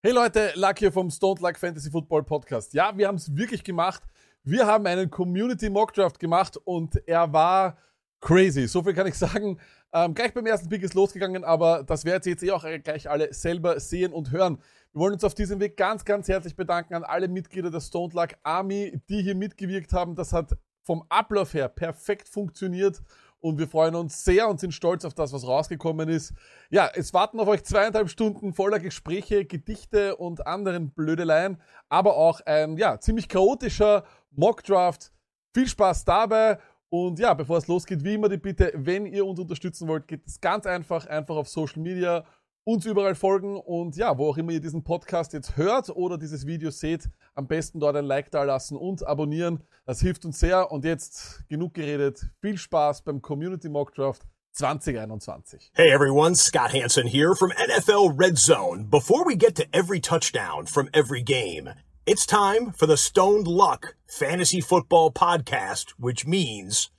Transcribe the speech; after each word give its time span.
Hey 0.00 0.12
Leute, 0.12 0.52
Luck 0.54 0.78
hier 0.78 0.92
vom 0.92 1.10
Stone 1.10 1.40
Luck 1.40 1.58
Fantasy 1.58 1.90
Football 1.90 2.22
Podcast. 2.22 2.72
Ja, 2.72 2.96
wir 2.96 3.08
haben 3.08 3.16
es 3.16 3.34
wirklich 3.34 3.64
gemacht. 3.64 4.00
Wir 4.44 4.64
haben 4.64 4.86
einen 4.86 5.10
Community 5.10 5.68
Mock 5.68 5.92
Draft 5.92 6.20
gemacht 6.20 6.56
und 6.56 7.02
er 7.08 7.32
war 7.32 7.76
crazy. 8.20 8.68
So 8.68 8.84
viel 8.84 8.94
kann 8.94 9.08
ich 9.08 9.16
sagen. 9.16 9.58
Ähm, 9.92 10.14
gleich 10.14 10.32
beim 10.32 10.46
ersten 10.46 10.68
Pick 10.68 10.84
ist 10.84 10.94
losgegangen, 10.94 11.42
aber 11.42 11.82
das 11.82 12.04
werdet 12.04 12.26
ihr 12.26 12.30
jetzt 12.30 12.44
eh 12.44 12.52
auch 12.52 12.64
gleich 12.84 13.10
alle 13.10 13.34
selber 13.34 13.80
sehen 13.80 14.12
und 14.12 14.30
hören. 14.30 14.58
Wir 14.92 15.00
wollen 15.00 15.14
uns 15.14 15.24
auf 15.24 15.34
diesem 15.34 15.58
Weg 15.58 15.76
ganz, 15.76 16.04
ganz 16.04 16.28
herzlich 16.28 16.54
bedanken 16.54 16.94
an 16.94 17.02
alle 17.02 17.26
Mitglieder 17.26 17.72
der 17.72 17.80
Stone 17.80 18.14
Luck 18.14 18.36
Army, 18.44 19.00
die 19.08 19.22
hier 19.22 19.34
mitgewirkt 19.34 19.92
haben. 19.92 20.14
Das 20.14 20.32
hat 20.32 20.56
vom 20.84 21.02
Ablauf 21.08 21.54
her 21.54 21.68
perfekt 21.68 22.28
funktioniert 22.28 23.02
und 23.40 23.58
wir 23.58 23.68
freuen 23.68 23.94
uns 23.94 24.24
sehr 24.24 24.48
und 24.48 24.60
sind 24.60 24.72
stolz 24.72 25.04
auf 25.04 25.14
das, 25.14 25.32
was 25.32 25.46
rausgekommen 25.46 26.08
ist. 26.08 26.32
Ja, 26.70 26.90
es 26.94 27.14
warten 27.14 27.40
auf 27.40 27.48
euch 27.48 27.64
zweieinhalb 27.64 28.08
Stunden 28.10 28.52
voller 28.52 28.78
Gespräche, 28.78 29.44
Gedichte 29.44 30.16
und 30.16 30.46
anderen 30.46 30.90
Blödeleien, 30.90 31.60
aber 31.88 32.16
auch 32.16 32.40
ein 32.46 32.76
ja, 32.76 33.00
ziemlich 33.00 33.28
chaotischer 33.28 34.04
Mockdraft. 34.30 35.12
Viel 35.54 35.66
Spaß 35.66 36.04
dabei 36.04 36.58
und 36.90 37.18
ja, 37.18 37.34
bevor 37.34 37.58
es 37.58 37.66
losgeht, 37.66 38.02
wie 38.02 38.14
immer 38.14 38.28
die 38.28 38.38
Bitte, 38.38 38.72
wenn 38.74 39.04
ihr 39.04 39.26
uns 39.26 39.38
unterstützen 39.38 39.88
wollt, 39.88 40.08
geht 40.08 40.26
es 40.26 40.40
ganz 40.40 40.64
einfach, 40.64 41.06
einfach 41.06 41.36
auf 41.36 41.48
Social 41.48 41.82
Media 41.82 42.24
uns 42.68 42.84
überall 42.84 43.14
folgen 43.14 43.56
und 43.56 43.96
ja, 43.96 44.18
wo 44.18 44.28
auch 44.28 44.36
immer 44.36 44.52
ihr 44.52 44.60
diesen 44.60 44.84
Podcast 44.84 45.32
jetzt 45.32 45.56
hört 45.56 45.88
oder 45.88 46.18
dieses 46.18 46.46
Video 46.46 46.70
seht, 46.70 47.08
am 47.34 47.48
besten 47.48 47.80
dort 47.80 47.96
ein 47.96 48.04
Like 48.04 48.30
da 48.30 48.42
lassen 48.42 48.76
und 48.76 49.06
abonnieren. 49.06 49.64
Das 49.86 50.00
hilft 50.00 50.26
uns 50.26 50.38
sehr 50.38 50.70
und 50.70 50.84
jetzt 50.84 51.48
genug 51.48 51.72
geredet. 51.72 52.26
Viel 52.42 52.58
Spaß 52.58 53.04
beim 53.04 53.22
Community 53.22 53.70
Mock 53.70 53.94
Draft 53.94 54.26
2021. 54.52 55.70
Hey 55.72 55.90
everyone, 55.90 56.36
Scott 56.36 56.74
Hansen 56.74 57.06
here 57.06 57.34
from 57.34 57.52
NFL 57.52 58.12
Red 58.20 58.36
Zone. 58.36 58.86
Before 58.90 59.24
we 59.24 59.34
get 59.34 59.54
to 59.56 59.64
every 59.72 59.98
touchdown 59.98 60.66
from 60.66 60.90
every 60.92 61.22
game, 61.22 61.70
it's 62.04 62.26
time 62.26 62.74
for 62.76 62.86
the 62.86 62.98
Stoned 62.98 63.46
Luck 63.46 63.96
Fantasy 64.06 64.60
Football 64.60 65.12
Podcast, 65.12 65.94
which 65.98 66.26
means 66.26 66.90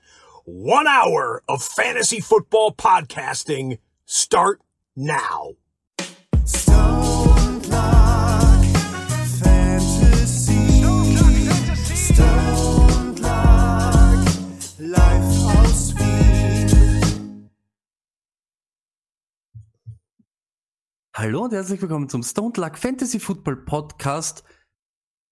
one 0.45 0.87
hour 0.87 1.43
of 1.47 1.61
fantasy 1.61 2.21
football 2.21 2.73
podcasting 2.73 3.77
start 4.07 4.61
now. 4.99 5.55
Hallo 21.13 21.43
und 21.43 21.53
herzlich 21.53 21.81
willkommen 21.81 22.09
zum 22.09 22.23
Stone 22.23 22.53
Luck 22.57 22.77
Fantasy 22.77 23.19
Football 23.19 23.57
Podcast, 23.57 24.43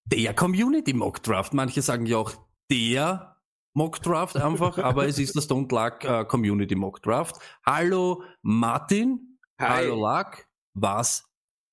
der 0.06 0.34
Community 0.34 0.94
Mock 0.94 1.24
Draft. 1.24 1.54
Manche 1.54 1.82
sagen 1.82 2.06
ja 2.06 2.18
auch 2.18 2.34
der 2.72 3.36
Mock 3.74 4.02
Draft 4.02 4.38
einfach, 4.38 4.78
aber 4.78 5.08
es 5.08 5.20
ist 5.20 5.36
der 5.36 5.42
Stone 5.42 5.68
Luck 5.70 6.06
äh, 6.06 6.24
Community 6.24 6.76
Mock 6.76 7.02
Draft. 7.02 7.42
Hallo 7.66 8.24
Martin. 8.42 9.37
Hi. 9.60 9.86
Hallo 9.86 9.96
Luck. 9.96 10.46
Was 10.76 11.28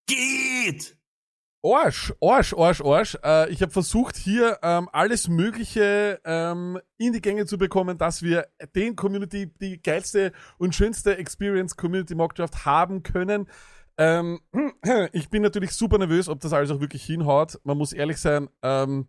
geht? 0.07 0.97
Arsch, 1.63 2.15
Arsch, 2.23 2.55
Arsch, 2.55 2.81
Arsch. 2.81 3.19
Äh, 3.23 3.51
ich 3.51 3.61
habe 3.61 3.73
versucht, 3.73 4.17
hier 4.17 4.59
ähm, 4.63 4.89
alles 4.91 5.29
Mögliche 5.29 6.19
ähm, 6.25 6.81
in 6.97 7.13
die 7.13 7.21
Gänge 7.21 7.45
zu 7.45 7.59
bekommen, 7.59 7.99
dass 7.99 8.23
wir 8.23 8.49
den 8.75 8.97
Community, 8.97 9.53
die 9.61 9.83
geilste 9.83 10.33
und 10.57 10.75
schönste 10.75 11.19
Experience 11.19 11.77
Community 11.77 12.15
Mock 12.15 12.35
Draft 12.35 12.65
haben 12.65 13.03
können. 13.03 13.51
Ähm, 13.99 14.41
ich 15.13 15.29
bin 15.29 15.43
natürlich 15.43 15.73
super 15.73 15.99
nervös, 15.99 16.31
ob 16.31 16.41
das 16.41 16.55
alles 16.55 16.71
auch 16.71 16.81
wirklich 16.81 17.05
hinhaut. 17.05 17.61
Man 17.65 17.77
muss 17.77 17.93
ehrlich 17.93 18.17
sein, 18.17 18.49
ähm, 18.63 19.09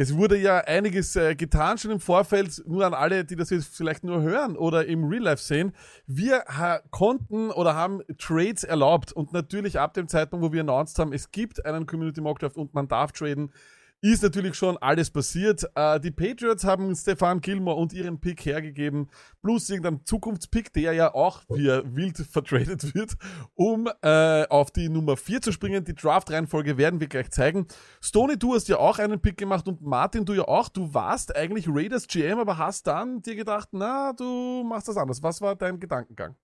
es 0.00 0.16
wurde 0.16 0.38
ja 0.38 0.58
einiges 0.58 1.16
äh, 1.16 1.34
getan 1.34 1.76
schon 1.76 1.90
im 1.90 1.98
Vorfeld, 1.98 2.62
nur 2.68 2.86
an 2.86 2.94
alle, 2.94 3.24
die 3.24 3.34
das 3.34 3.50
jetzt 3.50 3.76
vielleicht 3.76 4.04
nur 4.04 4.22
hören 4.22 4.56
oder 4.56 4.86
im 4.86 5.02
Real 5.02 5.24
Life 5.24 5.42
sehen. 5.42 5.72
Wir 6.06 6.44
konnten 6.92 7.50
oder 7.50 7.74
haben 7.74 8.02
Trades 8.16 8.62
erlaubt 8.62 9.10
und 9.10 9.32
natürlich 9.32 9.80
ab 9.80 9.94
dem 9.94 10.06
Zeitpunkt, 10.06 10.46
wo 10.46 10.52
wir 10.52 10.60
announced 10.60 11.00
haben, 11.00 11.12
es 11.12 11.32
gibt 11.32 11.66
einen 11.66 11.86
Community 11.86 12.20
Mock 12.20 12.38
Draft 12.38 12.56
und 12.56 12.74
man 12.74 12.86
darf 12.86 13.10
traden, 13.10 13.52
ist 14.00 14.22
natürlich 14.22 14.54
schon 14.54 14.76
alles 14.78 15.10
passiert. 15.10 15.68
Äh, 15.74 15.98
die 16.00 16.10
Patriots 16.10 16.64
haben 16.64 16.94
Stefan 16.94 17.40
Gilmore 17.40 17.76
und 17.76 17.92
ihren 17.92 18.20
Pick 18.20 18.44
hergegeben, 18.44 19.08
plus 19.42 19.68
irgendein 19.68 20.04
Zukunftspick, 20.04 20.72
der 20.72 20.92
ja 20.92 21.14
auch 21.14 21.42
via 21.48 21.82
wild 21.84 22.16
vertradet 22.16 22.94
wird, 22.94 23.14
um 23.54 23.88
äh, 24.02 24.46
auf 24.48 24.70
die 24.70 24.88
Nummer 24.88 25.16
4 25.16 25.42
zu 25.42 25.52
springen. 25.52 25.84
Die 25.84 25.94
Draft-Reihenfolge 25.94 26.78
werden 26.78 27.00
wir 27.00 27.08
gleich 27.08 27.30
zeigen. 27.30 27.66
Stoney, 28.00 28.38
du 28.38 28.54
hast 28.54 28.68
ja 28.68 28.78
auch 28.78 28.98
einen 28.98 29.20
Pick 29.20 29.36
gemacht 29.36 29.66
und 29.66 29.82
Martin, 29.82 30.24
du 30.24 30.34
ja 30.34 30.46
auch. 30.46 30.68
Du 30.68 30.94
warst 30.94 31.34
eigentlich 31.34 31.66
Raiders 31.68 32.06
GM, 32.06 32.38
aber 32.38 32.58
hast 32.58 32.86
dann 32.86 33.22
dir 33.22 33.34
gedacht, 33.34 33.68
na, 33.72 34.12
du 34.12 34.64
machst 34.64 34.88
das 34.88 34.96
anders. 34.96 35.22
Was 35.22 35.40
war 35.40 35.56
dein 35.56 35.80
Gedankengang? 35.80 36.36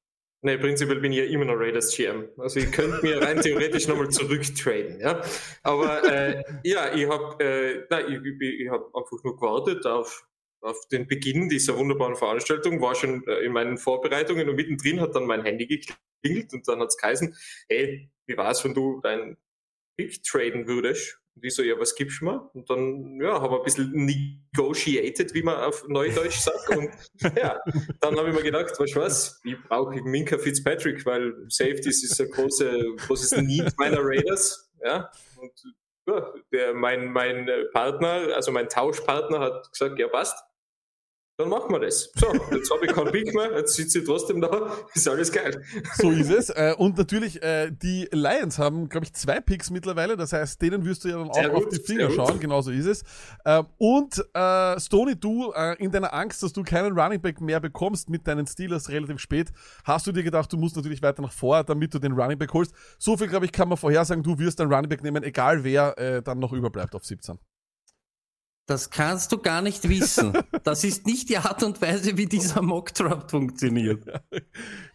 Nee, 0.45 0.59
prinzipiell 0.59 1.01
bin 1.01 1.11
ich 1.11 1.21
ja 1.21 1.25
immer 1.25 1.47
noch 1.47 1.55
Raiders 1.55 1.97
GM. 1.97 2.29
Also 2.37 2.61
ich 2.61 2.71
könnte 2.71 3.01
mir 3.01 3.23
rein 3.23 3.41
theoretisch 3.41 3.89
nochmal 3.89 4.11
zurücktraden, 4.11 5.01
ja. 5.01 5.25
Aber 5.63 6.05
äh, 6.05 6.45
ja, 6.63 6.95
ich 6.95 7.09
habe 7.09 7.43
äh, 7.43 7.87
nein, 7.89 8.05
ich, 8.13 8.43
ich, 8.43 8.61
ich 8.61 8.69
hab 8.69 8.95
einfach 8.95 9.25
nur 9.25 9.37
gewartet 9.37 9.87
auf, 9.87 10.29
auf 10.61 10.87
den 10.93 11.07
Beginn 11.07 11.49
dieser 11.49 11.79
wunderbaren 11.79 12.15
Veranstaltung, 12.15 12.83
war 12.83 12.95
schon 12.95 13.27
äh, 13.27 13.39
in 13.39 13.53
meinen 13.53 13.79
Vorbereitungen 13.79 14.47
und 14.51 14.57
mittendrin 14.57 15.01
hat 15.01 15.15
dann 15.15 15.25
mein 15.25 15.45
Handy 15.45 15.67
geklingelt 15.67 16.53
und 16.53 16.69
dann 16.69 16.81
hat's 16.81 16.99
geheißen, 16.99 17.35
hey, 17.71 18.11
wie 18.27 18.37
war's, 18.37 18.63
wenn 18.67 18.75
du 18.75 19.01
deinen 19.01 19.39
Pick 19.97 20.23
traden 20.25 20.67
würdest? 20.67 21.24
Und 21.37 21.45
ich 21.45 21.55
so, 21.55 21.63
ja, 21.63 21.79
was 21.79 21.95
gibst 21.95 22.21
du 22.21 22.27
mir? 22.27 22.51
Und 22.55 22.71
dann, 22.71 23.21
ja, 23.21 23.41
habe 23.41 23.57
ein 23.57 23.63
bisschen 23.65 23.91
negotiated, 23.93 25.35
wie 25.35 25.43
man 25.43 25.57
auf 25.57 25.85
Neudeutsch 25.89 26.39
sagt. 26.39 26.77
Und 26.77 26.91
ja, 27.37 27.59
dann 28.01 28.17
habe 28.17 28.31
ich 28.31 28.35
mir 28.35 28.43
gedacht, 28.43 28.79
weißt 28.79 28.95
du 28.95 29.01
was, 29.01 29.41
ich 29.45 29.57
brauche 29.69 30.01
Minka 30.03 30.39
Fitzpatrick, 30.39 31.05
weil 31.05 31.35
Safeties 31.49 32.05
ist 32.05 32.21
ein 32.21 32.31
große, 32.31 32.95
großes 33.07 33.43
Need 33.43 33.73
meiner 33.79 33.99
Raiders. 34.01 34.71
Ja, 34.83 35.11
und 35.37 35.53
ja, 36.07 36.33
der, 36.53 36.75
mein, 36.75 37.13
mein 37.13 37.49
Partner, 37.73 38.35
also 38.35 38.53
mein 38.53 38.69
Tauschpartner 38.69 39.41
hat 39.41 39.71
gesagt, 39.73 39.99
ja, 39.99 40.09
passt. 40.09 40.39
Dann 41.37 41.49
machen 41.49 41.73
wir 41.73 41.81
das. 41.81 42.13
So, 42.15 42.33
jetzt 42.53 42.71
habe 42.71 42.87
ich 42.87 42.93
keinen 42.93 43.11
Pick 43.11 43.35
mehr, 43.35 43.51
jetzt 43.57 43.75
sitze 43.75 43.99
ich 43.99 44.05
trotzdem 44.05 44.41
da, 44.41 44.71
ist 44.95 45.09
alles 45.09 45.33
geil. 45.33 45.65
So 45.97 46.13
ist 46.13 46.31
es. 46.31 46.49
Äh, 46.51 46.75
und 46.79 46.97
natürlich, 46.97 47.43
äh, 47.43 47.73
die 47.73 48.09
Lions 48.13 48.61
haben, 48.61 48.89
glaube 48.89 49.07
ich, 49.07 49.15
zwei 49.15 49.41
Picks 49.41 49.69
mittlerweile. 49.71 50.17
Das 50.17 50.33
heißt, 50.33 50.63
denen 50.63 50.85
wirst 50.85 51.03
du 51.03 51.09
ja 51.09 51.19
dann 51.19 51.31
auch 51.31 51.35
Sehr 51.35 51.53
auf 51.53 51.65
gut, 51.65 51.73
die 51.73 51.81
Finger 51.81 52.07
gut. 52.07 52.15
schauen. 52.15 52.39
Genau 52.39 52.61
so 52.61 52.71
ist 52.71 52.87
es. 52.87 53.03
Ähm, 53.45 53.67
und 53.79 54.25
äh, 54.33 54.79
Stoney, 54.79 55.17
du, 55.17 55.51
äh, 55.57 55.75
in 55.83 55.91
deiner 55.91 56.15
Angst, 56.15 56.41
dass 56.45 56.53
du 56.53 56.63
keinen 56.63 56.97
Running 56.97 57.21
Back 57.21 57.41
mehr 57.41 57.59
bekommst 57.59 58.09
mit 58.09 58.29
deinen 58.29 58.47
Steelers 58.47 58.89
relativ 58.89 59.19
spät, 59.19 59.51
hast 59.83 60.07
du 60.07 60.13
dir 60.13 60.23
gedacht, 60.23 60.53
du 60.53 60.57
musst 60.57 60.77
natürlich 60.77 61.03
weiter 61.03 61.21
nach 61.21 61.33
vor, 61.33 61.65
damit 61.65 61.93
du 61.93 61.99
den 61.99 62.13
Running 62.13 62.39
Back 62.39 62.53
holst. 62.53 62.73
So 63.01 63.17
viel, 63.17 63.27
glaube 63.27 63.47
ich, 63.47 63.51
kann 63.51 63.69
man 63.69 63.77
vorhersagen, 63.77 64.23
du 64.23 64.39
wirst 64.39 64.61
einen 64.61 64.73
Running 64.73 64.89
Back 64.89 65.03
nehmen, 65.03 65.25
egal 65.25 65.65
wer 65.65 65.99
äh, 65.99 66.23
dann 66.23 66.39
noch 66.39 66.53
überbleibt 66.53 66.95
auf 66.95 67.05
17. 67.05 67.41
Das 68.67 68.89
kannst 68.89 69.31
du 69.31 69.39
gar 69.39 69.61
nicht 69.61 69.87
wissen. 69.89 70.33
Das 70.63 70.85
ist 70.85 71.07
nicht 71.07 71.29
die 71.29 71.37
Art 71.37 71.63
und 71.63 71.83
Weise, 71.83 72.17
wie 72.17 72.25
dieser 72.25 72.63
Mock 72.63 72.95
Draft 72.95 73.31
funktioniert. 73.31 74.05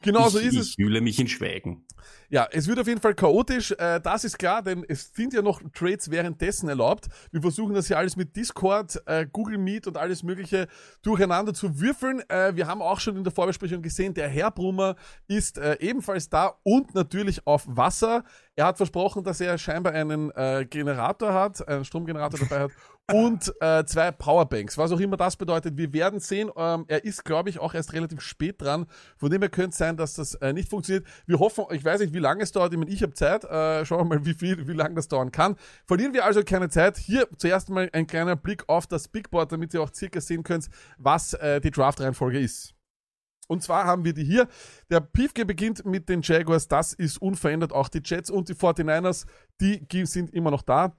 Genau 0.02 0.30
so 0.30 0.40
ich, 0.40 0.46
ist 0.48 0.54
ich 0.54 0.60
es. 0.60 0.74
fühle 0.76 1.02
mich 1.02 1.20
in 1.20 1.28
Schweigen. 1.28 1.86
Ja, 2.30 2.48
es 2.52 2.68
wird 2.68 2.80
auf 2.80 2.88
jeden 2.88 3.02
Fall 3.02 3.16
chaotisch, 3.16 3.72
äh, 3.72 4.00
das 4.00 4.24
ist 4.24 4.38
klar, 4.38 4.62
denn 4.62 4.86
es 4.88 5.12
sind 5.14 5.34
ja 5.34 5.42
noch 5.42 5.62
Trades 5.74 6.10
währenddessen 6.12 6.70
erlaubt. 6.70 7.08
Wir 7.32 7.42
versuchen 7.42 7.74
das 7.74 7.88
hier 7.88 7.98
alles 7.98 8.16
mit 8.16 8.36
Discord, 8.36 9.02
äh, 9.08 9.26
Google 9.32 9.58
Meet 9.58 9.88
und 9.88 9.98
alles 9.98 10.24
Mögliche 10.24 10.68
durcheinander 11.02 11.54
zu 11.54 11.80
würfeln. 11.80 12.22
Äh, 12.30 12.56
wir 12.56 12.68
haben 12.68 12.82
auch 12.82 13.00
schon 13.00 13.18
in 13.18 13.24
der 13.24 13.34
Vorbesprechung 13.34 13.82
gesehen, 13.82 14.14
der 14.14 14.30
Herr 14.30 14.52
Brummer 14.52 14.96
ist 15.28 15.60
ebenfalls 15.80 16.30
da 16.30 16.54
und 16.64 16.96
natürlich 16.96 17.46
auf 17.46 17.66
Wasser. 17.68 18.24
Er 18.56 18.68
hat 18.68 18.78
versprochen, 18.78 19.24
dass 19.24 19.42
er 19.42 19.58
scheinbar 19.58 19.94
einen 19.94 20.32
Generator 20.70 21.34
hat, 21.34 21.68
einen 21.68 21.86
Stromgenerator 21.86 22.40
dabei 22.40 22.64
hat 22.64 22.72
und 23.14 23.54
äh, 23.62 23.84
zwei 23.86 24.12
Powerbanks. 24.12 24.78
Was 24.78 24.92
auch 24.92 25.00
immer 25.00 25.18
das 25.18 25.36
bedeutet, 25.36 25.78
wir 25.78 25.92
werden 25.94 26.20
sehen. 26.20 26.50
Ähm, 26.56 26.86
er 26.88 27.04
ist, 27.04 27.26
glaube 27.26 27.50
ich, 27.50 27.60
auch 27.60 27.74
erst 27.74 27.94
relativ 27.94 28.22
spät 28.22 28.62
dran. 28.62 28.86
Von 29.18 29.30
dem 29.30 29.42
her 29.42 29.50
könnte 29.50 29.72
es 29.72 29.78
sein, 29.78 29.98
dass 29.98 30.14
das 30.14 30.36
äh, 30.36 30.54
nicht 30.54 30.70
funktioniert. 30.70 31.06
Wir 31.26 31.40
hoffen, 31.40 31.66
ich 31.72 31.84
weiß 31.84 32.02
nicht, 32.02 32.14
wie 32.14 32.20
lange 32.20 32.44
es 32.44 32.52
dauert. 32.52 32.74
Ich 32.74 32.80
meine, 32.80 32.92
ich 32.92 33.02
habe 33.04 33.14
Zeit. 33.14 33.44
Äh, 33.44 33.86
schauen 33.86 34.00
wir 34.10 34.18
mal, 34.18 34.26
wie 34.26 34.34
viel, 34.34 34.68
wie 34.68 34.74
lange 34.74 34.96
das 34.96 35.08
dauern 35.08 35.32
kann. 35.32 35.56
Verlieren 35.86 36.14
wir 36.14 36.26
also 36.26 36.44
keine 36.44 36.70
Zeit. 36.70 36.98
Hier 36.98 37.28
zuerst 37.38 37.70
mal 37.70 37.90
ein 37.94 38.08
kleiner 38.08 38.36
Blick 38.36 38.68
auf 38.68 38.88
das 38.88 39.08
Big 39.08 39.32
Board, 39.32 39.52
damit 39.52 39.74
ihr 39.74 39.82
auch 39.82 39.94
circa 39.94 40.22
sehen 40.22 40.44
könnt, 40.44 40.70
was 40.98 41.34
äh, 41.34 41.62
die 41.62 41.72
Draft-Reihenfolge 41.72 42.40
ist. 42.40 42.74
Und 43.48 43.64
zwar 43.64 43.86
haben 43.86 44.06
wir 44.06 44.14
die 44.14 44.24
hier. 44.24 44.48
Der 44.92 45.00
Piefke 45.00 45.44
beginnt 45.44 45.84
mit 45.84 46.08
den 46.08 46.22
Jaguars. 46.22 46.68
Das 46.68 46.94
ist 46.94 47.20
unverändert. 47.20 47.74
Auch 47.74 47.90
die 47.90 48.02
Jets 48.06 48.30
und 48.30 48.48
die 48.48 48.54
49ers, 48.54 49.26
die 49.60 50.06
sind 50.06 50.32
immer 50.34 50.52
noch 50.52 50.62
da. 50.62 50.96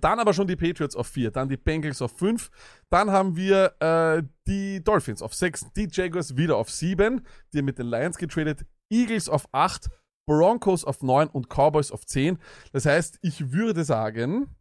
Dann 0.00 0.18
aber 0.18 0.32
schon 0.32 0.46
die 0.46 0.56
Patriots 0.56 0.96
auf 0.96 1.06
4, 1.08 1.30
dann 1.30 1.48
die 1.48 1.56
Bengals 1.56 2.02
auf 2.02 2.16
5, 2.16 2.50
dann 2.90 3.10
haben 3.10 3.36
wir 3.36 3.74
äh, 3.80 4.22
die 4.46 4.82
Dolphins 4.82 5.22
auf 5.22 5.34
6, 5.34 5.72
die 5.76 5.88
Jaguars 5.90 6.36
wieder 6.36 6.56
auf 6.56 6.70
7, 6.70 7.26
die 7.52 7.62
mit 7.62 7.78
den 7.78 7.86
Lions 7.86 8.16
getradet, 8.16 8.64
Eagles 8.90 9.28
auf 9.28 9.46
8 9.52 9.88
Broncos 10.26 10.84
auf 10.84 11.02
9 11.02 11.28
und 11.28 11.48
Cowboys 11.48 11.90
auf 11.90 12.06
10. 12.06 12.38
Das 12.72 12.86
heißt, 12.86 13.18
ich 13.22 13.52
würde 13.52 13.84
sagen, 13.84 14.54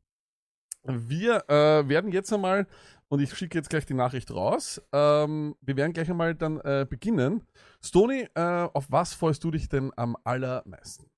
wir 0.84 1.48
äh, 1.48 1.88
werden 1.88 2.12
jetzt 2.12 2.34
einmal, 2.34 2.68
und 3.08 3.20
ich 3.20 3.36
schicke 3.36 3.58
jetzt 3.58 3.70
gleich 3.70 3.86
die 3.86 3.94
Nachricht 3.94 4.32
raus, 4.32 4.82
ähm, 4.92 5.56
wir 5.62 5.76
werden 5.76 5.94
gleich 5.94 6.10
einmal 6.10 6.34
dann 6.34 6.60
äh, 6.62 6.88
beginnen. 6.90 7.44
Stony, 7.84 8.28
äh, 8.34 8.42
auf 8.42 8.88
was 8.90 9.14
freust 9.14 9.44
du 9.44 9.52
dich 9.52 9.70
denn 9.70 9.92
am 9.96 10.18
allermeisten? 10.24 11.11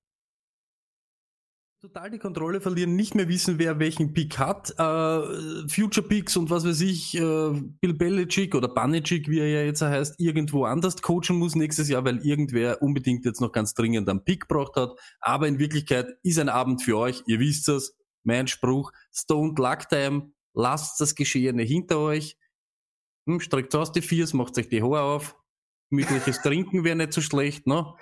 Total 1.84 2.10
die 2.10 2.18
Kontrolle 2.18 2.62
verlieren, 2.62 2.96
nicht 2.96 3.14
mehr 3.14 3.28
wissen, 3.28 3.58
wer 3.58 3.78
welchen 3.78 4.14
Pick 4.14 4.38
hat. 4.38 4.70
Äh, 4.78 5.68
Future 5.68 6.06
Picks 6.06 6.34
und 6.34 6.48
was 6.48 6.64
weiß 6.64 6.80
ich, 6.80 7.14
äh, 7.14 7.20
Bill 7.80 7.92
Belichick 7.92 8.54
oder 8.54 8.68
Banicic, 8.68 9.28
wie 9.28 9.40
er 9.40 9.48
ja 9.48 9.62
jetzt 9.64 9.82
heißt, 9.82 10.18
irgendwo 10.18 10.64
anders 10.64 11.02
coachen 11.02 11.36
muss 11.36 11.54
nächstes 11.54 11.90
Jahr, 11.90 12.02
weil 12.06 12.24
irgendwer 12.24 12.80
unbedingt 12.80 13.26
jetzt 13.26 13.42
noch 13.42 13.52
ganz 13.52 13.74
dringend 13.74 14.08
einen 14.08 14.24
Pick 14.24 14.48
braucht 14.48 14.76
hat. 14.76 14.98
Aber 15.20 15.46
in 15.46 15.58
Wirklichkeit 15.58 16.08
ist 16.22 16.38
ein 16.38 16.48
Abend 16.48 16.82
für 16.82 16.96
euch, 16.96 17.22
ihr 17.26 17.38
wisst 17.38 17.68
es, 17.68 17.94
mein 18.22 18.46
Spruch, 18.46 18.90
Stoned 19.12 19.58
Luck 19.58 19.86
Time, 19.90 20.32
lasst 20.54 20.98
das 21.02 21.14
Geschehene 21.14 21.64
hinter 21.64 21.98
euch, 21.98 22.38
hm, 23.26 23.40
streckt 23.40 23.74
aus 23.74 23.92
die 23.92 24.00
Viers, 24.00 24.32
macht 24.32 24.56
euch 24.56 24.70
die 24.70 24.82
Haare 24.82 25.02
auf, 25.02 25.36
gemütliches 25.90 26.40
Trinken 26.40 26.82
wäre 26.82 26.96
nicht 26.96 27.12
so 27.12 27.20
schlecht, 27.20 27.66
ne? 27.66 27.92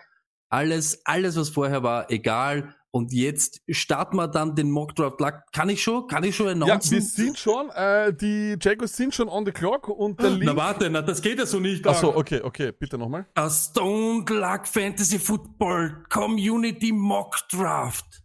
Alles, 0.50 1.05
alles, 1.05 1.35
was 1.35 1.49
vorher 1.49 1.82
war, 1.82 2.11
egal. 2.11 2.76
Und 2.94 3.11
jetzt 3.15 3.62
starten 3.71 4.17
wir 4.17 4.29
dann 4.29 4.55
den 4.55 4.71
Mockdraft. 4.71 5.19
Kann 5.53 5.71
ich 5.71 5.83
schon? 5.83 6.06
Kann 6.09 6.25
ich 6.25 6.37
schon 6.37 6.47
Ja, 6.47 6.53
announcen? 6.53 6.93
wir 6.93 7.00
sind 7.00 7.39
schon, 7.39 7.71
äh, 7.71 8.12
die 8.12 8.56
Jaguars 8.61 8.94
sind 8.94 9.15
schon 9.15 9.31
on 9.31 9.47
the 9.47 9.50
clock 9.53 9.89
und 9.89 10.21
der 10.21 10.29
Link... 10.31 10.44
Na 10.44 10.55
warte, 10.55 10.91
na, 10.91 11.00
das 11.00 11.23
geht 11.23 11.39
ja 11.39 11.47
so 11.47 11.59
nicht. 11.59 11.87
Achso, 11.87 12.15
okay, 12.15 12.43
okay, 12.43 12.71
bitte 12.71 12.99
nochmal. 12.99 13.27
A 13.35 13.49
Stone 13.49 14.27
Luck 14.29 14.69
Fantasy 14.69 15.19
Football 15.19 16.05
Community 16.11 16.93
Mock 16.93 17.39
Draft 17.50 18.23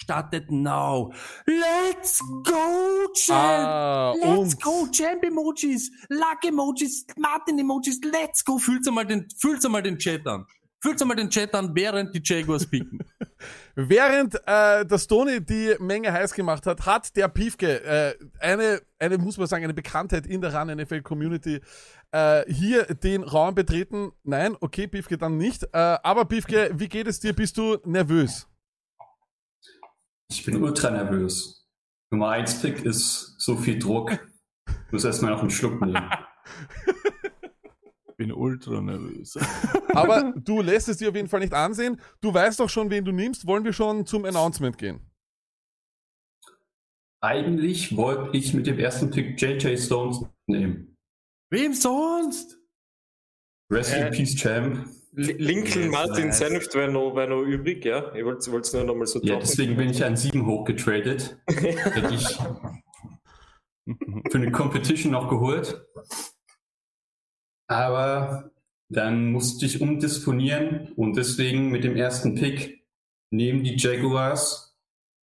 startet 0.00 0.52
now. 0.52 1.12
Let's 1.46 2.20
go, 2.44 3.08
Champ! 3.12 3.66
Ah, 3.66 4.14
Let's 4.22 4.56
go, 4.56 4.86
Champ 4.92 5.24
Emojis, 5.24 5.90
Luck 6.10 6.44
Emojis, 6.44 7.04
Martin 7.18 7.58
Emojis, 7.58 7.98
let's 8.04 8.44
go. 8.44 8.56
Fühlt's 8.58 8.86
einmal 8.86 9.04
den, 9.04 9.26
fühlt's 9.36 9.64
einmal 9.66 9.82
den 9.82 9.98
Chat 9.98 10.24
an. 10.28 10.46
Fühlt's 10.86 11.02
einmal 11.02 11.16
den 11.16 11.30
Chat 11.30 11.52
an, 11.52 11.74
während 11.74 12.14
die 12.14 12.20
Jaguars 12.22 12.64
picken. 12.64 13.00
Während 13.74 14.36
äh, 14.46 14.86
der 14.86 14.98
Stony 14.98 15.44
die 15.44 15.74
Menge 15.80 16.12
heiß 16.12 16.32
gemacht 16.32 16.64
hat, 16.64 16.86
hat 16.86 17.16
der 17.16 17.26
Piefke 17.26 17.82
äh, 17.82 18.14
eine, 18.38 18.80
eine, 19.00 19.18
muss 19.18 19.36
man 19.36 19.48
sagen, 19.48 19.64
eine 19.64 19.74
Bekanntheit 19.74 20.28
in 20.28 20.40
der 20.40 20.54
Run 20.54 20.68
NFL 20.68 21.02
Community 21.02 21.60
äh, 22.12 22.44
hier 22.52 22.84
den 22.84 23.24
Raum 23.24 23.56
betreten. 23.56 24.12
Nein, 24.22 24.56
okay, 24.60 24.86
Piefke 24.86 25.18
dann 25.18 25.36
nicht. 25.36 25.64
Äh, 25.64 25.68
aber 25.72 26.24
Piefke, 26.24 26.70
wie 26.74 26.88
geht 26.88 27.08
es 27.08 27.18
dir? 27.18 27.32
Bist 27.32 27.58
du 27.58 27.78
nervös? 27.84 28.46
Ich 30.30 30.44
bin 30.44 30.62
ultra 30.62 30.92
nervös. 30.92 31.66
Nummer 32.12 32.28
1 32.28 32.62
Pick 32.62 32.84
ist 32.84 33.34
so 33.38 33.56
viel 33.56 33.80
Druck. 33.80 34.12
Ich 34.68 34.92
muss 34.92 35.04
erstmal 35.04 35.32
noch 35.32 35.40
einen 35.40 35.50
Schluck 35.50 35.80
nehmen. 35.80 36.08
Bin 38.18 38.32
ultra 38.32 38.80
nervös. 38.80 39.36
Aber 39.94 40.32
du 40.44 40.62
lässt 40.62 40.88
es 40.88 40.96
dir 40.98 41.10
auf 41.10 41.14
jeden 41.16 41.28
Fall 41.28 41.40
nicht 41.40 41.52
ansehen. 41.52 42.00
Du 42.20 42.32
weißt 42.32 42.60
doch 42.60 42.70
schon, 42.70 42.90
wen 42.90 43.04
du 43.04 43.12
nimmst. 43.12 43.46
Wollen 43.46 43.64
wir 43.64 43.72
schon 43.74 44.06
zum 44.06 44.24
Announcement 44.24 44.78
gehen? 44.78 45.00
Eigentlich 47.22 47.96
wollte 47.96 48.36
ich 48.36 48.54
mit 48.54 48.66
dem 48.66 48.78
ersten 48.78 49.10
Pick 49.10 49.40
JJ 49.40 49.76
Stones 49.78 50.24
nehmen. 50.46 50.96
Wem 51.50 51.72
sonst? 51.74 52.58
Rest 53.72 53.92
Äh, 53.94 54.06
in 54.08 54.12
Peace 54.14 54.34
Champ. 54.36 54.86
Li- 55.12 55.32
Lincoln 55.32 55.84
Yes, 55.84 55.92
Martin 55.92 56.26
nice. 56.26 56.38
Senft 56.38 56.74
wäre 56.74 56.92
noch, 56.92 57.14
wär 57.16 57.26
noch 57.26 57.42
übrig, 57.42 57.84
ja. 57.84 58.14
Ich 58.14 58.24
wollte 58.24 58.50
es 58.60 58.72
nur 58.72 58.84
nochmal 58.84 59.06
so 59.06 59.20
Ja, 59.22 59.36
deswegen 59.38 59.76
bin 59.76 59.88
ich 59.88 60.04
an 60.04 60.16
7 60.16 60.44
hochgetradet. 60.46 61.38
Hätte 61.48 62.14
ich 62.14 62.28
für 64.30 64.38
eine 64.38 64.52
Competition 64.52 65.12
noch 65.12 65.28
geholt. 65.28 65.84
Aber 67.68 68.50
dann 68.88 69.32
musste 69.32 69.66
ich 69.66 69.80
umdisponieren 69.80 70.92
und 70.96 71.16
deswegen 71.16 71.70
mit 71.70 71.84
dem 71.84 71.96
ersten 71.96 72.34
Pick 72.34 72.86
nehmen 73.32 73.64
die 73.64 73.76
Jaguars 73.76 74.76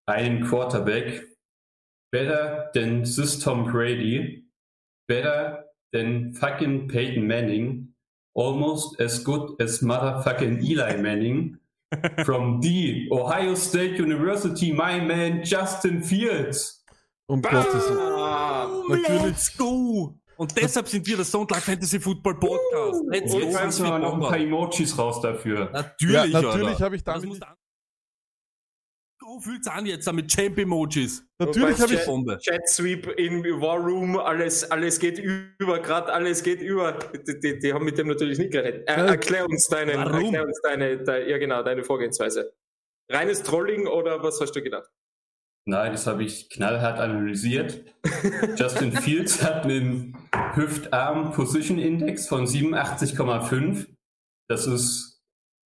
einen 0.07 0.45
Quarterback. 0.47 1.27
Better 2.11 2.69
than 2.73 3.03
this 3.03 3.39
Tom 3.39 3.71
Brady. 3.71 4.45
Better 5.07 5.65
than 5.93 6.33
fucking 6.33 6.87
Peyton 6.87 7.25
Manning. 7.25 7.93
Almost 8.33 8.99
as 8.99 9.23
good 9.23 9.61
as 9.61 9.81
motherfucking 9.81 10.61
Eli 10.63 10.97
Manning. 10.97 11.57
From 12.25 12.61
the 12.61 13.09
Ohio 13.11 13.53
State 13.55 13.99
University, 13.99 14.71
my 14.71 14.99
man 15.01 15.43
Justin 15.43 16.01
Fields. 16.01 16.83
Um 17.27 17.41
Gottes 17.41 17.89
Willen. 17.89 17.97
Ah, 17.99 18.67
Natürlich. 18.89 19.21
Let's 19.23 19.57
go! 19.57 20.15
Und 20.41 20.59
deshalb 20.59 20.87
sind 20.87 21.05
wir 21.05 21.17
der 21.17 21.23
Stone 21.23 21.45
Luck 21.51 21.59
Fantasy 21.61 21.99
Football 21.99 22.39
Podcast. 22.39 23.03
Let's 23.11 23.31
Jetzt 23.31 23.45
go! 23.45 23.53
kannst 23.59 23.79
du 23.79 23.83
mal 23.83 23.99
noch 23.99 24.15
ein 24.15 24.19
paar 24.19 24.37
Emojis 24.39 24.97
raus 24.97 25.21
dafür. 25.21 25.69
Natürlich, 25.71 26.33
Ja, 26.33 26.41
natürlich 26.41 26.81
habe 26.81 26.95
ich 26.95 27.03
Das 27.03 27.21
damit. 27.21 27.39
Go 29.19 29.39
fühlt's 29.39 29.67
an 29.67 29.85
jetzt 29.85 30.11
mit 30.11 30.27
Champ 30.31 30.57
Emojis. 30.57 31.23
Natürlich 31.37 31.79
habe 31.79 31.93
ich. 31.93 31.99
Chat, 31.99 32.05
Bombe. 32.07 32.39
Chat 32.39 32.67
Sweep 32.67 33.05
in 33.19 33.43
War 33.61 33.77
Room, 33.77 34.17
alles, 34.17 34.63
alles 34.71 34.97
geht 34.97 35.19
über, 35.19 35.77
gerade 35.77 36.11
alles 36.11 36.41
geht 36.41 36.59
über. 36.59 36.93
Die, 36.93 37.39
die, 37.39 37.59
die 37.59 37.71
haben 37.71 37.85
mit 37.85 37.99
dem 37.99 38.07
natürlich 38.07 38.39
nicht 38.39 38.51
gerechnet. 38.51 38.87
Er, 38.87 38.97
Ja. 38.97 39.05
erklär 39.11 39.45
uns 39.47 39.67
deinen, 39.67 39.95
Warum? 39.95 40.23
erklär 40.23 40.43
uns 40.47 40.59
deine, 40.63 41.03
de, 41.03 41.29
ja 41.29 41.37
genau, 41.37 41.61
deine 41.61 41.83
Vorgehensweise. 41.83 42.51
Reines 43.11 43.43
Trolling 43.43 43.85
oder 43.85 44.23
was 44.23 44.41
hast 44.41 44.53
du 44.53 44.63
gedacht? 44.63 44.89
Nein, 45.67 45.91
das 45.91 46.07
habe 46.07 46.23
ich 46.23 46.49
knallhart 46.49 46.99
analysiert. 46.99 47.83
Justin 48.57 48.91
Fields 48.93 49.43
hat 49.43 49.65
einen 49.65 50.17
Hüftarm-Position-Index 50.55 52.27
von 52.27 52.45
87,5. 52.45 53.87
Das 54.47 54.67
ist 54.67 55.11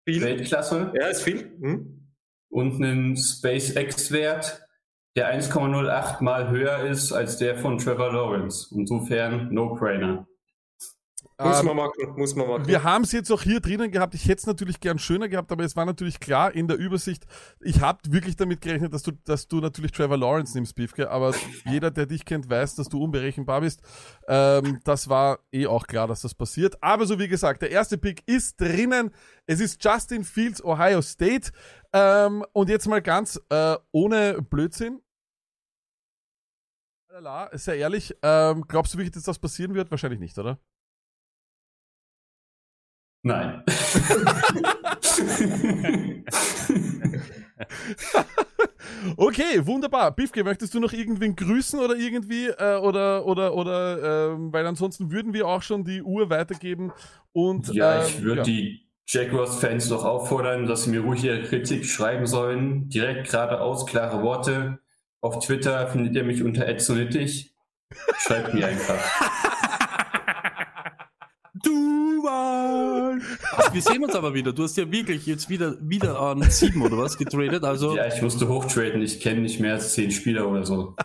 Viel? 0.05 0.21
Weltklasse. 0.21 0.91
Ja, 0.95 1.07
ist 1.07 1.23
viel. 1.23 1.51
Hm? 1.61 2.09
Und 2.49 2.75
einen 2.75 3.15
SpaceX-Wert, 3.15 4.67
der 5.15 5.33
1,08 5.33 6.23
mal 6.23 6.49
höher 6.49 6.85
ist 6.85 7.11
als 7.13 7.37
der 7.37 7.57
von 7.57 7.77
Trevor 7.77 8.11
Lawrence. 8.11 8.73
Insofern 8.75 9.53
No-Brainer. 9.53 10.27
Muss 11.43 11.59
Ähm, 11.59 11.65
man 11.65 11.75
machen, 11.75 12.13
muss 12.15 12.35
man 12.35 12.47
machen. 12.47 12.67
Wir 12.67 12.83
haben 12.83 13.03
es 13.03 13.11
jetzt 13.11 13.31
auch 13.31 13.41
hier 13.41 13.59
drinnen 13.59 13.91
gehabt. 13.91 14.13
Ich 14.15 14.23
hätte 14.25 14.39
es 14.39 14.47
natürlich 14.47 14.79
gern 14.79 14.99
schöner 14.99 15.27
gehabt, 15.27 15.51
aber 15.51 15.63
es 15.63 15.75
war 15.75 15.85
natürlich 15.85 16.19
klar 16.19 16.53
in 16.53 16.67
der 16.67 16.77
Übersicht. 16.77 17.25
Ich 17.59 17.81
habe 17.81 17.99
wirklich 18.09 18.35
damit 18.35 18.61
gerechnet, 18.61 18.93
dass 18.93 19.03
du, 19.03 19.11
dass 19.25 19.47
du 19.47 19.59
natürlich 19.59 19.91
Trevor 19.91 20.17
Lawrence 20.17 20.55
nimmst, 20.55 20.75
Biefke. 20.75 21.09
Aber 21.09 21.33
jeder, 21.65 21.91
der 21.91 22.05
dich 22.05 22.25
kennt, 22.25 22.49
weiß, 22.49 22.75
dass 22.75 22.89
du 22.89 23.03
unberechenbar 23.03 23.61
bist. 23.61 23.81
Ähm, 24.27 24.79
das 24.83 25.09
war 25.09 25.39
eh 25.51 25.67
auch 25.67 25.87
klar, 25.87 26.07
dass 26.07 26.21
das 26.21 26.33
passiert. 26.33 26.81
Aber 26.81 27.05
so 27.05 27.19
wie 27.19 27.27
gesagt, 27.27 27.61
der 27.61 27.71
erste 27.71 27.97
Pick 27.97 28.23
ist 28.25 28.59
drinnen. 28.59 29.11
Es 29.45 29.59
ist 29.59 29.83
Justin 29.83 30.23
Fields, 30.23 30.63
Ohio 30.63 31.01
State. 31.01 31.51
Ähm, 31.93 32.43
und 32.53 32.69
jetzt 32.69 32.87
mal 32.87 33.01
ganz 33.01 33.39
äh, 33.49 33.75
ohne 33.91 34.41
Blödsinn. 34.41 35.01
Sehr 37.51 37.75
ehrlich, 37.75 38.15
ähm, 38.23 38.65
glaubst 38.67 38.93
du 38.93 38.97
wirklich, 38.97 39.11
dass 39.11 39.23
das 39.23 39.37
passieren 39.37 39.75
wird? 39.75 39.91
Wahrscheinlich 39.91 40.19
nicht, 40.19 40.37
oder? 40.39 40.59
Nein. 43.23 43.63
Okay, 49.17 49.65
wunderbar. 49.65 50.15
Biffke, 50.15 50.43
möchtest 50.43 50.73
du 50.73 50.79
noch 50.79 50.93
irgendwen 50.93 51.35
grüßen 51.35 51.79
oder 51.79 51.95
irgendwie 51.95 52.47
äh, 52.47 52.77
oder 52.77 53.25
oder 53.25 53.53
oder 53.53 54.31
ähm, 54.31 54.53
weil 54.53 54.65
ansonsten 54.65 55.11
würden 55.11 55.33
wir 55.33 55.47
auch 55.47 55.61
schon 55.61 55.83
die 55.83 56.01
Uhr 56.01 56.29
weitergeben 56.29 56.91
und 57.31 57.73
Ja, 57.73 57.99
ähm, 57.99 58.05
ich 58.07 58.21
würde 58.21 58.37
ja. 58.37 58.43
die 58.43 58.81
Jaguars-Fans 59.07 59.89
noch 59.89 60.05
auffordern, 60.05 60.65
dass 60.65 60.83
sie 60.83 60.91
mir 60.91 61.01
ruhig 61.01 61.23
ihre 61.23 61.43
Kritik 61.43 61.85
schreiben 61.85 62.25
sollen. 62.25 62.89
Direkt 62.89 63.29
geradeaus, 63.29 63.85
klare 63.85 64.23
Worte. 64.23 64.79
Auf 65.19 65.45
Twitter 65.45 65.87
findet 65.87 66.15
ihr 66.15 66.23
mich 66.23 66.43
unter 66.43 66.79
@sonittig. 66.79 67.53
Schreibt 68.19 68.53
mir 68.53 68.67
einfach. 68.67 68.95
Mann! 72.33 73.21
Ach, 73.51 73.73
wir 73.73 73.81
sehen 73.81 74.03
uns 74.03 74.15
aber 74.15 74.33
wieder. 74.33 74.53
Du 74.53 74.63
hast 74.63 74.77
ja 74.77 74.89
wirklich 74.91 75.25
jetzt 75.25 75.49
wieder, 75.49 75.77
wieder 75.81 76.19
an 76.19 76.41
sieben 76.49 76.81
oder 76.81 76.97
was 76.97 77.17
getradet. 77.17 77.63
Also, 77.63 77.95
Ja, 77.95 78.07
ich 78.07 78.21
musste 78.21 78.47
hochtraden. 78.47 79.01
Ich 79.01 79.19
kenne 79.19 79.41
nicht 79.41 79.59
mehr 79.59 79.73
als 79.73 79.93
zehn 79.93 80.11
Spieler 80.11 80.47
oder 80.47 80.65
so. 80.65 80.95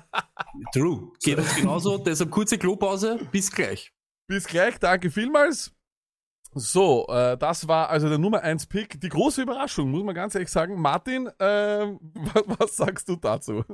true. 0.73 1.13
Geht 1.23 1.39
uns 1.39 1.55
genauso. 1.57 1.99
Deshalb 1.99 2.31
kurze 2.31 2.59
Klopause. 2.59 3.19
Bis 3.31 3.51
gleich. 3.51 3.93
Bis 4.27 4.47
gleich, 4.47 4.79
danke 4.79 5.11
vielmals. 5.11 5.73
So, 6.55 7.07
äh, 7.09 7.37
das 7.37 7.69
war 7.69 7.91
also 7.91 8.09
der 8.09 8.19
Nummer 8.19 8.43
1 8.43 8.67
Pick. 8.67 9.01
Die 9.01 9.09
große 9.09 9.43
Überraschung, 9.43 9.91
muss 9.91 10.03
man 10.03 10.15
ganz 10.15 10.35
ehrlich 10.35 10.51
sagen. 10.51 10.81
Martin, 10.81 11.27
was, 11.27 12.45
was 12.59 12.77
sagst 12.77 13.09
du 13.09 13.17
dazu? 13.17 13.65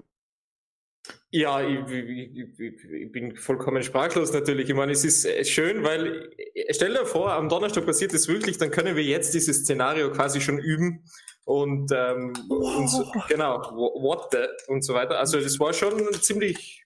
Ja, 1.30 1.60
ich, 1.66 1.80
ich, 1.90 2.60
ich, 2.60 3.12
bin 3.12 3.36
vollkommen 3.36 3.82
sprachlos 3.82 4.32
natürlich. 4.32 4.68
Ich 4.68 4.74
meine, 4.74 4.92
es 4.92 5.04
ist 5.04 5.24
äh, 5.24 5.44
schön, 5.44 5.82
weil 5.82 6.30
äh, 6.54 6.72
stell 6.72 6.94
dir 6.94 7.04
vor, 7.06 7.32
am 7.32 7.48
Donnerstag 7.48 7.84
passiert 7.84 8.14
es 8.14 8.28
wirklich, 8.28 8.56
dann 8.56 8.70
können 8.70 8.96
wir 8.96 9.02
jetzt 9.02 9.34
dieses 9.34 9.58
Szenario 9.62 10.12
quasi 10.12 10.40
schon 10.40 10.58
üben 10.58 11.04
und, 11.44 11.90
ähm, 11.92 12.32
und 12.48 12.88
so, 12.88 13.04
genau, 13.28 13.58
wh- 13.58 14.02
what 14.02 14.28
the 14.32 14.38
und 14.68 14.82
so 14.84 14.94
weiter. 14.94 15.18
Also 15.18 15.40
das 15.40 15.58
war 15.58 15.72
schon 15.72 16.12
ziemlich 16.14 16.83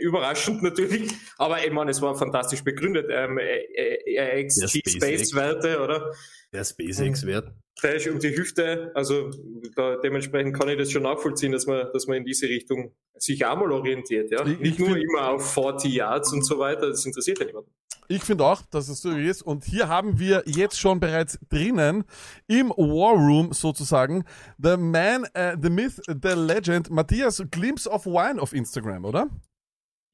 überraschend 0.00 0.62
natürlich, 0.62 1.10
aber 1.38 1.64
ich 1.64 1.72
meine, 1.72 1.90
es 1.90 2.00
war 2.02 2.14
fantastisch 2.16 2.62
begründet. 2.62 3.06
Ähm, 3.10 3.38
äh, 3.38 3.58
äh, 3.74 4.14
Der 4.14 4.44
XG 4.46 4.66
SpaceX. 4.68 4.92
Space 4.92 5.34
Werte, 5.34 5.80
oder? 5.80 6.12
Der 6.52 6.64
SpaceX-Wert. 6.64 7.52
Der 7.82 7.94
ist 7.96 8.06
um 8.08 8.18
die 8.18 8.34
Hüfte, 8.34 8.90
also 8.94 9.30
da, 9.74 9.96
dementsprechend 9.96 10.58
kann 10.58 10.68
ich 10.70 10.78
das 10.78 10.90
schon 10.90 11.02
nachvollziehen, 11.02 11.52
dass 11.52 11.66
man, 11.66 11.88
dass 11.92 12.06
man 12.06 12.18
in 12.18 12.24
diese 12.24 12.48
Richtung 12.48 12.94
sich 13.18 13.44
auch 13.44 13.56
mal 13.56 13.70
orientiert, 13.70 14.30
ja. 14.30 14.42
Ich- 14.46 14.52
ich 14.54 14.60
Nicht 14.60 14.78
nur 14.78 14.90
find- 14.90 15.02
immer 15.02 15.28
auf 15.30 15.52
40 15.52 15.92
Yards 15.92 16.32
und 16.32 16.42
so 16.44 16.58
weiter, 16.58 16.88
das 16.88 17.04
interessiert 17.04 17.38
ja 17.40 17.44
niemanden. 17.46 17.70
Ich 18.08 18.22
finde 18.22 18.44
auch, 18.44 18.62
dass 18.70 18.88
es 18.88 19.00
so 19.02 19.10
ist. 19.10 19.42
Und 19.42 19.64
hier 19.64 19.88
haben 19.88 20.20
wir 20.20 20.44
jetzt 20.46 20.78
schon 20.78 21.00
bereits 21.00 21.40
drinnen 21.50 22.04
im 22.46 22.68
War 22.70 23.14
Room 23.14 23.52
sozusagen 23.52 24.24
the 24.62 24.76
man, 24.76 25.24
äh, 25.34 25.56
the 25.60 25.68
myth, 25.68 26.00
the 26.06 26.28
legend, 26.36 26.88
Matthias 26.88 27.42
Glimpse 27.50 27.90
of 27.90 28.06
Wine 28.06 28.40
auf 28.40 28.52
Instagram, 28.52 29.04
oder? 29.04 29.28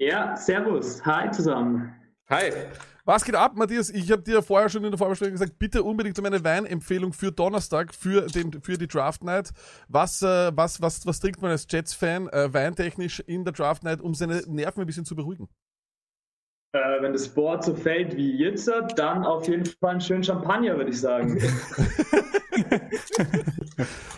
Ja, 0.04 0.36
servus. 0.36 1.00
Hi 1.06 1.30
zusammen. 1.30 1.94
Hi. 2.28 2.50
Was 3.04 3.24
geht 3.24 3.36
ab, 3.36 3.52
Matthias? 3.54 3.88
Ich 3.88 4.10
habe 4.10 4.20
dir 4.20 4.42
vorher 4.42 4.68
schon 4.68 4.82
in 4.82 4.90
der 4.90 4.98
Vorbesprechung 4.98 5.34
gesagt, 5.34 5.60
bitte 5.60 5.84
unbedingt 5.84 6.18
um 6.18 6.24
eine 6.24 6.42
Weinempfehlung 6.42 7.12
für 7.12 7.30
Donnerstag, 7.30 7.94
für, 7.94 8.22
den, 8.22 8.60
für 8.62 8.76
die 8.76 8.88
Draft 8.88 9.22
Night. 9.22 9.50
Was, 9.86 10.20
äh, 10.22 10.50
was, 10.56 10.82
was, 10.82 11.06
was 11.06 11.20
trinkt 11.20 11.40
man 11.40 11.52
als 11.52 11.68
Jets-Fan 11.70 12.28
äh, 12.30 12.52
weintechnisch 12.52 13.20
in 13.20 13.44
der 13.44 13.52
Draft 13.52 13.84
Night, 13.84 14.00
um 14.00 14.12
seine 14.12 14.42
Nerven 14.48 14.80
ein 14.80 14.88
bisschen 14.88 15.04
zu 15.04 15.14
beruhigen? 15.14 15.48
Äh, 16.72 17.00
wenn 17.00 17.12
das 17.12 17.28
Board 17.28 17.62
so 17.62 17.72
fällt 17.72 18.16
wie 18.16 18.36
jetzt, 18.38 18.68
dann 18.96 19.24
auf 19.24 19.46
jeden 19.46 19.66
Fall 19.66 19.90
einen 19.90 20.00
schönen 20.00 20.24
Champagner, 20.24 20.76
würde 20.78 20.90
ich 20.90 21.00
sagen. 21.00 21.40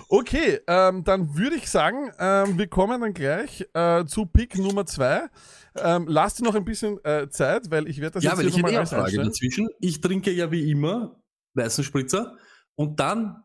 Okay, 0.09 0.61
ähm, 0.67 1.03
dann 1.05 1.37
würde 1.37 1.57
ich 1.57 1.69
sagen, 1.69 2.11
ähm, 2.19 2.59
wir 2.59 2.69
kommen 2.69 3.01
dann 3.01 3.15
gleich 3.15 3.67
äh, 3.75 4.05
zu 4.05 4.27
Pick 4.27 4.57
Nummer 4.59 4.87
zwei. 4.87 5.29
Ähm, 5.77 6.07
lasst 6.09 6.39
dir 6.39 6.45
noch 6.45 6.55
ein 6.55 6.65
bisschen 6.65 7.05
äh, 7.05 7.29
Zeit, 7.29 7.71
weil 7.71 7.89
ich 7.89 8.01
werde 8.01 8.15
das 8.15 8.25
Ja, 8.25 8.31
jetzt 8.31 8.39
weil 8.39 8.49
ich 8.49 8.57
nochmal 8.57 8.73
eh 8.75 8.87
Frage 8.87 9.17
dazwischen. 9.17 9.69
Ich 9.81 10.01
trinke 10.01 10.31
ja 10.31 10.51
wie 10.51 10.71
immer 10.71 11.21
weißen 11.55 11.85
Spritzer 11.85 12.37
und 12.77 13.01
dann, 13.01 13.43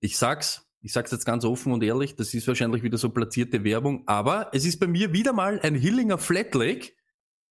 ich 0.00 0.16
sag's, 0.18 0.68
ich 0.80 0.92
sag's 0.92 1.10
jetzt 1.10 1.24
ganz 1.24 1.44
offen 1.44 1.72
und 1.72 1.82
ehrlich, 1.82 2.14
das 2.16 2.34
ist 2.34 2.46
wahrscheinlich 2.46 2.82
wieder 2.82 2.98
so 2.98 3.10
platzierte 3.10 3.64
Werbung, 3.64 4.04
aber 4.06 4.50
es 4.52 4.64
ist 4.64 4.78
bei 4.78 4.86
mir 4.86 5.12
wieder 5.12 5.32
mal 5.32 5.60
ein 5.60 5.74
Hillinger 5.74 6.18
Flat 6.18 6.54
Lake. 6.54 6.92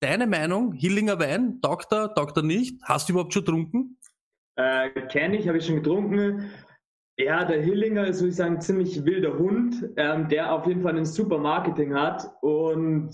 Deine 0.01 0.27
Meinung, 0.27 0.73
Hillinger 0.73 1.19
Wein, 1.19 1.59
taugt 1.61 1.91
er, 1.93 2.13
taugt 2.13 2.35
er 2.35 2.43
nicht? 2.43 2.81
Hast 2.83 3.07
du 3.07 3.13
überhaupt 3.13 3.33
schon 3.33 3.45
getrunken? 3.45 3.97
äh, 4.55 4.89
Kenne 5.07 5.37
ich, 5.37 5.47
habe 5.47 5.57
ich 5.57 5.65
schon 5.65 5.77
getrunken. 5.77 6.51
Ja, 7.17 7.45
der 7.45 7.61
Hillinger 7.61 8.07
ist, 8.07 8.19
würde 8.19 8.29
ich 8.29 8.35
sagen, 8.35 8.55
ein 8.55 8.61
ziemlich 8.61 9.05
wilder 9.05 9.37
Hund, 9.37 9.89
ähm, 9.97 10.27
der 10.29 10.51
auf 10.51 10.65
jeden 10.65 10.81
Fall 10.81 10.97
ein 10.97 11.05
super 11.05 11.37
Marketing 11.37 11.93
hat. 11.93 12.27
Und 12.41 13.11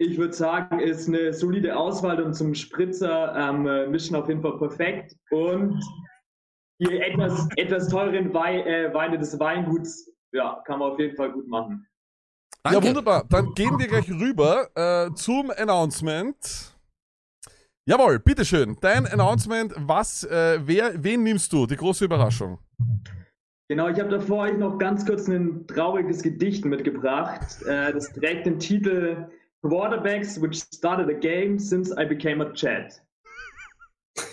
ich 0.00 0.16
würde 0.16 0.32
sagen, 0.32 0.80
ist 0.80 1.08
eine 1.08 1.34
solide 1.34 1.76
Auswahl 1.76 2.22
und 2.22 2.32
zum 2.32 2.54
Spritzer 2.54 3.34
ähm, 3.36 3.66
äh, 3.66 3.86
mischen 3.86 4.16
auf 4.16 4.28
jeden 4.28 4.40
Fall 4.40 4.56
perfekt. 4.56 5.14
Und 5.30 5.78
die 6.80 6.98
etwas, 6.98 7.46
etwas 7.56 7.88
teuren 7.88 8.32
Wei 8.32 8.62
äh, 8.62 8.94
Weine 8.94 9.18
des 9.18 9.38
Weinguts, 9.38 10.10
ja, 10.32 10.62
kann 10.66 10.78
man 10.78 10.92
auf 10.92 10.98
jeden 10.98 11.14
Fall 11.16 11.30
gut 11.30 11.46
machen. 11.46 11.86
Ja, 12.66 12.82
wunderbar. 12.82 13.24
Dann 13.28 13.52
gehen 13.52 13.78
wir 13.78 13.88
gleich 13.88 14.10
rüber 14.10 14.70
äh, 14.74 15.14
zum 15.14 15.50
Announcement. 15.50 16.74
Jawohl, 17.86 18.20
bitteschön. 18.20 18.78
Dein 18.80 19.06
Announcement, 19.06 19.74
was, 19.76 20.24
äh, 20.24 20.60
wer, 20.62 20.92
wen 21.04 21.22
nimmst 21.22 21.52
du? 21.52 21.66
Die 21.66 21.76
große 21.76 22.06
Überraschung. 22.06 22.58
Genau, 23.68 23.88
ich 23.88 24.00
habe 24.00 24.08
davor 24.08 24.44
euch 24.44 24.56
noch 24.56 24.78
ganz 24.78 25.04
kurz 25.04 25.28
ein 25.28 25.66
trauriges 25.66 26.22
Gedicht 26.22 26.64
mitgebracht. 26.64 27.62
Äh, 27.66 27.92
das 27.92 28.10
trägt 28.14 28.46
den 28.46 28.58
Titel 28.58 29.28
Quarterbacks 29.64 30.38
which 30.38 30.58
started 30.58 31.08
a 31.10 31.14
game 31.14 31.58
since 31.58 31.92
I 31.92 32.04
became 32.04 32.40
a 32.40 32.52
Chat. 32.52 32.98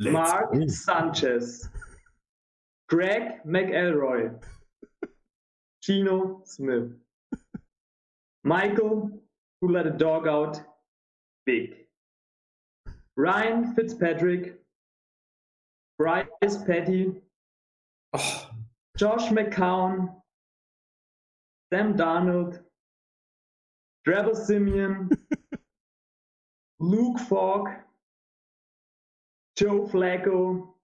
Mark 0.00 0.52
go. 0.52 0.66
Sanchez, 0.66 1.68
Greg 2.88 3.42
McElroy, 3.46 4.42
Gino 5.82 6.42
Smith, 6.44 6.92
Michael, 8.44 9.10
who 9.60 9.68
let 9.68 9.86
a 9.86 9.90
dog 9.90 10.26
out, 10.26 10.60
big, 11.44 11.74
Ryan 13.16 13.74
Fitzpatrick, 13.74 14.54
Bryce 15.98 16.56
Petty, 16.66 17.14
Oh, 18.12 18.50
Josh 18.96 19.28
McCown, 19.30 20.08
Sam 21.70 21.94
Darnold, 21.94 22.60
Trevor 24.06 24.34
Simeon, 24.36 25.10
Luke 26.80 27.18
Falk, 27.20 27.68
Joe 29.58 29.86
Flacco, 29.88 30.78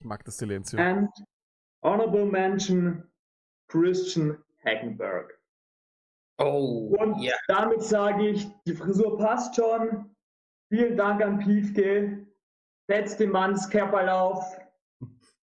Ich 0.00 0.04
mag 0.06 0.22
das 0.24 0.36
Silenzio. 0.36 0.78
and 0.78 1.08
honorable 1.82 2.26
mention 2.26 3.02
Christian 3.68 4.36
Hackenberg. 4.64 5.32
oh 6.38 6.94
Und 6.98 7.22
ja. 7.22 7.34
damit 7.48 7.82
sage 7.82 8.28
ich, 8.28 8.46
die 8.66 8.74
Frisur 8.74 9.16
passt 9.16 9.56
schon. 9.56 10.14
Vielen 10.70 10.96
Dank 10.96 11.22
an 11.22 11.38
Piefke. 11.38 12.26
Setzt 12.90 13.20
dem 13.20 13.30
Manns 13.30 13.68
Kerperl 13.70 14.08
auf. 14.08 14.58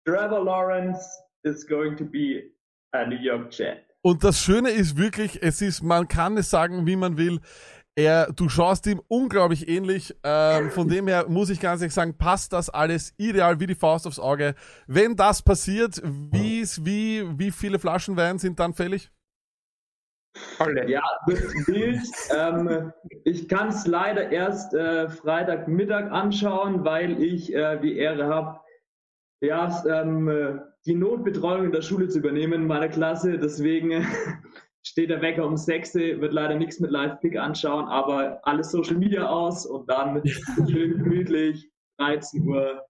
Trevor 0.05 0.43
Lawrence 0.43 1.07
is 1.43 1.65
going 1.65 1.95
to 1.95 2.03
be 2.05 2.51
a 2.93 3.05
New 3.05 3.17
York 3.17 3.51
Jet. 3.51 3.85
Und 4.03 4.23
das 4.23 4.39
Schöne 4.39 4.69
ist 4.69 4.97
wirklich, 4.97 5.43
es 5.43 5.61
ist, 5.61 5.83
man 5.83 6.07
kann 6.07 6.37
es 6.37 6.49
sagen, 6.49 6.87
wie 6.87 6.95
man 6.95 7.17
will. 7.17 7.39
Er, 7.95 8.31
du 8.31 8.47
schaust 8.47 8.87
ihm 8.87 9.01
unglaublich 9.07 9.67
ähnlich. 9.67 10.15
Ähm, 10.23 10.71
von 10.71 10.87
dem 10.87 11.07
her 11.07 11.25
muss 11.27 11.49
ich 11.49 11.59
ganz 11.59 11.81
ehrlich 11.81 11.93
sagen, 11.93 12.17
passt 12.17 12.53
das 12.53 12.69
alles 12.69 13.13
ideal 13.17 13.59
wie 13.59 13.67
die 13.67 13.75
Faust 13.75 14.07
aufs 14.07 14.19
Auge. 14.19 14.55
Wenn 14.87 15.15
das 15.15 15.41
passiert, 15.41 16.01
wie, 16.03 16.63
wie, 16.81 17.37
wie 17.37 17.51
viele 17.51 17.79
Flaschen 17.79 18.15
Wein 18.15 18.39
sind 18.39 18.59
dann 18.59 18.73
fällig? 18.73 19.11
Alle. 20.59 20.89
Ja, 20.89 21.03
wird 21.25 21.43
wild. 21.67 22.01
ähm, 22.33 22.93
ich 23.25 23.49
kann 23.49 23.67
es 23.67 23.85
leider 23.85 24.31
erst 24.31 24.73
äh, 24.73 25.09
Freitagmittag 25.09 26.09
anschauen, 26.11 26.85
weil 26.85 27.21
ich 27.21 27.53
äh, 27.53 27.77
die 27.81 27.97
Ehre 27.97 28.27
habe, 28.27 28.61
ja, 29.41 29.83
ähm, 29.85 30.29
äh, 30.29 30.59
die 30.85 30.95
Notbetreuung 30.95 31.65
in 31.65 31.71
der 31.71 31.81
Schule 31.81 32.07
zu 32.07 32.19
übernehmen 32.19 32.53
in 32.53 32.67
meiner 32.67 32.89
Klasse. 32.89 33.37
Deswegen 33.37 34.05
steht 34.85 35.09
der 35.09 35.21
Wecker 35.21 35.45
um 35.45 35.57
6 35.57 35.95
Uhr, 35.95 36.01
wird 36.21 36.33
leider 36.33 36.55
nichts 36.55 36.79
mit 36.79 36.91
Live-Pick 36.91 37.37
anschauen, 37.37 37.85
aber 37.85 38.39
alles 38.43 38.71
Social 38.71 38.97
Media 38.97 39.27
aus 39.27 39.65
und 39.65 39.89
dann 39.89 40.21
schön 40.25 40.97
gemütlich, 40.97 41.69
13 41.99 42.47
Uhr, 42.47 42.85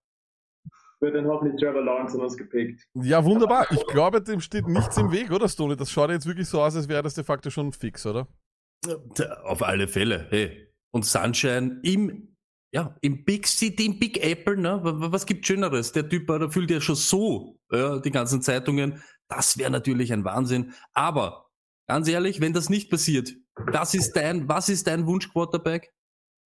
wird 1.01 1.15
dann 1.15 1.25
hoffentlich 1.25 1.59
Trevor 1.59 1.83
Lawrence 1.83 2.13
von 2.13 2.21
uns 2.21 2.37
gepickt. 2.37 2.83
Ja, 2.93 3.25
wunderbar. 3.25 3.65
Ich 3.71 3.85
glaube, 3.87 4.21
dem 4.21 4.39
steht 4.39 4.67
nichts 4.67 4.97
im 4.97 5.11
Weg, 5.11 5.31
oder 5.31 5.49
Stone? 5.49 5.75
Das 5.75 5.89
schaut 5.89 6.11
jetzt 6.11 6.27
wirklich 6.27 6.47
so 6.47 6.61
aus, 6.61 6.75
als 6.75 6.87
wäre 6.87 7.01
das 7.01 7.15
de 7.15 7.23
facto 7.23 7.49
schon 7.49 7.71
fix, 7.71 8.05
oder? 8.05 8.27
Auf 9.43 9.63
alle 9.63 9.87
Fälle, 9.87 10.27
hey. 10.29 10.67
Und 10.91 11.05
Sunshine 11.05 11.79
im, 11.83 12.30
ja, 12.73 12.95
im 13.01 13.25
Big 13.25 13.47
City, 13.47 13.85
im 13.85 13.99
Big 13.99 14.23
Apple, 14.23 14.57
ne? 14.57 14.79
Was 14.83 15.25
gibt 15.25 15.45
Schöneres? 15.45 15.91
Der 15.91 16.07
Typ, 16.07 16.29
äh, 16.29 16.39
der 16.39 16.49
füllt 16.49 16.71
ja 16.71 16.79
schon 16.79 16.95
so, 16.95 17.59
ja, 17.71 17.99
die 17.99 18.11
ganzen 18.11 18.41
Zeitungen. 18.41 19.01
Das 19.27 19.57
wäre 19.57 19.71
natürlich 19.71 20.13
ein 20.13 20.23
Wahnsinn. 20.23 20.73
Aber, 20.93 21.49
ganz 21.87 22.07
ehrlich, 22.07 22.39
wenn 22.39 22.53
das 22.53 22.69
nicht 22.69 22.89
passiert, 22.89 23.33
das 23.71 23.93
ist 23.93 24.13
dein, 24.13 24.47
was 24.47 24.69
ist 24.69 24.87
dein 24.87 25.05
Wunsch-Quarterback? 25.05 25.91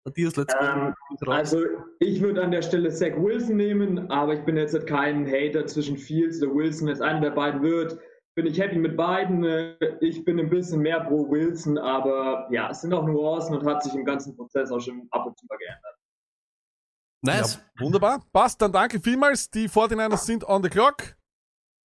Matthias, 0.06 0.36
let's. 0.36 0.54
Ähm. 0.60 0.94
Also 1.28 1.60
ich 2.00 2.22
würde 2.22 2.44
an 2.44 2.52
der 2.52 2.62
Stelle 2.62 2.90
Zach 2.90 3.16
Wilson 3.18 3.56
nehmen, 3.56 4.12
aber 4.12 4.34
ich 4.34 4.44
bin 4.44 4.58
jetzt 4.58 4.74
halt 4.74 4.88
kein 4.88 5.26
Hater 5.26 5.66
zwischen 5.66 5.98
Fields 5.98 6.42
oder 6.42 6.54
Wilson. 6.54 6.88
Wenn 6.88 6.94
es 6.94 7.02
einer 7.02 7.22
der 7.22 7.32
beiden 7.32 7.62
wird, 7.62 7.98
bin 8.36 8.46
ich 8.46 8.60
happy 8.60 8.78
mit 8.78 8.98
beiden. 8.98 9.44
Äh, 9.46 9.76
Ich 10.02 10.26
bin 10.26 10.40
ein 10.40 10.50
bisschen 10.50 10.82
mehr 10.82 11.02
pro 11.02 11.30
Wilson, 11.30 11.78
aber 11.78 12.48
ja, 12.52 12.70
es 12.70 12.82
sind 12.82 12.94
auch 12.94 13.06
Nuancen 13.06 13.56
und 13.58 13.66
hat 13.66 13.84
sich 13.84 13.94
im 13.94 14.04
ganzen 14.04 14.36
Prozess 14.36 14.72
auch 14.72 14.82
schon 14.82 15.08
ab 15.12 15.26
und 15.26 15.38
zu 15.38 15.46
mal 15.48 15.58
geändert. 15.58 15.96
Nice. 17.24 17.56
Ja, 17.56 17.86
wunderbar. 17.86 18.22
Passt, 18.32 18.62
dann 18.62 18.72
danke 18.72 19.00
vielmals. 19.00 19.50
Die 19.50 19.68
49ers 19.68 20.26
sind 20.26 20.48
on 20.48 20.64
the 20.64 20.70
clock. 20.70 21.16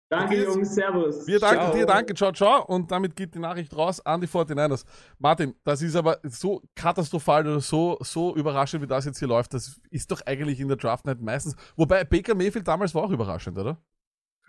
Danke 0.09 0.45
Jungs, 0.45 0.73
Servus. 0.73 1.26
Wir 1.26 1.40
danken 1.40 1.64
Ciao. 1.64 1.75
dir, 1.75 1.87
danke, 1.87 2.14
ciao, 2.14 2.31
ciao. 2.31 2.64
Und 2.64 2.93
damit 2.93 3.16
geht 3.16 3.35
die 3.35 3.40
Nachricht 3.40 3.76
raus 3.76 4.00
an 4.07 4.21
die 4.21 4.28
49ers. 4.28 4.85
Martin, 5.19 5.55
das 5.64 5.83
ist 5.83 5.97
aber 5.97 6.21
so 6.23 6.62
katastrophal 6.76 7.45
oder 7.45 7.61
so, 7.61 7.99
so 8.00 8.37
überraschend, 8.37 8.83
wie 8.83 8.87
das 8.87 9.05
jetzt 9.05 9.19
hier 9.19 9.26
läuft. 9.26 9.52
Das 9.52 9.81
ist 9.90 10.11
doch 10.12 10.21
eigentlich 10.25 10.61
in 10.61 10.69
der 10.69 10.76
Draft 10.76 11.07
Night 11.07 11.21
meistens. 11.21 11.57
Wobei 11.75 12.05
Baker 12.05 12.37
Mayfield 12.37 12.69
damals 12.69 12.95
war 12.95 13.02
auch 13.02 13.11
überraschend, 13.11 13.59
oder? 13.59 13.83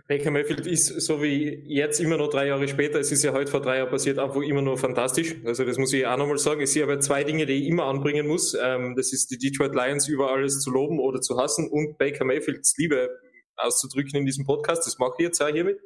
Baker 0.08 0.32
Mayfield 0.32 0.66
ist, 0.66 0.88
so 1.02 1.22
wie 1.22 1.64
jetzt 1.66 2.00
immer 2.00 2.16
noch 2.16 2.30
drei 2.30 2.48
Jahre 2.48 2.66
später, 2.70 2.98
es 3.00 3.12
ist 3.12 3.24
ja 3.24 3.34
heute 3.34 3.52
vor 3.52 3.62
drei 3.62 3.80
Jahren 3.80 3.90
passiert, 3.90 4.20
einfach 4.20 4.42
immer 4.42 4.62
noch 4.62 4.80
fantastisch. 4.80 5.36
Also 5.44 5.66
das 5.66 5.78
muss 5.78 5.92
ich 5.92 6.08
auch 6.08 6.18
nochmal 6.18 6.38
sagen. 6.38 6.62
Es 6.62 6.72
sind 6.72 6.84
aber 6.84 7.02
zwei 7.02 7.26
Dinge, 7.26 7.46
die 7.46 7.54
ich 7.54 7.68
immer 7.68 7.86
anbringen 7.86 8.26
muss. 8.26 8.58
Ähm, 8.60 8.96
das 8.96 9.12
ist 9.12 9.32
die 9.32 9.38
Detroit 9.38 9.76
Lions 9.76 10.08
über 10.08 10.32
alles 10.32 10.62
zu 10.62 10.72
loben 10.72 11.00
oder 11.00 11.20
zu 11.20 11.38
hassen 11.38 11.70
und 11.70 11.98
Baker 11.98 12.24
Mayfields 12.24 12.76
Liebe 12.78 13.10
auszudrücken 13.58 14.20
in 14.20 14.26
diesem 14.26 14.46
Podcast. 14.46 14.88
Das 14.88 14.98
mache 14.98 15.16
ich 15.18 15.26
jetzt 15.26 15.42
auch 15.42 15.50
hiermit. 15.50 15.80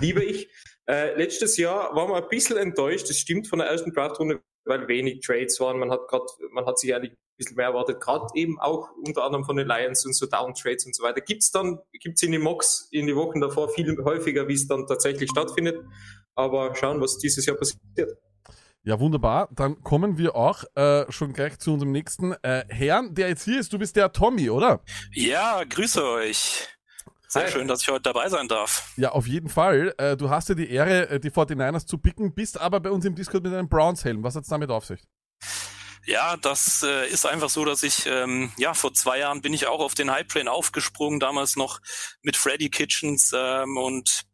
liebe 0.00 0.22
ich. 0.22 0.50
Äh, 0.86 1.16
letztes 1.16 1.56
Jahr 1.56 1.94
war 1.96 2.08
man 2.08 2.22
ein 2.22 2.28
bisschen 2.28 2.58
enttäuscht, 2.58 3.08
das 3.08 3.16
stimmt 3.16 3.46
von 3.48 3.60
der 3.60 3.68
ersten 3.68 3.92
Draftrunde, 3.92 4.42
weil 4.64 4.86
wenig 4.88 5.20
Trades 5.20 5.60
waren. 5.60 5.78
Man 5.78 5.90
hat 5.90 6.08
gerade, 6.08 6.26
man 6.50 6.66
hat 6.66 6.78
sich 6.78 6.94
eigentlich 6.94 7.16
bisschen 7.42 7.56
mehr 7.56 7.66
erwartet, 7.66 8.00
gerade 8.00 8.26
eben 8.34 8.58
auch 8.60 8.90
unter 9.04 9.24
anderem 9.24 9.44
von 9.44 9.56
den 9.56 9.66
Lions 9.66 10.04
und 10.06 10.14
so 10.14 10.26
Downtrades 10.26 10.86
und 10.86 10.94
so 10.94 11.02
weiter. 11.02 11.20
Gibt's 11.20 11.50
dann, 11.50 11.78
gibt's 11.92 12.22
in 12.22 12.32
die 12.32 12.38
Mocks 12.38 12.88
in 12.90 13.06
die 13.06 13.16
Wochen 13.16 13.40
davor 13.40 13.68
viel 13.68 13.96
häufiger, 14.04 14.48
wie 14.48 14.54
es 14.54 14.66
dann 14.66 14.86
tatsächlich 14.86 15.30
stattfindet. 15.30 15.84
Aber 16.34 16.74
schauen, 16.74 17.00
was 17.00 17.18
dieses 17.18 17.46
Jahr 17.46 17.56
passiert. 17.56 18.16
Ja, 18.84 18.98
wunderbar. 18.98 19.48
Dann 19.52 19.80
kommen 19.82 20.18
wir 20.18 20.34
auch 20.34 20.64
äh, 20.74 21.04
schon 21.10 21.32
gleich 21.32 21.58
zu 21.58 21.72
unserem 21.72 21.92
nächsten 21.92 22.32
äh, 22.42 22.64
Herrn, 22.68 23.14
der 23.14 23.28
jetzt 23.28 23.44
hier 23.44 23.60
ist. 23.60 23.72
Du 23.72 23.78
bist 23.78 23.94
der 23.94 24.12
Tommy, 24.12 24.50
oder? 24.50 24.82
Ja, 25.12 25.62
grüße 25.62 26.04
euch. 26.04 26.68
Sehr 27.28 27.44
Hi. 27.44 27.50
schön, 27.50 27.68
dass 27.68 27.80
ich 27.82 27.88
heute 27.88 28.02
dabei 28.02 28.28
sein 28.28 28.48
darf. 28.48 28.92
Ja, 28.96 29.12
auf 29.12 29.26
jeden 29.26 29.48
Fall. 29.48 29.94
Äh, 29.98 30.16
du 30.16 30.28
hast 30.28 30.48
ja 30.48 30.54
die 30.54 30.68
Ehre, 30.68 31.08
äh, 31.08 31.20
die 31.20 31.30
49ers 31.30 31.86
zu 31.86 31.96
picken, 31.96 32.34
bist 32.34 32.60
aber 32.60 32.80
bei 32.80 32.90
uns 32.90 33.04
im 33.04 33.14
Discord 33.14 33.44
mit 33.44 33.54
einem 33.54 33.68
Browns-Helm. 33.68 34.22
Was 34.24 34.34
hat's 34.36 34.48
damit 34.48 34.70
auf 34.70 34.84
sich? 34.84 35.00
Ja, 36.04 36.36
das 36.36 36.82
äh, 36.82 37.08
ist 37.08 37.26
einfach 37.26 37.48
so, 37.48 37.64
dass 37.64 37.82
ich, 37.82 38.06
ähm, 38.06 38.52
ja, 38.58 38.74
vor 38.74 38.92
zwei 38.92 39.18
Jahren 39.18 39.40
bin 39.40 39.54
ich 39.54 39.66
auch 39.66 39.80
auf 39.80 39.94
den 39.94 40.10
Hype 40.10 40.28
Train 40.28 40.48
aufgesprungen, 40.48 41.20
damals 41.20 41.54
noch 41.56 41.80
mit 42.22 42.36
Freddy 42.36 42.70
Kitchens 42.70 43.32
ähm, 43.34 43.76
und 43.76 44.24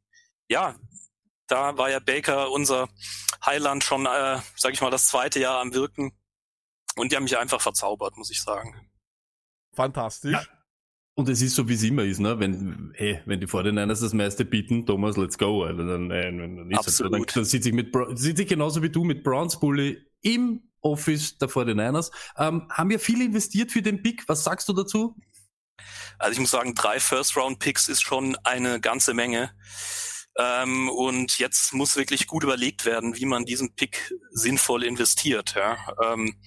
ja, 0.49 0.77
da 1.47 1.77
war 1.77 1.91
ja 1.91 1.99
Baker, 1.99 2.51
unser 2.51 2.89
Highland, 3.45 3.85
schon, 3.85 4.07
äh, 4.07 4.41
sag 4.57 4.73
ich 4.73 4.81
mal, 4.81 4.91
das 4.91 5.09
zweite 5.09 5.41
Jahr 5.41 5.61
am 5.61 5.75
Wirken 5.75 6.13
und 6.97 7.13
die 7.13 7.17
haben 7.17 7.25
mich 7.25 7.37
einfach 7.37 7.61
verzaubert, 7.61 8.17
muss 8.17 8.31
ich 8.31 8.43
sagen. 8.43 8.91
Fantastisch. 9.75 10.33
Ja. 10.33 10.43
Und 11.15 11.29
es 11.29 11.43
ist 11.43 11.57
so, 11.57 11.69
wie 11.69 11.75
es 11.75 11.83
immer 11.83 12.05
ist, 12.05 12.21
ne? 12.21 12.39
Wenn, 12.39 12.93
hey, 12.95 13.21
wenn 13.27 13.41
die 13.41 13.49
49ers 13.49 14.01
das 14.01 14.13
meiste 14.13 14.45
bieten, 14.45 14.87
Thomas, 14.87 15.17
let's 15.17 15.37
go, 15.37 15.65
Alter. 15.65 15.85
Dann, 15.85 16.11
äh, 16.13 16.31
dann, 16.31 16.71
ist 16.71 16.87
es 16.87 16.97
so. 16.99 17.09
dann, 17.09 17.21
halt 17.21 17.37
dann 17.37 17.45
sitze 17.45 17.71
ich 17.71 17.75
mit, 17.75 17.93
sitze 18.15 18.43
ich 18.43 18.49
genauso 18.49 18.83
wie 18.85 18.91
du 18.91 19.03
mit 19.03 19.25
Browns 19.25 19.59
Bully 19.59 19.99
im 20.23 20.63
Office 20.81 21.39
der 21.39 21.49
49ers. 21.49 22.11
Ähm, 22.37 22.69
haben 22.71 22.91
wir 22.91 23.01
viel 23.01 23.23
investiert 23.23 23.73
für 23.73 23.83
den 23.83 24.03
Pick? 24.03 24.29
Was 24.29 24.45
sagst 24.45 24.69
du 24.69 24.73
dazu? 24.73 25.17
Also 26.19 26.33
ich 26.33 26.41
muss 26.41 26.51
sagen, 26.51 26.75
drei 26.75 27.01
First-Round-Picks 27.01 27.89
ist 27.89 28.03
schon 28.03 28.37
eine 28.45 28.81
ganze 28.81 29.15
Menge. 29.15 29.53
Ähm, 30.37 30.89
und 30.89 31.39
jetzt 31.39 31.73
muss 31.73 31.97
wirklich 31.97 32.27
gut 32.27 32.45
überlegt 32.45 32.85
werden, 32.85 33.17
wie 33.17 33.25
man 33.25 33.45
diesen 33.45 33.75
Pick 33.75 34.15
sinnvoll 34.31 34.85
investiert. 34.85 35.55
Ja. 35.57 35.77
Ähm, 36.03 36.41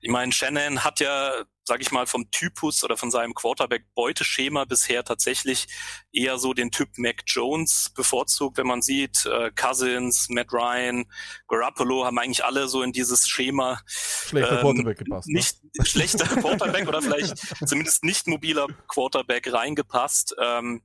ich 0.00 0.10
meine, 0.10 0.32
Shannon 0.32 0.82
hat 0.82 1.00
ja, 1.00 1.44
sag 1.70 1.80
ich 1.80 1.92
mal, 1.92 2.04
vom 2.04 2.28
Typus 2.32 2.82
oder 2.82 2.96
von 2.96 3.12
seinem 3.12 3.32
Quarterback-Beuteschema 3.32 4.64
bisher 4.64 5.04
tatsächlich 5.04 5.68
eher 6.10 6.36
so 6.36 6.52
den 6.52 6.72
Typ 6.72 6.98
Mac 6.98 7.22
Jones 7.26 7.92
bevorzugt, 7.94 8.58
wenn 8.58 8.66
man 8.66 8.82
sieht, 8.82 9.24
äh, 9.26 9.52
Cousins, 9.52 10.28
Matt 10.30 10.52
Ryan, 10.52 11.04
Garoppolo 11.46 12.04
haben 12.04 12.18
eigentlich 12.18 12.44
alle 12.44 12.66
so 12.66 12.82
in 12.82 12.90
dieses 12.90 13.28
Schema 13.28 13.80
Schlechter 13.86 14.56
ähm, 14.56 14.60
Quarterback 14.62 14.98
gepasst. 14.98 15.28
Ne? 15.28 15.34
nicht 15.34 15.58
schlechter 15.84 16.24
Quarterback 16.40 16.88
oder 16.88 17.02
vielleicht 17.02 17.38
zumindest 17.68 18.02
nicht 18.02 18.26
mobiler 18.26 18.66
Quarterback 18.88 19.52
reingepasst. 19.52 20.34
Ähm, 20.42 20.82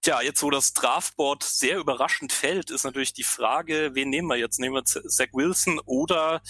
tja, 0.00 0.22
jetzt 0.22 0.44
wo 0.44 0.50
das 0.50 0.74
Draftboard 0.74 1.42
sehr 1.42 1.78
überraschend 1.78 2.32
fällt, 2.32 2.70
ist 2.70 2.84
natürlich 2.84 3.14
die 3.14 3.24
Frage, 3.24 3.90
wen 3.94 4.10
nehmen 4.10 4.28
wir 4.28 4.36
jetzt? 4.36 4.60
Nehmen 4.60 4.76
wir 4.76 4.84
Zach 4.84 5.32
Wilson 5.32 5.80
oder 5.86 6.40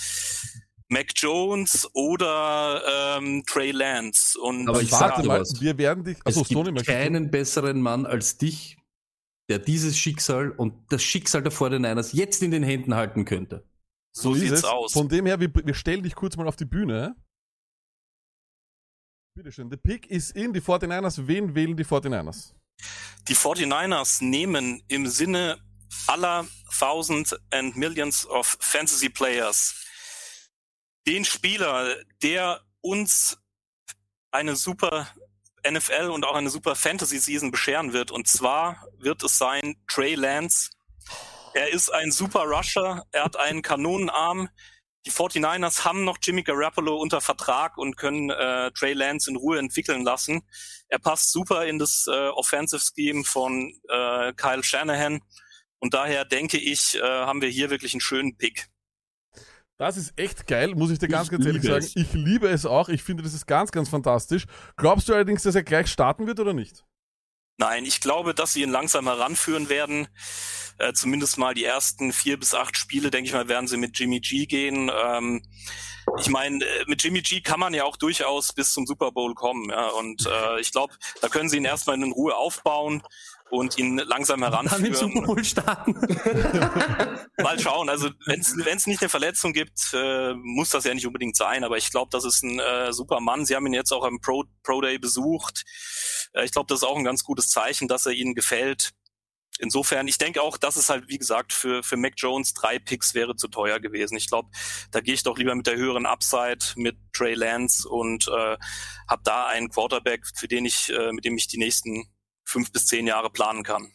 Mac 0.88 1.08
Jones 1.16 1.88
oder 1.94 3.16
ähm, 3.18 3.42
Trey 3.46 3.72
Lance? 3.72 4.38
Und 4.40 4.68
Aber 4.68 4.80
ich 4.82 4.92
Warte 4.92 5.26
mal, 5.26 5.40
was. 5.40 5.60
wir 5.60 5.76
werden 5.78 6.04
dich. 6.04 6.18
Achso, 6.24 6.42
es 6.42 6.48
gibt 6.48 6.64
Sony 6.64 6.80
ich- 6.80 6.86
keinen 6.86 7.30
besseren 7.30 7.80
Mann 7.82 8.06
als 8.06 8.36
dich, 8.38 8.76
der 9.48 9.58
dieses 9.58 9.96
Schicksal 9.98 10.50
und 10.50 10.74
das 10.92 11.02
Schicksal 11.02 11.42
der 11.42 11.52
49ers 11.52 12.14
jetzt 12.14 12.42
in 12.42 12.50
den 12.50 12.62
Händen 12.62 12.94
halten 12.94 13.24
könnte. 13.24 13.64
so 14.12 14.34
ist 14.34 14.40
sieht's 14.40 14.52
es. 14.58 14.64
aus. 14.64 14.92
Von 14.92 15.08
dem 15.08 15.26
her, 15.26 15.40
wir, 15.40 15.52
wir 15.54 15.74
stellen 15.74 16.02
dich 16.02 16.14
kurz 16.14 16.36
mal 16.36 16.46
auf 16.48 16.56
die 16.56 16.64
Bühne. 16.64 17.16
Bitteschön. 19.34 19.70
The 19.70 19.76
pick 19.76 20.06
is 20.10 20.30
in. 20.30 20.52
Die 20.52 20.60
49ers. 20.62 21.26
Wen 21.26 21.54
wählen 21.54 21.76
die 21.76 21.84
49ers? 21.84 22.54
Die 23.28 23.34
49ers 23.36 24.24
nehmen 24.24 24.82
im 24.88 25.06
Sinne 25.06 25.58
aller 26.06 26.46
Thousands 26.78 27.34
and 27.50 27.76
Millions 27.76 28.26
of 28.26 28.56
Fantasy 28.60 29.08
Players 29.08 29.74
den 31.06 31.24
Spieler, 31.24 31.96
der 32.22 32.60
uns 32.80 33.38
eine 34.30 34.56
super 34.56 35.08
NFL 35.68 36.10
und 36.10 36.24
auch 36.24 36.34
eine 36.34 36.50
super 36.50 36.76
Fantasy 36.76 37.18
Season 37.18 37.50
bescheren 37.50 37.92
wird. 37.92 38.10
Und 38.10 38.28
zwar 38.28 38.86
wird 38.98 39.22
es 39.22 39.38
sein 39.38 39.76
Trey 39.88 40.14
Lance. 40.14 40.70
Er 41.54 41.72
ist 41.72 41.90
ein 41.90 42.12
super 42.12 42.44
Rusher. 42.44 43.04
Er 43.12 43.24
hat 43.24 43.36
einen 43.36 43.62
Kanonenarm. 43.62 44.48
Die 45.06 45.12
49ers 45.12 45.84
haben 45.84 46.04
noch 46.04 46.18
Jimmy 46.20 46.42
Garoppolo 46.42 46.96
unter 46.96 47.20
Vertrag 47.20 47.78
und 47.78 47.96
können 47.96 48.30
äh, 48.30 48.72
Trey 48.72 48.92
Lance 48.92 49.30
in 49.30 49.36
Ruhe 49.36 49.58
entwickeln 49.58 50.02
lassen. 50.02 50.42
Er 50.88 50.98
passt 50.98 51.32
super 51.32 51.64
in 51.64 51.78
das 51.78 52.06
äh, 52.08 52.28
Offensive 52.28 52.82
Scheme 52.82 53.24
von 53.24 53.72
äh, 53.88 54.32
Kyle 54.34 54.64
Shanahan. 54.64 55.20
Und 55.78 55.94
daher 55.94 56.24
denke 56.24 56.58
ich, 56.58 56.96
äh, 56.96 57.00
haben 57.02 57.40
wir 57.40 57.48
hier 57.48 57.70
wirklich 57.70 57.94
einen 57.94 58.00
schönen 58.00 58.36
Pick. 58.36 58.68
Das 59.78 59.98
ist 59.98 60.18
echt 60.18 60.46
geil, 60.46 60.74
muss 60.74 60.90
ich 60.90 60.98
dir 60.98 61.08
ganz, 61.08 61.26
Ich 61.26 61.32
ganz 61.32 61.44
ehrlich 61.44 61.62
sagen. 61.62 61.84
es. 61.84 61.96
Ich 61.96 62.12
liebe 62.14 62.48
es 62.48 62.64
auch. 62.64 62.88
Ich 62.88 63.02
finde, 63.02 63.22
das 63.22 63.34
ist 63.34 63.46
ganz, 63.46 63.70
ganz 63.72 63.90
fantastisch. 63.90 64.46
Glaubst 64.76 65.08
du 65.08 65.14
allerdings, 65.14 65.42
dass 65.42 65.54
er 65.54 65.64
gleich 65.64 65.88
starten 65.88 66.26
wird 66.26 66.40
oder 66.40 66.54
nicht? 66.54 66.84
Nein, 67.58 67.84
ich 67.84 68.00
glaube, 68.00 68.34
dass 68.34 68.52
sie 68.52 68.62
ihn 68.62 68.70
langsam 68.70 69.06
heranführen 69.06 69.68
werden. 69.68 70.08
Äh, 70.78 70.92
zumindest 70.92 71.38
mal 71.38 71.54
die 71.54 71.64
ersten 71.64 72.12
vier 72.12 72.38
bis 72.38 72.54
acht 72.54 72.76
Spiele, 72.76 73.10
denke 73.10 73.28
ich 73.28 73.34
mal, 73.34 73.48
werden 73.48 73.66
sie 73.66 73.78
mit 73.78 73.98
Jimmy 73.98 74.20
G 74.20 74.46
gehen. 74.46 74.90
Ähm, 74.94 75.42
ich 76.18 76.28
meine, 76.28 76.62
äh, 76.64 76.84
mit 76.86 77.02
Jimmy 77.02 77.22
G 77.22 77.40
kann 77.40 77.60
man 77.60 77.72
ja 77.72 77.84
auch 77.84 77.96
durchaus 77.96 78.52
bis 78.52 78.72
zum 78.72 78.86
Super 78.86 79.10
Bowl 79.10 79.34
kommen. 79.34 79.70
Ja? 79.70 79.88
Und 79.88 80.26
äh, 80.26 80.60
ich 80.60 80.70
glaube, 80.70 80.94
da 81.22 81.28
können 81.28 81.48
sie 81.48 81.56
ihn 81.56 81.64
erstmal 81.64 81.96
in 81.96 82.12
Ruhe 82.12 82.36
aufbauen 82.36 83.02
und 83.50 83.78
ihn 83.78 83.98
langsam 83.98 84.42
heranführen. 84.42 84.94
Super 84.94 85.22
Bowl 85.22 85.44
starten. 85.44 85.94
Mal 87.42 87.58
schauen. 87.60 87.88
Also 87.88 88.10
wenn 88.26 88.40
es 88.40 88.86
nicht 88.86 89.02
eine 89.02 89.08
Verletzung 89.08 89.52
gibt, 89.52 89.92
äh, 89.92 90.34
muss 90.34 90.70
das 90.70 90.84
ja 90.84 90.94
nicht 90.94 91.06
unbedingt 91.06 91.36
sein. 91.36 91.64
Aber 91.64 91.76
ich 91.76 91.90
glaube, 91.90 92.08
das 92.10 92.24
ist 92.24 92.42
ein 92.42 92.58
äh, 92.58 92.92
super 92.92 93.20
Mann. 93.20 93.46
Sie 93.46 93.54
haben 93.54 93.66
ihn 93.66 93.74
jetzt 93.74 93.92
auch 93.92 94.04
am 94.04 94.20
Pro, 94.20 94.44
Pro 94.62 94.80
Day 94.80 94.98
besucht. 94.98 95.64
Äh, 96.32 96.44
ich 96.44 96.52
glaube, 96.52 96.66
das 96.68 96.80
ist 96.80 96.84
auch 96.84 96.96
ein 96.96 97.04
ganz 97.04 97.22
gutes 97.22 97.48
Zeichen, 97.48 97.88
dass 97.88 98.06
er 98.06 98.12
ihnen 98.12 98.34
gefällt. 98.34 98.92
Insofern, 99.58 100.06
ich 100.06 100.18
denke 100.18 100.42
auch, 100.42 100.58
dass 100.58 100.76
es 100.76 100.90
halt, 100.90 101.08
wie 101.08 101.16
gesagt, 101.16 101.52
für, 101.52 101.82
für 101.82 101.96
Mac 101.96 102.14
Jones 102.16 102.52
drei 102.52 102.78
Picks 102.78 103.14
wäre 103.14 103.36
zu 103.36 103.48
teuer 103.48 103.80
gewesen. 103.80 104.16
Ich 104.16 104.28
glaube, 104.28 104.50
da 104.90 105.00
gehe 105.00 105.14
ich 105.14 105.22
doch 105.22 105.38
lieber 105.38 105.54
mit 105.54 105.66
der 105.66 105.76
höheren 105.76 106.04
Upside 106.04 106.58
mit 106.76 106.96
Trey 107.14 107.34
Lance 107.34 107.88
und 107.88 108.28
äh, 108.28 108.56
habe 109.08 109.22
da 109.24 109.46
einen 109.46 109.70
Quarterback, 109.70 110.26
für 110.34 110.48
den 110.48 110.66
ich, 110.66 110.92
äh, 110.92 111.12
mit 111.12 111.24
dem 111.24 111.36
ich 111.38 111.48
die 111.48 111.58
nächsten 111.58 112.06
fünf 112.46 112.72
bis 112.72 112.86
zehn 112.86 113.06
Jahre 113.06 113.30
planen 113.30 113.62
kann. 113.62 113.92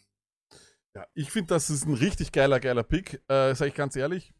Ja, 0.96 1.08
ich 1.14 1.32
finde, 1.32 1.48
das 1.48 1.70
ist 1.70 1.86
ein 1.86 1.94
richtig 1.94 2.32
geiler, 2.32 2.60
geiler 2.60 2.84
Pick, 2.84 3.22
äh, 3.28 3.56
sage 3.56 3.70
ich 3.70 3.76
ganz 3.76 3.96
ehrlich. 3.96 4.34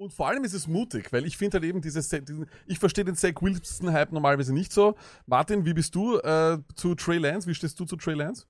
Und 0.00 0.12
vor 0.12 0.28
allem 0.28 0.44
ist 0.44 0.52
es 0.52 0.68
mutig, 0.68 1.12
weil 1.12 1.26
ich 1.26 1.36
finde 1.36 1.56
halt 1.56 1.64
eben 1.64 1.80
dieses, 1.80 2.08
diesen, 2.08 2.48
ich 2.66 2.78
verstehe 2.78 3.04
den 3.04 3.16
Zach 3.16 3.40
Wilson-Hype 3.40 4.12
normalerweise 4.12 4.54
nicht 4.54 4.72
so. 4.72 4.94
Martin, 5.26 5.64
wie 5.64 5.74
bist 5.74 5.94
du 5.94 6.18
äh, 6.18 6.58
zu 6.76 6.94
Trey 6.94 7.18
Lance? 7.18 7.48
Wie 7.48 7.54
stehst 7.54 7.80
du 7.80 7.84
zu 7.84 7.96
Trey 7.96 8.14
Lance? 8.14 8.46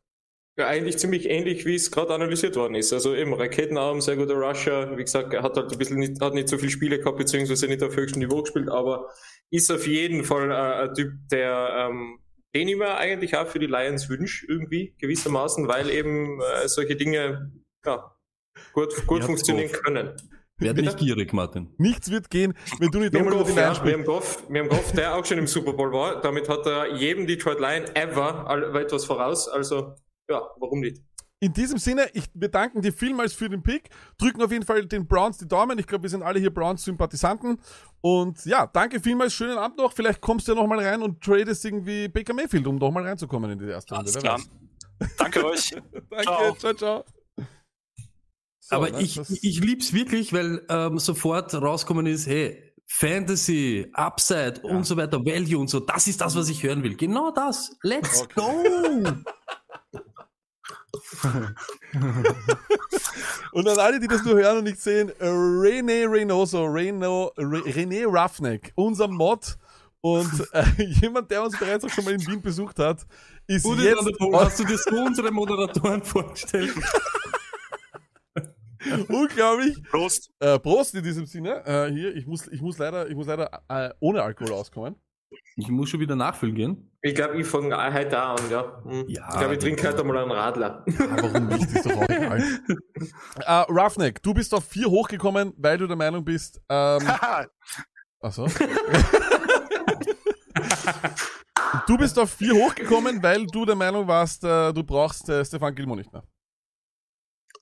Ja, 0.58 0.66
eigentlich 0.66 0.98
ziemlich 0.98 1.26
ähnlich, 1.26 1.64
wie 1.64 1.76
es 1.76 1.90
gerade 1.90 2.12
analysiert 2.12 2.56
worden 2.56 2.74
ist. 2.74 2.92
Also 2.92 3.14
eben 3.14 3.32
Raketenarm, 3.32 4.00
sehr 4.00 4.16
guter 4.16 4.34
Rusher. 4.34 4.98
Wie 4.98 5.04
gesagt, 5.04 5.32
er 5.32 5.42
hat 5.42 5.56
halt 5.56 5.72
ein 5.72 5.78
bisschen 5.78 5.98
nicht, 5.98 6.20
hat 6.20 6.34
nicht 6.34 6.48
so 6.48 6.58
viele 6.58 6.72
Spiele 6.72 6.98
gehabt, 6.98 7.16
beziehungsweise 7.16 7.66
nicht 7.68 7.82
auf 7.82 7.96
höchstem 7.96 8.20
Niveau 8.20 8.42
gespielt, 8.42 8.68
aber 8.68 9.08
ist 9.50 9.70
auf 9.70 9.86
jeden 9.86 10.24
Fall 10.24 10.50
äh, 10.50 10.88
ein 10.88 10.94
Typ, 10.94 11.12
der 11.30 11.88
ähm, 11.88 12.18
den 12.54 12.68
ich 12.68 12.76
mir 12.76 12.96
eigentlich 12.96 13.36
auch 13.36 13.46
für 13.46 13.58
die 13.58 13.66
Lions 13.66 14.08
wünsche, 14.08 14.46
irgendwie 14.46 14.94
gewissermaßen, 14.98 15.68
weil 15.68 15.90
eben 15.90 16.40
äh, 16.40 16.68
solche 16.68 16.96
Dinge 16.96 17.52
ja, 17.84 18.14
gut, 18.72 19.06
gut 19.06 19.24
funktionieren 19.24 19.68
habt's 19.68 19.82
können. 19.82 20.16
Werd 20.60 20.76
nicht 20.76 20.98
gierig, 20.98 21.32
Martin. 21.32 21.72
Nichts 21.78 22.10
wird 22.10 22.30
gehen, 22.30 22.52
wenn 22.80 22.90
du 22.90 22.98
nicht 22.98 23.12
Wir 23.12 23.22
Goff, 23.22 23.56
ja, 23.56 23.84
wir, 23.84 23.92
haben 23.92 24.04
Goff, 24.04 24.42
wir 24.48 24.60
haben 24.60 24.68
Goff, 24.68 24.90
der 24.92 25.14
auch 25.14 25.24
schon 25.24 25.38
im 25.38 25.46
Super 25.46 25.72
Bowl 25.72 25.92
war. 25.92 26.20
Damit 26.20 26.48
hat 26.48 26.66
er 26.66 26.96
jedem 26.96 27.28
Detroit 27.28 27.60
Lion 27.60 27.84
ever 27.94 28.74
etwas 28.74 29.04
voraus. 29.04 29.48
Also, 29.48 29.94
ja, 30.28 30.42
warum 30.58 30.80
nicht? 30.80 31.00
In 31.40 31.52
diesem 31.52 31.78
Sinne, 31.78 32.08
ich, 32.14 32.24
wir 32.34 32.48
danken 32.48 32.82
dir 32.82 32.92
vielmals 32.92 33.32
für 33.32 33.48
den 33.48 33.62
Pick, 33.62 33.90
drücken 34.18 34.42
auf 34.42 34.50
jeden 34.50 34.64
Fall 34.64 34.84
den 34.86 35.06
Browns 35.06 35.38
die 35.38 35.46
Daumen. 35.46 35.78
Ich 35.78 35.86
glaube, 35.86 36.02
wir 36.02 36.10
sind 36.10 36.22
alle 36.24 36.40
hier 36.40 36.52
Browns-Sympathisanten. 36.52 37.60
Und 38.00 38.44
ja, 38.44 38.66
danke 38.66 38.98
vielmals, 38.98 39.34
schönen 39.34 39.56
Abend 39.56 39.78
noch. 39.78 39.92
Vielleicht 39.92 40.20
kommst 40.20 40.48
du 40.48 40.52
ja 40.52 40.60
nochmal 40.60 40.84
rein 40.84 41.00
und 41.00 41.22
tradest 41.22 41.64
irgendwie 41.64 42.08
Baker 42.08 42.34
Mayfield, 42.34 42.66
um 42.66 42.76
nochmal 42.76 43.04
reinzukommen 43.06 43.52
in 43.52 43.58
die 43.60 43.66
erste 43.66 43.94
Runde. 43.94 44.10
Alles 44.10 44.14
Wer 44.16 44.22
klar. 44.22 44.38
weiß. 44.98 45.08
Danke 45.16 45.44
euch. 45.46 45.70
Danke, 46.10 46.22
Ciao. 46.24 46.54
ciao, 46.56 46.74
ciao. 46.74 47.04
So, 48.60 48.76
Aber 48.76 48.90
ne, 48.90 49.00
ich, 49.00 49.18
ich 49.42 49.60
lieb's 49.60 49.92
wirklich, 49.92 50.32
weil 50.32 50.66
ähm, 50.68 50.98
sofort 50.98 51.54
rauskommen 51.54 52.06
ist, 52.06 52.26
hey, 52.26 52.74
Fantasy, 52.90 53.86
Upside 53.92 54.60
und 54.62 54.84
so 54.84 54.96
weiter, 54.96 55.18
Value 55.24 55.58
und 55.58 55.68
so, 55.70 55.78
das 55.78 56.08
ist 56.08 56.20
das, 56.20 56.34
was 56.34 56.48
ich 56.48 56.62
hören 56.64 56.82
will. 56.82 56.96
Genau 56.96 57.30
das. 57.30 57.70
Let's 57.82 58.22
Okay. 58.22 58.34
go! 58.34 59.04
Und 63.52 63.68
an 63.68 63.78
alle, 63.78 63.98
die 63.98 64.06
das 64.06 64.24
nur 64.24 64.36
hören 64.36 64.58
und 64.58 64.64
nicht 64.64 64.80
sehen, 64.80 65.10
äh, 65.18 65.24
René 65.24 66.08
Reynoso, 66.08 66.64
Reno, 66.64 67.32
Re, 67.36 67.60
René 67.60 68.06
Roughneck, 68.06 68.72
unser 68.74 69.08
Mod 69.08 69.56
und 70.00 70.30
äh, 70.52 70.64
jemand, 71.00 71.30
der 71.30 71.42
uns 71.42 71.58
bereits 71.58 71.84
auch 71.84 71.90
schon 71.90 72.04
mal 72.04 72.14
in 72.14 72.26
Wien 72.26 72.42
besucht 72.42 72.78
hat, 72.78 73.06
ist 73.46 73.64
Gute 73.64 73.82
jetzt 73.82 74.06
hast 74.32 74.60
du 74.60 74.64
dir 74.64 74.78
so 74.78 74.96
unsere 74.96 75.30
Moderatoren 75.30 76.02
vorgestellt? 76.02 76.74
unglaublich. 79.08 79.82
Prost. 79.90 80.30
Äh, 80.38 80.58
Prost 80.58 80.94
in 80.94 81.02
diesem 81.02 81.26
Sinne. 81.26 81.64
Äh, 81.66 81.90
hier, 81.90 82.14
ich 82.14 82.26
muss, 82.26 82.46
ich 82.48 82.60
muss 82.60 82.78
leider, 82.78 83.08
ich 83.08 83.14
muss 83.14 83.26
leider 83.26 83.62
äh, 83.68 83.90
ohne 84.00 84.22
Alkohol 84.22 84.52
auskommen. 84.52 84.96
Ich 85.56 85.68
muss 85.68 85.90
schon 85.90 86.00
wieder 86.00 86.16
nachfüllen 86.16 86.54
gehen. 86.54 86.90
Ich 87.02 87.14
glaube, 87.14 87.40
ich 87.40 87.46
fange 87.46 87.76
heute 87.92 88.20
an, 88.20 88.38
ja. 88.50 88.82
Hm. 88.84 89.04
Ja, 89.08 89.28
ich 89.30 89.38
glaube, 89.38 89.54
ich 89.54 89.60
trinke 89.60 89.88
heute 89.88 90.04
mal 90.04 90.18
einen 90.18 90.30
Radler. 90.30 90.84
Ah, 90.86 91.16
warum 91.20 91.48
nicht? 91.48 91.70
Ist 91.72 91.86
doch 91.86 91.96
auch 91.96 92.08
egal. 92.08 92.42
äh, 93.40 93.72
Roughneck, 93.72 94.22
du 94.22 94.34
bist 94.34 94.54
auf 94.54 94.64
vier 94.64 94.86
hochgekommen, 94.86 95.52
weil 95.56 95.78
du 95.78 95.86
der 95.86 95.96
Meinung 95.96 96.24
bist, 96.24 96.60
ähm, 96.68 97.06
Haha, 97.08 97.46
Achso. 98.20 98.48
du 101.86 101.96
bist 101.96 102.18
auf 102.18 102.32
vier 102.32 102.54
hochgekommen, 102.54 103.22
weil 103.22 103.46
du 103.46 103.64
der 103.64 103.76
Meinung 103.76 104.08
warst, 104.08 104.42
äh, 104.44 104.72
du 104.72 104.82
brauchst 104.82 105.28
äh, 105.28 105.44
Stefan 105.44 105.74
Gilmo 105.74 105.94
nicht 105.94 106.12
mehr. 106.12 106.24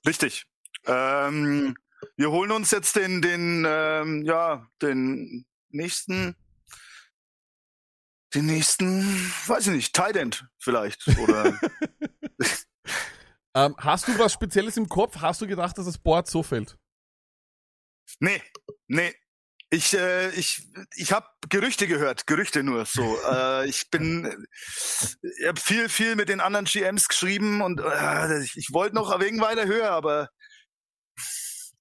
Richtig. 0.05 0.45
Ähm, 0.85 1.75
wir 2.15 2.31
holen 2.31 2.51
uns 2.51 2.71
jetzt 2.71 2.95
den, 2.95 3.21
den, 3.21 3.65
ähm, 3.67 4.23
ja, 4.23 4.65
den 4.81 5.45
nächsten, 5.69 6.35
den 8.37 8.45
nächsten, 8.45 9.03
weiß 9.47 9.67
ich 9.67 9.73
nicht, 9.73 9.93
Tight 9.93 10.15
End 10.15 10.45
vielleicht. 10.59 11.07
Oder 11.19 11.59
Ähm, 13.57 13.75
hast 13.79 14.07
du 14.07 14.19
was 14.19 14.33
Spezielles 14.33 14.77
im 14.77 14.87
Kopf? 14.87 15.17
Hast 15.19 15.41
du 15.41 15.47
gedacht, 15.47 15.75
dass 15.79 15.87
das 15.87 15.97
Board 15.97 16.27
so 16.27 16.43
fällt? 16.43 16.77
nee, 18.19 18.41
nee. 18.87 19.15
Ich, 19.69 19.95
äh, 19.95 20.29
ich, 20.29 20.69
ich 20.95 21.11
habe 21.11 21.27
Gerüchte 21.49 21.87
gehört, 21.87 22.27
Gerüchte 22.27 22.61
nur 22.61 22.85
so. 22.85 23.19
äh, 23.31 23.67
ich 23.67 23.89
bin, 23.89 24.47
ich 25.39 25.47
habe 25.47 25.59
viel, 25.59 25.89
viel 25.89 26.15
mit 26.15 26.29
den 26.29 26.39
anderen 26.39 26.65
GMs 26.65 27.07
geschrieben 27.07 27.61
und 27.61 27.81
äh, 27.81 28.43
ich, 28.43 28.55
ich 28.55 28.69
wollte 28.71 28.95
noch 28.95 29.19
wenig 29.19 29.41
weiter 29.41 29.65
höher, 29.65 29.89
aber 29.89 30.29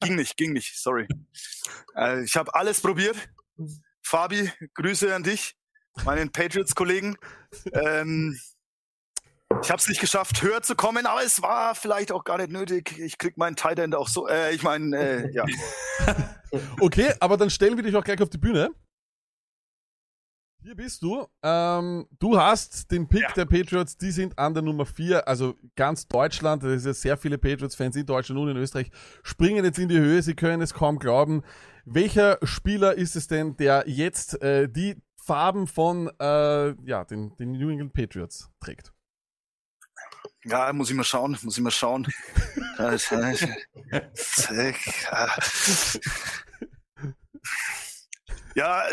ging 0.01 0.16
nicht, 0.16 0.38
ging 0.38 0.55
nicht, 0.55 0.81
sorry. 0.81 1.07
Äh, 1.95 2.25
ich 2.25 2.37
habe 2.37 2.55
alles 2.55 2.81
probiert. 2.81 3.16
Fabi, 4.03 4.51
Grüße 4.75 5.14
an 5.14 5.25
dich, 5.25 5.57
meinen 6.05 6.31
Patriots-Kollegen. 6.31 7.17
Ähm, 7.73 8.39
ich 9.63 9.71
habe 9.71 9.81
es 9.81 9.89
nicht 9.89 10.01
geschafft, 10.01 10.43
höher 10.43 10.63
zu 10.63 10.75
kommen, 10.75 11.07
aber 11.07 11.23
es 11.23 11.41
war 11.41 11.75
vielleicht 11.75 12.13
auch 12.13 12.25
gar 12.25 12.39
nicht 12.39 12.51
nötig. 12.51 12.99
Ich 12.99 13.17
krieg 13.19 13.37
meinen 13.37 13.57
Tight 13.57 13.79
End 13.79 13.95
auch 13.95 14.09
so. 14.09 14.29
Äh, 14.29 14.55
ich 14.55 14.63
meine, 14.63 14.97
äh, 14.97 15.33
ja. 15.33 15.45
Okay, 16.81 17.13
aber 17.21 17.37
dann 17.37 17.51
stellen 17.51 17.77
wir 17.77 17.83
dich 17.83 17.95
auch 17.97 18.05
gleich 18.05 18.21
auf 18.23 18.31
die 18.31 18.39
Bühne. 18.39 18.71
Hier 20.63 20.75
bist 20.75 21.03
du. 21.03 21.27
Ähm, 21.43 22.09
du 22.19 22.41
hast 22.41 22.91
den 22.91 23.09
Pick 23.09 23.23
Ja. 23.23 23.33
der 23.33 23.45
Patriots, 23.45 23.97
die 23.99 24.11
sind 24.11 24.37
an 24.39 24.53
der 24.53 24.63
Nummer 24.65 24.85
4. 24.85 25.29
Also 25.29 25.55
ganz 25.77 26.09
Deutschland, 26.09 26.65
da 26.65 26.73
ist 26.73 26.87
ja 26.87 26.93
sehr 26.95 27.17
viele 27.17 27.39
Patriots-Fans 27.39 27.95
in 27.95 28.07
Deutschland 28.07 28.41
und 28.41 28.49
in 28.49 28.57
Österreich, 28.57 28.91
springen 29.23 29.65
jetzt 29.65 29.79
in 29.79 29.89
die 29.89 29.99
Höhe, 29.99 30.23
sie 30.23 30.35
können 30.35 30.63
es 30.63 30.75
kaum 30.75 30.99
glauben. 30.99 31.43
Welcher 31.85 32.39
Spieler 32.43 32.95
ist 32.95 33.15
es 33.15 33.29
denn, 33.29 33.57
der 33.57 33.85
jetzt 33.87 34.43
äh, 34.43 34.69
die 34.69 34.97
Farben 35.27 35.67
von 35.67 36.09
äh, 36.21 36.75
ja, 36.85 37.05
den, 37.05 37.37
den 37.37 37.53
New 37.53 37.69
England 37.69 37.93
Patriots 37.93 38.49
trägt? 38.61 38.93
Ja, 40.45 40.73
muss 40.73 40.89
ich 40.89 40.95
mal 40.95 41.03
schauen, 41.03 41.37
muss 41.43 41.57
ich 41.57 41.62
mal 41.62 41.71
schauen. 41.71 42.07
Ah. 42.79 42.91
ja, 48.55 48.83
äh, 48.83 48.93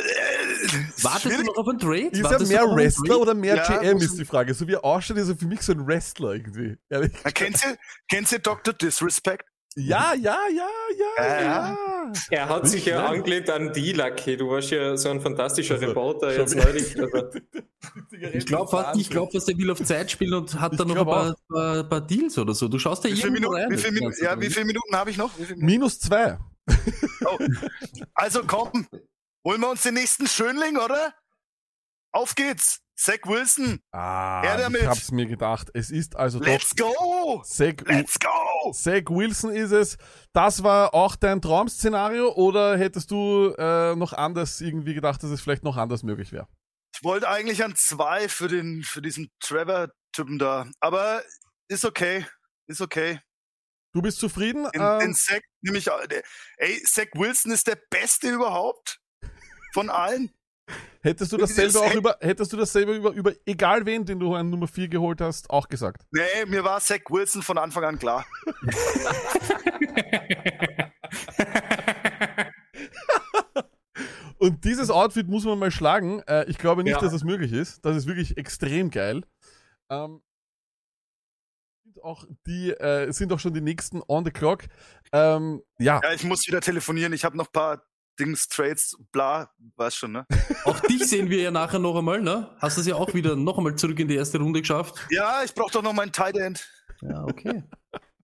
Wartest 1.01 1.37
du 1.37 1.43
noch 1.43 1.57
auf 1.57 1.67
einen 1.67 1.79
Trade? 1.79 2.07
Ist 2.07 2.19
er 2.19 2.23
Wartest 2.23 2.49
du 2.49 2.55
mehr 2.55 2.63
Wrestler 2.63 3.19
oder 3.19 3.33
mehr 3.33 3.55
Ja, 3.57 3.77
GM, 3.77 3.97
ist 3.97 4.17
die 4.17 4.23
Frage. 4.23 4.53
So 4.53 4.65
wie 4.69 4.73
er 4.73 4.85
ausschaut, 4.85 5.17
ist 5.17 5.27
er 5.27 5.35
für 5.35 5.47
mich 5.47 5.61
so 5.61 5.73
ein 5.73 5.85
Wrestler 5.85 6.31
irgendwie. 6.35 6.77
Ehrlich. 6.89 7.11
Kennst 7.33 7.65
du, 7.65 7.75
kennst 8.09 8.31
du 8.31 8.39
Dr. 8.39 8.73
Disrespect? 8.73 9.45
Ja, 9.75 10.13
ja, 10.13 10.37
ja, 10.55 10.67
ja, 10.97 11.25
Ja. 11.25 11.41
ja. 11.41 11.77
Er 12.29 12.49
hat 12.49 12.67
sich 12.67 12.85
ja 12.85 12.99
schlecht. 12.99 13.13
angelehnt 13.13 13.49
an 13.49 13.73
die 13.73 13.93
Lucky. 13.93 14.37
Du 14.37 14.49
warst 14.49 14.69
ja 14.71 14.95
so 14.97 15.09
ein 15.09 15.19
fantastischer 15.21 15.75
Also, 15.75 15.87
Reporter 15.87 16.35
jetzt 16.37 16.55
neulich. 16.55 16.99
Also, 16.99 17.29
Ich 18.33 18.45
glaube 18.45 18.69
fast, 18.69 18.99
ich 18.99 19.09
glaub, 19.09 19.31
dass 19.31 19.45
der 19.45 19.57
will 19.57 19.69
auf 19.71 19.83
Zeit 19.83 20.11
spielen 20.11 20.33
und 20.35 20.59
hat 20.59 20.79
dann 20.79 20.87
noch 20.87 20.97
ein 20.97 21.05
paar, 21.05 21.35
paar, 21.49 21.83
paar 21.83 22.01
Deals 22.01 22.37
oder 22.37 22.53
so. 22.53 22.67
Du 22.67 22.77
schaust 22.79 23.03
ja 23.03 23.09
Wie 23.09 23.15
viele 23.15 23.29
irgendwo 23.29 23.51
Minuten, 23.51 23.61
rein. 23.63 23.71
wie 23.71 23.77
viele 23.77 23.91
das 23.93 23.99
Minuten, 23.99 24.23
ja, 24.23 24.41
wie 24.41 24.49
viele 24.49 24.65
Minuten 24.65 24.95
habe 24.95 25.09
ich 25.09 25.17
noch? 25.17 25.31
Minus 25.55 25.99
zwei. 25.99 26.37
Oh. 27.25 27.37
Also 28.15 28.41
komm, 28.45 28.85
holen 29.45 29.61
wir 29.61 29.69
uns 29.69 29.83
den 29.83 29.93
nächsten 29.93 30.27
Schönling, 30.27 30.75
oder? 30.77 31.13
Auf 32.11 32.35
geht's. 32.35 32.79
Zach 32.95 33.19
Wilson, 33.25 33.79
Ah, 33.91 34.43
ich 34.69 34.85
hab's 34.85 35.11
mir 35.11 35.25
gedacht. 35.25 35.69
Es 35.73 35.89
ist 35.89 36.15
also 36.15 36.39
let's 36.39 36.75
doch 36.75 36.93
go! 36.93 37.41
Zach, 37.43 37.73
Let's 37.87 38.19
go! 38.19 38.27
Zach 38.71 39.09
Wilson 39.09 39.51
ist 39.51 39.71
es. 39.71 39.97
Das 40.31 40.63
war 40.63 40.93
auch 40.93 41.15
dein 41.15 41.41
Traum-Szenario 41.41 42.31
oder 42.33 42.77
hättest 42.77 43.11
du 43.11 43.53
äh, 43.57 43.95
noch 43.95 44.13
anders 44.13 44.61
irgendwie 44.61 44.93
gedacht, 44.93 45.21
dass 45.23 45.31
es 45.31 45.41
vielleicht 45.41 45.63
noch 45.63 45.77
anders 45.77 46.03
möglich 46.03 46.31
wäre? 46.31 46.47
Ich 46.95 47.03
wollte 47.03 47.27
eigentlich 47.27 47.63
an 47.63 47.75
zwei 47.75 48.29
für 48.29 48.47
den, 48.47 48.83
für 48.83 49.01
diesen 49.01 49.31
Trevor-Typen 49.39 50.39
da. 50.39 50.67
Aber 50.79 51.23
ist 51.67 51.85
okay. 51.85 52.25
Ist 52.67 52.81
okay. 52.81 53.19
Du 53.93 54.01
bist 54.01 54.19
zufrieden? 54.19 54.67
Den, 54.73 54.81
ähm, 54.81 54.99
den 54.99 55.13
Zach, 55.13 55.41
nämlich, 55.61 55.87
ey, 56.57 56.81
Zach 56.83 57.07
Wilson 57.13 57.51
ist 57.51 57.67
der 57.67 57.77
Beste 57.89 58.29
überhaupt. 58.29 58.99
Von 59.73 59.89
allen. 59.89 60.31
Hättest 61.01 61.31
du 61.31 61.37
das 61.37 61.53
dasselbe 61.55 61.79
auch 61.79 61.93
über, 61.93 62.17
hättest 62.21 62.53
du 62.53 62.57
dasselbe 62.57 62.95
über, 62.95 63.11
über 63.11 63.33
egal 63.45 63.85
wen, 63.85 64.05
den 64.05 64.19
du 64.19 64.33
an 64.35 64.49
Nummer 64.49 64.67
4 64.67 64.87
geholt 64.87 65.21
hast, 65.21 65.49
auch 65.49 65.67
gesagt? 65.67 66.03
Nee, 66.11 66.45
mir 66.47 66.63
war 66.63 66.79
Zach 66.79 67.01
Wilson 67.09 67.41
von 67.41 67.57
Anfang 67.57 67.83
an 67.83 67.99
klar. 67.99 68.25
Und 74.37 74.65
dieses 74.65 74.89
Outfit 74.89 75.27
muss 75.27 75.45
man 75.45 75.57
mal 75.57 75.71
schlagen. 75.71 76.19
Äh, 76.27 76.45
ich 76.49 76.57
glaube 76.57 76.83
nicht, 76.83 76.93
Ja. 76.93 76.99
dass 76.99 77.13
es 77.13 77.23
möglich 77.23 77.53
ist. 77.53 77.85
Das 77.85 77.95
ist 77.95 78.07
wirklich 78.07 78.37
extrem 78.37 78.89
geil. 78.89 79.21
Ähm, 79.89 80.21
sind 81.85 82.03
auch 82.03 82.25
die 82.45 82.71
äh, 82.71 83.11
sind 83.13 83.31
auch 83.31 83.39
schon 83.39 83.53
die 83.53 83.61
nächsten 83.61 84.01
on 84.07 84.25
the 84.25 84.31
clock. 84.31 84.63
Ähm, 85.13 85.61
ja, 85.79 86.01
Ja, 86.03 86.11
ich 86.13 86.23
muss 86.25 86.45
wieder 86.47 86.59
telefonieren. 86.59 87.13
Ich 87.13 87.23
habe 87.23 87.37
noch 87.37 87.47
ein 87.47 87.51
paar 87.53 87.83
Dings, 88.19 88.47
Trades, 88.47 88.95
bla, 89.11 89.49
weißt 89.75 89.97
schon, 89.97 90.11
ne? 90.11 90.25
Auch 90.65 90.79
dich 90.81 91.03
sehen 91.07 91.29
wir 91.29 91.41
ja 91.41 91.51
nachher 91.51 91.79
noch 91.79 91.95
einmal, 91.97 92.21
ne? 92.21 92.49
Hast 92.59 92.77
es 92.77 92.85
ja 92.85 92.95
auch 92.95 93.13
wieder 93.13 93.35
noch 93.35 93.57
einmal 93.57 93.75
zurück 93.75 93.99
in 93.99 94.07
die 94.07 94.15
erste 94.15 94.37
Runde 94.39 94.61
geschafft. 94.61 94.95
Ja, 95.09 95.41
ich 95.43 95.53
brauche 95.53 95.71
doch 95.71 95.81
noch 95.81 95.93
meinen 95.93 96.11
Tight 96.11 96.37
End. 96.37 96.67
Ja, 97.01 97.23
okay. 97.23 97.63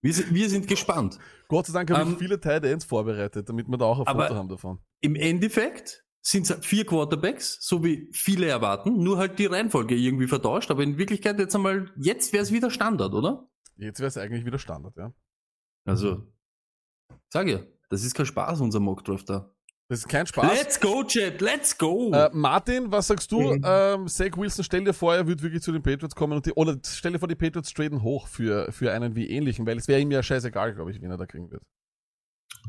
Wir 0.01 0.13
sind, 0.13 0.33
wir 0.33 0.49
sind 0.49 0.65
gespannt. 0.65 1.19
Gott 1.49 1.65
sei 1.65 1.73
Dank 1.73 1.91
habe 1.91 2.03
Ähm, 2.03 2.11
ich 2.13 2.17
viele 2.19 2.39
Tight 2.39 2.63
Ends 2.63 2.85
vorbereitet, 2.85 3.49
damit 3.49 3.67
wir 3.67 3.77
da 3.77 3.83
auch 3.83 3.99
ein 3.99 4.07
aber- 4.07 4.27
Foto 4.27 4.35
haben 4.39 4.47
davon. 4.47 4.79
Im 5.01 5.15
Endeffekt 5.15 6.05
sind 6.21 6.49
es 6.49 6.65
vier 6.65 6.85
Quarterbacks, 6.85 7.57
so 7.59 7.83
wie 7.83 8.07
viele 8.13 8.47
erwarten, 8.47 9.03
nur 9.03 9.17
halt 9.17 9.37
die 9.39 9.47
Reihenfolge 9.47 9.95
irgendwie 9.95 10.27
vertauscht. 10.27 10.71
Aber 10.71 10.83
in 10.83 10.97
Wirklichkeit 10.97 11.37
jetzt 11.37 11.53
einmal, 11.53 11.91
jetzt 11.97 12.31
wäre 12.31 12.41
es 12.43 12.53
wieder 12.53 12.71
Standard, 12.71 13.13
oder? 13.13 13.49
Jetzt 13.75 13.99
wäre 13.99 14.07
es 14.07 14.17
eigentlich 14.17 14.45
wieder 14.45 14.57
Standard, 14.57 14.95
ja. 14.95 15.11
Also, 15.83 16.31
sag 17.27 17.49
ja, 17.49 17.59
das 17.89 18.03
ist 18.05 18.13
kein 18.15 18.25
Spaß, 18.25 18.61
unser 18.61 18.79
Mockdraft 18.79 19.29
da. 19.29 19.53
Das 19.89 20.01
ist 20.01 20.07
kein 20.07 20.27
Spaß. 20.27 20.55
Let's 20.55 20.79
go, 20.79 21.03
Chat, 21.03 21.41
let's 21.41 21.75
go! 21.75 22.11
Äh, 22.13 22.29
Martin, 22.31 22.91
was 22.91 23.07
sagst 23.07 23.31
du? 23.31 23.41
Mhm. 23.41 23.63
Ähm, 23.65 24.07
Zach 24.07 24.37
Wilson, 24.37 24.63
stell 24.63 24.83
dir 24.83 24.93
vor, 24.93 25.15
er 25.15 25.25
wird 25.25 25.41
wirklich 25.41 25.63
zu 25.63 25.71
den 25.71 25.81
Patriots 25.81 26.13
kommen 26.13 26.33
und 26.33 26.45
die, 26.45 26.51
oder 26.53 26.77
stell 26.85 27.13
dir 27.13 27.17
vor, 27.19 27.27
die 27.27 27.33
Patriots 27.33 27.73
traden 27.73 28.03
hoch 28.03 28.27
für, 28.27 28.71
für 28.71 28.91
einen 28.91 29.15
wie 29.15 29.27
ähnlichen, 29.27 29.65
weil 29.65 29.77
es 29.77 29.87
wäre 29.87 29.99
ihm 29.99 30.11
ja 30.11 30.21
scheißegal, 30.21 30.75
glaube 30.75 30.91
ich, 30.91 31.01
wen 31.01 31.09
er 31.09 31.17
da 31.17 31.25
kriegen 31.25 31.49
wird. 31.49 31.63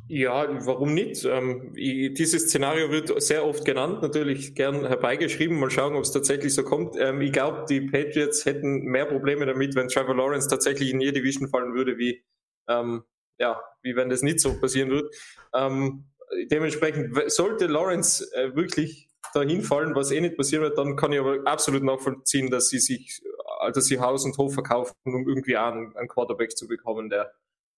ja, 0.09 0.67
warum 0.67 0.95
nicht? 0.95 1.25
Ähm, 1.27 1.73
ich, 1.77 2.15
dieses 2.15 2.45
Szenario 2.45 2.91
wird 2.91 3.23
sehr 3.23 3.45
oft 3.45 3.67
genannt, 3.67 4.01
natürlich 4.01 4.55
gern 4.55 4.87
herbeigeschrieben. 4.87 5.59
Mal 5.61 5.71
schauen, 5.71 5.97
ob 5.97 6.05
es 6.05 6.13
tatsächlich 6.13 6.55
so 6.55 6.65
kommt. 6.65 6.97
Ähm, 6.99 7.21
ich 7.21 7.33
glaube, 7.33 7.67
die 7.69 7.83
Patriots 7.83 8.47
hätten 8.47 8.85
mehr 8.85 9.05
Probleme 9.05 9.45
damit, 9.45 9.75
wenn 9.75 9.89
Trevor 9.89 10.17
Lawrence 10.17 10.49
tatsächlich 10.49 10.91
in 10.91 11.03
jede 11.03 11.21
Division 11.21 11.49
fallen 11.51 11.75
würde, 11.75 11.99
wie, 11.99 12.25
ähm, 12.69 13.05
ja, 13.39 13.61
wie 13.83 13.95
wenn 13.95 14.09
das 14.09 14.23
nicht 14.23 14.41
so 14.41 14.59
passieren 14.59 14.91
würde. 14.91 15.11
Ähm, 15.55 16.10
dementsprechend, 16.51 17.17
sollte 17.31 17.67
Lawrence 17.67 18.27
äh, 18.35 18.55
wirklich 18.55 19.09
dahin 19.35 19.63
fallen, 19.63 19.95
was 19.95 20.11
eh 20.11 20.21
nicht 20.21 20.37
passieren 20.37 20.65
wird, 20.65 20.79
dann 20.79 20.97
kann 20.97 21.13
ich 21.13 21.21
aber 21.21 21.39
absolut 21.45 21.83
nachvollziehen, 21.83 22.51
dass 22.51 22.69
sie 22.69 22.79
sich, 22.79 23.23
äh, 23.67 23.73
dass 23.73 23.87
sie 23.87 24.01
Haus 24.01 24.25
und 24.25 24.37
Hof 24.39 24.55
verkaufen, 24.55 24.95
um 25.05 25.29
irgendwie 25.29 25.57
einen, 25.57 25.95
einen 25.97 26.09
Quarterback 26.09 26.57
zu 26.57 26.67
bekommen, 26.67 27.09
der, 27.11 27.33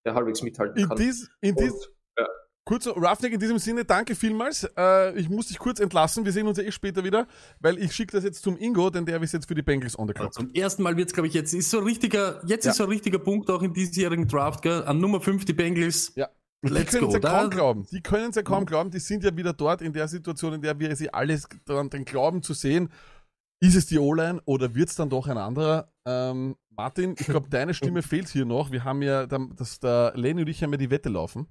der 0.04 0.14
halbwegs 0.14 0.42
mithalten 0.42 0.78
In, 0.82 0.88
kann. 0.88 0.96
dies, 0.96 1.28
in, 1.40 1.54
dies, 1.56 1.72
Und, 1.72 1.88
ja. 2.18 2.26
Kurz, 2.64 2.86
Roughneck 2.86 3.32
in 3.32 3.40
diesem 3.40 3.58
Sinne, 3.58 3.84
danke 3.84 4.14
vielmals. 4.14 4.62
Äh, 4.78 5.18
ich 5.18 5.28
muss 5.28 5.48
dich 5.48 5.58
kurz 5.58 5.80
entlassen. 5.80 6.24
Wir 6.24 6.30
sehen 6.32 6.46
uns 6.46 6.58
ja 6.58 6.64
eh 6.64 6.70
später 6.70 7.02
wieder, 7.02 7.26
weil 7.58 7.76
ich 7.82 7.92
schicke 7.92 8.12
das 8.12 8.22
jetzt 8.22 8.42
zum 8.42 8.56
Ingo, 8.56 8.88
denn 8.88 9.04
der 9.04 9.20
ist 9.20 9.32
jetzt 9.32 9.48
für 9.48 9.54
die 9.56 9.62
Bengals 9.62 9.98
on 9.98 10.06
the 10.06 10.14
clock. 10.14 10.32
Zum 10.32 10.48
ersten 10.54 10.84
Mal 10.84 10.96
wird's, 10.96 11.12
glaube 11.12 11.26
ich, 11.26 11.34
jetzt 11.34 11.52
ist 11.54 11.70
so 11.70 11.78
ein 11.78 11.84
richtiger, 11.84 12.40
jetzt 12.46 12.64
Ja. 12.64 12.70
ist 12.70 12.76
so 12.76 12.84
ein 12.84 12.88
richtiger 12.88 13.18
Punkt 13.18 13.50
auch 13.50 13.62
in 13.62 13.74
diesjährigen 13.74 14.28
Draft, 14.28 14.62
gell? 14.62 14.84
An 14.84 15.00
Nummer 15.00 15.20
5 15.20 15.44
die 15.44 15.52
Bengals. 15.54 16.12
Ja. 16.14 16.28
Und 16.62 16.70
die 16.70 16.74
Let's 16.74 16.92
können 16.92 17.08
es 17.08 17.14
go. 17.14 17.20
ja 17.20 17.40
kaum 17.40 17.50
glauben. 17.50 17.86
Die 17.90 18.00
können 18.00 18.30
es 18.30 18.36
ja 18.36 18.42
kaum 18.42 18.64
glauben. 18.66 18.90
Die 18.90 19.00
sind 19.00 19.24
ja 19.24 19.36
wieder 19.36 19.52
dort 19.52 19.82
in 19.82 19.92
der 19.92 20.06
Situation, 20.08 20.52
in 20.54 20.62
der 20.62 20.78
wir 20.78 20.94
sie 20.96 21.12
alles 21.12 21.48
daran 21.64 21.90
dran 21.90 22.04
glauben 22.04 22.42
zu 22.42 22.54
sehen. 22.54 22.88
Ist 23.60 23.74
es 23.76 23.86
die 23.86 23.98
O-Line 23.98 24.40
oder 24.44 24.74
wird 24.74 24.88
es 24.88 24.94
dann 24.96 25.08
doch 25.10 25.26
ein 25.28 25.38
anderer? 25.38 25.92
Ähm, 26.06 26.56
Martin, 26.70 27.14
ich 27.18 27.26
glaube, 27.26 27.48
deine 27.50 27.74
Stimme 27.74 28.02
fehlt 28.02 28.28
hier 28.28 28.44
noch. 28.44 28.70
Wir 28.72 28.84
haben 28.84 29.02
ja, 29.02 29.26
dann- 29.26 29.54
das, 29.56 29.78
der 29.80 30.12
Lenny 30.16 30.42
und 30.42 30.48
ich 30.48 30.62
haben 30.62 30.72
ja 30.72 30.78
die 30.78 30.90
Wette 30.90 31.08
laufen 31.08 31.46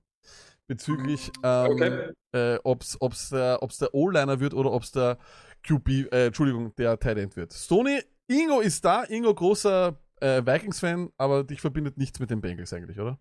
bezüglich, 0.67 1.31
ähm, 1.43 1.71
Okay. 1.71 2.11
äh, 2.33 2.59
ob 2.63 2.81
es 2.81 2.95
ob's 3.01 3.29
der, 3.29 3.59
ob's 3.61 3.77
der 3.79 3.93
O-Liner 3.93 4.39
wird 4.39 4.53
oder 4.53 4.71
ob 4.71 4.83
es 4.83 4.91
der 4.91 5.17
QB, 5.63 6.07
äh, 6.11 6.27
Entschuldigung, 6.27 6.73
der 6.75 6.97
Tight 6.99 7.17
End 7.17 7.35
wird. 7.35 7.51
Stoney, 7.53 8.01
Ingo 8.27 8.61
ist 8.61 8.83
da. 8.85 9.03
Ingo, 9.03 9.33
großer 9.33 9.97
äh, 10.21 10.41
Vikings-Fan, 10.45 11.09
aber 11.17 11.43
dich 11.43 11.59
verbindet 11.59 11.97
nichts 11.97 12.19
mit 12.19 12.29
den 12.29 12.39
Bengals 12.39 12.71
eigentlich, 12.71 12.99
oder? 12.99 13.19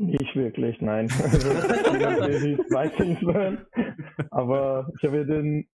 Nicht 0.00 0.34
wirklich, 0.34 0.80
nein. 0.80 1.10
Also. 1.22 1.50
Aber 4.30 4.90
ich 4.96 5.04
habe 5.06 5.18
ja 5.18 5.24
den, 5.24 5.68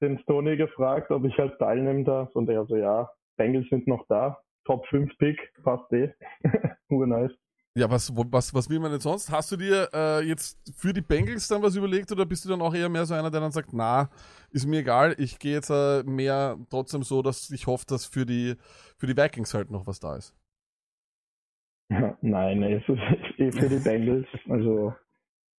den 0.00 0.18
Stoney 0.18 0.56
gefragt, 0.56 1.12
ob 1.12 1.24
ich 1.24 1.38
halt 1.38 1.60
teilnehmen 1.60 2.04
darf. 2.04 2.34
Und 2.34 2.48
er 2.48 2.66
so, 2.66 2.74
ja, 2.74 3.08
Bengals 3.36 3.68
sind 3.70 3.86
noch 3.86 4.04
da. 4.08 4.40
Top 4.64 4.84
5 4.88 5.16
Pick, 5.16 5.38
passt 5.62 5.92
eh. 5.92 6.12
Urnice. 6.88 7.36
Ja, 7.76 7.88
was, 7.88 8.12
was, 8.14 8.52
was 8.52 8.68
will 8.68 8.80
man 8.80 8.90
denn 8.90 9.00
sonst? 9.00 9.30
Hast 9.30 9.52
du 9.52 9.56
dir 9.56 9.88
äh, 9.94 10.26
jetzt 10.26 10.58
für 10.76 10.92
die 10.92 11.00
Bengals 11.00 11.46
dann 11.46 11.62
was 11.62 11.76
überlegt 11.76 12.10
oder 12.10 12.26
bist 12.26 12.44
du 12.44 12.48
dann 12.48 12.60
auch 12.60 12.74
eher 12.74 12.88
mehr 12.88 13.06
so 13.06 13.14
einer, 13.14 13.30
der 13.30 13.40
dann 13.40 13.52
sagt, 13.52 13.72
na, 13.72 14.10
ist 14.50 14.66
mir 14.66 14.80
egal, 14.80 15.14
ich 15.18 15.38
gehe 15.38 15.54
jetzt 15.54 15.70
äh, 15.70 16.02
mehr 16.02 16.58
trotzdem 16.68 17.04
so, 17.04 17.22
dass 17.22 17.48
ich 17.50 17.68
hoffe, 17.68 17.86
dass 17.86 18.06
für 18.06 18.26
die, 18.26 18.56
für 18.98 19.06
die 19.06 19.16
Vikings 19.16 19.54
halt 19.54 19.70
noch 19.70 19.86
was 19.86 20.00
da 20.00 20.16
ist? 20.16 20.34
Nein, 22.20 22.62
es 22.62 22.82
ist 22.88 22.98
eh 23.38 23.52
für 23.52 23.68
die 23.68 23.82
Bengals. 23.82 24.26
Also, 24.48 24.94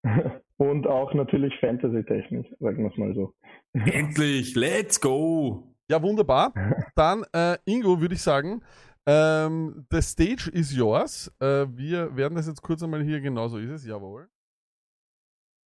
und 0.58 0.88
auch 0.88 1.13
natürlich 1.13 1.54
Fantasy-technisch, 1.60 2.48
sagen 2.60 2.84
wir 2.84 2.91
es 2.91 2.98
mal 2.98 3.13
so. 3.13 3.34
Endlich, 3.74 4.56
let's 4.56 5.00
go! 5.00 5.76
Ja, 5.89 6.02
wunderbar. 6.02 6.54
Dann, 6.96 7.24
äh, 7.34 7.58
Ingo, 7.65 8.00
würde 8.00 8.15
ich 8.15 8.22
sagen, 8.22 8.62
ähm, 9.06 9.86
the 9.91 10.02
stage 10.02 10.50
is 10.54 10.76
yours. 10.76 11.28
Äh, 11.39 11.67
wir 11.69 12.15
werden 12.15 12.36
das 12.36 12.48
jetzt 12.48 12.62
kurz 12.62 12.82
einmal 12.82 13.04
hier, 13.04 13.19
genauso 13.19 13.58
ist 13.58 13.69
es, 13.69 13.86
jawohl. 13.86 14.30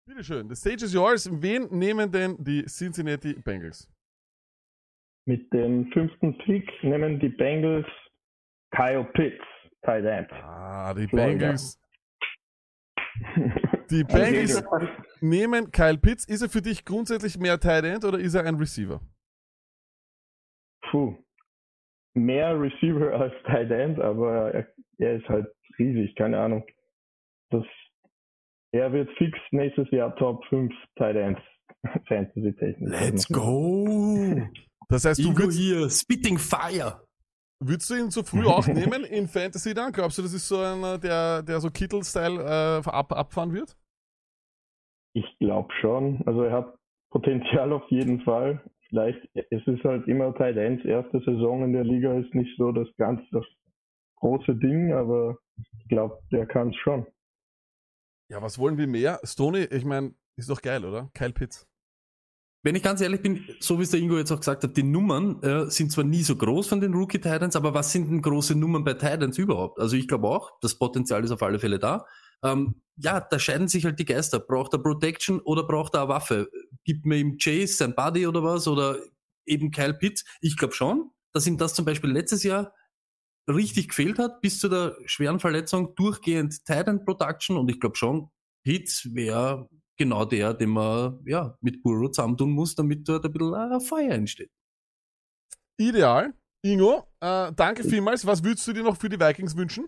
Bitteschön, 0.08 0.50
the 0.50 0.56
stage 0.56 0.86
is 0.86 0.94
yours. 0.94 1.30
Wen 1.32 1.68
nehmen 1.70 2.12
denn 2.12 2.36
die 2.40 2.64
Cincinnati 2.66 3.34
Bengals? 3.34 3.90
Mit 5.26 5.52
dem 5.52 5.92
fünften 5.92 6.38
Pick 6.40 6.72
nehmen 6.82 7.20
die 7.20 7.30
Bengals 7.30 7.86
Kyle 8.72 9.04
Pitts, 9.14 9.44
Tight 9.84 10.06
End. 10.06 10.32
Ah, 10.32 10.94
die 10.94 11.08
Florida. 11.08 11.38
Bengals. 11.38 11.80
Die 13.90 14.04
Bengals 14.04 14.64
nehmen 15.22 15.72
Kyle 15.72 15.98
Pitts. 15.98 16.26
Ist 16.28 16.42
er 16.42 16.50
für 16.50 16.62
dich 16.62 16.84
grundsätzlich 16.86 17.40
mehr 17.40 17.60
Tight 17.60 17.86
End 17.86 18.04
oder 18.04 18.20
ist 18.20 18.36
er 18.36 18.46
ein 18.46 18.56
Receiver? 18.56 19.00
Puh. 20.90 21.16
Mehr 22.14 22.60
Receiver 22.60 23.14
als 23.20 23.34
Tight 23.46 23.72
End, 23.72 24.00
aber 24.00 24.54
er, 24.54 24.68
er 24.98 25.16
ist 25.18 25.28
halt 25.30 25.48
riesig, 25.80 26.16
keine 26.16 26.40
Ahnung. 26.40 26.66
Das, 27.50 27.64
er 28.72 28.92
wird 28.92 29.10
fix 29.18 29.38
nächstes 29.52 29.90
Jahr 29.92 30.16
Top 30.18 30.44
5 30.48 30.74
Tight 30.98 31.16
Ends 31.16 31.42
Fantasy-technisch. 32.08 32.92
Let's 32.92 33.28
go! 33.28 34.42
Das 34.90 35.06
heißt, 35.06 35.20
du 35.20 35.30
Ingo 35.30 35.40
würdest, 35.40 35.60
hier, 35.60 35.90
Spitting 35.90 36.38
Fire! 36.38 37.07
Würdest 37.60 37.90
du 37.90 37.96
ihn 37.96 38.12
so 38.12 38.24
früh 38.24 38.46
auch 38.48 38.68
nehmen 38.68 39.04
in 39.04 39.28
Fantasy 39.28 39.74
dann? 39.74 39.92
Glaubst 39.92 40.18
du, 40.18 40.22
das 40.22 40.34
ist 40.34 40.48
so 40.48 40.60
einer, 40.60 40.98
der, 40.98 41.44
der 41.44 41.60
so 41.60 41.70
Kittel-Style 41.70 42.42
äh, 42.86 42.90
ab, 42.90 43.12
abfahren 43.12 43.54
wird? 43.54 43.78
Ich 45.14 45.26
glaube 45.40 45.74
schon. 45.82 46.22
Also 46.26 46.44
er 46.44 46.52
hat 46.52 46.78
Potenzial 47.10 47.74
auf 47.74 47.90
jeden 47.90 48.22
Fall. 48.22 48.64
Vielleicht, 48.90 49.20
es 49.34 49.66
ist 49.66 49.84
halt 49.84 50.08
immer 50.08 50.34
Tight 50.36 50.58
Ends 50.58 50.86
erste 50.86 51.20
Saison 51.20 51.64
in 51.64 51.74
der 51.74 51.84
Liga 51.84 52.18
ist 52.18 52.34
nicht 52.34 52.56
so 52.58 52.72
das 52.72 52.88
ganz 52.98 53.22
das 53.32 53.44
große 54.18 54.56
Ding, 54.56 54.94
aber 54.94 55.38
ich 55.58 55.88
glaube, 55.90 56.20
der 56.32 56.46
kann 56.46 56.70
es 56.70 56.76
schon. 56.78 57.06
Ja, 58.30 58.42
was 58.42 58.60
wollen 58.60 58.78
wir 58.78 58.88
mehr? 58.88 59.20
Stoney, 59.24 59.66
ich 59.72 59.86
meine, 59.86 60.14
ist 60.38 60.50
doch 60.50 60.62
geil, 60.62 60.86
oder? 60.86 61.10
Kyle 61.14 61.34
Pitts. 61.34 61.68
Wenn 62.64 62.76
ich 62.76 62.84
ganz 62.84 63.02
ehrlich 63.02 63.22
bin, 63.22 63.46
so 63.60 63.80
wie 63.80 63.84
es 63.84 63.92
der 63.92 64.00
Ingo 64.00 64.18
jetzt 64.18 64.32
auch 64.32 64.40
gesagt 64.40 64.64
hat, 64.64 64.76
die 64.76 64.84
Nummern 64.84 65.42
äh, 65.44 65.70
sind 65.70 65.92
zwar 65.92 66.04
nie 66.04 66.24
so 66.24 66.36
groß 66.36 66.68
von 66.68 66.82
den 66.82 66.94
Rookie 66.94 67.20
Titans, 67.20 67.56
aber 67.56 67.74
was 67.74 67.92
sind 67.92 68.10
denn 68.10 68.22
große 68.22 68.56
Nummern 68.56 68.84
bei 68.84 68.94
Titans 68.94 69.38
überhaupt? 69.38 69.80
Also 69.80 69.96
ich 69.96 70.08
glaube 70.08 70.28
auch, 70.28 70.52
das 70.62 70.76
Potenzial 70.76 71.24
ist 71.24 71.32
auf 71.32 71.44
alle 71.44 71.60
Fälle 71.60 71.80
da. 71.80 72.06
Ähm, 72.44 72.82
ja, 72.98 73.20
da 73.20 73.40
scheiden 73.40 73.68
sich 73.68 73.86
halt 73.86 74.00
die 74.00 74.06
Geister. 74.06 74.40
Braucht 74.40 74.74
er 74.74 74.80
Protection 74.80 75.40
oder 75.40 75.64
braucht 75.64 75.96
er 75.96 76.02
eine 76.02 76.10
Waffe? 76.10 76.50
Gibt 76.84 77.06
mir 77.06 77.18
ihm 77.18 77.38
Chase 77.38 77.74
sein 77.74 77.96
Buddy 77.96 78.28
oder 78.28 78.44
was? 78.44 78.68
Oder 78.68 78.98
eben 79.46 79.72
Kyle 79.72 79.94
Pitts? 79.94 80.26
Ich 80.42 80.58
glaube 80.58 80.74
schon, 80.74 81.12
dass 81.34 81.48
ihm 81.48 81.58
das 81.58 81.74
zum 81.74 81.86
Beispiel 81.86 82.12
letztes 82.12 82.44
Jahr 82.44 82.74
richtig 83.48 83.90
gefehlt 83.90 84.20
hat, 84.20 84.42
bis 84.42 84.60
zu 84.60 84.68
der 84.68 84.98
schweren 85.06 85.40
Verletzung, 85.40 85.96
durchgehend 85.96 86.66
Titan 86.66 87.06
Production 87.06 87.58
und 87.58 87.70
ich 87.70 87.80
glaube 87.80 87.96
schon, 87.96 88.30
Pitts 88.64 89.14
wäre 89.14 89.70
genau 89.98 90.26
der, 90.26 90.54
den 90.54 90.70
man 90.70 91.20
ja 91.26 91.58
mit 91.62 91.82
Burrow 91.82 92.12
zusammentun 92.12 92.52
muss, 92.52 92.76
damit 92.76 93.08
dort 93.08 93.26
ein 93.26 93.34
bisschen 93.34 93.72
äh, 93.72 93.80
Feuer 93.80 94.12
entsteht. 94.12 94.52
Ideal. 95.80 96.34
Ingo, 96.64 97.04
äh, 97.22 97.52
danke 97.56 97.84
vielmals. 97.84 98.26
Was 98.26 98.44
würdest 98.44 98.68
du 98.68 98.74
dir 98.74 98.84
noch 98.84 98.98
für 98.98 99.10
die 99.10 99.20
Vikings 99.20 99.56
wünschen? 99.56 99.88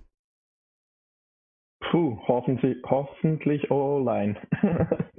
Puh, 1.89 2.17
hoffentlich, 2.27 2.77
hoffentlich 2.85 3.71
O-Line. 3.71 4.35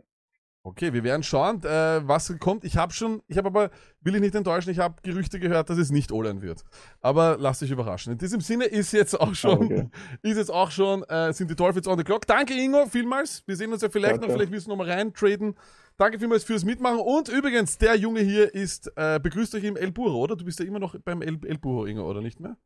Okay, 0.62 0.92
wir 0.92 1.02
werden 1.04 1.22
schauen, 1.22 1.62
äh, 1.62 2.06
was 2.06 2.38
kommt. 2.38 2.64
Ich 2.64 2.76
habe 2.76 2.92
schon, 2.92 3.22
ich 3.28 3.38
habe 3.38 3.48
aber, 3.48 3.70
will 4.02 4.14
ich 4.14 4.20
nicht 4.20 4.34
enttäuschen, 4.34 4.68
ich 4.68 4.78
habe 4.78 5.00
Gerüchte 5.02 5.40
gehört, 5.40 5.70
dass 5.70 5.78
es 5.78 5.90
nicht 5.90 6.12
Olan 6.12 6.42
wird. 6.42 6.64
Aber 7.00 7.38
lasst 7.38 7.62
euch 7.62 7.70
überraschen. 7.70 8.12
In 8.12 8.18
diesem 8.18 8.42
Sinne 8.42 8.66
ist 8.66 8.92
jetzt 8.92 9.18
auch 9.18 9.34
schon, 9.34 9.64
Okay. 9.64 9.88
ist 10.22 10.36
jetzt 10.36 10.50
auch 10.50 10.70
schon, 10.70 11.02
äh, 11.04 11.32
sind 11.32 11.50
die 11.50 11.56
Dolphins 11.56 11.88
on 11.88 11.96
the 11.96 12.04
clock. 12.04 12.26
Danke 12.26 12.52
Ingo, 12.52 12.84
vielmals. 12.86 13.42
Wir 13.46 13.56
sehen 13.56 13.72
uns 13.72 13.80
ja 13.80 13.88
vielleicht 13.88 14.16
Ciao, 14.16 14.26
noch, 14.26 14.34
vielleicht 14.34 14.52
willst 14.52 14.66
du 14.66 14.70
noch 14.70 14.76
mal 14.76 14.90
reintraden. 14.90 15.56
Danke 15.96 16.18
vielmals 16.18 16.44
fürs 16.44 16.64
Mitmachen. 16.64 16.98
Und 17.00 17.30
übrigens, 17.30 17.78
der 17.78 17.94
Junge 17.96 18.20
hier 18.20 18.54
ist, 18.54 18.92
äh, 18.96 19.18
begrüßt 19.18 19.54
euch 19.54 19.64
im 19.64 19.78
El 19.78 19.92
Burro, 19.92 20.18
oder? 20.18 20.36
Du 20.36 20.44
bist 20.44 20.58
ja 20.60 20.66
immer 20.66 20.78
noch 20.78 20.94
beim 21.02 21.22
El, 21.22 21.38
El 21.46 21.56
Burro, 21.56 21.86
Ingo, 21.86 22.08
oder 22.08 22.20
nicht 22.20 22.38
mehr? 22.38 22.58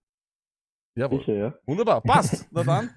Jawohl. 0.97 1.21
Sicher, 1.21 1.35
ja. 1.35 1.55
Wunderbar, 1.65 2.01
passt. 2.01 2.47
Na 2.51 2.65
dann, 2.65 2.91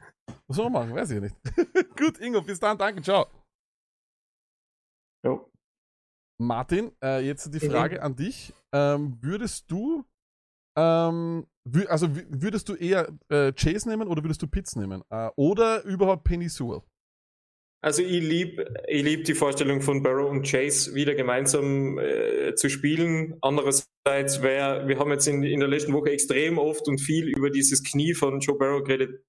was 0.48 0.58
soll 0.58 0.72
man 0.72 0.90
machen? 0.90 0.96
Weiß 0.96 1.12
ich 1.12 1.22
nicht. 1.22 1.36
Gut, 1.98 2.20
Ingo, 2.20 2.42
bis 2.42 2.60
dann, 2.60 2.80
danke, 2.80 3.04
ciao. 3.04 3.28
Jo. 5.28 5.52
Martin, 6.40 6.92
äh, 7.04 7.20
jetzt 7.26 7.54
die 7.54 7.60
Frage 7.60 8.02
an 8.02 8.16
dich. 8.16 8.54
Ähm, 8.74 9.18
würdest 9.22 9.70
du, 9.72 10.06
ähm, 10.78 11.46
wü 11.66 11.86
also 11.88 12.06
wü- 12.08 12.28
würdest 12.30 12.70
du 12.70 12.76
eher 12.76 13.10
äh, 13.30 13.52
Chase 13.54 13.90
nehmen 13.90 14.08
oder 14.08 14.24
würdest 14.24 14.42
du 14.42 14.48
Pitts 14.48 14.76
nehmen? 14.76 15.02
Äh, 15.10 15.30
oder 15.36 15.84
überhaupt 15.84 16.24
Penny 16.24 16.48
Sewell? 16.48 16.82
Also 17.84 18.02
ich 18.02 18.22
liebe 18.24 18.74
ich 18.88 19.04
lieb 19.04 19.26
die 19.26 19.36
Vorstellung 19.36 19.82
von 19.82 20.02
Barrow 20.02 20.30
und 20.30 20.48
Chase 20.50 20.96
wieder 20.96 21.14
gemeinsam 21.16 21.98
äh, 22.00 22.56
zu 22.56 22.70
spielen. 22.70 23.38
Andererseits 23.42 24.42
wäre, 24.42 24.88
wir 24.88 25.00
haben 25.00 25.12
jetzt 25.12 25.28
in, 25.28 25.44
in 25.44 25.60
der 25.60 25.70
letzten 25.70 25.94
Woche 25.94 26.12
extrem 26.12 26.58
oft 26.58 26.88
und 26.88 27.00
viel 27.00 27.28
über 27.28 27.50
dieses 27.50 27.84
Knie 27.84 28.14
von 28.14 28.40
Joe 28.40 28.58
Barrow 28.58 28.84
geredet. 28.84 29.24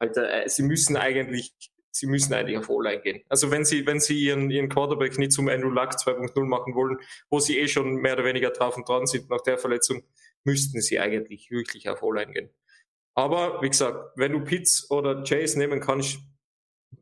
Alter, 0.00 0.44
äh, 0.44 0.48
sie 0.48 0.62
müssen 0.62 0.96
eigentlich, 0.96 1.54
sie 1.94 2.06
müssen 2.06 2.34
eigentlich 2.34 2.58
auf 2.58 2.68
O-Line 2.68 3.00
gehen. 3.00 3.22
Also 3.28 3.50
wenn 3.50 3.64
sie, 3.64 3.86
wenn 3.86 4.00
sie 4.00 4.18
ihren, 4.18 4.50
ihren 4.50 4.68
Quarterback 4.68 5.16
nicht 5.16 5.32
zum 5.32 5.48
Andrew 5.48 5.70
Luck 5.70 5.92
2.0 5.92 6.44
machen 6.44 6.74
wollen, 6.74 6.98
wo 7.30 7.38
sie 7.38 7.58
eh 7.58 7.68
schon 7.68 7.94
mehr 7.96 8.14
oder 8.14 8.24
weniger 8.24 8.50
drauf 8.50 8.76
und 8.76 8.88
dran 8.88 9.06
sind 9.06 9.30
nach 9.30 9.40
der 9.42 9.58
Verletzung, 9.58 10.02
müssten 10.42 10.80
sie 10.80 10.98
eigentlich 10.98 11.50
wirklich 11.50 11.88
auf 11.88 12.02
O-Line 12.02 12.32
gehen. 12.32 12.50
Aber 13.14 13.62
wie 13.62 13.68
gesagt, 13.68 14.12
wenn 14.16 14.32
du 14.32 14.40
Pitts 14.40 14.90
oder 14.90 15.22
Chase 15.22 15.56
nehmen 15.56 15.80
kannst, 15.80 16.18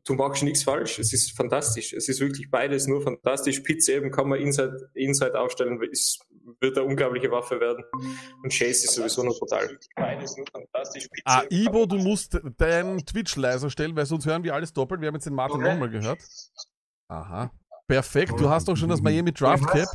du 0.05 0.13
machst 0.13 0.43
nichts 0.43 0.63
falsch. 0.63 0.99
Es 0.99 1.13
ist 1.13 1.35
fantastisch. 1.35 1.93
Es 1.93 2.09
ist 2.09 2.19
wirklich 2.19 2.49
beides 2.49 2.87
nur 2.87 3.01
fantastisch. 3.01 3.59
Pitts 3.61 3.87
eben 3.87 4.11
kann 4.11 4.27
man 4.29 4.39
Inside, 4.39 4.89
Inside 4.93 5.39
aufstellen, 5.39 5.81
ist, 5.83 6.25
wird 6.59 6.77
eine 6.77 6.87
unglaubliche 6.87 7.29
Waffe 7.31 7.59
werden. 7.59 7.83
Und 8.43 8.51
Chase 8.51 8.85
ist 8.85 8.93
sowieso 8.93 9.23
noch 9.23 9.37
brutal. 9.39 9.77
Beides 9.95 10.35
nur 10.37 10.45
fantastisch. 10.51 11.07
Pitts 11.09 11.23
Ah, 11.25 11.43
Ibo, 11.49 11.85
du 11.85 11.97
musst 11.97 12.39
deinen 12.57 13.05
Twitch 13.05 13.35
leiser 13.35 13.69
stellen, 13.69 13.95
weil 13.95 14.05
sonst 14.05 14.25
hören 14.25 14.43
wir 14.43 14.53
alles 14.53 14.73
doppelt. 14.73 15.01
Wir 15.01 15.07
haben 15.07 15.15
jetzt 15.15 15.25
den 15.25 15.33
Martin 15.35 15.57
Okay. 15.61 15.71
nochmal 15.71 15.89
gehört. 15.89 16.19
Aha. 17.07 17.51
Perfekt, 17.87 18.39
du 18.39 18.49
hast 18.49 18.67
doch 18.67 18.75
schon 18.77 18.89
das 18.89 19.01
Miami 19.01 19.31
Draft 19.33 19.67
Cap. 19.67 19.87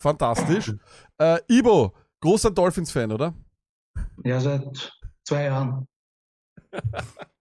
Fantastisch. 0.00 0.72
Äh, 1.18 1.38
Ibo, 1.48 1.94
großer 2.20 2.50
Dolphins-Fan, 2.50 3.10
oder? 3.12 3.34
Ja, 4.24 4.40
seit 4.40 4.92
zwei 5.24 5.44
Jahren. 5.44 5.86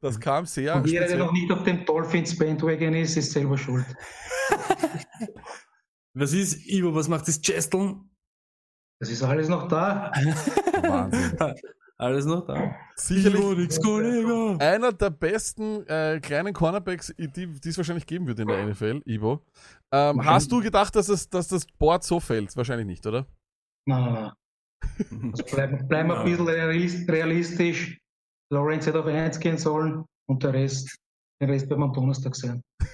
Das 0.00 0.20
kam 0.20 0.46
sehr 0.46 0.76
Und 0.76 0.86
jeder, 0.86 1.06
der 1.06 1.18
noch 1.18 1.32
nicht 1.32 1.50
auf 1.50 1.62
dem 1.64 1.84
Dolphins 1.84 2.36
Bandwagon 2.38 2.94
ist, 2.94 3.16
ist 3.16 3.32
selber 3.32 3.56
schuld. 3.56 3.86
Was 6.16 6.32
ist, 6.32 6.68
Ivo, 6.70 6.94
was 6.94 7.08
macht 7.08 7.26
das 7.26 7.40
Chesteln? 7.40 8.08
Das 9.00 9.10
ist 9.10 9.22
alles 9.24 9.48
noch 9.48 9.66
da. 9.66 10.12
Wahnsinn. 10.82 11.36
Alles 11.96 12.24
noch 12.24 12.46
da. 12.46 12.76
Sicherlich 12.94 13.40
Ivo, 13.40 14.56
einer 14.58 14.92
der 14.92 15.10
besten 15.10 15.84
äh, 15.88 16.20
kleinen 16.20 16.52
Cornerbacks, 16.52 17.12
die, 17.18 17.28
die 17.48 17.68
es 17.68 17.76
wahrscheinlich 17.76 18.06
geben 18.06 18.28
wird 18.28 18.38
in 18.38 18.46
der 18.46 18.64
NFL, 18.64 19.02
Ivo. 19.06 19.44
Ähm, 19.92 20.24
hast 20.24 20.52
du 20.52 20.60
gedacht, 20.60 20.94
dass, 20.94 21.08
es, 21.08 21.28
dass 21.28 21.48
das 21.48 21.66
Board 21.78 22.04
so 22.04 22.20
fällt? 22.20 22.56
Wahrscheinlich 22.56 22.86
nicht, 22.86 23.04
oder? 23.06 23.26
Nein, 23.86 24.04
nein, 24.04 24.12
nein. 24.12 24.32
Also 25.32 25.44
bleiben 25.44 25.88
bleiben 25.88 26.08
wir 26.10 26.20
ein 26.20 26.24
bisschen 26.26 26.46
realis- 26.48 27.08
realistisch. 27.10 27.98
Lawrence 28.50 28.86
hätte 28.88 29.00
auf 29.00 29.06
1 29.06 29.38
gehen 29.40 29.58
sollen 29.58 30.04
und 30.28 30.42
der 30.42 30.52
Rest, 30.52 30.96
den 31.40 31.50
Rest 31.50 31.68
werden 31.68 31.80
wir 31.80 31.86
am 31.86 31.92
Donnerstag 31.92 32.34
sehen. 32.36 32.62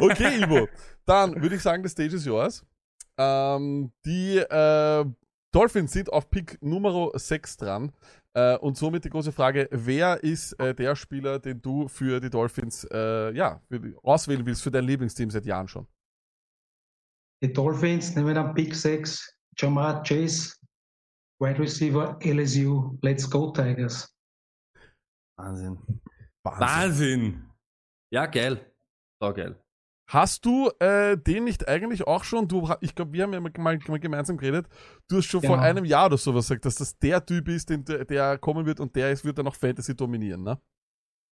Okay, 0.00 0.42
Ivo. 0.42 0.68
Dann 1.04 1.40
würde 1.40 1.56
ich 1.56 1.62
sagen, 1.62 1.82
the 1.82 1.88
stage 1.88 2.14
is 2.14 2.24
yours. 2.24 2.64
Ähm, 3.16 3.92
die 4.04 4.36
äh, 4.38 5.04
Dolphins 5.52 5.92
sind 5.92 6.12
auf 6.12 6.30
Pick 6.30 6.60
Nummer 6.62 7.10
6 7.14 7.56
dran. 7.56 7.92
Äh, 8.34 8.56
und 8.58 8.76
somit 8.76 9.04
die 9.04 9.10
große 9.10 9.32
Frage, 9.32 9.68
wer 9.70 10.22
ist 10.22 10.52
äh, 10.60 10.74
der 10.74 10.94
Spieler, 10.96 11.38
den 11.38 11.60
du 11.62 11.88
für 11.88 12.20
die 12.20 12.30
Dolphins 12.30 12.84
äh, 12.92 13.32
ja, 13.34 13.60
die- 13.70 13.96
auswählen 14.02 14.44
willst, 14.44 14.62
für 14.62 14.70
dein 14.70 14.84
Lieblingsteam 14.84 15.30
seit 15.30 15.46
Jahren 15.46 15.66
schon? 15.68 15.86
Die 17.42 17.52
Dolphins 17.52 18.14
nehmen 18.14 18.36
am 18.36 18.54
Pick 18.54 18.74
6 18.74 19.34
Jamar 19.56 20.02
Chase, 20.02 20.54
Wide 21.40 21.58
Receiver 21.58 22.18
LSU. 22.22 22.98
Let's 23.02 23.28
go, 23.28 23.50
Tigers. 23.52 24.12
Wahnsinn. 25.38 25.78
Wahnsinn. 26.44 26.66
Wahnsinn. 26.66 27.50
Ja, 28.12 28.26
geil. 28.26 28.72
So 29.22 29.32
geil. 29.32 29.62
Hast 30.10 30.46
du 30.46 30.70
äh, 30.80 31.18
den 31.18 31.44
nicht 31.44 31.68
eigentlich 31.68 32.06
auch 32.06 32.24
schon, 32.24 32.48
du, 32.48 32.66
ich 32.80 32.94
glaube, 32.94 33.12
wir 33.12 33.24
haben 33.24 33.32
ja 33.34 33.40
mal, 33.40 33.52
mal, 33.58 33.78
mal 33.86 34.00
gemeinsam 34.00 34.38
geredet, 34.38 34.66
du 35.06 35.18
hast 35.18 35.26
schon 35.26 35.42
vor 35.42 35.56
Genau. 35.56 35.62
einem 35.62 35.84
Jahr 35.84 36.06
oder 36.06 36.16
sowas 36.16 36.48
gesagt, 36.48 36.64
dass 36.64 36.76
das 36.76 36.98
der 36.98 37.24
Typ 37.24 37.48
ist, 37.48 37.68
den, 37.68 37.84
der, 37.84 38.38
kommen 38.38 38.64
wird 38.64 38.80
und 38.80 38.96
der 38.96 39.12
ist, 39.12 39.26
wird 39.26 39.36
dann 39.36 39.46
auch 39.46 39.54
Fantasy 39.54 39.94
dominieren, 39.94 40.42
ne? 40.42 40.58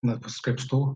Na, 0.05 0.23
was 0.23 0.43
glaubst 0.43 0.71
du? 0.71 0.95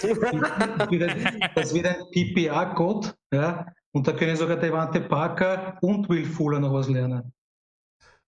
das 0.00 1.74
wird 1.74 1.86
ein, 1.86 2.04
PPA-Gott, 2.12 3.16
ja, 3.32 3.66
und 3.92 4.06
da 4.06 4.12
können 4.12 4.36
sogar 4.36 4.56
Devante 4.56 5.00
Parker 5.00 5.76
und 5.82 6.08
Will 6.08 6.24
Fuller 6.24 6.60
noch 6.60 6.72
was 6.72 6.88
lernen. 6.88 7.32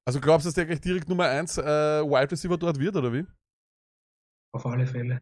Also 0.07 0.21
glaubst 0.21 0.47
du, 0.47 0.49
dass 0.49 0.55
der 0.55 0.67
gleich 0.67 0.81
direkt 0.81 1.09
Nummer 1.09 1.25
1 1.25 1.59
äh, 1.59 1.63
Wide 1.63 2.31
Receiver 2.31 2.57
dort 2.57 2.79
wird, 2.79 2.95
oder 2.95 3.13
wie? 3.13 3.27
Auf 4.53 4.65
alle 4.65 4.87
Fälle. 4.87 5.21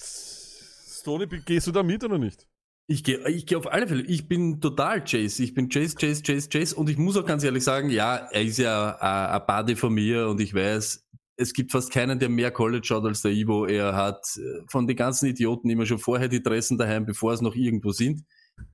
Stoney, 0.00 1.26
gehst 1.26 1.66
du 1.66 1.72
da 1.72 1.82
mit 1.82 2.04
oder 2.04 2.16
nicht? 2.16 2.46
Ich 2.86 3.02
gehe 3.02 3.26
ich 3.28 3.46
geh 3.46 3.56
auf 3.56 3.66
alle 3.66 3.88
Fälle. 3.88 4.02
Ich 4.02 4.28
bin 4.28 4.60
total 4.60 5.02
Chase. 5.02 5.42
Ich 5.42 5.52
bin 5.52 5.68
Chase, 5.68 5.96
Chase, 5.96 6.22
Chase, 6.22 6.48
Chase. 6.48 6.76
Und 6.76 6.88
ich 6.88 6.96
muss 6.96 7.16
auch 7.16 7.26
ganz 7.26 7.42
ehrlich 7.42 7.64
sagen, 7.64 7.90
ja, 7.90 8.16
er 8.16 8.42
ist 8.42 8.58
ja 8.58 8.92
äh, 9.00 9.36
ein 9.36 9.46
Buddy 9.46 9.74
von 9.74 9.92
mir 9.92 10.28
und 10.28 10.40
ich 10.40 10.54
weiß, 10.54 11.04
es 11.36 11.52
gibt 11.52 11.72
fast 11.72 11.90
keinen, 11.90 12.20
der 12.20 12.28
mehr 12.28 12.52
College 12.52 12.86
schaut 12.86 13.04
als 13.06 13.22
der 13.22 13.32
Ivo. 13.32 13.66
Er 13.66 13.96
hat 13.96 14.36
äh, 14.36 14.62
von 14.70 14.86
den 14.86 14.96
ganzen 14.96 15.26
Idioten 15.26 15.68
immer 15.70 15.86
schon 15.86 15.98
vorher 15.98 16.28
die 16.28 16.42
Dressen 16.42 16.78
daheim, 16.78 17.04
bevor 17.04 17.32
es 17.32 17.40
noch 17.40 17.56
irgendwo 17.56 17.90
sind. 17.90 18.22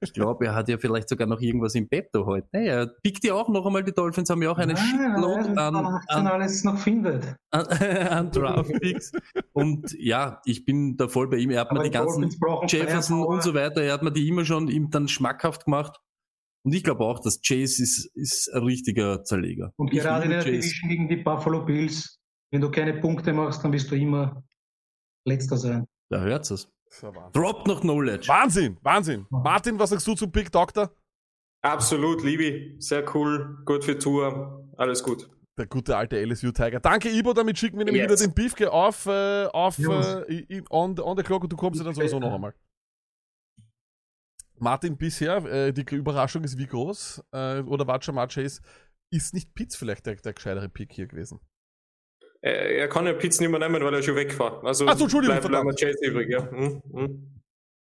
Ich 0.01 0.13
glaube, 0.13 0.47
er 0.47 0.55
hat 0.55 0.69
ja 0.69 0.79
vielleicht 0.79 1.09
sogar 1.09 1.27
noch 1.27 1.41
irgendwas 1.41 1.75
im 1.75 1.89
Petto 1.89 2.25
heute. 2.27 2.49
Ne? 2.53 2.67
Er 2.67 2.87
pickt 2.87 3.25
ja 3.25 3.35
auch 3.35 3.49
noch 3.49 3.67
einmal, 3.67 3.85
die 3.85 3.93
Dolphins 3.93 4.31
haben 4.31 4.43
ja 4.43 4.51
auch 4.51 4.59
eine 4.59 4.73
Nein, 4.73 4.83
Shitload 4.85 5.59
an, 5.59 5.75
wenn 5.75 5.83
man 5.83 5.95
18 5.95 6.17
an, 6.17 6.27
alles 6.27 6.65
noch 6.65 6.79
findet. 6.79 7.37
an, 7.51 7.67
an 8.09 8.31
Draft-Picks. 8.31 9.13
Und 9.53 9.95
ja, 9.99 10.41
ich 10.45 10.65
bin 10.65 10.97
da 10.97 11.09
voll 11.09 11.29
bei 11.29 11.37
ihm. 11.37 11.51
Er 11.51 11.61
hat 11.61 11.73
mir 11.73 11.81
Aber 11.81 11.85
die 11.85 11.91
die 11.91 11.99
ganzen 11.99 12.31
Jefferson 12.69 13.25
und 13.25 13.43
so 13.43 13.55
weiter, 13.55 13.83
er 13.83 13.93
hat 13.93 14.03
mir 14.03 14.13
die 14.13 14.27
immer 14.29 14.45
schon 14.45 14.69
ihm 14.69 14.91
dann 14.91 15.09
schmackhaft 15.09 15.65
gemacht. 15.67 16.01
Und 16.63 16.75
ich 16.75 16.85
glaube 16.85 17.05
auch, 17.05 17.21
dass 17.21 17.41
Chase 17.41 17.83
ist, 17.83 18.11
ist 18.15 18.53
ein 18.53 18.63
richtiger 18.63 19.25
Zerleger. 19.25 19.73
Und 19.77 19.93
Ich 19.93 20.01
gerade 20.01 20.25
in 20.25 20.31
der 20.31 20.41
Chase. 20.41 20.53
Division 20.53 20.89
gegen 20.91 21.09
die 21.09 21.17
Buffalo 21.17 21.65
Bills, 21.65 22.19
wenn 22.53 22.61
du 22.61 22.71
keine 22.71 22.95
Punkte 23.01 23.33
machst, 23.33 23.65
dann 23.65 23.73
wirst 23.73 23.91
du 23.91 23.97
immer 23.97 24.43
letzter 25.27 25.57
sein. 25.57 25.87
Da 26.11 26.21
hört's 26.21 26.51
es. 26.51 26.69
Ist 26.91 27.03
ja 27.03 27.15
Wahnsinn. 27.15 27.33
Drop 27.43 27.67
noch 27.67 27.81
Knowledge. 27.81 28.29
Wahnsinn, 28.29 28.77
Wahnsinn. 28.83 29.27
Martin, 29.31 29.79
was 29.79 29.91
sagst 29.91 30.07
du 30.07 30.15
zum 30.15 30.31
Pick 30.33 30.51
Doctor? 30.51 30.91
Absolut, 31.63 32.23
Libi. 32.25 32.77
Sehr 32.79 33.05
cool. 33.15 33.59
Gut 33.65 33.85
für 33.85 33.99
Tour. 33.99 34.69
Alles 34.77 35.03
gut. 35.03 35.31
Der 35.59 35.67
gute 35.67 35.97
alte 35.97 36.17
LSU 36.25 36.53
Tiger. 36.53 36.81
Danke, 36.81 37.11
Ibo. 37.11 37.33
Damit 37.35 37.59
schicken 37.59 37.77
wir 37.79 37.85
nämlich 37.85 38.03
Yes. 38.03 38.11
wieder 38.11 38.29
den 38.29 38.35
Beefke 38.35 38.73
auf, 38.73 39.05
äh, 39.07 39.47
auf 39.47 39.79
äh, 39.79 40.63
on, 40.71 40.97
the- 40.97 41.03
on 41.03 41.17
the 41.17 41.23
clock 41.23 41.43
und 41.43 41.53
du 41.53 41.57
kommst 41.57 41.79
ja 41.79 41.85
dann 41.85 41.95
sowieso 41.95 42.19
noch 42.19 42.33
einmal. 42.33 42.55
Martin, 44.59 44.97
bisher, 44.97 45.37
äh, 45.45 45.73
die 45.73 45.85
Überraschung 45.95 46.45
ist 46.45 46.59
wie 46.59 46.67
groß? 46.67 47.23
Äh, 47.33 47.61
oder 47.61 47.87
war 47.87 47.99
Jamar 48.03 48.29
Chase, 48.29 48.61
ist 49.11 49.33
nicht 49.35 49.55
Pitts 49.55 49.77
vielleicht 49.77 50.07
der, 50.07 50.17
der 50.17 50.33
gescheitere 50.33 50.69
Pick 50.69 50.93
hier 50.93 51.07
gewesen? 51.07 51.41
Äh, 52.43 52.79
er 52.79 52.89
kann 52.89 53.07
ja 53.07 53.13
Pizzen 53.13 53.43
nicht 53.45 53.51
mehr 53.59 53.61
nehmen, 53.69 53.85
weil 53.85 53.95
er 53.95 54.03
schon 54.03 54.17
weg 54.17 54.39
war. 54.39 54.65
Also 54.65 54.87
Ach 54.87 54.97
so, 54.97 55.05
Entschuldigung, 55.05 55.39
bleib, 55.41 55.65
bleib. 55.65 55.77
Chase 55.79 55.99
übrig, 56.07 56.31
ja. 56.31 56.51
Hm, 56.51 56.83
hm. 56.93 57.27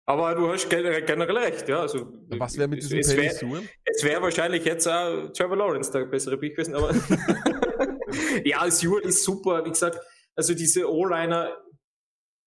Aber 0.06 0.34
du 0.34 0.48
hast 0.52 0.68
generell, 0.68 1.02
generell 1.02 1.36
recht, 1.38 1.68
ja. 1.68 1.80
Also, 1.80 2.12
Was 2.28 2.56
wäre 2.58 2.68
mit 2.68 2.80
es- 2.80 2.88
diesem 2.88 2.98
es 3.00 3.08
Penny 3.08 3.22
wär- 3.22 3.32
Sewell? 3.34 3.62
Es 3.84 4.04
wäre 4.04 4.22
wahrscheinlich 4.22 4.64
jetzt 4.64 4.86
auch 4.86 5.28
Trevor 5.32 5.56
Lawrence 5.56 5.90
der 5.90 6.04
bessere 6.04 6.36
Pick 6.36 6.54
gewesen, 6.56 6.74
aber 6.74 6.90
ja, 8.44 8.70
Sewell 8.70 9.00
ist 9.02 9.24
super. 9.24 9.64
Wie 9.64 9.70
gesagt, 9.70 9.98
also 10.36 10.54
diese 10.54 10.90
O-Liner, 10.92 11.56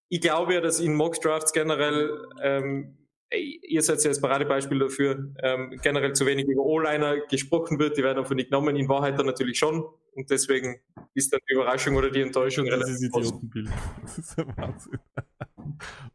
ich 0.10 0.22
glaube 0.22 0.54
ja, 0.54 0.62
dass 0.62 0.80
in 0.80 0.94
Mock 0.94 1.20
Drafts 1.22 1.52
generell, 1.52 2.18
ähm, 2.42 2.98
ihr 3.32 3.82
seid 3.82 4.02
ja 4.04 4.10
das 4.10 4.22
Paradebeispiel 4.22 4.80
dafür, 4.80 5.34
ähm, 5.44 5.78
generell 5.84 6.14
zu 6.14 6.26
wenig 6.26 6.46
über 6.48 6.64
O-Liner 6.64 7.18
gesprochen 7.28 7.80
wird. 7.80 7.98
Die 7.98 8.04
werden 8.04 8.20
einfach 8.20 8.36
nicht 8.36 8.50
genommen, 8.50 8.76
in 8.78 8.88
Wahrheit 8.88 9.18
dann 9.20 9.26
natürlich 9.26 9.58
schon. 9.60 9.84
Und 10.18 10.32
deswegen 10.32 10.80
ist 11.14 11.32
dann 11.32 11.40
die 11.48 11.54
Überraschung 11.54 11.96
oder 11.96 12.10
die 12.10 12.22
Enttäuschung 12.22 12.66
relativ 12.68 12.96
Dieses 12.96 13.12
groß. 13.12 13.28
Idiotenbild. 13.28 13.70
Das 14.02 14.18
ist 14.18 14.36
der 14.36 14.48
Wahnsinn. 14.58 15.00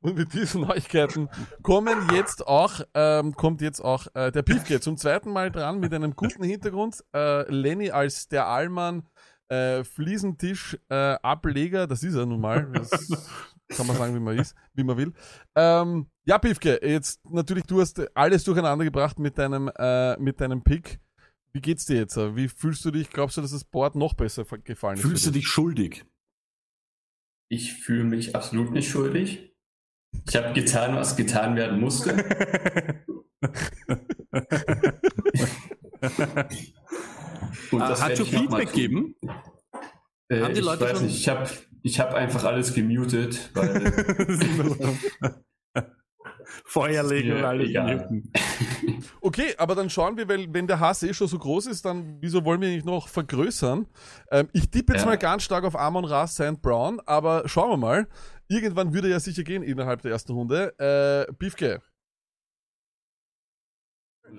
Und 0.01 0.17
mit 0.17 0.33
diesen 0.35 0.63
Neuigkeiten 0.63 1.29
kommen 1.63 2.09
jetzt 2.13 2.45
auch, 2.45 2.81
ähm, 2.95 3.33
kommt 3.35 3.61
jetzt 3.61 3.81
auch 3.81 4.09
äh, 4.15 4.33
der 4.33 4.43
Piefke 4.43 4.81
zum 4.81 4.97
zweiten 4.97 5.31
Mal 5.31 5.53
dran 5.53 5.79
mit 5.79 5.95
einem 5.95 6.17
guten 6.17 6.43
Hintergrund. 6.43 7.05
Äh, 7.15 7.49
Lenny 7.49 7.93
als 7.93 8.27
der 8.27 8.49
Allmann, 8.49 9.07
äh, 9.49 9.85
Fliesentisch, 9.85 10.77
äh, 10.89 10.95
Ableger, 11.23 11.87
das 11.87 12.03
ist 12.03 12.17
er 12.17 12.27
nun 12.27 12.41
mal. 12.41 12.73
Das 12.73 12.91
kann 13.77 13.87
man 13.87 13.97
sagen, 13.97 14.17
wie 14.17 14.21
man 14.21 14.37
ist, 14.37 14.57
wie 14.75 14.83
man 14.83 14.97
will. 14.97 15.13
Ähm, 15.55 16.09
ja, 16.25 16.39
Piefke, 16.39 16.81
jetzt 16.83 17.21
natürlich, 17.31 17.67
du 17.67 17.81
hast 17.81 18.03
alles 18.17 18.43
durcheinander 18.43 18.85
gebracht 18.85 19.21
mit 19.21 19.39
deinem, 19.39 19.71
äh, 19.77 20.17
mit 20.19 20.41
deinem 20.41 20.65
Pick. 20.65 20.99
Wie 21.55 21.61
geht's 21.61 21.85
dir 21.85 21.97
jetzt? 21.97 22.17
Wie 22.17 22.49
fühlst 22.49 22.85
du 22.85 22.91
dich? 22.91 23.11
Glaubst 23.11 23.37
du, 23.37 23.43
dass 23.43 23.51
das 23.51 23.65
Board 23.65 23.95
noch 23.95 24.15
besser 24.15 24.45
gefallen 24.65 24.97
ist? 24.97 25.03
Fühlst 25.03 25.27
du 25.27 25.31
dich 25.31 25.47
schuldig? 25.47 26.05
Ich 27.51 27.75
fühle 27.75 28.05
mich 28.05 28.35
absolut 28.35 28.71
nicht 28.73 28.89
schuldig. 28.91 29.55
Ich 30.29 30.37
habe 30.37 30.53
getan, 30.55 30.95
was 30.97 31.17
getan 31.17 31.57
werden 31.57 31.81
musste. 31.81 32.15
Und 37.71 37.81
das 37.81 38.03
hat 38.03 38.17
schon 38.17 38.27
ich 38.27 38.33
Feedback 38.33 38.69
gegeben? 38.69 39.15
Äh, 40.29 40.41
Haben 40.41 40.55
die 40.55 40.61
ich 40.61 40.65
Leute 40.67 40.85
weiß 40.85 40.99
schon- 40.99 41.07
nicht, 41.07 41.17
ich 41.19 41.29
habe 41.29 41.51
ich 41.83 42.01
hab 42.01 42.15
einfach 42.15 42.45
alles 42.45 42.73
gemutet, 42.75 43.51
weil 43.55 43.93
Feuerlegen 46.73 47.33
und 47.33 47.39
Ja, 47.41 47.49
alles 47.49 48.11
muten. 48.11 48.33
Okay, 49.21 49.55
aber 49.59 49.75
dann 49.75 49.91
schauen 49.91 50.17
wir, 50.17 50.29
weil 50.29 50.53
wenn 50.53 50.67
der 50.67 50.81
Hass 50.81 51.03
eh 51.03 51.13
schon 51.15 51.29
so 51.29 51.39
groß 51.39 51.67
ist, 51.67 51.85
dann 51.85 52.17
wieso 52.21 52.45
wollen 52.45 52.61
wir 52.61 52.69
ihn 52.69 52.75
nicht 52.77 52.87
noch 52.87 53.09
vergrößern? 53.09 53.87
Ähm, 54.31 54.49
ich 54.53 54.71
tippe 54.71 54.93
jetzt 54.95 55.03
Ja. 55.03 55.09
mal 55.11 55.19
ganz 55.19 55.43
stark 55.45 55.65
auf 55.65 55.77
Amon 55.79 56.05
Ra 56.05 56.27
St. 56.27 56.61
Brown, 56.63 57.01
aber 57.07 57.49
schauen 57.49 57.71
wir 57.71 57.77
mal. 57.77 58.09
Irgendwann 58.49 58.93
würde 58.95 59.09
er 59.09 59.13
ja 59.13 59.21
sicher 59.21 59.45
gehen 59.45 59.63
innerhalb 59.63 60.03
der 60.03 60.11
ersten 60.13 60.33
Runde. 60.33 60.75
Äh, 60.79 61.33
Beefke, 61.35 61.81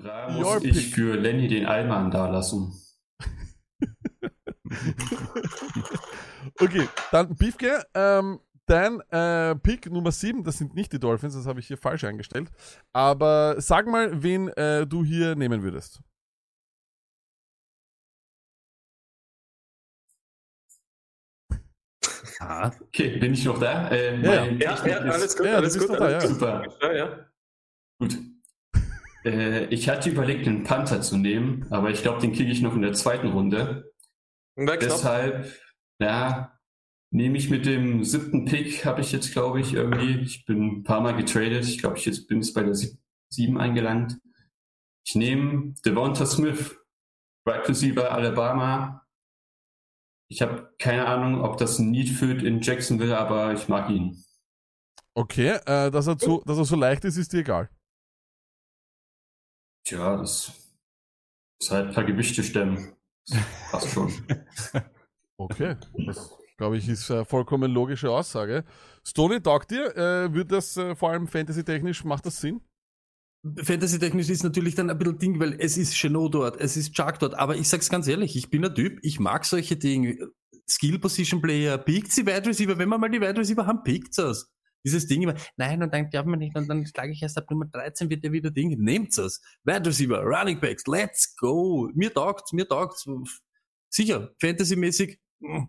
da 0.03 0.35
Your 0.37 0.55
muss 0.55 0.63
ich 0.65 0.73
pick. 0.73 0.93
für 0.95 1.15
Lenny 1.15 1.47
den 1.47 1.65
Allmann 1.65 2.11
da 2.11 2.29
lassen. 2.29 2.73
okay, 6.59 6.87
dann 7.11 7.35
Beefke, 7.35 7.83
ähm, 7.93 8.39
dein 8.65 8.99
äh, 9.11 9.55
Pick 9.55 9.91
Nummer 9.91 10.11
7, 10.11 10.43
das 10.43 10.57
sind 10.57 10.75
nicht 10.75 10.91
die 10.93 10.99
Dolphins, 10.99 11.33
das 11.35 11.45
habe 11.45 11.59
ich 11.59 11.67
hier 11.67 11.77
falsch 11.77 12.03
eingestellt. 12.03 12.51
Aber 12.93 13.55
sag 13.59 13.87
mal, 13.87 14.23
wen 14.23 14.47
äh, 14.49 14.85
du 14.87 15.03
hier 15.03 15.35
nehmen 15.35 15.63
würdest. 15.63 15.99
Ah, 22.39 22.71
Okay, 22.81 23.17
bin 23.19 23.33
ich 23.33 23.45
noch 23.45 23.59
da? 23.59 23.89
Äh, 23.89 24.19
Ja, 24.21 24.45
Ja, 24.45 24.85
ja, 24.85 24.97
ist- 24.97 25.13
alles 25.13 25.37
gut, 25.37 25.45
Ja, 25.45 25.55
alles 25.55 25.77
gut. 25.79 25.89
da, 25.89 25.93
alles 25.95 26.11
ja. 26.23 26.29
gut. 26.29 26.29
Super. 26.39 26.67
Ja, 26.81 26.93
ja. 26.93 27.29
Gut. 27.99 28.17
Äh, 29.25 29.67
ich 29.67 29.87
hatte 29.87 30.09
überlegt, 30.09 30.45
einen 30.49 30.65
Panther 30.65 30.99
zu 30.99 31.15
nehmen, 31.15 31.65
aber 31.69 31.89
ich 31.91 32.01
glaube, 32.01 32.19
den 32.19 32.33
kriege 32.33 32.51
ich 32.51 32.61
noch 32.61 32.75
in 32.75 32.81
der 32.81 32.91
zweiten 32.91 33.27
Runde. 33.29 33.89
Deshalb, 34.57 35.47
Ja, 35.97 36.52
nehme 37.13 37.37
ich 37.37 37.49
mit 37.49 37.65
dem 37.65 38.03
siebten 38.03 38.45
Pick, 38.45 38.85
habe 38.85 39.01
ich 39.01 39.11
jetzt, 39.11 39.31
glaube 39.33 39.61
ich, 39.61 39.73
irgendwie, 39.73 40.19
ich 40.19 40.45
bin 40.45 40.79
ein 40.79 40.83
paar 40.83 40.99
Mal 40.99 41.15
getradet. 41.15 41.63
Ich 41.65 41.77
glaube, 41.77 41.97
ich 41.97 42.05
jetzt 42.05 42.27
bin 42.27 42.41
jetzt 42.41 42.53
bei 42.53 42.63
der 42.63 42.73
sieb- 42.73 42.97
sieben 43.29 43.59
eingelangt. 43.59 44.19
Ich 45.05 45.15
nehme 45.15 45.73
Devonta 45.85 46.25
Smith, 46.25 46.75
Right 47.47 47.67
Receiver 47.69 48.11
Alabama. 48.11 49.05
Ich 50.29 50.41
habe 50.41 50.73
keine 50.79 51.05
Ahnung, 51.05 51.41
ob 51.41 51.57
das 51.57 51.77
ein 51.77 51.91
Need 51.91 52.09
führt 52.09 52.41
in 52.41 52.61
Jacksonville, 52.61 53.17
aber 53.17 53.53
ich 53.53 53.67
mag 53.67 53.89
ihn. 53.89 54.23
Okay, 55.15 55.59
äh, 55.65 55.91
dass, 55.91 56.07
er 56.07 56.17
zu, 56.17 56.41
dass 56.45 56.57
er 56.57 56.65
so 56.65 56.75
leicht 56.75 57.05
ist, 57.05 57.17
ist 57.17 57.31
dir 57.33 57.39
egal. 57.41 57.69
Tja, 59.85 60.17
das 60.17 60.51
ist 61.61 61.69
halt 61.69 61.89
ein 61.89 61.93
paar 61.93 62.05
Gewichte 62.05 62.41
stemmen. 62.43 62.95
Das 63.27 63.39
passt 63.71 63.89
schon. 63.89 64.11
Okay, 65.37 65.75
das 66.05 66.37
glaube 66.63 66.77
ich 66.77 66.87
ist 66.87 67.09
äh, 67.09 67.25
vollkommen 67.25 67.73
logische 67.73 68.09
Aussage. 68.09 68.63
Stony, 69.05 69.41
taugt 69.41 69.71
dir? 69.71 69.97
Äh, 69.97 70.33
wird 70.33 70.49
das 70.49 70.77
äh, 70.77 70.95
vor 70.95 71.09
allem 71.09 71.27
fantasy-technisch, 71.27 72.05
macht 72.05 72.25
das 72.25 72.39
Sinn? 72.39 72.61
Fantasy-technisch 73.61 74.29
ist 74.29 74.43
natürlich 74.43 74.73
dann 74.73 74.89
ein 74.89 74.97
bisschen 74.97 75.17
Ding, 75.17 75.39
weil 75.41 75.59
es 75.59 75.75
ist 75.75 75.93
Chenot 75.93 76.33
dort, 76.33 76.61
es 76.61 76.77
ist 76.77 76.93
Chuck 76.93 77.19
dort, 77.19 77.35
aber 77.35 77.57
ich 77.57 77.67
sag's 77.67 77.89
ganz 77.89 78.07
ehrlich, 78.07 78.37
ich 78.37 78.49
bin 78.49 78.63
ein 78.63 78.73
Typ, 78.73 78.97
ich 79.01 79.19
mag 79.19 79.43
solche 79.43 79.75
Dinge. 79.75 80.17
Skill-Position-Player, 80.69 81.79
pickt 81.79 82.13
sie 82.13 82.25
Wide 82.25 82.45
Receiver, 82.45 82.77
wenn 82.77 82.87
wir 82.87 82.97
mal 82.97 83.09
die 83.09 83.19
Wide 83.19 83.37
Receiver 83.37 83.67
haben, 83.67 83.83
pickt 83.83 84.17
es. 84.17 84.49
Dieses 84.85 85.05
Ding 85.07 85.23
immer, 85.23 85.35
nein, 85.57 85.83
und 85.83 85.93
dann 85.93 86.09
glaubt 86.09 86.29
man 86.29 86.39
nicht, 86.39 86.55
und 86.55 86.69
dann 86.69 86.85
schlage 86.85 87.11
ich 87.11 87.21
erst 87.21 87.37
ab 87.37 87.51
Nummer 87.51 87.65
13 87.65 88.09
wird 88.09 88.23
der 88.23 88.31
wieder 88.31 88.51
Ding. 88.51 88.69
Nehmt 88.79 89.17
es. 89.17 89.41
Wide 89.65 89.85
Receiver, 89.85 90.23
Running 90.23 90.61
Backs, 90.61 90.87
let's 90.87 91.35
go. 91.35 91.89
Mir 91.93 92.13
taugt's, 92.13 92.53
mir 92.53 92.65
taugt's. 92.65 93.05
Sicher, 93.89 94.31
Fantasy-mäßig, 94.39 95.19
mm, 95.41 95.63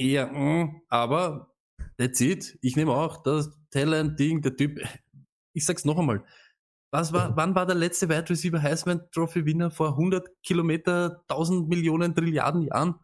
eher, 0.00 0.32
mm, 0.32 0.82
aber 0.88 1.54
that's 1.98 2.20
it. 2.20 2.58
Ich 2.62 2.76
nehme 2.76 2.92
auch 2.92 3.22
das 3.22 3.50
Talent-Ding, 3.70 4.42
der 4.42 4.56
Typ. 4.56 4.80
Ich 5.52 5.66
sag's 5.66 5.84
noch 5.84 5.98
einmal. 5.98 6.24
Was 6.92 7.12
war, 7.12 7.36
wann 7.36 7.56
war 7.56 7.66
der 7.66 7.74
letzte 7.74 8.08
Wide 8.08 8.30
Receiver 8.30 8.62
Heisman 8.62 9.00
Trophy 9.10 9.44
Winner 9.44 9.72
vor 9.72 9.90
100 9.90 10.28
Kilometer, 10.44 11.24
1000 11.28 11.68
Millionen 11.68 12.14
Trilliarden 12.14 12.62
Jahren? 12.62 12.94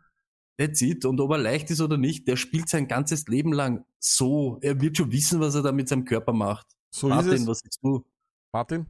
That's 0.56 0.80
it. 0.80 1.04
Und 1.04 1.20
ob 1.20 1.32
er 1.32 1.38
leicht 1.38 1.72
ist 1.72 1.80
oder 1.80 1.98
nicht, 1.98 2.28
der 2.28 2.36
spielt 2.36 2.68
sein 2.68 2.86
ganzes 2.86 3.26
Leben 3.26 3.52
lang 3.52 3.84
so. 3.98 4.58
Er 4.62 4.80
wird 4.80 4.96
schon 4.96 5.10
wissen, 5.10 5.40
was 5.40 5.56
er 5.56 5.62
da 5.62 5.72
mit 5.72 5.88
seinem 5.88 6.04
Körper 6.04 6.32
macht. 6.32 6.68
So 6.94 7.08
Martin, 7.08 7.32
ist 7.32 7.40
es. 7.40 7.46
was 7.48 7.58
sagst 7.58 7.80
du? 7.82 8.04
Martin? 8.52 8.86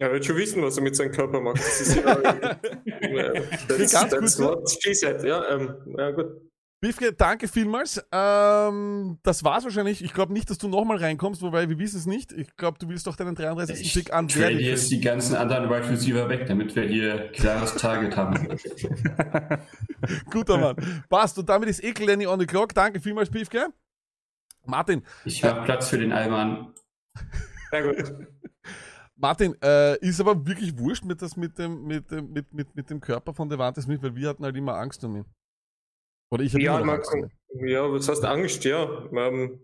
Er 0.00 0.12
wird 0.12 0.24
schon 0.24 0.36
wissen, 0.36 0.62
was 0.62 0.76
er 0.76 0.82
mit 0.82 0.96
seinem 0.96 1.12
Körper 1.12 1.40
macht. 1.40 1.58
Das 1.58 1.80
ist 1.80 1.94
ja, 1.96 2.56
she 4.82 4.94
said. 4.94 5.22
Ja, 5.22 5.48
ähm, 5.48 5.76
ja 5.96 6.10
gut. 6.10 6.49
Biffke, 6.80 7.12
danke 7.12 7.46
vielmals. 7.46 8.02
Ähm, 8.10 9.18
das 9.22 9.44
war's 9.44 9.64
wahrscheinlich. 9.64 10.02
Ich 10.02 10.14
glaube 10.14 10.32
nicht, 10.32 10.48
dass 10.48 10.56
du 10.56 10.66
nochmal 10.66 10.96
reinkommst, 10.96 11.42
wobei 11.42 11.68
wir 11.68 11.78
wissen 11.78 11.98
es 11.98 12.06
nicht. 12.06 12.32
Ich 12.32 12.56
glaube, 12.56 12.78
du 12.78 12.88
willst 12.88 13.06
doch 13.06 13.16
deinen 13.16 13.34
33. 13.34 13.82
Ich 13.82 13.92
Pick 13.92 14.14
an 14.14 14.28
trade 14.28 14.46
Verdi 14.46 14.64
jetzt 14.64 14.90
die 14.90 15.00
ganzen 15.00 15.36
anderen 15.36 15.68
Wide 15.68 15.90
Receiver 15.90 16.26
weg, 16.30 16.46
damit 16.46 16.74
wir 16.74 16.84
hier 16.84 17.32
klares 17.32 17.74
Target 17.74 18.16
haben. 18.16 18.48
Guter 20.30 20.56
Mann. 20.56 21.04
Passt. 21.10 21.38
Und 21.38 21.50
damit 21.50 21.68
ist 21.68 21.84
Ekel 21.84 22.06
Lenny 22.06 22.26
on 22.26 22.40
the 22.40 22.46
clock. 22.46 22.72
Danke 22.72 22.98
vielmals, 22.98 23.28
Biffke. 23.28 23.68
Martin, 24.64 25.02
Ich 25.26 25.44
habe 25.44 25.62
Platz 25.62 25.88
für 25.88 25.98
den 25.98 26.12
Alman. 26.12 26.72
Sehr 27.70 27.82
gut. 27.82 28.26
Martin, 29.16 29.54
äh, 29.62 29.98
ist 29.98 30.18
aber 30.18 30.46
wirklich 30.46 30.78
wurscht 30.78 31.04
mit, 31.04 31.20
das, 31.20 31.36
mit, 31.36 31.58
dem, 31.58 31.84
mit, 31.84 32.10
dem, 32.10 32.32
mit, 32.32 32.54
mit, 32.54 32.74
mit 32.74 32.88
dem 32.88 33.00
Körper 33.00 33.34
von 33.34 33.50
Devante 33.50 33.82
Smith, 33.82 34.00
weil 34.00 34.14
wir 34.16 34.30
hatten 34.30 34.44
halt 34.44 34.56
immer 34.56 34.76
Angst 34.76 35.04
um 35.04 35.16
ihn. 35.16 35.26
Oder 36.32 36.44
ich 36.44 36.52
habe 36.52 36.62
Ja, 36.62 36.76
immer 36.78 36.98
man 36.98 37.02
kann, 37.02 37.30
ja, 37.66 37.90
was 37.90 38.08
heißt 38.08 38.24
Angst? 38.24 38.64
Ja. 38.64 39.08
Ähm, 39.12 39.60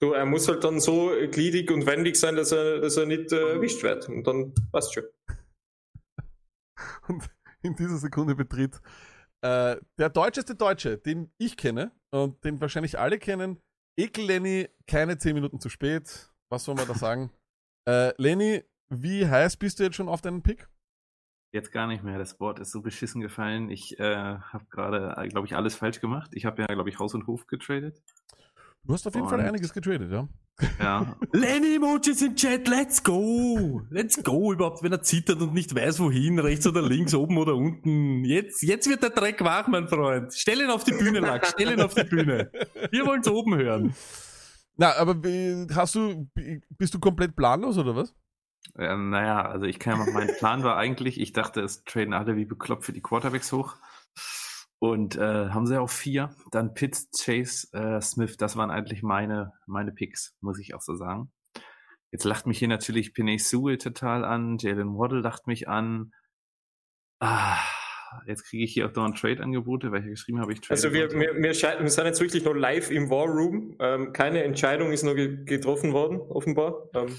du, 0.00 0.12
er 0.12 0.24
muss 0.26 0.48
halt 0.48 0.64
dann 0.64 0.80
so 0.80 1.10
gliedig 1.30 1.70
und 1.70 1.86
wendig 1.86 2.16
sein, 2.16 2.36
dass 2.36 2.52
er, 2.52 2.80
dass 2.80 2.96
er 2.96 3.06
nicht 3.06 3.32
äh, 3.32 3.54
erwischt 3.54 3.82
wird. 3.82 4.08
Und 4.08 4.26
dann 4.26 4.54
passt 4.72 4.94
schon. 4.94 5.04
Und 7.08 7.28
in 7.62 7.76
dieser 7.76 7.98
Sekunde 7.98 8.34
betritt 8.34 8.80
äh, 9.42 9.76
der 9.98 10.08
deutscheste 10.10 10.54
Deutsche, 10.54 10.96
den 10.98 11.30
ich 11.38 11.56
kenne 11.56 11.92
und 12.10 12.42
den 12.44 12.60
wahrscheinlich 12.60 12.98
alle 12.98 13.18
kennen, 13.18 13.60
Ekel 13.98 14.24
Lenny, 14.24 14.68
keine 14.86 15.18
10 15.18 15.34
Minuten 15.34 15.60
zu 15.60 15.68
spät. 15.68 16.30
Was 16.50 16.64
soll 16.64 16.74
man 16.74 16.88
da 16.88 16.94
sagen? 16.94 17.30
äh, 17.88 18.12
Lenny, 18.20 18.64
wie 18.88 19.26
heiß 19.26 19.56
bist 19.58 19.78
du 19.78 19.84
jetzt 19.84 19.96
schon 19.96 20.08
auf 20.08 20.20
deinen 20.22 20.42
Pick? 20.42 20.68
Jetzt 21.54 21.70
gar 21.70 21.86
nicht 21.86 22.02
mehr. 22.02 22.18
Das 22.18 22.40
Wort 22.40 22.58
ist 22.58 22.72
so 22.72 22.82
beschissen 22.82 23.20
gefallen. 23.20 23.70
Ich 23.70 23.96
äh, 24.00 24.02
habe 24.02 24.64
gerade, 24.72 25.14
glaube 25.28 25.46
ich, 25.46 25.54
alles 25.54 25.76
falsch 25.76 26.00
gemacht. 26.00 26.32
Ich 26.34 26.46
habe 26.46 26.60
ja, 26.60 26.66
glaube 26.66 26.90
ich, 26.90 26.98
Haus 26.98 27.14
und 27.14 27.28
Hof 27.28 27.46
getradet. 27.46 28.02
Du 28.82 28.92
hast 28.92 29.06
auf 29.06 29.14
jeden 29.14 29.28
Fall 29.28 29.38
Und- 29.38 29.44
einiges 29.44 29.72
getradet, 29.72 30.10
ja? 30.10 30.28
Ja. 30.80 31.16
Lenny 31.32 31.76
Emojis 31.76 32.22
im 32.22 32.34
Chat, 32.34 32.66
let's 32.66 33.04
go! 33.04 33.82
Let's 33.88 34.20
go! 34.24 34.52
Überhaupt, 34.52 34.82
wenn 34.82 34.90
er 34.90 35.02
zittert 35.02 35.40
und 35.42 35.54
nicht 35.54 35.72
weiß, 35.76 36.00
wohin, 36.00 36.40
rechts 36.40 36.66
oder 36.66 36.82
links, 36.82 37.14
oben 37.14 37.38
oder 37.38 37.54
unten. 37.54 38.24
Jetzt, 38.24 38.62
jetzt 38.64 38.88
wird 38.88 39.04
der 39.04 39.10
Dreck 39.10 39.40
wach, 39.44 39.68
mein 39.68 39.86
Freund. 39.86 40.34
Stell 40.34 40.60
ihn 40.60 40.70
auf 40.70 40.82
die 40.82 40.92
Bühne, 40.92 41.20
Lack, 41.20 41.46
stell 41.46 41.70
ihn 41.70 41.80
auf 41.80 41.94
die 41.94 42.02
Bühne. 42.02 42.50
Wir 42.90 43.06
wollen's 43.06 43.28
oben 43.28 43.54
hören. 43.54 43.94
Na, 44.76 44.96
aber 44.96 45.14
hast 45.72 45.94
du, 45.94 46.28
bist 46.70 46.94
du 46.94 46.98
komplett 46.98 47.36
planlos 47.36 47.78
oder 47.78 47.94
was? 47.94 48.12
Ähm, 48.76 49.10
naja, 49.10 49.42
also 49.48 49.66
ich 49.66 49.78
kann 49.78 49.98
ja 49.98 50.04
mal, 50.04 50.12
mein 50.12 50.28
Plan 50.38 50.62
war 50.64 50.76
eigentlich, 50.76 51.20
ich 51.20 51.32
dachte, 51.32 51.60
es 51.60 51.84
traden 51.84 52.14
alle 52.14 52.36
wie 52.36 52.44
bekloppt 52.44 52.84
für 52.84 52.92
die 52.92 53.02
Quarterbacks 53.02 53.52
hoch. 53.52 53.76
Und 54.80 55.16
äh, 55.16 55.48
haben 55.50 55.66
sie 55.66 55.80
auch 55.80 55.88
vier. 55.90 56.34
Dann 56.50 56.74
Pitts, 56.74 57.08
Chase, 57.24 57.68
äh, 57.72 58.00
Smith, 58.02 58.36
das 58.36 58.56
waren 58.56 58.70
eigentlich 58.70 59.02
meine, 59.02 59.52
meine 59.66 59.92
Picks, 59.92 60.36
muss 60.40 60.58
ich 60.58 60.74
auch 60.74 60.82
so 60.82 60.94
sagen. 60.94 61.32
Jetzt 62.10 62.24
lacht 62.24 62.46
mich 62.46 62.58
hier 62.58 62.68
natürlich 62.68 63.14
Penny 63.14 63.38
Sewell 63.38 63.78
total 63.78 64.24
an, 64.24 64.58
Jalen 64.58 64.96
Waddle 64.98 65.20
lacht 65.20 65.46
mich 65.46 65.68
an. 65.68 66.12
Ah, 67.20 67.56
jetzt 68.26 68.44
kriege 68.44 68.64
ich 68.64 68.72
hier 68.74 68.86
auch 68.86 68.92
dauernd 68.92 69.18
Trade-Angebote, 69.18 69.90
weil 69.90 70.02
ich 70.02 70.10
geschrieben 70.10 70.40
habe, 70.40 70.52
ich 70.52 70.60
trade. 70.60 70.72
Also 70.74 70.92
wir, 70.92 71.10
wir, 71.12 71.34
wir, 71.34 71.54
scheiden- 71.54 71.82
wir 71.82 71.90
sind 71.90 72.04
jetzt 72.06 72.20
wirklich 72.20 72.44
noch 72.44 72.52
live 72.54 72.90
im 72.90 73.08
War 73.10 73.26
Room. 73.26 73.76
Ähm, 73.80 74.12
keine 74.12 74.44
Entscheidung 74.44 74.92
ist 74.92 75.02
noch 75.02 75.14
ge 75.14 75.44
getroffen 75.44 75.92
worden, 75.92 76.20
offenbar. 76.20 76.88
Ähm, 76.94 77.18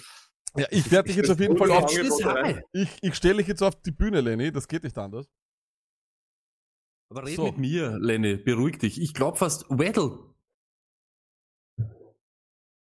Ja, 0.58 0.68
ich 0.72 0.90
werde 0.92 1.08
dich 1.08 1.18
jetzt 1.18 1.30
auf 1.30 1.40
jeden 1.40 1.56
Das 1.58 1.68
Fall 1.68 1.72
auf. 2.46 2.60
Ich, 2.72 2.90
ich 3.02 3.16
stelle 3.16 3.38
dich 3.38 3.48
jetzt 3.48 3.62
auf 3.62 3.76
die 3.82 3.92
Bühne, 3.92 4.22
Lenny. 4.22 4.52
Das 4.52 4.68
geht 4.68 4.84
nicht 4.84 4.98
anders. 4.98 5.28
Aber 7.12 7.26
red 7.26 7.36
So. 7.36 7.46
mit 7.46 7.58
mir, 7.58 7.98
Lenny, 8.00 8.38
beruhig 8.38 8.78
dich. 8.80 9.00
Ich 9.02 9.14
glaub 9.14 9.38
fast, 9.38 9.66
Waddle. 9.70 10.34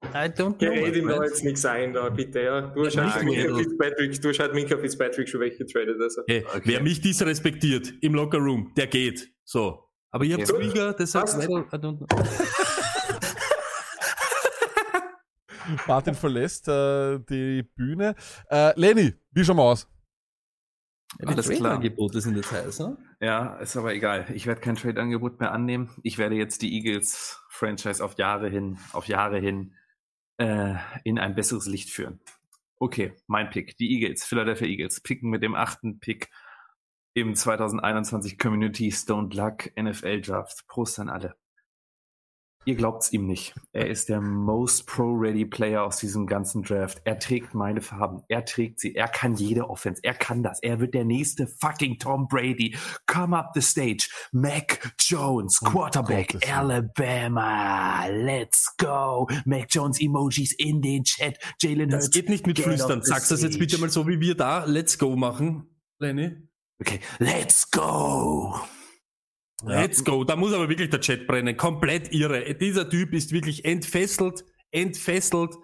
I 0.05 0.29
don't 0.29 0.61
Ja, 0.63 0.71
know. 0.71 0.85
red 0.85 0.97
ihm 0.97 1.09
da 1.09 1.23
jetzt 1.25 1.45
nichts 1.45 1.65
ein, 1.65 1.93
da 1.93 2.09
bitte, 2.11 2.43
ja. 2.43 2.61
Du 2.75 2.85
hast 2.85 2.95
Ja, 2.95 3.15
halt 3.15 3.25
Minka. 3.25 3.57
Fitzpatrick, 3.57 4.21
du 4.21 4.29
hast 4.29 4.39
halt 4.41 4.53
Minka 4.55 4.77
Fitzpatrick 4.77 5.29
schon 5.29 5.41
welche 5.41 5.59
getradet, 5.65 6.01
also. 6.01 6.23
Hey, 6.27 6.45
Wer 6.65 6.83
mich 6.83 7.01
disrespektiert 7.01 7.93
im 8.03 8.15
Lockerroom, 8.15 8.73
der 8.77 8.89
geht. 8.89 9.33
So. 9.45 9.89
Aber 10.11 10.25
ihr 10.25 10.37
habt 10.37 10.51
Okay. 10.51 10.69
Krieger, 10.69 10.93
deshalb 10.93 11.25
Passt. 11.27 11.39
Waddle, 11.39 11.67
I 11.73 11.77
don't 11.77 11.97
know. 11.99 12.07
Martin 15.87 16.15
verlässt 16.15 16.69
äh, 16.69 17.19
die 17.19 17.63
Bühne. 17.63 18.15
Äh, 18.51 18.79
Lenny, 18.79 19.15
wie 19.33 19.45
schauen 19.45 19.57
wir 19.57 19.65
aus? 19.65 19.89
Ja, 21.21 21.29
Alles 21.29 21.47
klar. 21.49 21.61
Trade-Angebote 21.61 22.21
sind 22.21 22.37
jetzt 22.37 22.53
heiß, 22.53 22.79
ne? 22.81 22.97
Ja, 23.21 23.57
ist 23.57 23.77
aber 23.77 23.95
egal. 23.95 24.27
Ich 24.35 24.47
werde 24.47 24.61
kein 24.61 24.77
Trade-Angebot 24.77 25.41
mehr 25.41 25.53
annehmen. 25.53 25.91
Ich 26.03 26.19
werde 26.19 26.37
jetzt 26.37 26.63
die 26.63 26.75
Eagles-Franchise 26.75 28.03
auf 28.03 28.17
Jahre 28.17 28.49
hin, 28.49 28.79
auf 28.93 29.07
Jahre 29.09 29.39
hin 29.39 29.75
äh, 30.39 30.75
in 31.05 31.19
ein 31.19 31.35
besseres 31.35 31.67
Licht 31.67 31.91
führen. 31.91 32.21
Okay, 32.79 33.13
mein 33.27 33.51
Pick. 33.51 33.77
Die 33.77 33.93
Eagles, 33.93 34.25
Philadelphia 34.25 34.67
Eagles, 34.67 35.01
picken 35.01 35.31
mit 35.31 35.43
dem 35.43 35.55
achten 35.55 36.01
Pick 36.01 36.31
im 37.15 37.35
2021 37.35 38.39
Community 38.39 38.91
Stone 38.91 39.35
Luck 39.35 39.71
NFL 39.81 40.23
Draft. 40.23 40.67
Prost 40.67 40.99
an 40.99 41.11
alle. 41.11 41.37
Ihr 42.65 42.77
glaubt's 42.77 43.13
ihm 43.13 43.27
nicht. 43.27 43.55
Er 43.73 43.89
ist 43.89 44.09
der 44.09 44.21
most 44.21 44.87
pro-ready 44.87 45.45
Player 45.45 45.83
aus 45.83 45.97
diesem 45.97 46.29
ganzen 46.29 46.63
Draft. 46.63 47.03
Er 47.05 47.19
trägt 47.19 47.55
meine 47.55 47.81
Farben. 47.81 48.23
Er 48.29 48.45
trägt 48.45 48.79
sie. 48.79 48.95
Er 48.95 49.09
kann 49.09 49.35
jede 49.35 49.69
Offense. 49.69 50.01
Er 50.05 50.15
kann 50.15 50.45
das. 50.45 50.63
Er 50.63 50.79
wird 50.79 50.95
der 50.95 51.05
nächste 51.05 51.49
fucking 51.49 51.99
Tom 51.99 52.29
Brady. 52.29 52.77
Come 53.09 53.37
up 53.37 53.51
the 53.55 53.61
stage. 53.61 54.09
Mac 54.31 54.95
Jones, 55.01 55.59
Quarterback, 55.59 56.35
Willen. 56.35 56.55
Alabama. 56.55 58.07
Let's 58.07 58.73
go. 58.79 59.27
Mac 59.45 59.67
Jones 59.71 60.01
Emojis 60.01 60.53
in 60.53 60.81
den 60.81 61.03
Chat. 61.03 61.39
Jalen 61.61 61.89
Das 61.91 62.05
Hurts. 62.05 62.11
geht 62.15 62.29
nicht 62.29 62.47
mit 62.47 62.61
Flüstern. 62.61 63.03
Sag's 63.03 63.29
das 63.29 63.43
jetzt 63.43 63.59
bitte 63.59 63.79
mal 63.79 63.91
so, 63.91 64.07
wie 64.07 64.21
wir 64.21 64.37
da 64.37 64.65
Let's 64.67 64.99
Go 64.99 65.17
machen, 65.17 65.67
Lenny. 65.99 66.37
Okay, 66.81 67.01
let's 67.19 67.69
go. 67.71 68.55
Let's 69.65 70.05
go. 70.05 70.25
Da 70.25 70.37
muss 70.37 70.53
aber 70.53 70.69
wirklich 70.69 70.91
der 70.91 71.01
Chat 71.01 71.27
brennen. 71.27 71.57
Komplett 71.57 72.13
irre. 72.13 72.55
Dieser 72.55 72.89
Typ 72.89 73.13
ist 73.13 73.33
wirklich 73.33 73.65
entfesselt, 73.65 74.45
entfesselt. 74.71 75.55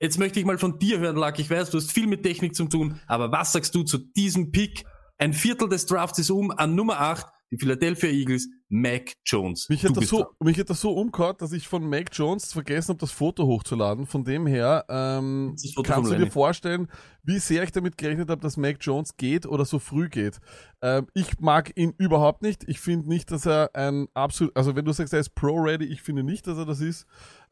Jetzt 0.00 0.18
möchte 0.18 0.40
ich 0.40 0.46
mal 0.46 0.58
von 0.58 0.78
dir 0.78 0.98
hören, 0.98 1.16
Luck. 1.16 1.38
Ich 1.38 1.50
weiß, 1.50 1.70
du 1.70 1.78
hast 1.78 1.92
viel 1.92 2.06
mit 2.06 2.22
Technik 2.22 2.54
zu 2.54 2.66
tun, 2.66 3.00
aber 3.06 3.30
was 3.32 3.52
sagst 3.52 3.74
du 3.74 3.82
zu 3.82 3.98
diesem 3.98 4.50
Pick? 4.50 4.84
Ein 5.18 5.34
Viertel 5.34 5.68
des 5.68 5.84
Drafts 5.84 6.18
ist 6.18 6.30
um 6.30 6.50
an 6.50 6.74
Nummer 6.74 7.00
8, 7.00 7.26
die 7.50 7.58
Philadelphia 7.58 8.08
Eagles. 8.08 8.48
Mac 8.72 9.14
Jones. 9.26 9.68
Mich 9.68 9.84
hat, 9.84 9.96
das 9.96 10.06
so, 10.06 10.22
dran. 10.22 10.32
mich 10.44 10.58
hat 10.58 10.70
das 10.70 10.80
so 10.80 10.92
umgehauen, 10.92 11.34
dass 11.38 11.52
ich 11.52 11.66
von 11.66 11.88
Mac 11.88 12.10
Jones 12.12 12.52
vergessen 12.52 12.90
habe, 12.90 13.00
das 13.00 13.10
Foto 13.10 13.44
hochzuladen. 13.44 14.06
Von 14.06 14.22
dem 14.22 14.46
her 14.46 14.84
ähm, 14.88 15.56
kannst 15.82 16.12
du 16.12 16.16
dir 16.16 16.30
vorstellen, 16.30 16.86
wie 17.24 17.40
sehr 17.40 17.64
ich 17.64 17.72
damit 17.72 17.98
gerechnet 17.98 18.30
habe, 18.30 18.40
dass 18.40 18.56
Mac 18.56 18.76
Jones 18.80 19.16
geht 19.16 19.44
oder 19.44 19.64
so 19.64 19.80
früh 19.80 20.08
geht. 20.08 20.38
Ähm, 20.82 21.08
ich 21.14 21.40
mag 21.40 21.76
ihn 21.76 21.94
überhaupt 21.98 22.42
nicht. 22.42 22.62
Ich 22.68 22.78
finde 22.78 23.08
nicht, 23.08 23.32
dass 23.32 23.44
er 23.44 23.74
ein 23.74 24.06
absolut, 24.14 24.56
also 24.56 24.76
wenn 24.76 24.84
du 24.84 24.92
sagst, 24.92 25.12
er 25.12 25.20
ist 25.20 25.34
Pro-Ready, 25.34 25.86
ich 25.86 26.02
finde 26.02 26.22
nicht, 26.22 26.46
dass 26.46 26.56
er 26.56 26.64
das 26.64 26.80
ist. 26.80 27.06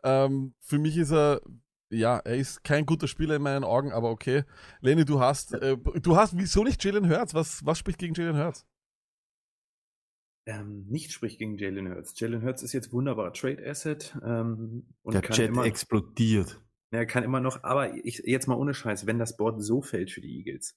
Ähm, 0.04 0.54
für 0.60 0.78
mich 0.78 0.96
ist 0.96 1.10
er, 1.10 1.40
ja, 1.90 2.18
er 2.18 2.36
ist 2.36 2.62
kein 2.62 2.86
guter 2.86 3.08
Spieler 3.08 3.34
in 3.34 3.42
meinen 3.42 3.64
Augen, 3.64 3.90
aber 3.90 4.10
okay. 4.10 4.44
Lenny, 4.82 5.04
du 5.04 5.18
hast, 5.18 5.52
äh, 5.54 5.76
du 5.76 6.16
hast, 6.16 6.38
wieso 6.38 6.62
nicht 6.62 6.84
Jalen 6.84 7.10
Hurts? 7.10 7.34
Was, 7.34 7.66
was 7.66 7.76
spricht 7.76 7.98
gegen 7.98 8.14
Jalen 8.14 8.36
Hurts? 8.36 8.64
Ähm, 10.48 10.86
nicht 10.88 11.12
spricht 11.12 11.38
gegen 11.38 11.58
Jalen 11.58 11.90
Hurts. 11.90 12.18
Jalen 12.18 12.42
Hurts 12.42 12.62
ist 12.62 12.72
jetzt 12.72 12.90
wunderbarer 12.90 13.34
Trade 13.34 13.62
Asset 13.68 14.16
ähm, 14.24 14.86
und 15.02 15.12
Der 15.12 15.20
kann 15.20 15.38
immer, 15.44 15.66
explodiert. 15.66 16.58
er 16.90 17.04
kann 17.04 17.22
immer 17.22 17.40
noch, 17.40 17.64
aber 17.64 17.94
ich, 18.02 18.22
jetzt 18.24 18.46
mal 18.46 18.54
ohne 18.54 18.72
Scheiß, 18.72 19.06
wenn 19.06 19.18
das 19.18 19.36
Board 19.36 19.62
so 19.62 19.82
fällt 19.82 20.10
für 20.10 20.22
die 20.22 20.38
Eagles, 20.38 20.74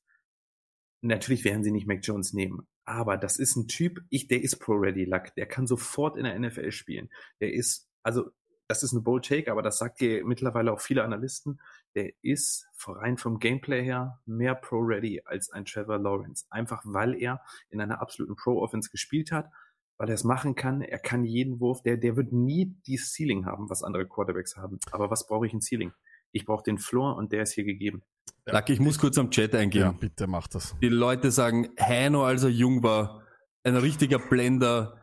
natürlich 1.02 1.46
werden 1.46 1.64
sie 1.64 1.72
nicht 1.72 1.88
Mac 1.88 2.00
Jones 2.04 2.34
nehmen, 2.34 2.68
aber 2.84 3.16
das 3.16 3.40
ist 3.40 3.56
ein 3.56 3.70
Typ, 3.70 4.02
ich, 4.10 4.28
der 4.28 4.44
ist 4.44 4.58
Pro-Ready 4.58 5.06
Luck, 5.06 5.34
der 5.36 5.46
kann 5.46 5.68
sofort 5.68 6.18
in 6.18 6.26
der 6.26 6.38
NFL 6.38 6.74
spielen. 6.74 7.10
Der 7.40 7.54
ist, 7.54 7.88
also 8.04 8.30
das 8.68 8.84
ist 8.84 8.92
eine 8.92 9.02
Bold 9.02 9.24
Take, 9.24 9.50
aber 9.50 9.62
das 9.62 9.78
sagt 9.78 10.02
dir 10.02 10.26
mittlerweile 10.26 10.74
auch 10.74 10.82
viele 10.82 11.06
Analysten, 11.06 11.62
der 11.96 12.12
ist 12.22 12.68
rein 12.86 13.18
vom 13.18 13.40
Gameplay 13.40 13.84
her 13.84 14.20
mehr 14.26 14.56
Pro-Ready 14.56 15.22
als 15.26 15.52
ein 15.52 15.66
Trevor 15.66 16.00
Lawrence. 16.00 16.46
Einfach 16.50 16.82
weil 16.86 17.16
er 17.16 17.42
in 17.70 17.82
einer 17.82 18.02
absoluten 18.02 18.36
Pro-Offense 18.36 18.90
gespielt 18.90 19.32
hat, 19.32 19.50
weil 19.98 20.10
er 20.10 20.16
es 20.16 20.24
machen 20.24 20.56
kann, 20.56 20.82
er 20.82 21.00
kann 21.00 21.26
jeden 21.26 21.60
Wurf, 21.60 21.84
der, 21.84 21.98
der 21.98 22.16
wird 22.16 22.32
nie 22.32 22.76
die 22.88 22.98
Ceiling 22.98 23.46
haben, 23.46 23.70
was 23.70 23.84
andere 23.84 24.08
Quarterbacks 24.08 24.58
haben. 24.58 24.80
Aber 24.92 25.12
was 25.12 25.28
brauche 25.28 25.46
ich 25.46 25.54
ein 25.54 25.62
Ceiling? 25.62 25.94
Ich 26.32 26.46
brauche 26.46 26.64
den 26.64 26.78
Floor 26.78 27.18
und 27.18 27.32
der 27.32 27.44
ist 27.44 27.54
hier 27.54 27.66
gegeben. 27.66 28.02
Luck, 28.46 28.70
ich 28.70 28.80
muss 28.80 28.98
kurz 28.98 29.18
am 29.18 29.30
Chat 29.30 29.54
eingehen. 29.54 29.82
Ja, 29.82 29.92
bitte 29.92 30.28
mach 30.28 30.48
das. 30.48 30.76
Die 30.82 30.90
Leute 30.90 31.30
sagen, 31.32 31.70
Heino, 31.80 32.24
als 32.24 32.44
er 32.44 32.50
jung 32.50 32.82
war, 32.84 33.22
ein 33.64 33.76
richtiger 33.76 34.18
Blender. 34.18 35.01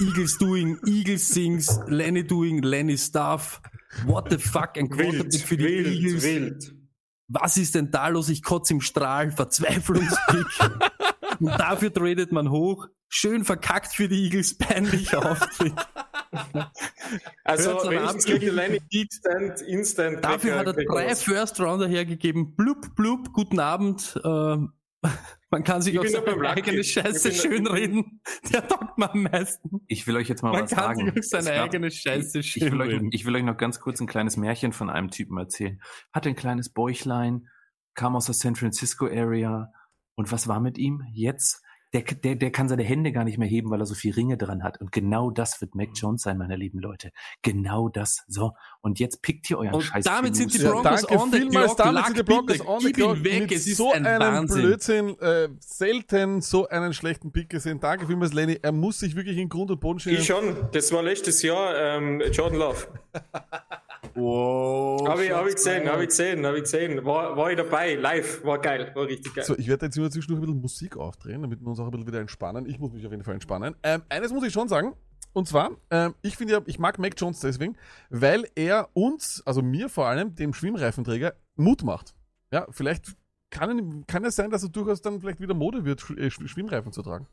Eagles 0.00 0.38
doing, 0.38 0.78
Eagles 0.86 1.28
sings, 1.28 1.80
Lenny 1.86 2.26
doing, 2.26 2.62
Lenny 2.62 2.96
stuff. 2.96 3.60
What 4.06 4.30
the 4.30 4.38
fuck, 4.38 4.76
ein 4.76 4.88
Quarterback 4.88 5.32
Wild, 5.32 5.42
für 5.42 5.56
die 5.56 5.64
wild, 5.64 5.86
Eagles. 5.86 6.22
wild. 6.22 6.74
Was 7.28 7.56
ist 7.56 7.74
denn 7.74 7.90
da 7.90 8.08
los? 8.08 8.28
Ich 8.28 8.42
kotze 8.42 8.74
im 8.74 8.80
Strahl, 8.80 9.30
Verzweiflungspick. 9.30 10.46
Und 11.40 11.50
dafür 11.58 11.92
tradet 11.92 12.32
man 12.32 12.50
hoch. 12.50 12.88
Schön 13.08 13.44
verkackt 13.44 13.94
für 13.94 14.08
die 14.08 14.24
Eagles, 14.24 14.56
peinlicher 14.56 15.30
Auftritt. 15.30 15.74
Also, 17.44 17.78
Abend 17.90 18.24
kriegt 18.24 18.44
Lenny 18.44 18.80
instant, 18.90 19.62
instant. 19.62 20.24
Dafür 20.24 20.58
hat 20.58 20.66
er 20.66 20.72
drei. 20.74 21.14
First 21.14 21.60
Rounder 21.60 21.88
hergegeben. 21.88 22.54
Blub, 22.54 22.94
blub, 22.96 23.32
guten 23.32 23.60
Abend. 23.60 24.20
Ähm, 24.24 24.72
man 25.50 25.64
kann 25.64 25.80
sich 25.82 25.94
Ich 25.94 26.00
auch 26.00 26.06
seine 26.06 26.48
eigene 26.50 26.84
Scheiße 26.84 27.32
schönreden. 27.32 28.20
Der 28.52 28.66
taugt 28.68 28.98
mir 28.98 29.10
am 29.10 29.22
meisten. 29.22 29.80
Ich 29.86 30.06
will 30.06 30.16
euch 30.16 30.28
jetzt 30.28 30.42
mal 30.42 30.52
Man 30.52 30.62
was 30.64 30.70
kann 30.70 30.96
sagen. 30.96 31.00
sich 31.06 31.12
auch 31.12 31.16
Es 31.16 31.30
seine 31.30 31.50
gab- 31.56 31.64
eigene 31.66 31.90
Scheiße 31.90 32.38
ich, 32.40 32.56
ich, 32.56 32.62
will 32.62 32.80
euch, 32.80 32.88
schönreden. 32.90 33.08
ich 33.12 33.24
will 33.24 33.34
euch 33.36 33.42
noch 33.44 33.56
ganz 33.56 33.80
kurz 33.80 34.00
ein 34.00 34.06
kleines 34.06 34.36
Märchen 34.36 34.72
von 34.72 34.90
einem 34.90 35.10
Typen 35.10 35.38
erzählen. 35.38 35.80
Hatte 36.12 36.28
ein 36.28 36.36
kleines 36.36 36.68
Bäuchlein, 36.70 37.48
kam 37.94 38.14
aus 38.16 38.26
der 38.26 38.34
San 38.34 38.56
Francisco 38.56 39.06
Area. 39.06 39.72
Und 40.14 40.30
was 40.32 40.48
war 40.48 40.60
mit 40.60 40.78
ihm? 40.78 41.02
Jetzt, 41.12 41.62
der, 41.92 42.02
der, 42.02 42.34
der 42.36 42.50
kann 42.50 42.68
seine 42.68 42.82
Hände 42.82 43.12
gar 43.12 43.24
nicht 43.24 43.38
mehr 43.38 43.48
heben, 43.48 43.70
weil 43.70 43.80
er 43.80 43.86
so 43.86 43.94
viel 43.94 44.12
Ringe 44.12 44.36
dran 44.36 44.62
hat. 44.62 44.80
Und 44.80 44.92
genau 44.92 45.30
das 45.30 45.60
wird 45.60 45.74
Mac 45.74 45.88
Jones 45.94 46.22
sein, 46.22 46.36
meine 46.38 46.56
lieben 46.56 46.78
Leute. 46.80 47.10
Genau 47.42 47.88
das. 47.88 48.24
So. 48.28 48.52
Und 48.80 48.98
jetzt 48.98 49.22
pickt 49.22 49.48
ihr 49.50 49.58
euren 49.58 49.74
Und 49.74 49.82
Scheiß. 49.82 50.04
damit 50.04 50.36
sind 50.36 50.52
die 50.52 50.58
Ja, 50.58 50.70
Broncos 50.72 51.02
danke 51.06 51.18
on 51.22 51.30
the 51.32 51.38
vielmals, 51.38 51.64
clock. 51.66 51.76
damit 51.78 51.94
Luck, 51.94 52.06
sind 52.06 52.18
die 52.18 52.22
Broncos 52.22 52.60
on 52.66 52.80
the 52.80 52.92
clock. 52.92 53.24
weg. 53.24 53.40
Mit 53.42 53.52
Es 53.52 53.66
ist 53.66 53.76
so 53.78 53.92
ein 53.92 54.04
einem 54.06 54.20
Wahnsinn. 54.34 54.62
Blödsinn, 54.62 55.18
äh, 55.20 55.48
selten 55.60 56.40
so 56.42 56.68
einen 56.68 56.92
schlechten 56.92 57.32
Pick 57.32 57.48
gesehen. 57.48 57.80
Danke 57.80 58.06
vielmals, 58.06 58.32
Lenny. 58.32 58.58
Er 58.62 58.72
muss 58.72 58.98
sich 59.00 59.16
wirklich 59.16 59.38
in 59.38 59.48
Grund 59.48 59.70
und 59.70 59.80
Boden 59.80 59.98
stellen. 59.98 60.18
Ich 60.18 60.26
schon. 60.26 60.68
Das 60.72 60.92
war 60.92 61.02
letztes 61.02 61.42
Jahr 61.42 61.74
ähm, 61.96 62.22
Jordan 62.32 62.58
Love. 62.58 62.86
Wow. 64.18 65.08
Habe 65.08 65.24
ich, 65.24 65.32
hab 65.32 65.46
ich 65.46 65.54
gesehen, 65.54 65.88
habe 65.88 66.02
ich 66.02 66.08
gesehen, 66.08 66.44
habe 66.44 66.56
ich 66.56 66.64
gesehen. 66.64 67.04
War, 67.04 67.36
war 67.36 67.50
ich 67.50 67.56
dabei, 67.56 67.94
live. 67.94 68.44
War 68.44 68.60
geil, 68.60 68.90
war 68.94 69.06
richtig 69.06 69.34
geil. 69.34 69.44
So, 69.44 69.56
ich 69.56 69.68
werde 69.68 69.86
jetzt 69.86 69.96
immer 69.96 70.10
zwischendurch 70.10 70.40
ein 70.40 70.46
bisschen 70.46 70.60
Musik 70.60 70.96
aufdrehen, 70.96 71.42
damit 71.42 71.60
wir 71.60 71.66
uns 71.68 71.78
auch 71.78 71.84
ein 71.84 71.90
bisschen 71.90 72.06
wieder 72.06 72.20
entspannen. 72.20 72.66
Ich 72.66 72.78
muss 72.78 72.92
mich 72.92 73.04
auf 73.06 73.12
jeden 73.12 73.24
Fall 73.24 73.34
entspannen. 73.34 73.76
Ähm, 73.82 74.02
eines 74.08 74.32
muss 74.32 74.44
ich 74.44 74.52
schon 74.52 74.68
sagen. 74.68 74.94
Und 75.34 75.46
zwar, 75.46 75.70
ähm, 75.90 76.14
ich 76.22 76.36
finde 76.36 76.54
ja, 76.54 76.60
ich 76.66 76.78
mag 76.78 76.98
Mac 76.98 77.12
Jones 77.16 77.40
deswegen, 77.40 77.76
weil 78.10 78.46
er 78.54 78.88
uns, 78.94 79.42
also 79.46 79.62
mir 79.62 79.88
vor 79.88 80.06
allem, 80.06 80.34
dem 80.34 80.52
Schwimmreifenträger, 80.54 81.34
Mut 81.54 81.84
macht. 81.84 82.14
Ja, 82.52 82.66
vielleicht 82.70 83.14
kann, 83.50 84.04
kann 84.06 84.24
es 84.24 84.36
sein, 84.36 84.50
dass 84.50 84.62
er 84.62 84.70
durchaus 84.70 85.00
dann 85.00 85.20
vielleicht 85.20 85.40
wieder 85.40 85.54
Mode 85.54 85.84
wird, 85.84 86.00
äh, 86.10 86.26
Sch- 86.28 86.48
Schwimmreifen 86.48 86.92
zu 86.92 87.02
tragen. 87.02 87.26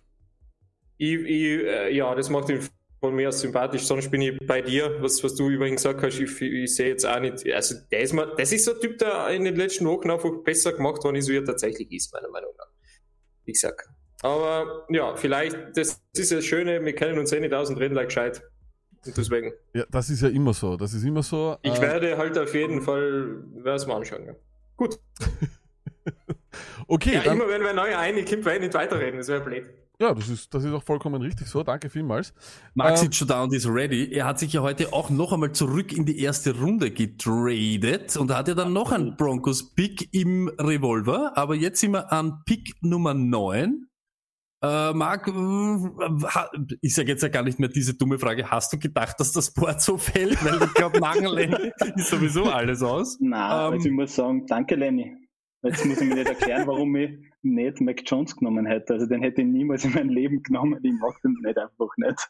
Ich, 0.98 1.14
ich, 1.14 1.64
äh, 1.64 1.96
ja, 1.96 2.14
das 2.16 2.30
macht 2.30 2.50
ihn 2.50 2.60
von 3.06 3.16
mir 3.16 3.32
sympathisch. 3.32 3.84
Sonst 3.84 4.10
bin 4.10 4.22
ich 4.22 4.38
bei 4.48 4.62
dir, 4.62 4.98
was, 5.00 5.24
was 5.24 5.36
du 5.36 5.50
übrigens 5.50 5.84
gesagt 5.84 6.02
hast. 6.02 6.20
Ich, 6.20 6.42
ich 6.42 6.76
sehe 6.76 6.90
jetzt 6.90 7.06
auch 7.06 7.20
nicht, 7.20 7.46
also 7.54 7.76
der 7.92 8.00
ist 8.00 8.14
mal, 8.14 8.34
das 8.36 8.52
ist 8.52 8.66
so 8.66 8.74
ein 8.74 8.80
Typ, 8.80 8.98
der 8.98 9.28
in 9.30 9.44
den 9.44 9.56
letzten 9.56 9.86
Wochen 9.86 10.10
einfach 10.10 10.32
besser 10.44 10.74
gemacht 10.74 11.04
worden 11.04 11.18
ist, 11.18 11.30
wie 11.30 11.38
er 11.38 11.46
tatsächlich 11.46 11.92
ist, 11.92 12.12
meiner 12.14 12.30
Meinung 12.30 12.52
nach. 12.58 12.68
Wie 13.44 13.52
gesagt. 13.52 13.88
Aber 14.24 14.88
ja, 14.90 15.16
vielleicht, 15.16 15.56
das, 15.76 16.02
ist 16.14 16.32
das 16.32 16.46
Schöne, 16.46 16.84
wir 16.84 16.96
kennen 16.96 17.20
uns 17.20 17.32
eh 17.32 17.40
nicht 17.40 17.54
aus 17.54 17.70
und 17.70 17.78
reden 17.78 17.94
like 17.94 18.08
gescheit. 18.08 18.42
Und 19.06 19.16
deswegen. 19.16 19.54
Ja, 19.74 19.86
das 19.92 20.10
ist 20.10 20.22
ja 20.24 20.30
immer 20.30 20.56
so. 20.56 20.76
Das 20.78 20.94
ist 20.96 21.04
immer 21.04 21.22
so. 21.22 21.58
Ich 21.62 21.76
äh, 21.76 21.82
werde 21.82 22.18
halt 22.18 22.36
auf 22.40 22.56
jeden 22.56 22.82
Fall, 22.82 23.44
werde 23.54 23.76
es 23.76 23.86
mal 23.86 23.98
anschauen. 23.98 24.26
Ja. 24.26 24.34
Gut. 24.78 25.00
Okay, 26.88 27.16
Ja, 27.16 27.24
dann, 27.24 27.38
immer 27.38 27.50
wenn 27.50 27.64
wir 27.64 27.74
neu 27.74 27.96
einkommt, 27.98 28.46
werde 28.46 28.58
ich 28.58 28.62
nicht 28.62 28.74
weiterreden, 28.76 29.18
das 29.18 29.28
wäre 29.28 29.42
blöd. 29.44 29.66
Ja 30.00 30.14
das, 30.14 30.30
ist, 30.30 30.54
das 30.54 30.64
ist 30.64 30.74
auch 30.74 30.84
vollkommen 30.84 31.22
richtig 31.22 31.48
so. 31.48 31.64
Danke 31.64 31.90
vielmals. 31.90 32.34
Max 32.74 33.02
Ähm, 33.02 33.10
ist 33.10 33.16
schon 33.16 33.28
da 33.28 33.44
und 33.44 33.54
ist 33.54 33.68
ready. 33.68 34.12
Er 34.12 34.26
hat 34.26 34.40
sich 34.40 34.54
ja 34.54 34.62
heute 34.62 34.94
auch 34.94 35.10
noch 35.10 35.34
einmal 35.34 35.52
zurück 35.52 35.94
in 35.94 36.06
die 36.06 36.20
erste 36.20 36.58
Runde 36.60 36.92
getradet 36.92 38.16
und 38.18 38.36
hat 38.36 38.48
ja 38.48 38.54
dann 38.54 38.74
noch 38.74 38.92
einen 38.92 39.16
Broncos-Pick 39.16 40.14
im 40.14 40.50
Revolver. 40.60 41.38
Aber 41.38 41.56
jetzt 41.56 41.80
sind 41.80 41.92
wir 41.92 42.12
an 42.12 42.42
Pick 42.46 42.76
Nummer 42.82 43.14
9. 43.14 43.88
Äh, 44.64 44.94
Marc, 44.94 45.28
ich 46.82 46.96
sage 46.96 47.10
jetzt 47.10 47.22
ja 47.22 47.30
gar 47.30 47.44
nicht 47.44 47.60
mehr 47.60 47.70
diese 47.70 47.94
dumme 47.94 48.18
Frage, 48.18 48.50
hast 48.50 48.74
du 48.74 48.80
gedacht, 48.80 49.20
dass 49.20 49.32
das 49.32 49.54
Board 49.54 49.82
so 49.82 49.98
fällt? 49.98 50.44
Weil 50.44 50.64
ich 50.64 50.74
glaube, 50.74 51.00
Mangel 51.00 51.72
ist 51.96 52.10
sowieso 52.10 52.46
alles 52.46 52.82
aus. 52.82 53.18
Nein, 53.20 53.40
Ähm, 53.42 53.74
also 53.74 53.88
ich 53.88 53.94
muss 53.94 54.16
sagen, 54.16 54.46
danke 54.48 54.76
Lenny. 54.76 55.16
Jetzt 55.62 55.86
muss 55.86 56.00
ich 56.00 56.08
mir 56.08 56.16
nicht 56.16 56.28
erklären, 56.28 56.68
warum 56.68 56.96
ich 56.96 57.12
nicht 57.46 57.82
Mac 57.82 58.02
Jones 58.06 58.36
genommen 58.36 58.66
hätte. 58.66 58.94
Also 58.94 59.06
den 59.06 59.22
hätte 59.22 59.42
ich 59.42 59.48
niemals 59.48 59.86
in 59.86 59.94
meinem 59.94 60.10
Leben 60.10 60.44
genommen. 60.44 60.80
Ich 60.84 60.94
mag 60.94 61.22
den 61.22 61.38
nicht 61.42 61.58
einfach 61.58 61.90
nicht. 61.98 62.30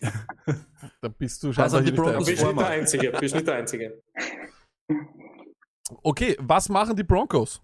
Da 1.00 1.08
bist 1.08 1.42
du 1.42 1.52
scheinbar 1.52 1.80
nicht 1.80 1.96
der 1.96 2.16
Bist 2.18 2.28
nicht 2.28 2.58
der 2.58 2.66
Einzige, 2.68 3.12
bist 3.12 3.34
nicht 3.34 3.46
der 3.46 3.54
Einzige. 3.56 4.02
Okay, 6.02 6.36
was 6.40 6.68
machen 6.68 6.96
die 6.96 7.02
Broncos? 7.02 7.62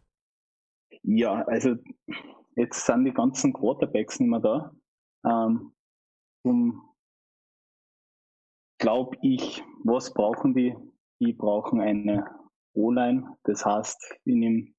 Ja, 1.02 1.42
also 1.46 1.76
jetzt 2.56 2.84
sind 2.84 3.04
die 3.04 3.12
ganzen 3.12 3.52
Quarterbacks 3.52 4.20
nicht 4.20 4.28
mehr 4.28 4.40
da. 4.40 4.74
Ähm, 5.24 5.72
um, 6.44 6.82
glaube 8.78 9.16
ich, 9.22 9.62
was 9.84 10.12
brauchen 10.12 10.54
die? 10.54 10.76
Die 11.20 11.32
brauchen 11.32 11.80
eine 11.80 12.26
O-Line. 12.74 13.36
Das 13.44 13.64
heißt, 13.64 14.18
ich 14.24 14.34
nehme 14.34 14.73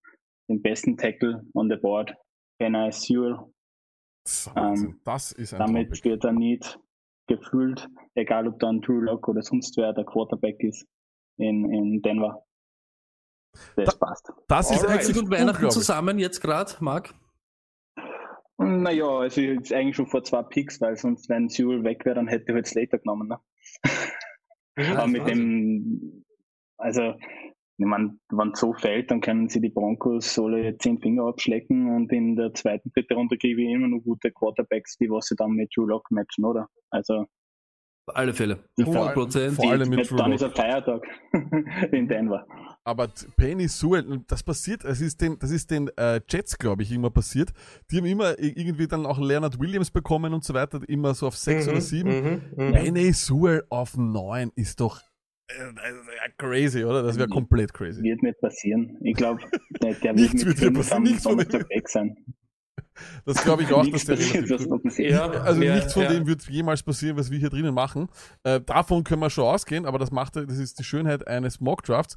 den 0.48 0.62
besten 0.62 0.98
Tackle 0.98 1.46
on 1.54 1.70
the 1.70 1.76
board, 1.76 2.14
Penny 2.60 2.92
Sewell. 2.92 3.40
Das 4.24 4.34
ist, 4.34 4.48
ein 4.50 4.56
Wahnsinn. 4.56 4.90
Ähm, 4.90 5.02
das 5.04 5.32
ist 5.34 5.54
ein 5.54 5.60
Damit 5.60 5.90
Topic. 5.90 6.10
wird 6.10 6.24
er 6.24 6.32
nicht 6.32 6.80
gefühlt, 7.28 7.88
egal 8.16 8.48
ob 8.48 8.60
dann 8.60 8.82
Drew 8.82 9.02
Lock 9.02 9.28
oder 9.28 9.42
sonst 9.42 9.76
wer 9.78 9.94
der 9.94 10.06
Quarterback 10.06 10.62
ist 10.64 10.88
in, 11.38 11.72
in 11.72 12.02
Denver. 12.02 12.46
Das 13.76 13.98
passt. 13.98 14.32
Das 14.48 14.72
ist 14.72 14.84
Alright. 14.84 15.06
eigentlich 15.06 15.18
und 15.18 15.32
Weihnachten 15.32 15.70
zusammen 15.70 16.20
jetzt 16.20 16.42
gerade, 16.42 16.74
Marc? 16.82 17.14
Naja, 18.58 19.08
also 19.08 19.42
jetzt 19.42 19.74
eigentlich 19.74 19.96
schon 19.96 20.08
vor 20.08 20.24
zwei 20.24 20.44
Picks, 20.44 20.80
weil 20.80 20.96
sonst, 20.96 21.30
wenn 21.30 21.50
Sewell 21.50 21.84
weg 21.84 22.06
wäre, 22.06 22.16
dann 22.16 22.28
hätte 22.28 22.46
ich 22.48 22.54
halt 22.54 22.68
Slater 22.68 23.00
genommen. 23.00 23.28
Ne? 23.28 23.40
Aber 24.96 25.08
mit 25.08 25.28
dem, 25.28 26.24
also, 26.78 27.16
ich 27.78 27.86
meine, 27.86 28.18
wenn 28.30 28.52
es 28.52 28.60
so 28.60 28.74
fällt, 28.74 29.12
dann 29.12 29.22
können 29.22 29.50
sie 29.50 29.60
die 29.62 29.70
Broncos 29.70 30.38
alle 30.40 30.78
zehn 30.78 31.00
Finger 31.00 31.26
abschlecken 31.28 31.96
und 31.96 32.12
in 32.12 32.36
der 32.36 32.54
zweiten, 32.54 32.92
dritten 32.94 33.14
Runde 33.16 33.38
kriege 33.38 33.62
ich 33.62 33.70
immer 33.70 33.88
noch 33.88 34.02
gute 34.04 34.32
Quarterbacks, 34.32 34.98
die 34.98 35.10
was 35.10 35.26
sie 35.28 35.36
dann 35.36 35.52
mit 35.52 35.72
Drew 35.76 35.86
Lock 35.86 36.10
matchen, 36.12 36.46
oder? 36.46 36.68
Also, 36.90 37.26
Auf 38.08 38.16
alle 38.16 38.34
Fälle. 38.34 38.60
Die 38.78 38.84
100 38.84 39.14
Prozent. 39.14 39.56
vor 39.56 39.72
allem 39.72 39.90
mit 39.90 40.10
Drew 40.10 40.16
dann 40.16 40.32
ist 40.32 40.44
ein 40.44 40.52
Feiertag 40.52 41.04
in 41.92 42.08
Denver. 42.08 42.46
aber 42.86 43.10
Penny 43.36 43.68
Sewell, 43.68 44.22
das 44.28 44.44
passiert, 44.44 44.84
das 44.84 45.02
ist 45.02 45.20
den, 45.20 45.38
das 45.40 45.52
ist 45.52 45.70
den 45.72 45.90
äh, 45.98 46.22
Jets, 46.30 46.58
glaube 46.58 46.84
ich, 46.84 46.92
immer 46.92 47.10
passiert. 47.10 47.52
Die 47.92 47.98
haben 47.98 48.06
immer 48.06 48.38
irgendwie 48.40 48.88
dann 48.88 49.06
auch 49.06 49.20
Leonard 49.20 49.60
Williams 49.60 49.90
bekommen 49.92 50.34
und 50.34 50.44
so 50.44 50.54
weiter, 50.54 50.80
immer 50.88 51.14
so 51.16 51.28
auf 51.28 51.36
sechs 51.36 51.66
Mhm, 51.66 51.72
oder 51.72 51.82
sieben. 51.82 52.10
mhm, 52.56 52.66
mhm. 52.68 52.72
Penny 52.74 53.12
Sewell 53.12 53.64
auf 53.70 53.98
neun 53.98 54.52
ist 54.56 54.80
doch 54.80 55.02
crazy, 56.38 56.84
oder? 56.84 57.04
Das 57.04 57.18
wäre 57.18 57.28
komplett 57.28 57.74
crazy. 57.74 58.02
Wird 58.04 58.24
nicht 58.24 58.40
passieren. 58.40 58.98
Ich 59.02 59.16
glaube, 59.16 59.42
der, 59.82 59.94
der 59.96 60.16
wird 60.16 60.34
Nichts 60.34 60.34
mit 60.46 60.46
wird 60.46 60.60
fünf 60.60 60.78
passieren, 60.78 61.04
nichts 61.04 61.24
von 61.24 61.38
dem- 61.38 61.70
weg 61.70 61.90
sein. 61.90 62.18
Das 63.26 63.44
glaube 63.44 63.64
ich 63.64 63.74
auch, 63.74 63.86
dass 63.88 64.06
der 64.06 64.16
passiert, 64.16 64.50
relativ. 64.50 65.00
Ja, 65.00 65.28
Also 65.30 65.62
ja, 65.62 65.76
nichts 65.76 65.94
von 65.94 66.04
ja. 66.04 66.14
dem 66.14 66.26
wird 66.28 66.44
jemals 66.48 66.82
passieren, 66.82 67.18
was 67.18 67.30
wir 67.30 67.38
hier 67.38 67.50
drinnen 67.50 67.74
machen. 67.74 68.08
Äh, 68.44 68.62
davon 68.62 69.04
können 69.04 69.22
wir 69.22 69.30
schon 69.30 69.44
ausgehen, 69.44 69.86
aber 69.86 70.00
das 70.00 70.12
macht, 70.12 70.38
das 70.38 70.58
ist 70.58 70.80
die 70.80 70.86
Schönheit 70.86 71.28
eines 71.28 71.60
Mock-Drafts. 71.60 72.16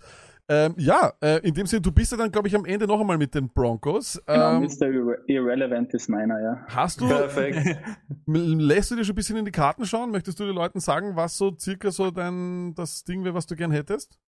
Ähm, 0.51 0.75
ja, 0.79 1.13
äh, 1.21 1.47
in 1.47 1.53
dem 1.53 1.67
Sinne, 1.67 1.83
du 1.83 1.93
bist 1.93 2.11
ja 2.11 2.17
dann, 2.17 2.33
glaube 2.33 2.49
ich, 2.49 2.57
am 2.57 2.65
Ende 2.65 2.87
noch 2.87 2.99
einmal 3.01 3.19
mit 3.19 3.35
den 3.35 3.51
Broncos. 3.51 4.21
Genau, 4.27 4.57
Ähm, 4.57 4.63
Mr. 4.63 4.87
Irre 4.89 5.19
Irrelevant 5.27 5.93
ist 5.93 6.09
meiner, 6.09 6.41
ja. 6.41 6.65
hast 6.69 7.01
du, 7.03 7.07
Perfekt. 7.09 7.79
lässt 8.27 8.91
du 8.91 8.97
dir 8.97 9.05
schon 9.05 9.13
ein 9.13 9.17
bisschen 9.17 9.37
in 9.37 9.45
die 9.45 9.51
Karten 9.53 9.85
schauen? 9.85 10.11
Möchtest 10.11 10.41
du 10.41 10.47
den 10.47 10.55
Leuten 10.55 10.81
sagen, 10.81 11.17
was 11.17 11.37
so 11.37 11.55
circa 11.59 11.91
so 11.91 12.11
dein, 12.11 12.75
das 12.75 13.05
Ding 13.05 13.25
wäre, 13.25 13.35
was 13.35 13.47
du 13.47 13.57
gern 13.57 13.71
hättest? 13.73 14.19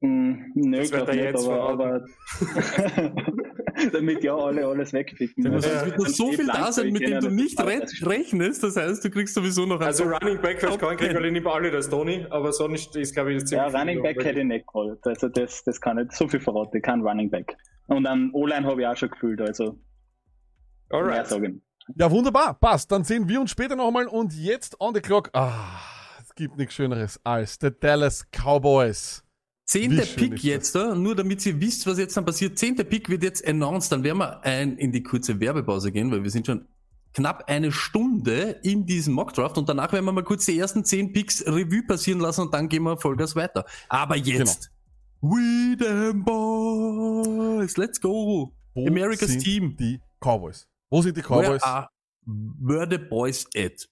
Hm, 0.00 0.52
nö, 0.54 0.76
Das 0.78 0.86
ich 0.86 0.92
glaube 0.92 1.06
wird 1.06 1.18
er 1.18 1.24
nicht, 1.32 1.34
jetzt 1.34 1.48
aber, 1.48 1.70
aber 1.70 2.04
damit 3.92 4.22
ja 4.24 4.34
alle 4.36 4.66
alles 4.66 4.92
wegpicken. 4.92 5.52
Es 5.54 5.64
Ja. 5.66 5.86
wird 5.86 5.98
noch 5.98 6.06
so 6.06 6.32
viel 6.32 6.46
da 6.46 6.70
sein, 6.72 6.90
mit 6.92 7.06
dem 7.06 7.20
du 7.20 7.30
nicht 7.30 7.58
rechnest. 7.60 8.62
Das 8.62 8.76
heißt, 8.76 9.04
du 9.04 9.10
kriegst 9.10 9.34
sowieso 9.34 9.66
noch 9.66 9.80
Also 9.80 10.04
Running 10.04 10.40
Back 10.40 10.62
wäre 10.62 10.76
kein 10.78 10.96
kriegen, 10.96 11.14
weil 11.14 11.26
ich 11.26 11.32
nehme 11.32 11.50
alle 11.52 11.70
das 11.70 11.88
Tony, 11.88 12.26
aber 12.30 12.52
sonst 12.52 12.94
ist, 12.96 13.14
glaube 13.14 13.32
ich, 13.32 13.42
das 13.42 13.50
Ja, 13.50 13.64
ziemlich 13.66 13.80
Running 13.80 13.94
viel, 13.96 14.02
Back 14.14 14.24
hätte 14.24 14.40
ich 14.40 14.46
nicht 14.46 14.66
gewollt. 14.66 14.98
Also 15.06 15.28
das, 15.28 15.62
das 15.64 15.80
kann 15.80 15.98
ich 15.98 16.12
so 16.12 16.28
viel 16.28 16.40
verraten, 16.40 16.80
kein 16.82 17.00
Running 17.02 17.30
Back. 17.30 17.56
Und 17.86 18.06
an 18.06 18.30
O-Line 18.32 18.66
habe 18.66 18.82
ich 18.82 18.86
auch 18.86 18.96
schon 18.96 19.10
gefühlt, 19.10 19.40
also 19.40 19.78
mehr 20.90 21.00
Alright. 21.00 21.26
sagen. 21.26 21.62
Ja, 21.96 22.10
wunderbar. 22.10 22.54
Passt. 22.58 22.92
Dann 22.92 23.04
sehen 23.04 23.28
wir 23.28 23.40
uns 23.40 23.50
später 23.50 23.74
nochmal 23.76 24.06
und 24.06 24.34
jetzt 24.34 24.78
on 24.80 24.94
the 24.94 25.00
clock. 25.00 25.30
Ah, 25.32 25.78
es 26.22 26.34
gibt 26.34 26.56
nichts 26.58 26.74
Schöneres 26.74 27.18
als 27.24 27.56
the 27.60 27.70
Dallas 27.70 28.26
Cowboys. 28.30 29.24
Zehnter 29.68 30.06
Pick 30.06 30.42
jetzt, 30.42 30.74
da, 30.74 30.94
nur 30.94 31.14
damit 31.14 31.44
ihr 31.44 31.60
wisst, 31.60 31.86
was 31.86 31.98
jetzt 31.98 32.16
dann 32.16 32.24
passiert. 32.24 32.58
Zehnter 32.58 32.84
Pick 32.84 33.10
wird 33.10 33.22
jetzt 33.22 33.46
announced, 33.46 33.92
dann 33.92 34.02
werden 34.02 34.16
wir 34.16 34.42
ein, 34.42 34.78
in 34.78 34.92
die 34.92 35.02
kurze 35.02 35.38
Werbepause 35.40 35.92
gehen, 35.92 36.10
weil 36.10 36.22
wir 36.22 36.30
sind 36.30 36.46
schon 36.46 36.66
knapp 37.12 37.44
eine 37.48 37.70
Stunde 37.70 38.60
in 38.62 38.86
diesem 38.86 39.12
Mockdraft 39.12 39.58
und 39.58 39.68
danach 39.68 39.92
werden 39.92 40.06
wir 40.06 40.12
mal 40.12 40.24
kurz 40.24 40.46
die 40.46 40.58
ersten 40.58 40.86
zehn 40.86 41.12
Picks 41.12 41.46
Revue 41.46 41.82
passieren 41.86 42.18
lassen 42.18 42.42
und 42.42 42.54
dann 42.54 42.70
gehen 42.70 42.82
wir 42.84 42.96
Vollgas 42.96 43.36
weiter. 43.36 43.66
Aber 43.90 44.16
jetzt, 44.16 44.70
we 45.20 45.76
them 45.78 46.24
boys, 46.24 47.76
let's 47.76 48.00
go. 48.00 48.54
Wo 48.72 48.86
America's 48.86 49.28
sind 49.28 49.42
Team. 49.42 49.76
Die 49.76 50.00
Cowboys. 50.18 50.66
Wo 50.88 51.02
sind 51.02 51.14
die 51.14 51.22
Where 51.28 51.42
Cowboys? 51.42 51.62
are, 51.62 51.90
where 52.24 52.88
the 52.90 52.96
boys 52.96 53.44
at? 53.54 53.86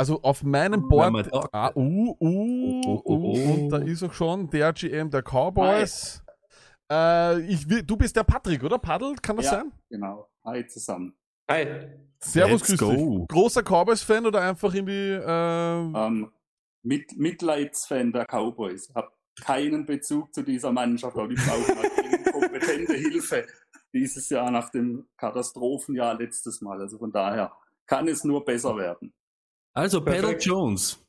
Also 0.00 0.22
auf 0.22 0.42
meinem 0.42 0.88
Board. 0.88 1.28
da- 1.30 1.48
Ah, 1.52 1.72
uh, 1.74 1.80
uh, 1.80 2.16
Oh, 2.20 2.80
oh, 2.86 3.02
oh, 3.04 3.12
uh, 3.14 3.34
oh. 3.34 3.52
Und 3.52 3.68
da 3.68 3.76
ist 3.78 4.02
auch 4.02 4.14
schon 4.14 4.48
der 4.48 4.72
GM 4.72 5.10
der 5.10 5.20
Cowboys. 5.22 6.22
Äh, 6.90 7.40
ich 7.42 7.68
will, 7.68 7.82
du 7.82 7.98
bist 7.98 8.16
der 8.16 8.24
Patrick, 8.24 8.62
oder? 8.64 8.78
Paddel, 8.78 9.14
kann 9.16 9.36
das 9.36 9.44
Ja. 9.44 9.50
sein? 9.52 9.72
Genau. 9.90 10.26
Hi 10.42 10.66
zusammen. 10.66 11.12
Hi. 11.50 11.66
Servus, 12.18 12.60
Let's 12.66 12.78
grüß 12.80 12.88
dich. 12.88 12.98
go. 12.98 13.26
Großer 13.28 13.62
Cowboys-Fan 13.62 14.24
oder 14.24 14.40
einfach 14.40 14.72
in 14.72 14.86
die. 14.86 14.92
Äh, 14.92 15.26
Ähm, 15.26 16.32
mit, 16.82 17.14
Mitleidsfan 17.18 18.10
der 18.10 18.24
Cowboys. 18.24 18.90
Hab 18.94 19.12
keinen 19.42 19.84
Bezug 19.84 20.32
zu 20.32 20.42
dieser 20.42 20.72
Mannschaft, 20.72 21.14
aber 21.14 21.28
die 21.28 21.34
brauchen 21.34 21.76
halt 21.78 21.92
kompetente 22.32 22.94
Hilfe 22.94 23.46
dieses 23.92 24.30
Jahr 24.30 24.50
nach 24.50 24.70
dem 24.70 25.06
Katastrophenjahr 25.18 26.14
letztes 26.18 26.62
Mal. 26.62 26.80
Also 26.80 26.96
von 26.96 27.12
daher 27.12 27.52
kann 27.86 28.08
es 28.08 28.24
nur 28.24 28.42
besser 28.44 28.74
werden. 28.78 29.12
Also, 29.74 30.00
Pedal. 30.04 30.36
Jones. 30.40 31.04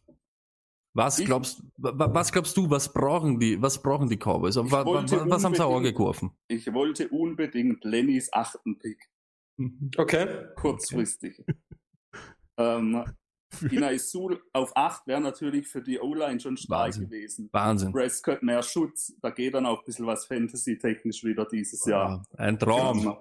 Was 0.93 1.17
glaubst, 1.23 1.63
wa- 1.77 2.13
was 2.13 2.31
glaubst 2.33 2.55
du, 2.57 2.69
was 2.69 2.91
brauchen 2.91 3.39
die, 3.39 3.61
was 3.61 3.81
brauchen 3.81 4.09
die 4.09 4.17
Cowboys? 4.17 4.57
Wa- 4.57 4.69
wa- 4.71 4.85
wollte 4.85 5.21
wa- 5.21 5.25
was 5.29 5.43
haben 5.45 5.55
sie 5.55 5.63
auch 5.65 5.79
geworfen? 5.81 6.31
Ich 6.49 6.71
wollte 6.73 7.07
unbedingt 7.09 7.83
Lennys 7.85 8.29
achten 8.33 8.77
Pick. 8.77 9.09
Okay. 9.97 10.47
Kurzfristig. 10.57 11.41
ähm, 12.57 13.05
Inai 13.69 13.97
Sul 13.99 14.41
auf 14.53 14.75
8 14.75 15.07
wäre 15.07 15.21
natürlich 15.21 15.67
für 15.67 15.81
die 15.81 15.99
O-Line 15.99 16.39
schon 16.39 16.57
stark 16.57 16.87
Wahnsinn. 16.87 17.03
gewesen. 17.05 17.49
Wahnsinn. 17.53 17.91
Prescott 17.91 18.43
mehr 18.43 18.61
Schutz, 18.63 19.13
da 19.21 19.29
geht 19.29 19.53
dann 19.53 19.65
auch 19.65 19.79
ein 19.79 19.85
bisschen 19.85 20.05
was 20.05 20.25
Fantasy-technisch 20.25 21.23
wieder 21.23 21.45
dieses 21.45 21.85
Jahr. 21.85 22.23
Ein 22.37 22.57
Traum. 22.59 23.17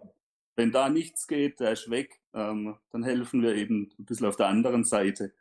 Wenn 0.56 0.72
da 0.72 0.88
nichts 0.88 1.26
geht, 1.26 1.58
der 1.60 1.72
ist 1.72 1.88
weg, 1.90 2.19
ähm, 2.34 2.76
dann 2.90 3.02
helfen 3.02 3.42
wir 3.42 3.54
eben 3.54 3.90
ein 3.98 4.04
bisschen 4.04 4.26
auf 4.26 4.36
der 4.36 4.48
anderen 4.48 4.84
Seite. 4.84 5.32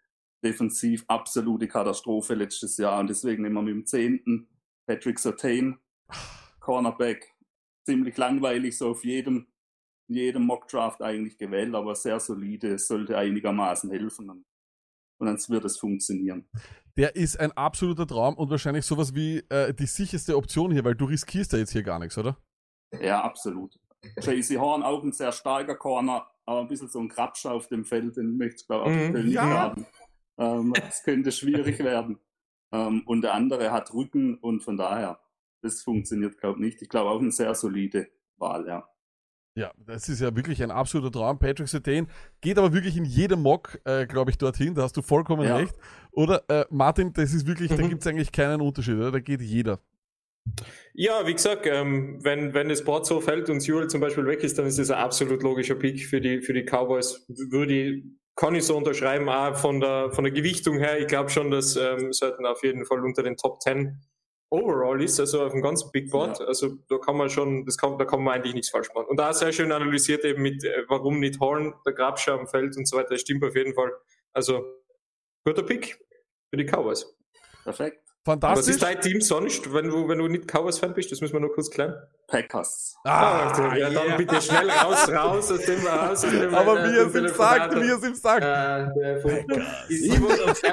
Defensiv 0.43 1.03
absolute 1.07 1.67
Katastrophe 1.67 2.33
letztes 2.33 2.77
Jahr 2.77 2.99
und 2.99 3.09
deswegen 3.09 3.43
nehmen 3.43 3.55
wir 3.55 3.61
mit 3.61 3.73
dem 3.73 3.85
10. 3.85 4.47
Patrick 4.87 5.19
Sertain, 5.19 5.77
Cornerback, 6.59 7.35
ziemlich 7.85 8.17
langweilig, 8.17 8.77
so 8.77 8.91
auf 8.91 9.03
jedem, 9.03 9.47
jedem 10.07 10.43
Mock-Draft 10.43 11.01
eigentlich 11.01 11.37
gewählt, 11.37 11.75
aber 11.75 11.95
sehr 11.95 12.19
solide, 12.19 12.73
es 12.75 12.87
sollte 12.87 13.17
einigermaßen 13.17 13.91
helfen 13.91 14.29
und, 14.29 14.45
und 15.19 15.27
dann 15.27 15.37
wird 15.49 15.65
es 15.65 15.77
funktionieren. 15.77 16.49
Der 16.97 17.15
ist 17.15 17.39
ein 17.39 17.51
absoluter 17.51 18.07
Traum 18.07 18.35
und 18.35 18.49
wahrscheinlich 18.49 18.85
sowas 18.85 19.13
wie 19.13 19.39
äh, 19.49 19.73
die 19.73 19.85
sicherste 19.85 20.35
Option 20.37 20.71
hier, 20.71 20.83
weil 20.85 20.95
du 20.95 21.05
riskierst 21.05 21.53
ja 21.53 21.59
jetzt 21.59 21.71
hier 21.71 21.83
gar 21.83 21.99
nichts, 21.99 22.17
oder? 22.17 22.37
Ja, 22.99 23.21
absolut. 23.21 23.79
JC 24.21 24.57
Horn 24.57 24.83
auch 24.83 25.03
ein 25.03 25.11
sehr 25.11 25.31
starker 25.31 25.75
Corner, 25.75 26.27
aber 26.49 26.61
ein 26.61 26.67
bisschen 26.67 26.89
so 26.89 26.99
ein 26.99 27.09
Krabscher 27.09 27.51
auf 27.53 27.67
dem 27.67 27.85
Feld, 27.85 28.17
den 28.17 28.37
möchte 28.37 28.61
ich 28.61 28.67
glaube 28.67 28.91
ich 28.91 29.13
Mhm. 29.13 29.25
nicht 29.25 29.33
Ja. 29.35 29.49
haben. 29.49 29.85
Ähm, 30.37 30.73
es 30.89 31.03
könnte 31.03 31.31
schwierig 31.31 31.79
werden. 31.79 32.17
Ähm, 32.71 33.03
und 33.05 33.21
der 33.21 33.33
andere 33.33 33.71
hat 33.71 33.93
Rücken 33.93 34.35
und 34.37 34.61
von 34.63 34.77
daher, 34.77 35.19
das 35.61 35.81
funktioniert 35.81 36.37
glaube 36.39 36.59
ich 36.59 36.65
nicht. 36.65 36.81
Ich 36.81 36.89
glaube 36.89 37.09
auch 37.11 37.19
eine 37.19 37.31
sehr 37.31 37.53
solide 37.55 38.07
Wahl, 38.37 38.65
ja. 38.67 38.87
Ja, 39.55 39.71
das 39.77 40.07
ist 40.07 40.21
ja 40.21 40.33
wirklich 40.35 40.63
ein 40.63 40.71
absoluter 40.71 41.11
Traum. 41.11 41.37
Patrick 41.39 41.67
Sertain 41.67 42.07
geht 42.39 42.57
aber 42.57 42.71
wirklich 42.71 42.95
in 42.95 43.03
jedem 43.03 43.41
Mock, 43.41 43.79
äh, 43.83 44.05
glaube 44.05 44.31
ich, 44.31 44.37
dorthin. 44.37 44.73
Da 44.75 44.83
hast 44.83 44.95
du 44.95 45.01
vollkommen 45.01 45.45
Ja. 45.45 45.57
recht. 45.57 45.75
Oder 46.11 46.43
äh, 46.49 46.65
Martin, 46.69 47.11
das 47.13 47.33
ist 47.33 47.45
wirklich, 47.45 47.69
da 47.69 47.83
Mhm. 47.83 47.89
gibt 47.89 48.01
es 48.01 48.07
eigentlich 48.07 48.31
keinen 48.31 48.61
Unterschied, 48.61 48.95
oder? 48.95 49.11
Da 49.11 49.19
geht 49.19 49.41
jeder. 49.41 49.79
Ja, 50.93 51.25
wie 51.27 51.33
gesagt, 51.33 51.65
ähm, 51.65 52.19
wenn, 52.23 52.53
wenn 52.53 52.69
das 52.69 52.83
Board 52.83 53.05
so 53.05 53.21
fällt 53.21 53.49
und 53.49 53.61
Sewell 53.61 53.87
zum 53.87 54.01
Beispiel 54.01 54.25
weg 54.25 54.43
ist, 54.43 54.57
dann 54.57 54.65
ist 54.65 54.79
das 54.79 54.91
ein 54.91 54.97
absolut 54.97 55.43
logischer 55.43 55.75
Pick 55.75 56.05
für 56.05 56.19
die, 56.19 56.41
für 56.41 56.53
die 56.53 56.63
Cowboys. 56.65 57.25
Würde 57.27 57.73
ich, 57.73 58.03
kann 58.35 58.55
ich 58.55 58.65
so 58.65 58.75
unterschreiben, 58.75 59.29
auch 59.29 59.55
von 59.55 59.79
der, 59.79 60.11
von 60.11 60.23
der 60.23 60.33
Gewichtung 60.33 60.77
her. 60.77 60.99
Ich 60.99 61.07
glaube 61.07 61.29
schon, 61.29 61.51
dass 61.51 61.75
ähm, 61.75 62.11
sollten 62.11 62.45
auf 62.45 62.63
jeden 62.63 62.85
Fall 62.85 63.03
unter 63.03 63.23
den 63.23 63.37
Top 63.37 63.61
10 63.61 64.01
overall 64.49 65.01
ist, 65.01 65.19
also 65.19 65.43
auf 65.43 65.51
dem 65.51 65.61
ganzen 65.61 65.91
Big 65.91 66.09
Board. 66.09 66.39
Ja. 66.39 66.45
Also 66.45 66.75
da 66.89 66.97
kann 66.97 67.17
man 67.17 67.29
schon, 67.29 67.65
das 67.65 67.77
kann, 67.77 67.97
da 67.97 68.05
kann 68.05 68.23
man 68.23 68.35
eigentlich 68.35 68.55
nichts 68.55 68.69
falsch 68.69 68.89
machen. 68.93 69.07
Und 69.07 69.17
da 69.17 69.33
sehr 69.33 69.51
schön 69.51 69.71
analysiert 69.71 70.25
eben 70.25 70.41
mit, 70.41 70.63
äh, 70.63 70.83
warum 70.87 71.19
nicht 71.19 71.39
Horn, 71.39 71.73
der 71.85 71.93
Grabscher 71.93 72.33
am 72.33 72.47
Feld 72.47 72.75
und 72.75 72.87
so 72.87 72.97
weiter. 72.97 73.09
Das 73.09 73.21
stimmt 73.21 73.43
auf 73.43 73.55
jeden 73.55 73.73
Fall. 73.73 73.91
Also 74.33 74.63
guter 75.45 75.63
Pick 75.63 75.99
für 76.49 76.57
die 76.57 76.65
Cowboys. 76.65 77.15
Perfekt. 77.63 78.08
Was 78.25 78.33
Fantastisch. 78.33 78.75
ist 78.75 78.83
dein 78.83 78.99
Team 79.01 79.21
sonst, 79.21 79.73
wenn 79.73 79.87
du, 79.87 80.07
wenn 80.07 80.19
du 80.19 80.27
nicht 80.27 80.45
Cowboys-Fan 80.47 80.93
bist? 80.93 81.11
Das 81.11 81.21
müssen 81.21 81.33
wir 81.33 81.39
nur 81.39 81.53
kurz 81.53 81.69
klären. 81.71 81.95
Packers. 82.27 82.95
Ah, 83.05 83.51
ja, 83.57 83.89
yeah. 83.89 83.89
dann 83.89 84.17
bitte 84.17 84.41
schnell 84.41 84.69
raus, 84.69 85.09
raus 85.09 85.51
aus 85.51 85.65
dem 85.65 85.87
raus. 85.87 86.09
Aus 86.11 86.21
dem, 86.29 86.53
Aber 86.53 86.79
äh, 86.79 86.91
wie 86.91 86.97
er 86.97 87.07
es 87.07 87.15
ihm 87.15 87.27
sagt, 87.29 87.75
wie 87.75 87.87
er 87.87 87.97
es 87.97 88.03
ihm 88.03 88.13
sagt. 88.15 88.43
Äh, 88.43 89.19
ich- 89.89 90.11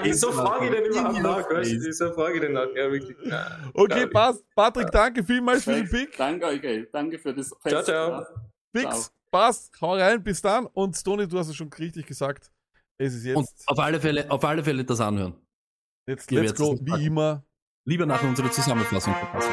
Wieso 0.02 0.32
frage 0.32 0.66
ich 0.66 0.70
denn 0.72 0.84
überhaupt 0.86 1.22
nach? 1.22 1.48
Wieso 1.62 2.12
frage 2.12 2.34
ich 2.34 2.40
denn 2.40 2.52
nach? 2.52 2.66
Ja, 2.74 2.90
wirklich. 2.90 3.16
Ja. 3.24 3.46
Okay, 3.74 4.00
Ja. 4.00 4.06
passt. 4.08 4.44
Patrick, 4.54 4.90
danke 4.90 5.22
vielmals 5.24 5.64
für 5.64 5.72
den. 5.74 5.88
Pick. 5.88 6.16
Danke 6.16 6.46
euch, 6.46 6.62
ey. 6.64 6.88
danke 6.92 7.18
für 7.18 7.32
das 7.32 7.48
Ciao, 7.48 7.58
Fest. 7.62 7.86
ciao. 7.86 8.10
ja. 8.10 8.26
Fix, 8.74 9.12
passt. 9.30 9.72
Hau 9.80 9.94
rein, 9.94 10.22
bis 10.22 10.42
dann. 10.42 10.66
Und 10.66 10.96
Stoney, 10.96 11.26
du 11.28 11.38
hast 11.38 11.48
es 11.48 11.56
schon 11.56 11.70
richtig 11.78 12.06
gesagt. 12.06 12.50
Es 12.98 13.14
ist 13.14 13.24
Und 13.34 13.44
jetzt, 13.44 13.62
auf 13.68 13.78
alle 13.78 14.00
Fälle, 14.00 14.30
auf 14.30 14.44
alle 14.44 14.64
Fälle 14.64 14.84
das 14.84 15.00
anhören. 15.00 15.34
Jetzt 16.06 16.30
let's 16.30 16.54
go, 16.54 16.78
wie 16.80 17.06
immer. 17.06 17.44
Lieber 17.84 18.06
nach 18.06 18.22
unserer 18.22 18.50
Zusammenfassung 18.50 19.14
verpassen. 19.14 19.52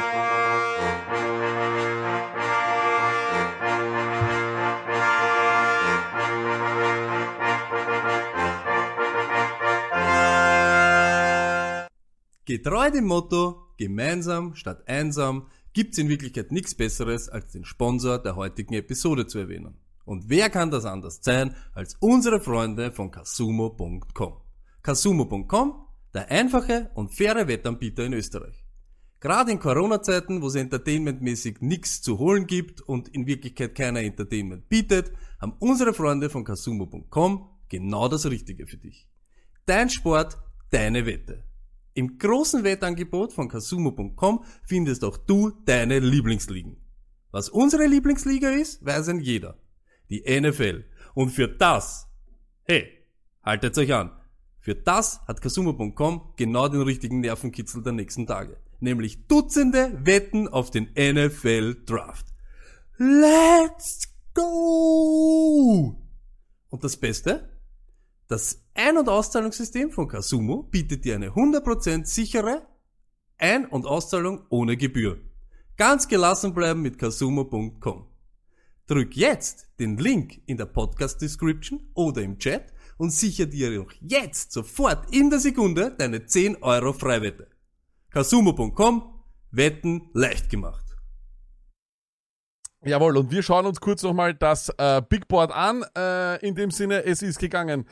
Getreu 12.46 12.92
dem 12.92 13.06
Motto, 13.06 13.68
gemeinsam 13.78 14.54
statt 14.56 14.88
einsam, 14.88 15.48
gibt's 15.74 15.98
in 15.98 16.10
Wirklichkeit 16.10 16.52
nichts 16.52 16.76
Besseres, 16.76 17.30
als 17.30 17.52
den 17.52 17.66
Sponsor 17.66 18.20
der 18.20 18.36
heutigen 18.36 18.74
Episode 18.74 19.28
zu 19.28 19.40
erwähnen. 19.40 19.78
Und 20.06 20.30
wer 20.30 20.50
kann 20.50 20.70
das 20.70 20.86
anders 20.86 21.20
sein, 21.22 21.56
als 21.74 21.96
unsere 22.00 22.42
Freunde 22.42 22.92
von 22.92 23.12
Casumo.com. 23.12 24.34
Casumo.com, 24.82 25.88
der 26.14 26.30
einfache 26.30 26.92
und 26.94 27.14
faire 27.14 27.48
Wettanbieter 27.48 28.06
in 28.06 28.14
Österreich. 28.14 28.64
Gerade 29.20 29.52
in 29.52 29.60
Corona-Zeiten, 29.60 30.42
wo 30.42 30.48
es 30.48 30.56
entertainmentmäßig 30.56 31.62
nichts 31.62 32.02
zu 32.02 32.20
holen 32.20 32.46
gibt 32.46 32.82
und 32.82 33.08
in 33.08 33.26
Wirklichkeit 33.26 33.74
keiner 33.74 34.02
Entertainment 34.02 34.68
bietet, 34.68 35.14
haben 35.40 35.56
unsere 35.60 35.94
Freunde 35.94 36.30
von 36.30 36.44
Kasumo.com 36.44 37.50
genau 37.70 38.10
das 38.10 38.26
Richtige 38.26 38.68
für 38.68 38.78
dich. 38.78 39.08
Dein 39.66 39.90
Sport, 39.90 40.38
deine 40.72 41.06
Wette. 41.06 41.46
Im 41.94 42.18
großen 42.18 42.64
Wettangebot 42.64 43.34
von 43.34 43.48
Kasumo.com 43.48 44.44
findest 44.66 45.04
auch 45.06 45.18
du 45.18 45.52
deine 45.66 46.00
Lieblingsligen. 46.00 46.78
Was 47.32 47.50
unsere 47.50 47.88
Lieblingsliga 47.88 48.50
ist, 48.50 48.84
weiß 48.86 49.08
ein 49.10 49.20
jeder. 49.20 49.58
Die 50.10 50.24
NFL. 50.28 50.86
Und 51.14 51.30
für 51.30 51.48
das, 51.48 52.08
hey, 52.64 52.88
haltet 53.42 53.78
euch 53.78 53.94
an. 53.94 54.12
Für 54.64 54.76
das 54.76 55.20
hat 55.28 55.42
Kasumo.com 55.42 56.36
genau 56.38 56.70
den 56.70 56.84
richtigen 56.84 57.20
Nervenkitzel 57.20 57.84
der 57.84 57.92
nächsten 57.92 58.26
Tage. 58.26 58.56
Nämlich 58.80 59.28
Dutzende 59.28 59.92
Wetten 60.06 60.48
auf 60.48 60.72
den 60.72 60.86
NFL 60.96 61.84
Draft. 61.86 62.28
Let's 62.96 64.08
go! 64.34 66.02
Und 66.70 66.82
das 66.82 66.96
Beste? 66.96 67.50
Das 68.30 68.64
Ein- 68.74 68.98
und 68.98 69.10
Auszahlungssystem 69.10 69.92
von 69.92 70.08
Kasumo 70.08 70.64
bietet 70.64 71.04
dir 71.04 71.16
eine 71.16 71.32
100% 71.32 72.06
sichere 72.06 72.66
Ein- 73.38 73.66
und 73.66 73.86
Auszahlung 73.86 74.46
ohne 74.48 74.78
Gebühr. 74.78 75.20
Ganz 75.76 76.08
gelassen 76.08 76.54
bleiben 76.54 76.82
mit 76.82 76.98
kasumo.com. 76.98 78.08
Drück 78.88 79.18
jetzt 79.18 79.68
den 79.80 79.98
Link 79.98 80.42
in 80.46 80.56
der 80.56 80.68
Podcast 80.68 81.22
Description 81.22 81.84
oder 81.96 82.22
im 82.22 82.40
Chat 82.40 82.72
und 83.04 83.12
sicher 83.12 83.46
dir 83.46 83.82
auch 83.82 83.92
jetzt 84.00 84.54
sofort 84.54 85.14
in 85.14 85.30
der 85.30 85.40
Sekunde 85.40 85.94
deine 85.98 86.26
10 86.26 86.64
Euro 86.64 86.94
Freiwette. 86.94 87.48
Kasumo.com, 88.12 89.04
Wetten 89.52 90.10
leicht 90.14 90.50
gemacht. 90.50 90.86
Jawohl, 92.86 93.18
und 93.18 93.30
wir 93.32 93.44
schauen 93.44 93.66
uns 93.66 93.80
kurz 93.80 94.04
nochmal 94.04 94.34
das 94.34 94.70
äh, 94.78 95.02
Big 95.08 95.28
Board 95.28 95.52
an. 95.52 95.86
Äh, 95.98 96.46
in 96.46 96.56
dem 96.56 96.72
Sinne, 96.72 97.04
es 97.04 97.22
ist 97.22 97.40
gegangen. 97.40 97.86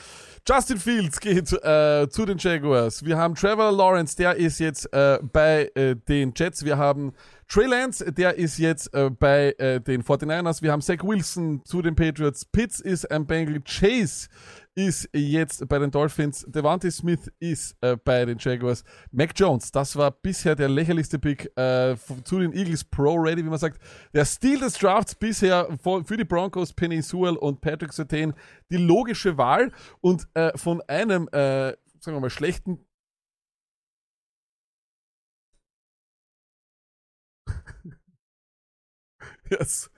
Justin 0.47 0.77
Fields 0.77 1.19
geht 1.19 1.51
äh, 1.63 2.07
zu 2.09 2.25
den 2.25 2.37
Jaguars. 2.37 3.03
Wir 3.03 3.17
haben 3.17 3.35
Trevor 3.35 3.71
Lawrence, 3.71 4.15
der 4.15 4.35
ist 4.35 4.59
jetzt 4.59 4.91
äh, 4.93 5.19
bei 5.21 5.71
äh, 5.75 5.95
den 5.95 6.33
Jets. 6.35 6.63
Wir 6.63 6.77
haben 6.77 7.13
Trey 7.51 7.67
Lance, 7.67 8.11
der 8.13 8.37
ist 8.37 8.59
jetzt 8.59 8.93
äh, 8.93 9.09
bei 9.09 9.53
äh, 9.57 9.81
den 9.81 10.03
49ers. 10.03 10.61
Wir 10.61 10.71
haben 10.71 10.81
Zach 10.81 11.03
Wilson 11.03 11.61
zu 11.65 11.81
den 11.81 11.95
Patriots. 11.95 12.45
Pitts 12.45 12.79
ist 12.79 13.11
ein 13.11 13.25
Bengal. 13.25 13.61
Chase 13.61 14.29
ist 14.75 15.09
jetzt 15.13 15.67
bei 15.67 15.79
den 15.79 15.91
Dolphins. 15.91 16.45
Devante 16.47 16.89
Smith 16.91 17.31
ist 17.39 17.75
äh, 17.81 17.97
bei 17.97 18.25
den 18.25 18.37
Jaguars. 18.39 18.83
Mac 19.11 19.31
Jones, 19.35 19.71
das 19.71 19.95
war 19.95 20.11
bisher 20.11 20.55
der 20.55 20.69
lächerlichste 20.69 21.19
Pick 21.19 21.45
äh, 21.57 21.95
zu 22.23 22.39
den 22.39 22.53
Eagles 22.53 22.83
Pro 22.83 23.15
Ready, 23.15 23.45
wie 23.45 23.49
man 23.49 23.59
sagt. 23.59 23.81
Der 24.13 24.25
Stil 24.25 24.59
des 24.59 24.73
Drafts 24.75 25.15
bisher 25.15 25.67
für 25.83 26.17
die 26.17 26.23
Broncos, 26.23 26.73
Penny 26.73 27.01
Sewell 27.01 27.35
und 27.37 27.61
Patrick 27.61 27.93
Sertain 27.93 28.33
die 28.69 28.77
logische 28.77 29.37
Wahl 29.37 29.71
und 29.99 30.27
äh, 30.33 30.57
von 30.57 30.81
einem, 30.87 31.27
äh, 31.29 31.71
sagen 31.99 32.17
wir 32.17 32.21
mal, 32.21 32.29
schlechten 32.29 32.85
yes. 39.49 39.89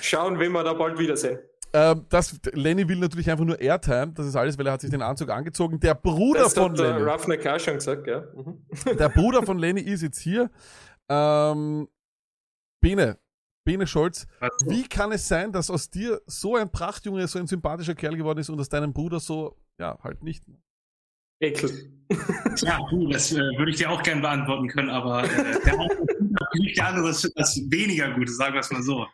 Schauen, 0.00 0.38
wenn 0.38 0.52
wir 0.52 0.64
da 0.64 0.72
bald 0.72 0.98
wiedersehen. 0.98 1.38
Ähm, 1.72 2.06
das, 2.08 2.38
Lenny 2.52 2.88
will 2.88 2.98
natürlich 2.98 3.28
einfach 3.28 3.44
nur 3.44 3.60
Airtime, 3.60 4.12
das 4.14 4.26
ist 4.26 4.36
alles, 4.36 4.56
weil 4.56 4.66
er 4.66 4.74
hat 4.74 4.80
sich 4.80 4.90
den 4.90 5.02
Anzug 5.02 5.28
angezogen. 5.30 5.80
Der 5.80 5.94
Bruder 5.94 6.44
das 6.44 6.54
von 6.54 6.70
hat 6.70 6.78
der 6.78 6.92
Lenny. 6.98 7.10
Roughneck 7.10 7.44
auch 7.48 7.58
schon 7.58 7.74
gesagt, 7.74 8.06
ja. 8.06 8.20
Mhm. 8.32 8.64
Der 8.96 9.08
Bruder 9.08 9.42
von 9.42 9.58
Lenny 9.58 9.80
ist 9.80 10.02
jetzt 10.02 10.20
hier. 10.20 10.50
Ähm, 11.08 11.88
Bene, 12.80 13.18
Bene 13.64 13.86
Scholz, 13.88 14.26
wie 14.66 14.86
kann 14.86 15.10
es 15.10 15.26
sein, 15.26 15.50
dass 15.50 15.68
aus 15.68 15.90
dir 15.90 16.20
so 16.26 16.54
ein 16.54 16.70
Prachtjunge, 16.70 17.26
so 17.26 17.40
ein 17.40 17.48
sympathischer 17.48 17.94
Kerl 17.94 18.16
geworden 18.16 18.38
ist 18.38 18.50
und 18.50 18.60
aus 18.60 18.68
deinem 18.68 18.92
Bruder 18.92 19.18
so, 19.18 19.58
ja, 19.78 19.98
halt 20.02 20.22
nicht? 20.22 20.44
Ekel. 21.40 21.90
Ja, 22.58 22.78
du, 22.90 23.08
das 23.08 23.32
äh, 23.32 23.36
würde 23.36 23.70
ich 23.70 23.78
dir 23.78 23.90
auch 23.90 24.02
gerne 24.02 24.20
beantworten 24.20 24.68
können, 24.68 24.90
aber 24.90 25.24
äh, 25.24 25.60
der 25.64 25.72
eine 25.74 25.88
liegt 26.52 26.76
der 26.78 26.88
andere 26.88 27.10
ist 27.10 27.30
das 27.34 27.60
weniger 27.68 28.12
gut, 28.12 28.28
sagen 28.30 28.54
wir 28.54 28.60
es 28.60 28.70
mal 28.70 28.82
so. 28.82 29.06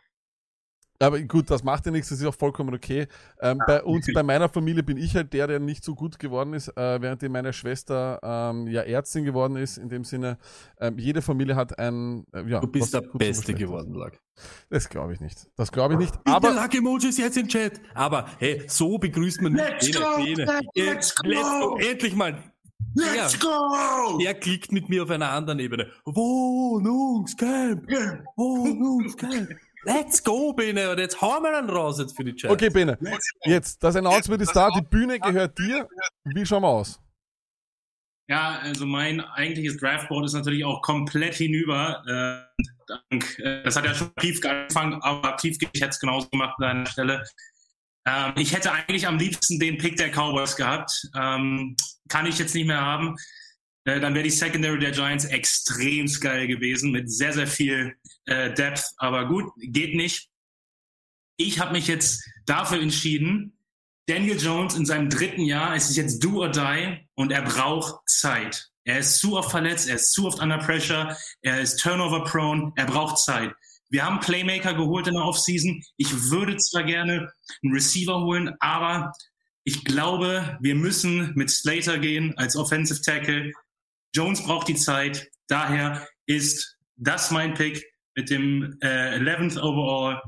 Aber 1.01 1.19
gut, 1.21 1.49
das 1.49 1.63
macht 1.63 1.85
ja 1.87 1.91
nichts, 1.91 2.09
das 2.09 2.19
ist 2.19 2.25
auch 2.27 2.35
vollkommen 2.35 2.75
okay. 2.75 3.07
Ähm, 3.41 3.59
bei 3.65 3.81
uns, 3.81 4.07
bei 4.13 4.21
meiner 4.21 4.49
Familie 4.49 4.83
bin 4.83 4.97
ich 4.97 5.15
halt 5.15 5.33
der, 5.33 5.47
der 5.47 5.59
nicht 5.59 5.83
so 5.83 5.95
gut 5.95 6.19
geworden 6.19 6.53
ist, 6.53 6.67
äh, 6.77 7.01
während 7.01 7.27
meine 7.29 7.53
Schwester 7.53 8.19
ähm, 8.21 8.67
ja 8.67 8.81
Ärztin 8.81 9.25
geworden 9.25 9.55
ist. 9.55 9.77
In 9.77 9.89
dem 9.89 10.03
Sinne, 10.03 10.37
ähm, 10.79 10.99
jede 10.99 11.23
Familie 11.23 11.55
hat 11.55 11.79
ein, 11.79 12.23
äh, 12.33 12.43
ja. 12.47 12.59
Du 12.59 12.67
bist 12.67 12.93
der 12.93 13.01
Beste 13.01 13.55
geworden. 13.55 13.95
Lack. 13.95 14.19
Das 14.69 14.87
glaube 14.89 15.13
ich 15.13 15.19
nicht. 15.19 15.47
Das 15.57 15.71
glaube 15.71 15.93
ich 15.95 15.99
nicht. 15.99 16.13
Aber 16.25 16.51
Luck 16.53 16.73
Emojis 16.73 17.17
jetzt 17.17 17.37
im 17.37 17.47
Chat. 17.47 17.81
Aber 17.93 18.27
hey, 18.39 18.63
so 18.67 18.97
begrüßt 18.97 19.41
man 19.41 19.53
nicht 19.53 19.63
Let's 19.65 19.91
Bene, 19.91 20.05
go, 20.05 20.15
Bene. 20.23 20.61
let's 20.75 21.15
go. 21.15 21.27
Let's 21.27 21.49
go. 21.61 21.77
Endlich 21.77 22.15
mal. 22.15 22.43
Let's 22.95 23.39
Der- 23.39 23.47
go! 23.49 24.17
Der 24.17 24.33
klickt 24.33 24.71
mit 24.71 24.89
mir 24.89 25.03
auf 25.03 25.09
einer 25.09 25.29
anderen 25.31 25.59
Ebene. 25.59 25.87
Wohnungscamp. 26.05 27.87
Wohnungscamp. 28.35 29.49
Let's 29.83 30.23
go, 30.23 30.53
Bene. 30.53 30.91
Und 30.91 30.99
jetzt 30.99 31.21
hauen 31.21 31.41
wir 31.43 31.51
dann 31.51 31.69
raus 31.69 31.99
jetzt 31.99 32.15
für 32.15 32.23
die 32.23 32.35
Chat. 32.35 32.51
okay, 32.51 32.69
Bene, 32.69 32.97
jetzt, 33.45 33.83
das 33.83 33.95
Announcement 33.95 34.41
ist 34.41 34.55
da, 34.55 34.69
die 34.69 34.81
Bühne 34.81 35.19
gehört 35.19 35.57
dir. 35.57 35.87
Wie 36.25 36.45
schauen 36.45 36.63
wir 36.63 36.67
aus? 36.67 36.99
Ja, 38.31 38.59
also 38.59 38.85
mein 38.85 39.19
eigentliches 39.19 39.75
Draftboard 39.75 40.25
ist 40.25 40.31
natürlich 40.31 40.63
auch 40.63 40.81
komplett 40.81 41.35
hinüber. 41.35 42.01
Äh, 42.07 43.17
äh, 43.43 43.63
das 43.63 43.75
hat 43.75 43.83
ja 43.83 43.93
schon 43.93 44.13
Pief 44.13 44.39
angefangen, 44.45 45.01
aber 45.01 45.35
Pief, 45.35 45.57
ich 45.59 45.81
hätte 45.81 45.89
es 45.89 45.99
genauso 45.99 46.29
gemacht 46.29 46.55
an 46.59 46.63
deiner 46.63 46.85
Stelle. 46.85 47.25
Ähm, 48.05 48.31
ich 48.37 48.53
hätte 48.55 48.71
eigentlich 48.71 49.05
am 49.05 49.17
liebsten 49.17 49.59
den 49.59 49.77
Pick 49.77 49.97
der 49.97 50.11
Cowboys 50.11 50.55
gehabt. 50.55 51.09
Ähm, 51.13 51.75
kann 52.07 52.25
ich 52.25 52.39
jetzt 52.39 52.55
nicht 52.55 52.67
mehr 52.67 52.79
haben. 52.79 53.17
Äh, 53.83 53.99
dann 53.99 54.13
wäre 54.13 54.23
die 54.23 54.29
Secondary 54.29 54.79
der 54.79 54.91
Giants 54.91 55.25
extrem 55.25 56.05
geil 56.21 56.47
gewesen 56.47 56.93
mit 56.93 57.11
sehr, 57.11 57.33
sehr 57.33 57.47
viel 57.47 57.97
Depth. 58.29 58.85
Aber 58.95 59.27
gut, 59.27 59.51
geht 59.57 59.93
nicht. 59.93 60.29
Ich 61.35 61.59
habe 61.59 61.73
mich 61.73 61.87
jetzt 61.87 62.23
dafür 62.45 62.79
entschieden, 62.79 63.57
Daniel 64.11 64.37
Jones 64.37 64.75
in 64.75 64.85
seinem 64.85 65.09
dritten 65.09 65.39
Jahr, 65.39 65.73
es 65.73 65.89
ist 65.89 65.95
jetzt 65.95 66.21
do 66.21 66.41
or 66.41 66.49
die 66.49 67.07
und 67.15 67.31
er 67.31 67.43
braucht 67.43 68.09
Zeit. 68.09 68.67
Er 68.83 68.99
ist 68.99 69.19
zu 69.19 69.37
oft 69.37 69.51
verletzt, 69.51 69.87
er 69.87 69.95
ist 69.95 70.11
zu 70.11 70.27
oft 70.27 70.41
under 70.41 70.57
pressure, 70.57 71.15
er 71.41 71.61
ist 71.61 71.77
turnover 71.77 72.25
prone, 72.25 72.73
er 72.75 72.87
braucht 72.87 73.19
Zeit. 73.19 73.53
Wir 73.89 74.03
haben 74.03 74.19
Playmaker 74.19 74.73
geholt 74.73 75.07
in 75.07 75.13
der 75.13 75.23
Offseason. 75.23 75.81
Ich 75.95 76.29
würde 76.29 76.57
zwar 76.57 76.83
gerne 76.83 77.31
einen 77.63 77.73
Receiver 77.73 78.19
holen, 78.19 78.53
aber 78.59 79.13
ich 79.63 79.85
glaube, 79.85 80.57
wir 80.59 80.75
müssen 80.75 81.31
mit 81.35 81.49
Slater 81.49 81.97
gehen 81.97 82.37
als 82.37 82.57
Offensive 82.57 82.99
Tackle. 83.01 83.53
Jones 84.13 84.43
braucht 84.43 84.67
die 84.67 84.75
Zeit. 84.75 85.29
Daher 85.47 86.05
ist 86.25 86.77
das 86.97 87.31
mein 87.31 87.53
Pick 87.53 87.81
mit 88.17 88.29
dem 88.29 88.77
äh, 88.81 89.19
11th 89.19 89.57
Overall. 89.61 90.21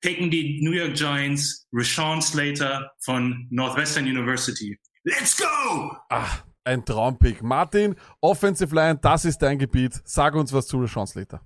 Picken 0.00 0.30
die 0.30 0.60
New 0.62 0.72
York 0.72 0.94
Giants 0.94 1.68
Rashawn 1.72 2.22
Slater 2.22 2.90
von 3.00 3.46
Northwestern 3.50 4.04
University. 4.04 4.78
Let's 5.04 5.36
go! 5.36 5.94
Ah, 6.08 6.38
ein 6.64 6.84
Traumpick. 6.84 7.42
Martin, 7.42 7.94
Offensive 8.22 8.74
Line, 8.74 8.98
das 9.02 9.26
ist 9.26 9.38
dein 9.38 9.58
Gebiet. 9.58 10.00
Sag 10.04 10.34
uns 10.34 10.52
was 10.54 10.66
zu 10.66 10.80
Rashawn 10.80 11.06
Slater. 11.06 11.42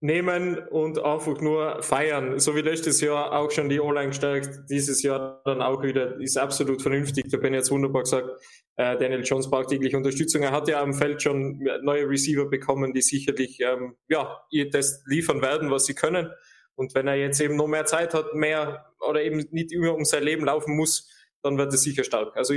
Nehmen 0.00 0.56
und 0.70 0.98
einfach 1.04 1.40
nur 1.40 1.82
feiern. 1.82 2.38
So 2.38 2.54
wie 2.54 2.60
letztes 2.60 3.02
Jahr 3.02 3.32
auch 3.32 3.50
schon 3.50 3.68
die 3.68 3.80
O-Line 3.80 4.08
gestärkt, 4.08 4.70
dieses 4.70 5.02
Jahr 5.02 5.42
dann 5.44 5.60
auch 5.60 5.82
wieder, 5.82 6.18
ist 6.20 6.38
absolut 6.38 6.80
vernünftig. 6.80 7.26
Da 7.30 7.36
bin 7.36 7.52
ich 7.52 7.58
jetzt 7.58 7.70
wunderbar 7.70 8.02
gesagt, 8.02 8.28
äh, 8.76 8.96
Daniel 8.96 9.24
Jones 9.24 9.50
braucht 9.50 9.68
täglich 9.68 9.94
Unterstützung. 9.94 10.42
Er 10.42 10.52
hat 10.52 10.68
ja 10.68 10.80
am 10.80 10.94
Feld 10.94 11.20
schon 11.20 11.58
neue 11.82 12.08
Receiver 12.08 12.48
bekommen, 12.48 12.94
die 12.94 13.02
sicherlich 13.02 13.58
ähm, 13.60 13.96
ja, 14.08 14.40
ihr 14.50 14.70
das 14.70 15.02
liefern 15.06 15.42
werden, 15.42 15.70
was 15.70 15.84
sie 15.84 15.94
können. 15.94 16.30
Und 16.78 16.94
wenn 16.94 17.08
er 17.08 17.16
jetzt 17.16 17.40
eben 17.40 17.56
noch 17.56 17.66
mehr 17.66 17.86
Zeit 17.86 18.14
hat, 18.14 18.34
mehr 18.34 18.94
oder 19.00 19.20
eben 19.20 19.44
nicht 19.50 19.72
immer 19.72 19.94
um 19.94 20.04
sein 20.04 20.22
Leben 20.22 20.44
laufen 20.44 20.76
muss, 20.76 21.10
dann 21.42 21.58
wird 21.58 21.72
er 21.72 21.78
sicher 21.78 22.04
stark. 22.04 22.36
Also 22.36 22.54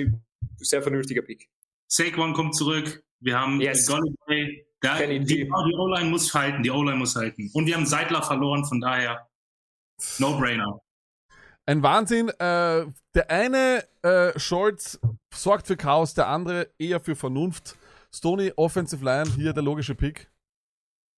sehr 0.58 0.84
vernünftiger 0.84 1.24
Pick. 1.24 1.50
Saquon 1.88 2.34
kommt 2.34 2.56
zurück. 2.56 3.04
Wir 3.20 3.40
haben 3.40 3.60
Yes. 3.60 3.88
Golladay. 3.88 4.68
Die 4.84 5.26
die 5.26 5.50
O-Line 5.52 6.10
muss 6.10 6.34
halten. 6.34 6.64
Die 6.64 6.72
O-Line 6.72 6.98
muss 6.98 7.16
halten. 7.16 7.50
Und 7.54 7.66
wir 7.66 7.76
haben 7.76 7.86
Seidler 7.86 8.22
verloren, 8.22 8.66
von 8.66 8.80
daher 8.80 9.28
No-Brainer. 10.20 10.80
Ein 11.66 11.84
Wahnsinn. 11.84 12.30
Äh, 12.30 12.86
der 13.14 13.30
eine 13.30 13.84
äh, 14.04 14.40
Scholz 14.40 15.00
sorgt 15.34 15.68
für 15.68 15.78
Chaos, 15.78 16.14
der 16.14 16.28
andere 16.28 16.70
eher 16.78 17.00
für 17.00 17.16
Vernunft. 17.16 17.76
Stoney, 18.14 18.54
Offensive 18.56 19.04
Line, 19.04 19.30
hier 19.36 19.54
der 19.54 19.64
logische 19.64 19.96
Pick. 19.96 20.31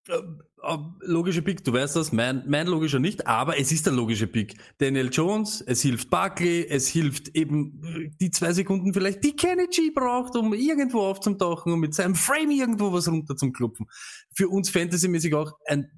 Äh, 0.08 0.18
äh, 0.64 0.78
logischer 1.02 1.42
Pick, 1.42 1.64
du 1.64 1.74
weißt 1.74 1.96
das, 1.96 2.12
mein, 2.12 2.44
mein 2.48 2.68
logischer 2.68 3.00
nicht, 3.00 3.28
aber 3.28 3.60
es 3.60 3.72
ist 3.72 3.86
der 3.86 3.94
logische 3.94 4.28
Pick. 4.28 4.56
Daniel 4.78 5.10
Jones, 5.12 5.62
es 5.62 5.82
hilft 5.82 6.10
Barkley, 6.10 6.66
es 6.68 6.88
hilft 6.88 7.36
eben 7.36 7.82
äh, 7.84 8.10
die 8.20 8.32
zwei 8.32 8.54
Sekunden 8.54 8.94
vielleicht, 8.94 9.24
die 9.24 9.36
Kenny 9.36 9.68
G 9.68 9.92
braucht, 9.94 10.36
um 10.36 10.54
irgendwo 10.54 11.02
aufzutauchen 11.02 11.74
und 11.74 11.80
mit 11.80 11.94
seinem 11.94 12.16
Frame 12.16 12.52
irgendwo 12.52 12.92
was 12.94 13.08
runter 13.08 13.36
zum 13.36 13.54
Klopfen. 13.54 13.88
Für 14.34 14.50
uns 14.50 14.70
fantasymäßig 14.70 15.34
auch 15.36 15.54
ein 15.66 15.90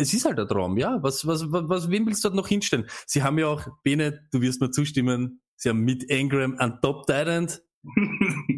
es 0.00 0.14
ist 0.14 0.24
halt 0.24 0.38
ein 0.38 0.46
Traum, 0.46 0.78
ja. 0.78 1.02
Was, 1.02 1.26
was, 1.26 1.50
was, 1.50 1.68
was 1.68 1.90
wem 1.90 2.06
willst 2.06 2.22
du 2.22 2.28
dort 2.28 2.36
noch 2.36 2.46
hinstellen? 2.46 2.86
Sie 3.04 3.24
haben 3.24 3.36
ja 3.36 3.48
auch, 3.48 3.66
Bene, 3.82 4.26
du 4.30 4.40
wirst 4.40 4.60
mir 4.60 4.70
zustimmen, 4.70 5.40
sie 5.56 5.70
haben 5.70 5.80
mit 5.80 6.04
Ingram 6.04 6.56
einen 6.58 6.80
top 6.80 7.06
tight 7.06 7.62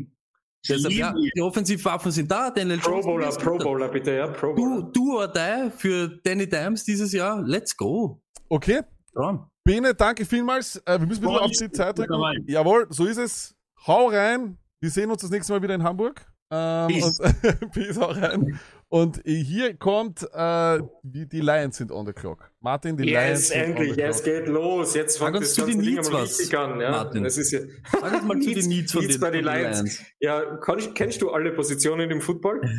Deshalb, 0.68 0.92
ja, 0.94 1.14
die 1.34 1.40
Offensivwaffen 1.40 2.12
sind 2.12 2.30
da. 2.30 2.50
Daniel 2.50 2.78
Pro 2.78 3.00
Bowler, 3.00 3.30
Pro. 3.30 3.56
Bowler, 3.56 3.88
bitte, 3.88 4.12
ja, 4.12 4.26
Pro 4.26 4.54
Bowler. 4.54 4.82
Du, 4.82 4.90
du 4.92 5.18
or 5.18 5.28
die 5.28 5.70
für 5.76 6.08
Danny 6.22 6.48
Dimes 6.48 6.84
dieses 6.84 7.12
Jahr. 7.12 7.42
Let's 7.42 7.76
go. 7.76 8.20
Okay. 8.48 8.82
Traum. 9.14 9.46
Bene, 9.64 9.94
danke 9.94 10.24
vielmals. 10.24 10.76
Äh, 10.84 11.00
wir 11.00 11.06
müssen 11.06 11.24
ein 11.24 11.32
bisschen 11.32 11.44
auf 11.44 11.50
die 11.50 11.70
Zeit 11.70 11.98
drücken. 11.98 12.44
Jawohl, 12.46 12.86
so 12.90 13.06
ist 13.06 13.18
es. 13.18 13.54
Hau 13.86 14.08
rein. 14.08 14.58
Wir 14.80 14.90
sehen 14.90 15.10
uns 15.10 15.22
das 15.22 15.30
nächste 15.30 15.52
Mal 15.52 15.62
wieder 15.62 15.74
in 15.74 15.82
Hamburg. 15.82 16.26
Ähm, 16.50 16.88
Peace. 16.88 17.20
Und, 17.20 17.70
Peace, 17.72 17.98
hau 17.98 18.10
rein. 18.10 18.58
Und 18.88 19.20
hier 19.24 19.76
kommt, 19.76 20.22
äh, 20.32 20.80
wie 21.02 21.26
die 21.26 21.40
Lions 21.40 21.76
sind 21.76 21.92
on 21.92 22.06
the 22.06 22.12
clock. 22.12 22.50
Martin, 22.62 22.94
die 22.94 23.04
Lions 23.04 23.48
Yes, 23.48 23.52
on 23.52 23.56
endlich, 23.56 23.98
es 23.98 24.22
geht 24.22 24.46
los. 24.46 24.94
Jetzt 24.94 25.16
fängt 25.16 25.34
das 25.36 25.56
ganze 25.56 25.72
Ding 25.72 25.80
Needs 25.80 26.10
mal 26.10 26.22
was, 26.22 26.38
richtig 26.38 26.58
an. 26.58 26.78
Ja. 26.78 26.90
Martin. 26.90 27.24
Das 27.24 27.38
ist 27.38 27.52
ja 27.52 27.60
Sag 27.90 28.12
uns 28.12 28.24
mal 28.24 28.38
zu 28.38 28.52
den 28.52 28.68
Needs 28.68 28.92
von 28.92 29.08
den, 29.08 29.18
bei 29.18 29.30
den 29.30 29.44
Lions. 29.44 29.78
Lions. 29.78 30.02
Ja, 30.20 30.56
kann 30.56 30.78
ich, 30.78 30.92
kennst 30.92 31.22
du 31.22 31.30
alle 31.30 31.52
Positionen 31.52 32.10
im 32.10 32.20
Football? 32.20 32.60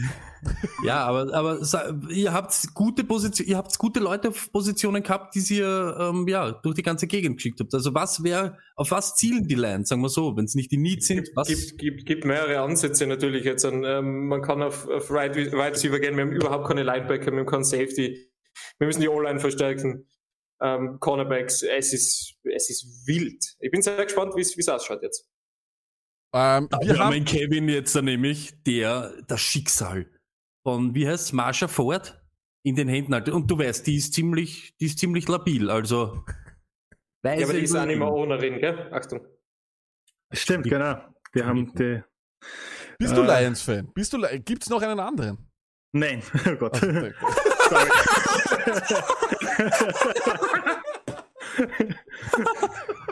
Ja, 0.83 1.05
aber, 1.05 1.31
aber 1.35 1.59
ihr 2.09 2.33
habt 2.33 2.73
gute 2.73 3.03
Position, 3.03 3.47
ihr 3.47 3.57
habt 3.57 3.77
gute 3.77 3.99
Leute 3.99 4.29
auf 4.29 4.51
Positionen 4.51 5.03
gehabt, 5.03 5.35
die 5.35 5.53
ihr 5.53 5.95
ähm, 5.99 6.27
ja 6.27 6.51
durch 6.51 6.73
die 6.73 6.81
ganze 6.81 7.05
Gegend 7.05 7.37
geschickt 7.37 7.59
habt. 7.59 7.71
Also 7.75 7.93
was 7.93 8.23
wäre, 8.23 8.57
auf 8.75 8.89
was 8.89 9.15
zielen 9.15 9.47
die 9.47 9.53
Lions, 9.53 9.89
sagen 9.89 10.01
wir 10.01 10.09
so, 10.09 10.35
wenn 10.35 10.45
es 10.45 10.55
nicht 10.55 10.71
die 10.71 10.77
Needs 10.77 11.05
sind, 11.05 11.29
was 11.35 11.47
gibt, 11.47 11.77
gibt, 11.77 12.05
gibt 12.07 12.25
mehrere 12.25 12.59
Ansätze 12.61 13.05
natürlich 13.05 13.43
jetzt. 13.45 13.63
An, 13.65 13.83
ähm, 13.83 14.29
man 14.29 14.41
kann 14.41 14.63
auf, 14.63 14.87
auf 14.87 15.11
Right, 15.11 15.37
right 15.53 15.73
Receiver 15.75 15.99
gehen, 15.99 16.15
wir 16.17 16.23
haben 16.23 16.31
überhaupt 16.31 16.67
keine 16.67 16.81
Linebacker, 16.81 17.31
wir 17.31 17.41
haben 17.41 17.45
keinen 17.45 17.63
Safety. 17.63 18.30
Wir 18.79 18.87
müssen 18.87 19.01
die 19.01 19.09
O-Line 19.09 19.39
verstärken. 19.39 20.07
Ähm, 20.61 20.99
Cornerbacks, 20.99 21.63
es 21.63 21.91
ist, 21.93 22.35
es 22.43 22.69
ist 22.69 23.07
wild. 23.07 23.43
Ich 23.59 23.71
bin 23.71 23.81
sehr 23.81 24.03
gespannt, 24.03 24.35
wie 24.35 24.41
es 24.41 24.69
ausschaut 24.69 25.01
jetzt. 25.01 25.27
Ähm, 26.33 26.69
wir 26.71 26.93
wir 26.93 26.99
haben 26.99 27.25
Kevin 27.25 27.67
jetzt 27.67 27.95
da 27.95 28.01
nämlich, 28.01 28.53
der 28.63 29.13
das 29.27 29.41
Schicksal 29.41 30.07
von, 30.65 30.93
wie 30.95 31.07
heißt 31.07 31.33
Marsha 31.33 31.67
Ford 31.67 32.21
in 32.63 32.75
den 32.75 32.87
Händen 32.87 33.15
hat. 33.15 33.27
Und 33.29 33.49
du 33.49 33.57
weißt, 33.57 33.85
die 33.87 33.97
ist 33.97 34.13
ziemlich, 34.13 34.75
die 34.79 34.85
ist 34.85 34.99
ziemlich 34.99 35.27
labil, 35.27 35.69
also. 35.69 36.23
Ja, 37.23 37.33
aber 37.33 37.53
die 37.53 37.61
ist 37.61 37.75
auch 37.75 37.85
nicht 37.85 37.97
mehr. 37.97 38.07
Ownerin, 38.11 38.59
gell? 38.59 38.93
Achtung. 38.93 39.25
Stimmt, 40.31 40.65
genau. 40.69 41.01
Wir 41.33 41.45
haben 41.45 41.73
die. 41.75 42.01
bist 42.97 43.15
du 43.17 43.23
äh, 43.23 43.41
Lions-Fan? 43.43 43.91
Bist 43.93 44.13
du, 44.13 44.17
Li- 44.17 44.39
gibt's 44.39 44.69
noch 44.69 44.81
einen 44.81 44.99
anderen? 44.99 45.49
Nein, 45.93 46.23
oh 46.47 46.55
Gott. 46.55 46.79
Ach, 46.81 47.60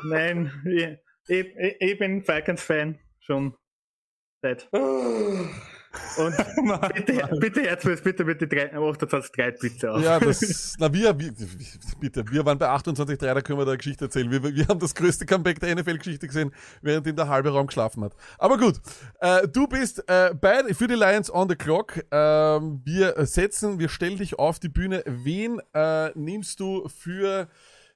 Nein, 0.03 0.51
ich, 0.65 0.97
ich, 1.27 1.55
ich- 1.57 1.75
ich 1.79 1.99
bin 1.99 2.23
Falcons-Fan 2.23 2.99
schon 3.19 3.55
seit. 4.41 4.69
Und 6.17 6.35
bitte, 6.93 7.29
bitte 7.39 7.61
jetzt 7.61 8.03
bitte 8.03 8.23
mit 8.23 8.39
drei- 8.41 8.71
28 8.75 9.31
3 9.31 9.51
bitte 9.51 9.91
auf. 9.91 10.01
Ja, 10.03 10.19
das, 10.19 10.75
na 10.79 10.93
wir, 10.93 11.17
wir, 11.17 11.33
bitte, 11.99 12.23
wir 12.29 12.45
waren 12.45 12.59
bei 12.59 12.67
28.3, 12.67 13.15
da 13.17 13.41
können 13.41 13.57
wir 13.57 13.65
da 13.65 13.71
eine 13.71 13.77
Geschichte 13.79 14.05
erzählen. 14.05 14.29
Wir, 14.29 14.43
wir 14.43 14.67
haben 14.67 14.79
das 14.79 14.93
größte 14.93 15.25
Comeback 15.25 15.59
der 15.59 15.75
NFL-Geschichte 15.75 16.27
gesehen, 16.27 16.51
während 16.81 17.07
ihm 17.07 17.15
der 17.15 17.27
halbe 17.27 17.49
Raum 17.49 17.67
geschlafen 17.67 18.03
hat. 18.03 18.13
Aber 18.37 18.57
gut, 18.57 18.79
äh, 19.19 19.47
du 19.47 19.67
bist 19.67 20.03
äh, 20.07 20.33
bei, 20.39 20.63
für 20.75 20.87
die 20.87 20.93
Lions 20.95 21.33
on 21.33 21.49
the 21.49 21.55
clock. 21.55 21.99
Ähm, 22.11 22.81
wir 22.85 23.25
setzen, 23.25 23.79
wir 23.79 23.89
stellen 23.89 24.17
dich 24.17 24.37
auf 24.37 24.59
die 24.59 24.69
Bühne. 24.69 25.03
Wen 25.07 25.59
äh, 25.73 26.11
nimmst 26.13 26.59
du 26.59 26.87
für, 26.87 27.47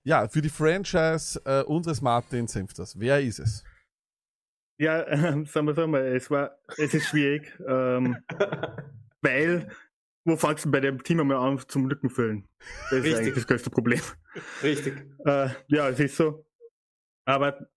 ja, 0.03 0.27
für 0.27 0.41
die 0.41 0.49
Franchise 0.49 1.39
äh, 1.45 1.61
unseres 1.61 2.01
Martin 2.01 2.47
Senfters? 2.47 2.99
Wer 2.99 3.21
ist 3.21 3.39
es? 3.39 3.63
Ja, 4.77 5.07
ähm, 5.07 5.45
sagen 5.45 5.67
wir 5.67 5.75
so 5.75 5.87
mal, 5.87 6.01
es 6.01 6.29
war, 6.31 6.57
es 6.77 6.93
ist 6.93 7.07
schwierig, 7.07 7.53
ähm, 7.67 8.17
weil, 9.21 9.69
wo 10.25 10.35
fangst 10.35 10.65
du 10.65 10.71
bei 10.71 10.79
dem 10.79 11.03
Team 11.03 11.19
einmal 11.19 11.37
an 11.37 11.61
zum 11.67 11.87
Lückenfüllen? 11.87 12.47
Das 12.89 12.99
ist 12.99 13.03
Richtig. 13.03 13.17
eigentlich 13.17 13.33
das 13.35 13.47
größte 13.47 13.69
Problem. 13.69 14.01
Richtig. 14.61 15.05
Äh, 15.25 15.49
ja, 15.67 15.87
es 15.87 16.01
ist 16.01 16.17
so. 16.17 16.45
Aber 17.23 17.69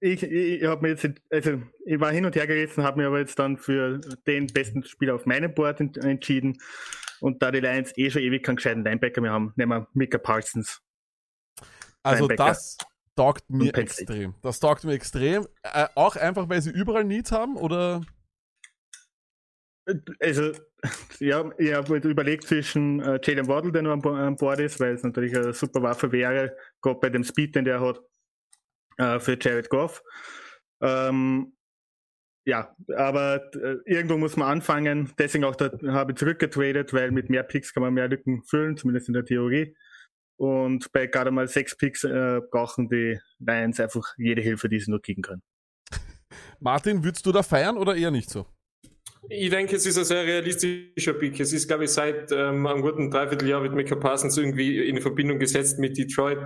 ich, 0.00 0.24
ich, 0.24 0.62
ich 0.62 0.64
habe 0.64 0.82
mir 0.82 0.88
jetzt, 0.88 1.08
also 1.30 1.62
ich 1.86 2.00
war 2.00 2.10
hin 2.10 2.24
und 2.24 2.34
her 2.34 2.48
gerissen, 2.48 2.82
habe 2.82 3.00
mir 3.00 3.06
aber 3.06 3.20
jetzt 3.20 3.38
dann 3.38 3.56
für 3.56 4.00
den 4.26 4.48
besten 4.48 4.82
Spieler 4.82 5.14
auf 5.14 5.26
meinem 5.26 5.54
Board 5.54 5.78
ent 5.78 5.96
entschieden. 5.98 6.58
Und 7.20 7.40
da 7.40 7.52
die 7.52 7.60
Lions 7.60 7.96
eh 7.96 8.10
schon 8.10 8.22
ewig 8.22 8.42
keinen 8.42 8.56
gescheiten 8.56 8.84
Linebacker 8.84 9.20
mehr 9.20 9.30
haben, 9.30 9.52
nehmen 9.54 9.70
wir 9.70 9.88
Mika 9.92 10.18
Parsons. 10.18 10.82
Also 12.02 12.26
Linebacker. 12.26 12.48
das 12.48 12.78
taugt 13.16 13.48
mir 13.48 13.74
extrem. 13.74 14.34
Das 14.42 14.60
taugt 14.60 14.84
mir 14.84 14.94
extrem. 14.94 15.46
Äh, 15.62 15.88
auch 15.94 16.16
einfach, 16.16 16.48
weil 16.48 16.62
sie 16.62 16.70
überall 16.70 17.04
Needs 17.04 17.32
haben, 17.32 17.56
oder? 17.56 18.02
Also, 20.20 20.52
ja, 21.20 21.50
ich 21.58 21.72
habe 21.72 21.96
überlegt 21.96 22.46
zwischen 22.46 23.00
äh, 23.00 23.20
Jalen 23.22 23.48
Waddle, 23.48 23.72
der 23.72 23.82
noch 23.82 23.92
an, 23.92 24.04
an 24.04 24.36
Bord 24.36 24.60
ist, 24.60 24.80
weil 24.80 24.94
es 24.94 25.02
natürlich 25.02 25.34
eine 25.36 25.52
super 25.52 25.82
Waffe 25.82 26.12
wäre, 26.12 26.56
gerade 26.80 27.00
bei 27.00 27.10
dem 27.10 27.24
Speed, 27.24 27.56
den 27.56 27.64
der 27.64 27.80
hat, 27.80 28.00
äh, 28.98 29.18
für 29.18 29.36
Jared 29.40 29.68
Goff. 29.68 30.02
Ähm, 30.80 31.54
ja, 32.44 32.74
aber 32.96 33.54
äh, 33.54 33.76
irgendwo 33.84 34.16
muss 34.18 34.36
man 34.36 34.48
anfangen. 34.48 35.12
Deswegen 35.18 35.44
auch 35.44 35.54
da 35.54 35.70
habe 35.88 36.12
ich 36.12 36.18
zurückgetradet, 36.18 36.92
weil 36.92 37.12
mit 37.12 37.30
mehr 37.30 37.44
Picks 37.44 37.72
kann 37.72 37.82
man 37.82 37.94
mehr 37.94 38.08
Lücken 38.08 38.42
füllen, 38.44 38.76
zumindest 38.76 39.08
in 39.08 39.14
der 39.14 39.24
Theorie. 39.24 39.76
Und 40.36 40.90
bei 40.92 41.06
gerade 41.06 41.30
mal 41.30 41.48
sechs 41.48 41.76
Picks 41.76 42.04
äh, 42.04 42.40
brauchen 42.50 42.88
die 42.88 43.18
Lions 43.38 43.78
einfach 43.80 44.14
jede 44.16 44.42
Hilfe, 44.42 44.68
die 44.68 44.80
sie 44.80 44.90
nur 44.90 45.00
kriegen 45.00 45.22
können. 45.22 45.42
Martin, 46.60 47.04
würdest 47.04 47.26
du 47.26 47.32
da 47.32 47.42
feiern 47.42 47.76
oder 47.76 47.94
eher 47.94 48.10
nicht 48.10 48.30
so? 48.30 48.46
Ich 49.28 49.50
denke, 49.50 49.76
es 49.76 49.86
ist 49.86 49.98
ein 49.98 50.04
sehr 50.04 50.24
realistischer 50.24 51.14
Pick. 51.14 51.38
Es 51.38 51.52
ist, 51.52 51.68
glaube 51.68 51.84
ich, 51.84 51.90
seit 51.90 52.32
ähm, 52.32 52.66
einem 52.66 52.82
guten 52.82 53.10
Dreivierteljahr 53.10 53.60
mit 53.60 53.72
Micah 53.72 53.94
Parsons 53.94 54.36
irgendwie 54.36 54.88
in 54.88 55.00
Verbindung 55.00 55.38
gesetzt 55.38 55.78
mit 55.78 55.96
Detroit. 55.96 56.38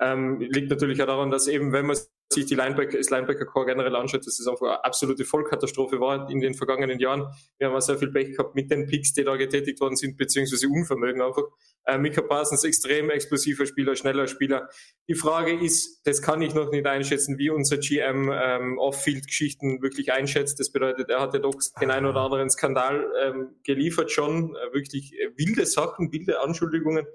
Ähm, 0.00 0.40
liegt 0.40 0.70
natürlich 0.70 1.02
auch 1.02 1.06
daran, 1.06 1.30
dass 1.30 1.46
eben, 1.46 1.72
wenn 1.72 1.86
man 1.86 1.96
sich 2.32 2.46
die 2.46 2.54
Linebacker, 2.54 2.98
das 2.98 3.10
Linebacker-Core 3.10 3.66
generell 3.66 3.94
anschaut, 3.96 4.26
dass 4.26 4.38
es 4.38 4.46
einfach 4.46 4.66
eine 4.66 4.84
absolute 4.84 5.24
Vollkatastrophe 5.24 6.00
war 6.00 6.28
in 6.30 6.40
den 6.40 6.54
vergangenen 6.54 6.98
Jahren. 6.98 7.32
Wir 7.58 7.68
haben 7.68 7.76
auch 7.76 7.80
sehr 7.80 7.98
viel 7.98 8.10
Pech 8.10 8.36
gehabt 8.36 8.54
mit 8.54 8.70
den 8.70 8.86
Picks, 8.86 9.12
die 9.12 9.24
da 9.24 9.36
getätigt 9.36 9.80
worden 9.80 9.96
sind, 9.96 10.16
beziehungsweise 10.16 10.68
Unvermögen 10.68 11.22
einfach. 11.22 11.44
Äh, 11.84 11.98
Micah 11.98 12.22
Parsons, 12.22 12.64
extrem 12.64 13.10
explosiver 13.10 13.66
Spieler, 13.66 13.96
schneller 13.96 14.26
Spieler. 14.26 14.68
Die 15.08 15.14
Frage 15.14 15.52
ist, 15.52 16.00
das 16.04 16.22
kann 16.22 16.42
ich 16.42 16.54
noch 16.54 16.70
nicht 16.70 16.86
einschätzen, 16.86 17.38
wie 17.38 17.50
unser 17.50 17.78
GM 17.78 18.30
ähm, 18.32 18.78
Off-Field-Geschichten 18.78 19.82
wirklich 19.82 20.12
einschätzt. 20.12 20.60
Das 20.60 20.70
bedeutet, 20.70 21.10
er 21.10 21.20
hat 21.20 21.34
ja 21.34 21.40
doch 21.40 21.54
den 21.80 21.90
einen 21.90 22.06
oder 22.06 22.20
anderen 22.20 22.50
Skandal 22.50 23.10
ähm, 23.22 23.56
geliefert 23.64 24.10
schon, 24.10 24.54
äh, 24.54 24.72
wirklich 24.72 25.14
äh, 25.14 25.30
wilde 25.36 25.66
Sachen, 25.66 26.12
wilde 26.12 26.40
Anschuldigungen. 26.40 27.06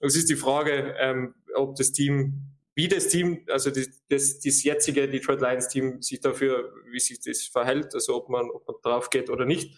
Es 0.00 0.16
ist 0.16 0.28
die 0.28 0.36
Frage, 0.36 0.94
ähm, 0.98 1.34
ob 1.54 1.76
das 1.76 1.92
Team, 1.92 2.54
wie 2.74 2.88
das 2.88 3.08
Team, 3.08 3.44
also 3.48 3.70
das, 3.70 3.88
das, 4.08 4.40
das 4.40 4.62
jetzige 4.62 5.08
Detroit 5.08 5.40
Lions 5.40 5.68
Team 5.68 6.02
sich 6.02 6.20
dafür, 6.20 6.72
wie 6.90 6.98
sich 6.98 7.20
das 7.20 7.44
verhält, 7.44 7.94
also 7.94 8.16
ob 8.16 8.28
man, 8.28 8.50
ob 8.50 8.66
man 8.66 8.76
drauf 8.82 9.10
geht 9.10 9.30
oder 9.30 9.44
nicht. 9.44 9.76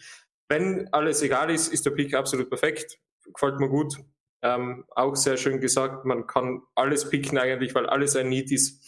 Wenn 0.48 0.88
alles 0.92 1.22
egal 1.22 1.50
ist, 1.50 1.72
ist 1.72 1.84
der 1.84 1.90
Pick 1.90 2.14
absolut 2.14 2.48
perfekt. 2.48 2.98
Gefällt 3.32 3.58
mir 3.58 3.68
gut. 3.68 3.96
Ähm, 4.42 4.84
auch 4.94 5.16
sehr 5.16 5.36
schön 5.36 5.60
gesagt, 5.60 6.04
man 6.04 6.26
kann 6.26 6.62
alles 6.74 7.08
picken 7.08 7.38
eigentlich, 7.38 7.74
weil 7.74 7.86
alles 7.86 8.14
ein 8.16 8.28
Need 8.28 8.52
ist. 8.52 8.80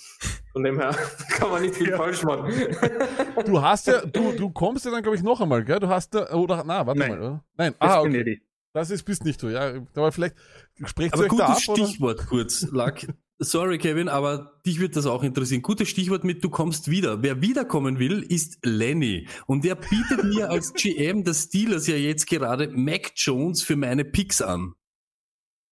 Von 0.53 0.63
dem 0.63 0.79
her 0.79 0.91
kann 1.31 1.51
man 1.51 1.63
nicht 1.63 1.75
viel 1.75 1.97
falsch 1.97 2.23
machen. 2.23 2.53
Du 3.47 3.63
hast 3.63 3.87
ja, 3.87 4.05
du, 4.05 4.33
du 4.33 4.51
kommst 4.51 4.85
ja 4.85 4.91
dann, 4.91 5.03
glaube 5.03 5.17
ich, 5.17 5.23
noch 5.23 5.41
einmal, 5.41 5.65
gell? 5.65 5.79
Du 5.79 5.89
hast 5.89 6.13
da, 6.13 6.33
oder, 6.35 6.65
na, 6.67 6.85
warte 6.85 6.99
Nein. 6.99 7.11
mal, 7.11 7.19
oder? 7.21 7.45
Nein, 7.57 7.75
Das 7.79 7.91
ah, 7.91 8.03
bin 8.03 8.21
okay. 8.21 8.31
ich. 8.33 8.43
Das 8.73 8.91
ist, 8.91 9.05
bist 9.05 9.25
nicht 9.25 9.41
du, 9.43 9.49
ja. 9.49 9.81
Aber 9.95 10.13
vielleicht 10.13 10.37
sprecht 10.85 11.15
ihr 11.15 11.25
Aber 11.25 11.33
euch 11.33 11.39
da 11.39 11.47
ab, 11.47 11.55
gutes 11.55 11.69
oder? 11.69 11.87
Stichwort 11.87 12.27
kurz, 12.27 12.67
Lack. 12.73 13.07
Sorry, 13.41 13.79
Kevin, 13.79 14.09
aber 14.09 14.61
dich 14.67 14.81
wird 14.81 14.97
das 14.97 15.07
auch 15.07 15.23
interessieren. 15.23 15.63
Gutes 15.63 15.89
Stichwort 15.89 16.25
mit, 16.25 16.43
du 16.43 16.51
kommst 16.51 16.91
wieder. 16.91 17.23
Wer 17.23 17.41
wiederkommen 17.41 18.01
will, 18.01 18.23
ist 18.29 18.59
Lenny. 18.65 19.29
Und 19.47 19.65
der 19.65 19.77
bietet 19.77 20.25
mir 20.25 20.51
als 20.51 20.73
GM 20.75 21.23
des 21.23 21.45
Steelers 21.45 21.87
ja 21.87 21.95
jetzt 21.95 22.27
gerade 22.27 22.69
Mac 22.71 23.13
Jones 23.15 23.63
für 23.63 23.77
meine 23.77 24.05
Picks 24.05 24.43
an. 24.43 24.75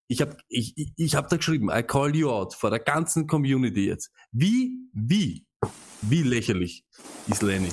Ich 0.09 0.21
habe 0.21 0.37
ich, 0.49 0.75
ich- 0.97 1.17
hab 1.17 1.29
da 1.29 1.37
geschrieben, 1.39 1.69
I 1.73 1.83
call 1.83 2.15
you 2.15 2.31
out 2.31 2.55
vor 2.55 2.71
der 2.71 2.79
ganzen 2.79 3.27
Community 3.27 3.87
jetzt. 3.87 4.13
Wie, 4.31 4.79
wie, 4.93 5.45
wie 6.03 6.23
lächerlich 6.23 6.85
ist 7.27 7.43
Lenny. 7.43 7.71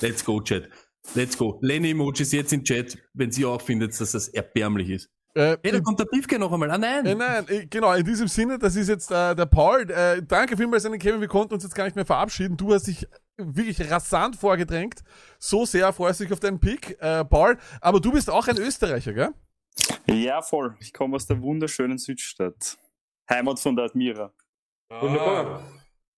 Let's 0.00 0.24
go, 0.24 0.40
Chat. 0.40 0.68
Let's 1.16 1.36
go. 1.36 1.58
Lenny-Emojis 1.60 2.30
jetzt 2.30 2.52
im 2.52 2.62
Chat, 2.62 2.96
wenn 3.12 3.32
sie 3.32 3.44
auch 3.44 3.60
findet, 3.60 4.00
dass 4.00 4.12
das 4.12 4.28
erbärmlich 4.28 4.90
ist. 4.90 5.10
Äh, 5.34 5.56
Hey, 5.62 5.72
da 5.72 5.80
kommt 5.80 5.98
der 5.98 6.04
Piefke 6.04 6.38
noch 6.38 6.52
einmal. 6.52 6.70
Ah 6.70 6.78
nein. 6.78 7.04
Äh, 7.06 7.14
nein, 7.14 7.44
äh, 7.48 7.66
genau, 7.66 7.92
in 7.92 8.04
diesem 8.04 8.28
Sinne, 8.28 8.58
das 8.58 8.76
ist 8.76 8.88
jetzt 8.88 9.10
äh, 9.10 9.34
der 9.34 9.46
Paul. 9.46 9.90
Äh, 9.90 10.22
danke 10.22 10.56
vielmals 10.56 10.86
an 10.86 10.92
den 10.92 11.00
Kevin, 11.00 11.20
wir 11.20 11.28
konnten 11.28 11.54
uns 11.54 11.64
jetzt 11.64 11.74
gar 11.74 11.84
nicht 11.84 11.96
mehr 11.96 12.06
verabschieden. 12.06 12.56
Du 12.56 12.72
hast 12.72 12.86
dich 12.86 13.06
wirklich 13.36 13.90
rasant 13.90 14.36
vorgedrängt. 14.36 15.02
So 15.38 15.64
sehr 15.66 15.92
freust 15.92 16.20
du 16.20 16.24
dich 16.24 16.32
auf 16.32 16.40
deinen 16.40 16.60
Pick, 16.60 16.96
äh, 17.00 17.24
Paul. 17.24 17.58
Aber 17.80 18.00
du 18.00 18.12
bist 18.12 18.30
auch 18.30 18.46
ein 18.46 18.58
Österreicher, 18.58 19.12
gell? 19.12 19.34
Ja, 20.06 20.40
voll. 20.40 20.76
Ich 20.78 20.92
komme 20.92 21.16
aus 21.16 21.26
der 21.26 21.40
wunderschönen 21.42 21.98
Südstadt. 21.98 22.78
Heimat 23.28 23.58
von 23.58 23.74
der 23.74 23.86
Admira. 23.86 24.32
Wunderbar. 24.88 25.64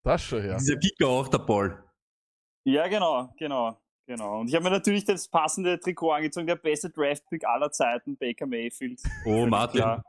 Das 0.02 0.22
schon, 0.22 0.44
ja. 0.44 0.56
Dieser 0.58 0.76
Kicker 0.76 1.08
auch, 1.08 1.28
der 1.28 1.38
Paul. 1.38 1.82
Ja, 2.64 2.86
genau, 2.88 3.32
genau, 3.38 3.80
genau. 4.06 4.40
Und 4.40 4.48
ich 4.48 4.54
habe 4.54 4.64
mir 4.64 4.70
natürlich 4.70 5.04
das 5.04 5.28
passende 5.28 5.78
Trikot 5.78 6.12
angezogen, 6.12 6.46
der 6.46 6.56
beste 6.56 6.90
Draft-Pick 6.90 7.46
aller 7.46 7.70
Zeiten, 7.70 8.16
Baker 8.16 8.46
Mayfield. 8.46 9.00
Oh, 9.24 9.46
Martin. 9.46 9.80
Klar. 9.80 10.04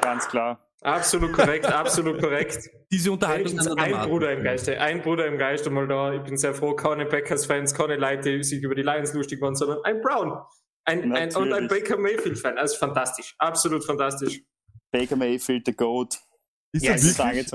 Ganz 0.00 0.28
klar. 0.28 0.66
Absolut 0.82 1.32
korrekt, 1.32 1.66
absolut 1.66 2.20
korrekt. 2.20 2.70
Diese 2.92 3.10
Unterhaltung 3.10 3.56
der 3.56 3.78
ein. 3.78 4.08
Bruder 4.08 4.32
im 4.32 4.42
Geiste, 4.42 4.80
ein 4.80 5.02
Bruder 5.02 5.26
im 5.26 5.38
Geiste 5.38 5.70
mal 5.70 5.88
da. 5.88 6.12
Ich 6.12 6.22
bin 6.22 6.36
sehr 6.36 6.54
froh, 6.54 6.74
keine 6.74 7.06
Packers-Fans, 7.06 7.74
keine 7.74 7.96
Leute, 7.96 8.36
die 8.36 8.44
sich 8.44 8.62
über 8.62 8.74
die 8.74 8.82
Lions 8.82 9.12
lustig 9.14 9.40
waren, 9.40 9.56
sondern 9.56 9.82
ein 9.84 10.00
Brown. 10.00 10.38
Ein, 10.84 11.12
ein, 11.16 11.34
und 11.34 11.52
ein. 11.52 11.66
Baker 11.66 11.96
Mayfield-Fan. 11.96 12.58
Also 12.58 12.76
fantastisch, 12.76 13.34
absolut 13.38 13.84
fantastisch. 13.84 14.42
Baker 14.92 15.16
Mayfield, 15.16 15.66
the 15.66 15.74
GOAT. 15.74 16.18
Ist 16.72 16.84
er 16.84 16.94
ich 16.94 17.18
wirklich? 17.18 17.50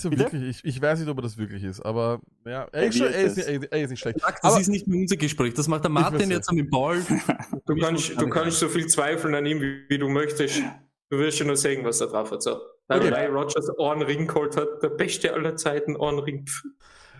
So. 0.00 0.08
Ist 0.08 0.16
Bitte? 0.16 0.32
wirklich? 0.32 0.58
Ich, 0.64 0.76
ich 0.76 0.80
weiß 0.82 1.00
nicht, 1.00 1.08
ob 1.08 1.18
er 1.18 1.22
das 1.22 1.36
wirklich 1.38 1.62
ist, 1.64 1.80
aber 1.80 2.20
ja, 2.46 2.64
er 2.72 2.84
ist, 2.84 2.98
schon, 2.98 3.06
er 3.08 3.22
ist, 3.22 3.38
er, 3.38 3.72
er 3.72 3.82
ist 3.82 3.90
nicht 3.90 4.00
schlecht. 4.00 4.18
Das 4.22 4.42
Aber 4.42 4.60
ist 4.60 4.68
nicht 4.68 4.86
mehr 4.86 5.00
unser 5.00 5.16
Gespräch. 5.16 5.54
Das 5.54 5.68
macht 5.68 5.84
der 5.84 5.90
Martin 5.90 6.30
jetzt 6.30 6.50
mit 6.52 6.70
Paul. 6.70 7.02
Du 7.66 7.74
Ich 7.76 7.82
kannst, 7.82 8.20
du 8.20 8.28
kannst 8.28 8.58
so 8.58 8.68
viel 8.68 8.86
zweifeln 8.86 9.34
an 9.34 9.46
ihm, 9.46 9.60
wie, 9.60 9.84
wie 9.88 9.98
du 9.98 10.08
möchtest. 10.08 10.62
Du 11.10 11.18
wirst 11.18 11.38
schon 11.38 11.46
nur 11.46 11.56
sehen, 11.56 11.84
was 11.84 12.00
er 12.00 12.08
drauf 12.08 12.30
hat. 12.30 12.42
So. 12.42 12.60
Weil 12.88 12.98
Okay. 13.00 13.12
okay. 13.12 13.26
Rogers 13.26 13.68
einen 13.78 14.02
Ring 14.02 14.26
geholt 14.26 14.56
hat, 14.56 14.82
der 14.82 14.88
beste 14.90 15.32
aller 15.32 15.56
Zeiten, 15.56 15.96
einen 15.96 16.18
Ring. 16.18 16.44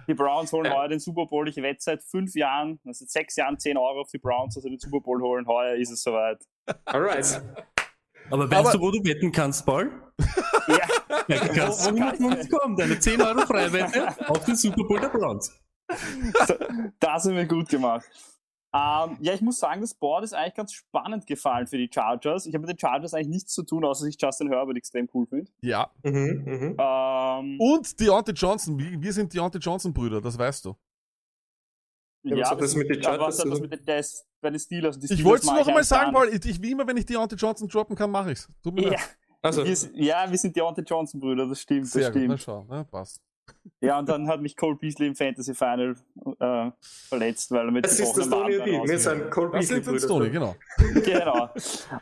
Die 0.08 0.14
Browns 0.14 0.52
holen 0.52 0.64
Ja. 0.66 0.74
heuer 0.78 0.88
den 0.88 0.98
Super 0.98 1.26
Bowl. 1.26 1.48
Ich 1.48 1.56
wette 1.56 1.78
seit 1.80 2.02
fünf 2.02 2.34
Jahren, 2.34 2.80
also 2.84 3.04
seit 3.04 3.10
sechs 3.10 3.36
Jahren 3.36 3.58
10 3.58 3.76
Euro 3.76 4.00
auf 4.00 4.10
die 4.10 4.18
Browns, 4.18 4.54
dass 4.54 4.64
sie 4.64 4.70
den 4.70 4.80
Super 4.80 5.00
Bowl 5.00 5.20
holen. 5.22 5.46
Heuer 5.46 5.76
ist 5.76 5.90
es 5.92 6.02
soweit. 6.02 6.38
Alright. 6.86 7.40
Aber 8.30 8.50
weißt 8.50 8.60
Aber- 8.60 8.72
du, 8.72 8.80
wo 8.80 8.90
du 8.90 9.04
wetten 9.04 9.30
kannst, 9.32 9.64
Paul? 9.66 9.90
Ja, 10.68 10.76
Ja, 11.28 11.38
du 11.46 11.48
kannst 11.54 11.86
Wo- 11.90 11.94
wo 11.94 11.98
kann 11.98 12.24
uns 12.24 12.48
kommen. 12.50 12.76
Deine 12.76 12.98
10 12.98 13.20
Euro 13.22 13.40
Freiwette 13.46 14.28
auf 14.28 14.44
den 14.44 14.56
Super 14.56 14.84
Bowl 14.84 14.98
der 15.00 15.08
Browns. 15.08 15.52
das 17.00 17.24
haben 17.26 17.36
wir 17.36 17.46
gut 17.46 17.68
gemacht. 17.68 18.04
Ähm, 18.74 19.18
ja, 19.20 19.34
ich 19.34 19.42
muss 19.42 19.58
sagen, 19.58 19.82
das 19.82 19.92
Board 19.92 20.24
ist 20.24 20.32
eigentlich 20.32 20.54
ganz 20.54 20.72
spannend 20.72 21.26
gefallen 21.26 21.66
für 21.66 21.76
die 21.76 21.90
Chargers. 21.92 22.46
Ich 22.46 22.54
habe 22.54 22.62
mit 22.66 22.70
den 22.70 22.78
Chargers 22.78 23.12
eigentlich 23.12 23.28
nichts 23.28 23.52
zu 23.52 23.64
tun, 23.64 23.84
außer 23.84 24.06
dass 24.06 24.14
ich 24.14 24.20
Justin 24.20 24.48
Herbert 24.48 24.78
extrem 24.78 25.08
cool 25.12 25.26
finde. 25.26 25.50
ja. 25.60 25.90
Mhm, 26.02 26.42
mhm. 26.46 26.76
Ähm, 26.78 27.60
Und 27.60 28.00
Deontay 28.00 28.32
Johnson. 28.32 28.78
Wir, 28.78 29.02
wir 29.02 29.12
sind 29.12 29.34
Deontay 29.34 29.58
Johnson 29.58 29.92
Brüder, 29.92 30.22
das 30.22 30.38
weißt 30.38 30.64
du. 30.64 30.74
Ja, 32.24 32.36
was 32.40 32.50
hat 32.50 32.60
das 32.60 32.74
mit 32.76 32.88
den 32.88 33.02
Chargers 33.02 33.26
was 33.26 33.36
das 33.38 33.44
tun? 33.58 33.60
mit 33.62 33.72
den 33.72 33.84
der 33.84 33.98
ist 33.98 34.24
bei 34.40 34.50
den 34.50 34.58
Steelers? 34.60 34.98
Die 34.98 35.12
Ich 35.12 35.24
wollte 35.24 35.44
es 35.44 35.50
noch 35.50 35.60
ich 35.60 35.66
einmal 35.68 35.84
sagen, 35.84 36.12
Paul. 36.12 36.28
Ich, 36.28 36.44
ich, 36.44 36.62
wie 36.62 36.70
immer, 36.72 36.86
wenn 36.86 36.96
ich 36.96 37.06
Deontay 37.06 37.36
Johnson 37.36 37.68
droppen 37.68 37.96
kann, 37.96 38.10
mache 38.10 38.32
ich's. 38.32 38.48
Tut 38.62 38.74
mir. 38.74 38.92
Ja, 38.92 38.98
Also, 39.42 39.64
wir, 39.64 39.74
sind- 39.76 39.96
ja, 39.96 40.30
wir 40.30 40.38
sind 40.38 40.54
Deontay 40.54 40.82
Johnson-Brüder, 40.82 41.46
das 41.46 41.60
stimmt, 41.60 41.82
das 41.84 41.92
Sehr 41.92 42.10
gut, 42.12 42.22
na 42.26 42.38
stimmt. 42.38 42.42
schau, 42.68 42.84
passt. 42.90 43.20
Ja, 43.80 43.98
und 43.98 44.08
dann 44.08 44.28
hat 44.28 44.40
mich 44.40 44.56
Cole 44.56 44.76
Beasley 44.76 45.08
im 45.08 45.16
Fantasy 45.16 45.52
Final 45.52 45.96
äh, 46.38 46.70
verletzt, 47.08 47.50
weil 47.50 47.66
er 47.66 47.72
mit 47.72 47.84
das 47.84 47.98
ist 47.98 48.16
das 48.16 48.30
Tony 48.30 48.56
und 48.56 48.66
ich. 48.68 48.88
Wir 48.88 48.98
sind 49.00 49.30
Cole 49.32 49.50
Das 49.52 49.66
sind 49.66 49.84
Beasley 49.84 50.08
Tony, 50.08 50.28
Brüder. 50.30 50.30
genau. 50.30 50.56
genau. 51.04 51.50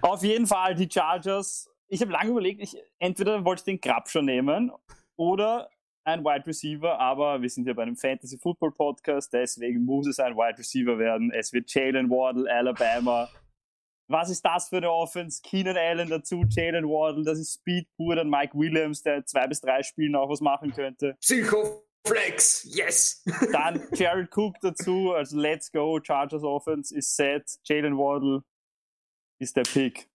Auf 0.03 0.23
jeden 0.23 0.47
Fall 0.47 0.75
die 0.75 0.89
Chargers. 0.91 1.71
Ich 1.89 2.03
habe 2.03 2.13
lange 2.13 2.31
überlegt, 2.31 2.61
ich, 2.61 2.77
entweder 2.99 3.43
wollte 3.45 3.61
ich 3.61 3.65
den 3.65 3.81
Grabscher 3.81 4.21
nehmen 4.23 4.71
oder 5.17 5.71
ein 6.05 6.25
Wide 6.25 6.47
Receiver, 6.47 6.99
aber 6.99 7.43
wir 7.43 7.49
sind 7.49 7.67
ja 7.67 7.73
bei 7.73 7.83
einem 7.83 7.97
Fantasy 7.97 8.39
Football 8.39 8.73
Podcast, 8.73 9.33
deswegen 9.33 9.85
muss 9.85 10.07
es 10.07 10.19
ein 10.19 10.37
Wide 10.37 10.59
Receiver 10.59 10.99
werden. 10.99 11.31
Es 11.33 11.53
wird 11.53 11.73
Jalen 11.73 12.11
Wardle, 12.11 12.51
Alabama. 12.51 13.29
Was 14.09 14.29
ist 14.29 14.45
das 14.45 14.69
für 14.69 14.79
eine 14.79 14.91
Offense? 14.91 15.41
Keenan 15.43 15.77
Allen 15.77 16.09
dazu, 16.09 16.45
Jalen 16.49 16.87
Wardle, 16.87 17.25
das 17.25 17.39
ist 17.39 17.55
Speed 17.55 17.87
pur, 17.97 18.17
dann 18.17 18.29
Mike 18.29 18.59
Williams, 18.59 19.03
der 19.03 19.25
zwei 19.25 19.47
bis 19.47 19.61
drei 19.61 19.83
Spielen 19.83 20.17
auch 20.17 20.29
was 20.29 20.41
machen 20.41 20.73
könnte. 20.73 21.17
Psycho-Flex, 21.21 22.75
yes! 22.75 23.23
Dann 23.53 23.81
Jared 23.93 24.37
Cook 24.37 24.57
dazu, 24.63 25.13
also 25.13 25.39
let's 25.39 25.71
go, 25.71 26.01
Chargers 26.03 26.43
Offense 26.43 26.97
ist 26.97 27.15
set, 27.15 27.45
Jalen 27.65 27.97
Wardle 27.97 28.43
ist 29.39 29.57
der 29.57 29.63
Pick. 29.63 30.11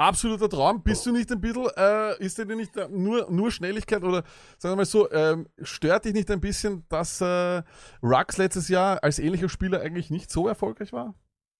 Absoluter 0.00 0.48
Traum. 0.48 0.82
Bist 0.82 1.04
du 1.04 1.12
nicht 1.12 1.30
ein 1.30 1.42
bisschen, 1.42 1.66
äh, 1.76 2.24
ist 2.24 2.38
dir 2.38 2.46
nicht 2.46 2.74
äh, 2.74 2.88
nur, 2.88 3.30
nur 3.30 3.50
Schnelligkeit 3.50 4.02
oder 4.02 4.24
sagen 4.56 4.72
wir 4.72 4.76
mal 4.76 4.84
so, 4.86 5.12
ähm, 5.12 5.46
stört 5.60 6.06
dich 6.06 6.14
nicht 6.14 6.30
ein 6.30 6.40
bisschen, 6.40 6.86
dass 6.88 7.20
äh, 7.20 7.62
Rux 8.02 8.38
letztes 8.38 8.70
Jahr 8.70 9.04
als 9.04 9.18
ähnlicher 9.18 9.50
Spieler 9.50 9.82
eigentlich 9.82 10.08
nicht 10.08 10.30
so 10.30 10.48
erfolgreich 10.48 10.94
war? 10.94 11.14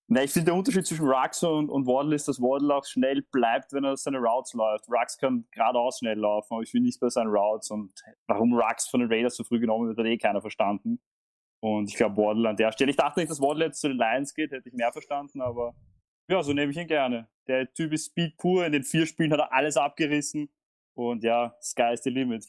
Na, 0.08 0.22
ich 0.22 0.30
finde, 0.30 0.46
der 0.46 0.54
Unterschied 0.54 0.86
zwischen 0.86 1.06
Rux 1.06 1.42
und, 1.42 1.68
und 1.68 1.86
Waddle 1.86 2.14
ist, 2.14 2.28
dass 2.28 2.40
Waddle 2.40 2.74
auch 2.74 2.84
schnell 2.86 3.20
bleibt, 3.30 3.74
wenn 3.74 3.84
er 3.84 3.98
seine 3.98 4.16
Routes 4.16 4.54
läuft. 4.54 4.88
Rux 4.88 5.18
kann 5.18 5.44
geradeaus 5.50 5.98
schnell 5.98 6.18
laufen, 6.18 6.54
aber 6.54 6.62
ich 6.62 6.70
finde 6.70 6.86
nicht 6.86 6.98
bei 6.98 7.10
seinen 7.10 7.28
Routes. 7.28 7.70
Und 7.70 7.92
warum 8.26 8.54
Rux 8.54 8.88
von 8.88 9.00
den 9.00 9.12
Raiders 9.12 9.36
so 9.36 9.44
früh 9.44 9.60
genommen 9.60 9.88
wird, 9.88 9.98
hat 9.98 10.06
eh 10.06 10.16
keiner 10.16 10.40
verstanden. 10.40 10.98
Und 11.62 11.90
ich 11.90 11.96
glaube, 11.96 12.16
Waddle 12.16 12.48
an 12.48 12.56
der 12.56 12.72
Stelle. 12.72 12.90
Ich 12.90 12.96
dachte 12.96 13.20
nicht, 13.20 13.30
dass 13.30 13.42
Waddle 13.42 13.66
jetzt 13.66 13.82
zu 13.82 13.88
den 13.88 13.98
Lions 13.98 14.32
geht, 14.32 14.50
hätte 14.50 14.66
ich 14.66 14.74
mehr 14.74 14.92
verstanden, 14.92 15.42
aber 15.42 15.74
ja, 16.30 16.42
so 16.42 16.52
nehme 16.52 16.70
ich 16.72 16.78
ihn 16.78 16.86
gerne. 16.86 17.28
Der 17.46 17.72
Typ 17.72 17.92
ist 17.92 18.06
Speed 18.06 18.36
pur. 18.36 18.64
In 18.66 18.72
den 18.72 18.84
vier 18.84 19.06
Spielen 19.06 19.32
hat 19.32 19.40
er 19.40 19.52
alles 19.52 19.76
abgerissen. 19.76 20.48
Und 20.94 21.22
ja, 21.24 21.54
sky 21.62 21.92
is 21.92 22.02
the 22.02 22.10
limit. 22.10 22.46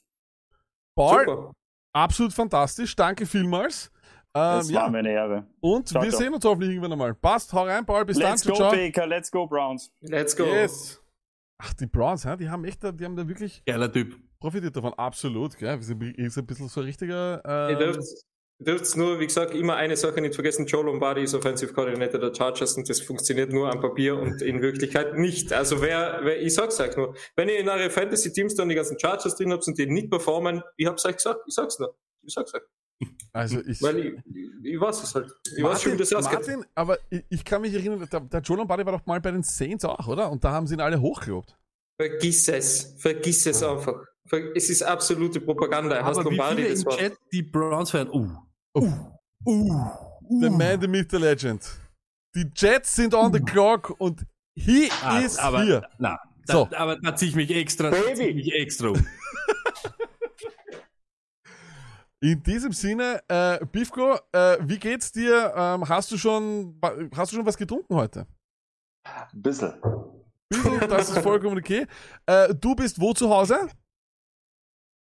Paul, 0.95 1.25
Super. 1.25 1.53
absolut 1.93 2.33
fantastisch. 2.33 2.95
Danke 2.95 3.25
vielmals. 3.25 3.91
Ähm, 4.33 4.59
Es 4.59 4.69
ja. 4.69 4.81
war 4.81 4.89
mir 4.89 4.99
eine 4.99 5.11
Ehre. 5.11 5.47
Und 5.59 5.87
Ciao, 5.89 6.01
wir 6.03 6.09
ciao. 6.09 6.19
sehen 6.21 6.33
uns 6.33 6.45
hoffentlich 6.45 6.71
irgendwann 6.71 6.91
einmal. 6.93 7.13
Passt, 7.15 7.51
hau 7.53 7.63
rein, 7.63 7.85
Paul. 7.85 8.05
Bis 8.05 8.17
Let's 8.17 8.43
dann. 8.43 8.51
go, 8.53 8.57
Ciao. 8.57 8.71
Baker. 8.71 9.07
Let's 9.07 9.31
go, 9.31 9.47
Browns. 9.47 9.91
Let's 10.01 10.35
go. 10.35 10.45
Yes. 10.45 11.01
Ach, 11.63 11.73
die 11.73 11.85
Browns, 11.85 12.23
die 12.39 12.49
haben 12.49 12.65
echt, 12.65 12.83
da- 12.83 12.91
die 12.91 13.05
haben 13.05 13.15
da 13.15 13.27
wirklich 13.27 13.63
Geiler 13.65 13.91
Typ. 13.91 14.17
profitiert 14.39 14.75
davon. 14.75 14.93
Absolut, 14.95 15.55
gell? 15.57 15.77
Wir 15.77 15.83
sind, 15.83 16.01
ist 16.17 16.37
ein 16.37 16.45
bisschen 16.45 16.67
so 16.69 16.81
ein 16.81 16.85
richtiger. 16.85 17.41
Ähm, 17.69 17.99
dürft, 18.63 18.95
nur, 18.95 19.19
wie 19.19 19.27
gesagt, 19.27 19.53
immer 19.55 19.75
eine 19.75 19.97
Sache 19.97 20.21
nicht 20.21 20.35
vergessen. 20.35 20.65
Joe 20.65 20.83
Lombardi 20.83 21.23
ist 21.23 21.33
Offensive 21.33 21.73
Coordinator 21.73 22.19
der 22.19 22.33
Chargers 22.33 22.77
und 22.77 22.89
das 22.89 23.01
funktioniert 23.01 23.51
nur 23.51 23.71
am 23.71 23.81
Papier 23.81 24.17
und 24.17 24.41
in 24.41 24.61
Wirklichkeit 24.61 25.17
nicht. 25.17 25.51
Also 25.53 25.81
wer, 25.81 26.21
wer 26.23 26.41
ich 26.41 26.53
sag's 26.53 26.79
euch 26.79 26.95
nur, 26.95 27.15
wenn 27.35 27.49
ihr 27.49 27.59
in 27.59 27.69
eure 27.69 27.89
Fantasy-Teams 27.89 28.55
dann 28.55 28.69
die 28.69 28.75
ganzen 28.75 28.99
Chargers 28.99 29.35
drin 29.35 29.51
habt 29.51 29.67
und 29.67 29.77
die 29.77 29.87
nicht 29.87 30.09
performen, 30.09 30.63
ich 30.77 30.87
hab's 30.87 31.05
euch 31.05 31.15
gesagt, 31.17 31.41
ich 31.47 31.53
sag's 31.53 31.79
nur. 31.79 31.95
Ich 32.23 32.33
sag's 32.33 32.53
euch. 32.53 32.61
also 33.33 33.59
ich, 33.65 33.81
Weil 33.81 33.99
ich, 33.99 34.13
ich, 34.63 34.79
weiß 34.79 35.03
es 35.03 35.15
halt. 35.15 35.31
Ich 35.57 35.63
weiß 35.63 35.81
schon, 35.81 35.93
wie 35.93 35.97
das 35.97 36.13
ausgeht. 36.13 36.39
Martin, 36.39 36.65
aber 36.75 36.99
ich, 37.09 37.23
ich 37.29 37.45
kann 37.45 37.61
mich 37.61 37.73
erinnern, 37.73 38.07
der, 38.11 38.19
der 38.19 38.41
Joe 38.41 38.57
Lombardi 38.57 38.85
war 38.85 38.93
doch 38.93 39.05
mal 39.05 39.19
bei 39.19 39.31
den 39.31 39.43
Saints 39.43 39.83
auch, 39.85 40.07
oder? 40.07 40.31
Und 40.31 40.43
da 40.43 40.51
haben 40.51 40.67
sie 40.67 40.75
ihn 40.75 40.81
alle 40.81 41.01
hochgelobt. 41.01 41.57
Vergiss 41.99 42.47
es. 42.47 42.95
Vergiss 42.97 43.45
es 43.45 43.63
einfach. 43.63 44.03
Es 44.55 44.69
ist 44.69 44.83
absolute 44.83 45.41
Propaganda. 45.41 45.95
Er 45.95 46.05
heißt 46.05 46.19
Aber 46.19 46.29
wie 46.29 46.35
Lombardi, 46.35 46.61
viele 46.63 46.73
das 46.73 46.83
im. 46.83 46.89
Chat 46.89 47.17
die 47.31 47.43
Browns-Fan, 47.43 48.09
uh, 48.09 48.29
Uh, 48.73 48.85
uh, 49.47 49.89
the 50.39 50.49
man, 50.49 50.79
the 50.79 50.87
myth, 50.87 51.09
the 51.09 51.17
legend. 51.19 51.61
Die 52.35 52.49
Jets 52.55 52.95
sind 52.95 53.13
on 53.13 53.33
the 53.33 53.39
clock 53.41 53.89
und 53.99 54.25
he 54.55 54.89
Ah, 55.03 55.19
is 55.19 55.37
aber, 55.37 55.63
here. 55.63 55.81
Na, 55.99 56.17
da, 56.45 56.53
So. 56.53 56.69
aber 56.75 56.97
da 56.99 57.15
zieh 57.15 57.27
ich 57.27 57.35
mich 57.35 57.51
extra, 57.51 57.91
zieh 57.91 58.23
ich 58.23 58.35
mich 58.35 58.53
extra 58.53 58.89
um. 58.89 59.07
In 62.23 62.41
diesem 62.43 62.71
Sinne, 62.71 63.21
äh, 63.27 63.65
Bifko, 63.65 64.13
äh, 64.31 64.57
wie 64.61 64.77
geht's 64.77 65.11
dir? 65.11 65.53
Ähm, 65.55 65.89
hast 65.89 66.11
du 66.11 66.17
schon, 66.17 66.79
hast 67.15 67.31
du 67.31 67.37
schon 67.37 67.45
was 67.47 67.57
getrunken 67.57 67.95
heute? 67.95 68.27
Bissel. 69.33 69.81
Bissl, 70.49 70.79
das 70.87 71.09
ist 71.09 71.17
vollkommen 71.23 71.57
okay. 71.57 71.87
Äh, 72.27 72.53
du 72.53 72.75
bist 72.75 73.01
wo 73.01 73.13
zu 73.13 73.27
Hause? 73.27 73.67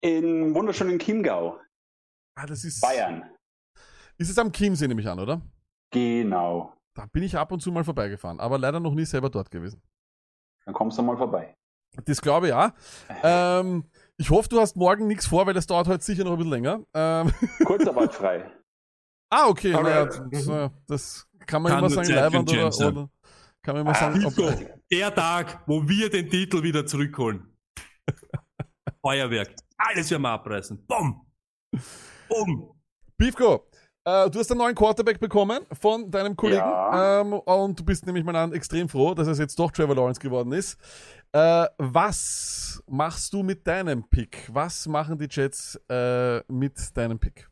In 0.04 0.54
wunderschönen 0.54 1.00
Chiemgau. 1.00 1.58
Ah, 2.38 2.46
das 2.46 2.66
ist 2.66 2.82
Bayern. 2.82 3.24
Ist 4.18 4.30
es 4.30 4.38
am 4.38 4.52
Chiemsee, 4.52 4.88
nehme 4.88 5.02
ich 5.02 5.08
an, 5.08 5.20
oder? 5.20 5.42
Genau. 5.92 6.74
Da 6.94 7.06
bin 7.08 7.24
ich 7.24 7.38
ab 7.38 7.52
und 7.52 7.62
zu 7.62 7.72
mal 7.72 7.84
vorbeigefahren, 7.84 8.40
aber 8.40 8.58
leider 8.58 8.80
noch 8.80 8.94
nie 8.94 9.06
selber 9.06 9.30
dort 9.30 9.52
gewesen. 9.52 9.82
Dann 10.66 10.74
kommst 10.74 10.98
du 10.98 11.04
mal 11.04 11.18
vorbei. 11.18 11.56
Das 12.06 12.22
glaube 12.22 12.48
ich 12.48 12.52
ja. 12.52 12.74
Ähm, 13.24 13.86
ich 14.18 14.30
hoffe, 14.30 14.50
du 14.50 14.60
hast 14.60 14.76
morgen 14.76 15.08
nichts 15.08 15.28
vor, 15.28 15.46
weil 15.46 15.54
das 15.54 15.68
dauert 15.68 15.88
heute 15.88 16.04
sicher 16.04 16.24
noch 16.24 16.32
ein 16.32 16.38
bisschen 16.38 16.52
länger. 16.52 16.80
Ähm, 16.94 17.32
Kurzarbeitfrei. 17.66 18.52
ah, 19.30 19.48
okay. 19.48 19.72
Naja, 19.72 20.06
das, 20.06 20.48
äh, 20.48 20.70
das 20.88 21.28
kann 21.46 21.62
man 21.62 21.72
Kann 21.72 21.80
immer 21.80 21.90
sagen, 21.90 22.10
Leibwand 22.10 22.52
oder, 22.52 22.68
oder 22.68 23.10
kann 23.62 23.76
man 23.76 23.82
immer 23.82 23.96
sagen, 23.96 24.26
ob, 24.26 24.34
der 24.92 25.16
Tag, 25.16 25.64
wo 25.68 25.88
wir 25.88 26.10
den 26.10 26.30
Titel 26.30 26.64
wieder 26.64 26.86
zurückholen. 26.86 27.56
Feuerwerk. 29.02 29.56
Alles 29.78 30.10
werden 30.12 30.24
wir 30.24 30.30
abreißen. 30.30 30.86
Bumm. 30.86 31.26
Bumm. 32.30 32.72
Bifko, 33.18 33.68
Äh, 34.08 34.30
du 34.30 34.38
hast 34.40 34.52
einen 34.52 34.60
neuen 34.60 34.76
Quarterback 34.76 35.20
bekommen 35.20 35.66
von 35.72 36.12
deinem 36.12 36.36
Kollegen 36.36 36.60
Ja. 36.60 37.22
ähm, 37.22 37.34
und 37.34 37.80
du 37.80 37.84
bist 37.84 38.06
nämlich 38.06 38.24
mal 38.24 38.36
an 38.36 38.54
extrem 38.54 38.88
froh, 38.88 39.16
dass 39.16 39.28
es 39.28 39.40
jetzt 39.40 39.58
doch 39.58 39.72
Trevor 39.72 39.96
Lawrence 39.96 40.20
geworden 40.20 40.52
ist. 40.52 40.80
Äh, 41.32 41.66
was 41.80 42.84
machst 42.88 43.34
du 43.34 43.42
mit 43.42 43.66
deinem 43.66 44.08
Pick? 44.08 44.48
Was 44.54 44.88
machen 44.88 45.18
die 45.18 45.28
Jets 45.30 45.76
äh, 45.90 46.42
mit 46.52 46.96
deinem 46.96 47.20
Pick? 47.20 47.50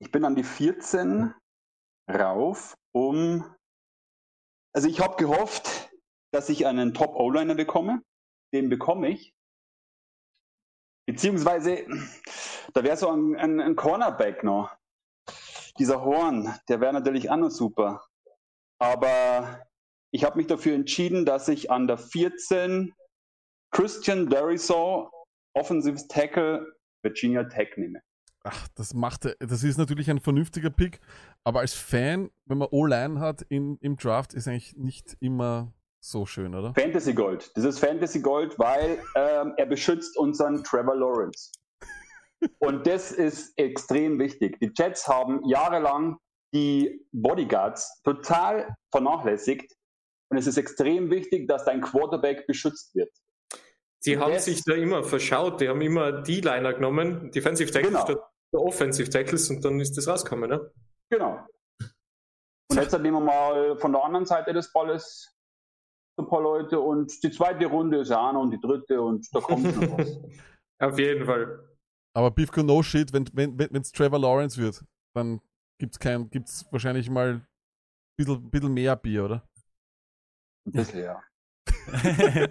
Ich 0.00 0.10
bin 0.10 0.24
an 0.24 0.34
die 0.34 0.42
14 0.44 1.32
rauf, 2.10 2.76
um. 2.92 3.44
Also 4.74 4.88
ich 4.88 5.00
habe 5.00 5.16
gehofft, 5.16 5.90
dass 6.32 6.48
ich 6.48 6.66
einen 6.66 6.92
Top-O-Liner 6.92 7.54
bekomme. 7.54 8.02
Den 8.52 8.68
bekomme 8.68 9.10
ich. 9.10 9.32
Beziehungsweise, 11.06 11.86
da 12.74 12.82
wäre 12.82 12.96
so 12.96 13.10
ein, 13.10 13.36
ein, 13.36 13.60
ein 13.60 13.76
Cornerback 13.76 14.42
noch. 14.42 14.76
Dieser 15.78 16.02
Horn, 16.04 16.54
der 16.68 16.80
wäre 16.80 16.92
natürlich 16.92 17.30
auch 17.30 17.36
noch 17.36 17.50
super. 17.50 18.02
Aber 18.80 19.60
ich 20.10 20.24
habe 20.24 20.36
mich 20.38 20.46
dafür 20.46 20.74
entschieden, 20.74 21.24
dass 21.24 21.48
ich 21.48 21.70
an 21.70 21.86
der 21.86 21.98
14 21.98 22.92
Christian 23.70 24.28
Derisaw, 24.28 25.10
Offensive 25.54 26.06
Tackle, 26.08 26.66
Virginia 27.02 27.44
Tech 27.44 27.70
nehme. 27.76 28.00
Ach, 28.44 28.68
das 28.76 28.94
macht, 28.94 29.26
er- 29.26 29.36
das 29.40 29.62
ist 29.62 29.78
natürlich 29.78 30.08
ein 30.10 30.20
vernünftiger 30.20 30.70
Pick, 30.70 31.00
aber 31.44 31.60
als 31.60 31.74
Fan, 31.74 32.30
wenn 32.46 32.58
man 32.58 32.68
O-Line 32.70 33.20
hat 33.20 33.42
in, 33.42 33.76
im 33.80 33.96
Draft, 33.96 34.32
ist 34.32 34.48
eigentlich 34.48 34.76
nicht 34.76 35.16
immer 35.20 35.72
so 36.00 36.24
schön, 36.24 36.54
oder? 36.54 36.72
Fantasy 36.74 37.12
Gold. 37.12 37.50
Das 37.56 37.64
ist 37.64 37.80
Fantasy 37.80 38.20
Gold, 38.20 38.58
weil 38.58 39.02
ähm, 39.16 39.54
er 39.56 39.66
beschützt 39.66 40.16
unseren 40.16 40.62
Trevor 40.62 40.94
Lawrence. 40.96 41.50
Und 42.58 42.86
das 42.86 43.12
ist 43.12 43.58
extrem 43.58 44.18
wichtig. 44.18 44.58
Die 44.60 44.70
Jets 44.76 45.06
haben 45.08 45.44
jahrelang 45.48 46.18
die 46.54 47.04
Bodyguards 47.12 48.00
total 48.02 48.74
vernachlässigt. 48.92 49.72
Und 50.30 50.38
es 50.38 50.46
ist 50.46 50.56
extrem 50.56 51.10
wichtig, 51.10 51.48
dass 51.48 51.64
dein 51.64 51.80
Quarterback 51.80 52.46
beschützt 52.46 52.94
wird. 52.94 53.10
Die 54.04 54.18
haben 54.18 54.32
Yes. 54.32 54.44
sich 54.44 54.62
da 54.64 54.74
immer 54.74 55.02
verschaut. 55.02 55.60
Die 55.60 55.68
haben 55.68 55.80
immer 55.80 56.22
die 56.22 56.40
Liner 56.40 56.74
genommen, 56.74 57.30
Defensive 57.32 57.70
Tackles 57.70 57.90
Genau. 57.92 58.04
statt 58.04 58.22
Offensive 58.52 59.10
Tackles 59.10 59.50
und 59.50 59.62
dann 59.64 59.78
ist 59.80 59.96
das 59.96 60.08
rausgekommen. 60.08 60.48
Ne? 60.48 60.70
Genau. 61.10 61.46
Und 62.70 62.76
jetzt 62.76 62.92
nehmen 62.98 63.18
wir 63.18 63.20
mal 63.20 63.78
von 63.78 63.92
der 63.92 64.02
anderen 64.04 64.24
Seite 64.26 64.52
des 64.52 64.72
Balles 64.72 65.34
ein 66.18 66.26
paar 66.26 66.40
Leute 66.42 66.80
und 66.80 67.22
die 67.22 67.30
zweite 67.30 67.66
Runde 67.66 67.98
ist 67.98 68.08
ja 68.10 68.26
auch 68.26 68.32
noch 68.32 68.42
und 68.42 68.50
die 68.50 68.60
dritte 68.60 69.00
und 69.02 69.26
da 69.34 69.40
kommt 69.40 69.64
noch 69.64 69.98
was. 69.98 70.18
Auf 70.80 70.98
jeden 70.98 71.26
Fall. 71.26 71.67
Aber 72.18 72.32
Beefco 72.32 72.64
No 72.64 72.82
Shit, 72.82 73.12
wenn 73.12 73.22
es 73.22 73.30
wenn, 73.32 73.82
Trevor 73.84 74.18
Lawrence 74.18 74.60
wird, 74.60 74.84
dann 75.14 75.40
gibt's 75.78 76.00
kein, 76.00 76.28
gibt's 76.30 76.66
wahrscheinlich 76.72 77.08
mal 77.08 77.34
ein 77.34 77.46
bisschen, 78.16 78.50
bisschen 78.50 78.74
mehr 78.74 78.96
Bier, 78.96 79.24
oder? 79.26 79.48
Ein 80.66 80.72
bisschen, 80.72 81.04
ja. 81.04 81.22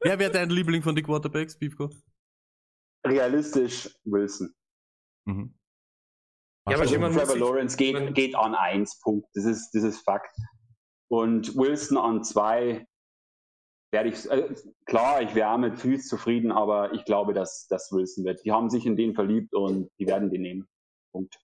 Wer 0.00 0.18
wäre 0.18 0.32
dein 0.32 0.50
Liebling 0.50 0.82
von 0.82 0.96
den 0.96 1.04
Quarterbacks, 1.04 1.56
Beefco? 1.56 1.90
Realistisch 3.06 3.88
Wilson. 4.02 4.52
Mhm. 5.26 5.54
Ja, 6.68 6.76
aber 6.76 6.98
man 6.98 7.12
muss 7.12 7.22
Trevor 7.22 7.38
Lawrence 7.38 7.76
geht, 7.76 8.14
geht 8.16 8.34
an 8.34 8.56
1 8.56 8.98
Punkt. 8.98 9.28
Das 9.34 9.44
ist, 9.44 9.70
das 9.74 9.84
ist 9.84 10.00
Fakt. 10.00 10.36
Und 11.06 11.54
Wilson 11.54 11.98
an 11.98 12.24
2 12.24 12.84
werde 13.90 14.10
ich, 14.10 14.30
äh, 14.30 14.54
klar, 14.86 15.22
ich 15.22 15.34
wäre 15.34 15.58
mit 15.58 15.78
viel 15.78 16.00
zufrieden, 16.00 16.52
aber 16.52 16.92
ich 16.92 17.04
glaube, 17.04 17.32
dass 17.32 17.66
das 17.68 17.90
Wilson 17.92 18.24
wird. 18.24 18.44
Die 18.44 18.52
haben 18.52 18.70
sich 18.70 18.86
in 18.86 18.96
den 18.96 19.14
verliebt 19.14 19.54
und 19.54 19.90
die 19.98 20.06
werden 20.06 20.30
den 20.30 20.42
nehmen. 20.42 20.68
Punkt. 21.12 21.38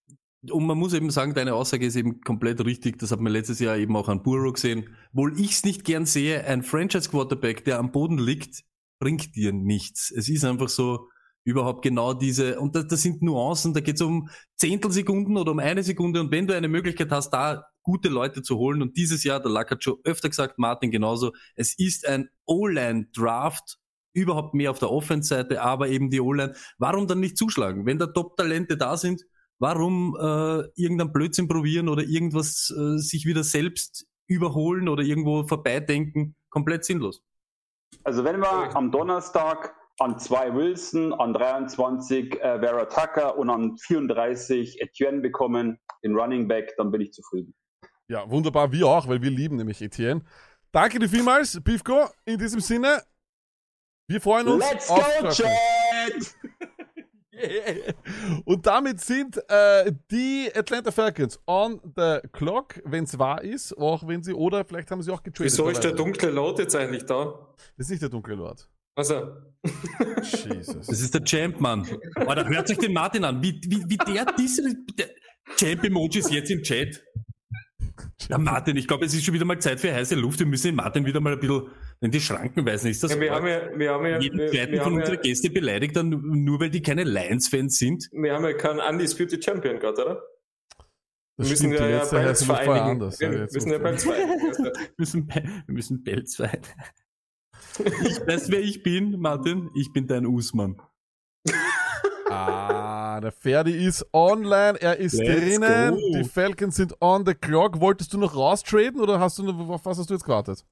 Und 0.51 0.65
man 0.67 0.77
muss 0.77 0.93
eben 0.93 1.09
sagen, 1.09 1.33
deine 1.33 1.55
Aussage 1.55 1.85
ist 1.85 1.95
eben 1.95 2.21
komplett 2.21 2.63
richtig. 2.63 2.99
Das 2.99 3.11
hat 3.11 3.19
man 3.19 3.33
letztes 3.33 3.59
Jahr 3.59 3.77
eben 3.77 3.95
auch 3.95 4.09
an 4.09 4.21
Burrow 4.21 4.53
gesehen. 4.53 4.95
Wohl 5.11 5.39
ich 5.39 5.53
es 5.53 5.63
nicht 5.65 5.83
gern 5.85 6.05
sehe, 6.05 6.45
ein 6.45 6.61
Franchise-Quarterback, 6.61 7.65
der 7.65 7.79
am 7.79 7.91
Boden 7.91 8.19
liegt, 8.19 8.63
bringt 8.99 9.35
dir 9.35 9.53
nichts. 9.53 10.11
Es 10.11 10.29
ist 10.29 10.45
einfach 10.45 10.69
so 10.69 11.09
überhaupt 11.43 11.81
genau 11.81 12.13
diese, 12.13 12.59
und 12.59 12.75
das, 12.75 12.87
das 12.87 13.01
sind 13.01 13.21
Nuancen, 13.21 13.73
da 13.73 13.79
geht 13.79 13.95
es 13.95 14.01
um 14.01 14.29
Zehntelsekunden 14.57 15.37
oder 15.37 15.51
um 15.51 15.59
eine 15.59 15.83
Sekunde. 15.83 16.19
Und 16.19 16.31
wenn 16.31 16.47
du 16.47 16.55
eine 16.55 16.67
Möglichkeit 16.67 17.11
hast, 17.11 17.31
da 17.31 17.65
gute 17.85 18.09
Leute 18.09 18.41
zu 18.41 18.57
holen, 18.57 18.81
und 18.81 18.97
dieses 18.97 19.23
Jahr, 19.23 19.39
der 19.39 19.51
Lack 19.51 19.71
hat 19.71 19.83
schon 19.83 19.97
öfter 20.03 20.27
gesagt, 20.27 20.57
Martin 20.57 20.91
genauso, 20.91 21.31
es 21.55 21.77
ist 21.77 22.05
ein 22.05 22.29
O-Line-Draft, 22.45 23.77
überhaupt 24.13 24.53
mehr 24.53 24.71
auf 24.71 24.79
der 24.79 24.91
Offense-Seite, 24.91 25.61
aber 25.61 25.87
eben 25.89 26.09
die 26.09 26.19
O-Line. 26.19 26.55
Warum 26.77 27.07
dann 27.07 27.19
nicht 27.19 27.37
zuschlagen? 27.37 27.85
Wenn 27.85 27.99
da 27.99 28.07
Top-Talente 28.07 28.75
da 28.75 28.97
sind, 28.97 29.23
warum 29.59 30.17
äh, 30.19 30.63
irgendein 30.75 31.13
Blödsinn 31.13 31.47
probieren 31.47 31.87
oder 31.87 32.03
irgendwas 32.03 32.73
äh, 32.75 32.97
sich 32.97 33.25
wieder 33.25 33.43
selbst 33.43 34.07
überholen 34.27 34.89
oder 34.89 35.03
irgendwo 35.03 35.43
vorbeidenken? 35.43 36.35
Komplett 36.49 36.85
sinnlos. 36.85 37.21
Also 38.03 38.23
wenn 38.23 38.39
wir 38.39 38.75
am 38.75 38.91
Donnerstag 38.91 39.75
an 39.99 40.17
2 40.17 40.55
Wilson, 40.55 41.13
an 41.13 41.33
23 41.33 42.41
äh, 42.41 42.59
Vera 42.59 42.85
Tucker 42.85 43.37
und 43.37 43.49
an 43.49 43.77
34 43.77 44.81
Etienne 44.81 45.21
bekommen, 45.21 45.77
den 46.03 46.15
Running 46.15 46.47
Back, 46.47 46.73
dann 46.77 46.91
bin 46.91 47.01
ich 47.01 47.11
zufrieden. 47.11 47.53
Ja, 48.07 48.29
wunderbar, 48.29 48.71
wir 48.71 48.87
auch, 48.87 49.07
weil 49.07 49.21
wir 49.21 49.31
lieben 49.31 49.55
nämlich 49.55 49.81
Etienne. 49.81 50.21
Danke 50.71 50.99
dir 50.99 51.09
vielmals, 51.09 51.59
Beefco. 51.63 52.09
In 52.25 52.37
diesem 52.37 52.59
Sinne, 52.59 53.01
wir 54.07 54.21
freuen 54.21 54.47
uns 54.47 54.69
Let's 54.69 54.89
auf 54.89 55.19
go. 55.21 55.29
Jet! 55.29 56.35
Yeah. 57.37 57.93
Und 58.45 58.65
damit 58.65 59.01
sind 59.01 59.37
äh, 59.49 59.91
die 60.09 60.49
Atlanta 60.55 60.89
Falcons 60.89 61.37
on 61.45 61.81
the 61.97 62.19
clock, 62.31 62.81
wenn 62.85 63.03
es 63.03 63.19
wahr 63.19 63.43
ist, 63.43 63.77
auch 63.77 64.07
wenn 64.07 64.23
sie, 64.23 64.33
oder 64.33 64.63
vielleicht 64.63 64.89
haben 64.89 65.01
sie 65.01 65.11
auch 65.11 65.21
getradet. 65.21 65.51
Wieso 65.51 65.67
ist 65.67 65.83
der 65.83 65.91
dunkle 65.91 66.31
Lord 66.31 66.59
jetzt 66.59 66.77
eigentlich 66.77 67.05
da? 67.05 67.53
Das 67.77 67.87
ist 67.87 67.89
nicht 67.89 68.01
der 68.01 68.09
dunkle 68.09 68.35
Lord. 68.35 68.69
Also, 68.95 69.35
Jesus. 70.21 70.87
Das 70.87 71.01
ist 71.01 71.13
der 71.13 71.25
Champ, 71.25 71.59
Mann. 71.59 71.85
Oh, 72.25 72.33
da 72.33 72.45
hört 72.45 72.69
sich 72.69 72.77
den 72.77 72.93
Martin 72.93 73.25
an. 73.25 73.43
Wie, 73.43 73.59
wie, 73.65 73.83
wie 73.89 73.97
der 73.97 74.25
diese 74.37 74.73
der 74.97 75.09
Champ-Emojis 75.57 76.31
jetzt 76.31 76.49
im 76.49 76.63
Chat. 76.63 77.03
Ja, 78.29 78.37
Martin, 78.37 78.75
ich 78.77 78.87
glaube, 78.87 79.05
es 79.05 79.13
ist 79.13 79.23
schon 79.23 79.33
wieder 79.33 79.45
mal 79.45 79.59
Zeit 79.59 79.79
für 79.79 79.93
heiße 79.93 80.15
Luft. 80.15 80.39
Wir 80.39 80.45
müssen 80.47 80.67
den 80.67 80.75
Martin 80.75 81.05
wieder 81.05 81.19
mal 81.21 81.33
ein 81.33 81.39
bisschen 81.39 81.67
in 82.01 82.11
die 82.11 82.19
Schranken 82.19 82.65
weisen. 82.65 82.89
Ist 82.89 83.03
das 83.03 83.11
Ja, 83.13 83.19
wir 83.19 83.31
haben 83.31 83.47
ja- 83.47 83.69
wir 83.77 83.91
haben 83.91 84.05
ja- 84.05 84.19
jeden 84.19 84.37
wir- 84.39 84.47
zweiten 84.51 84.71
wir 84.73 84.81
von 84.81 84.93
haben 84.93 84.99
ja- 84.99 85.05
unseren 85.05 85.21
Gästen 85.21 85.53
beleidigt, 85.53 85.95
dann 85.95 86.09
nur 86.09 86.59
weil 86.59 86.69
die 86.69 86.81
keine 86.81 87.03
Lions-Fans 87.03 87.77
sind. 87.77 88.09
wir 88.11 88.33
haben 88.33 88.43
ja 88.43 88.53
keinen 88.53 88.79
Undisputed 88.79 89.43
Champion 89.43 89.79
gerade, 89.79 90.01
oder? 90.05 90.15
Das 91.37 91.47
wir 91.47 91.49
müssen 91.51 91.55
stimmt, 91.73 91.73
ja, 91.79 91.85
die 91.87 91.93
ja 91.93 92.33
vereinigen. 92.35 92.89
anders. 92.91 93.19
Wir 93.19 93.31
Ja, 93.33 93.39
müssen 93.39 93.69
ja 93.71 93.77
du- 93.79 93.97
vereinigen. 93.97 94.41
wir 94.63 94.73
müssen, 94.97 95.27
wir 95.27 95.73
müssen 95.73 96.03
vereinen. 96.03 96.61
Ich 97.77 98.27
weiß, 98.27 98.49
wer 98.51 98.61
ich 98.61 98.83
bin, 98.83 99.19
Martin. 99.19 99.69
Ich 99.75 99.91
bin 99.93 100.07
dein 100.07 100.25
Usmann. 100.25 100.81
Ah, 102.27 102.84
der 103.21 103.31
Ferdi 103.31 103.71
ist 103.85 104.05
online, 104.13 104.79
er 104.81 104.97
ist 104.97 105.13
Let's 105.13 105.27
drinnen, 105.59 105.95
go. 105.95 106.17
die 106.17 106.23
Falcons 106.23 106.75
sind 106.75 106.95
on 107.01 107.25
the 107.25 107.33
clock. 107.33 107.79
Wolltest 107.79 108.13
du 108.13 108.17
noch 108.17 108.35
raustraden 108.35 108.99
oder 109.01 109.19
hast 109.19 109.37
du 109.37 109.43
noch, 109.43 109.69
auf 109.69 109.85
was 109.85 109.97
hast 109.99 110.09
du 110.09 110.13
jetzt 110.13 110.23
gewartet? 110.23 110.65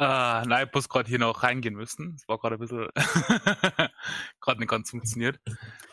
Äh, 0.00 0.04
nein, 0.46 0.66
ich 0.68 0.74
muss 0.74 0.88
gerade 0.88 1.08
hier 1.08 1.18
noch 1.18 1.42
reingehen 1.42 1.74
müssen. 1.74 2.14
Es 2.16 2.28
war 2.28 2.38
gerade 2.38 2.54
ein 2.54 2.60
bisschen 2.60 2.86
gerade 4.40 4.60
nicht 4.60 4.68
ganz 4.68 4.90
funktioniert. 4.90 5.40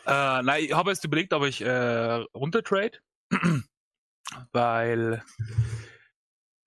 Äh, 0.06 0.42
nein, 0.42 0.64
ich 0.64 0.72
habe 0.72 0.90
jetzt 0.90 1.04
überlegt, 1.04 1.32
ob 1.32 1.44
ich 1.44 1.60
äh, 1.60 2.24
runtertrade, 2.34 2.98
weil 4.52 5.22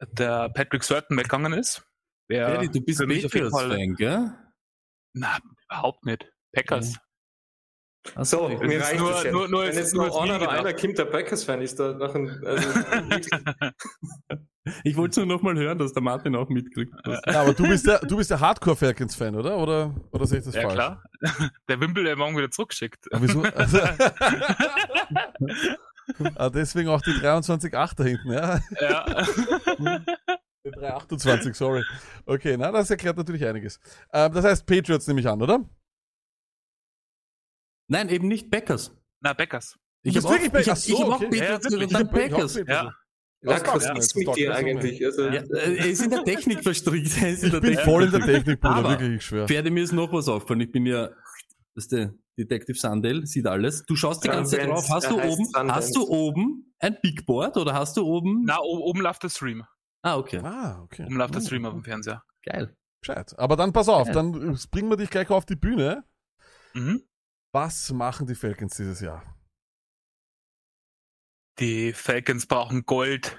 der 0.02 0.50
Patrick 0.50 0.84
Surton 0.84 1.18
weggegangen 1.18 1.54
ist. 1.54 1.84
Wer 2.28 2.48
Ferdi, 2.50 2.70
du 2.70 2.82
bist 2.82 3.00
für 3.00 3.08
mich 3.08 3.26
auf 3.26 3.34
jeden 3.34 3.50
Fall- 3.52 3.70
Patriots-Fan, 3.70 3.96
gell? 3.96 4.34
Na, 5.14 5.38
überhaupt 5.70 6.06
nicht. 6.06 6.32
Packers. 6.54 6.98
Ach 8.16 8.24
So, 8.26 8.48
mir 8.48 8.62
ist 8.78 8.86
reicht 8.88 9.00
nur- 9.00 9.12
es 9.16 9.24
jetzt. 9.24 9.34
nur- 9.34 9.48
nur- 9.50 9.64
Wenn 9.68 9.76
jetzt 9.76 9.94
nur 9.94 10.08
nur 10.08 10.24
einer 10.24 10.36
oder 10.42 10.50
einer. 10.52 10.74
Kim 10.74 10.96
der 10.96 11.06
Packers-Fan 11.06 11.62
ist, 11.62 11.80
da 11.80 11.94
nach 11.94 12.16
einem, 12.16 12.44
also, 12.46 12.70
Ich 14.84 14.96
wollte 14.98 15.22
nur 15.26 15.38
noch 15.38 15.42
mal 15.42 15.58
hören, 15.58 15.78
dass 15.80 15.94
der 15.94 16.04
Martin 16.04 16.36
auch 16.36 16.48
mitkriegt. 16.50 16.94
Ja, 17.06 17.42
aber 17.42 17.54
du 17.54 17.68
bist 17.68 17.88
der, 17.88 18.00
du 18.00 18.18
bist 18.18 18.30
der 18.30 18.40
Hardcore 18.40 18.76
Falcons 18.76 19.16
Fan, 19.16 19.36
oder? 19.36 19.58
Oder, 19.58 19.96
oder 20.12 20.28
sehe 20.28 20.40
ich 20.40 20.46
das 20.46 20.54
Ja, 20.56 20.62
falsch? 20.62 20.74
klar. 20.76 21.04
Der 21.68 21.80
Wimpel, 21.82 22.04
der 22.04 22.16
morgen 22.16 22.38
wieder 22.38 22.52
zurückgeschickt. 22.52 23.12
Aber 23.12 23.24
wieso? 23.24 23.42
Also, 23.56 23.80
ah, 26.36 26.50
deswegen 26.50 26.90
auch 26.90 27.02
die 27.02 27.12
23,8 27.12 27.94
da 27.96 28.04
hinten, 28.04 28.32
ja? 28.32 28.60
Ja. 28.80 29.06
Die 30.66 30.72
328, 30.72 31.56
sorry. 31.56 31.84
Okay, 32.26 32.56
na, 32.58 32.72
das 32.72 32.90
erklärt 32.90 33.18
natürlich 33.18 33.46
einiges. 33.46 33.80
Ähm, 34.14 34.32
das 34.34 34.44
heißt 34.46 34.66
Patriots 34.66 35.08
nehme 35.08 35.20
ich 35.22 35.28
an, 35.28 35.42
oder? 35.42 35.60
Nein, 37.90 38.08
eben 38.10 38.28
nicht 38.28 38.50
Packers. 38.50 38.96
Na, 39.20 39.34
Packers. 39.34 39.78
Du 40.04 40.10
Ich 40.12 40.16
habe 40.18 40.28
auch, 40.28 40.32
wirklich 40.42 40.62
ich 40.62 40.70
hab, 40.70 40.78
so, 40.78 40.94
ich 40.94 41.00
hab 41.02 41.08
auch 41.10 41.16
okay. 41.22 41.26
Patriots 41.40 41.66
Ja, 41.66 41.78
und 41.78 41.80
wirklich. 41.80 41.90
dann 41.92 42.02
Ich 42.02 42.08
ich. 42.08 42.30
Patriots. 42.30 42.60
Ja. 42.68 42.94
Lack, 43.42 43.68
was 43.76 43.98
ist 43.98 44.16
mit 44.16 44.36
dir 44.36 44.56
eigentlich? 44.56 45.06
Also, 45.06 45.24
Ja, 45.28 45.42
äh, 45.42 45.78
er 45.78 45.86
ist 45.90 46.02
in 46.04 46.10
der 46.10 46.24
Technik 46.24 46.62
verstrickt. 46.64 47.22
Er 47.22 47.30
ist 47.30 47.44
in 47.44 47.48
Ich 47.48 47.52
der 47.54 47.60
bin 47.62 47.70
Technik 47.72 47.86
voll 47.86 48.04
in 48.04 48.12
der. 48.12 48.22
Technik, 48.22 48.62
Bruder, 48.62 48.76
Aber 48.76 48.90
wirklich, 48.92 49.16
ich 49.18 49.26
schwör. 49.26 49.48
Pferde, 49.48 49.72
mir 49.72 49.84
ist 49.84 49.92
noch 49.94 50.12
was 50.14 50.28
aufgefallen. 50.28 50.62
Ich 50.62 50.72
bin 50.72 50.86
ja 50.86 51.08
Das 51.76 51.86
ist 51.86 51.92
der 51.94 52.14
Detective 52.38 52.78
Sandel, 52.78 53.26
sieht 53.26 53.48
alles. 53.48 53.86
Du 53.86 53.96
schaust 53.96 54.24
die 54.24 54.28
ganze 54.30 54.58
Zeit 54.58 54.68
drauf. 54.68 54.90
Hast 54.90 55.10
du 55.10 55.22
oben, 55.22 55.48
hast 55.72 55.96
du 55.96 56.08
oben 56.08 56.74
ein 56.80 56.98
Big 57.02 57.26
Board 57.26 57.58
oder 57.58 57.74
hast 57.74 57.96
du 57.98 58.06
oben? 58.06 58.44
Na, 58.46 58.58
oben 58.60 59.02
läuft 59.02 59.24
der 59.24 59.30
Stream. 59.30 59.64
Ah, 60.02 60.18
okay. 60.18 60.40
Ah, 60.44 60.82
okay. 60.84 61.06
Oben 61.06 61.16
läuft 61.18 61.34
der 61.36 61.42
Uh. 61.42 61.46
Stream 61.46 61.66
auf 61.66 61.74
dem 61.74 61.84
Fernseher. 61.84 62.24
Geil. 62.46 62.76
Gescheit. 63.02 63.38
Aber 63.38 63.56
dann 63.58 63.72
pass 63.74 63.88
auf, 63.90 64.08
Ja. 64.08 64.14
dann 64.14 64.58
bringen 64.72 64.90
wir 64.90 64.98
dich 64.98 65.10
gleich 65.10 65.30
auf 65.30 65.46
die 65.46 65.56
Bühne. 65.56 66.04
Mhm. 66.74 67.02
Was 67.52 67.92
machen 67.92 68.28
die 68.28 68.36
Falcons 68.36 68.76
dieses 68.76 69.02
Jahr? 69.02 69.24
Die 71.60 71.94
Falcons 71.94 72.46
brauchen 72.46 72.86
Gold. 72.86 73.38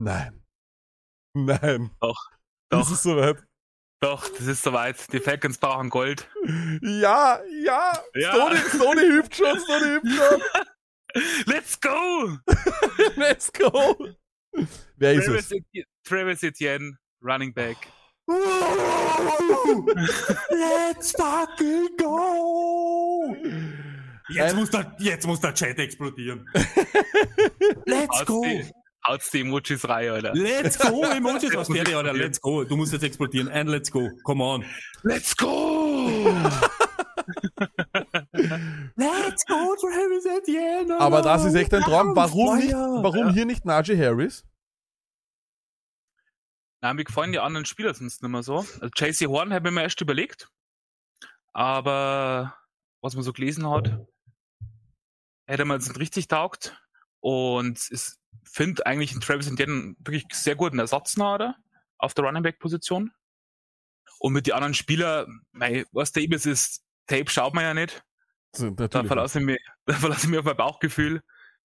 Nein. 0.00 0.44
Nein. 1.34 1.94
Doch. 2.00 2.30
Ist 2.30 2.70
Doch. 2.70 2.90
es 2.90 3.02
soweit? 3.02 3.44
Doch, 4.00 4.28
das 4.28 4.46
ist 4.46 4.62
soweit. 4.62 5.12
Die 5.12 5.20
Falcons 5.20 5.58
brauchen 5.58 5.88
Gold. 5.90 6.28
Ja, 6.82 7.42
ja. 7.44 8.02
Ja. 8.14 8.32
Stoney, 8.34 8.58
Stoney 8.58 9.08
hüpft 9.08 9.36
schon, 9.36 9.60
Stoney 9.60 10.00
hüpft 10.00 10.16
schon. 10.16 10.42
Let's 11.46 11.80
go! 11.80 12.38
Let's 13.16 13.52
go! 13.52 13.96
Wer 14.96 15.14
ist 15.14 15.26
Travis, 15.26 15.46
es? 15.46 15.52
Etienne, 15.52 15.86
Travis 16.02 16.42
Etienne, 16.42 16.98
Running 17.22 17.54
Back. 17.54 17.76
Let's 20.50 21.12
fucking 21.12 21.88
go! 21.98 23.36
Jetzt 24.30 24.56
muss 24.56 24.70
der, 24.70 24.96
jetzt 24.98 25.26
muss 25.26 25.40
der 25.40 25.52
Chat 25.54 25.78
explodieren. 25.78 26.46
Let's 27.86 28.24
go! 28.24 28.44
Haut's 29.06 29.30
die 29.30 29.40
Emojis 29.42 29.86
rein, 29.86 30.08
Alter. 30.08 30.32
Let's 30.34 30.78
go! 30.78 31.02
Emojis 31.02 31.54
aus 31.54 31.66
fertig, 31.66 31.94
Alter. 31.94 32.14
Let's 32.14 32.40
go. 32.40 32.64
Du 32.64 32.76
musst 32.76 32.94
jetzt 32.94 33.04
explodieren. 33.04 33.48
Ein 33.48 33.66
Let's 33.66 33.90
go. 33.90 34.08
Come 34.24 34.42
on. 34.42 34.64
Let's 35.02 35.36
go! 35.36 36.08
Let's 38.96 39.44
go, 39.46 39.74
Travis 39.80 40.24
Etienne! 40.24 40.98
Aber 40.98 41.20
das 41.20 41.44
ist 41.44 41.54
echt 41.54 41.74
ein 41.74 41.82
Traum. 41.82 42.16
Warum 42.16 42.56
nicht, 42.56 42.72
warum 42.72 43.30
hier 43.30 43.44
nicht 43.44 43.66
Najee 43.66 43.98
Harris? 43.98 44.44
Nein, 46.84 46.96
mir 46.96 47.04
gefallen 47.04 47.32
die 47.32 47.38
anderen 47.38 47.64
Spieler 47.64 47.94
sonst 47.94 48.22
nicht 48.22 48.30
mehr 48.30 48.42
so. 48.42 48.58
Also 48.58 48.90
JC 48.94 49.26
Horn 49.26 49.54
habe 49.54 49.70
ich 49.70 49.74
mir 49.74 49.80
erst 49.80 50.02
überlegt. 50.02 50.50
Aber 51.54 52.58
was 53.00 53.14
man 53.14 53.24
so 53.24 53.32
gelesen 53.32 53.70
hat, 53.70 54.06
hätte 55.46 55.64
man 55.64 55.78
jetzt 55.78 55.88
nicht 55.88 55.98
richtig 55.98 56.28
taugt. 56.28 56.78
Und 57.20 57.88
ich 57.90 58.02
finde 58.44 58.84
eigentlich 58.84 59.14
in 59.14 59.22
Travis 59.22 59.50
Etienne 59.50 59.96
wirklich 59.98 60.26
sehr 60.34 60.56
guten 60.56 60.78
Ersatz 60.78 61.16
nahe 61.16 61.54
auf 61.96 62.12
der 62.12 62.26
Running 62.26 62.42
Back 62.42 62.58
Position. 62.58 63.12
Und 64.18 64.34
mit 64.34 64.46
den 64.46 64.52
anderen 64.52 64.74
Spielern, 64.74 65.40
was 65.90 66.12
der 66.12 66.22
Ibis 66.22 66.44
ist, 66.44 66.84
Tape 67.06 67.30
schaut 67.30 67.54
man 67.54 67.64
ja 67.64 67.72
nicht. 67.72 68.04
So, 68.54 68.68
Da 68.68 69.04
verlasse 69.04 69.38
ich 69.38 69.44
mich, 69.46 69.58
da 69.86 69.94
verlasse 69.94 70.26
ich 70.26 70.28
mich 70.28 70.38
auf 70.38 70.44
mein 70.44 70.56
Bauchgefühl. 70.58 71.22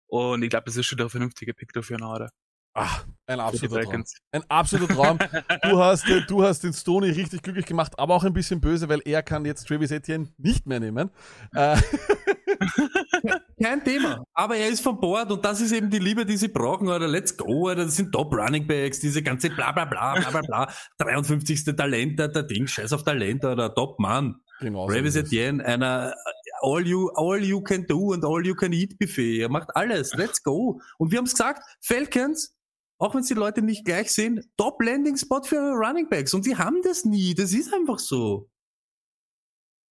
Und 0.07 0.41
ich 0.41 0.49
glaube, 0.49 0.65
das 0.65 0.75
ist 0.75 0.87
schon 0.87 0.97
der 0.97 1.09
vernünftige 1.09 1.53
Pick 1.53 1.71
dafür 1.71 1.99
nahe. 1.99 2.31
Ach, 2.75 3.05
ein 3.27 3.39
absoluter 3.39 3.81
Traum. 3.83 4.03
Ein 4.31 4.43
absoluter 4.49 4.95
Traum. 4.95 5.19
Du 5.61 5.77
hast, 5.83 6.09
äh, 6.09 6.21
du 6.27 6.43
hast 6.43 6.63
den 6.63 6.73
Stoney 6.73 7.11
richtig 7.11 7.41
glücklich 7.43 7.65
gemacht, 7.65 7.97
aber 7.99 8.15
auch 8.15 8.23
ein 8.23 8.33
bisschen 8.33 8.59
böse, 8.59 8.89
weil 8.89 9.01
er 9.05 9.21
kann 9.21 9.45
jetzt 9.45 9.67
Travis 9.67 9.91
Etienne 9.91 10.29
nicht 10.37 10.65
mehr 10.65 10.79
nehmen. 10.79 11.11
Äh, 11.53 11.77
Kein 13.61 13.83
Thema. 13.83 14.23
Aber 14.33 14.55
er 14.55 14.69
ist 14.69 14.81
von 14.81 14.99
Bord 14.99 15.31
und 15.31 15.45
das 15.45 15.61
ist 15.61 15.71
eben 15.71 15.89
die 15.89 15.99
Liebe, 15.99 16.25
die 16.25 16.35
sie 16.35 16.47
brauchen, 16.47 16.87
oder 16.87 17.07
let's 17.07 17.37
go, 17.37 17.71
oder 17.71 17.85
das 17.85 17.95
sind 17.95 18.11
Top 18.11 18.33
Running 18.33 18.65
Backs, 18.65 18.99
diese 18.99 19.21
ganze 19.21 19.49
bla 19.49 19.71
bla 19.71 19.85
bla 19.85 20.15
bla 20.15 20.29
bla 20.31 20.41
bla. 20.41 20.73
53. 20.97 21.63
Talent, 21.75 22.19
der, 22.19 22.29
Ding, 22.43 22.67
scheiß 22.67 22.91
auf 22.93 23.03
Talent, 23.03 23.45
oder 23.45 23.73
Top 23.73 23.99
Mann. 23.99 24.41
genau 24.59 24.87
Travis. 24.87 25.15
Etienne, 25.15 25.63
einer 25.63 26.13
all 26.61 26.85
you, 26.85 27.09
all 27.15 27.43
you 27.43 27.61
can 27.61 27.85
do 27.85 28.13
und 28.13 28.25
all 28.25 28.45
you 28.45 28.55
can 28.55 28.73
eat 28.73 28.97
Buffet. 28.97 29.41
Er 29.41 29.49
macht 29.49 29.75
alles. 29.75 30.13
Let's 30.15 30.41
go. 30.41 30.79
Und 30.97 31.11
wir 31.11 31.19
haben 31.19 31.25
es 31.25 31.31
gesagt, 31.33 31.63
Falcons, 31.81 32.55
auch 33.03 33.13
wenn 33.13 33.19
es 33.19 33.27
die 33.27 33.33
Leute 33.33 33.61
nicht 33.61 33.83
gleich 33.83 34.13
sehen, 34.13 34.49
Top 34.55 34.81
Landing 34.81 35.17
Spot 35.17 35.43
für 35.43 35.57
Running 35.57 36.07
Backs. 36.07 36.33
Und 36.33 36.43
sie 36.43 36.55
haben 36.55 36.81
das 36.83 37.03
nie. 37.03 37.33
Das 37.33 37.51
ist 37.51 37.73
einfach 37.73 37.99
so. 37.99 38.49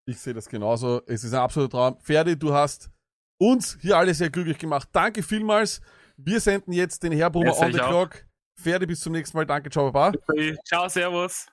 Ich 0.09 0.19
sehe 0.19 0.33
das 0.33 0.49
genauso. 0.49 1.03
Es 1.07 1.23
ist 1.23 1.35
ein 1.35 1.41
absoluter 1.41 1.77
Traum. 1.77 2.01
Ferdi, 2.01 2.39
du 2.39 2.55
hast 2.55 2.91
uns 3.39 3.77
hier 3.83 3.99
alle 3.99 4.15
sehr 4.15 4.31
glücklich 4.31 4.57
gemacht. 4.57 4.89
Danke 4.93 5.23
vielmals. 5.23 5.83
Wir 6.17 6.41
senden 6.41 6.73
jetzt 6.73 7.03
den 7.03 7.13
Herbrummer 7.13 7.55
on 7.59 7.73
the 7.75 7.81
auch. 7.83 7.89
clock. 7.89 8.27
Ferdi, 8.59 8.87
bis 8.87 9.01
zum 9.01 9.13
nächsten 9.13 9.37
Mal. 9.37 9.45
Danke, 9.45 9.69
ciao, 9.69 9.93
baba. 9.93 10.17
Ciao, 10.65 10.89
servus. 10.89 11.47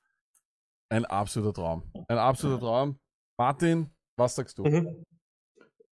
Ein 0.90 1.04
absoluter 1.04 1.54
Traum. 1.54 1.84
Ein 2.08 2.20
absoluter 2.20 2.62
Traum. 2.62 3.00
Martin, 3.38 3.90
was 4.18 4.34
sagst 4.34 4.58
du? 4.58 4.64
Mhm. 4.64 5.04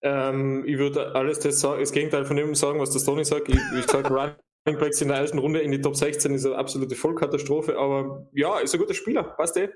Ähm, 0.02 0.64
ich 0.66 0.78
würde 0.78 1.14
alles 1.14 1.40
das, 1.40 1.60
sagen, 1.60 1.82
das 1.82 1.92
Gegenteil 1.92 2.24
von 2.24 2.38
dem 2.38 2.56
sagen, 2.56 2.80
was 2.80 2.92
der 2.92 3.00
Stoney 3.00 3.26
sagt. 3.26 3.50
Ich, 3.50 3.60
ich 3.76 3.86
sage, 3.86 4.08
Running 4.14 4.36
Backs 4.76 5.02
in 5.02 5.08
der 5.08 5.18
ersten 5.18 5.40
Runde 5.40 5.60
in 5.60 5.72
die 5.72 5.82
Top 5.82 5.96
16 5.96 6.34
ist 6.34 6.46
eine 6.46 6.56
absolute 6.56 6.96
Vollkatastrophe, 6.96 7.78
aber 7.78 8.28
ja, 8.34 8.60
ist 8.60 8.74
ein 8.74 8.80
guter 8.80 8.94
Spieler, 8.94 9.24
passt 9.24 9.58
eh. 9.58 9.70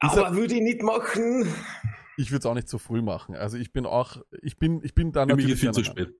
Aber 0.00 0.34
würde 0.34 0.54
ich 0.54 0.62
nicht 0.62 0.82
machen. 0.82 1.46
Ich 2.16 2.30
würde 2.30 2.40
es 2.40 2.46
auch 2.46 2.54
nicht 2.54 2.68
so 2.68 2.78
früh 2.78 3.02
machen. 3.02 3.34
Also 3.34 3.56
ich 3.56 3.72
bin 3.72 3.86
auch, 3.86 4.18
ich 4.42 4.58
bin, 4.58 4.82
ich 4.82 4.94
bin 4.94 5.12
da 5.12 5.22
Für 5.22 5.28
natürlich 5.28 5.60
viel 5.60 5.72
zu 5.72 5.84
spät. 5.84 6.14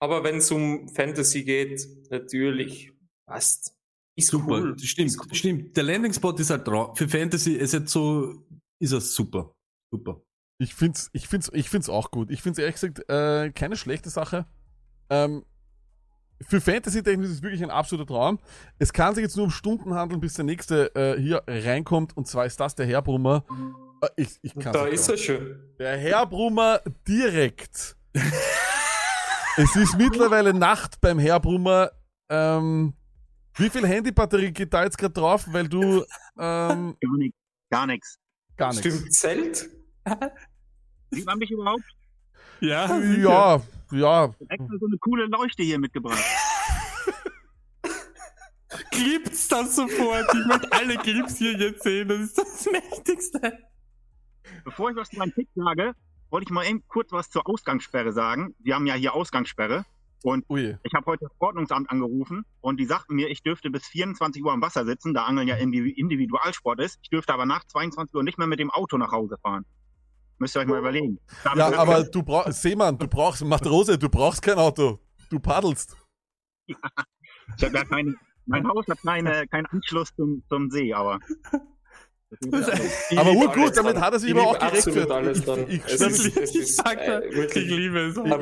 Aber 0.00 0.24
wenn 0.24 0.36
es 0.36 0.50
um 0.50 0.88
Fantasy 0.88 1.44
geht, 1.44 1.86
natürlich 2.10 2.92
passt. 3.26 3.74
Ist 4.16 4.28
Super, 4.28 4.60
cool. 4.60 4.78
stimmt, 4.78 5.16
stimmt. 5.32 5.76
Der 5.76 5.84
Landing 5.84 6.12
Spot 6.12 6.32
ist 6.32 6.50
halt 6.50 6.66
drauf. 6.66 6.98
Für 6.98 7.08
Fantasy 7.08 7.52
ist 7.54 7.72
jetzt 7.72 7.92
so, 7.92 8.44
ist 8.78 8.92
es 8.92 9.14
super. 9.14 9.54
Super. 9.90 10.22
Ich 10.58 10.74
find's, 10.74 11.08
ich 11.12 11.28
find's, 11.28 11.50
ich 11.54 11.70
find's 11.70 11.88
auch 11.88 12.10
gut. 12.10 12.30
Ich 12.30 12.42
find's 12.42 12.58
ehrlich 12.58 12.74
gesagt 12.74 13.08
äh, 13.08 13.50
keine 13.52 13.76
schlechte 13.76 14.10
Sache. 14.10 14.46
Ähm, 15.08 15.44
für 16.46 16.60
Fantasy-Technik 16.60 17.26
ist 17.26 17.32
es 17.32 17.42
wirklich 17.42 17.62
ein 17.62 17.70
absoluter 17.70 18.06
Traum. 18.06 18.38
Es 18.78 18.92
kann 18.92 19.14
sich 19.14 19.22
jetzt 19.22 19.36
nur 19.36 19.46
um 19.46 19.50
Stunden 19.50 19.94
handeln, 19.94 20.20
bis 20.20 20.34
der 20.34 20.44
nächste 20.44 20.94
äh, 20.94 21.20
hier 21.20 21.42
reinkommt. 21.46 22.16
Und 22.16 22.26
zwar 22.26 22.46
ist 22.46 22.58
das 22.60 22.74
der 22.74 22.86
Herbrummer. 22.86 23.44
Äh, 24.02 24.08
ich, 24.16 24.38
ich 24.42 24.54
kann's 24.54 24.76
Da 24.76 24.86
ist 24.86 25.08
er 25.08 25.16
schon. 25.16 25.56
Der 25.78 25.96
Herbrummer 25.96 26.80
direkt. 27.06 27.96
es 29.56 29.76
ist 29.76 29.96
mittlerweile 29.96 30.54
Nacht 30.54 31.00
beim 31.00 31.18
Herbrummer. 31.18 31.90
Ähm, 32.28 32.94
wie 33.56 33.68
viel 33.68 33.86
Handybatterie 33.86 34.52
geht 34.52 34.72
da 34.72 34.84
jetzt 34.84 34.96
gerade 34.98 35.12
drauf? 35.12 35.46
Weil 35.48 35.68
du 35.68 36.04
ähm, 36.38 36.96
Gar 37.00 37.16
nichts. 37.18 37.38
Gar 37.70 37.86
nichts. 37.86 38.18
gar 38.56 38.68
nichts. 38.70 38.80
Stimmt, 38.86 39.12
Zelt? 39.14 39.70
Sieht 41.10 41.26
man 41.26 41.38
mich 41.38 41.50
überhaupt? 41.50 41.84
Ja, 42.60 42.96
Ja, 42.98 43.60
ja. 43.92 44.26
Ich 44.26 44.40
hab 44.40 44.50
extra 44.50 44.78
so 44.78 44.86
eine 44.86 44.98
coole 44.98 45.26
Leuchte 45.26 45.62
hier 45.62 45.78
mitgebracht. 45.78 46.22
Clips 48.90 49.48
das 49.48 49.76
sofort. 49.76 50.26
Ich 50.34 50.46
möchte 50.46 50.72
alle 50.72 50.96
Clips 50.96 51.38
hier 51.38 51.52
jetzt 51.58 51.82
sehen. 51.82 52.08
Das 52.08 52.20
ist 52.20 52.38
das 52.38 52.66
Mächtigste. 52.70 53.58
Bevor 54.64 54.90
ich 54.90 54.96
was 54.96 55.08
zu 55.10 55.18
meinem 55.18 55.32
Pick 55.32 55.48
sage, 55.54 55.92
wollte 56.30 56.44
ich 56.44 56.50
mal 56.50 56.64
eben 56.64 56.82
kurz 56.88 57.12
was 57.12 57.30
zur 57.30 57.46
Ausgangssperre 57.48 58.12
sagen. 58.12 58.54
Wir 58.60 58.74
haben 58.74 58.86
ja 58.86 58.94
hier 58.94 59.14
Ausgangssperre. 59.14 59.84
Und 60.24 60.44
Ui. 60.48 60.76
ich 60.84 60.94
habe 60.94 61.06
heute 61.06 61.24
das 61.28 61.32
Ordnungsamt 61.40 61.90
angerufen 61.90 62.44
und 62.60 62.78
die 62.78 62.84
sagten 62.84 63.16
mir, 63.16 63.28
ich 63.28 63.42
dürfte 63.42 63.70
bis 63.70 63.84
24 63.88 64.44
Uhr 64.44 64.52
am 64.52 64.62
Wasser 64.62 64.86
sitzen, 64.86 65.14
da 65.14 65.24
Angeln 65.24 65.48
ja 65.48 65.56
Indi- 65.56 65.92
Individualsport 65.96 66.78
ist. 66.80 67.00
Ich 67.02 67.10
dürfte 67.10 67.34
aber 67.34 67.44
nach 67.44 67.64
22 67.64 68.14
Uhr 68.14 68.22
nicht 68.22 68.38
mehr 68.38 68.46
mit 68.46 68.60
dem 68.60 68.70
Auto 68.70 68.98
nach 68.98 69.10
Hause 69.10 69.36
fahren. 69.42 69.64
Müsst 70.42 70.56
ihr 70.56 70.60
euch 70.60 70.66
mal 70.66 70.80
überlegen. 70.80 71.20
Darf 71.44 71.54
Ja, 71.54 71.72
aber 71.78 72.02
du 72.02 72.20
brauchst, 72.20 72.60
Seemann, 72.60 72.98
du 72.98 73.06
brauchst, 73.06 73.44
Matrose, 73.44 73.96
du 73.96 74.08
brauchst 74.08 74.42
kein 74.42 74.58
Auto. 74.58 74.98
Du 75.30 75.38
paddelst. 75.38 75.96
Ich 76.66 76.76
habe 77.62 77.76
ja 77.76 77.84
keine, 77.84 78.16
mein 78.46 78.66
Haus 78.66 78.84
hat 78.88 79.00
keine, 79.02 79.46
keinen 79.46 79.66
Anschluss 79.66 80.12
zum, 80.16 80.42
zum 80.48 80.68
See, 80.68 80.92
aber. 80.92 81.20
Aber 83.16 83.32
urgut, 83.32 83.58
alles 83.58 83.72
damit 83.72 83.96
hat 84.00 84.12
er 84.14 84.18
sich 84.20 84.30
Ich 84.30 84.36
aber 84.36 84.46
auch 84.48 84.58
gerechtfertigt. 84.58 85.10
alles 85.10 85.38
Ich- 85.38 85.44
dran. 85.44 85.64
ich- 85.68 85.80
Es 85.86 85.92
ich- 86.00 86.00
ist- 86.26 86.36
es 86.36 86.50
ich 86.54 86.60
ist, 86.62 86.76
sag 86.76 87.04
da, 87.04 87.20
äh, 87.20 87.34
wirklich- 87.34 87.64
ich 87.66 87.70
liebe 87.70 87.98
es. 88.00 88.16
Man 88.16 88.40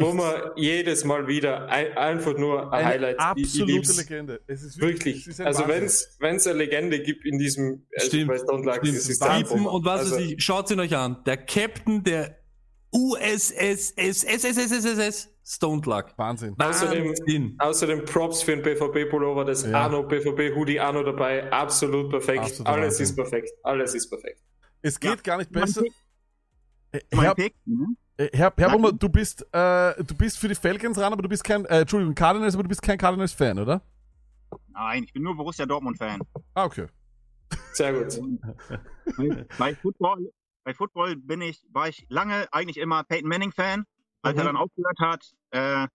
jedes 0.56 1.04
Mal 1.04 1.26
wieder 1.26 1.68
ein, 1.68 1.96
einfach 1.96 2.36
nur 2.36 2.64
ein 2.72 2.78
Eine 2.80 2.86
Highlight. 2.86 3.16
Ich- 3.16 3.20
ich 3.20 3.60
absolute 3.60 3.72
lieb's. 3.72 3.96
Legende. 3.96 4.40
Es 4.46 4.62
ist 4.62 4.80
Wirklich. 4.80 5.20
es 5.26 5.26
ist 5.38 5.40
Also 5.40 5.60
Wahnsinn. 5.62 5.80
wenn's 5.82 6.16
wenn's 6.20 6.46
eine 6.46 6.58
Legende 6.58 7.00
gibt 7.00 7.24
in 7.26 7.38
diesem 7.38 7.86
äh, 7.90 8.00
Stimmt. 8.02 8.28
Luck, 8.28 8.38
Stimmt. 8.76 8.96
das 8.96 9.08
ist 9.08 9.22
der 9.22 9.28
Piepen 9.30 9.66
und 9.66 9.84
was 9.84 10.00
also, 10.00 10.16
weiß 10.16 10.22
ich. 10.22 10.42
Schaut 10.44 10.70
ihn 10.70 10.80
euch 10.80 10.96
an. 10.96 11.22
Der 11.26 11.36
Captain 11.38 12.02
der 12.04 12.36
USS 12.92 13.92
SSSSSS 13.96 15.29
Stone 15.44 15.82
Luck. 15.84 16.12
Wahnsinn. 16.16 16.54
Außerdem, 16.58 17.08
Wahnsinn. 17.08 17.56
außerdem 17.58 18.04
Props 18.04 18.42
für 18.42 18.56
den 18.56 18.62
BVB-Pullover, 18.62 19.44
das 19.44 19.64
Ja. 19.64 19.82
Arno 19.82 20.02
BVB-Hoodie 20.02 20.78
Arno 20.80 21.02
dabei. 21.02 21.50
Absolut 21.50 22.10
perfekt. 22.10 22.40
Absolut 22.40 22.68
Alles 22.68 22.84
Wahnsinn. 22.84 23.04
ist 23.04 23.16
perfekt. 23.16 23.50
Alles 23.62 23.94
ist 23.94 24.08
perfekt. 24.08 24.40
Es 24.82 25.00
geht 25.00 25.24
gar 25.24 25.38
nicht 25.38 25.50
besser. 25.50 25.82
Äh, 26.92 27.00
Mein 27.12 27.24
Herr, 27.26 27.34
Pick, 27.34 27.54
mhm. 27.64 27.96
äh, 28.16 28.28
Herr, 28.32 28.52
Herr 28.56 28.70
Brummer, 28.70 28.92
du 28.92 29.08
bist, 29.08 29.42
äh, 29.52 30.02
du 30.02 30.14
bist 30.16 30.38
für 30.38 30.48
die 30.48 30.54
Falcons 30.54 30.98
ran, 30.98 31.12
aber 31.12 31.22
du 31.22 31.28
bist 31.28 31.44
kein, 31.44 31.64
äh, 31.66 31.80
Entschuldigung, 31.80 32.14
Cardinals, 32.14 32.54
aber 32.54 32.64
du 32.64 32.68
bist 32.68 32.82
kein 32.82 32.98
Cardinals-Fan, 32.98 33.58
oder? 33.58 33.82
Nein, 34.72 35.04
ich 35.04 35.12
bin 35.12 35.22
nur 35.22 35.36
Borussia 35.36 35.66
Dortmund-Fan. 35.66 36.20
Ah, 36.54 36.64
okay. 36.64 36.86
Sehr 37.72 37.92
gut. 37.92 38.20
Bei 39.58 39.74
Football 39.76 40.32
bei 40.64 40.74
Football 40.74 41.16
bin 41.16 41.40
ich, 41.40 41.66
war 41.72 41.88
ich 41.88 42.06
lange 42.08 42.46
eigentlich 42.52 42.76
immer 42.76 43.02
Peyton 43.04 43.28
Manning 43.28 43.52
Als 44.22 44.36
er 44.36 44.42
Mhm. 44.44 44.46
dann 44.48 44.56
aufgehört 44.56 44.98
hat, 45.00 45.24
äh, 45.50 45.86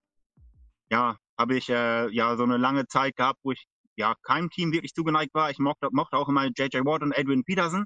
ja, 0.90 1.18
habe 1.38 1.56
ich 1.58 1.70
äh, 1.70 2.10
ja 2.10 2.36
so 2.38 2.44
eine 2.44 2.58
lange 2.58 2.88
Zeit 2.88 3.16
gehabt, 3.16 3.40
wo 3.44 3.52
ich 3.52 3.66
ja 3.98 4.16
keinem 4.24 4.50
Team 4.50 4.72
wirklich 4.72 4.94
zugeneigt 4.94 5.34
war. 5.34 5.50
Ich 5.52 5.60
mochte, 5.60 5.90
mochte 5.92 6.18
auch 6.18 6.30
immer 6.30 6.46
J.J. 6.46 6.86
Watt 6.86 7.02
und 7.04 7.18
Adrian 7.18 7.44
Peterson. 7.44 7.86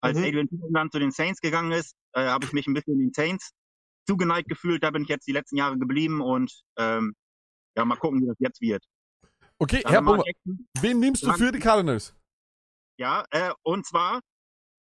Als 0.00 0.16
Mhm. 0.18 0.24
Adrian 0.24 0.48
Peterson 0.48 0.72
dann 0.72 0.90
zu 0.90 0.98
den 0.98 1.10
Saints 1.10 1.40
gegangen 1.40 1.72
ist, 1.72 1.94
äh, 2.12 2.26
habe 2.26 2.44
ich 2.44 2.52
mich 2.52 2.66
ein 2.66 2.74
bisschen 2.74 2.98
den 2.98 3.12
Saints 3.12 3.50
zugeneigt 4.06 4.48
gefühlt. 4.48 4.82
Da 4.82 4.90
bin 4.90 5.02
ich 5.02 5.08
jetzt 5.08 5.26
die 5.26 5.32
letzten 5.32 5.56
Jahre 5.56 5.78
geblieben 5.78 6.20
und 6.20 6.62
ähm, 6.76 7.14
ja, 7.76 7.84
mal 7.84 7.96
gucken, 7.96 8.20
wie 8.22 8.26
das 8.26 8.36
jetzt 8.38 8.60
wird. 8.60 8.84
Okay, 9.58 9.82
Dann 9.82 10.06
Herr 10.06 10.24
Jackson. 10.24 10.66
wen 10.80 11.00
nimmst 11.00 11.22
du 11.22 11.32
für 11.32 11.52
die 11.52 11.58
Cardinals? 11.58 12.16
Ja, 12.98 13.24
äh, 13.30 13.52
und 13.62 13.86
zwar 13.86 14.20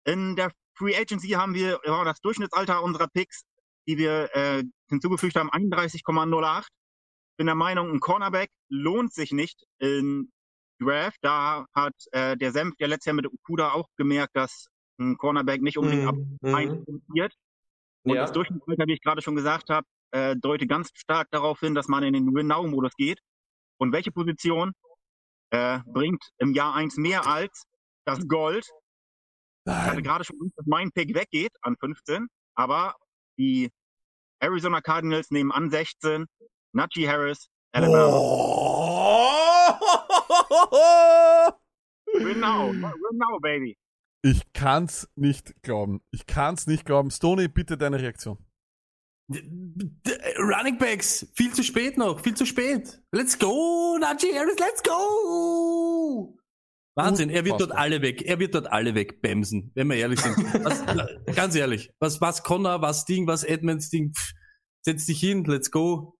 in 0.05 0.35
der 0.35 0.51
Free 0.77 0.95
Agency 0.95 1.29
haben 1.29 1.53
wir 1.53 1.79
ja, 1.85 2.03
das 2.05 2.21
Durchschnittsalter 2.21 2.81
unserer 2.81 3.07
Picks, 3.07 3.43
die 3.87 3.97
wir 3.97 4.29
äh, 4.35 4.63
hinzugefügt 4.89 5.35
haben, 5.35 5.49
31,08. 5.51 6.65
Bin 7.37 7.45
der 7.47 7.55
Meinung, 7.55 7.91
ein 7.91 7.99
Cornerback 7.99 8.49
lohnt 8.69 9.13
sich 9.13 9.31
nicht 9.31 9.63
in 9.79 10.31
Draft. 10.81 11.17
Da 11.21 11.65
hat 11.73 11.93
äh, 12.11 12.35
der 12.37 12.51
Senf 12.51 12.75
ja 12.79 12.87
letztes 12.87 13.05
Jahr 13.07 13.15
mit 13.15 13.27
Okuda 13.27 13.71
auch 13.71 13.87
gemerkt, 13.97 14.35
dass 14.35 14.67
ein 14.99 15.17
Cornerback 15.17 15.61
nicht 15.61 15.77
unbedingt 15.77 16.05
ab 16.07 16.15
Mhm. 16.41 16.55
eins 16.55 16.73
produziert. 16.85 17.33
Und 18.03 18.15
Ja. 18.15 18.21
das 18.23 18.31
Durchschnittsalter, 18.33 18.87
wie 18.87 18.93
ich 18.93 19.01
gerade 19.01 19.21
schon 19.21 19.35
gesagt 19.35 19.69
habe, 19.69 19.85
äh, 20.11 20.35
deutet 20.35 20.69
ganz 20.69 20.89
stark 20.95 21.27
darauf 21.31 21.59
hin, 21.59 21.75
dass 21.75 21.87
man 21.87 22.03
in 22.03 22.13
den 22.13 22.33
Win-Now-Modus 22.33 22.93
geht. 22.97 23.19
Und 23.77 23.93
welche 23.93 24.11
Position 24.11 24.73
äh, 25.51 25.79
bringt 25.85 26.23
im 26.39 26.53
Jahr 26.53 26.75
eins 26.75 26.97
mehr 26.97 27.25
als 27.27 27.63
das 28.05 28.27
Gold? 28.27 28.65
Ich 29.65 29.73
hatte 29.73 30.01
gerade 30.01 30.23
schon 30.23 30.37
Angst, 30.41 30.57
dass 30.57 30.65
mein 30.65 30.91
Pick 30.91 31.13
weggeht 31.15 31.51
an 31.61 31.75
15, 31.79 32.27
aber 32.55 32.95
die 33.39 33.71
Arizona 34.39 34.81
Cardinals 34.81 35.31
nehmen 35.31 35.51
an 35.51 35.69
16 35.69 36.25
Najee 36.73 37.07
Harris, 37.07 37.49
Alabama. 37.71 38.09
Now, 42.35 42.71
win 42.71 43.17
now, 43.17 43.39
baby. 43.41 43.77
Ich 44.21 44.53
kann's 44.53 45.09
nicht 45.15 45.53
glauben. 45.61 46.01
Ich 46.11 46.25
kann's 46.25 46.67
nicht 46.67 46.85
glauben. 46.85 47.09
Stoney, 47.11 47.47
bitte 47.47 47.77
deine 47.77 47.99
Reaktion. 47.99 48.37
Running 49.29 50.77
Backs, 50.77 51.27
viel 51.35 51.53
zu 51.53 51.63
spät 51.63 51.97
noch, 51.97 52.19
viel 52.19 52.33
zu 52.35 52.45
spät. 52.45 53.01
Let's 53.11 53.37
go, 53.37 53.97
Najee 53.99 54.33
Harris, 54.33 54.57
let's 54.59 54.81
go! 54.81 56.38
Wahnsinn, 56.99 57.29
er 57.29 57.45
wird 57.45 57.61
dort 57.61 57.71
alle 57.71 58.01
weg, 58.01 58.21
er 58.23 58.39
wird 58.39 58.55
dort 58.55 58.71
alle 58.71 58.95
wegbämsen, 58.95 59.71
wenn 59.75 59.87
wir 59.89 59.97
ehrlich 59.97 60.19
sind. 60.19 60.37
Was, 60.63 60.83
ganz 61.35 61.55
ehrlich, 61.55 61.91
was, 61.99 62.21
was 62.21 62.43
Connor, 62.43 62.81
was 62.81 63.05
Ding, 63.05 63.27
was 63.27 63.43
Edmonds 63.43 63.89
Ding, 63.89 64.13
pff, 64.13 64.33
setz 64.81 65.05
dich 65.05 65.19
hin, 65.19 65.43
let's 65.45 65.71
go. 65.71 66.17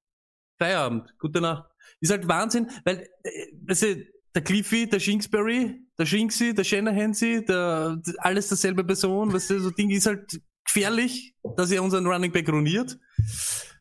Feierabend, 0.58 1.14
gute 1.20 1.42
Nacht. 1.42 1.70
Ist 2.02 2.12
halt 2.12 2.28
Wahnsinn, 2.28 2.70
weil, 2.86 3.08
äh, 3.24 3.96
der 4.36 4.44
Cliffy, 4.44 4.88
der 4.88 5.00
Shinksbury, 5.00 5.76
der 5.98 6.06
Shinksy, 6.06 6.54
der 6.54 6.64
Shanahansy, 6.64 7.44
der, 7.46 8.02
alles 8.20 8.48
derselbe 8.48 8.84
Person, 8.84 9.34
weißt 9.34 9.50
du, 9.50 9.60
so 9.60 9.72
Ding 9.72 9.90
ist 9.90 10.06
halt 10.06 10.40
gefährlich, 10.66 11.36
dass 11.58 11.72
er 11.72 11.84
unseren 11.84 12.06
Running 12.06 12.32
Back 12.32 12.48
ruiniert. 12.50 12.98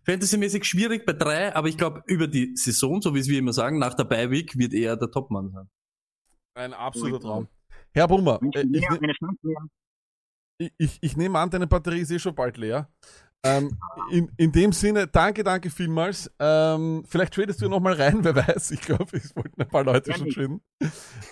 Fantasymäßig 0.04 0.64
schwierig 0.64 1.04
bei 1.04 1.12
drei, 1.12 1.54
aber 1.54 1.68
ich 1.68 1.76
glaube, 1.76 2.02
über 2.06 2.26
die 2.26 2.56
Saison, 2.56 3.02
so 3.02 3.14
wie 3.14 3.18
es 3.18 3.28
wir 3.28 3.38
immer 3.38 3.52
sagen, 3.52 3.78
nach 3.78 3.94
der 3.94 4.04
Bye-Week 4.04 4.56
wird 4.56 4.72
er 4.72 4.96
der 4.96 5.10
Topmann 5.10 5.50
sein. 5.50 5.68
Ein 6.58 6.74
absoluter 6.74 7.20
Traum. 7.20 7.48
Herr 7.92 8.08
Brummer, 8.08 8.40
äh, 8.54 8.60
ich, 8.72 8.82
Ja, 8.82 8.94
ne- 9.00 9.12
ich, 10.58 10.72
ich, 10.76 10.98
ich 11.00 11.16
nehme 11.16 11.38
an, 11.38 11.50
deine 11.50 11.66
Batterie 11.66 12.00
ist 12.00 12.10
eh 12.10 12.18
schon 12.18 12.34
bald 12.34 12.56
leer. 12.56 12.90
Ähm, 13.44 13.78
in, 14.10 14.28
in 14.36 14.50
dem 14.50 14.72
Sinne, 14.72 15.06
danke, 15.06 15.44
danke 15.44 15.70
vielmals. 15.70 16.28
Ähm, 16.40 17.04
vielleicht 17.06 17.34
tradest 17.34 17.62
du 17.62 17.68
nochmal 17.68 17.92
rein, 17.92 18.24
wer 18.24 18.34
weiß. 18.34 18.72
Ich 18.72 18.80
glaube, 18.80 19.16
es 19.16 19.34
wollten 19.36 19.62
ein 19.62 19.68
paar 19.68 19.84
Leute 19.84 20.12
schon 20.12 20.28
traden. 20.30 20.60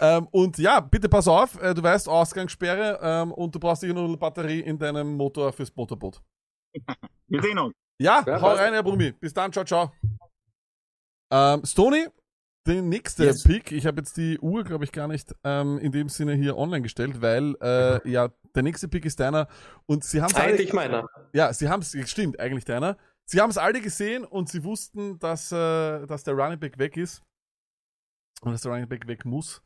Ähm, 0.00 0.28
und 0.30 0.56
ja, 0.58 0.78
bitte 0.78 1.08
pass 1.08 1.26
auf, 1.26 1.60
äh, 1.60 1.74
du 1.74 1.82
weißt, 1.82 2.08
Ausgangssperre 2.08 3.00
ähm, 3.02 3.32
und 3.32 3.52
du 3.52 3.58
brauchst 3.58 3.80
sicher 3.80 3.94
noch 3.94 4.04
eine 4.04 4.16
Batterie 4.16 4.60
in 4.60 4.78
deinem 4.78 5.16
Motor 5.16 5.52
fürs 5.52 5.74
Motorboot. 5.74 6.22
Wir 7.26 7.42
sehen 7.42 7.58
uns. 7.58 7.74
Ja, 8.00 8.22
Ja, 8.24 8.40
hau 8.40 8.52
rein, 8.52 8.72
Herr 8.74 8.82
Brummi. 8.84 9.10
Bis 9.12 9.34
dann, 9.34 9.52
ciao, 9.52 9.64
ciao. 9.64 9.90
Ähm, 11.32 11.64
Stony, 11.64 12.06
der 12.66 12.82
nächste 12.82 13.24
Yes. 13.24 13.44
Pick. 13.44 13.72
Ich 13.72 13.86
habe 13.86 13.98
jetzt 13.98 14.16
die 14.16 14.38
Uhr, 14.38 14.64
glaube 14.64 14.84
ich, 14.84 14.92
gar 14.92 15.08
nicht 15.08 15.34
ähm, 15.44 15.78
in 15.78 15.92
dem 15.92 16.08
Sinne 16.08 16.34
hier 16.34 16.56
online 16.56 16.82
gestellt, 16.82 17.20
weil 17.20 17.54
äh, 17.60 18.08
ja, 18.08 18.30
der 18.54 18.62
nächste 18.62 18.88
Pick 18.88 19.04
ist 19.04 19.20
deiner 19.20 19.48
und 19.86 20.04
sie 20.04 20.22
haben 20.22 20.34
Eigentlich 20.34 20.72
meiner. 20.72 21.08
Ja, 21.32 21.52
sie 21.52 21.68
haben 21.68 21.80
es, 21.80 21.96
stimmt, 22.10 22.40
eigentlich 22.40 22.64
deiner. 22.64 22.96
Sie 23.24 23.40
haben 23.40 23.50
es 23.50 23.58
alle 23.58 23.80
gesehen 23.80 24.24
und 24.24 24.48
sie 24.48 24.62
wussten, 24.64 25.18
dass, 25.18 25.50
äh, 25.52 26.06
dass 26.06 26.24
der 26.24 26.34
Running 26.34 26.60
Back 26.60 26.78
weg 26.78 26.96
ist 26.96 27.22
und 28.42 28.52
dass 28.52 28.62
der 28.62 28.72
Running 28.72 28.88
Back 28.88 29.06
weg 29.06 29.24
muss. 29.24 29.62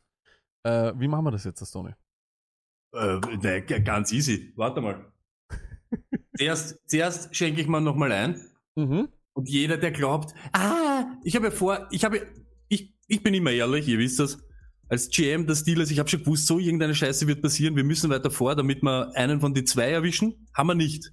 Äh, 0.63 0.93
wie 0.95 1.07
machen 1.07 1.25
wir 1.25 1.31
das 1.31 1.43
jetzt, 1.43 1.65
Stony? 1.65 1.93
Äh, 2.93 3.19
ne, 3.41 3.61
ganz 3.61 4.11
easy. 4.11 4.53
Warte 4.55 4.81
mal. 4.81 5.11
zuerst, 6.37 6.79
zuerst 6.89 7.35
schenke 7.35 7.61
ich 7.61 7.67
mal 7.67 7.81
nochmal 7.81 8.11
ein. 8.11 8.41
Mhm. 8.75 9.09
Und 9.33 9.47
jeder, 9.47 9.77
der 9.77 9.91
glaubt, 9.91 10.33
ah, 10.51 11.05
ich 11.23 11.35
habe 11.35 11.45
ja 11.45 11.51
vor, 11.51 11.87
ich 11.91 12.03
habe, 12.03 12.27
ich, 13.11 13.23
bin 13.23 13.33
immer 13.33 13.51
ehrlich, 13.51 13.87
ihr 13.87 13.99
wisst 13.99 14.19
das. 14.19 14.37
Als 14.89 15.09
GM 15.09 15.47
der 15.47 15.55
Steelers, 15.55 15.89
ich 15.91 15.99
habe 15.99 16.09
schon 16.09 16.21
gewusst, 16.21 16.47
so 16.47 16.59
irgendeine 16.59 16.93
Scheiße 16.93 17.25
wird 17.27 17.41
passieren, 17.41 17.75
wir 17.75 17.83
müssen 17.83 18.09
weiter 18.09 18.29
vor, 18.29 18.55
damit 18.55 18.81
wir 18.83 19.11
einen 19.15 19.39
von 19.39 19.53
die 19.53 19.63
zwei 19.63 19.89
erwischen. 19.89 20.47
Haben 20.53 20.67
wir 20.67 20.75
nicht. 20.75 21.11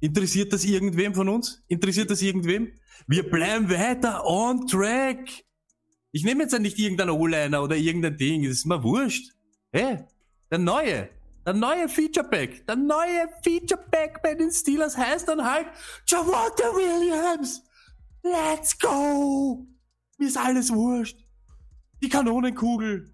Interessiert 0.00 0.52
das 0.52 0.64
irgendwem 0.64 1.14
von 1.14 1.28
uns? 1.28 1.62
Interessiert 1.68 2.10
das 2.10 2.22
irgendwem? 2.22 2.72
Wir 3.06 3.22
bleiben 3.22 3.70
weiter 3.70 4.26
on 4.26 4.66
track. 4.66 5.28
Ich 6.10 6.24
nehme 6.24 6.42
jetzt 6.42 6.52
ja 6.52 6.58
nicht 6.58 6.78
irgendeinen 6.78 7.10
O-Liner 7.10 7.62
oder 7.62 7.76
irgendein 7.76 8.16
Ding, 8.16 8.42
das 8.42 8.52
ist 8.52 8.66
mir 8.66 8.82
wurscht. 8.82 9.32
Hä? 9.72 10.04
Der 10.50 10.58
neue, 10.58 11.08
der 11.46 11.54
neue 11.54 11.88
Feature 11.88 12.28
Pack, 12.28 12.66
der 12.66 12.76
neue 12.76 13.28
Feature 13.42 13.82
Pack 13.90 14.22
bei 14.22 14.34
den 14.34 14.50
Steelers 14.50 14.96
heißt 14.96 15.28
dann 15.28 15.44
halt 15.44 15.66
Javonte 16.06 16.62
Williams. 16.74 17.62
Let's 18.22 18.78
go. 18.78 19.66
Mir 20.18 20.28
ist 20.28 20.38
alles 20.38 20.72
wurscht. 20.72 21.23
Die 22.04 22.10
Kanonenkugel. 22.10 23.10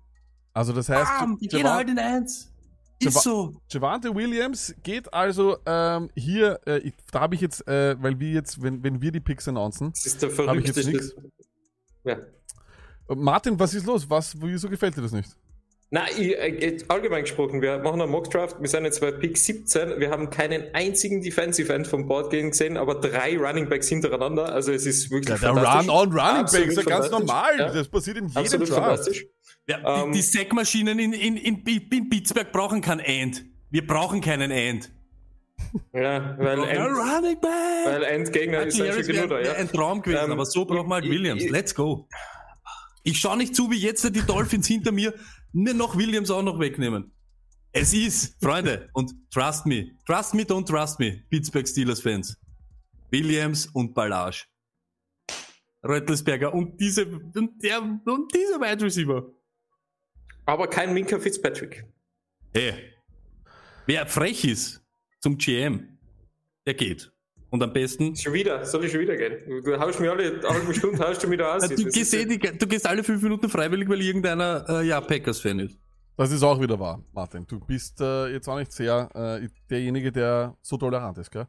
Also 0.52 0.72
das 0.72 0.88
heißt, 0.88 1.10
Bam, 1.20 1.38
die 1.38 1.46
Javan- 1.46 1.72
halt 1.72 1.88
in 1.90 1.98
eins. 1.98 2.52
Ist 2.98 3.22
so. 3.22 3.54
Javante 3.70 4.14
Williams 4.14 4.74
geht 4.82 5.12
also 5.14 5.56
ähm, 5.64 6.10
hier, 6.14 6.60
äh, 6.66 6.78
ich, 6.80 6.92
da 7.10 7.20
habe 7.20 7.34
ich 7.34 7.40
jetzt, 7.40 7.66
äh, 7.66 7.96
weil 8.02 8.18
wir 8.20 8.30
jetzt, 8.30 8.60
wenn, 8.62 8.82
wenn 8.82 9.00
wir 9.00 9.10
die 9.10 9.20
Picks 9.20 9.48
announcen, 9.48 9.90
Das 9.92 10.04
ist 10.04 10.20
der 10.22 10.36
habe 10.46 10.58
ich 10.60 10.66
jetzt 10.66 10.84
nichts. 10.86 11.14
Ja. 12.04 12.18
Martin, 13.08 13.58
was 13.58 13.72
ist 13.74 13.86
los? 13.86 14.08
Was, 14.10 14.38
wieso 14.40 14.68
gefällt 14.68 14.96
dir 14.96 15.02
das 15.02 15.12
nicht? 15.12 15.34
Nein, 15.92 16.06
ich, 16.16 16.38
äh, 16.38 16.78
allgemein 16.86 17.22
gesprochen, 17.24 17.60
wir 17.62 17.78
machen 17.78 18.00
einen 18.00 18.12
Mockdraft, 18.12 18.60
wir 18.60 18.68
sind 18.68 18.84
jetzt 18.84 19.00
bei 19.00 19.10
Pick 19.10 19.36
17, 19.36 19.98
wir 19.98 20.10
haben 20.10 20.30
keinen 20.30 20.72
einzigen 20.72 21.20
Defensive 21.20 21.72
End 21.72 21.88
vom 21.88 22.06
Board 22.06 22.30
gehen 22.30 22.50
gesehen, 22.50 22.76
aber 22.76 22.94
drei 22.94 23.36
Running 23.36 23.68
Backs 23.68 23.88
hintereinander, 23.88 24.52
also 24.52 24.70
es 24.70 24.86
ist 24.86 25.10
wirklich 25.10 25.28
Ja, 25.30 25.52
der 25.52 25.62
fantastisch. 25.62 25.90
Run-on-Running 25.90 26.42
Absolut 26.42 26.66
Back 26.68 26.78
ist 26.78 26.84
ja 26.84 26.96
ganz 26.96 27.10
normal. 27.10 27.58
Ja. 27.58 27.72
Das 27.72 27.88
passiert 27.88 28.18
in 28.18 28.28
jedem 28.28 28.36
Absolut 28.40 28.70
Draft. 28.70 29.10
Ja, 29.66 30.02
Ähm, 30.04 30.12
die 30.12 30.18
die 30.18 30.22
Sackmaschinen 30.22 30.98
in, 31.00 31.12
in, 31.12 31.36
in, 31.36 31.64
in 31.66 32.08
Pittsburgh 32.08 32.52
brauchen 32.52 32.80
kein 32.80 33.00
End. 33.00 33.44
Wir 33.70 33.84
brauchen 33.84 34.20
keinen 34.20 34.52
End. 34.52 34.92
Ja, 35.92 36.36
weil 36.38 36.64
End, 36.68 36.80
Running 36.80 37.40
Back. 37.40 37.50
weil 37.86 38.02
Endgegner 38.04 38.62
ist 38.62 38.78
Najee 38.78 38.86
ja 38.88 38.92
schon 39.04 39.16
Harris 39.16 39.28
genug 39.28 39.44
ja. 39.44 39.52
ein 39.54 39.68
Traum 39.72 40.02
gewesen, 40.02 40.24
Ähm, 40.26 40.32
aber 40.32 40.46
so 40.46 40.64
braucht 40.64 40.86
man 40.86 41.02
halt 41.02 41.04
ich- 41.06 41.10
Williams. 41.10 41.42
ich- 41.42 41.50
Let's 41.50 41.74
go. 41.74 42.06
Ich 43.02 43.18
schaue 43.18 43.36
nicht 43.36 43.56
zu, 43.56 43.70
wie 43.70 43.76
jetzt 43.78 44.04
die 44.04 44.22
Dolphins 44.22 44.66
hinter 44.68 44.92
mir 44.92 45.14
mir 45.52 45.74
noch 45.74 45.96
Williams 45.96 46.30
auch 46.30 46.42
noch 46.42 46.58
wegnehmen. 46.58 47.12
Es 47.72 47.94
ist, 47.94 48.42
Freunde, 48.42 48.90
und 48.94 49.12
trust 49.30 49.66
me, 49.66 49.92
trust 50.06 50.34
me, 50.34 50.42
don't 50.42 50.66
trust 50.66 50.98
me, 50.98 51.22
Pittsburgh 51.30 51.66
Steelers 51.66 52.00
Fans. 52.00 52.36
Williams 53.10 53.66
und 53.66 53.94
Ballage. 53.94 54.44
Röttelsberger 55.82 56.52
und 56.52 56.78
diese, 56.80 57.06
und 57.06 57.62
der, 57.62 57.80
und 57.80 58.34
dieser 58.34 58.60
Wide 58.60 58.84
Receiver. 58.84 59.32
Aber 60.46 60.68
kein 60.68 60.92
Minka 60.92 61.18
Fitzpatrick. 61.18 61.84
Hey, 62.52 62.92
wer 63.86 64.06
frech 64.06 64.44
ist 64.44 64.84
zum 65.20 65.38
GM, 65.38 65.98
der 66.66 66.74
geht. 66.74 67.12
Und 67.50 67.62
am 67.62 67.72
besten. 67.72 68.14
Schon 68.14 68.32
wieder, 68.32 68.64
soll 68.64 68.84
ich 68.84 68.92
schon 68.92 69.00
wieder 69.00 69.16
gehen? 69.16 69.62
Du 69.64 69.78
haust 69.78 69.98
mir 70.00 70.12
alle 70.12 70.38
eine 70.38 70.48
halbe 70.48 70.72
Stunde, 70.72 70.98
haust 71.00 71.22
du 71.22 71.28
mich 71.28 71.38
da 71.38 71.56
aus. 71.56 71.68
Du 71.68 71.84
Das 71.84 71.94
gehst, 71.94 72.14
eh 72.14 72.24
die, 72.24 72.38
du 72.38 72.66
gehst 72.66 72.86
alle 72.86 73.02
fünf 73.02 73.22
Minuten 73.22 73.48
freiwillig, 73.48 73.88
weil 73.88 74.00
irgendeiner 74.00 74.64
äh, 74.68 74.86
ja 74.86 75.00
Packers-Fan 75.00 75.58
ist. 75.58 75.78
Das 76.16 76.30
ist 76.30 76.42
auch 76.42 76.60
wieder 76.60 76.78
wahr, 76.78 77.02
Martin. 77.12 77.46
Du 77.46 77.58
bist 77.58 78.00
äh, 78.00 78.28
jetzt 78.28 78.46
auch 78.48 78.58
nicht 78.58 78.72
sehr 78.72 79.08
äh, 79.14 79.48
derjenige, 79.68 80.12
der 80.12 80.56
so 80.60 80.76
tolerant 80.76 81.18
ist, 81.18 81.30
gell? 81.30 81.46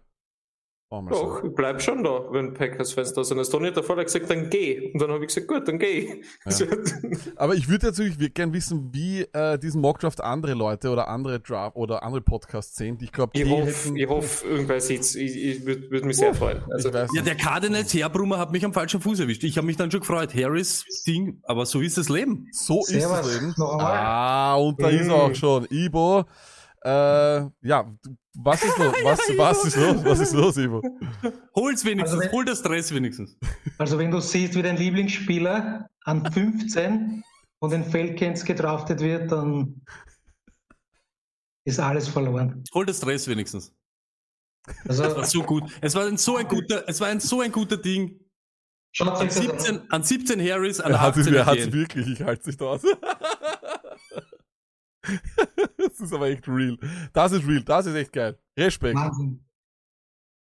Oh, 0.93 1.01
Doch, 1.09 1.41
ich 1.45 1.55
bleib 1.55 1.81
schon 1.81 2.03
da, 2.03 2.25
wenn 2.31 2.53
Packers-Fans 2.53 3.13
da 3.13 3.23
sind. 3.23 3.37
Das 3.37 3.49
Tony 3.49 3.67
hat 3.67 3.77
davor 3.77 3.95
gesagt, 3.95 4.29
dann 4.29 4.49
geh. 4.49 4.91
Und 4.91 5.01
dann 5.01 5.09
habe 5.09 5.23
ich 5.23 5.33
gesagt, 5.33 5.47
gut, 5.47 5.65
dann 5.65 5.79
geh. 5.79 6.21
Ja. 6.45 6.67
Aber 7.37 7.55
ich 7.55 7.69
würde 7.69 7.85
natürlich 7.85 8.33
gerne 8.33 8.51
wissen, 8.51 8.89
wie 8.91 9.21
äh, 9.31 9.57
diesen 9.57 9.79
Mockdraft 9.79 10.19
andere 10.19 10.53
Leute 10.53 10.89
oder 10.89 11.07
andere 11.07 11.39
Draft 11.39 11.77
oder 11.77 12.03
andere 12.03 12.21
Podcasts 12.21 12.75
sehen. 12.75 12.97
Ich 13.01 13.13
glaube, 13.13 13.31
die 13.33 13.43
Ich 13.43 13.49
hoffe, 13.49 13.67
hätten. 13.67 13.95
ich 13.95 14.09
hoffe, 14.09 14.45
irgendwer 14.45 14.81
sieht's. 14.81 15.15
Ich, 15.15 15.33
ich 15.33 15.65
würde 15.65 15.89
würd 15.89 16.03
mich 16.03 16.17
sehr 16.17 16.33
freuen. 16.33 16.61
Also, 16.69 16.89
ich 16.89 16.93
weiß 16.93 17.09
Ja, 17.15 17.21
der 17.21 17.35
Cardinals 17.35 17.93
Herbrummer 17.93 18.37
hat 18.37 18.51
mich 18.51 18.65
am 18.65 18.73
falschen 18.73 18.99
Fuß 18.99 19.21
erwischt. 19.21 19.45
Ich 19.45 19.55
habe 19.55 19.67
mich 19.67 19.77
dann 19.77 19.91
schon 19.91 20.01
gefreut. 20.01 20.35
Harris 20.35 20.83
Ding, 21.07 21.39
aber 21.43 21.65
so 21.65 21.79
ist 21.79 21.97
das 21.97 22.09
Leben. 22.09 22.49
So 22.51 22.81
ist 22.81 23.01
das. 23.01 23.33
Leben. 23.33 23.53
Noch 23.55 23.71
einmal. 23.77 23.97
Ah, 23.97 24.55
und 24.55 24.77
da 24.81 24.89
ist 24.89 25.07
er 25.07 25.15
auch 25.15 25.35
schon. 25.35 25.67
Ibo. 25.69 26.25
Äh, 26.83 27.41
ja, 27.61 27.95
was 28.33 28.63
ist 28.63 28.77
los? 28.77 28.93
Was, 29.03 29.19
was 29.37 29.65
ist 29.65 29.75
los? 29.77 30.03
Was 30.05 30.19
ist 30.19 30.33
los, 30.33 30.57
Ibo? 30.57 30.81
Hol's 31.55 31.85
wenigstens, 31.85 32.19
Also 32.19 32.19
wenn- 32.19 32.31
hol 32.31 32.45
das 32.45 32.61
Dress 32.63 32.91
wenigstens. 32.93 33.37
Also 33.77 33.97
wenn 33.99 34.09
du 34.09 34.19
siehst, 34.19 34.55
wie 34.55 34.61
dein 34.63 34.77
Lieblingsspieler 34.77 35.89
an 36.05 36.31
15 36.31 37.23
von 37.59 37.69
den 37.69 37.83
Falcons 37.83 38.43
gedraftet 38.45 38.99
wird, 39.01 39.31
dann 39.31 39.81
ist 41.65 41.79
alles 41.79 42.07
verloren. 42.07 42.63
Hol 42.73 42.85
das 42.85 42.99
Dress 42.99 43.27
wenigstens. 43.27 43.73
Also- 44.87 45.03
das 45.03 45.15
war 45.15 45.25
so 45.25 45.43
gut. 45.43 45.63
Es 45.81 45.93
war 45.95 46.05
ein 46.07 46.17
so 46.17 46.37
ein 46.37 46.47
guter, 46.47 46.83
es 46.87 46.99
war 46.99 47.07
ein 47.09 47.19
so 47.19 47.41
ein 47.41 47.51
guter 47.51 47.77
Ding. 47.77 48.19
Schaut 48.93 49.09
An 49.09 49.15
euch 49.27 49.27
das 49.29 49.37
an. 49.37 49.59
17, 49.59 49.81
an 49.91 50.03
17 50.03 50.39
Harris, 50.51 50.79
an 50.81 50.91
Er 50.91 51.01
hat 51.01 51.15
es 51.15 51.21
18 51.21 51.33
er 51.35 51.45
hat's 51.45 51.57
Etienne. 51.59 51.73
wirklich, 51.73 52.07
ich 52.07 52.21
halte 52.23 52.41
es 52.41 52.47
nicht 52.47 52.61
aus. 52.61 52.81
Das 55.77 55.99
ist 55.99 56.13
aber 56.13 56.27
echt 56.29 56.47
real. 56.47 56.77
Das 57.13 57.31
ist 57.31 57.47
real, 57.47 57.63
das 57.63 57.85
ist 57.87 57.95
echt 57.95 58.13
geil. 58.13 58.37
Respekt. 58.57 58.99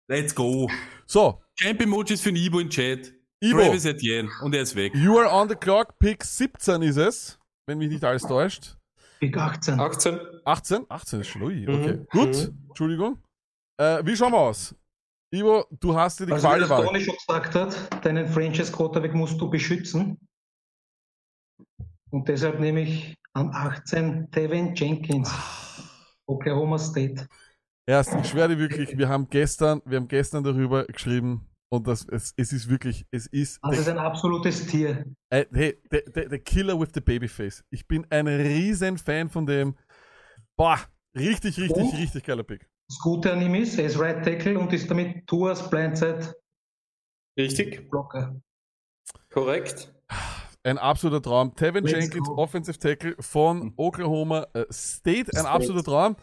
Let's 0.10 0.36
go. 0.36 0.70
So. 1.06 1.42
Champ-Emojis 1.56 2.22
für 2.22 2.34
den 2.34 2.44
Ibo 2.44 2.60
in 2.60 2.70
Chat. 2.70 3.14
Ibo. 3.42 3.60
Travis 3.60 3.86
Etienne. 3.86 4.30
Und 4.44 4.54
er 4.54 4.62
ist 4.64 4.76
weg. 4.76 4.94
You 4.96 5.18
are 5.20 5.30
on 5.32 5.48
the 5.50 5.56
clock, 5.56 5.98
Pick 6.00 6.24
17 6.24 6.82
ist 6.82 6.98
es, 6.98 7.40
wenn 7.68 7.78
mich 7.78 7.90
nicht 7.90 8.04
alles 8.04 8.24
täuscht. 8.24 8.78
Pick 9.20 9.38
18. 9.38 9.80
18. 9.80 10.20
18? 10.46 10.86
18 10.90 11.22
ist 11.22 11.28
schon, 11.28 11.44
ui, 11.44 11.68
okay. 11.68 11.94
Mhm. 11.94 12.08
Gut, 12.12 12.36
Mhm. 12.50 12.66
Entschuldigung. 12.70 13.24
Äh, 13.78 14.06
wie 14.06 14.16
schauen 14.16 14.32
wir 14.34 14.40
aus? 14.40 14.76
Ivo, 15.34 15.66
du 15.72 15.96
hast 15.96 16.20
dir 16.20 16.26
die 16.26 16.34
Also 16.34 16.48
Qual 16.48 16.70
Wahl. 16.70 16.86
Tony 16.86 17.02
schon 17.02 17.16
gesagt 17.16 17.56
hat, 17.56 18.06
deinen 18.06 18.28
Franchise 18.28 18.72
Quarterback 18.72 19.14
musst 19.14 19.40
du 19.40 19.50
beschützen. 19.50 20.20
Und 22.10 22.28
deshalb 22.28 22.60
nehme 22.60 22.82
ich 22.82 23.16
an 23.34 23.50
18 23.54 24.30
Tevin 24.32 24.76
Jenkins, 24.76 25.32
Oklahoma 26.26 26.78
State. 26.78 27.28
Erst, 27.86 28.14
ich 28.16 28.28
schwöre 28.30 28.50
dir 28.50 28.60
wirklich, 28.60 28.98
wir 28.98 29.10
haben 29.10 29.28
gestern, 29.30 29.82
wir 29.86 29.98
haben 29.98 30.08
gestern 30.08 30.44
darüber 30.44 30.86
geschrieben 30.86 31.50
und 31.70 31.88
das, 31.88 32.08
es, 32.10 32.34
es 32.38 32.54
ist 32.54 32.70
wirklich, 32.70 33.06
es 33.12 33.28
ist. 33.28 33.60
Das 33.64 33.80
ist 33.80 33.90
ein 33.90 33.98
absolutes 33.98 34.68
Tier. 34.68 35.06
Äh, 35.30 35.46
hey, 35.52 35.82
der, 35.92 36.02
der, 36.02 36.30
der 36.30 36.40
Killer 36.40 36.80
with 36.80 36.90
the 36.94 37.02
Babyface. 37.02 37.64
Ich 37.70 37.88
bin 37.88 38.06
ein 38.10 38.28
riesen 38.28 38.98
Fan 38.98 39.30
von 39.30 39.46
dem. 39.46 39.76
Boah, 40.56 40.80
richtig, 41.16 41.60
richtig, 41.60 41.84
Und? 41.84 41.98
richtig 41.98 42.24
geiler 42.24 42.44
Pick. 42.44 42.70
Das 42.88 43.00
Gute 43.00 43.32
an 43.32 43.42
ihm 43.42 43.56
ist, 43.56 43.80
er 43.80 43.86
ist 43.86 43.98
Right 43.98 44.24
Tackle 44.24 44.60
und 44.60 44.72
ist 44.74 44.90
damit 44.92 45.26
Tours 45.26 45.70
Blindside 45.70 46.36
Richtig. 47.38 47.90
Blocker. 47.90 48.42
Korrekt. 49.30 49.94
Ein 50.64 50.78
absoluter 50.78 51.22
Traum. 51.22 51.56
Tevin 51.56 51.84
Let's 51.84 51.98
Jenkins, 51.98 52.28
go. 52.28 52.38
Offensive 52.38 52.78
Tackle 52.78 53.16
von 53.20 53.74
Oklahoma 53.78 54.48
äh, 54.54 54.66
State. 54.72 55.32
Ein 55.34 55.42
State. 55.42 55.50
absoluter 55.50 55.84
Traum. 55.84 56.16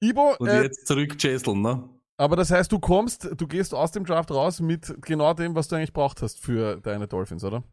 Ibo, 0.00 0.34
Und 0.38 0.48
äh, 0.48 0.62
jetzt 0.62 0.86
zurück 0.86 1.18
Chesel, 1.18 1.56
ne? 1.56 1.88
aber 2.16 2.36
das 2.36 2.50
heißt, 2.50 2.70
du 2.70 2.78
kommst, 2.78 3.28
du 3.36 3.46
gehst 3.46 3.74
aus 3.74 3.92
dem 3.92 4.04
Draft 4.04 4.30
raus 4.30 4.60
mit 4.60 4.94
genau 5.02 5.34
dem, 5.34 5.54
was 5.54 5.68
du 5.68 5.76
eigentlich 5.76 5.92
braucht 5.92 6.22
hast 6.22 6.40
für 6.40 6.80
deine 6.80 7.08
Dolphins, 7.08 7.42
oder? 7.42 7.64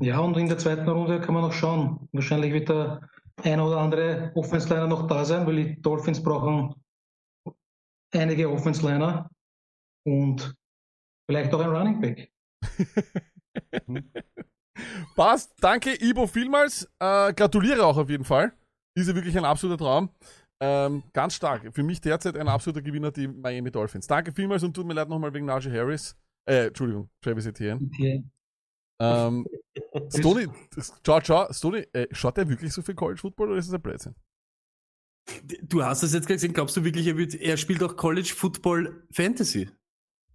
Ja, 0.00 0.20
und 0.20 0.36
in 0.36 0.48
der 0.48 0.58
zweiten 0.58 0.88
Runde 0.88 1.20
kann 1.20 1.34
man 1.34 1.42
noch 1.42 1.52
schauen. 1.52 2.08
Wahrscheinlich 2.12 2.52
wird 2.52 2.68
der 2.68 3.08
ein 3.42 3.60
oder 3.60 3.78
andere 3.78 4.32
Offense-Liner 4.34 4.86
noch 4.86 5.06
da 5.06 5.24
sein, 5.24 5.46
weil 5.46 5.56
die 5.56 5.80
Dolphins 5.80 6.22
brauchen 6.22 6.74
einige 8.12 8.50
Offense-Liner 8.50 9.30
und 10.04 10.54
vielleicht 11.28 11.52
auch 11.54 11.60
ein 11.60 11.70
Running 11.70 12.00
Back. 12.00 12.32
Passt. 15.16 15.52
Danke, 15.60 15.94
Ibo, 16.02 16.26
vielmals. 16.26 16.84
Äh, 16.98 17.32
gratuliere 17.34 17.84
auch 17.84 17.96
auf 17.96 18.08
jeden 18.10 18.24
Fall. 18.24 18.52
Ist 18.96 19.08
ja 19.08 19.14
wirklich 19.14 19.36
ein 19.36 19.44
absoluter 19.44 19.78
Traum. 19.78 20.10
Ähm, 20.60 21.04
ganz 21.12 21.34
stark. 21.34 21.72
Für 21.72 21.82
mich 21.84 22.00
derzeit 22.00 22.36
ein 22.36 22.48
absoluter 22.48 22.82
Gewinner, 22.82 23.12
die 23.12 23.28
Miami 23.28 23.70
Dolphins. 23.70 24.06
Danke 24.06 24.32
vielmals 24.32 24.62
und 24.64 24.74
tut 24.74 24.86
mir 24.86 24.94
leid 24.94 25.08
nochmal 25.08 25.32
wegen 25.32 25.46
Najee 25.46 25.70
Harris. 25.70 26.16
Äh, 26.48 26.66
Entschuldigung, 26.68 27.08
Travis 27.22 27.46
Etienne. 27.46 27.88
Ähm, 29.00 29.46
Stoney, 30.16 30.48
ciao, 31.04 31.20
ciao. 31.20 31.52
Stoney, 31.52 31.86
äh, 31.92 32.08
schaut 32.10 32.36
der 32.36 32.48
wirklich 32.48 32.72
so 32.72 32.82
viel 32.82 32.96
College 32.96 33.20
Football 33.20 33.50
oder 33.50 33.58
ist 33.58 33.68
das 33.68 33.74
ein 33.74 33.82
Blödsinn? 33.82 34.14
Du 35.62 35.84
hast 35.84 36.02
das 36.02 36.12
jetzt 36.14 36.26
gesehen, 36.26 36.52
glaubst 36.54 36.76
du 36.76 36.84
wirklich, 36.84 37.06
er, 37.06 37.16
wird, 37.16 37.34
er 37.34 37.56
spielt 37.56 37.82
auch 37.82 37.96
College 37.96 38.32
Football 38.34 39.06
Fantasy? 39.12 39.68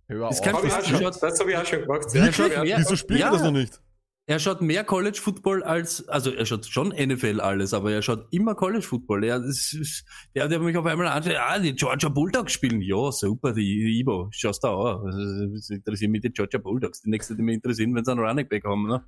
Hör 0.07 0.29
Das 0.29 0.39
auf. 0.39 0.45
kann 0.45 0.55
Hab 0.55 0.63
ich 0.63 0.71
er 0.71 0.79
auch 0.79 0.83
schon, 0.85 1.01
schaut- 1.01 1.23
das 1.23 1.39
habe 1.39 1.51
ich 1.51 1.57
auch 1.57 1.65
schon 1.65 1.81
gemacht. 1.81 2.05
Er 2.13 2.29
Ja, 2.29 2.63
ja. 2.63 2.77
Wieso 2.77 2.95
spielt 2.95 3.21
er 3.21 3.31
das 3.31 3.41
noch 3.41 3.51
nicht? 3.51 3.81
Er 4.25 4.39
schaut 4.39 4.61
mehr 4.61 4.85
College 4.85 5.19
Football 5.21 5.63
als, 5.63 6.07
also 6.07 6.31
er 6.31 6.45
schaut 6.45 6.65
schon 6.65 6.89
NFL 6.89 7.41
alles, 7.41 7.73
aber 7.73 7.91
er 7.91 8.01
schaut 8.01 8.25
immer 8.31 8.55
College 8.55 8.81
Football. 8.83 9.25
Er, 9.25 9.39
das 9.39 9.73
ist, 9.73 10.05
der, 10.33 10.47
der 10.47 10.59
mich 10.59 10.77
auf 10.77 10.85
einmal 10.85 11.07
anschaut, 11.07 11.35
ah, 11.37 11.59
die 11.59 11.75
Georgia 11.75 12.07
Bulldogs 12.07 12.53
spielen. 12.53 12.79
Ja, 12.79 13.11
super, 13.11 13.51
die 13.51 13.99
Ibo, 13.99 14.29
schaust 14.31 14.63
da 14.63 14.73
an. 14.73 15.51
Das 15.53 15.69
interessiert 15.69 16.09
mich 16.09 16.21
die 16.21 16.31
Georgia 16.31 16.57
Bulldogs. 16.57 17.01
Die 17.01 17.09
nächste, 17.09 17.35
die 17.35 17.41
mich 17.41 17.55
interessieren, 17.55 17.93
wenn 17.95 18.05
sie 18.05 18.11
einen 18.11 18.21
Running 18.21 18.47
Back 18.47 18.63
haben, 18.63 18.87
ne? 18.87 19.05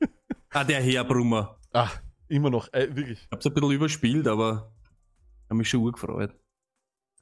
ah, 0.50 0.64
der 0.64 0.80
Herbrummer. 0.80 1.60
Ah, 1.72 1.90
immer 2.26 2.50
noch, 2.50 2.72
äh, 2.72 2.88
wirklich. 2.92 3.20
Ich 3.22 3.28
hab's 3.30 3.46
ein 3.46 3.54
bisschen 3.54 3.70
überspielt, 3.70 4.26
aber 4.26 4.74
hab 5.48 5.56
mich 5.56 5.70
schon 5.70 5.80
urgefreut. 5.80 6.34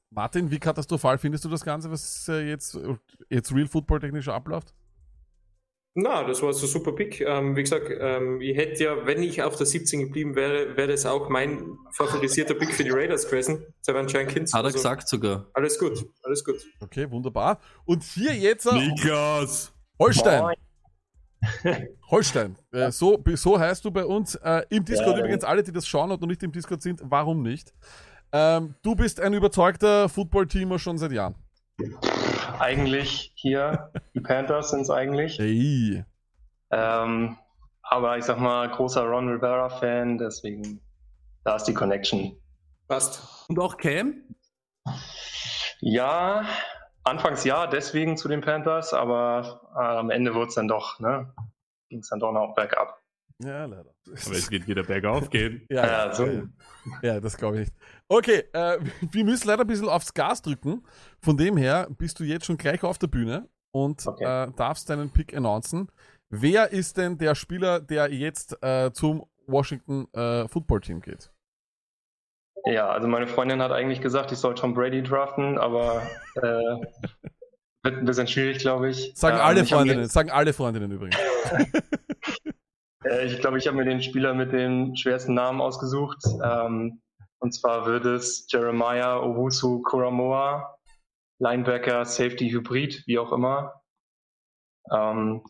Martin, 0.08 0.50
wie 0.50 0.58
katastrophal 0.58 1.18
findest 1.18 1.44
du 1.44 1.50
das 1.50 1.62
Ganze, 1.62 1.90
was 1.90 2.26
äh, 2.28 2.48
jetzt, 2.48 2.78
jetzt 3.28 3.52
Real 3.52 3.66
Football 3.66 4.00
technisch 4.00 4.28
abläuft? 4.28 4.74
Na, 5.96 6.24
das 6.24 6.42
war 6.42 6.52
so 6.52 6.66
ein 6.66 6.68
super 6.68 6.92
Pick. 6.92 7.20
Ähm, 7.20 7.54
wie 7.54 7.62
gesagt, 7.62 7.88
ähm, 8.00 8.40
ich 8.40 8.56
hätte 8.56 8.82
ja, 8.82 9.06
wenn 9.06 9.22
ich 9.22 9.42
auf 9.42 9.54
der 9.56 9.66
17 9.66 10.00
geblieben 10.00 10.34
wäre, 10.34 10.76
wäre 10.76 10.88
das 10.88 11.06
auch 11.06 11.28
mein 11.28 11.78
favorisierter 11.92 12.54
Pick 12.54 12.74
für 12.74 12.82
die 12.82 12.90
Raiders 12.90 13.26
gewesen. 13.28 13.64
Seven 13.80 14.08
Jenkins. 14.08 14.52
Hat 14.52 14.62
er 14.62 14.64
Also, 14.66 14.78
gesagt 14.78 15.08
sogar. 15.08 15.46
Alles 15.54 15.78
gut, 15.78 16.04
alles 16.24 16.44
gut. 16.44 16.56
Okay, 16.80 17.08
wunderbar. 17.08 17.60
Und 17.84 18.02
hier 18.02 18.34
jetzt 18.34 18.70
Niklas! 18.72 19.72
Holstein. 20.00 20.54
Holstein. 22.10 22.56
Äh, 22.72 22.90
so, 22.90 23.22
so 23.34 23.58
heißt 23.58 23.84
du 23.84 23.90
bei 23.92 24.04
uns. 24.04 24.34
Äh, 24.34 24.62
Im 24.70 24.84
Discord 24.84 25.16
Ja. 25.16 25.18
übrigens, 25.20 25.44
alle, 25.44 25.62
die 25.62 25.70
das 25.72 25.86
schauen 25.86 26.10
und 26.10 26.20
noch 26.20 26.26
nicht 26.28 26.42
im 26.42 26.50
Discord 26.50 26.82
sind, 26.82 27.00
warum 27.04 27.42
nicht? 27.42 27.72
Ähm, 28.32 28.74
du 28.82 28.96
bist 28.96 29.20
ein 29.20 29.32
überzeugter 29.32 30.08
Football-Teamer 30.08 30.80
schon 30.80 30.98
seit 30.98 31.12
Jahren. 31.12 31.36
Eigentlich 32.58 33.32
hier, 33.36 33.90
die 34.14 34.20
Panthers 34.20 34.70
sind 34.70 34.82
es 34.82 34.90
eigentlich. 34.90 35.38
Hey. 35.38 36.04
Ähm, 36.70 37.36
aber 37.82 38.18
ich 38.18 38.24
sag 38.24 38.38
mal, 38.38 38.68
großer 38.70 39.02
Ron 39.04 39.28
Rivera-Fan, 39.28 40.18
deswegen 40.18 40.80
da 41.44 41.56
ist 41.56 41.64
die 41.64 41.74
Connection. 41.74 42.36
Passt. 42.88 43.46
Und 43.48 43.58
auch 43.58 43.76
Cam? 43.76 44.22
Ja, 45.80 46.44
anfangs 47.02 47.44
ja, 47.44 47.66
deswegen 47.66 48.16
zu 48.16 48.28
den 48.28 48.40
Panthers, 48.40 48.94
aber 48.94 49.60
äh, 49.74 49.78
am 49.78 50.10
Ende 50.10 50.34
wurde 50.34 50.48
es 50.48 50.54
dann 50.54 50.68
doch, 50.68 50.98
ne? 51.00 51.32
Ging 51.90 52.00
es 52.00 52.08
dann 52.08 52.20
doch 52.20 52.32
noch 52.32 52.54
bergab. 52.54 52.98
Ja, 53.42 53.64
leider. 53.64 53.92
Aber 54.06 54.14
es 54.36 54.50
wird 54.50 54.66
wieder 54.66 54.84
bergauf 54.84 55.28
gehen. 55.28 55.66
Ja, 55.70 55.86
Ja, 55.86 56.12
so. 56.14 56.26
ja, 56.26 56.42
ja, 57.02 57.20
das 57.20 57.36
glaube 57.36 57.60
ich 57.60 57.68
nicht. 57.68 57.74
Okay, 58.08 58.44
äh, 58.52 58.78
wir 59.12 59.24
müssen 59.24 59.48
leider 59.48 59.62
ein 59.62 59.66
bisschen 59.66 59.88
aufs 59.88 60.12
Gas 60.14 60.42
drücken. 60.42 60.84
Von 61.20 61.36
dem 61.36 61.56
her 61.56 61.88
bist 61.90 62.20
du 62.20 62.24
jetzt 62.24 62.46
schon 62.46 62.56
gleich 62.56 62.82
auf 62.82 62.98
der 62.98 63.06
Bühne 63.06 63.48
und 63.72 64.06
äh, 64.20 64.48
darfst 64.56 64.90
deinen 64.90 65.10
Pick 65.10 65.34
announcen. 65.36 65.90
Wer 66.30 66.70
ist 66.70 66.96
denn 66.96 67.18
der 67.18 67.34
Spieler, 67.34 67.80
der 67.80 68.12
jetzt 68.12 68.56
äh, 68.62 68.90
zum 68.92 69.24
Washington 69.46 70.06
äh, 70.14 70.48
Football 70.48 70.80
Team 70.80 71.00
geht? 71.00 71.30
Ja, 72.66 72.88
also 72.88 73.06
meine 73.08 73.26
Freundin 73.26 73.60
hat 73.60 73.72
eigentlich 73.72 74.00
gesagt, 74.00 74.32
ich 74.32 74.38
soll 74.38 74.54
Tom 74.54 74.74
Brady 74.74 75.02
draften, 75.02 75.58
aber 75.58 76.02
äh, 76.36 76.42
wird 77.82 77.98
ein 77.98 78.04
bisschen 78.06 78.26
schwierig, 78.26 78.58
glaube 78.58 78.88
ich. 78.88 79.12
Sagen 79.14 79.36
Ähm, 79.36 79.42
alle 79.42 79.60
mir- 79.60 79.66
Freundinnen, 79.66 80.06
sagen 80.06 80.30
alle 80.30 80.52
Freundinnen 80.52 80.90
übrigens. 80.90 81.16
Äh, 83.06 83.26
ich 83.26 83.38
glaube, 83.38 83.58
ich 83.58 83.66
habe 83.66 83.76
mir 83.76 83.84
den 83.84 84.00
Spieler 84.00 84.32
mit 84.32 84.50
dem 84.54 84.96
schwersten 84.96 85.34
Namen 85.34 85.60
ausgesucht. 85.60 86.24
Ähm, 86.42 87.02
und 87.44 87.52
zwar 87.52 87.84
wird 87.84 88.06
es 88.06 88.46
Jeremiah 88.48 89.18
Owusu 89.18 89.82
Kuramoa, 89.82 90.78
Linebacker, 91.38 92.06
Safety 92.06 92.48
Hybrid, 92.48 93.02
wie 93.06 93.18
auch 93.18 93.32
immer. 93.32 93.82
Ähm, 94.90 95.44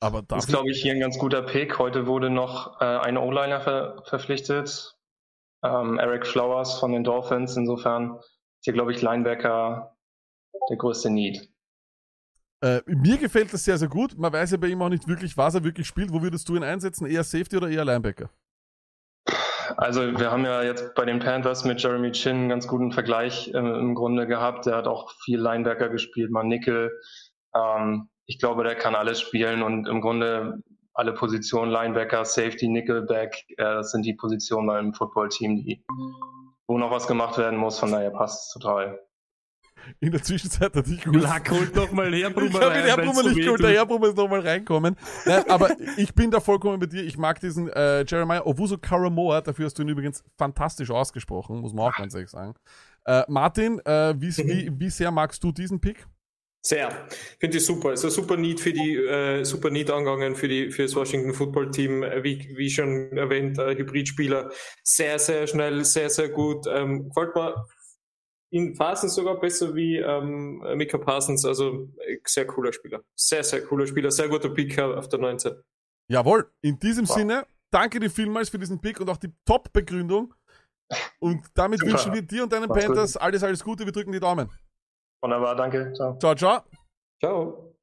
Aber 0.00 0.22
das 0.22 0.46
ist, 0.46 0.50
glaube 0.50 0.72
ich, 0.72 0.82
hier 0.82 0.94
ein 0.94 0.98
ganz 0.98 1.16
guter 1.16 1.42
Pick. 1.42 1.78
Heute 1.78 2.08
wurde 2.08 2.28
noch 2.28 2.80
äh, 2.80 2.84
ein 2.84 3.18
O-Liner 3.18 3.60
ver 3.60 4.02
verpflichtet, 4.06 4.98
ähm, 5.62 6.00
Eric 6.00 6.26
Flowers 6.26 6.80
von 6.80 6.90
den 6.90 7.04
Dolphins. 7.04 7.56
Insofern 7.56 8.16
ist 8.16 8.64
hier, 8.64 8.72
glaube 8.72 8.90
ich, 8.90 9.00
Linebacker 9.00 9.96
der 10.68 10.76
größte 10.76 11.08
Need. 11.08 11.48
Äh, 12.64 12.80
mir 12.86 13.16
gefällt 13.18 13.52
das 13.52 13.62
sehr, 13.62 13.78
sehr 13.78 13.88
gut. 13.88 14.18
Man 14.18 14.32
weiß 14.32 14.50
ja 14.50 14.56
bei 14.56 14.66
ihm 14.66 14.82
auch 14.82 14.88
nicht 14.88 15.06
wirklich, 15.06 15.36
was 15.36 15.54
er 15.54 15.62
wirklich 15.62 15.86
spielt. 15.86 16.12
Wo 16.12 16.20
würdest 16.20 16.48
du 16.48 16.56
ihn 16.56 16.64
einsetzen? 16.64 17.06
Eher 17.06 17.22
Safety 17.22 17.58
oder 17.58 17.68
eher 17.68 17.84
Linebacker? 17.84 18.28
Also 19.78 20.18
wir 20.18 20.30
haben 20.30 20.44
ja 20.44 20.62
jetzt 20.62 20.94
bei 20.94 21.04
den 21.04 21.18
Panthers 21.18 21.64
mit 21.64 21.82
Jeremy 21.82 22.10
Chin 22.12 22.36
einen 22.36 22.48
ganz 22.48 22.66
guten 22.66 22.92
Vergleich 22.92 23.48
äh, 23.48 23.58
im 23.58 23.94
Grunde 23.94 24.26
gehabt. 24.26 24.64
Der 24.66 24.76
hat 24.76 24.86
auch 24.86 25.12
viel 25.24 25.38
Linebacker 25.38 25.90
gespielt, 25.90 26.30
mal 26.30 26.44
Nickel. 26.44 26.90
Ähm, 27.54 28.08
ich 28.24 28.38
glaube, 28.38 28.64
der 28.64 28.74
kann 28.74 28.94
alles 28.94 29.20
spielen 29.20 29.62
und 29.62 29.86
im 29.86 30.00
Grunde 30.00 30.62
alle 30.94 31.12
Positionen, 31.12 31.70
Linebacker, 31.70 32.24
Safety, 32.24 32.68
Nickelback, 32.68 33.44
äh, 33.50 33.64
das 33.64 33.90
sind 33.90 34.06
die 34.06 34.14
Positionen 34.14 34.66
beim 34.66 34.94
Footballteam, 34.94 35.56
die, 35.56 35.84
wo 36.66 36.78
noch 36.78 36.90
was 36.90 37.06
gemacht 37.06 37.36
werden 37.36 37.58
muss. 37.58 37.78
Von 37.78 37.92
daher 37.92 38.10
passt 38.10 38.46
es 38.46 38.52
total. 38.54 38.98
In 40.00 40.10
der 40.10 40.22
Zwischenzeit 40.22 40.74
hat 40.74 40.86
ich 40.88 41.04
gut. 41.04 41.14
Lack 41.16 41.50
holt 41.50 41.74
nochmal 41.74 42.12
Herbrummer 42.14 42.48
Ich 42.48 42.60
habe 42.60 42.74
den 42.74 42.84
Herbrummer 42.84 43.22
nicht 43.22 43.40
geholt, 43.40 43.62
der. 43.62 43.70
Herbrummer 43.70 44.08
ist 44.08 44.16
nochmal 44.16 44.40
reinkommen. 44.40 44.96
Nein, 45.24 45.44
aber 45.48 45.76
ich 45.96 46.14
bin 46.14 46.30
da 46.30 46.40
vollkommen 46.40 46.78
bei 46.78 46.86
dir. 46.86 47.02
Ich 47.04 47.18
mag 47.18 47.40
diesen 47.40 47.68
äh, 47.68 48.04
Jeremiah 48.06 48.44
Owusu 48.44 48.78
Karamoa, 48.78 49.40
dafür 49.40 49.66
hast 49.66 49.78
du 49.78 49.82
ihn 49.82 49.88
übrigens 49.88 50.22
fantastisch 50.36 50.90
ausgesprochen, 50.90 51.60
muss 51.60 51.72
man 51.72 51.86
auch 51.86 51.96
ganz 51.96 52.14
ehrlich 52.14 52.30
sagen. 52.30 52.54
Äh, 53.04 53.22
Martin, 53.28 53.80
äh, 53.84 54.14
wie, 54.18 54.36
wie, 54.38 54.70
wie 54.78 54.90
sehr 54.90 55.10
magst 55.10 55.42
du 55.44 55.52
diesen 55.52 55.80
Pick? 55.80 56.06
Sehr. 56.66 57.06
Finde 57.38 57.58
ich 57.58 57.64
super. 57.64 57.90
Also 57.90 58.08
super 58.08 58.36
neat 58.36 58.58
für 58.58 58.72
die, 58.72 58.96
äh, 58.96 59.44
super 59.44 59.70
neat 59.70 59.88
angegangen 59.88 60.34
für 60.34 60.48
die, 60.48 60.72
für 60.72 60.82
das 60.82 60.96
Washington 60.96 61.32
Football 61.32 61.70
Team. 61.70 62.02
Äh, 62.02 62.24
Wie, 62.24 62.56
wie 62.56 62.68
schon 62.70 63.16
erwähnt, 63.16 63.56
äh, 63.60 63.76
Hybridspieler. 63.76 64.50
Sehr, 64.82 65.20
sehr 65.20 65.46
schnell, 65.46 65.84
sehr, 65.84 66.10
sehr 66.10 66.28
gut. 66.28 66.66
Ähm, 66.66 67.08
gefällt 67.08 67.36
mir 67.36 67.54
in 68.56 68.74
Phasen 68.74 69.08
sogar 69.08 69.38
besser 69.38 69.74
wie 69.74 69.98
ähm, 69.98 70.62
Mika 70.76 70.98
Parsons. 70.98 71.44
Also 71.44 71.88
äh, 72.06 72.18
sehr 72.26 72.46
cooler 72.46 72.72
Spieler. 72.72 73.02
Sehr, 73.14 73.44
sehr 73.44 73.62
cooler 73.64 73.86
Spieler. 73.86 74.10
Sehr 74.10 74.28
guter 74.28 74.48
Pick 74.50 74.78
auf 74.78 75.08
der 75.08 75.18
19. 75.18 75.54
Jawohl, 76.08 76.50
in 76.62 76.78
diesem 76.78 77.04
Sinne, 77.04 77.46
danke 77.70 77.98
dir 77.98 78.10
vielmals 78.10 78.48
für 78.48 78.58
diesen 78.58 78.80
Pick 78.80 79.00
und 79.00 79.10
auch 79.10 79.16
die 79.16 79.32
Top-Begründung. 79.44 80.34
Und 81.18 81.44
damit 81.54 81.80
Super. 81.80 81.92
wünschen 81.92 82.14
wir 82.14 82.22
dir 82.22 82.44
und 82.44 82.52
deinen 82.52 82.68
Mach's 82.68 82.86
gut. 82.86 82.94
Panthers 82.94 83.16
alles, 83.16 83.42
alles 83.42 83.64
Gute. 83.64 83.84
Wir 83.84 83.92
drücken 83.92 84.12
die 84.12 84.20
Daumen. 84.20 84.48
Wunderbar, 85.20 85.56
danke. 85.56 85.92
Ciao. 85.94 86.16
Ciao, 86.18 86.34
ciao. 86.34 86.62
Ciao. 87.20 87.75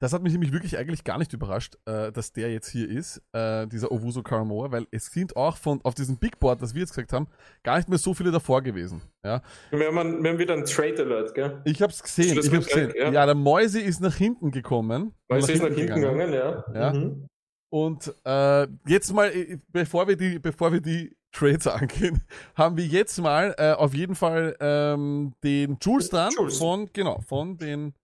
Das 0.00 0.12
hat 0.12 0.22
mich 0.22 0.32
nämlich 0.32 0.52
wirklich 0.52 0.78
eigentlich 0.78 1.02
gar 1.02 1.18
nicht 1.18 1.32
überrascht, 1.32 1.76
äh, 1.86 2.12
dass 2.12 2.32
der 2.32 2.52
jetzt 2.52 2.68
hier 2.68 2.88
ist, 2.88 3.20
äh, 3.32 3.66
dieser 3.66 3.90
Owusu 3.90 4.22
Karamoa, 4.22 4.70
weil 4.70 4.86
es 4.92 5.06
sind 5.06 5.36
auch 5.36 5.56
von 5.56 5.80
auf 5.82 5.94
diesem 5.94 6.18
Big 6.18 6.38
Board, 6.38 6.62
das 6.62 6.74
wir 6.74 6.80
jetzt 6.80 6.90
gesagt 6.90 7.12
haben, 7.12 7.26
gar 7.64 7.76
nicht 7.76 7.88
mehr 7.88 7.98
so 7.98 8.14
viele 8.14 8.30
davor 8.30 8.62
gewesen. 8.62 9.02
Ja. 9.24 9.42
Wir 9.70 9.86
haben, 9.88 10.22
wir 10.22 10.30
haben 10.30 10.38
wieder 10.38 10.54
einen 10.54 10.64
Trade 10.64 11.02
Alert, 11.02 11.34
gell? 11.34 11.60
Ich 11.64 11.82
hab's 11.82 12.02
gesehen, 12.02 12.38
ich 12.38 12.52
hab's 12.52 12.66
gesehen. 12.66 12.92
Ja. 12.96 13.10
ja. 13.10 13.26
der 13.26 13.34
Mäuse 13.34 13.80
ist 13.80 14.00
nach 14.00 14.14
hinten 14.14 14.52
gekommen. 14.52 15.14
Mäuse 15.28 15.52
ist 15.52 15.62
nach 15.62 15.68
hinten 15.68 15.94
gegangen, 15.96 16.32
ja. 16.32 16.64
ja. 16.72 16.92
Mhm. 16.92 17.28
Und 17.70 18.14
äh, 18.24 18.66
jetzt 18.86 19.12
mal, 19.12 19.30
äh, 19.34 19.58
bevor 19.72 20.08
wir 20.08 20.16
die, 20.16 20.38
bevor 20.38 20.72
wir 20.72 20.80
die 20.80 21.16
Trades 21.32 21.66
angehen, 21.66 22.22
haben 22.54 22.76
wir 22.76 22.86
jetzt 22.86 23.18
mal 23.18 23.54
äh, 23.58 23.72
auf 23.72 23.94
jeden 23.94 24.14
Fall 24.14 24.56
ähm, 24.60 25.34
den 25.42 25.76
Jules 25.80 26.08
dran 26.08 26.32
von, 26.32 26.90
genau, 26.92 27.20
von 27.20 27.58
den, 27.58 27.94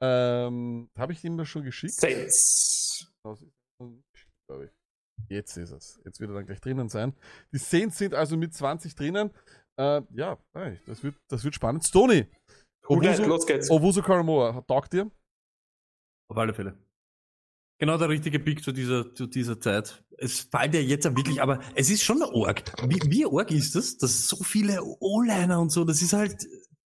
ähm, 0.00 0.90
habe 0.96 1.12
ich 1.12 1.24
ihm 1.24 1.36
das 1.36 1.48
schon 1.48 1.64
geschickt? 1.64 1.94
Saints. 1.94 3.12
Ich. 3.80 4.70
Jetzt 5.28 5.56
ist 5.56 5.72
es. 5.72 6.00
Jetzt 6.04 6.20
wird 6.20 6.30
er 6.30 6.34
dann 6.34 6.46
gleich 6.46 6.60
drinnen 6.60 6.88
sein. 6.88 7.14
Die 7.52 7.58
Saints 7.58 7.98
sind 7.98 8.14
also 8.14 8.36
mit 8.36 8.54
20 8.54 8.94
drinnen. 8.94 9.30
Äh, 9.78 10.02
ja, 10.14 10.38
das 10.86 11.02
wird, 11.02 11.16
das 11.28 11.44
wird 11.44 11.54
spannend. 11.54 11.84
Stony. 11.84 12.26
Dat? 12.88 13.18
Los 13.26 13.46
geht's. 13.46 13.70
Owusu 13.70 14.02
Karamoa, 14.02 14.62
taugt 14.66 14.94
dir? 14.94 15.10
Auf 16.30 16.36
alle 16.38 16.54
Fälle. 16.54 16.78
Genau 17.80 17.96
der 17.96 18.08
richtige 18.08 18.40
Pick 18.40 18.64
zu 18.64 18.72
dieser, 18.72 19.14
zu 19.14 19.26
dieser 19.26 19.60
Zeit. 19.60 20.02
Es 20.16 20.40
fällt 20.40 20.74
ja 20.74 20.80
jetzt 20.80 21.04
wirklich, 21.04 21.40
aber 21.40 21.60
es 21.74 21.90
ist 21.90 22.02
schon 22.02 22.22
arg. 22.22 22.72
Wie, 22.88 23.00
wie 23.10 23.24
arg 23.24 23.52
ist 23.52 23.76
das? 23.76 23.98
Dass 23.98 24.28
so 24.28 24.42
viele 24.42 24.82
O-Liner 24.82 25.60
und 25.60 25.70
so, 25.70 25.84
das 25.84 26.02
ist 26.02 26.12
halt, 26.12 26.44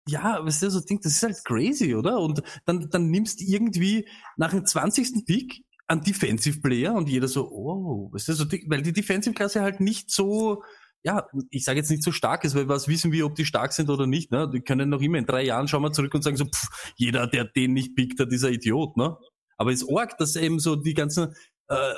ja, 0.08 0.38
was 0.42 0.60
du 0.60 0.70
so 0.70 0.80
denkst, 0.80 1.02
das 1.02 1.14
ist 1.14 1.22
halt 1.22 1.44
crazy, 1.44 1.94
oder? 1.94 2.20
Und 2.20 2.42
dann, 2.64 2.88
dann 2.90 3.10
nimmst 3.10 3.40
du 3.40 3.44
irgendwie 3.44 4.08
nach 4.36 4.50
dem 4.50 4.64
20. 4.64 5.24
Pick 5.26 5.64
einen 5.88 6.02
Defensive 6.02 6.60
Player 6.60 6.94
und 6.94 7.08
jeder 7.08 7.28
so, 7.28 7.50
oh, 7.50 8.12
ist 8.14 8.28
das 8.28 8.38
so, 8.38 8.46
weil 8.66 8.82
die 8.82 8.92
Defensive 8.92 9.34
Klasse 9.34 9.62
halt 9.62 9.80
nicht 9.80 10.10
so, 10.10 10.62
ja, 11.02 11.26
ich 11.50 11.64
sage 11.64 11.78
jetzt 11.78 11.90
nicht 11.90 12.02
so 12.02 12.12
stark 12.12 12.44
ist, 12.44 12.54
weil 12.54 12.68
was 12.68 12.88
wissen 12.88 13.12
wir, 13.12 13.26
ob 13.26 13.34
die 13.34 13.44
stark 13.44 13.72
sind 13.72 13.90
oder 13.90 14.06
nicht, 14.06 14.32
ne? 14.32 14.50
Die 14.52 14.60
können 14.60 14.88
noch 14.88 15.00
immer 15.00 15.18
in 15.18 15.26
drei 15.26 15.44
Jahren 15.44 15.68
schauen 15.68 15.82
wir 15.82 15.92
zurück 15.92 16.14
und 16.14 16.22
sagen 16.22 16.36
so, 16.36 16.46
pff, 16.46 16.92
jeder, 16.96 17.26
der 17.26 17.44
den 17.44 17.72
nicht 17.72 17.94
pickt, 17.94 18.18
hat 18.18 18.32
dieser 18.32 18.50
Idiot, 18.50 18.96
ne? 18.96 19.16
Aber 19.56 19.72
es 19.72 19.82
ist 19.82 19.88
arg, 19.90 20.18
dass 20.18 20.36
eben 20.36 20.58
so 20.58 20.76
die 20.76 20.94
ganzen 20.94 21.34
äh, 21.68 21.94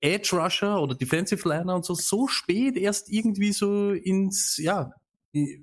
Edge 0.00 0.36
Rusher 0.36 0.80
oder 0.80 0.94
Defensive 0.94 1.46
Liner 1.48 1.74
und 1.74 1.84
so 1.84 1.94
so 1.94 2.28
spät 2.28 2.76
erst 2.76 3.10
irgendwie 3.10 3.52
so 3.52 3.92
ins, 3.92 4.56
ja, 4.58 4.92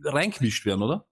reingemischt 0.03 0.65
werden, 0.65 0.83
oder? 0.83 1.07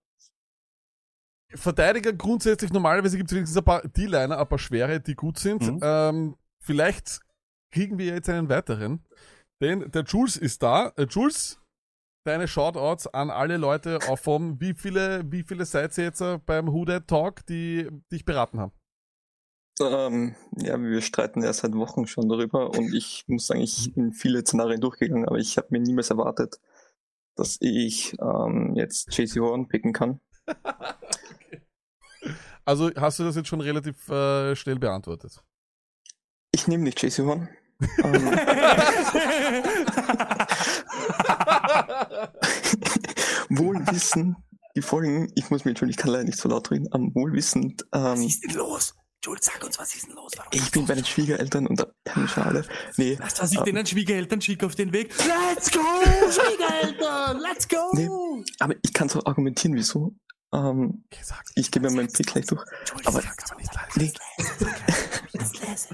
Verteidiger 1.54 2.12
grundsätzlich 2.14 2.74
normalerweise 2.74 3.18
gibt 3.18 3.30
es 3.30 3.36
wenigstens 3.36 3.58
ein 3.58 3.64
paar 3.64 3.82
D-Liner, 3.88 4.40
ein 4.40 4.48
paar 4.48 4.60
schwere, 4.60 5.00
die 5.00 5.16
gut 5.16 5.38
sind. 5.38 5.62
Mhm. 5.62 5.80
Ähm, 5.82 6.36
vielleicht 6.60 7.20
kriegen 7.72 7.98
wir 7.98 8.08
jetzt 8.08 8.30
einen 8.30 8.50
weiteren. 8.50 9.06
Denn 9.62 9.90
der 9.92 10.04
Jules 10.04 10.38
ist 10.38 10.64
da. 10.64 10.92
Äh, 10.98 11.08
Jules, 11.10 11.60
deine 12.26 12.48
Shoutouts 12.48 13.08
an 13.08 13.30
alle 13.30 13.58
Leute 13.58 14.00
auf 14.08 14.22
vom, 14.22 14.60
wie 14.60 14.74
viele, 14.74 15.24
wie 15.32 15.44
viele 15.44 15.66
seid 15.66 15.98
ihr 15.98 16.06
jetzt 16.06 16.22
äh, 16.22 16.40
beim 16.46 16.68
Who 16.68 16.86
Dat 16.86 17.08
Talk, 17.08 17.46
die 17.46 17.88
dich 18.12 18.26
beraten 18.26 18.60
haben? 18.60 18.74
Ähm, 19.82 20.36
ja, 20.58 20.82
wir 20.82 21.02
streiten 21.02 21.44
ja 21.44 21.52
seit 21.52 21.74
Wochen 21.74 22.08
schon 22.08 22.30
darüber 22.30 22.70
und 22.70 22.94
ich 22.94 23.26
muss 23.28 23.48
sagen, 23.48 23.60
ich 23.60 23.94
bin 23.94 24.14
viele 24.14 24.42
Szenarien 24.42 24.80
durchgegangen, 24.80 25.28
aber 25.28 25.38
ich 25.38 25.58
habe 25.58 25.68
mir 25.72 25.80
niemals 25.80 26.10
erwartet, 26.10 26.62
dass 27.36 27.58
ich 27.60 28.16
ähm, 28.22 28.74
jetzt 28.76 29.16
JC 29.16 29.42
Horn 29.42 29.68
picken 29.68 29.92
kann. 29.92 30.22
Also 32.68 32.90
hast 32.96 33.20
du 33.20 33.24
das 33.24 33.36
jetzt 33.36 33.48
schon 33.48 33.62
relativ 33.62 34.10
äh, 34.10 34.56
schnell 34.56 34.80
beantwortet? 34.80 35.40
Ich 36.52 36.68
nehme 36.68 36.84
nicht 36.84 37.00
JC 37.00 37.20
Horn. 37.20 37.48
ähm, 38.04 38.26
wohlwissend, 43.50 44.38
die 44.76 44.82
Folgen, 44.82 45.32
ich 45.36 45.50
muss 45.52 45.64
mir 45.64 45.72
natürlich, 45.72 45.96
ich 45.98 46.02
kann 46.02 46.12
leider 46.12 46.24
nicht 46.24 46.40
so 46.40 46.50
laut 46.50 46.72
reden, 46.72 46.88
am 46.92 47.14
wohlwissend. 47.14 47.84
Ähm, 47.94 48.02
Was 48.04 48.20
ist 48.22 48.44
denn 48.44 48.56
los? 48.56 48.96
Jules, 49.24 49.46
sag 49.46 49.64
uns, 49.64 49.78
was 49.80 49.96
ist 49.96 50.08
denn 50.08 50.16
los? 50.16 50.32
Warum 50.36 50.52
ich 50.54 50.72
bin 50.72 50.86
bei 50.86 50.96
den 50.96 51.06
Schwiegereltern 51.06 51.68
und 51.68 51.80
da 51.80 51.88
haben 52.10 52.28
Schale. 52.28 52.66
Nee, 52.98 53.18
Lass 53.20 53.42
was 53.42 53.52
ich 53.52 53.60
ähm, 53.60 53.76
den 53.76 53.86
Schwiegereltern 53.86 54.42
schicke 54.42 54.66
auf 54.66 54.76
den 54.76 54.92
Weg. 54.92 55.14
Let's 55.56 55.72
go, 55.72 55.80
Schwiegereltern, 56.32 57.40
let's 57.40 57.68
go. 57.68 57.78
Nee, 57.94 58.10
aber 58.60 58.76
ich 58.84 58.94
kann 58.94 59.10
so 59.10 59.24
argumentieren, 59.24 59.76
wieso. 59.76 60.16
Ähm, 60.56 61.04
ich 61.56 61.70
gebe 61.70 61.90
mir 61.90 61.96
meinen 61.96 62.12
Pick 62.12 62.28
gleich 62.28 62.46
durch. 62.46 62.64
Aber, 63.04 63.22
nee. 63.96 64.14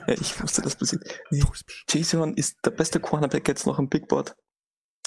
ich 0.07 0.41
wusste, 0.41 0.61
das 0.61 0.75
passiert. 0.75 1.03
Nee, 1.31 1.43
Jason 1.89 2.35
ist 2.35 2.57
der 2.63 2.71
beste 2.71 2.99
Cornerback 2.99 3.47
jetzt 3.47 3.65
noch 3.65 3.79
am 3.79 3.89
Big 3.89 4.07
Board. 4.07 4.35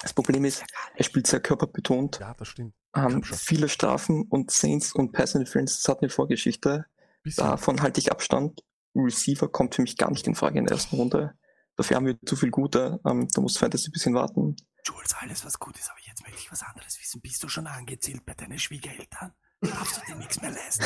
Das 0.02 0.12
Problem 0.12 0.44
ist, 0.44 0.64
er 0.96 1.04
spielt 1.04 1.26
sehr 1.26 1.40
körperbetont. 1.40 2.18
Ja, 2.20 2.34
das 2.34 2.48
stimmt. 2.48 2.74
Ähm, 2.96 3.22
viele 3.22 3.68
Strafen 3.68 4.26
und 4.28 4.50
Saints 4.50 4.92
und 4.92 5.12
Pass 5.12 5.34
Interference, 5.34 5.80
das 5.80 5.88
hat 5.88 6.02
eine 6.02 6.10
Vorgeschichte. 6.10 6.86
Bisschen. 7.22 7.44
Davon 7.44 7.80
halte 7.80 8.00
ich 8.00 8.10
Abstand. 8.10 8.62
Receiver 8.94 9.48
kommt 9.48 9.76
für 9.76 9.82
mich 9.82 9.96
gar 9.96 10.10
nicht 10.10 10.26
in 10.26 10.34
Frage 10.34 10.58
in 10.58 10.66
der 10.66 10.76
ersten 10.76 10.96
Runde. 10.96 11.34
Dafür 11.76 11.96
haben 11.96 12.06
wir 12.06 12.18
zu 12.26 12.36
viel 12.36 12.50
gute. 12.50 13.00
Ähm, 13.06 13.28
da 13.32 13.40
muss 13.40 13.56
Fantasy 13.56 13.88
ein 13.88 13.92
bisschen 13.92 14.14
warten. 14.14 14.56
Jules, 14.86 15.14
alles 15.20 15.44
was 15.44 15.58
gut 15.58 15.78
ist, 15.78 15.90
aber 15.90 15.98
jetzt 16.04 16.22
möchte 16.22 16.38
ich 16.38 16.52
was 16.52 16.62
anderes 16.62 16.98
wissen. 17.00 17.20
Bist 17.20 17.42
du 17.42 17.48
schon 17.48 17.66
angezählt 17.66 18.24
bei 18.26 18.34
deinen 18.34 18.58
Schwiegereltern? 18.58 19.32
Darfst 19.70 19.96
du 19.96 20.12
dir 20.12 20.18
nichts 20.18 20.40
mehr 20.40 20.50
leisten? 20.50 20.84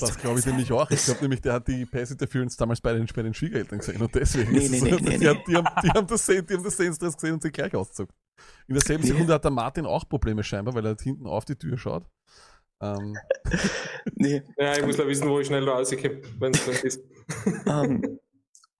Das 0.00 0.18
glaube 0.18 0.38
ich 0.38 0.46
nämlich 0.46 0.70
auch. 0.72 0.90
Ich 0.90 1.04
glaube 1.04 1.22
nämlich, 1.22 1.40
der 1.40 1.54
hat 1.54 1.68
die 1.68 1.86
Pass 1.86 2.10
Interference 2.10 2.56
damals 2.56 2.80
bei 2.80 2.92
den, 2.92 3.06
bei 3.14 3.22
den 3.22 3.34
Schwiegereltern 3.34 3.78
gesehen 3.78 4.00
und 4.00 4.14
deswegen 4.14 4.52
Nee, 4.52 4.58
ist 4.58 4.70
nee, 4.70 4.80
nee, 4.80 5.18
die. 5.18 5.28
Haben, 5.28 5.42
die, 5.46 5.56
haben, 5.56 5.68
die, 5.82 5.88
haben 5.90 6.06
das 6.06 6.26
Saints, 6.26 6.46
die 6.46 6.54
haben 6.54 6.64
das 6.64 6.76
Saints 6.76 6.98
Dress 6.98 7.16
gesehen 7.16 7.34
und 7.34 7.42
sich 7.42 7.52
gleich 7.52 7.74
ausgezogen. 7.74 8.14
In 8.66 8.74
derselben 8.74 9.02
Nee. 9.02 9.10
Sekunde 9.10 9.34
hat 9.34 9.44
der 9.44 9.50
Martin 9.50 9.86
auch 9.86 10.08
Probleme 10.08 10.42
scheinbar, 10.42 10.74
weil 10.74 10.84
er 10.84 10.90
halt 10.90 11.00
hinten 11.02 11.26
auf 11.26 11.44
die 11.44 11.56
Tür 11.56 11.78
schaut. 11.78 12.06
Ähm, 12.80 13.16
Nee. 14.14 14.42
Ja, 14.56 14.76
ich 14.76 14.84
muss 14.84 14.96
ja 14.96 15.06
wissen, 15.06 15.28
wo 15.28 15.40
ich 15.40 15.46
schnell 15.46 15.64
da 15.64 15.72
rauskomme, 15.72 16.22
wenn 16.38 16.52
es 16.52 16.66
ist. 16.84 17.02
ähm, 17.66 18.18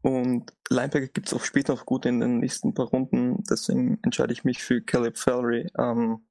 und 0.02 0.52
Linebacker 0.68 1.06
gibt 1.08 1.28
es 1.28 1.34
auch 1.34 1.44
später 1.44 1.74
noch 1.74 1.86
gut 1.86 2.06
in 2.06 2.20
den 2.20 2.38
nächsten 2.38 2.74
paar 2.74 2.86
Runden. 2.86 3.42
Deswegen 3.48 3.98
entscheide 4.02 4.32
ich 4.32 4.44
mich 4.44 4.62
für 4.62 4.82
Caleb 4.82 5.16
Valerie, 5.24 5.68
ähm, 5.78 6.26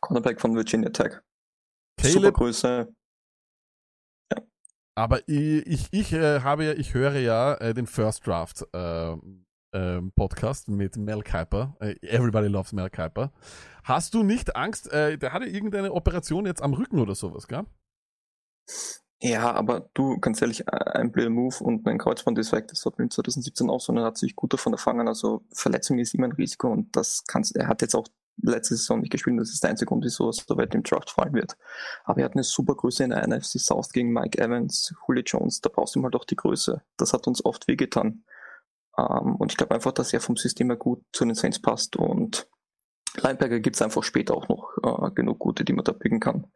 Cornerback 0.00 0.40
von 0.40 0.54
Virginia 0.56 0.90
Tech. 0.90 1.20
Caleb- 1.96 2.14
Supergröße. 2.14 2.94
aber 4.94 5.20
ich, 5.28 5.66
ich, 5.66 5.88
ich 5.92 6.12
äh, 6.12 6.40
habe 6.40 6.64
ja, 6.64 6.72
ich 6.72 6.94
höre 6.94 7.16
ja 7.18 7.54
äh, 7.54 7.74
den 7.74 7.86
First 7.86 8.26
Draft 8.26 8.66
äh, 8.72 9.16
ähm, 9.72 10.12
Podcast 10.12 10.68
mit 10.68 10.96
Mel 10.96 11.22
Kiper. 11.22 11.76
Äh, 11.80 11.96
Everybody 12.02 12.48
loves 12.48 12.72
Mel 12.72 12.88
Kiper. 12.90 13.32
Hast 13.84 14.14
du 14.14 14.22
nicht 14.22 14.56
Angst, 14.56 14.90
äh, 14.92 15.18
der 15.18 15.32
hatte 15.32 15.46
irgendeine 15.46 15.92
Operation 15.92 16.46
jetzt 16.46 16.62
am 16.62 16.72
Rücken 16.74 16.98
oder 16.98 17.14
sowas, 17.14 17.46
gell? 17.46 17.64
Ja, 19.22 19.52
aber 19.52 19.88
du, 19.94 20.18
ganz 20.18 20.42
ehrlich, 20.42 20.68
ein 20.68 21.10
blöder 21.10 21.30
Move 21.30 21.56
und 21.64 21.86
ein 21.88 21.98
Kreuzband 21.98 22.38
ist 22.38 22.52
weg. 22.52 22.68
Das 22.68 22.84
hat 22.84 22.98
mit 22.98 23.12
2017 23.12 23.70
auch 23.70 23.80
so 23.80 23.92
und 23.92 23.98
er 23.98 24.04
hat 24.04 24.18
sich 24.18 24.36
gut 24.36 24.52
davon 24.52 24.72
erfangen. 24.72 25.08
Also 25.08 25.44
Verletzung 25.52 25.98
ist 25.98 26.14
immer 26.14 26.26
ein 26.26 26.32
Risiko 26.32 26.70
und 26.70 26.94
das 26.94 27.24
kannst, 27.26 27.56
er 27.56 27.68
hat 27.68 27.80
jetzt 27.80 27.94
auch 27.94 28.08
letzte 28.42 28.76
Saison 28.76 29.00
nicht 29.00 29.10
gespielt. 29.10 29.38
Das 29.40 29.50
ist 29.50 29.62
der 29.62 29.70
einzige 29.70 29.88
Grund, 29.88 30.04
wieso 30.04 30.28
er 30.28 30.32
so 30.32 30.56
weit 30.56 30.74
im 30.74 30.82
Draft 30.82 31.10
fallen 31.10 31.34
wird. 31.34 31.56
Aber 32.04 32.20
er 32.20 32.26
hat 32.26 32.34
eine 32.34 32.44
super 32.44 32.74
Größe 32.74 33.04
in 33.04 33.10
der 33.10 33.26
NFC 33.26 33.58
South 33.58 33.92
gegen 33.92 34.12
Mike 34.12 34.38
Evans, 34.38 34.94
Julio 35.06 35.22
Jones. 35.24 35.60
Da 35.60 35.70
brauchst 35.72 35.94
du 35.94 36.00
ihm 36.00 36.04
halt 36.04 36.16
auch 36.16 36.24
die 36.24 36.36
Größe. 36.36 36.82
Das 36.96 37.12
hat 37.12 37.26
uns 37.26 37.44
oft 37.44 37.68
wehgetan. 37.68 38.24
Ähm, 38.98 39.36
und 39.36 39.52
ich 39.52 39.56
glaube 39.56 39.74
einfach, 39.74 39.92
dass 39.92 40.12
er 40.12 40.20
vom 40.20 40.36
System 40.36 40.68
her 40.68 40.76
gut 40.76 41.02
zu 41.12 41.24
den 41.24 41.34
Saints 41.34 41.60
passt 41.60 41.96
und 41.96 42.48
Linebacker 43.16 43.60
gibt's 43.60 43.82
einfach 43.82 44.02
später 44.02 44.34
auch 44.34 44.48
noch 44.48 44.76
äh, 44.82 45.10
genug 45.12 45.38
gute, 45.38 45.64
die 45.64 45.72
man 45.72 45.84
da 45.84 45.92
picken 45.92 46.20
kann. 46.20 46.46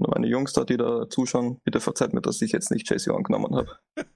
Und 0.00 0.14
meine 0.14 0.26
Jungs 0.26 0.52
da, 0.52 0.64
die 0.64 0.76
da 0.76 1.08
zuschauen, 1.08 1.60
bitte 1.64 1.80
verzeiht 1.80 2.12
mir, 2.12 2.20
dass 2.20 2.40
ich 2.42 2.52
jetzt 2.52 2.70
nicht 2.70 2.90
JC 2.90 3.08
angenommen 3.08 3.54
habe. 3.54 3.76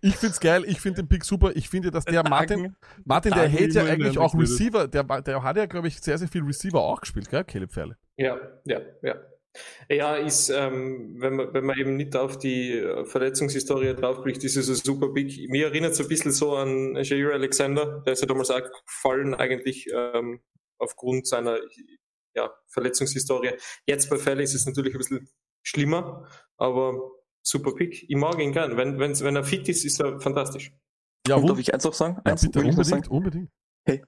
Ich 0.00 0.16
find's 0.16 0.40
geil, 0.40 0.64
ich 0.66 0.80
finde 0.80 1.02
den 1.02 1.08
Pick 1.08 1.24
super. 1.24 1.52
Ich 1.54 1.68
finde, 1.68 1.90
dass 1.90 2.04
der 2.04 2.28
Martin, 2.28 2.76
Martin, 3.04 3.32
der 3.32 3.48
hält 3.48 3.74
ja 3.74 3.84
eigentlich 3.84 4.18
auch 4.18 4.34
Receiver, 4.34 4.86
der, 4.86 5.02
der 5.04 5.42
hat 5.42 5.56
ja, 5.56 5.66
glaube 5.66 5.88
ich, 5.88 6.00
sehr, 6.00 6.18
sehr 6.18 6.28
viel 6.28 6.42
Receiver 6.42 6.80
auch 6.80 7.00
gespielt, 7.00 7.30
gell, 7.30 7.44
Caleb 7.44 7.72
Ferle? 7.72 7.96
Ja, 8.16 8.38
ja, 8.64 8.80
ja. 9.02 9.16
Ja, 9.88 10.16
ist, 10.16 10.50
ähm, 10.50 11.16
wenn, 11.18 11.34
man, 11.34 11.54
wenn 11.54 11.64
man 11.64 11.78
eben 11.78 11.96
nicht 11.96 12.14
auf 12.16 12.38
die 12.38 12.72
äh, 12.72 13.04
Verletzungshistorie 13.04 13.94
draufblickt, 13.94 14.44
ist 14.44 14.56
es 14.56 14.68
ein 14.68 14.74
super 14.76 15.08
Big. 15.08 15.48
Mir 15.48 15.66
erinnert 15.66 15.92
es 15.92 16.00
ein 16.00 16.08
bisschen 16.08 16.32
so 16.32 16.54
an 16.56 16.96
Jair 17.02 17.32
Alexander, 17.32 18.02
der 18.04 18.12
ist 18.12 18.20
ja 18.20 18.26
damals 18.26 18.50
auch 18.50 18.60
gefallen, 18.86 19.34
eigentlich 19.34 19.88
ähm, 19.94 20.40
aufgrund 20.78 21.26
seiner 21.26 21.58
ja, 22.36 22.52
Verletzungshistorie. 22.68 23.52
Jetzt 23.86 24.08
bei 24.10 24.18
Fell 24.18 24.40
ist 24.40 24.54
es 24.54 24.66
natürlich 24.66 24.94
ein 24.94 24.98
bisschen 24.98 25.28
schlimmer, 25.62 26.28
aber 26.56 27.10
super 27.42 27.74
Pick. 27.74 28.04
Ich 28.08 28.16
mag 28.16 28.38
ihn 28.38 28.52
gern. 28.52 28.76
Wenn, 28.76 28.98
wenn's, 28.98 29.22
wenn 29.24 29.36
er 29.36 29.44
fit 29.44 29.68
ist, 29.68 29.84
ist 29.84 30.00
er 30.00 30.20
fantastisch. 30.20 30.72
Ja, 31.26 31.36
und 31.36 31.48
darf 31.48 31.58
ich 31.58 31.72
eins 31.74 31.84
noch 31.84 31.94
sagen? 31.94 32.16
Ja, 32.24 32.32
Eins 32.32 32.42
bitte, 32.42 32.60
unbedingt, 32.60 32.86
sagen? 32.86 33.08
unbedingt. 33.08 33.50
Hey, 33.84 34.04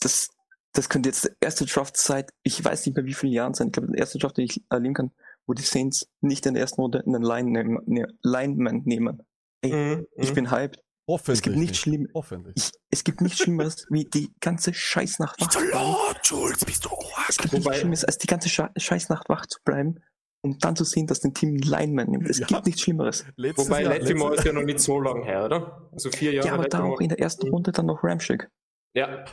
das, 0.00 0.30
das 0.72 0.88
könnte 0.88 1.10
jetzt 1.10 1.24
der 1.24 1.36
erste 1.40 1.66
Draft 1.66 1.96
seit, 1.96 2.30
ich 2.42 2.64
weiß 2.64 2.86
nicht 2.86 2.96
mehr 2.96 3.04
wie 3.04 3.12
vielen 3.14 3.32
Jahren 3.32 3.52
sein, 3.54 3.66
ich 3.68 3.72
glaube, 3.72 3.88
der 3.90 3.98
erste 3.98 4.18
Draft, 4.18 4.38
den 4.38 4.44
ich 4.46 4.62
erleben 4.70 4.94
kann, 4.94 5.10
wo 5.46 5.52
die 5.52 5.62
Saints 5.62 6.08
nicht 6.20 6.46
in 6.46 6.54
der 6.54 6.62
ersten 6.62 6.80
Runde 6.80 7.02
einen 7.04 7.22
Line 7.22 7.50
nehmen, 7.50 7.78
ne, 7.86 8.06
Lineman 8.22 8.82
nehmen. 8.84 9.22
Ey, 9.60 9.72
Mhm, 9.72 10.06
ich 10.16 10.32
bin 10.32 10.50
hyped. 10.50 10.82
Hoffentlich 11.08 11.38
es 11.38 11.42
gibt 11.42 11.56
nichts 11.56 11.70
nicht. 11.72 11.80
Schlimmes. 11.80 12.10
Hoffentlich. 12.14 12.54
Ich, 12.56 12.70
es 12.90 13.04
gibt 13.04 13.20
nichts 13.20 13.38
Schlimmeres, 13.40 13.86
wie 13.90 14.04
die 14.04 14.32
ganze 14.40 14.72
Scheißnacht 14.72 15.40
wach 15.40 15.48
zu 15.48 15.58
bleiben. 15.58 15.96
Jules, 16.24 16.64
bist 16.64 16.84
du 16.84 16.90
Es 17.28 17.38
gibt 17.38 17.52
nichts 17.52 17.76
Schlimmeres, 17.76 18.04
als 18.04 18.18
die 18.18 18.26
ganze 18.26 18.48
Sche 18.48 18.70
Scheißnacht 18.76 19.28
wach 19.28 19.46
zu 19.46 19.58
bleiben 19.64 20.00
und 20.42 20.64
dann 20.64 20.76
zu 20.76 20.84
sehen, 20.84 21.06
dass 21.06 21.24
ein 21.24 21.34
Team 21.34 21.50
einen 21.50 21.58
Lineman 21.58 22.10
nimmt. 22.10 22.28
Es 22.28 22.44
gibt 22.44 22.66
nichts 22.66 22.82
Schlimmeres. 22.82 23.24
Wobei 23.36 23.82
Latimore 23.82 24.36
ist 24.36 24.44
ja 24.44 24.52
noch 24.52 24.62
nicht 24.62 24.80
so 24.80 25.00
lang 25.00 25.22
her, 25.24 25.44
oder? 25.44 25.88
Also 25.92 26.10
vier 26.10 26.32
Jahre 26.32 26.48
Ja, 26.48 26.54
aber 26.54 26.68
da 26.68 26.82
auch 26.82 27.00
in 27.00 27.08
der 27.08 27.18
ersten 27.18 27.48
Runde 27.48 27.72
dann 27.72 27.86
noch 27.86 28.02
Ramschick. 28.02 28.48
Ja. 28.94 29.24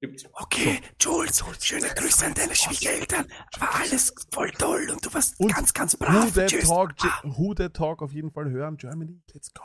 Gibt's. 0.00 0.24
Okay, 0.32 0.80
Jules, 1.00 1.44
schöne 1.60 1.86
Grüße 1.86 2.26
an 2.26 2.34
deine 2.34 2.56
Schwiegereltern. 2.56 3.26
War 3.60 3.74
alles 3.82 4.12
voll 4.32 4.50
toll 4.50 4.88
und 4.90 5.06
du 5.06 5.14
warst 5.14 5.38
ganz, 5.38 5.72
ganz 5.72 5.94
Who 5.94 6.04
brav. 6.04 6.32
That 6.34 6.48
Tschüss. 6.50 6.66
Talk, 6.66 6.94
Who 7.22 7.54
That 7.54 7.74
Talk 7.74 8.02
auf 8.02 8.12
jeden 8.12 8.32
Fall 8.32 8.50
hören. 8.50 8.76
Germany, 8.76 9.20
let's 9.32 9.52
go. 9.54 9.62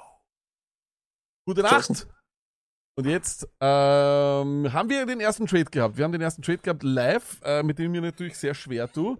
Gute. 1.47 1.61
Nacht. 1.61 2.07
Und 2.97 3.05
jetzt 3.05 3.47
ähm, 3.61 4.73
haben 4.73 4.89
wir 4.89 5.05
den 5.05 5.21
ersten 5.21 5.45
Trade 5.47 5.65
gehabt. 5.65 5.95
Wir 5.95 6.03
haben 6.03 6.11
den 6.11 6.19
ersten 6.19 6.41
Trade 6.41 6.57
gehabt 6.57 6.83
live, 6.83 7.39
äh, 7.43 7.63
mit 7.63 7.79
dem 7.79 7.93
mir 7.93 8.01
natürlich 8.01 8.37
sehr 8.37 8.53
schwer 8.53 8.91
tue. 8.91 9.17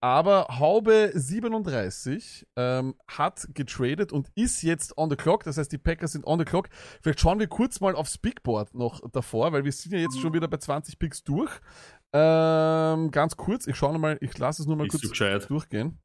Aber 0.00 0.46
Haube 0.58 1.10
37 1.12 2.46
ähm, 2.56 2.94
hat 3.08 3.48
getradet 3.52 4.10
und 4.10 4.30
ist 4.36 4.62
jetzt 4.62 4.96
on 4.96 5.10
the 5.10 5.16
clock. 5.16 5.44
Das 5.44 5.58
heißt, 5.58 5.70
die 5.70 5.76
Packers 5.76 6.12
sind 6.12 6.26
on 6.26 6.38
the 6.38 6.46
clock. 6.46 6.70
Vielleicht 7.02 7.20
schauen 7.20 7.38
wir 7.38 7.46
kurz 7.46 7.80
mal 7.80 7.94
aufs 7.94 8.16
Bigboard 8.16 8.72
noch 8.74 9.00
davor, 9.10 9.52
weil 9.52 9.64
wir 9.64 9.72
sind 9.72 9.92
ja 9.92 9.98
jetzt 9.98 10.18
schon 10.18 10.32
wieder 10.32 10.48
bei 10.48 10.56
20 10.56 10.98
Picks 10.98 11.22
durch. 11.24 11.50
Ähm, 12.14 13.10
ganz 13.10 13.36
kurz, 13.36 13.66
ich 13.66 13.76
schaue 13.76 13.92
noch 13.92 14.00
mal, 14.00 14.16
ich 14.22 14.38
lasse 14.38 14.62
es 14.62 14.66
nur 14.66 14.76
mal 14.76 14.84
Bist 14.84 14.94
du 14.94 14.98
kurz 15.00 15.10
gescheit? 15.10 15.50
durchgehen. 15.50 16.00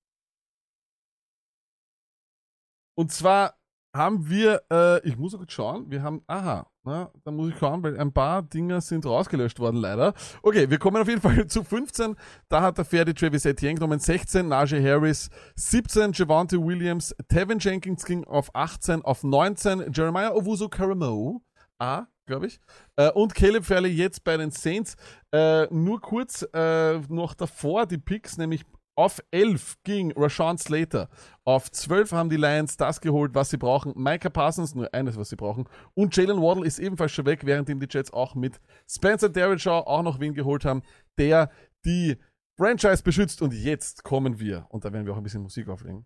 Und 2.97 3.13
zwar 3.13 3.60
haben 3.93 4.29
wir, 4.29 4.61
äh, 4.71 5.07
ich 5.07 5.17
muss 5.17 5.33
auch 5.33 5.39
kurz 5.39 5.51
schauen, 5.51 5.89
wir 5.89 6.01
haben, 6.01 6.21
aha, 6.27 6.67
na, 6.83 7.11
da 7.23 7.31
muss 7.31 7.51
ich 7.51 7.57
schauen, 7.57 7.83
weil 7.83 7.99
ein 7.99 8.11
paar 8.11 8.41
Dinger 8.41 8.81
sind 8.81 9.05
rausgelöscht 9.05 9.59
worden, 9.59 9.77
leider. 9.77 10.13
Okay, 10.41 10.69
wir 10.69 10.79
kommen 10.79 11.01
auf 11.01 11.07
jeden 11.07 11.21
Fall 11.21 11.45
zu 11.47 11.63
15. 11.63 12.15
Da 12.49 12.61
hat 12.61 12.77
der 12.77 12.85
Ferdi 12.85 13.13
Travis 13.13 13.45
Etienne 13.45 13.75
genommen, 13.75 13.99
16, 13.99 14.47
Najee 14.47 14.83
Harris, 14.83 15.29
17, 15.55 16.13
Javante 16.13 16.63
Williams, 16.63 17.15
Tevin 17.27 17.59
Jenkins 17.59 18.05
ging 18.05 18.23
auf 18.23 18.49
18, 18.55 19.03
auf 19.03 19.23
19, 19.23 19.91
Jeremiah 19.93 20.31
Owusu 20.31 20.69
Karamo, 20.69 21.41
A, 21.77 22.07
glaube 22.25 22.47
ich, 22.47 22.59
äh, 22.95 23.11
und 23.11 23.35
Caleb 23.35 23.65
Fairley 23.65 23.91
jetzt 23.91 24.23
bei 24.23 24.37
den 24.37 24.51
Saints. 24.51 24.95
Äh, 25.31 25.67
nur 25.73 25.99
kurz 26.01 26.47
äh, 26.53 26.99
noch 27.09 27.33
davor 27.33 27.85
die 27.85 27.97
Picks, 27.97 28.37
nämlich 28.37 28.63
auf 29.01 29.23
11 29.31 29.79
ging 29.83 30.13
Rashawn 30.15 30.59
Slater. 30.59 31.09
Auf 31.43 31.71
12 31.71 32.11
haben 32.11 32.29
die 32.29 32.37
Lions 32.37 32.77
das 32.77 33.01
geholt, 33.01 33.33
was 33.33 33.49
sie 33.49 33.57
brauchen. 33.57 33.93
Micah 33.95 34.29
Parsons, 34.29 34.75
nur 34.75 34.93
eines, 34.93 35.17
was 35.17 35.29
sie 35.29 35.35
brauchen. 35.35 35.67
Und 35.95 36.15
Jalen 36.15 36.39
Waddle 36.39 36.65
ist 36.65 36.77
ebenfalls 36.77 37.11
schon 37.11 37.25
weg, 37.25 37.43
währenddem 37.45 37.79
die 37.79 37.87
Jets 37.89 38.13
auch 38.13 38.35
mit 38.35 38.59
Spencer 38.87 39.29
Derrickshaw 39.29 39.87
auch 39.87 40.03
noch 40.03 40.19
wen 40.19 40.35
geholt 40.35 40.65
haben, 40.65 40.83
der 41.17 41.49
die 41.83 42.17
Franchise 42.57 43.01
beschützt. 43.01 43.41
Und 43.41 43.53
jetzt 43.53 44.03
kommen 44.03 44.39
wir, 44.39 44.67
und 44.69 44.85
da 44.85 44.93
werden 44.93 45.07
wir 45.07 45.13
auch 45.13 45.17
ein 45.17 45.23
bisschen 45.23 45.41
Musik 45.41 45.67
auflegen, 45.67 46.05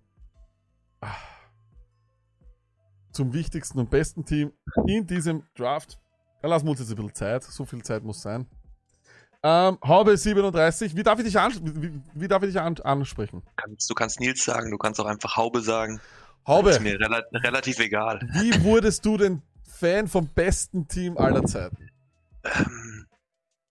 ah, 1.02 1.12
zum 3.12 3.34
wichtigsten 3.34 3.80
und 3.80 3.90
besten 3.90 4.24
Team 4.24 4.54
in 4.88 5.06
diesem 5.06 5.44
Draft. 5.56 6.00
Da 6.42 6.48
lassen 6.48 6.66
wir 6.66 6.72
uns 6.72 6.80
jetzt 6.80 6.92
ein 6.92 6.96
bisschen 6.96 7.14
Zeit. 7.14 7.44
So 7.44 7.66
viel 7.66 7.84
Zeit 7.84 8.04
muss 8.04 8.22
sein. 8.22 8.48
Ähm, 9.48 9.78
Haube 9.86 10.18
37. 10.18 10.96
Wie 10.96 11.04
darf 11.04 11.20
ich 11.20 11.26
dich, 11.26 11.38
ans 11.38 11.62
wie, 11.64 12.02
wie 12.16 12.28
darf 12.28 12.42
ich 12.42 12.50
dich 12.50 12.60
an 12.60 12.80
ansprechen? 12.80 13.44
Kannst, 13.56 13.88
du 13.88 13.94
kannst 13.94 14.20
Nils 14.20 14.44
sagen, 14.44 14.72
du 14.72 14.80
kannst 14.80 15.00
auch 15.00 15.06
einfach 15.06 15.36
Haube 15.36 15.62
sagen. 15.62 16.02
Haube. 16.48 16.72
Ist 16.72 16.82
mir 16.82 17.00
rela 17.00 17.22
relativ 17.32 17.78
egal. 17.78 18.22
Wie 18.34 18.64
wurdest 18.64 19.06
du 19.06 19.18
denn 19.18 19.44
Fan 19.64 20.08
vom 20.08 20.30
besten 20.30 20.88
Team 20.88 21.20
aller 21.20 21.44
Zeiten? 21.44 21.92
Ähm, 22.44 23.06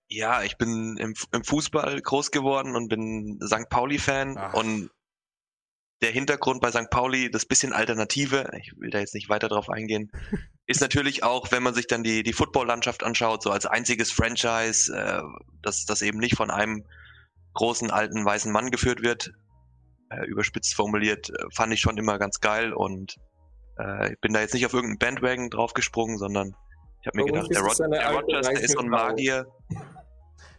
ja, 0.09 0.45
ich 0.45 0.59
bin 0.59 0.97
im, 0.97 1.15
im 1.33 1.43
Fußball 1.43 2.01
groß 2.01 2.31
geworden 2.31 2.77
und 2.77 2.89
bin 2.89 3.41
St. 3.45 3.69
Pauli-Fan 3.69 4.37
und 4.53 4.91
der 6.03 6.13
Hintergrund 6.13 6.61
bei 6.61 6.71
St. 6.71 6.89
Pauli, 6.89 7.33
das 7.33 7.47
bisschen 7.47 7.73
Alternative, 7.73 8.49
ich 8.61 8.75
will 8.77 8.91
da 8.91 9.01
jetzt 9.01 9.15
nicht 9.15 9.29
weiter 9.29 9.49
drauf 9.49 9.69
eingehen, 9.71 10.13
ist 10.67 10.81
natürlich 10.81 11.23
auch, 11.23 11.53
wenn 11.53 11.63
man 11.63 11.75
sich 11.75 11.87
dann 11.87 12.03
die, 12.03 12.23
die 12.23 12.33
Football-Landschaft 12.33 13.03
anschaut, 13.03 13.43
so 13.43 13.51
als 13.51 13.67
einziges 13.67 14.11
Franchise, 14.11 14.95
äh, 14.95 15.23
das, 15.63 15.85
das 15.85 16.03
eben 16.03 16.19
nicht 16.19 16.37
von 16.37 16.51
einem 16.51 16.85
großen 17.53 17.91
alten 17.91 18.25
weißen 18.25 18.51
Mann 18.51 18.71
geführt 18.71 19.03
wird, 19.03 19.33
äh, 20.11 20.25
überspitzt 20.27 20.75
formuliert, 20.75 21.31
äh, 21.31 21.45
fand 21.53 21.73
ich 21.73 21.81
schon 21.81 21.99
immer 21.99 22.19
ganz 22.19 22.41
geil 22.41 22.73
und 22.73 23.17
äh, 23.79 24.13
ich 24.13 24.21
bin 24.21 24.33
da 24.33 24.41
jetzt 24.41 24.55
nicht 24.55 24.67
auf 24.67 24.73
irgendeinen 24.73 24.99
Bandwagon 24.99 25.51
draufgesprungen, 25.51 26.19
sondern 26.19 26.55
ich 27.01 27.07
habe 27.07 27.19
mir 27.19 27.25
Bei 27.25 27.33
gedacht, 27.33 27.51
der, 27.55 27.61
Rod 27.61 27.79
der 27.79 28.11
Rogers, 28.11 28.49
der 28.49 28.61
ist 28.63 28.73
so 28.73 28.79
ein 28.79 28.95
reiche 28.95 29.45
Frau. 29.45 29.64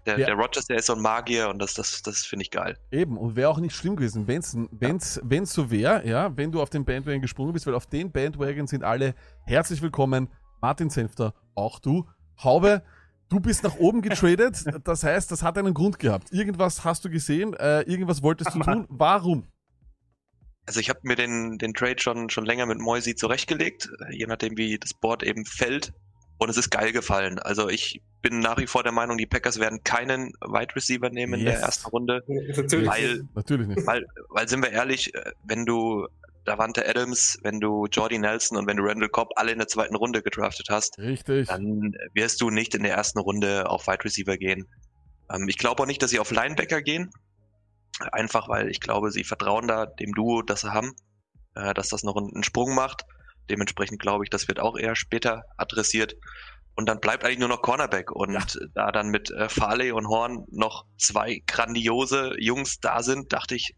Der, 0.06 0.20
Ja. 0.20 0.28
der 0.28 0.36
Rogers, 0.36 0.66
der 0.66 0.78
ist 0.78 0.86
so 0.86 0.94
ein 0.94 1.02
Magier 1.02 1.50
und 1.50 1.60
das, 1.60 1.74
das, 1.74 2.02
das 2.04 2.26
finde 2.26 2.44
ich 2.44 2.52
geil. 2.52 2.78
Eben, 2.92 3.18
und 3.18 3.36
wäre 3.36 3.50
auch 3.50 3.58
nicht 3.60 3.76
schlimm 3.76 3.96
gewesen, 3.96 4.28
wenn's, 4.28 4.56
wenn's, 4.72 5.20
wenn's 5.24 5.52
so 5.54 5.72
wäre, 5.72 6.08
ja, 6.08 6.36
wenn 6.38 6.52
du 6.52 6.62
auf 6.62 6.70
den 6.70 6.86
Bandwagon 6.86 7.22
gesprungen 7.22 7.54
bist, 7.54 7.66
weil 7.66 7.74
auf 7.74 7.88
den 7.88 8.12
Bandwagon 8.12 8.68
sind 8.68 8.84
alle 8.84 9.16
herzlich 9.46 9.82
willkommen. 9.82 10.30
Martin 10.62 10.90
Senfter, 10.90 11.34
auch 11.56 11.80
du. 11.80 12.08
Haube, 12.44 12.84
du 13.30 13.40
bist 13.40 13.64
nach 13.64 13.76
oben 13.78 14.02
getradet, 14.02 14.64
das 14.84 15.04
heißt, 15.04 15.32
das 15.32 15.42
hat 15.42 15.58
einen 15.58 15.74
Grund 15.74 15.98
gehabt. 16.00 16.32
Irgendwas 16.32 16.84
hast 16.84 17.04
du 17.06 17.10
gesehen, 17.10 17.54
äh, 17.56 17.82
irgendwas 17.82 18.22
wolltest 18.22 18.54
du 18.54 18.60
tun. 18.60 18.86
Warum? 18.90 19.48
Also 20.68 20.80
ich 20.80 20.90
habe 20.90 21.00
mir 21.04 21.16
den, 21.16 21.58
den 21.58 21.74
Trade 21.74 21.98
schon, 22.00 22.30
schon 22.30 22.46
länger 22.46 22.66
mit 22.66 22.80
Moisi 22.80 23.16
zurechtgelegt, 23.16 23.90
äh, 24.08 24.16
je 24.16 24.26
nachdem 24.26 24.58
wie 24.58 24.78
das 24.80 24.94
Board 24.94 25.24
eben 25.24 25.46
fällt. 25.46 25.94
Und 26.38 26.50
es 26.50 26.58
ist 26.58 26.70
geil 26.70 26.92
gefallen. 26.92 27.40
Also 27.40 27.70
ich 27.70 28.02
bin 28.22 28.40
nach 28.40 28.58
wie 28.58 28.68
vor 28.68 28.84
der 28.84 28.92
Meinung, 28.92 29.18
die 29.18 29.26
Packers 29.26 29.60
werden 29.60 29.84
keinen 29.84 30.34
Wide 30.42 30.76
Receiver 30.76 31.10
nehmen 31.10 31.36
in 31.36 31.46
Yes. 31.46 31.54
der 31.56 31.62
ersten 31.64 31.88
Runde. 31.90 32.24
Natürlich. 32.28 32.88
Weil, 32.90 33.24
Natürlich 33.36 33.68
nicht. 33.68 33.88
weil, 33.88 34.06
weil 34.30 34.48
sind 34.50 34.62
wir 34.64 34.72
ehrlich, 34.72 35.14
äh, 35.16 35.32
wenn 35.44 35.66
du 35.66 36.08
Davante 36.44 36.88
Adams, 36.88 37.40
wenn 37.42 37.60
du 37.60 37.88
Jordy 37.88 38.20
Nelson 38.20 38.58
und 38.58 38.68
wenn 38.68 38.78
du 38.78 38.84
Randall 38.84 39.10
Cobb 39.10 39.30
alle 39.36 39.52
in 39.52 39.58
der 39.58 39.68
zweiten 39.68 39.96
Runde 39.96 40.22
gedraftet 40.22 40.68
hast, 40.70 40.98
Richtig. 41.00 41.48
dann 41.48 41.96
wirst 42.14 42.40
du 42.42 42.52
nicht 42.52 42.76
in 42.76 42.84
der 42.84 42.94
ersten 42.94 43.18
Runde 43.20 43.68
auf 43.70 43.88
Wide 43.88 44.04
Receiver 44.04 44.38
gehen. 44.38 44.68
Ähm, 45.32 45.48
ich 45.48 45.58
glaube 45.58 45.82
auch 45.84 45.88
nicht, 45.88 46.04
dass 46.04 46.12
sie 46.12 46.20
auf 46.20 46.32
Linebacker 46.32 46.82
gehen. 46.82 47.10
Einfach 48.12 48.50
weil 48.50 48.70
ich 48.70 48.82
glaube, 48.82 49.10
sie 49.12 49.24
vertrauen 49.24 49.68
da 49.68 49.86
dem 49.86 50.12
Duo, 50.14 50.42
das 50.42 50.62
sie 50.62 50.74
haben, 50.74 50.94
äh, 51.56 51.74
dass 51.74 51.88
das 51.90 52.04
noch 52.04 52.18
einen, 52.18 52.30
einen 52.34 52.44
Sprung 52.44 52.76
macht. 52.76 53.06
Dementsprechend 53.50 54.02
glaube 54.02 54.24
ich, 54.24 54.30
das 54.30 54.48
wird 54.48 54.60
auch 54.60 54.78
eher 54.78 54.96
später 54.96 55.44
adressiert. 55.58 56.16
Und 56.76 56.88
dann 56.90 57.00
bleibt 57.00 57.24
eigentlich 57.24 57.40
nur 57.40 57.48
noch 57.48 57.62
Cornerback. 57.62 58.12
Und 58.12 58.60
da 58.74 58.92
dann 58.92 59.10
mit 59.10 59.32
äh, 59.32 59.48
Farley 59.50 59.92
und 59.92 60.08
Horn 60.08 60.46
noch 60.50 60.86
zwei 60.98 61.42
grandiose 61.48 62.36
Jungs 62.40 62.80
da 62.80 63.02
sind, 63.02 63.32
dachte 63.32 63.56
ich, 63.56 63.76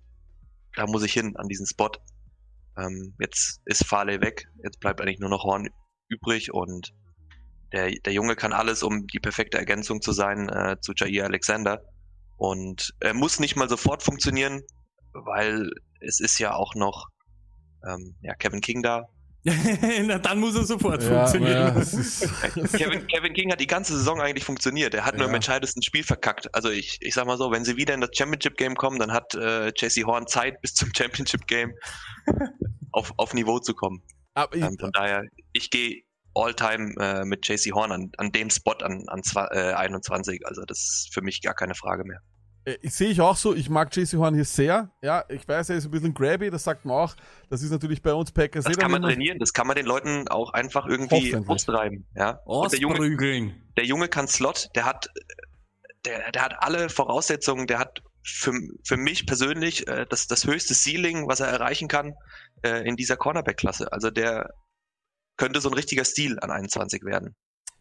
da 0.76 0.85
muss 0.88 1.03
ich 1.03 1.14
hin 1.14 1.35
an 1.35 1.48
diesen 1.48 1.68
Spot. 1.68 1.91
Ähm, 2.77 3.15
jetzt 3.19 3.61
ist 3.65 3.85
Farley 3.85 4.22
weg, 4.22 4.48
jetzt 4.64 4.80
bleibt 4.80 5.02
eigentlich 5.02 5.19
nur 5.19 5.30
noch 5.30 5.44
Horn 5.44 5.69
übrig 6.10 6.53
und 6.53 6.94
der, 7.73 7.91
der 7.91 8.14
Junge 8.14 8.35
kann 8.35 8.53
alles, 8.53 8.84
um 8.84 9.07
die 9.07 9.19
perfekte 9.19 9.57
Ergänzung 9.57 10.02
zu 10.02 10.11
sein 10.11 10.48
äh, 10.49 10.77
zu 10.80 10.94
Jair 10.95 11.26
Alexander. 11.26 11.81
Und 12.38 12.94
er 12.99 13.14
muss 13.14 13.39
nicht 13.39 13.56
mal 13.56 13.68
sofort 13.68 14.03
funktionieren, 14.03 14.61
weil 15.14 15.69
es 15.99 16.19
ist 16.19 16.39
ja 16.39 16.53
auch 16.53 16.76
noch 16.76 17.07
ähm, 17.85 18.15
ja, 18.22 18.35
Kevin 18.35 18.61
King 18.61 18.84
da. 18.84 19.10
Na, 20.05 20.18
dann 20.19 20.39
muss 20.39 20.55
er 20.55 20.65
sofort 20.65 21.01
Ja, 21.03 21.26
funktionieren. 21.27 21.77
ja, 21.77 22.68
Kevin, 22.77 23.07
Kevin 23.07 23.34
King 23.34 23.51
hat 23.51 23.59
die 23.61 23.68
ganze 23.68 23.93
Saison 23.97 24.19
eigentlich 24.19 24.43
funktioniert. 24.43 24.93
Er 24.93 25.05
hat 25.05 25.15
nur 25.15 25.23
Ja. 25.26 25.30
im 25.30 25.35
entscheidendsten 25.35 25.81
Spiel 25.84 26.03
verkackt. 26.03 26.53
Also 26.53 26.69
ich, 26.69 26.97
ich 27.01 27.14
sag 27.14 27.26
mal 27.27 27.38
so, 27.38 27.51
wenn 27.51 27.64
sie 27.64 27.77
wieder 27.77 27.93
in 27.93 28.01
das 28.01 28.09
Championship 28.14 28.57
Game 28.57 28.76
kommen, 28.76 28.99
dann 28.99 29.14
hat 29.14 29.35
äh, 29.35 29.68
JC 29.69 30.05
Horn 30.05 30.27
Zeit 30.27 30.59
bis 30.61 30.73
zum 30.73 30.89
Championship 30.97 31.47
Game 31.47 31.72
auf, 32.91 33.14
auf 33.18 33.34
Niveau 33.34 33.59
zu 33.59 33.73
kommen. 33.73 34.01
ähm, 34.53 34.76
von 34.80 34.91
daher, 34.91 35.23
ich 35.53 35.69
gehe 35.69 36.01
All-Time 36.34 36.93
äh, 36.99 37.23
mit 37.26 37.47
JC 37.47 37.72
Horn 37.73 37.91
an, 37.91 38.11
an 38.18 38.31
dem 38.31 38.49
Spot 38.49 38.73
an, 38.84 39.03
an 39.07 39.22
zwa- 39.22 39.51
äh, 39.53 39.73
21. 39.73 40.41
Also 40.45 40.64
das 40.65 40.77
ist 40.80 41.09
für 41.14 41.22
mich 41.22 41.41
gar 41.41 41.53
keine 41.55 41.73
Frage 41.73 42.03
mehr. 42.03 42.19
Äh, 42.68 42.77
Ich 42.81 42.94
sehe 42.94 43.10
ich 43.10 43.22
auch 43.22 43.35
so, 43.35 43.56
ich 43.56 43.69
mag 43.69 43.95
JC 43.95 44.14
Horn 44.18 44.35
hier 44.35 44.45
sehr. 44.45 44.91
Ja, 45.02 45.23
ich 45.30 45.48
weiß, 45.48 45.69
er 45.69 45.77
ist 45.77 45.85
ein 45.85 45.91
bisschen 45.91 46.14
grabby, 46.14 46.49
das 46.49 46.64
sagt 46.64 46.85
man 46.85 46.98
auch. 46.98 47.15
Das 47.49 47.64
ist 47.64 47.72
natürlich 47.72 48.02
bei 48.02 48.14
uns 48.14 48.31
Packers 48.31 48.65
Das 48.65 48.77
kann 48.77 48.91
man 48.91 49.02
trainieren, 49.02 49.39
das 49.39 49.53
kann 49.53 49.68
man 49.68 49.76
den 49.76 49.85
Leuten 49.85 50.27
auch 50.27 50.53
einfach 50.53 50.85
irgendwie 50.85 51.35
austreiben. 51.48 52.06
Ja? 52.15 52.41
Der 52.72 52.80
Junge, 52.80 52.95
der 53.77 53.85
Junge 53.85 54.07
kann 54.10 54.27
Slot, 54.27 54.69
der 54.76 54.85
hat, 54.85 55.10
der, 56.06 56.31
der 56.31 56.41
hat 56.44 56.56
alle 56.61 56.89
Voraussetzungen, 56.89 57.68
der 57.68 57.80
hat 57.80 58.03
für, 58.23 58.52
für 58.84 58.98
mich 58.98 59.26
persönlich 59.26 59.88
äh, 59.88 60.06
das, 60.10 60.27
das 60.27 60.45
höchste 60.45 60.73
Ceiling, 60.73 61.27
was 61.27 61.39
er 61.39 61.48
erreichen 61.48 61.88
kann 61.88 62.14
äh, 62.64 62.85
in 62.88 62.98
dieser 62.98 63.15
Cornerback-Klasse. 63.15 63.91
Also 63.94 64.11
der 64.11 64.49
könnte 65.38 65.61
so 65.61 65.69
ein 65.69 65.73
richtiger 65.73 66.03
Stil 66.03 66.38
an 66.41 66.52
21 66.52 67.03
werden. 67.06 67.35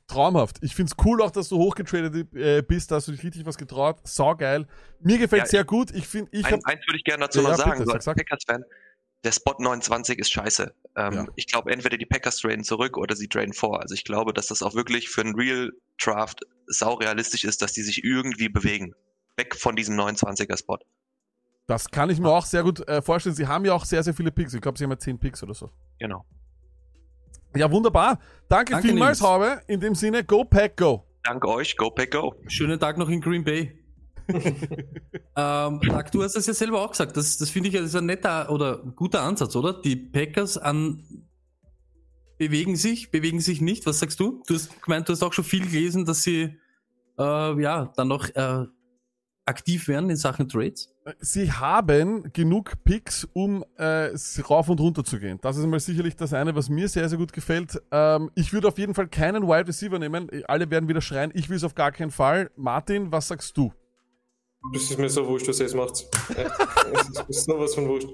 Traumhaft. 0.06 0.58
Ich 0.62 0.74
find's 0.74 0.92
cool 1.04 1.20
auch, 1.22 1.30
dass 1.30 1.48
du 1.48 1.58
hochgetradet 1.58 2.32
äh, 2.34 2.62
bist, 2.62 2.90
da 2.90 2.96
hast 2.96 3.08
du 3.08 3.12
dich 3.12 3.24
richtig 3.24 3.44
was 3.44 3.56
getraut. 3.58 3.98
Saugeil. 4.06 4.66
Mir 5.00 5.18
gefällt 5.18 5.42
Ja, 5.42 5.46
sehr 5.48 5.64
gut. 5.64 5.90
Ich 5.92 6.06
finde, 6.06 6.30
ich 6.32 6.46
Ein, 6.46 6.54
hab, 6.54 6.64
eins 6.66 6.86
würde 6.86 6.98
ich 6.98 7.04
gerne 7.04 7.24
dazu 7.24 7.38
Ja, 7.38 7.42
noch 7.44 7.50
ja, 7.50 7.56
sagen, 7.56 7.70
bitte, 7.78 7.86
so 7.86 7.92
als. 7.92 8.04
Packers-Fan. 8.04 8.64
Der 9.24 9.32
Spot 9.32 9.54
29 9.58 10.18
ist 10.18 10.30
scheiße. 10.30 10.72
Ähm, 10.96 11.28
Ich 11.34 11.48
glaube, 11.48 11.72
entweder 11.72 11.96
die 11.96 12.06
Packers 12.06 12.36
traden 12.36 12.62
zurück 12.62 12.96
oder 12.96 13.16
sie 13.16 13.26
traden 13.28 13.52
vor. 13.52 13.80
Also 13.80 13.94
ich 13.94 14.04
glaube, 14.04 14.32
dass 14.32 14.46
das 14.46 14.62
auch 14.62 14.74
wirklich 14.74 15.08
für 15.08 15.22
einen 15.22 15.34
Real 15.34 15.72
Draft 16.00 16.42
saurealistisch 16.68 17.44
ist, 17.44 17.60
dass 17.62 17.72
die 17.72 17.82
sich 17.82 18.04
irgendwie 18.04 18.48
bewegen. 18.48 18.94
Weg 19.36 19.56
von 19.56 19.74
diesem 19.74 19.98
29er-Spot. 19.98 20.78
das 21.66 21.90
kann 21.90 22.10
ich 22.10 22.20
mir 22.20 22.30
auch 22.30 22.46
sehr 22.46 22.62
gut 22.62 22.86
äh, 22.88 23.02
vorstellen. 23.02 23.34
Sie 23.34 23.48
haben 23.48 23.64
ja 23.64 23.72
auch 23.72 23.84
sehr, 23.84 24.02
sehr 24.04 24.14
viele 24.14 24.30
Picks. 24.30 24.54
Ich 24.54 24.60
glaube, 24.60 24.78
sie 24.78 24.84
haben 24.84 24.92
ja 24.92 24.98
10 24.98 25.18
Picks 25.18 25.42
oder 25.42 25.54
so. 25.54 25.70
Genau. 25.98 26.24
Ja, 27.56 27.70
wunderbar. 27.70 28.18
Danke, 28.48 28.72
Danke, 28.72 28.88
vielmals, 28.88 29.20
Nils. 29.20 29.28
Haube. 29.28 29.60
In 29.66 29.80
dem 29.80 29.94
Sinne, 29.94 30.24
go 30.24 30.44
Pack, 30.44 30.76
go. 30.76 31.04
Danke 31.22 31.48
euch, 31.48 31.76
go 31.76 31.90
Pack, 31.90 32.12
go. 32.12 32.34
Schönen 32.46 32.78
Tag 32.78 32.98
noch 32.98 33.08
in 33.08 33.20
Green 33.20 33.44
Bay. 33.44 33.82
ähm, 34.28 35.80
Marc, 35.84 36.10
du 36.10 36.22
hast 36.22 36.36
es 36.36 36.46
ja 36.46 36.54
selber 36.54 36.82
auch 36.82 36.90
gesagt. 36.90 37.16
Das, 37.16 37.38
das 37.38 37.50
finde 37.50 37.68
ich 37.68 37.74
ja 37.74 37.80
das 37.80 37.90
ist 37.90 37.96
ein 37.96 38.06
netter 38.06 38.50
oder 38.50 38.78
guter 38.78 39.22
Ansatz, 39.22 39.54
oder? 39.54 39.72
Die 39.72 39.96
Packers 39.96 40.58
an 40.58 41.02
bewegen 42.38 42.76
sich, 42.76 43.10
bewegen 43.10 43.40
sich 43.40 43.60
nicht. 43.60 43.86
Was 43.86 44.00
sagst 44.00 44.20
du? 44.20 44.42
Du 44.46 44.54
hast 44.54 44.82
gemeint, 44.82 45.08
du 45.08 45.12
hast 45.12 45.22
auch 45.22 45.32
schon 45.32 45.44
viel 45.44 45.64
gelesen, 45.64 46.04
dass 46.04 46.22
sie 46.22 46.58
äh, 47.18 47.62
ja 47.62 47.92
dann 47.96 48.08
noch 48.08 48.28
äh, 48.34 48.66
aktiv 49.46 49.88
werden 49.88 50.10
in 50.10 50.16
Sachen 50.16 50.48
Trades. 50.48 50.92
Sie 51.20 51.52
haben 51.52 52.32
genug 52.32 52.72
Picks, 52.84 53.26
um 53.32 53.64
äh, 53.78 54.10
rauf 54.50 54.68
und 54.68 54.80
runter 54.80 55.04
zu 55.04 55.18
gehen. 55.18 55.38
Das 55.40 55.56
ist 55.56 55.64
mal 55.66 55.78
sicherlich 55.80 56.16
das 56.16 56.32
eine, 56.32 56.54
was 56.54 56.68
mir 56.68 56.88
sehr, 56.88 57.08
sehr 57.08 57.16
gut 57.18 57.32
gefällt. 57.32 57.80
Ähm, 57.92 58.30
ich 58.34 58.52
würde 58.52 58.68
auf 58.68 58.76
jeden 58.78 58.94
Fall 58.94 59.06
keinen 59.08 59.44
Wide 59.44 59.68
Receiver 59.68 59.98
nehmen. 59.98 60.28
Alle 60.48 60.68
werden 60.70 60.88
wieder 60.88 61.00
schreien. 61.00 61.30
Ich 61.34 61.48
will 61.48 61.56
es 61.56 61.64
auf 61.64 61.74
gar 61.74 61.92
keinen 61.92 62.10
Fall. 62.10 62.50
Martin, 62.56 63.12
was 63.12 63.28
sagst 63.28 63.56
du? 63.56 63.72
Das 64.74 64.82
ist 64.82 64.98
mir 64.98 65.08
so 65.08 65.26
wurscht, 65.28 65.46
was 65.48 65.60
ihr 65.60 65.66
jetzt 65.66 65.76
macht. 65.76 66.06
Ja, 66.36 66.50
Es 66.92 67.08
ist- 67.08 67.24
es 67.28 67.36
ist 67.38 67.48
nur 67.48 67.60
was 67.60 67.74
von 67.74 67.86
wurscht. 67.88 68.08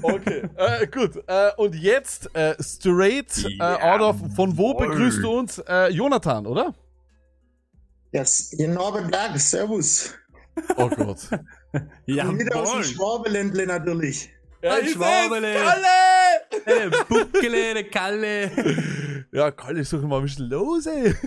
Okay, 0.00 0.48
äh, 0.56 0.86
gut. 0.86 1.22
Äh, 1.26 1.50
und 1.58 1.74
jetzt 1.74 2.34
äh, 2.34 2.54
straight 2.62 3.44
äh, 3.44 3.62
out 3.62 4.00
of, 4.00 4.16
von 4.34 4.56
wo 4.56 4.72
begrüßt 4.74 5.22
du 5.22 5.30
uns? 5.30 5.58
Äh, 5.58 5.88
Jonathan, 5.90 6.46
oder? 6.46 6.72
Yes, 8.12 8.52
ihr 8.52 8.68
Norbert 8.68 9.10
Berg, 9.10 9.38
Servus. 9.38 10.14
Oh 10.76 10.88
Gott. 10.88 11.28
Und 11.72 12.38
wieder 12.38 12.56
aus 12.56 12.72
dem 12.72 12.84
Schwabeländle 12.84 13.66
natürlich. 13.66 14.30
Ja, 14.62 14.74
Ein 14.74 14.86
Schwabele. 14.86 15.54
Kalle! 15.54 16.64
Hey, 16.64 16.90
Buckele, 17.08 17.70
eine 17.70 17.84
Kalle. 17.84 18.50
Ja, 19.32 19.50
Kalle, 19.50 19.82
sag 19.82 20.02
mal, 20.02 20.22
was 20.22 20.32
ist 20.32 20.40
los, 20.40 20.84
ey? 20.84 21.14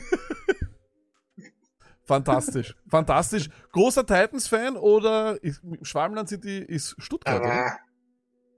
Fantastisch, 2.04 2.76
fantastisch. 2.88 3.50
Großer 3.72 4.06
Titans-Fan 4.06 4.78
oder 4.78 5.44
ist, 5.44 5.60
Schwabenland 5.82 6.30
City 6.30 6.60
ist 6.60 6.96
Stuttgart, 7.00 7.42
oder? 7.42 7.80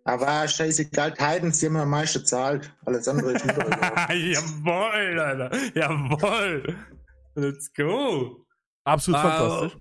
Aber, 0.04 0.26
aber 0.26 0.48
scheißegal, 0.50 1.14
Titans, 1.14 1.60
die 1.60 1.68
haben 1.68 1.78
am 1.78 1.90
meisten 1.90 2.26
zahlt. 2.26 2.76
Alles 2.86 3.08
andere 3.08 3.32
ist 3.32 3.46
nicht 3.46 3.58
Jawohl, 3.58 5.18
Alter. 5.18 5.50
Jawohl. 5.74 6.76
Let's 7.38 7.72
go. 7.72 8.46
Absolut 8.84 9.20
Äh, 9.20 9.24
fantastisch. 9.24 9.78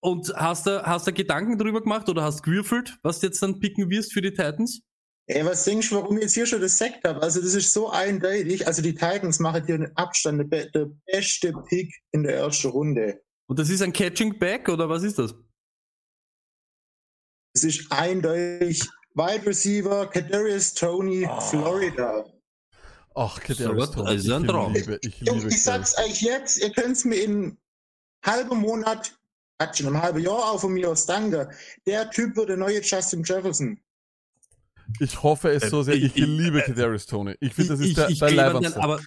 Und 0.00 0.32
hast 0.36 0.66
du, 0.66 0.82
hast 0.84 1.06
du 1.06 1.12
Gedanken 1.12 1.58
drüber 1.58 1.80
gemacht 1.82 2.08
oder 2.08 2.22
hast 2.22 2.42
gewürfelt, 2.42 2.98
was 3.02 3.18
du 3.18 3.26
jetzt 3.26 3.42
dann 3.42 3.58
picken 3.58 3.88
wirst 3.90 4.12
für 4.12 4.20
die 4.20 4.30
Titans? 4.30 4.82
Ey, 5.26 5.44
was 5.44 5.64
denkst 5.64 5.90
du, 5.90 5.96
warum 5.96 6.16
ich 6.16 6.22
jetzt 6.24 6.34
hier 6.34 6.46
schon 6.46 6.60
das 6.60 6.78
Sekt 6.78 7.04
habe? 7.04 7.20
Also, 7.22 7.40
das 7.42 7.54
ist 7.54 7.72
so 7.72 7.90
eindeutig. 7.90 8.66
Also, 8.66 8.80
die 8.82 8.94
Titans 8.94 9.40
machen 9.40 9.64
hier 9.66 9.74
einen 9.74 9.96
Abstand, 9.96 10.38
der, 10.38 10.44
be 10.44 10.70
der 10.70 10.90
beste 11.06 11.52
Pick 11.68 11.92
in 12.12 12.22
der 12.22 12.36
ersten 12.38 12.68
Runde. 12.68 13.20
Und 13.46 13.58
das 13.58 13.68
ist 13.70 13.82
ein 13.82 13.92
Catching 13.92 14.38
Back 14.38 14.68
oder 14.68 14.88
was 14.88 15.02
ist 15.02 15.18
das? 15.18 15.34
Es 17.54 17.64
ist 17.64 17.90
eindeutig 17.90 18.82
Wide 19.14 19.46
Receiver, 19.46 20.06
Kadarius 20.06 20.74
Tony, 20.74 21.26
Ah. 21.26 21.40
Florida. 21.40 22.24
Ach, 23.20 23.40
So 23.48 23.72
also 24.04 24.34
ein 24.34 24.42
ich 24.44 24.48
Traum. 24.48 24.74
liebe, 24.74 24.98
ich 25.02 25.20
liebe 25.20 25.48
ich 25.48 25.62
sag's 25.64 25.98
euch 25.98 26.22
jetzt, 26.22 26.58
ihr 26.58 26.70
könnt's 26.70 27.04
mir 27.04 27.16
in 27.22 27.58
halbem 28.24 28.58
Monat, 28.60 29.18
hat 29.60 29.76
schon 29.76 29.88
einem 29.88 30.00
halben 30.00 30.20
Jahr 30.20 30.52
auch 30.52 30.60
von 30.60 30.72
mir 30.72 30.88
aus 30.90 31.04
danke. 31.06 31.50
Der 31.84 32.08
Typ 32.10 32.36
wird 32.36 32.48
der 32.50 32.56
neue 32.56 32.80
Justin 32.80 33.24
Jefferson. 33.24 33.80
Ich 35.00 35.20
hoffe 35.22 35.50
es 35.50 35.68
so 35.68 35.82
sehr. 35.82 35.94
Ich, 35.96 36.14
ich- 36.16 36.26
liebe 36.26 36.62
Kadarius 36.62 37.06
Tony. 37.06 37.34
Ich 37.40 37.54
finde, 37.54 37.70
das 37.72 37.80
ist 37.80 37.86
ich, 37.88 37.94
der, 37.96 38.08
ich 38.08 38.18
der 38.20 38.30
Leibwandste. 38.30 38.80
aber 38.82 39.00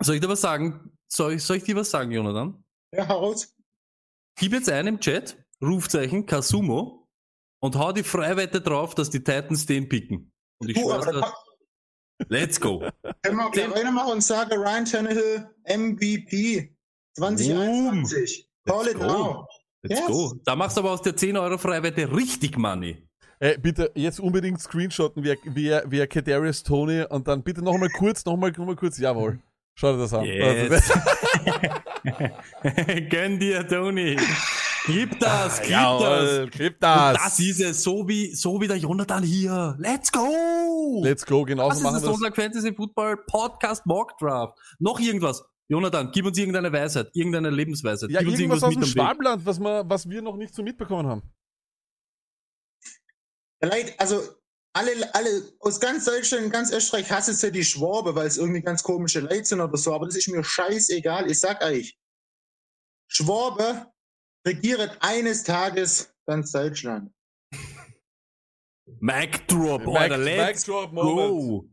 soll 0.00 0.16
ich 0.16 0.20
dir 0.20 0.28
was 0.28 0.40
sagen? 0.40 0.90
Soll 1.06 1.34
ich, 1.34 1.44
soll 1.44 1.58
ich 1.58 1.62
dir 1.64 1.76
was 1.76 1.90
sagen, 1.90 2.10
Jonathan? 2.10 2.62
Ja, 2.92 3.06
heraus. 3.06 3.54
Gib 4.36 4.52
jetzt 4.52 4.68
ein 4.68 4.88
im 4.88 4.98
Chat, 4.98 5.36
Rufzeichen 5.62 6.26
Kasumo 6.26 7.08
und 7.60 7.76
hau 7.76 7.92
die 7.92 8.02
Freiwette 8.02 8.60
drauf, 8.60 8.96
dass 8.96 9.10
die 9.10 9.22
Titans 9.22 9.64
den 9.64 9.88
picken. 9.88 10.32
Und 10.58 10.70
ich 10.70 10.74
Du, 10.76 10.82
schwör's 10.82 11.06
aber 11.06 11.20
da 11.20 11.34
let's 12.28 12.60
go. 12.60 12.80
Können 13.22 13.36
wir 13.36 13.50
gleich 13.50 13.70
weitermachen 13.70 14.12
und 14.12 14.20
sagen, 14.22 14.52
Ryan 14.58 14.84
Tannehill 14.84 15.48
MVP 15.66 16.74
2021. 17.16 18.48
Call 18.66 18.88
it 18.88 18.94
go. 18.98 19.06
now. 19.06 19.46
Let's 19.82 20.00
Yes. 20.00 20.08
go. 20.08 20.34
Da 20.44 20.56
machst 20.56 20.76
du 20.76 20.80
aber 20.80 20.92
aus 20.92 21.02
der 21.02 21.14
10 21.16 21.36
Euro 21.36 21.58
Freiwette 21.58 22.10
richtig 22.16 22.56
Money. 22.56 23.06
Ey, 23.40 23.58
bitte 23.58 23.90
jetzt 23.94 24.20
unbedingt 24.20 24.60
screenshotten, 24.60 25.22
wer, 25.22 25.36
wer, 25.44 25.84
wer 25.86 26.06
Kadarius 26.06 26.62
Tony 26.62 27.02
und 27.02 27.28
dann 27.28 27.42
bitte 27.42 27.62
noch 27.62 27.76
mal 27.76 27.90
kurz, 27.90 28.24
noch 28.24 28.36
mal, 28.36 28.50
noch 28.52 28.64
mal 28.64 28.76
kurz, 28.76 28.96
jawohl. 28.98 29.38
Schau 29.76 29.92
dir 29.92 29.98
das 29.98 30.14
an. 30.14 30.24
Yes. 30.24 30.90
Gönn 33.10 33.38
dir, 33.38 33.66
Tony. 33.66 34.16
Gib 34.86 35.18
das, 35.18 35.60
Ah, 35.60 35.62
gib 35.62 35.70
jawohl, 35.70 36.46
das. 36.46 36.58
gib 36.58 36.80
das. 36.80 37.08
Und 37.16 37.24
das 37.24 37.40
ist 37.40 37.60
es, 37.60 37.82
so 37.82 38.06
wie, 38.06 38.34
so 38.34 38.60
wie 38.60 38.68
der 38.68 38.76
Jonathan 38.76 39.22
hier. 39.22 39.76
Let's 39.78 40.12
go! 40.12 41.00
Let's 41.02 41.24
go, 41.24 41.44
genauso 41.44 41.70
Das 41.70 41.78
ist 41.78 41.84
machen 41.84 41.94
das 41.94 42.02
wir 42.02 42.10
es. 42.10 42.16
Sonntag 42.18 42.36
Fantasy 42.36 42.74
Football 42.74 43.16
Podcast 43.26 43.86
Mock 43.86 44.16
Draft. 44.18 44.58
Noch 44.78 45.00
irgendwas. 45.00 45.42
Jonathan, 45.68 46.10
gib 46.12 46.26
uns 46.26 46.36
irgendeine 46.36 46.70
Weisheit, 46.70 47.08
irgendeine 47.14 47.48
Lebensweisheit. 47.48 48.10
Ja, 48.10 48.20
gib 48.20 48.28
uns 48.28 48.38
irgendwas 48.38 48.62
aus 48.62 48.74
dem. 48.74 48.84
Schwabenland, 48.84 49.46
was, 49.46 49.58
wir, 49.58 49.88
was 49.88 50.06
wir 50.08 50.20
noch 50.20 50.36
nicht 50.36 50.54
so 50.54 50.62
mitbekommen 50.62 51.08
haben. 51.08 51.22
Vielleicht, 53.62 53.98
also 53.98 54.20
alle, 54.74 55.14
alle 55.14 55.52
aus 55.60 55.80
ganz 55.80 56.04
Deutschland, 56.04 56.52
ganz 56.52 56.70
Österreich 56.70 57.10
hassen 57.10 57.30
es 57.30 57.40
ja 57.40 57.48
die 57.48 57.64
Schwabe, 57.64 58.14
weil 58.14 58.26
es 58.26 58.36
irgendwie 58.36 58.60
ganz 58.60 58.82
komische 58.82 59.20
Leute 59.20 59.44
sind 59.46 59.60
oder 59.62 59.78
so, 59.78 59.94
aber 59.94 60.04
das 60.04 60.16
ist 60.16 60.28
mir 60.28 60.44
scheißegal. 60.44 61.30
Ich 61.30 61.40
sag 61.40 61.64
euch, 61.64 61.96
Schwabe 63.08 63.86
regiert 64.46 64.96
eines 65.00 65.42
Tages 65.44 66.14
ganz 66.26 66.52
Deutschland. 66.52 67.10
Mic 69.00 69.46
Drop, 69.48 69.84
Mic- 69.86 69.96
Alter, 69.96 70.18
Mic 70.18 70.26
let's 70.36 70.64
Drop 70.64 70.94
go. 70.94 71.68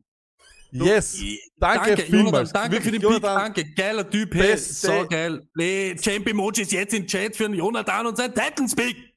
Yes. 0.73 1.18
Danke, 1.57 1.95
Danke, 1.95 2.02
vielmals. 2.03 2.52
Jonathan, 2.53 2.72
danke 2.72 2.81
für 2.81 2.91
den 2.91 3.02
Jonathan, 3.02 3.53
Pick, 3.53 3.65
danke, 3.65 3.73
geiler 3.76 4.10
Typ, 4.10 4.34
hey, 4.34 4.41
Beste- 4.52 4.88
so 5.02 5.07
geil. 5.07 5.48
Nee, 5.56 5.95
Champ 5.98 6.26
Emojis 6.27 6.72
jetzt 6.72 6.93
im 6.93 7.06
Chat 7.06 7.35
für 7.35 7.43
den 7.43 7.56
Jonathan 7.56 8.07
und 8.07 8.15
sein 8.15 8.34
Titans 8.34 8.73
Pick. 8.76 9.14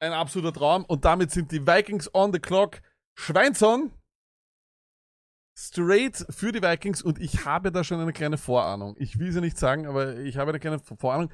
ein 0.00 0.12
absoluter 0.12 0.52
Traum. 0.52 0.84
Und 0.86 1.04
damit 1.04 1.30
sind 1.30 1.50
die 1.52 1.64
Vikings 1.64 2.12
on 2.14 2.32
the 2.32 2.38
clock. 2.40 2.80
Schweinson 3.16 3.92
straight 5.56 6.24
für 6.30 6.52
die 6.52 6.62
Vikings 6.62 7.02
und 7.02 7.18
ich 7.20 7.44
habe 7.44 7.72
da 7.72 7.82
schon 7.82 8.00
eine 8.00 8.12
kleine 8.12 8.38
Vorahnung. 8.38 8.94
Ich 8.98 9.18
will 9.18 9.32
sie 9.32 9.40
nicht 9.40 9.58
sagen, 9.58 9.86
aber 9.88 10.16
ich 10.18 10.36
habe 10.36 10.50
eine 10.50 10.60
kleine 10.60 10.78
Vorahnung. 10.78 11.32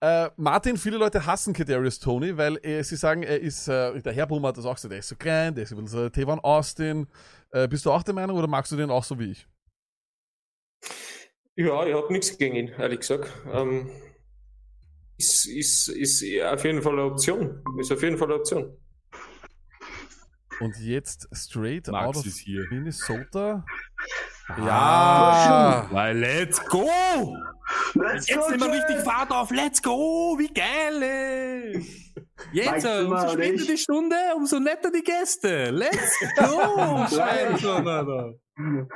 Äh, 0.00 0.30
Martin, 0.36 0.76
viele 0.76 0.96
Leute 0.96 1.26
hassen 1.26 1.52
Kadarius 1.52 1.98
Tony, 1.98 2.36
weil 2.36 2.56
äh, 2.64 2.82
sie 2.84 2.94
sagen, 2.94 3.24
er 3.24 3.40
ist, 3.40 3.66
äh, 3.66 4.00
der 4.00 4.12
Herr 4.12 4.26
Brummer 4.26 4.48
hat 4.48 4.56
das 4.56 4.64
auch 4.64 4.76
gesagt, 4.76 4.92
er 4.92 5.00
ist 5.00 5.08
so 5.08 5.16
klein, 5.16 5.54
der 5.54 5.64
ist 5.64 5.72
ein 5.72 5.82
bisschen 5.82 6.02
so 6.04 6.08
Tevon 6.08 6.38
Austin. 6.38 7.08
Äh, 7.50 7.66
bist 7.66 7.84
du 7.84 7.90
auch 7.90 8.04
der 8.04 8.14
Meinung 8.14 8.36
oder 8.36 8.46
magst 8.46 8.70
du 8.70 8.76
den 8.76 8.90
auch 8.90 9.02
so 9.02 9.18
wie 9.18 9.32
ich? 9.32 9.48
Ja, 11.56 11.84
ich 11.84 11.94
habe 11.94 12.12
nichts 12.12 12.38
gegen 12.38 12.54
ihn, 12.54 12.68
ehrlich 12.68 13.00
gesagt. 13.00 13.28
Ähm, 13.52 13.90
ist, 15.16 15.46
ist, 15.46 15.88
ist 15.88 16.22
auf 16.44 16.64
jeden 16.64 16.80
Fall 16.80 16.92
eine 16.92 17.02
Option. 17.02 17.64
Ist 17.80 17.90
auf 17.90 18.02
jeden 18.02 18.16
Fall 18.16 18.28
eine 18.28 18.36
Option. 18.36 18.76
Und 20.60 20.78
jetzt 20.78 21.28
straight 21.32 21.88
Max 21.88 22.06
out 22.06 22.16
of 22.18 22.26
ist 22.26 22.38
hier. 22.38 22.64
Minnesota. 22.70 23.64
Ja. 24.56 24.64
Ja. 24.66 25.88
Weil 25.90 26.18
let's 26.18 26.64
go! 26.66 26.88
Let's 27.94 28.28
Jetzt 28.28 28.38
go, 28.38 28.50
nehmen 28.50 28.62
wir 28.62 28.72
richtig 28.72 28.98
Fahrt 29.04 29.30
auf. 29.30 29.50
Let's 29.50 29.82
go! 29.82 30.36
Wie 30.38 30.48
geil! 30.48 31.02
ey. 31.02 31.86
Jetzt, 32.52 32.84
äh, 32.84 33.02
umso 33.04 33.28
später 33.30 33.54
ich? 33.54 33.66
die 33.66 33.76
Stunde, 33.78 34.16
umso 34.36 34.58
netter 34.58 34.90
die 34.90 35.02
Gäste. 35.02 35.70
Let's 35.70 36.18
go! 36.36 37.06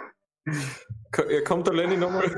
Ko- 1.13 1.29
ja, 1.29 1.41
Kommt 1.43 1.67
der 1.67 1.75
Lenny 1.75 1.97
nochmal? 1.97 2.25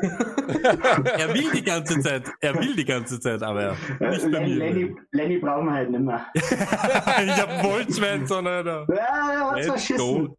Er 1.16 1.32
will 1.32 1.51
die 1.52 1.62
ganze 1.62 1.98
Zeit, 2.01 2.31
er 2.40 2.55
will 2.56 2.74
die 2.77 2.85
ganze 2.85 3.19
Zeit, 3.19 3.43
aber 3.43 3.77
nicht 4.01 4.23
bei 4.31 4.39
Lenny, 4.44 4.51
mir. 4.51 4.56
Lenny, 4.59 4.97
Lenny 5.12 5.39
brauchen 5.39 5.66
wir 5.66 5.73
halt 5.73 5.90
nicht 5.90 6.01
mehr. 6.02 6.27
ich 6.35 7.40
hab 7.40 7.65
Wollschwänzer, 7.65 8.44
Alter. 8.44 8.86
Ja, 8.90 9.32
er 9.32 9.40
hat's 9.51 9.56
Let's 9.56 9.69
verschissen. 9.69 10.27
go. 10.27 10.36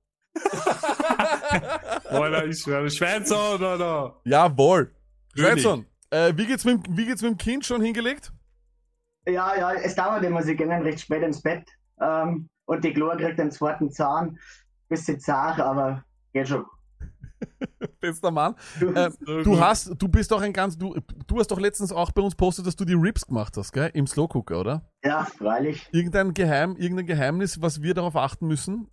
Alter, 2.09 2.45
ich 2.45 2.59
schwöre, 2.59 2.89
Schwänzer, 2.89 3.37
Alter. 3.59 4.21
Jawohl. 4.25 4.94
Schweinson, 5.35 5.85
äh, 6.09 6.33
wie, 6.35 6.45
geht's 6.45 6.65
mit, 6.65 6.85
dem- 6.87 6.97
wie 6.97 7.05
geht's 7.05 7.21
mit 7.21 7.31
dem 7.31 7.37
Kind 7.37 7.65
schon 7.65 7.81
hingelegt? 7.81 8.31
Ja, 9.27 9.55
ja, 9.57 9.73
es 9.73 9.95
dauert 9.95 10.23
immer, 10.23 10.43
sie 10.43 10.55
gehen 10.55 10.71
recht 10.71 10.99
spät 11.01 11.23
ins 11.23 11.41
Bett. 11.41 11.67
Ähm, 11.99 12.47
und 12.65 12.83
die 12.83 12.93
Chlor 12.93 13.17
kriegt 13.17 13.39
den 13.39 13.51
zweiten 13.51 13.91
Zahn. 13.91 14.37
Bisschen 14.87 15.19
zart, 15.19 15.59
aber 15.59 16.03
geht 16.33 16.47
schon. 16.47 16.65
Bester 17.99 18.31
Mann. 18.31 18.55
Äh, 18.79 19.09
du 19.43 19.59
hast, 19.59 19.93
du 19.97 20.07
bist 20.07 20.31
doch 20.31 20.41
ein 20.41 20.53
ganz, 20.53 20.77
du, 20.77 20.95
du 21.27 21.39
hast 21.39 21.47
doch 21.47 21.59
letztens 21.59 21.91
auch 21.91 22.11
bei 22.11 22.21
uns 22.21 22.35
postet, 22.35 22.65
dass 22.67 22.75
du 22.75 22.85
die 22.85 22.93
Rips 22.93 23.25
gemacht 23.25 23.57
hast, 23.57 23.71
gell? 23.71 23.89
Im 23.93 24.05
Slow 24.07 24.27
Cooker, 24.27 24.59
oder? 24.59 24.89
Ja, 25.03 25.25
freilich. 25.25 25.87
Irgendein 25.91 26.33
Geheim, 26.33 26.75
irgendein 26.77 27.07
Geheimnis, 27.07 27.61
was 27.61 27.81
wir 27.81 27.93
darauf 27.93 28.15
achten 28.15 28.47
müssen, 28.47 28.87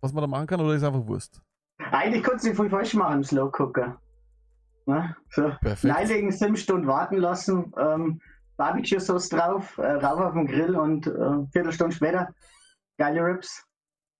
was 0.00 0.12
man 0.12 0.22
da 0.22 0.26
machen 0.26 0.46
kann, 0.48 0.60
oder 0.60 0.74
ist 0.74 0.82
einfach 0.82 1.06
Wurst? 1.06 1.40
Eigentlich 1.92 2.22
kannst 2.24 2.44
du 2.44 2.54
viel 2.54 2.68
falsch 2.68 2.94
machen 2.94 3.18
im 3.18 3.24
Slow 3.24 3.50
Cooker. 3.52 4.00
Ne? 4.88 5.14
So. 5.30 5.52
Perfekt. 5.60 5.94
Reinlegen, 5.94 6.32
sieben 6.32 6.56
Stunden 6.56 6.86
warten 6.86 7.18
lassen, 7.18 7.74
ähm, 7.78 8.20
Barbecue-Sauce 8.56 9.28
drauf, 9.28 9.76
äh, 9.76 9.86
rauf 9.86 10.18
auf 10.18 10.32
den 10.32 10.46
Grill 10.46 10.74
und 10.74 11.06
äh, 11.06 11.10
Viertelstunde 11.52 11.94
später 11.94 12.28
geile 12.96 13.22
Rips. 13.22 13.64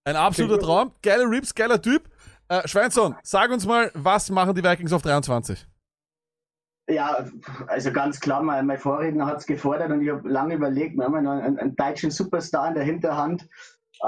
Ein 0.05 0.17
absoluter 0.17 0.59
Traum. 0.59 0.93
Geile 1.03 1.25
Rips, 1.25 1.55
geiler 1.55 1.81
Typ. 1.81 2.11
Äh, 2.49 2.69
Schweinson, 2.69 3.17
sag 3.23 3.51
uns 3.51 3.67
mal, 3.67 3.91
was 3.95 4.29
machen 4.29 4.55
die 4.55 4.63
Vikings 4.63 4.93
auf 4.93 5.01
23? 5.01 5.67
Ja, 6.91 7.25
also 7.67 7.91
ganz 7.91 8.21
klar, 8.21 8.43
mein, 8.43 8.67
mein 8.67 8.79
Vorredner 8.79 9.25
hat 9.25 9.39
es 9.39 9.47
gefordert 9.47 9.91
und 9.91 10.03
ich 10.03 10.11
habe 10.11 10.29
lange 10.29 10.55
überlegt, 10.55 10.97
wir 10.97 11.05
haben 11.05 11.25
noch 11.25 11.33
einen, 11.33 11.59
einen 11.59 11.77
deutschen 11.77 12.11
Superstar 12.11 12.69
in 12.69 12.75
der 12.75 12.85
Hinterhand. 12.85 13.49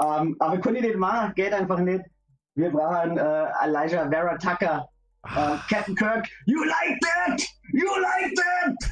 Ähm, 0.03 0.35
aber 0.39 0.59
kann 0.59 0.75
ich 0.75 0.83
nicht 0.83 0.97
machen, 0.97 1.33
geht 1.35 1.53
einfach 1.53 1.79
nicht. 1.79 2.05
Wir 2.53 2.71
brauchen 2.71 3.17
äh, 3.17 3.47
Elijah 3.63 4.09
Vera 4.09 4.37
Tucker, 4.37 4.87
äh, 5.23 5.57
Captain 5.69 5.95
Kirk. 5.95 6.27
You 6.45 6.63
like 6.63 6.99
that? 7.01 7.41
You 7.73 7.87
like 8.01 8.33
that? 8.35 8.91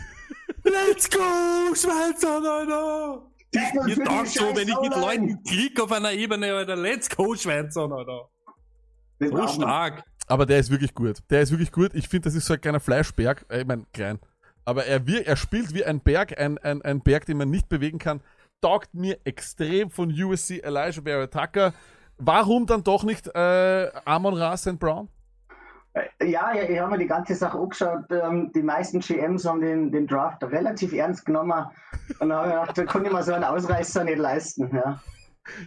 Let's 0.63 1.09
go, 1.09 1.73
Schweizer, 1.73 2.41
Alter! 2.41 3.21
Tackle 3.51 3.89
Ihr 3.89 4.03
taugt 4.03 4.27
so, 4.27 4.55
wenn 4.55 4.67
ich 4.67 4.79
mit. 4.79 4.95
Leuten 4.95 5.43
klick 5.43 5.79
auf 5.79 5.91
einer 5.91 6.11
Ebene, 6.11 6.53
Alter. 6.53 6.75
Let's 6.75 7.09
go, 7.09 7.35
Schweizer, 7.35 7.89
Alter. 7.91 8.29
Wir 9.19 9.29
So 9.29 9.47
stark. 9.47 10.03
Aber 10.27 10.45
der 10.45 10.59
ist 10.59 10.69
wirklich 10.69 10.93
gut. 10.93 11.17
Der 11.29 11.41
ist 11.41 11.51
wirklich 11.51 11.71
gut. 11.71 11.93
Ich 11.95 12.07
finde, 12.07 12.25
das 12.25 12.35
ist 12.35 12.45
so 12.45 12.53
ein 12.53 12.61
kleiner 12.61 12.79
Fleischberg. 12.79 13.45
Äh, 13.49 13.61
Ich 13.61 13.67
meine, 13.67 13.85
klein. 13.93 14.19
Aber 14.65 14.85
er, 14.85 15.07
wir, 15.07 15.25
er 15.25 15.35
spielt 15.35 15.73
wie 15.73 15.83
ein 15.83 15.99
Berg, 16.01 16.39
ein, 16.39 16.59
ein, 16.59 16.81
ein 16.83 17.01
Berg, 17.01 17.25
den 17.25 17.37
man 17.37 17.49
nicht 17.49 17.69
bewegen 17.69 17.97
kann. 17.97 18.21
Taugt 18.61 18.93
mir 18.93 19.17
extrem 19.23 19.89
von 19.89 20.11
USC 20.11 20.59
Elijah 20.59 21.01
Barrett 21.01 21.33
Tucker. 21.33 21.73
Warum 22.17 22.67
dann 22.67 22.83
doch 22.83 23.03
nicht 23.03 23.27
äh, 23.33 23.89
Amon 24.05 24.35
Ra 24.35 24.55
St. 24.57 24.77
Brown? 24.77 25.09
Äh, 25.93 26.29
Ja, 26.29 26.53
ich 26.53 26.79
habe 26.79 26.91
mir 26.91 26.97
die 26.99 27.07
ganze 27.07 27.35
Sache 27.35 27.57
angeschaut. 27.57 28.05
Ähm, 28.11 28.51
die 28.53 28.61
meisten 28.61 28.99
GMs 28.99 29.45
haben 29.45 29.61
den, 29.61 29.91
den 29.91 30.07
Draft 30.07 30.43
relativ 30.43 30.93
ernst 30.93 31.25
genommen. 31.25 31.65
Und 32.19 32.29
dann 32.29 32.33
habe 32.37 32.47
ich 32.47 32.53
gedacht, 32.53 32.77
da 32.77 32.85
kann 32.85 33.05
ich 33.05 33.11
mir 33.11 33.23
so 33.23 33.33
einen 33.33 33.43
Ausreißer 33.43 34.03
nicht 34.03 34.17
leisten. 34.17 34.69
Ja. 34.75 35.01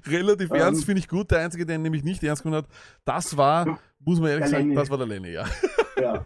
Relativ 0.07 0.51
Ähm. 0.51 0.57
ernst 0.57 0.85
finde 0.85 1.01
ich 1.01 1.09
gut. 1.09 1.31
Der 1.31 1.41
Einzige, 1.41 1.67
der 1.67 1.77
ihn 1.77 1.83
nämlich 1.83 2.05
nicht 2.05 2.23
ernst 2.23 2.43
genommen 2.43 2.63
hat, 2.65 2.71
das 3.05 3.37
war, 3.37 3.79
muss 3.99 4.21
man 4.21 4.31
ehrlich 4.31 4.47
sagen, 4.49 4.65
Lenny. 4.69 4.75
das 4.77 4.91
war 4.91 4.99
der 4.99 5.07
Lenny, 5.07 5.33
ja. 5.33 5.45
ja. 6.01 6.25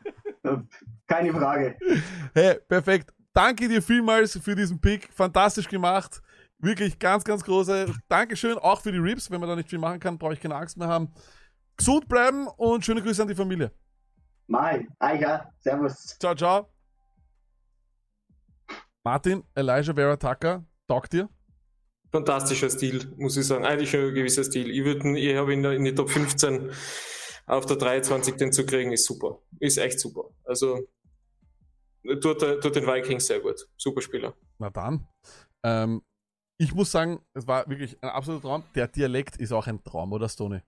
Keine 1.07 1.33
Frage. 1.33 1.77
Hey, 2.35 2.59
perfekt. 2.69 3.13
Danke 3.33 3.69
dir 3.69 3.83
vielmals 3.83 4.39
für 4.39 4.55
diesen 4.55 4.81
Pick. 4.81 5.09
Fantastisch 5.13 5.69
gemacht. 5.69 6.21
Wirklich 6.59 6.99
ganz, 6.99 7.23
ganz 7.25 7.45
große. 7.45 7.87
Dankeschön 8.09 8.57
auch 8.59 8.81
für 8.81 8.93
die 8.93 8.99
Rips. 8.99 9.31
Wenn 9.31 9.41
man 9.41 9.49
da 9.49 9.57
nicht 9.57 9.69
viel 9.69 9.79
machen 9.79 10.01
kann, 10.01 10.17
brauche 10.19 10.33
ich 10.33 10.41
keine 10.41 10.55
Angst 10.55 10.77
mehr 10.79 10.89
haben. 10.89 11.13
Gesund 11.77 12.09
bleiben 12.09 12.47
und 12.57 12.85
schöne 12.85 13.03
Grüße 13.03 13.21
an 13.23 13.29
die 13.29 13.35
Familie. 13.35 13.71
Mai, 14.49 14.87
Eicher, 14.99 15.53
Servus. 15.61 16.17
Ciao, 16.21 16.35
ciao. 16.35 16.69
Martin, 19.05 19.45
Elijah 19.55 19.95
Vera 19.95 20.17
Tucker, 20.17 20.65
taugt 20.89 21.13
dir? 21.13 21.29
Fantastischer 22.13 22.71
Stil, 22.71 23.13
muss 23.17 23.37
ich 23.37 23.47
sagen. 23.47 23.65
Eigentlich 23.65 23.91
schon 23.91 24.01
ein 24.09 24.15
gewisser 24.15 24.45
Stil. 24.45 24.71
Ich, 24.71 24.85
würd, 24.85 25.05
ihn- 25.05 25.17
ich 25.17 25.37
habe 25.37 25.53
ihn 25.53 25.65
in 25.65 25.85
die 25.85 25.95
Top 25.95 26.11
15 26.11 26.71
auf 27.47 27.67
der 27.67 27.77
23 27.77 28.37
den 28.37 28.53
zu 28.53 28.65
kriegen, 28.67 28.93
ist 28.93 29.05
super. 29.05 29.41
Ist 29.61 29.79
echt 29.79 30.01
super. 30.01 30.31
Also 30.45 30.89
tut, 32.21 32.41
tut 32.41 32.77
den 32.77 32.87
Vikings 32.87 33.27
sehr 33.27 33.41
gut. 33.41 33.69
Super 33.77 34.01
Spieler. 34.01 34.35
Na 34.59 34.71
dann. 34.71 35.07
Ähm, 35.63 36.03
ich 36.59 36.73
muss 36.75 36.91
sagen, 36.91 37.21
es 37.35 37.47
war 37.47 37.69
wirklich 37.69 38.03
ein 38.03 38.09
absoluter 38.09 38.43
Traum. 38.49 38.65
Der 38.75 38.89
Dialekt 38.89 39.37
ist 39.37 39.53
auch 39.53 39.67
ein 39.67 39.83
Traum, 39.85 40.13
oder 40.13 40.29
Stoney? 40.29 40.63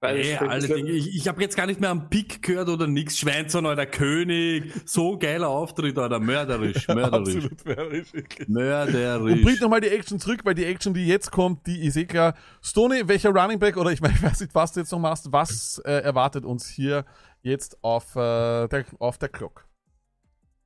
Ey, 0.00 0.36
alle 0.36 0.68
Dinge. 0.68 0.90
Ich, 0.90 1.16
ich 1.16 1.26
habe 1.26 1.42
jetzt 1.42 1.56
gar 1.56 1.66
nicht 1.66 1.80
mehr 1.80 1.90
am 1.90 2.08
Pick 2.08 2.40
gehört 2.42 2.68
oder 2.68 2.86
nix. 2.86 3.18
Schweinzer, 3.18 3.64
Alter, 3.64 3.86
König. 3.86 4.72
So 4.84 5.18
geiler 5.18 5.48
Auftritt, 5.48 5.98
Alter. 5.98 6.20
Mörderisch, 6.20 6.86
mörderisch. 6.88 7.34
Absolut 7.36 7.64
mörderisch. 7.64 8.12
wirklich. 8.12 8.48
Mörderisch. 8.48 9.32
Und 9.38 9.42
bringt 9.42 9.60
nochmal 9.60 9.80
die 9.80 9.88
Action 9.88 10.20
zurück, 10.20 10.40
weil 10.44 10.54
die 10.54 10.66
Action, 10.66 10.94
die 10.94 11.04
jetzt 11.06 11.32
kommt, 11.32 11.66
die 11.66 11.84
ist 11.84 11.96
eh 11.96 12.04
klar. 12.06 12.34
Stoney, 12.62 13.08
welcher 13.08 13.30
Running 13.30 13.58
Back, 13.58 13.76
oder 13.76 13.90
ich 13.90 14.00
meine, 14.00 14.14
ich 14.14 14.22
weiß 14.22 14.40
nicht, 14.40 14.54
was 14.54 14.72
du 14.72 14.80
jetzt 14.80 14.92
noch 14.92 15.00
machst, 15.00 15.32
was 15.32 15.78
äh, 15.84 15.90
erwartet 16.02 16.44
uns 16.44 16.68
hier 16.68 17.04
jetzt 17.42 17.82
auf, 17.82 18.14
äh, 18.14 18.68
der, 18.68 18.84
auf 19.00 19.18
der 19.18 19.30
Clock? 19.30 19.66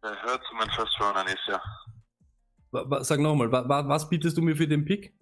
Hört 0.03 0.43
zu 0.47 0.55
mein 0.57 0.69
First 0.73 1.01
Runner 1.01 1.25
nächstes 1.25 1.47
Jahr. 1.47 1.63
Wa- 2.73 2.85
wa- 2.91 3.03
Sag 3.05 3.19
nochmal, 3.21 3.51
wa- 3.51 3.67
wa- 3.67 3.89
was 3.89 4.11
bietest 4.11 4.37
du 4.37 4.43
mir 4.43 4.57
für 4.57 4.67
den 4.69 4.85
Pick? 4.85 5.15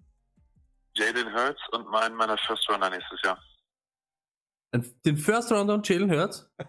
Jaden 0.95 1.33
Hurts 1.33 1.61
und 1.71 1.89
mein 1.89 2.13
meiner 2.15 2.37
First 2.37 2.67
Runner 2.69 2.89
nächstes 2.89 3.21
Jahr. 3.23 3.37
Den 5.05 5.17
First 5.17 5.51
Rounder 5.51 5.73
und 5.75 5.87
Jalen 5.87 6.11
Hurts? 6.11 6.49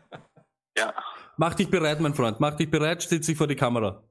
Ja. 0.79 0.95
Mach 1.37 1.53
dich 1.53 1.69
bereit, 1.69 2.01
mein 2.01 2.15
Freund. 2.15 2.41
Mach 2.41 2.57
dich 2.57 2.70
bereit, 2.70 3.03
stell 3.03 3.20
dich 3.20 3.37
vor 3.37 3.47
die 3.47 3.57
Kamera. 3.57 4.03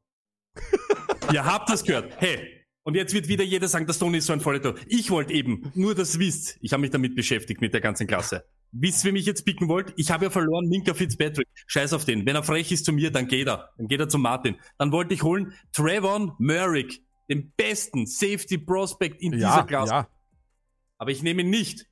Ihr 1.34 1.43
habt 1.43 1.69
das 1.72 1.84
gehört. 1.84 2.13
Hey. 2.22 2.68
Und 2.84 2.93
jetzt 2.95 3.15
wird 3.15 3.27
wieder 3.27 3.43
jeder 3.43 3.68
sagen, 3.68 3.88
der 3.88 3.93
Stone 3.95 4.18
ist 4.18 4.27
so 4.27 4.34
ein 4.34 4.41
Volltreffer. 4.41 4.76
Ich 4.88 5.09
wollte 5.09 5.34
eben, 5.34 5.72
nur 5.73 5.95
das 5.95 6.19
wisst, 6.19 6.57
ich 6.61 6.72
habe 6.73 6.81
mich 6.81 6.91
damit 6.91 7.15
beschäftigt, 7.15 7.59
mit 7.61 7.73
der 7.73 7.81
ganzen 7.81 8.05
Klasse. 8.05 8.45
Wisst, 8.72 9.03
wer 9.05 9.11
mich 9.11 9.26
jetzt 9.26 9.43
picken 9.43 9.68
wollt? 9.69 9.91
Ich 9.97 10.11
habe 10.11 10.26
ja 10.26 10.30
verloren, 10.30 10.68
Minka 10.69 10.93
Fitzpatrick. 10.93 11.47
Scheiß 11.65 11.93
auf 11.93 12.05
den. 12.05 12.27
Wenn 12.27 12.35
er 12.35 12.43
frech 12.43 12.72
ist 12.72 12.85
zu 12.85 12.93
mir, 12.93 13.11
dann 13.11 13.27
geht 13.27 13.47
er. 13.47 13.72
Dann 13.77 13.88
geht 13.88 13.99
er 13.99 14.07
zu 14.07 14.19
Martin. 14.19 14.55
Dann 14.77 14.91
wollte 14.91 15.15
ich 15.15 15.23
holen 15.23 15.53
Trevon 15.73 16.34
Merrick, 16.38 17.03
den 17.27 17.51
besten 17.57 18.05
Safety 18.05 18.59
Prospect 18.59 19.19
in 19.19 19.34
Ja, 19.34 19.49
dieser 19.55 19.63
Klasse. 19.65 19.91
ja. 19.93 20.07
Aber 20.99 21.09
ich 21.09 21.23
nehme 21.23 21.41
ihn 21.41 21.49
nicht. 21.49 21.88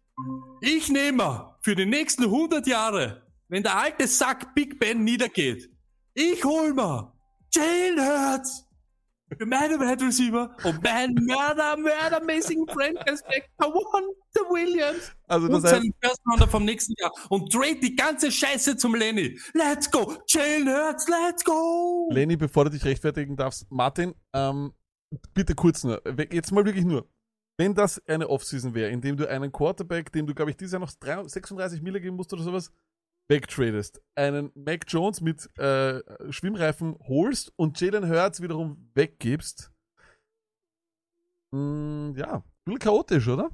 Ich 0.62 0.90
nehme 0.90 1.49
für 1.62 1.76
die 1.76 1.86
nächsten 1.86 2.24
100 2.24 2.66
Jahre, 2.68 3.24
wenn 3.48 3.64
der 3.64 3.78
alte 3.78 4.08
Sack 4.08 4.54
Big 4.56 4.80
Ben 4.80 5.04
niedergeht, 5.04 5.70
ich 6.14 6.44
hol 6.44 6.74
mir 6.74 7.14
Jalen 7.54 8.00
Hurts 8.00 8.66
für 9.38 9.46
meine 9.46 9.80
Wide 9.80 10.04
Receiver 10.06 10.56
und 10.64 10.84
meinen 10.84 11.14
Mörder, 11.26 11.78
mördermäßigen 11.78 12.68
Franchise 12.68 13.24
Back, 13.28 13.50
One 13.64 14.08
Williams. 14.50 15.12
Also 15.28 15.48
das 15.48 15.58
und 15.58 15.66
heißt- 15.66 15.70
seinen 15.70 15.94
First 16.02 16.22
Rounder 16.30 16.48
vom 16.48 16.66
nächsten 16.66 16.94
Jahr 17.00 17.12
und 17.30 17.52
trade 17.52 17.80
die 17.80 17.96
ganze 17.96 18.32
Scheiße 18.32 18.78
zum 18.78 18.96
Lenny. 18.96 19.40
Let's 19.54 19.90
go! 19.92 20.16
Jalen 20.28 20.68
Hurts, 20.68 21.08
let's 21.08 21.44
go! 21.44 22.10
Lenny, 22.12 22.38
bevor 22.38 22.66
du 22.66 22.72
dich 22.72 22.84
rechtfertigen 22.86 23.36
darfst, 23.36 23.70
Martin, 23.70 24.16
ähm, 24.34 24.74
bitte 25.34 25.54
kurz 25.56 25.84
nur, 25.84 26.02
jetzt 26.32 26.52
mal 26.52 26.66
wirklich 26.66 26.86
nur. 26.86 27.08
Wenn 27.60 27.76
das 27.76 28.02
eine 28.08 28.30
Offseason 28.30 28.74
wäre, 28.74 28.90
in 28.90 29.02
dem 29.02 29.18
du 29.18 29.30
einen 29.30 29.52
Quarterback, 29.52 30.14
dem 30.14 30.26
du, 30.26 30.34
glaube 30.34 30.50
ich, 30.50 30.56
dieses 30.56 30.72
Jahr 30.72 30.80
noch 30.80 30.90
36 30.90 31.82
Mille 31.82 32.00
geben 32.00 32.16
musst 32.16 32.32
oder 32.32 32.42
sowas, 32.42 32.72
wegtradest, 33.28 34.02
einen 34.16 34.50
Mac 34.56 34.86
Jones 34.88 35.20
mit 35.20 35.50
äh, 35.60 36.00
Schwimmreifen 36.32 36.98
holst 37.06 37.52
und 37.58 37.80
Jalen 37.82 38.10
Hurts 38.10 38.42
wiederum 38.42 38.90
weggibst, 38.94 39.74
mh, 41.52 42.18
ja, 42.18 42.36
ein 42.36 42.44
bisschen 42.64 42.80
chaotisch, 42.80 43.28
oder? 43.28 43.50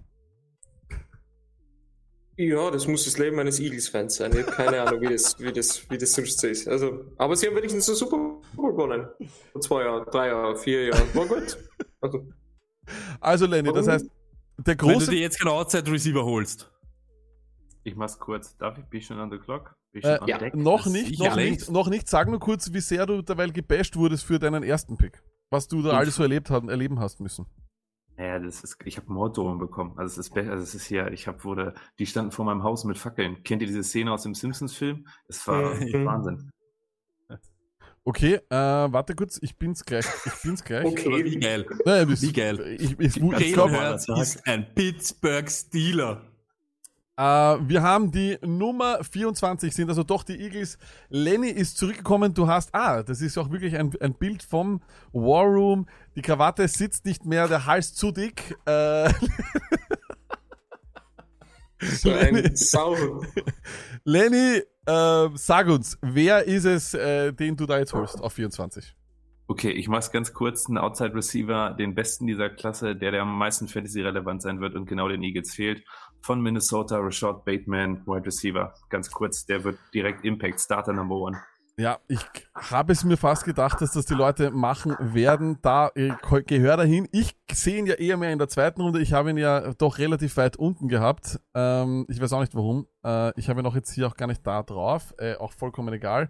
Ja, 2.37 2.69
das 2.69 2.85
muss 2.85 3.05
das 3.05 3.17
Leben 3.17 3.39
eines 3.39 3.59
Eagles-Fans 3.59 4.17
sein. 4.17 4.33
Ich 4.33 4.45
habe 4.45 4.51
keine 4.51 4.81
Ahnung, 4.83 5.01
wie 5.01 5.07
das, 5.07 5.39
wie, 5.39 5.51
das, 5.51 5.89
wie 5.89 5.97
das 5.97 6.13
sonst 6.13 6.39
so 6.39 6.47
ist. 6.47 6.67
Also, 6.67 7.05
aber 7.17 7.35
sie 7.35 7.47
haben 7.47 7.55
wenigstens 7.55 7.89
einen 7.89 7.95
Super 7.95 8.17
Bowl 8.55 8.71
gewonnen. 8.71 9.07
Vor 9.51 9.61
zwei 9.61 9.83
Jahren, 9.83 10.05
drei 10.11 10.27
Jahren, 10.27 10.57
vier 10.57 10.89
Jahren. 10.89 11.15
War 11.15 11.25
gut. 11.25 11.57
Also, 12.01 12.27
Also, 13.19 13.45
Lenny, 13.45 13.71
das 13.73 13.87
heißt, 13.87 14.05
der 14.57 14.65
Wenn 14.67 14.87
du 14.87 14.93
große. 14.93 15.11
dir 15.11 15.19
jetzt 15.19 15.39
genau 15.39 15.59
Outside 15.59 15.91
Receiver 15.91 16.23
holst. 16.23 16.71
Ich 17.83 17.95
mach's 17.95 18.17
kurz. 18.19 18.55
Darf 18.57 18.77
ich? 18.77 18.85
Bin 18.85 18.99
ich 18.99 19.05
schon 19.05 19.19
an 19.19 19.29
der 19.29 19.39
Clock? 19.39 19.75
Bin 19.91 20.01
ich 20.01 20.05
Äh, 20.07 20.37
deck? 20.39 20.55
noch 20.55 20.85
nicht, 20.87 21.19
noch 21.19 21.35
längst. 21.35 21.61
nicht, 21.61 21.71
noch 21.71 21.87
nicht. 21.87 22.07
Sag 22.09 22.27
nur 22.29 22.39
kurz, 22.39 22.73
wie 22.73 22.79
sehr 22.79 23.05
du 23.05 23.21
derweil 23.21 23.51
gebasht 23.51 23.95
wurdest 23.95 24.25
für 24.25 24.39
deinen 24.39 24.63
ersten 24.63 24.97
Pick. 24.97 25.21
Was 25.51 25.67
du 25.67 25.81
da 25.81 25.91
Und- 25.91 25.95
alles 25.95 26.15
so 26.15 26.23
erlebt 26.23 26.49
haben, 26.49 26.69
erleben 26.69 26.99
hast 26.99 27.19
müssen. 27.21 27.45
Naja, 28.17 28.39
das 28.39 28.63
ist, 28.63 28.77
ich 28.85 28.97
habe 28.97 29.11
Morddrohungen 29.11 29.59
bekommen. 29.59 29.93
Also 29.97 30.19
es 30.21 30.29
ist, 30.29 30.37
also 30.37 30.63
es 30.63 30.73
ist 30.73 30.85
hier, 30.85 31.11
ich 31.11 31.27
habe 31.27 31.43
wurde, 31.43 31.73
die 31.99 32.05
standen 32.05 32.31
vor 32.31 32.45
meinem 32.45 32.63
Haus 32.63 32.85
mit 32.85 32.97
Fackeln. 32.97 33.43
Kennt 33.43 33.61
ihr 33.61 33.67
diese 33.67 33.83
Szene 33.83 34.11
aus 34.13 34.23
dem 34.23 34.33
Simpsons-Film? 34.33 35.05
Es 35.27 35.45
war. 35.47 35.61
Wahnsinn. 36.05 36.49
Okay, 38.07 38.35
äh, 38.35 38.41
warte 38.55 39.15
kurz, 39.15 39.39
ich 39.41 39.57
bin's 39.57 39.83
gleich. 39.83 40.05
Ich 40.25 40.41
bin's 40.43 40.63
gleich. 40.63 40.85
Okay, 40.85 41.25
wie 41.25 41.39
geil. 41.39 41.65
Naja, 41.85 42.05
bis- 42.05 42.21
Wie 42.21 42.31
geil. 42.33 42.59
Ich, 42.79 42.91
ich, 42.99 42.99
ich, 42.99 43.15
Jalen 43.17 43.53
glaub, 43.53 43.71
Hurts 43.71 44.07
ist 44.21 44.45
ein 44.47 44.73
Pittsburgh 44.75 45.49
Steeler. 45.49 46.21
Äh, 47.17 47.23
wir 47.23 47.81
haben 47.81 48.11
die 48.11 48.37
Nummer 48.45 49.03
24, 49.03 49.73
sind 49.73 49.89
also 49.89 50.03
doch 50.03 50.21
die 50.23 50.39
Eagles. 50.39 50.77
Lenny 51.09 51.49
ist 51.49 51.77
zurückgekommen. 51.79 52.31
Du 52.33 52.47
hast, 52.47 52.75
ah, 52.75 53.01
das 53.01 53.21
ist 53.21 53.39
auch 53.39 53.49
wirklich 53.49 53.75
ein, 53.75 53.91
ein 53.99 54.13
Bild 54.13 54.43
vom 54.43 54.81
War 55.11 55.45
Room. 55.45 55.87
Die 56.15 56.21
Krawatte 56.21 56.67
sitzt 56.67 57.05
nicht 57.05 57.25
mehr, 57.25 57.47
der 57.47 57.65
Hals 57.65 57.95
zu 57.95 58.11
dick. 58.11 58.55
Äh, 58.65 59.11
So 61.81 62.11
ein 62.11 62.55
Sau. 62.55 62.95
Lenny, 64.05 64.61
äh, 64.85 65.29
sag 65.35 65.67
uns, 65.67 65.97
wer 66.01 66.45
ist 66.45 66.65
es, 66.65 66.93
äh, 66.93 67.33
den 67.33 67.55
du 67.55 67.65
da 67.65 67.79
jetzt 67.79 67.93
holst 67.93 68.21
auf 68.21 68.33
24? 68.33 68.95
Okay, 69.47 69.69
ich 69.69 69.87
mach's 69.87 70.11
ganz 70.11 70.33
kurz. 70.33 70.67
Ein 70.67 70.79
Outside 70.79 71.13
Receiver, 71.13 71.75
den 71.77 71.93
besten 71.93 72.25
dieser 72.25 72.49
Klasse, 72.49 72.95
der, 72.95 73.11
der 73.11 73.21
am 73.21 73.37
meisten 73.37 73.67
Fantasy-relevant 73.67 74.41
sein 74.41 74.59
wird 74.59 74.73
und 74.73 74.87
genau 74.87 75.07
den 75.07 75.21
Eagles 75.21 75.53
fehlt. 75.53 75.83
Von 76.21 76.41
Minnesota, 76.41 76.97
Rashad 76.97 77.45
Bateman, 77.45 78.01
Wide 78.07 78.25
Receiver. 78.25 78.73
Ganz 78.89 79.11
kurz, 79.11 79.45
der 79.45 79.63
wird 79.63 79.77
direkt 79.93 80.25
Impact 80.25 80.59
Starter 80.59 80.93
Number 80.93 81.15
One. 81.15 81.37
Ja, 81.77 81.99
ich 82.07 82.19
habe 82.53 82.93
es 82.93 83.03
mir 83.03 83.17
fast 83.17 83.43
gedacht, 83.43 83.81
dass 83.81 83.91
das 83.91 84.05
die 84.05 84.13
Leute 84.13 84.49
machen 84.49 84.95
werden. 84.99 85.57
Da 85.61 85.91
äh, 85.95 86.13
gehör 86.45 86.77
dahin. 86.77 87.05
Ich 87.11 87.35
sehe 87.51 87.77
ihn 87.77 87.85
ja 87.85 87.95
eher 87.95 88.15
mehr 88.15 88.31
in 88.31 88.39
der 88.39 88.47
zweiten 88.47 88.79
Runde. 88.79 89.01
Ich 89.01 89.11
habe 89.11 89.31
ihn 89.31 89.37
ja 89.37 89.73
doch 89.73 89.97
relativ 89.97 90.37
weit 90.37 90.55
unten 90.55 90.87
gehabt. 90.87 91.37
Ähm, 91.53 92.05
ich 92.07 92.21
weiß 92.21 92.31
auch 92.31 92.39
nicht 92.39 92.55
warum. 92.55 92.87
Äh, 93.03 93.37
ich 93.37 93.49
habe 93.49 93.59
ihn 93.59 93.65
auch 93.65 93.75
jetzt 93.75 93.91
hier 93.91 94.07
auch 94.07 94.15
gar 94.15 94.27
nicht 94.27 94.47
da 94.47 94.63
drauf. 94.63 95.13
Äh, 95.17 95.35
auch 95.35 95.51
vollkommen 95.51 95.93
egal. 95.93 96.29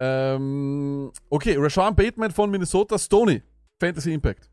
Ähm, 0.00 1.12
okay, 1.30 1.56
Rashawn 1.58 1.96
Bateman 1.96 2.32
von 2.32 2.50
Minnesota, 2.50 2.98
Stoney, 2.98 3.42
Fantasy 3.80 4.12
Impact. 4.12 4.50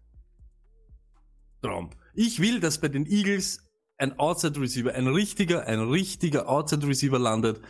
Traum. 1.62 1.90
Ich 2.14 2.40
will, 2.40 2.62
dass 2.62 2.80
bei 2.80 2.88
den 2.88 3.06
Eagles 3.06 3.68
ein 3.98 4.18
Outside 4.18 4.60
Receiver, 4.60 4.94
ein 4.94 5.08
richtiger, 5.08 5.68
ein 5.68 5.80
richtiger 5.80 6.48
Outside 6.50 6.88
Receiver 6.88 7.20
landet. 7.20 7.62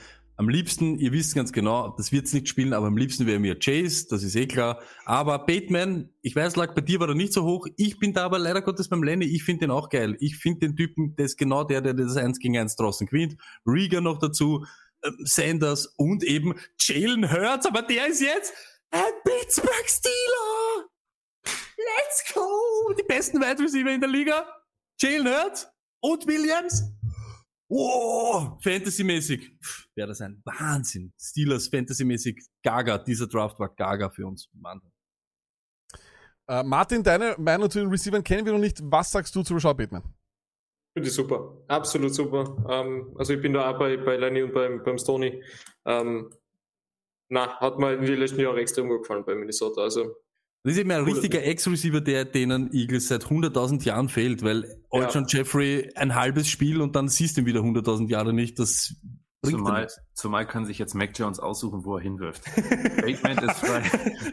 Am 0.42 0.50
liebsten, 0.50 0.98
ihr 0.98 1.12
wisst 1.12 1.36
ganz 1.36 1.52
genau, 1.52 1.94
das 1.96 2.12
wird's 2.12 2.34
nicht 2.34 2.50
spielen, 2.50 2.74
aber 2.74 2.88
am 2.88 2.98
liebsten 2.98 3.28
wäre 3.28 3.38
mir 3.38 3.60
Chase, 3.60 4.08
das 4.10 4.24
ist 4.24 4.36
eh 4.36 4.48
klar. 4.48 4.82
Aber 5.06 5.38
Bateman, 5.46 6.10
ich 6.24 6.36
weiß, 6.36 6.56
lag 6.56 6.74
bei 6.74 6.82
dir 6.82 7.00
war 7.00 7.10
er 7.10 7.14
nicht 7.14 7.32
so 7.32 7.44
hoch. 7.44 7.68
Ich 7.78 8.00
bin 8.00 8.12
da 8.12 8.26
aber 8.26 8.40
leider 8.40 8.64
Gottes 8.64 8.90
beim 8.90 9.04
Lenny, 9.04 9.26
ich 9.26 9.44
finde 9.44 9.68
den 9.68 9.70
auch 9.70 9.90
geil. 9.90 10.18
Ich 10.20 10.38
finde 10.38 10.62
den 10.62 10.76
Typen, 10.76 11.16
der 11.16 11.26
ist 11.26 11.38
genau 11.38 11.64
der, 11.64 11.82
der 11.82 11.94
das 11.94 12.18
1 12.18 12.40
gegen 12.40 12.58
1 12.58 12.76
draußen 12.76 13.06
gewinnt. 13.06 13.38
Rieger 13.68 14.02
noch 14.02 14.18
dazu, 14.18 14.66
ähm, 15.04 15.16
Sanders 15.26 15.86
und 15.96 16.24
eben 16.24 16.56
Jalen 16.80 17.32
Hurts, 17.32 17.68
aber 17.68 17.84
der 17.84 18.08
ist 18.08 18.22
jetzt 18.22 18.52
ein 18.90 19.14
Pittsburgh 19.24 19.86
Steeler! 19.86 20.90
Let's 21.46 22.34
go! 22.34 22.96
Die 22.98 23.04
besten 23.04 23.40
Wide 23.40 23.62
Receiver 23.62 23.92
in 23.92 24.02
der 24.02 24.10
Liga. 24.10 24.44
Jalen 25.00 25.28
Hurts 25.28 25.68
und 26.00 26.26
Williams. 26.26 26.82
Wow, 27.72 28.62
Fantasy-mäßig. 28.62 29.50
Wäre 29.96 30.10
das 30.10 30.20
ein 30.20 30.42
Wahnsinn. 30.44 31.14
Steelers 31.18 31.70
Fantasy-mäßig. 31.70 32.38
Gaga, 32.62 32.98
dieser 32.98 33.28
Draft 33.28 33.58
war 33.62 33.70
Gaga 33.70 34.10
für 34.10 34.28
uns. 34.28 34.50
Mann. 34.52 34.82
Äh, 36.50 36.64
Martin, 36.64 37.02
deine 37.02 37.34
Meinung 37.38 37.70
zu 37.70 37.80
den 37.80 37.88
Receivern 37.88 38.26
kennen 38.26 38.46
wir 38.46 38.52
noch 38.52 38.60
nicht. 38.60 38.82
Was 38.84 39.14
sagst 39.14 39.34
du 39.34 39.42
zu 39.42 39.54
Rashawn 39.54 39.78
Bateman? 39.78 40.04
Finde 40.94 41.08
ich 41.08 41.16
super. 41.16 41.64
Absolut 41.70 42.14
super. 42.14 42.58
Ähm, 42.70 43.16
also 43.18 43.34
ich 43.36 43.42
bin 43.42 43.54
da 43.54 43.72
auch 43.72 43.80
bei, 43.80 43.96
bei 43.96 44.18
Lenny 44.18 44.44
und 44.44 44.54
beim, 44.54 44.84
beim 44.84 44.98
Stoney. 44.98 45.42
Ähm, 45.86 46.30
na, 47.30 47.58
hat 47.62 47.80
mir 47.80 47.94
in 47.94 48.02
den 48.02 48.20
letzten 48.20 48.42
Jahren 48.42 48.58
extrem 48.58 48.90
gut 48.90 49.04
gefallen 49.04 49.24
bei 49.24 49.34
Minnesota. 49.34 49.80
Also 49.80 50.14
Das 50.64 50.74
ist 50.74 50.80
eben 50.80 50.92
ein 50.92 51.04
richtiger 51.04 51.44
Ex-Receiver, 51.44 52.02
der 52.02 52.24
denen 52.26 52.72
Eagles 52.72 53.08
seit 53.08 53.26
100.000 53.26 53.84
Jahren 53.84 54.10
fehlt, 54.10 54.44
weil 54.44 54.80
Alshon 54.92 55.26
Jeffrey 55.28 55.90
ein 55.96 56.14
halbes 56.14 56.48
Spiel 56.48 56.82
und 56.82 56.96
dann 56.96 57.08
siehst 57.08 57.36
du 57.36 57.42
ihn 57.42 57.48
wieder 57.48 57.62
100.000 57.62 58.10
Jahre 58.10 58.32
nicht. 58.32 58.60
Das 58.60 58.96
Zumal, 59.44 59.88
zumal 60.14 60.46
kann 60.46 60.66
sich 60.66 60.78
jetzt 60.78 60.94
Mac 60.94 61.18
Jones 61.18 61.40
aussuchen, 61.40 61.84
wo 61.84 61.98
er 61.98 62.04
hinwirft. 62.04 62.44
Bateman 62.56 63.50
ist 63.50 63.60
frei. 63.60 63.82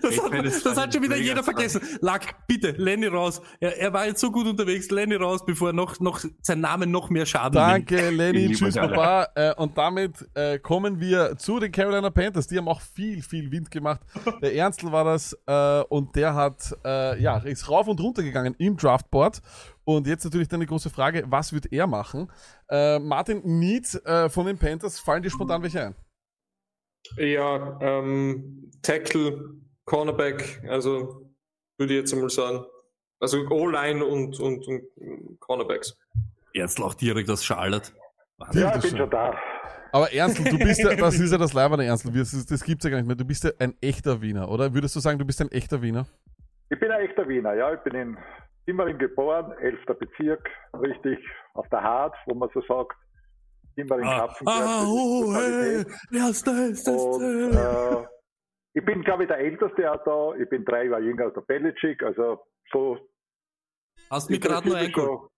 Das, 0.02 0.16
Bateman 0.16 0.38
hat, 0.38 0.44
ist 0.44 0.66
das 0.66 0.74
frei. 0.74 0.82
hat 0.82 0.92
schon 0.92 1.02
wieder 1.02 1.16
jeder 1.16 1.42
frei. 1.42 1.52
vergessen. 1.52 1.80
Lack, 2.02 2.46
bitte, 2.46 2.72
Lenny 2.72 3.06
raus. 3.06 3.40
Er, 3.58 3.78
er 3.78 3.92
war 3.94 4.06
jetzt 4.06 4.20
so 4.20 4.30
gut 4.30 4.46
unterwegs. 4.46 4.90
Lenny 4.90 5.14
raus, 5.14 5.46
bevor 5.46 5.70
er 5.70 5.72
noch, 5.72 5.98
noch 6.00 6.20
sein 6.42 6.60
Name 6.60 6.86
noch 6.86 7.08
mehr 7.08 7.24
Schaden 7.24 7.54
Danke, 7.54 7.96
nimmt. 7.96 8.16
Lenny. 8.18 8.54
Tschüss, 8.54 8.74
Papa. 8.74 9.28
Äh, 9.34 9.54
und 9.54 9.78
damit 9.78 10.28
äh, 10.34 10.58
kommen 10.58 11.00
wir 11.00 11.38
zu 11.38 11.58
den 11.58 11.72
Carolina 11.72 12.10
Panthers. 12.10 12.46
Die 12.46 12.58
haben 12.58 12.68
auch 12.68 12.82
viel, 12.82 13.22
viel 13.22 13.50
Wind 13.50 13.70
gemacht. 13.70 14.02
Der 14.42 14.54
Ernstl 14.54 14.92
war 14.92 15.04
das 15.04 15.32
äh, 15.46 15.80
und 15.88 16.14
der 16.16 16.34
hat, 16.34 16.76
äh, 16.84 17.20
ja, 17.20 17.38
ist 17.38 17.70
rauf 17.70 17.88
und 17.88 17.98
runter 18.00 18.22
gegangen 18.22 18.54
im 18.58 18.76
Draftboard. 18.76 19.40
Und 19.88 20.06
jetzt 20.06 20.22
natürlich 20.22 20.48
dann 20.48 20.60
die 20.60 20.66
große 20.66 20.90
Frage, 20.90 21.24
was 21.28 21.54
wird 21.54 21.72
er 21.72 21.86
machen? 21.86 22.30
Äh, 22.68 22.98
Martin 22.98 23.40
Need 23.58 23.94
äh, 24.04 24.28
von 24.28 24.44
den 24.44 24.58
Panthers, 24.58 25.00
fallen 25.00 25.22
dir 25.22 25.30
spontan 25.30 25.62
welche 25.62 25.82
ein? 25.82 25.94
ja, 27.16 27.78
ähm, 27.80 28.70
Tackle, 28.82 29.54
Cornerback, 29.86 30.62
also 30.68 31.32
würde 31.78 31.94
ich 31.94 32.00
jetzt 32.00 32.12
einmal 32.12 32.28
sagen. 32.28 32.66
Also 33.18 33.38
O-Line 33.48 34.04
und, 34.04 34.38
und, 34.38 34.68
und 34.68 35.40
Cornerbacks. 35.40 35.96
Ernstl 36.52 36.82
auch 36.82 36.92
direkt 36.92 37.30
aus 37.30 37.42
Charlotte. 37.42 37.90
Ja, 38.52 38.76
ich 38.76 38.82
bin 38.82 38.98
schon 38.98 39.08
da. 39.08 39.34
Aber 39.90 40.12
Ernstl, 40.12 40.50
du 40.50 40.58
bist 40.58 40.80
ja, 40.80 40.94
das 40.96 41.18
ist 41.18 41.32
ja 41.32 41.38
das 41.38 41.54
Leiberne 41.54 41.86
Ernstl, 41.86 42.12
das, 42.12 42.44
das 42.44 42.62
gibt's 42.62 42.84
ja 42.84 42.90
gar 42.90 42.98
nicht 42.98 43.06
mehr. 43.06 43.16
Du 43.16 43.24
bist 43.24 43.42
ja 43.42 43.52
ein 43.58 43.74
echter 43.80 44.20
Wiener, 44.20 44.50
oder? 44.50 44.74
Würdest 44.74 44.94
du 44.96 45.00
sagen, 45.00 45.18
du 45.18 45.24
bist 45.24 45.40
ein 45.40 45.50
echter 45.50 45.80
Wiener? 45.80 46.04
Ich 46.68 46.78
bin 46.78 46.90
ein 46.90 47.00
echter 47.00 47.26
Wiener, 47.26 47.54
ja. 47.54 47.72
Ich 47.72 47.80
bin 47.80 47.94
in 47.94 48.18
Simmering 48.68 48.98
geboren, 48.98 49.52
11. 49.62 49.78
Bezirk, 49.98 50.50
richtig 50.74 51.18
auf 51.54 51.66
der 51.70 51.82
Hart, 51.82 52.14
wo 52.26 52.34
man 52.34 52.50
so 52.52 52.60
sagt. 52.60 52.98
Simmering 53.74 54.04
Ah, 54.06 54.26
Kapfenberg. 54.26 54.56
ah, 54.58 54.80
das 54.80 54.86
oh, 54.86 55.34
hey, 55.34 55.84
das. 56.12 56.86
Und, 56.86 57.54
äh, 57.54 58.06
ich 58.74 58.84
bin, 58.84 59.02
glaube 59.02 59.22
ich, 59.22 59.28
der 59.28 59.38
Älteste 59.38 59.90
auch 59.90 60.04
da. 60.04 60.42
Ich 60.42 60.50
bin 60.50 60.66
drei 60.66 60.84
Jahre 60.84 61.02
jünger 61.02 61.24
als 61.24 61.34
der 61.34 61.40
Belichick, 61.40 62.02
also 62.02 62.44
so. 62.70 62.98
Hast 64.10 64.28
mich 64.28 64.38
ich 64.38 64.42
bin 64.42 64.52
gerade 64.52 64.68
nur 64.68 64.76
bisschen 64.76 64.94
eingeholt. 64.94 65.30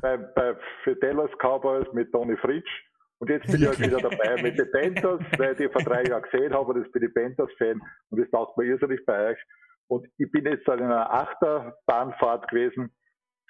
Bei, 0.00 0.16
bei 0.16 0.56
für 0.82 0.96
Dallas 0.96 1.30
Cowboys 1.38 1.92
mit 1.92 2.10
Tony 2.10 2.38
Fritsch. 2.38 2.70
Und 3.18 3.28
jetzt 3.28 3.50
bin 3.50 3.60
ich 3.60 3.66
halt 3.66 3.80
wieder 3.80 3.98
dabei 3.98 4.40
mit 4.40 4.58
den 4.58 4.70
Panthers, 4.70 5.20
weil 5.36 5.52
ich 5.52 5.58
die 5.58 5.68
vor 5.68 5.82
drei 5.82 6.04
Jahren 6.04 6.22
gesehen 6.22 6.54
habe, 6.54 6.72
und 6.72 6.82
jetzt 6.82 6.92
bin 6.92 7.02
ich 7.02 7.12
Panthers-Fan 7.12 7.82
und 8.10 8.20
das 8.20 8.30
taugt 8.30 8.56
mir 8.56 8.64
irrsinnig 8.64 9.04
bei 9.04 9.32
euch. 9.32 9.38
Und 9.88 10.06
ich 10.18 10.30
bin 10.30 10.44
jetzt 10.44 10.68
an 10.68 10.82
einer 10.82 11.10
Achterbahnfahrt 11.12 12.48
gewesen, 12.48 12.90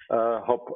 äh, 0.09 0.13
habe 0.15 0.75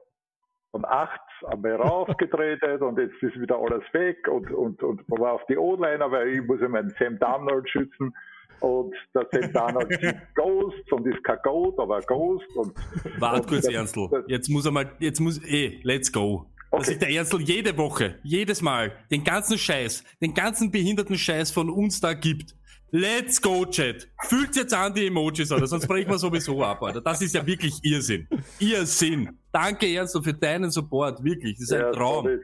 von 0.71 0.85
acht 0.85 1.21
einmal 1.45 1.75
raufgetreten 1.75 2.81
und 2.81 2.99
jetzt 2.99 3.21
ist 3.21 3.39
wieder 3.39 3.57
alles 3.59 3.83
weg 3.93 4.27
und, 4.27 4.51
und, 4.51 4.81
und 4.81 5.07
man 5.07 5.19
war 5.19 5.33
auf 5.33 5.45
die 5.47 5.57
O-Liner, 5.57 6.11
weil 6.11 6.29
ich 6.29 6.41
muss 6.45 6.59
ja 6.61 6.67
meinen 6.67 6.93
Sam 6.97 7.17
Darnold 7.19 7.69
schützen 7.69 8.13
und 8.59 8.95
der 9.13 9.27
Sam 9.31 9.53
Darnold 9.53 9.91
ist 10.01 10.15
Ghost 10.35 10.91
und 10.91 11.05
ist 11.07 11.23
kein 11.23 11.37
Goat, 11.43 11.79
aber 11.79 12.01
Ghost 12.01 12.47
und 12.55 12.73
Warte 13.19 13.47
kurz, 13.47 13.65
das- 13.65 13.73
Ernstl. 13.73 14.25
Jetzt 14.27 14.49
muss 14.49 14.65
er 14.65 14.71
mal, 14.71 14.91
jetzt 14.99 15.19
muss, 15.19 15.43
eh, 15.45 15.79
let's 15.83 16.11
go. 16.11 16.47
Dass 16.71 16.87
sich 16.87 16.97
der 16.97 17.09
Ernstl 17.11 17.39
jede 17.39 17.77
Woche, 17.77 18.15
jedes 18.23 18.63
Mal, 18.63 18.93
den 19.11 19.23
ganzen 19.23 19.59
Scheiß, 19.59 20.03
den 20.21 20.33
ganzen 20.33 20.71
behinderten 20.71 21.15
Scheiß 21.17 21.51
von 21.51 21.69
uns 21.69 22.01
da 22.01 22.13
gibt. 22.15 22.55
Let's 22.95 23.41
go, 23.41 23.65
Chat. 23.65 24.07
Fühlt 24.29 24.55
jetzt 24.55 24.71
an 24.71 24.93
die 24.93 25.07
Emojis, 25.07 25.51
oder? 25.51 25.65
Sonst 25.65 25.87
brechen 25.87 26.11
wir 26.11 26.19
sowieso 26.19 26.61
ab, 26.61 26.83
Alter. 26.83 27.01
Das 27.01 27.23
ist 27.23 27.33
ja 27.33 27.43
wirklich 27.43 27.79
Irrsinn. 27.83 28.27
Irrsinn. 28.59 29.35
danke 29.51 29.87
Ernst 29.87 30.23
für 30.23 30.31
deinen 30.31 30.69
Support, 30.69 31.23
wirklich. 31.23 31.57
Das 31.57 31.71
ist 31.71 31.73
ein 31.73 31.91
Traum. 31.91 32.25
sorry. 32.25 32.39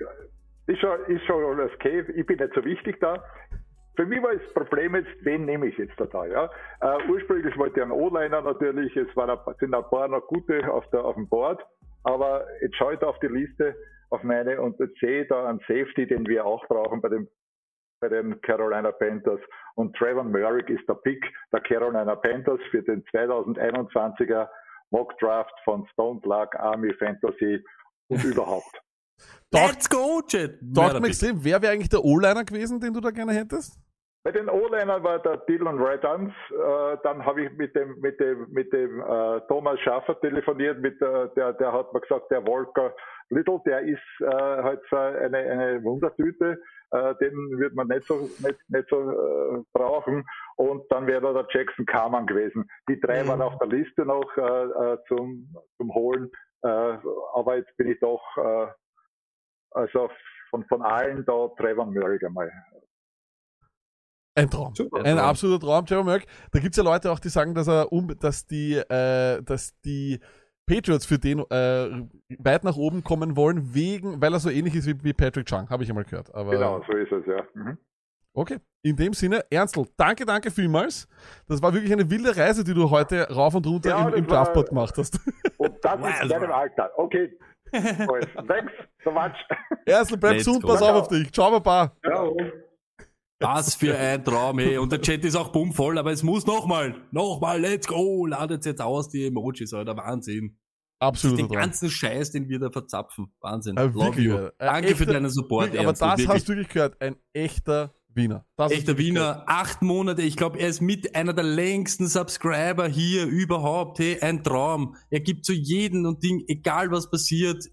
Ist 0.65 0.79
schon, 0.79 1.15
ist 1.15 1.23
schon 1.25 1.43
alles 1.43 1.71
okay. 1.75 2.03
Ich 2.15 2.25
bin 2.25 2.39
nicht 2.39 2.51
so 2.55 2.65
wichtig 2.65 2.99
da. 2.99 3.23
Für 3.95 4.07
mich 4.07 4.23
war 4.23 4.33
das 4.33 4.51
Problem 4.55 4.95
jetzt, 4.95 5.09
wen 5.21 5.45
nehme 5.45 5.67
ich 5.67 5.77
jetzt 5.77 5.93
da? 5.99 6.25
Ja? 6.25 6.49
Äh, 6.81 7.07
ursprünglich 7.07 7.55
wollte 7.55 7.81
ich 7.81 7.83
einen 7.83 7.91
O-Liner 7.91 8.41
natürlich, 8.41 8.95
es 8.97 9.15
waren 9.15 9.29
ein, 9.29 9.55
sind 9.59 9.75
ein 9.75 9.83
paar 9.91 10.07
noch 10.07 10.25
gute 10.25 10.67
auf, 10.73 10.89
der, 10.89 11.05
auf 11.05 11.13
dem 11.13 11.29
Board, 11.29 11.61
aber 12.05 12.43
jetzt 12.63 12.75
schaue 12.75 12.93
ich 12.95 12.99
da 12.99 13.07
auf 13.07 13.19
die 13.19 13.27
Liste, 13.27 13.75
auf 14.09 14.23
meine, 14.23 14.59
und 14.59 14.79
jetzt 14.79 14.99
sehe 14.99 15.21
ich 15.21 15.27
da 15.27 15.47
einen 15.47 15.59
Safety, 15.67 16.07
den 16.07 16.25
wir 16.25 16.43
auch 16.43 16.65
brauchen 16.67 17.01
bei 17.01 17.09
dem 17.09 17.27
bei 17.99 18.09
den 18.09 18.39
Carolina 18.41 18.91
Panthers. 18.91 19.39
Und 19.75 19.95
Trevor 19.95 20.23
Merrick 20.23 20.69
ist 20.69 20.87
der 20.87 20.95
Pick 20.95 21.23
der 21.51 21.61
Carolina 21.61 22.15
Panthers 22.15 22.59
für 22.71 22.81
den 22.83 23.03
2021er 23.05 24.47
Mock 24.91 25.17
Draft 25.19 25.53
von 25.63 25.87
Stone 25.93 26.21
Luck 26.23 26.55
Army 26.55 26.93
Fantasy 26.95 27.63
und 28.07 28.23
überhaupt. 28.23 28.81
Let's 29.51 29.89
go, 29.89 30.21
Jet! 30.27 30.57
Dort 30.61 31.01
wer 31.01 31.61
wäre 31.61 31.73
eigentlich 31.73 31.89
der 31.89 32.03
O-Liner 32.03 32.45
gewesen, 32.45 32.79
den 32.79 32.93
du 32.93 33.01
da 33.01 33.11
gerne 33.11 33.33
hättest? 33.33 33.77
Bei 34.23 34.31
den 34.31 34.49
O-Liner 34.49 35.01
war 35.03 35.19
der 35.19 35.37
Dylan 35.37 35.81
Redans. 35.81 36.33
Äh, 36.51 36.97
dann 37.03 37.25
habe 37.25 37.43
ich 37.43 37.51
mit 37.57 37.73
dem, 37.75 37.99
mit 37.99 38.19
dem, 38.19 38.47
mit 38.51 38.71
dem 38.73 38.99
äh, 39.01 39.41
Thomas 39.47 39.79
Schaffer 39.79 40.19
telefoniert. 40.19 40.79
Mit 40.79 40.99
der, 41.01 41.27
der, 41.29 41.53
der 41.53 41.71
hat 41.71 41.93
mir 41.93 42.01
gesagt, 42.01 42.29
der 42.29 42.45
Volker 42.45 42.93
Little, 43.29 43.61
der 43.65 43.81
ist 43.81 43.99
äh, 44.19 44.25
halt 44.27 44.81
so 44.89 44.97
eine, 44.97 45.37
eine 45.37 45.83
Wundertüte. 45.83 46.61
Äh, 46.91 47.15
den 47.21 47.59
wird 47.59 47.75
man 47.75 47.87
nicht 47.87 48.07
so, 48.07 48.29
nicht, 48.39 48.57
nicht 48.69 48.89
so 48.89 49.11
äh, 49.11 49.63
brauchen. 49.73 50.25
Und 50.55 50.83
dann 50.91 51.05
wäre 51.07 51.21
da 51.21 51.33
der 51.33 51.47
Jackson 51.51 51.85
Carman 51.85 52.25
gewesen. 52.25 52.69
Die 52.89 52.99
drei 52.99 53.23
Mhm. 53.23 53.27
waren 53.27 53.41
auf 53.41 53.57
der 53.59 53.67
Liste 53.67 54.05
noch 54.05 54.29
äh, 54.37 54.41
äh, 54.93 54.97
zum, 55.07 55.53
zum 55.77 55.93
Holen. 55.93 56.31
Äh, 56.63 56.67
aber 57.35 57.57
jetzt 57.57 57.75
bin 57.77 57.89
ich 57.91 57.99
doch, 57.99 58.21
äh, 58.37 58.67
also 59.71 60.09
von, 60.49 60.65
von 60.65 60.81
allen 60.81 61.23
da 61.25 61.47
Trevor 61.57 61.85
Murray 61.85 62.19
einmal. 62.25 62.51
Ein 64.35 64.49
Traum. 64.49 64.73
Super. 64.73 64.97
Ein 65.03 65.17
Traum. 65.17 65.29
absoluter 65.29 65.65
Traum, 65.65 65.85
Trevor 65.85 66.03
Merck. 66.05 66.25
Da 66.51 66.59
gibt 66.59 66.71
es 66.73 66.77
ja 66.77 66.83
Leute 66.83 67.11
auch, 67.11 67.19
die 67.19 67.29
sagen, 67.29 67.53
dass 67.53 67.67
er 67.67 67.91
um, 67.91 68.07
dass 68.19 68.47
die, 68.47 68.75
äh, 68.75 69.41
dass 69.43 69.79
die 69.81 70.19
Patriots 70.69 71.05
für 71.05 71.17
den 71.17 71.39
äh, 71.49 72.05
weit 72.37 72.63
nach 72.63 72.77
oben 72.77 73.03
kommen 73.03 73.35
wollen, 73.35 73.73
wegen, 73.73 74.21
weil 74.21 74.31
er 74.33 74.39
so 74.39 74.51
ähnlich 74.51 74.75
ist 74.75 74.85
wie, 74.85 75.03
wie 75.03 75.13
Patrick 75.13 75.47
Chung, 75.47 75.67
habe 75.69 75.83
ich 75.83 75.89
einmal 75.89 76.03
gehört. 76.03 76.33
Aber, 76.33 76.51
Genau, 76.51 76.81
so 76.87 76.95
ist 76.95 77.11
es, 77.11 77.25
ja. 77.25 77.43
Mhm. 77.55 77.77
Okay, 78.33 78.57
in 78.83 78.95
dem 78.95 79.13
Sinne, 79.13 79.43
Ernstl, 79.49 79.85
danke, 79.97 80.25
danke 80.25 80.51
vielmals. 80.51 81.07
Das 81.47 81.61
war 81.61 81.73
wirklich 81.73 81.91
eine 81.91 82.09
wilde 82.09 82.37
Reise, 82.37 82.63
die 82.63 82.75
du 82.75 82.89
heute 82.89 83.27
rauf 83.33 83.55
und 83.55 83.65
runter 83.65 83.89
Ja, 83.89 84.07
im, 84.07 84.13
im 84.13 84.27
Draftboard 84.27 84.69
gemacht 84.69 84.93
hast. 84.97 85.19
Und 85.57 85.73
das 85.83 85.99
ist 86.21 86.31
deinem 86.31 86.51
Alter. 86.51 86.91
Okay. 86.95 87.37
Thanks 87.71 88.71
so 89.03 89.11
much. 89.11 89.33
Ernstl, 89.85 90.17
bleib 90.17 90.37
gesund, 90.37 90.63
pass 90.65 90.81
auf 90.81 91.01
auf 91.01 91.07
dich. 91.07 91.31
Ciao, 91.33 91.59
Papa. 91.59 91.91
Was 93.39 93.75
für 93.75 93.97
ein 93.97 94.23
Traum, 94.25 94.59
ey. 94.59 94.77
Und 94.77 94.91
der 94.91 95.01
Chat 95.01 95.23
ist 95.23 95.35
auch 95.35 95.49
bummvoll, 95.51 95.97
aber 95.97 96.11
es 96.11 96.23
muss 96.23 96.45
nochmal, 96.45 96.95
nochmal, 97.11 97.59
let's 97.61 97.87
go. 97.87 98.25
Ladet 98.25 98.65
jetzt 98.65 98.81
aus 98.81 99.09
die 99.09 99.25
Emojis, 99.27 99.73
Alter. 99.73 99.95
Wahnsinn. 99.95 100.57
Absoluter 101.01 101.43
Den 101.43 101.47
Traum. 101.47 101.57
ganzen 101.57 101.89
Scheiß, 101.89 102.31
den 102.31 102.49
wir 102.49 102.59
da 102.59 102.69
verzapfen. 102.69 103.27
Wahnsinn. 103.39 103.77
Äh, 103.77 103.85
Love 103.85 104.19
you. 104.21 104.35
äh, 104.35 104.51
Danke 104.59 104.87
echter- 104.89 104.97
für 104.97 105.05
deinen 105.05 105.29
Support, 105.29 105.67
wirklich, 105.67 105.79
Aber 105.79 105.87
Ernst, 105.89 106.01
das 106.01 106.09
wirklich. 106.17 106.27
hast 106.27 106.43
du 106.43 106.51
wirklich 106.53 106.67
gehört. 106.69 107.01
Ein 107.01 107.15
echter 107.31 107.93
Wiener. 108.13 108.45
Das 108.57 108.71
Echter 108.73 108.97
Wiener, 108.97 109.43
acht 109.47 109.81
Monate. 109.81 110.23
Ich 110.23 110.35
glaube, 110.35 110.59
er 110.59 110.67
ist 110.67 110.81
mit 110.81 111.15
einer 111.15 111.31
der 111.31 111.45
längsten 111.45 112.07
Subscriber 112.07 112.87
hier 112.89 113.25
überhaupt. 113.27 113.99
Hey, 113.99 114.19
ein 114.19 114.43
Traum. 114.43 114.97
Er 115.09 115.21
gibt 115.21 115.45
zu 115.45 115.53
jedem 115.53 116.05
und 116.05 116.21
Ding, 116.21 116.43
egal 116.49 116.91
was 116.91 117.09
passiert, 117.09 117.63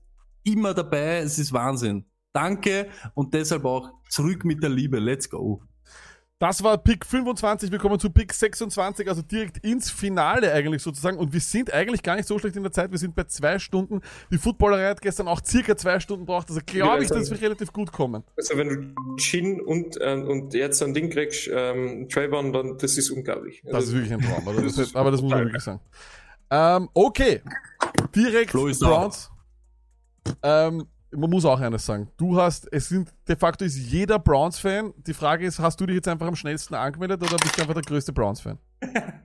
immer 0.44 0.74
dabei. 0.74 1.16
Es 1.18 1.40
ist 1.40 1.52
Wahnsinn. 1.52 2.05
Danke 2.37 2.89
und 3.15 3.33
deshalb 3.33 3.65
auch 3.65 3.95
zurück 4.11 4.45
mit 4.45 4.63
der 4.63 4.69
Liebe. 4.69 4.99
Let's 4.99 5.31
go. 5.31 5.63
Das 6.39 6.63
war 6.63 6.77
Pick 6.77 7.07
25, 7.07 7.73
wir 7.73 7.79
kommen 7.79 7.99
zu 7.99 8.11
Pick 8.11 8.31
26, 8.31 9.09
also 9.09 9.23
direkt 9.23 9.65
ins 9.65 9.91
Finale 9.91 10.53
eigentlich 10.53 10.83
sozusagen. 10.83 11.17
Und 11.17 11.33
wir 11.33 11.41
sind 11.41 11.73
eigentlich 11.73 12.03
gar 12.03 12.15
nicht 12.15 12.29
so 12.29 12.39
schlecht 12.39 12.57
in 12.57 12.63
der 12.63 12.73
Zeit, 12.73 12.91
wir 12.91 12.99
sind 12.99 13.15
bei 13.15 13.25
zwei 13.25 13.59
Stunden. 13.59 14.03
Die 14.31 14.37
Footballerei 14.37 14.91
hat 14.91 15.01
gestern 15.01 15.29
auch 15.29 15.43
circa 15.43 15.79
zwei 15.79 15.99
Stunden 15.99 16.27
braucht, 16.27 16.51
also 16.51 16.61
glaube 16.67 17.05
ich, 17.05 17.09
dass 17.09 17.31
wir 17.31 17.41
relativ 17.41 17.73
gut 17.73 17.91
kommen. 17.91 18.23
Also 18.37 18.59
wenn 18.59 18.69
du 18.69 19.17
Chin 19.17 19.63
und, 19.63 19.97
ähm, 20.03 20.29
und 20.29 20.53
jetzt 20.53 20.83
ein 20.83 20.93
Ding 20.93 21.09
kriegst, 21.09 21.49
ähm, 21.51 22.07
Trayvon, 22.11 22.53
dann 22.53 22.77
das 22.77 22.99
ist 22.99 23.09
unglaublich. 23.09 23.63
Das 23.65 23.85
ist 23.85 23.95
wirklich 23.95 24.13
ein 24.13 24.21
Traum, 24.21 24.47
also 24.47 24.61
das, 24.61 24.95
aber 24.95 25.11
das 25.11 25.23
muss 25.23 25.31
man 25.31 25.45
wirklich 25.47 25.63
sagen. 25.63 25.81
Ähm, 26.51 26.91
okay, 26.93 27.41
direkt 28.15 28.55
ist 28.55 28.83
da. 28.83 28.89
Browns. 28.89 29.31
Ähm, 30.43 30.87
man 31.16 31.30
muss 31.30 31.44
auch 31.44 31.60
eines 31.60 31.86
sagen. 31.86 32.09
Du 32.16 32.36
hast, 32.36 32.68
es 32.72 32.88
sind 32.88 33.12
de 33.28 33.36
facto 33.36 33.64
ist 33.64 33.76
jeder 33.76 34.18
Browns-Fan. 34.18 34.94
Die 35.06 35.14
Frage 35.14 35.47
ist, 35.47 35.59
hast 35.59 35.80
du 35.80 35.86
dich 35.86 35.97
jetzt 35.97 36.09
einfach 36.09 36.26
am 36.26 36.36
schnellsten 36.36 36.74
angemeldet 36.74 37.22
oder 37.22 37.36
bist 37.36 37.56
du 37.56 37.62
einfach 37.62 37.74
der 37.74 37.82
größte 37.82 38.12
Browns-Fan? 38.12 38.59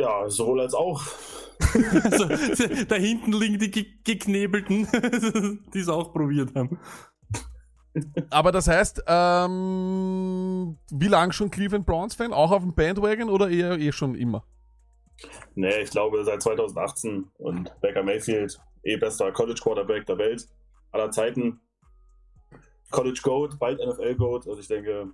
Ja, 0.00 0.30
sowohl 0.30 0.62
als 0.62 0.72
auch. 0.72 1.02
also, 2.04 2.26
da 2.88 2.94
hinten 2.94 3.32
liegen 3.32 3.58
die 3.58 3.70
ge 3.70 3.84
geknebelten, 4.02 4.88
die 5.74 5.78
es 5.78 5.90
auch 5.90 6.10
probiert 6.14 6.54
haben. 6.54 6.78
Aber 8.30 8.50
das 8.50 8.66
heißt, 8.66 9.02
ähm, 9.06 10.78
wie 10.90 11.08
lange 11.08 11.34
schon 11.34 11.50
Cleveland 11.50 11.84
Browns-Fan? 11.84 12.32
Auch 12.32 12.50
auf 12.50 12.62
dem 12.62 12.74
Bandwagon 12.74 13.28
oder 13.28 13.50
eher 13.50 13.78
eh 13.78 13.92
schon 13.92 14.14
immer? 14.14 14.44
Nee, 15.54 15.82
ich 15.82 15.90
glaube 15.90 16.24
seit 16.24 16.42
2018 16.42 17.30
und 17.36 17.70
Baker 17.82 18.02
Mayfield, 18.02 18.58
eh 18.84 18.96
bester 18.96 19.32
College 19.32 19.60
Quarterback 19.62 20.06
der 20.06 20.18
Welt 20.18 20.48
aller 20.92 21.10
Zeiten. 21.10 21.60
College 22.90 23.20
Goat, 23.22 23.58
bald 23.58 23.78
NFL 23.78 24.16
Goat, 24.16 24.48
also 24.48 24.60
ich 24.60 24.66
denke, 24.66 25.12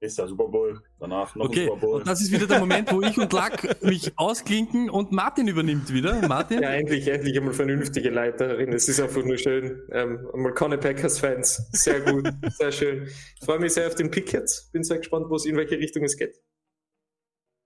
ist 0.00 0.18
ja 0.18 0.26
Super 0.26 0.48
Bowl, 0.48 0.82
danach 0.98 1.34
noch 1.36 1.46
Okay, 1.46 1.60
ein 1.62 1.66
Super 1.68 1.80
Bowl. 1.80 1.94
und 2.00 2.06
das 2.06 2.20
ist 2.20 2.32
wieder 2.32 2.46
der 2.46 2.58
Moment, 2.58 2.92
wo 2.92 3.00
ich 3.00 3.18
und 3.18 3.32
Lack 3.32 3.82
mich 3.82 4.12
ausklinken 4.18 4.90
und 4.90 5.12
Martin 5.12 5.46
übernimmt 5.48 5.92
wieder. 5.92 6.26
Martin? 6.28 6.60
Ja, 6.60 6.70
endlich, 6.70 7.06
endlich 7.08 7.38
einmal 7.38 7.54
vernünftige 7.54 8.10
Leiterin. 8.10 8.72
Es 8.72 8.88
ist 8.88 9.00
einfach 9.00 9.24
nur 9.24 9.38
schön. 9.38 9.80
Ähm, 9.92 10.28
einmal 10.34 10.52
keine 10.54 10.76
Packers-Fans. 10.76 11.68
Sehr 11.72 12.00
gut, 12.00 12.28
sehr 12.58 12.72
schön. 12.72 13.04
Ich 13.06 13.44
freue 13.46 13.60
mich 13.60 13.72
sehr 13.72 13.86
auf 13.86 13.94
den 13.94 14.10
Pick 14.10 14.32
jetzt. 14.32 14.72
Bin 14.72 14.82
sehr 14.82 14.98
gespannt, 14.98 15.26
wo 15.30 15.36
es 15.36 15.46
in 15.46 15.56
welche 15.56 15.78
Richtung 15.78 16.02
es 16.02 16.16
geht. 16.16 16.42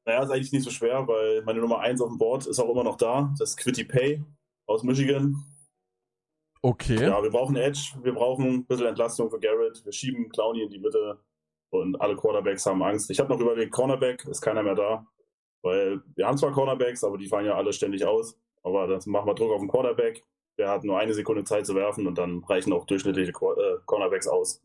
Naja, 0.04 0.22
ist 0.22 0.30
eigentlich 0.30 0.52
nicht 0.52 0.64
so 0.64 0.70
schwer, 0.70 1.08
weil 1.08 1.42
meine 1.42 1.58
Nummer 1.60 1.80
1 1.80 2.00
auf 2.00 2.08
dem 2.10 2.18
Board 2.18 2.46
ist 2.46 2.60
auch 2.60 2.70
immer 2.70 2.84
noch 2.84 2.96
da. 2.96 3.34
Das 3.38 3.50
ist 3.50 3.56
Quitty 3.56 3.82
Pay 3.84 4.22
aus 4.66 4.82
Michigan. 4.82 5.36
Okay. 6.62 7.00
Ja, 7.00 7.22
wir 7.22 7.30
brauchen 7.30 7.56
Edge, 7.56 7.92
wir 8.02 8.12
brauchen 8.12 8.46
ein 8.46 8.66
bisschen 8.66 8.86
Entlastung 8.86 9.30
für 9.30 9.38
Garrett. 9.38 9.84
Wir 9.84 9.92
schieben 9.92 10.28
Clowney 10.28 10.62
in 10.62 10.70
die 10.70 10.78
Mitte 10.78 11.18
und 11.70 12.00
alle 12.00 12.16
Quarterbacks 12.16 12.66
haben 12.66 12.82
Angst. 12.82 13.10
Ich 13.10 13.20
habe 13.20 13.32
noch 13.32 13.40
überlegt, 13.40 13.72
Cornerback, 13.72 14.24
ist 14.24 14.40
keiner 14.40 14.62
mehr 14.62 14.74
da. 14.74 15.06
Weil 15.62 16.00
wir 16.14 16.26
haben 16.26 16.38
zwar 16.38 16.52
Cornerbacks, 16.52 17.04
aber 17.04 17.18
die 17.18 17.28
fallen 17.28 17.46
ja 17.46 17.54
alle 17.54 17.72
ständig 17.72 18.04
aus. 18.04 18.38
Aber 18.62 18.86
das 18.86 19.06
machen 19.06 19.28
wir 19.28 19.34
Druck 19.34 19.52
auf 19.52 19.60
den 19.60 19.68
Quarterback. 19.68 20.24
Der 20.58 20.70
hat 20.70 20.84
nur 20.84 20.98
eine 20.98 21.14
Sekunde 21.14 21.44
Zeit 21.44 21.66
zu 21.66 21.74
werfen 21.74 22.06
und 22.06 22.16
dann 22.18 22.42
reichen 22.44 22.72
auch 22.72 22.86
durchschnittliche 22.86 23.30
äh, 23.30 23.76
Cornerbacks 23.84 24.26
aus, 24.26 24.62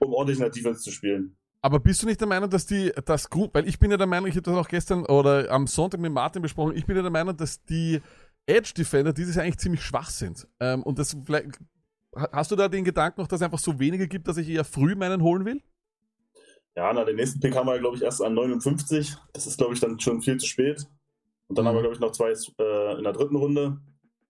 um 0.00 0.12
ordentlich 0.14 0.38
in 0.38 0.44
der 0.44 0.50
Defense 0.50 0.80
zu 0.82 0.90
spielen. 0.90 1.36
Aber 1.62 1.78
bist 1.78 2.02
du 2.02 2.06
nicht 2.06 2.20
der 2.20 2.28
Meinung, 2.28 2.48
dass 2.48 2.64
die 2.64 2.90
das 3.04 3.28
Grund, 3.28 3.52
weil 3.52 3.68
ich 3.68 3.78
bin 3.78 3.90
ja 3.90 3.98
der 3.98 4.06
Meinung, 4.06 4.28
ich 4.28 4.34
habe 4.34 4.42
das 4.42 4.54
auch 4.54 4.68
gestern 4.68 5.04
oder 5.04 5.50
am 5.50 5.66
Sonntag 5.66 6.00
mit 6.00 6.10
Martin 6.10 6.40
besprochen, 6.40 6.74
ich 6.74 6.86
bin 6.86 6.96
ja 6.96 7.02
der 7.02 7.10
Meinung, 7.10 7.36
dass 7.36 7.62
die 7.64 8.00
Edge 8.46 8.72
Defender 8.76 9.12
dieses 9.12 9.36
Jahr 9.36 9.44
eigentlich 9.44 9.58
ziemlich 9.58 9.82
schwach 9.82 10.10
sind. 10.10 10.46
Ähm, 10.60 10.82
und 10.82 10.98
das 10.98 11.16
vielleicht 11.24 11.58
hast 12.32 12.50
du 12.50 12.56
da 12.56 12.68
den 12.68 12.84
Gedanken 12.84 13.20
noch, 13.20 13.28
dass 13.28 13.40
es 13.40 13.44
einfach 13.44 13.58
so 13.58 13.78
wenige 13.78 14.08
gibt, 14.08 14.28
dass 14.28 14.36
ich 14.36 14.48
eher 14.48 14.64
früh 14.64 14.94
meinen 14.94 15.22
holen 15.22 15.44
will? 15.44 15.62
Ja, 16.76 16.92
na, 16.92 17.04
den 17.04 17.16
nächsten 17.16 17.40
Pick 17.40 17.54
haben 17.54 17.66
wir, 17.66 17.78
glaube 17.78 17.96
ich, 17.96 18.02
erst 18.02 18.22
an 18.22 18.34
59. 18.34 19.16
Das 19.32 19.46
ist, 19.46 19.58
glaube 19.58 19.74
ich, 19.74 19.80
dann 19.80 19.98
schon 20.00 20.22
viel 20.22 20.38
zu 20.38 20.46
spät. 20.46 20.86
Und 21.48 21.58
dann 21.58 21.66
haben 21.66 21.74
wir, 21.74 21.82
glaube 21.82 21.94
ich, 21.94 22.00
noch 22.00 22.12
zwei 22.12 22.30
äh, 22.30 22.96
in 22.98 23.04
der 23.04 23.12
dritten 23.12 23.36
Runde. 23.36 23.80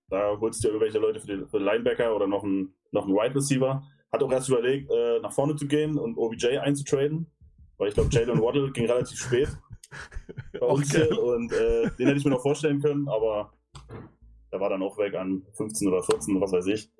Da 0.09 0.37
holst 0.41 0.65
du 0.65 0.69
dir 0.69 0.74
irgendwelche 0.74 0.99
Leute 0.99 1.20
für 1.20 1.27
die, 1.27 1.47
für 1.47 1.59
Linebacker 1.59 2.16
oder 2.16 2.27
noch 2.27 2.43
einen, 2.43 2.74
noch 2.93 3.05
einen 3.05 3.15
Wide 3.15 3.35
Receiver. 3.35 3.82
Hat 4.12 4.23
auch 4.23 4.32
erst 4.32 4.49
überlegt, 4.49 4.91
äh, 4.91 5.20
nach 5.20 5.32
vorne 5.32 5.55
zu 5.55 5.66
gehen 5.66 5.99
und 5.99 6.16
OBJ 6.16 6.59
einzutraden. 6.59 7.31
Weil 7.77 7.89
ich 7.89 7.95
glaube, 7.95 8.11
Jalen 8.11 8.41
Waddle 8.41 8.70
ging 8.73 8.87
relativ 8.87 9.19
spät 9.19 9.49
bei 10.53 10.61
uns 10.66 10.95
Okay. 10.95 11.07
hier. 11.09 11.23
Und 11.23 11.53
äh, 11.53 11.91
den 11.99 12.07
hätte 12.07 12.19
ich 12.19 12.24
mir 12.24 12.31
noch 12.31 12.43
vorstellen 12.43 12.81
können, 12.81 13.07
aber 13.09 13.53
der 14.53 14.61
war 14.61 14.71
dann 14.71 14.83
auch 14.83 14.99
weg 14.99 15.15
an 15.15 15.43
15 15.55 15.89
oder 15.89 16.03
14, 16.03 16.41
was 16.41 16.53
weiß 16.53 16.67
ich. 16.67 16.91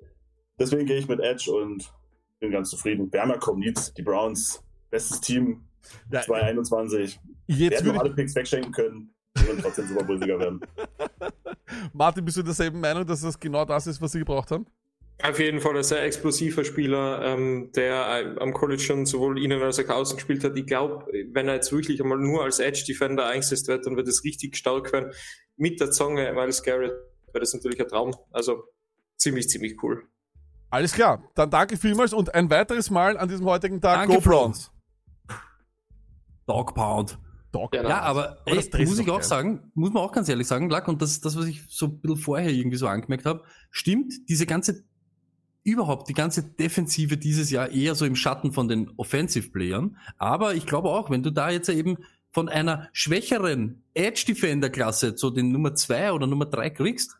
Deswegen 0.59 0.85
gehe 0.85 0.97
ich 0.97 1.07
mit 1.07 1.19
Edge 1.19 1.51
und 1.51 1.91
bin 2.39 2.51
ganz 2.51 2.69
zufrieden. 2.69 3.09
Haben 3.15 3.31
ja 3.31 3.37
Comneeds, 3.37 3.93
die 3.93 4.01
Browns, 4.03 4.63
bestes 4.89 5.21
Team, 5.21 5.63
2021. 6.11 7.19
Jetzt 7.47 7.59
Wir 7.59 7.69
hätten 7.69 7.85
würde 7.85 7.87
noch 7.89 7.95
ich- 7.95 8.01
alle 8.01 8.13
Picks 8.15 8.35
wegschenken 8.35 8.71
können. 8.71 9.13
Wir 9.35 9.47
würden 9.47 9.61
trotzdem 9.61 9.87
Super 9.87 10.03
Bowl-Sieger 10.03 10.39
werden. 10.39 10.59
Martin, 11.93 12.25
bist 12.25 12.37
du 12.37 12.43
derselben 12.43 12.79
Meinung, 12.79 13.05
dass 13.05 13.21
das 13.21 13.39
genau 13.39 13.63
das 13.65 13.87
ist, 13.87 14.01
was 14.01 14.11
sie 14.11 14.19
gebraucht 14.19 14.51
haben? 14.51 14.65
Auf 15.23 15.39
jeden 15.39 15.59
Fall 15.61 15.77
ein 15.77 15.83
sehr 15.83 16.03
explosiver 16.03 16.65
Spieler, 16.65 17.21
ähm, 17.23 17.71
der 17.75 18.35
äh, 18.35 18.39
am 18.39 18.53
College 18.53 18.81
schon 18.81 19.05
sowohl 19.05 19.41
innen 19.41 19.61
als 19.61 19.79
auch 19.79 19.87
außen 19.87 20.17
gespielt 20.17 20.43
hat. 20.43 20.57
Ich 20.57 20.65
glaube, 20.65 21.05
wenn 21.31 21.47
er 21.47 21.55
jetzt 21.55 21.71
wirklich 21.71 22.01
einmal 22.01 22.17
nur 22.17 22.43
als 22.43 22.59
Edge 22.59 22.83
Defender 22.87 23.27
eingesetzt 23.27 23.67
wird, 23.67 23.85
dann 23.85 23.95
wird 23.95 24.07
es 24.07 24.23
richtig 24.23 24.57
stark 24.57 24.91
werden 24.91 25.11
mit 25.57 25.79
der 25.79 25.91
Zange 25.91 26.33
Miles 26.33 26.63
Garrett 26.63 26.93
wäre 27.33 27.41
das 27.41 27.53
natürlich 27.53 27.79
ein 27.79 27.87
Traum. 27.87 28.15
Also 28.31 28.63
ziemlich, 29.17 29.49
ziemlich 29.49 29.81
cool. 29.83 30.03
Alles 30.69 30.93
klar, 30.93 31.23
dann 31.35 31.49
danke 31.49 31.77
vielmals 31.77 32.13
und 32.13 32.33
ein 32.33 32.49
weiteres 32.49 32.89
Mal 32.89 33.17
an 33.17 33.27
diesem 33.27 33.45
heutigen 33.45 33.81
Tag 33.81 34.07
Danke, 34.07 34.15
Go 34.15 34.21
Browns. 34.21 34.71
Dog 36.47 36.73
Pound. 36.73 37.19
Dog 37.51 37.75
Ja, 37.75 38.01
aber 38.01 38.37
das 38.45 38.67
ey, 38.67 38.85
muss 38.85 38.99
ich 38.99 39.09
auch 39.09 39.15
geil. 39.15 39.23
sagen, 39.23 39.71
muss 39.73 39.91
man 39.91 40.03
auch 40.03 40.13
ganz 40.13 40.29
ehrlich 40.29 40.47
sagen, 40.47 40.69
Lack, 40.69 40.87
und 40.87 41.01
das 41.01 41.11
ist 41.11 41.25
das, 41.25 41.37
was 41.37 41.45
ich 41.45 41.63
so 41.67 41.87
ein 41.87 41.99
bisschen 41.99 42.17
vorher 42.17 42.49
irgendwie 42.49 42.77
so 42.77 42.87
angemerkt 42.87 43.25
habe, 43.25 43.43
stimmt, 43.69 44.13
diese 44.29 44.45
ganze, 44.45 44.85
überhaupt 45.63 46.07
die 46.07 46.13
ganze 46.13 46.43
Defensive 46.43 47.17
dieses 47.17 47.51
Jahr 47.51 47.69
eher 47.69 47.95
so 47.95 48.05
im 48.05 48.15
Schatten 48.15 48.53
von 48.53 48.69
den 48.69 48.89
Offensive-Playern. 48.95 49.97
Aber 50.17 50.55
ich 50.55 50.65
glaube 50.65 50.89
auch, 50.89 51.09
wenn 51.09 51.23
du 51.23 51.31
da 51.31 51.49
jetzt 51.49 51.67
eben 51.67 51.97
von 52.31 52.47
einer 52.47 52.87
schwächeren 52.93 53.83
Edge-Defender-Klasse 53.93 55.15
zu 55.15 55.29
den 55.29 55.51
Nummer 55.51 55.75
zwei 55.75 56.13
oder 56.13 56.27
Nummer 56.27 56.45
drei 56.45 56.69
kriegst, 56.69 57.17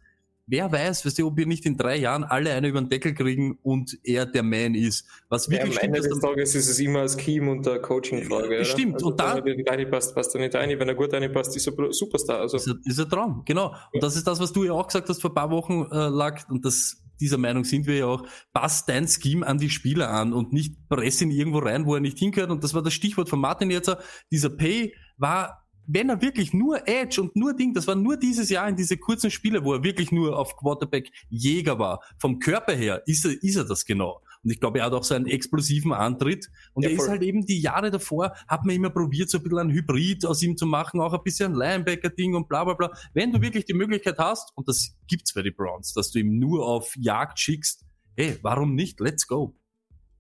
wer 0.52 0.72
weiß, 0.72 1.06
weißt 1.06 1.18
du, 1.18 1.28
ob 1.28 1.38
wir 1.38 1.48
nicht 1.48 1.66
in 1.66 1.78
drei 1.78 1.96
Jahren 1.96 2.24
alle 2.26 2.52
eine 2.54 2.68
über 2.68 2.80
den 2.82 2.90
Deckel 2.90 3.14
kriegen 3.16 3.58
und 3.64 3.98
er 4.04 4.26
der 4.26 4.44
Man 4.44 4.76
ist. 4.76 5.08
Was 5.30 5.48
Ja, 5.48 5.54
wirklich 5.54 5.70
am 5.70 5.78
stimmt, 5.78 5.96
Ende 5.96 6.10
des 6.10 6.20
Tages 6.20 6.56
ist 6.56 6.68
es 6.70 6.80
immer 6.80 7.02
das 7.04 7.20
Scheme 7.20 7.50
und 7.50 7.66
der 7.66 7.80
Coaching-Frage. 7.82 8.66
Stimmt, 8.66 8.96
Also, 8.96 9.08
und 9.08 9.20
da- 9.20 9.36
Wenn 9.38 9.48
er 9.48 9.56
nicht 9.56 9.70
reinpasst, 9.70 10.14
passt 10.14 10.36
er 10.36 10.42
nicht 10.42 10.54
rein. 10.54 10.70
Wenn 10.78 10.88
er 10.90 10.96
gut 10.96 11.14
reinpasst, 11.14 11.56
ist 11.56 11.68
er 11.68 11.74
Superstar. 11.94 12.42
Also, 12.42 12.58
ist, 12.58 12.68
ein, 12.68 12.80
ist 12.86 13.00
ein 13.00 13.10
Traum, 13.10 13.44
genau. 13.46 13.74
Und 13.94 14.04
das 14.04 14.16
ist 14.16 14.28
das, 14.28 14.40
was 14.40 14.52
du 14.52 14.66
ja 14.66 14.74
auch 14.74 14.86
gesagt 14.88 15.08
hast 15.10 15.22
vor 15.22 15.32
ein 15.32 15.36
paar 15.36 15.50
Wochen, 15.50 15.88
äh, 15.92 16.08
Lack, 16.10 16.46
und 16.50 16.66
das, 16.66 16.98
dieser 17.22 17.38
Meinung 17.38 17.64
sind 17.64 17.88
wir 17.88 17.96
ja 17.96 18.06
auch, 18.08 18.26
passt 18.52 18.90
dein 18.90 19.08
Scheme 19.08 19.48
an 19.48 19.58
die 19.58 19.70
Spieler 19.70 20.10
an 20.10 20.34
und 20.34 20.52
nicht 20.52 20.76
press 20.90 21.22
ihn 21.22 21.32
irgendwo 21.32 21.60
rein, 21.60 21.86
wo 21.86 21.96
er 21.96 22.02
nicht 22.02 22.20
hingehört. 22.20 22.52
Und 22.52 22.64
das 22.64 22.74
war 22.74 22.82
das 22.82 22.94
Stichwort 22.94 23.30
von 23.30 23.40
Martin 23.40 23.72
jetzt. 23.72 23.96
Dieser 24.32 24.50
Pay 24.50 24.94
war, 25.18 25.61
wenn 25.88 26.10
er 26.10 26.22
wirklich 26.22 26.54
nur 26.54 26.88
Edge 26.88 27.22
und 27.22 27.36
nur 27.36 27.54
Ding, 27.54 27.74
das 27.74 27.88
war 27.88 27.96
nur 27.96 28.18
dieses 28.18 28.50
Jahr 28.50 28.68
in 28.68 28.76
diese 28.76 28.98
kurzen 28.98 29.32
Spiele, 29.32 29.64
wo 29.64 29.74
er 29.74 29.84
wirklich 29.84 30.12
nur 30.12 30.38
auf 30.38 30.56
Quarterback 30.56 31.12
Jäger 31.30 31.80
war. 31.80 32.02
Vom 32.18 32.40
Körper 32.40 32.74
her 32.74 33.04
ist 33.06 33.26
er, 33.26 33.32
ist 33.44 33.56
er 33.56 33.66
das 33.66 33.86
genau. 33.86 34.22
Und 34.44 34.52
ich 34.52 34.60
glaube, 34.60 34.80
er 34.80 34.86
hat 34.86 34.94
auch 34.94 35.04
so 35.04 35.14
einen 35.14 35.28
explosiven 35.28 35.94
Antritt. 35.94 36.50
Und 36.74 36.84
Ja, 36.84 36.90
er 36.90 36.96
ist 36.96 37.08
halt 37.08 37.22
eben 37.22 37.46
die 37.46 37.60
Jahre 37.60 37.92
davor, 37.92 38.34
hat 38.48 38.66
man 38.66 38.76
immer 38.76 38.90
probiert, 38.90 39.30
so 39.30 39.38
ein 39.38 39.44
bisschen 39.44 39.60
ein 39.60 39.72
Hybrid 39.72 40.26
aus 40.26 40.42
ihm 40.42 40.58
zu 40.58 40.66
machen, 40.66 41.00
auch 41.00 41.14
ein 41.14 41.24
bisschen 41.24 41.54
ein 41.54 41.56
Linebacker-Ding 41.56 42.34
und 42.36 42.48
bla 42.48 42.64
bla 42.64 42.74
bla. 42.74 42.92
Wenn 43.14 43.32
du 43.32 43.42
wirklich 43.42 43.66
die 43.66 43.74
Möglichkeit 43.74 44.18
hast, 44.18 44.52
und 44.56 44.68
das 44.68 44.96
gibt's 45.08 45.34
bei 45.34 45.42
den 45.42 45.56
Browns, 45.56 45.94
dass 45.94 46.12
du 46.12 46.20
ihm 46.20 46.40
nur 46.40 46.66
auf 46.66 46.96
Jagd 46.98 47.40
schickst, 47.40 47.86
hey, 48.16 48.38
warum 48.42 48.76
nicht? 48.76 49.00
Let's 49.00 49.28
go. 49.28 49.56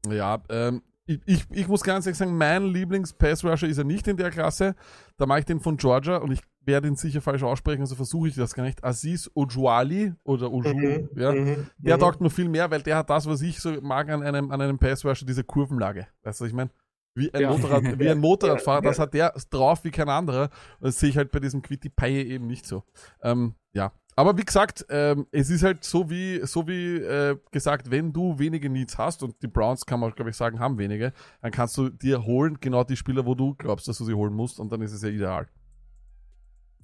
Ja, 0.08 0.44
ähm, 0.50 0.82
ich, 1.14 1.20
ich, 1.26 1.46
ich 1.52 1.68
muss 1.68 1.84
ganz 1.84 2.06
ehrlich 2.06 2.18
sagen, 2.18 2.38
mein 2.38 2.66
Lieblings-Pass-Rusher 2.66 3.68
ist 3.68 3.78
er 3.78 3.84
nicht 3.84 4.08
in 4.08 4.18
der 4.18 4.30
Klasse. 4.32 4.76
Da 5.18 5.26
mache 5.26 5.40
ich 5.40 5.46
den 5.46 5.60
von 5.60 5.78
Georgia 5.78 6.18
und 6.18 6.32
ich 6.32 6.42
werde 6.64 6.88
ihn 6.88 6.96
sicher 6.96 7.22
falsch 7.22 7.44
aussprechen, 7.44 7.82
also 7.82 7.96
versuche 7.96 8.28
ich 8.28 8.36
das 8.36 8.54
gar 8.54 8.64
nicht. 8.64 8.84
Aziz 8.84 9.30
Ojuali 9.34 10.14
oder 10.24 10.52
Oju, 10.52 10.74
Mhm, 10.74 11.10
ja. 11.16 11.32
mhm, 11.32 11.68
Der 11.80 11.98
mhm. 11.98 12.02
taugt 12.02 12.22
mir 12.22 12.30
viel 12.30 12.50
mehr, 12.50 12.70
weil 12.70 12.82
der 12.82 12.98
hat 12.98 13.10
das, 13.10 13.26
was 13.28 13.42
ich 13.42 13.60
so 13.60 13.72
mag 13.82 14.10
an 14.10 14.22
einem, 14.24 14.52
an 14.52 14.62
einem 14.62 14.78
Pass-Rusher, 14.78 15.26
diese 15.26 15.44
Kurvenlage. 15.44 16.08
Weißt 16.24 16.40
du, 16.40 16.44
was 16.44 16.50
ich 16.50 16.56
meine? 16.56 16.70
Wie 17.14 17.34
ein, 17.34 17.42
Ja. 17.42 17.50
Motorrad, 17.50 18.00
wie 18.00 18.10
ein 18.10 18.18
Motorradfahrer, 18.20 18.84
Ja, 18.84 18.90
das 18.90 19.00
hat 19.00 19.14
der 19.14 19.34
drauf 19.50 19.84
wie 19.84 19.92
kein 19.92 20.08
anderer. 20.08 20.50
Und 20.80 20.88
das 20.88 21.00
sehe 21.00 21.10
ich 21.10 21.18
halt 21.18 21.32
bei 21.32 21.40
diesem 21.40 21.62
Quitty 21.62 21.90
Paye 21.90 22.24
eben 22.24 22.48
nicht 22.48 22.66
so. 22.66 22.84
Ähm, 23.22 23.56
ja. 23.74 23.92
Aber 24.16 24.38
wie 24.38 24.44
gesagt, 24.44 24.86
ähm, 24.90 25.26
es 25.32 25.50
ist 25.50 25.64
halt 25.64 25.84
so 25.84 26.10
wie, 26.10 26.46
so 26.46 26.68
wie 26.68 26.98
äh, 26.98 27.38
gesagt, 27.52 27.90
wenn 27.92 28.12
du 28.12 28.38
wenige 28.38 28.70
Needs 28.70 28.98
hast, 28.98 29.24
und 29.24 29.42
die 29.42 29.48
Browns 29.48 29.86
kann 29.86 30.00
man, 30.00 30.12
glaube 30.12 30.30
ich, 30.32 30.36
sagen, 30.36 30.60
haben 30.60 30.78
wenige, 30.78 31.14
dann 31.42 31.52
kannst 31.52 31.78
du 31.78 31.90
dir 31.90 32.24
holen, 32.26 32.60
genau 32.60 32.84
die 32.84 32.98
Spieler, 32.98 33.26
wo 33.26 33.36
du 33.36 33.56
glaubst, 33.56 33.88
dass 33.88 33.98
du 33.98 34.06
sie 34.06 34.14
holen 34.14 34.34
musst, 34.34 34.60
und 34.60 34.72
dann 34.72 34.82
ist 34.82 34.92
es 34.92 35.02
ja 35.02 35.10
ideal. 35.10 35.48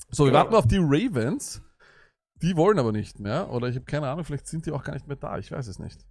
So, 0.10 0.24
wir 0.26 0.32
Genau. 0.32 0.40
warten 0.44 0.56
auf 0.56 0.68
die 0.68 0.78
Ravens. 0.80 1.62
Die 2.42 2.56
wollen 2.56 2.78
aber 2.78 2.92
nicht 2.92 3.20
mehr. 3.20 3.50
Oder 3.52 3.68
ich 3.68 3.76
habe 3.76 3.86
keine 3.86 4.08
Ahnung, 4.10 4.24
vielleicht 4.24 4.48
sind 4.48 4.66
die 4.66 4.72
auch 4.72 4.84
gar 4.84 4.94
nicht 4.94 5.08
mehr 5.08 5.18
da. 5.18 5.38
Ich 5.40 5.52
weiß 5.52 5.68
es 5.68 5.80
nicht. 5.80 6.06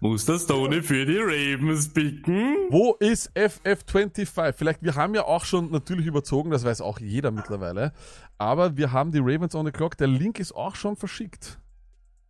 Muss 0.00 0.24
das 0.24 0.46
Tony 0.46 0.82
für 0.82 1.06
die 1.06 1.18
Ravens 1.18 1.92
picken? 1.92 2.56
Wo 2.70 2.94
ist 2.94 3.30
FF25? 3.36 4.52
Vielleicht, 4.52 4.82
wir 4.82 4.94
haben 4.94 5.14
ja 5.14 5.24
auch 5.24 5.44
schon 5.44 5.70
natürlich 5.70 6.06
überzogen, 6.06 6.50
das 6.50 6.64
weiß 6.64 6.80
auch 6.80 6.98
jeder 6.98 7.30
mittlerweile. 7.30 7.92
Aber 8.38 8.76
wir 8.76 8.92
haben 8.92 9.12
die 9.12 9.20
Ravens 9.20 9.54
on 9.54 9.66
the 9.66 9.72
Clock. 9.72 9.96
Der 9.96 10.08
Link 10.08 10.40
ist 10.40 10.52
auch 10.52 10.74
schon 10.74 10.96
verschickt. 10.96 11.60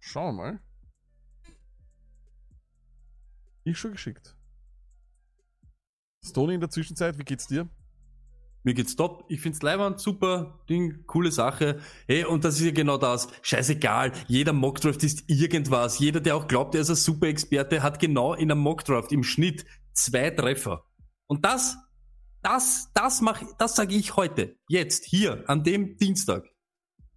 Schauen 0.01 0.37
wir 0.37 0.43
mal. 0.43 0.61
Ich 3.65 3.79
schon 3.79 3.93
geschickt. 3.93 4.37
Stony 6.25 6.55
in 6.55 6.61
der 6.61 6.71
Zwischenzeit, 6.71 7.19
wie 7.19 7.25
geht's 7.25 7.47
dir? 7.47 7.69
Mir 8.65 8.75
geht's 8.75 8.95
top. 8.95 9.25
Ich 9.29 9.41
find's 9.41 9.61
leibend, 9.63 9.99
super 9.99 10.61
Ding, 10.69 11.05
coole 11.07 11.33
Sache. 11.33 11.81
Hey, 12.07 12.25
und 12.25 12.45
das 12.45 12.57
ist 12.57 12.65
ja 12.65 12.71
genau 12.71 12.97
das. 12.97 13.29
Scheißegal. 13.43 14.13
Jeder 14.29 14.53
Mockdraft 14.53 15.03
ist 15.03 15.25
irgendwas. 15.29 15.99
Jeder, 15.99 16.21
der 16.21 16.37
auch 16.37 16.47
glaubt, 16.47 16.75
er 16.75 16.83
ist 16.83 16.91
ein 16.91 16.97
super 16.97 17.27
Experte, 17.27 17.83
hat 17.83 17.99
genau 17.99 18.35
in 18.35 18.51
einem 18.51 18.61
Mockdraft 18.61 19.11
im 19.11 19.25
Schnitt 19.25 19.65
zwei 19.93 20.31
Treffer. 20.31 20.85
Und 21.27 21.45
das, 21.45 21.77
das, 22.43 22.91
das 22.95 23.21
mach, 23.21 23.43
das 23.59 23.75
sage 23.75 23.97
ich 23.97 24.17
heute. 24.17 24.57
Jetzt, 24.69 25.07
hier, 25.07 25.45
an 25.49 25.65
dem 25.65 25.97
Dienstag. 25.97 26.45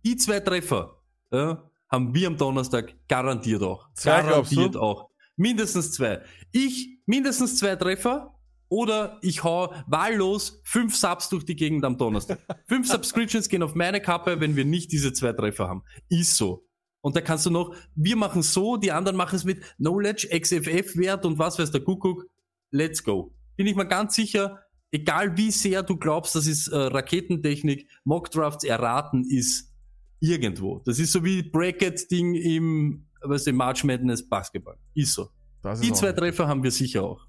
Die 0.03 0.15
zwei 0.17 0.39
Treffer, 0.39 1.01
ja, 1.31 1.69
haben 1.89 2.13
wir 2.13 2.27
am 2.27 2.37
Donnerstag 2.37 2.95
garantiert 3.07 3.61
auch. 3.61 3.89
Zwei, 3.93 4.21
garantiert 4.21 4.77
auch. 4.77 5.09
Mindestens 5.35 5.91
zwei. 5.91 6.21
Ich, 6.51 6.99
mindestens 7.05 7.57
zwei 7.57 7.75
Treffer. 7.75 8.34
Oder 8.69 9.19
ich 9.21 9.43
hau 9.43 9.73
wahllos 9.87 10.61
fünf 10.63 10.95
Subs 10.95 11.29
durch 11.29 11.45
die 11.45 11.55
Gegend 11.55 11.85
am 11.85 11.97
Donnerstag. 11.97 12.39
fünf 12.67 12.87
Subscriptions 12.87 13.49
gehen 13.49 13.63
auf 13.63 13.75
meine 13.75 14.01
Kappe, 14.01 14.39
wenn 14.39 14.55
wir 14.55 14.65
nicht 14.65 14.91
diese 14.91 15.13
zwei 15.13 15.33
Treffer 15.33 15.67
haben. 15.67 15.83
Ist 16.09 16.35
so. 16.37 16.65
Und 17.01 17.15
da 17.15 17.21
kannst 17.21 17.45
du 17.45 17.51
noch, 17.51 17.75
wir 17.93 18.15
machen 18.15 18.41
so, 18.41 18.77
die 18.77 18.91
anderen 18.91 19.15
machen 19.15 19.35
es 19.35 19.43
mit 19.43 19.61
Knowledge, 19.77 20.27
XFF-Wert 20.39 21.25
und 21.25 21.37
was 21.37 21.59
weiß 21.59 21.69
der 21.71 21.81
Kuckuck. 21.81 22.25
Let's 22.71 23.03
go. 23.03 23.35
Bin 23.55 23.67
ich 23.67 23.75
mir 23.75 23.87
ganz 23.87 24.15
sicher, 24.15 24.59
egal 24.91 25.37
wie 25.37 25.51
sehr 25.51 25.83
du 25.83 25.97
glaubst, 25.97 26.33
das 26.33 26.47
ist 26.47 26.67
äh, 26.67 26.75
Raketentechnik, 26.75 27.87
Mockdrafts 28.05 28.63
erraten 28.63 29.23
ist 29.23 29.71
irgendwo. 30.19 30.79
Das 30.79 30.97
ist 30.97 31.11
so 31.11 31.23
wie 31.23 31.43
Bracket-Ding 31.43 32.35
im, 32.35 33.05
was 33.21 33.45
im 33.45 33.55
March 33.57 33.83
Madness 33.83 34.27
Basketball. 34.27 34.77
Ist 34.93 35.13
so. 35.13 35.29
Ist 35.63 35.83
Die 35.83 35.93
zwei. 35.93 36.11
Treffer 36.11 36.47
haben 36.47 36.63
wir 36.63 36.71
sicher 36.71 37.03
auch. 37.03 37.24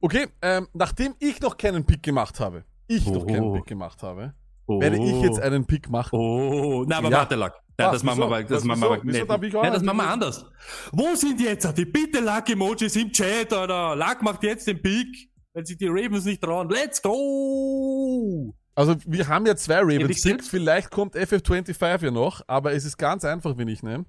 Okay, 0.00 0.28
ähm, 0.42 0.68
nachdem 0.72 1.14
ich 1.18 1.40
noch 1.40 1.56
keinen 1.56 1.84
Pick 1.84 2.02
gemacht 2.02 2.40
habe, 2.40 2.64
ich 2.86 3.06
noch 3.06 3.22
Oh. 3.22 3.26
keinen 3.26 3.52
Pick 3.54 3.66
gemacht 3.66 4.02
habe, 4.02 4.34
Oh. 4.66 4.80
werde 4.80 4.96
ich 4.96 5.22
jetzt 5.22 5.40
einen 5.40 5.66
Pick 5.66 5.88
machen. 5.90 6.10
Oh, 6.18 6.84
na, 6.86 6.98
aber 6.98 7.10
Ja. 7.10 7.18
warte, 7.18 7.34
Lack. 7.36 7.54
Ja, 7.78 7.86
Was, 7.86 7.92
das 7.94 8.02
machen 8.04 8.20
wir 8.20 8.28
mal, 8.28 8.44
das 8.44 8.62
machen 8.64 8.80
wir 8.82 8.88
mal. 8.88 8.98
Auch 8.98 9.62
Nein, 9.62 9.72
das 9.72 9.82
machen 9.82 9.96
wir 9.98 10.06
anders. 10.08 10.46
Wo 10.92 11.14
sind 11.16 11.40
jetzt 11.40 11.76
die 11.76 11.84
bitte 11.84 12.20
Lack-Emojis 12.20 12.94
im 12.96 13.10
Chat, 13.10 13.52
Alter? 13.52 13.96
Lack 13.96 14.22
macht 14.22 14.42
jetzt 14.44 14.66
den 14.68 14.80
Pick, 14.80 15.28
wenn 15.54 15.64
sich 15.64 15.76
die 15.76 15.88
Ravens 15.88 16.24
nicht 16.24 16.40
trauen. 16.40 16.68
Let's 16.70 17.02
go! 17.02 18.54
Also 18.76 18.96
wir 19.06 19.26
haben 19.28 19.46
ja 19.46 19.54
zwei 19.56 19.74
Ehrlich 19.74 20.00
Ravens 20.02 20.22
Picks, 20.22 20.48
vielleicht 20.48 20.90
kommt 20.90 21.14
FF25 21.16 22.04
ja 22.04 22.10
noch, 22.10 22.42
aber 22.46 22.72
es 22.72 22.84
ist 22.84 22.96
ganz 22.96 23.24
einfach, 23.24 23.56
wenn 23.56 23.68
ich 23.68 23.82
nehme. 23.82 24.04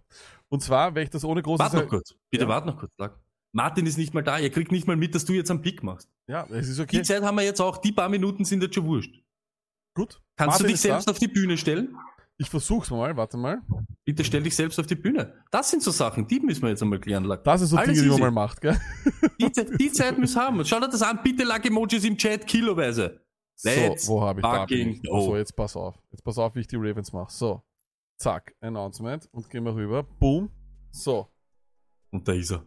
Und 0.49 0.61
zwar, 0.61 0.93
wenn 0.95 1.03
ich 1.03 1.09
das 1.09 1.23
ohne 1.23 1.41
großes... 1.41 1.59
Warte 1.63 1.77
noch 1.77 1.87
kurz. 1.87 2.13
Bitte 2.31 2.43
Ja. 2.43 2.49
warte 2.49 2.67
noch 2.67 2.77
kurz, 2.77 2.91
Lack. 2.97 3.15
Martin 3.55 3.85
ist 3.85 3.97
nicht 3.97 4.13
mal 4.13 4.21
da. 4.21 4.37
Ihr 4.37 4.49
kriegt 4.49 4.73
nicht 4.73 4.85
mal 4.85 4.97
mit, 4.97 5.15
dass 5.15 5.23
du 5.23 5.31
jetzt 5.31 5.49
einen 5.49 5.61
Pick 5.61 5.81
machst. 5.81 6.09
Ja, 6.27 6.45
es 6.51 6.67
ist 6.67 6.77
okay. 6.77 6.97
Die 6.97 7.03
Zeit 7.03 7.23
haben 7.23 7.35
wir 7.35 7.43
jetzt 7.43 7.61
auch. 7.61 7.77
Die 7.77 7.93
paar 7.93 8.09
Minuten 8.09 8.43
sind 8.43 8.61
jetzt 8.61 8.75
schon 8.75 8.85
wurscht. 8.85 9.15
Gut. 9.95 10.21
Kannst 10.35 10.55
Martin 10.55 10.67
du 10.67 10.71
dich 10.73 10.81
selbst 10.81 11.07
da. 11.07 11.11
auf 11.11 11.19
die 11.19 11.29
Bühne 11.29 11.57
stellen? 11.57 11.95
Ich 12.37 12.49
versuch's 12.49 12.91
mal, 12.91 13.15
warte 13.15 13.37
mal. 13.37 13.61
Bitte 14.03 14.25
stell 14.25 14.43
dich 14.43 14.57
selbst 14.57 14.77
auf 14.77 14.87
die 14.87 14.95
Bühne. 14.95 15.41
Das 15.51 15.71
sind 15.71 15.81
so 15.81 15.91
Sachen, 15.91 16.27
die 16.27 16.41
müssen 16.41 16.63
wir 16.63 16.69
jetzt 16.69 16.83
einmal 16.83 16.99
klären, 16.99 17.23
Lack. 17.23 17.45
Das 17.45 17.61
ist 17.61 17.69
so 17.69 17.77
Alles 17.77 17.97
Dinge, 17.97 18.01
die 18.01 18.07
man 18.09 18.15
easy. 18.15 18.21
mal 18.23 18.31
macht, 18.31 18.59
gell? 18.59 18.77
Die, 19.39 19.77
die 19.77 19.91
Zeit 19.91 20.17
müssen 20.17 20.35
wir 20.35 20.41
haben. 20.43 20.65
Schau 20.65 20.79
dir 20.79 20.89
das 20.89 21.01
an. 21.01 21.19
Bitte 21.23 21.43
Lack-Emojis 21.43 22.03
im 22.03 22.17
Chat 22.17 22.45
kiloweise. 22.47 23.21
Let's 23.63 24.05
so, 24.05 24.13
wo 24.13 24.21
habe 24.21 24.41
ich 24.41 24.45
da? 24.45 24.65
Bin 24.65 24.89
ich. 24.91 25.01
So, 25.03 25.37
jetzt 25.37 25.55
pass 25.55 25.77
auf. 25.77 25.95
Jetzt 26.11 26.23
pass 26.23 26.37
auf, 26.37 26.55
wie 26.55 26.59
ich 26.61 26.67
die 26.67 26.75
Ravens 26.75 27.13
mache. 27.13 27.31
So. 27.31 27.63
Zack, 28.17 28.53
Announcement 28.59 29.29
und 29.31 29.49
gehen 29.49 29.63
wir 29.63 29.75
rüber. 29.75 30.03
Boom. 30.03 30.49
So. 30.91 31.29
Und 32.11 32.27
da 32.27 32.33
ist 32.33 32.51
er. 32.51 32.65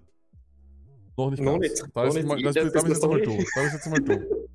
Noch 1.19 1.31
nicht 1.31 1.43
Noch 1.43 1.59
ganz. 1.59 1.63
nicht. 1.81 1.83
Da 1.95 2.01
Noch 2.03 2.09
ist 2.09 2.15
nicht. 2.15 2.27
mal, 2.29 2.43
das, 2.43 2.55
Das 2.55 2.73
da 2.73 2.81
bin 2.81 2.93
ich 2.93 2.97
ist 2.97 3.03
jetzt 3.03 3.05
einmal 3.05 3.21
du. 3.21 3.31
Da 3.31 3.37
bin 3.37 3.67
ich 3.67 3.73
jetzt 3.73 3.85
einmal 3.87 4.01
du. 4.01 4.49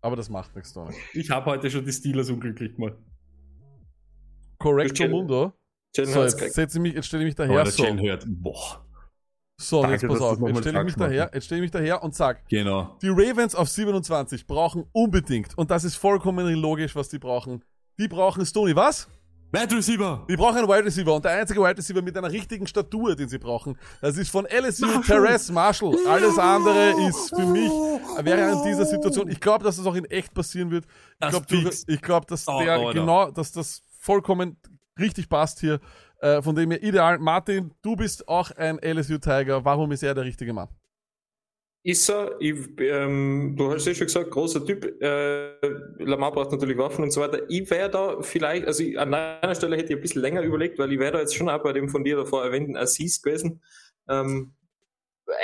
Aber 0.00 0.16
das 0.16 0.28
macht 0.30 0.56
nichts, 0.56 0.72
Donny. 0.72 0.94
Ich 1.12 1.30
habe 1.30 1.46
heute 1.46 1.70
schon 1.70 1.84
die 1.84 1.92
Steelers 1.92 2.28
unglücklich 2.30 2.74
gemacht. 2.74 2.94
Correcto 4.58 5.08
Mundo. 5.08 5.52
Jalen 5.94 6.12
So, 6.12 6.22
jetzt 6.22 6.38
setze 6.54 6.78
ich 6.78 6.82
mich, 6.82 6.94
jetzt 6.94 7.06
stelle 7.06 7.22
ich 7.24 7.26
mich 7.28 7.34
daher. 7.34 7.62
der 7.62 7.72
So. 7.72 7.84
Hört. 7.86 8.24
Boah. 8.26 8.84
So, 9.58 9.82
Danke, 9.82 10.06
jetzt 10.06 10.08
pass 10.08 10.20
auf. 10.20 10.40
Jetzt 10.40 10.58
stelle 10.60 10.78
ich 10.80 10.84
mich 10.86 10.94
daher, 10.96 11.30
jetzt 11.32 11.44
stelle 11.44 11.58
ich 11.60 11.62
mich 11.62 11.70
daher 11.70 12.02
und 12.02 12.14
sag, 12.14 12.48
Genau. 12.48 12.96
die 13.02 13.08
Ravens 13.08 13.54
auf 13.54 13.68
27 13.68 14.46
brauchen 14.46 14.86
unbedingt, 14.92 15.56
und 15.56 15.70
das 15.70 15.84
ist 15.84 15.94
vollkommen 15.96 16.52
logisch, 16.54 16.96
was 16.96 17.10
die 17.10 17.18
brauchen. 17.18 17.62
Die 17.98 18.08
brauchen 18.08 18.44
Stoney, 18.44 18.74
was? 18.74 19.08
Wide 19.52 19.76
Receiver. 19.76 20.24
Die 20.28 20.36
brauchen 20.36 20.58
einen 20.58 20.68
Wide 20.68 20.84
Receiver 20.86 21.14
und 21.14 21.24
der 21.24 21.32
einzige 21.32 21.60
Wide 21.60 21.76
Receiver 21.76 22.00
mit 22.00 22.16
einer 22.16 22.30
richtigen 22.32 22.66
Statur, 22.66 23.14
den 23.14 23.28
sie 23.28 23.38
brauchen, 23.38 23.78
das 24.00 24.16
ist 24.16 24.30
von 24.30 24.46
LSU 24.46 25.02
Terrace 25.02 25.50
Marshall. 25.50 25.94
Alles 26.08 26.38
andere 26.38 26.92
ist 27.06 27.28
für 27.34 27.44
mich, 27.46 27.70
wäre 27.70 28.52
in 28.52 28.62
dieser 28.64 28.86
Situation, 28.86 29.28
ich 29.28 29.40
glaube, 29.40 29.64
dass 29.64 29.76
das 29.76 29.86
auch 29.86 29.94
in 29.94 30.06
echt 30.06 30.32
passieren 30.32 30.70
wird. 30.70 30.86
Ich 31.22 31.28
glaube, 31.30 31.46
glaub, 32.00 32.26
dass 32.26 32.48
Oh, 32.48 32.60
der 32.60 32.92
genau, 32.92 33.30
dass 33.30 33.52
das 33.52 33.82
vollkommen 34.00 34.56
richtig 34.98 35.28
passt 35.28 35.60
hier. 35.60 35.80
Äh, 36.20 36.40
von 36.40 36.54
dem 36.54 36.70
her 36.70 36.82
ideal. 36.82 37.18
Martin, 37.18 37.72
du 37.82 37.96
bist 37.96 38.28
auch 38.28 38.52
ein 38.52 38.78
LSU 38.78 39.18
Tiger. 39.18 39.64
Warum 39.64 39.90
ist 39.90 40.02
er 40.02 40.14
der 40.14 40.24
richtige 40.24 40.52
Mann? 40.52 40.68
Ist 41.84 42.08
er, 42.08 42.36
ich, 42.38 42.54
ähm, 42.78 43.56
du 43.58 43.72
hast 43.72 43.86
ja 43.86 43.94
schon 43.94 44.06
gesagt, 44.06 44.30
großer 44.30 44.64
Typ, 44.64 44.84
äh, 45.02 45.56
Lamar 45.98 46.30
braucht 46.30 46.52
natürlich 46.52 46.78
Waffen 46.78 47.02
und 47.02 47.10
so 47.10 47.20
weiter. 47.20 47.42
Ich 47.48 47.68
wäre 47.70 47.90
da 47.90 48.22
vielleicht, 48.22 48.66
also 48.68 48.84
ich, 48.84 48.96
an 48.96 49.10
deiner 49.10 49.54
Stelle 49.56 49.76
hätte 49.76 49.92
ich 49.92 49.98
ein 49.98 50.02
bisschen 50.02 50.22
länger 50.22 50.42
überlegt, 50.42 50.78
weil 50.78 50.92
ich 50.92 51.00
wäre 51.00 51.12
da 51.12 51.18
jetzt 51.18 51.34
schon 51.34 51.48
auch 51.48 51.60
bei 51.62 51.72
dem 51.72 51.88
von 51.88 52.04
dir 52.04 52.14
davor 52.16 52.44
erwähnten 52.44 52.76
Assis 52.76 53.20
gewesen. 53.20 53.60
Ähm, 54.08 54.52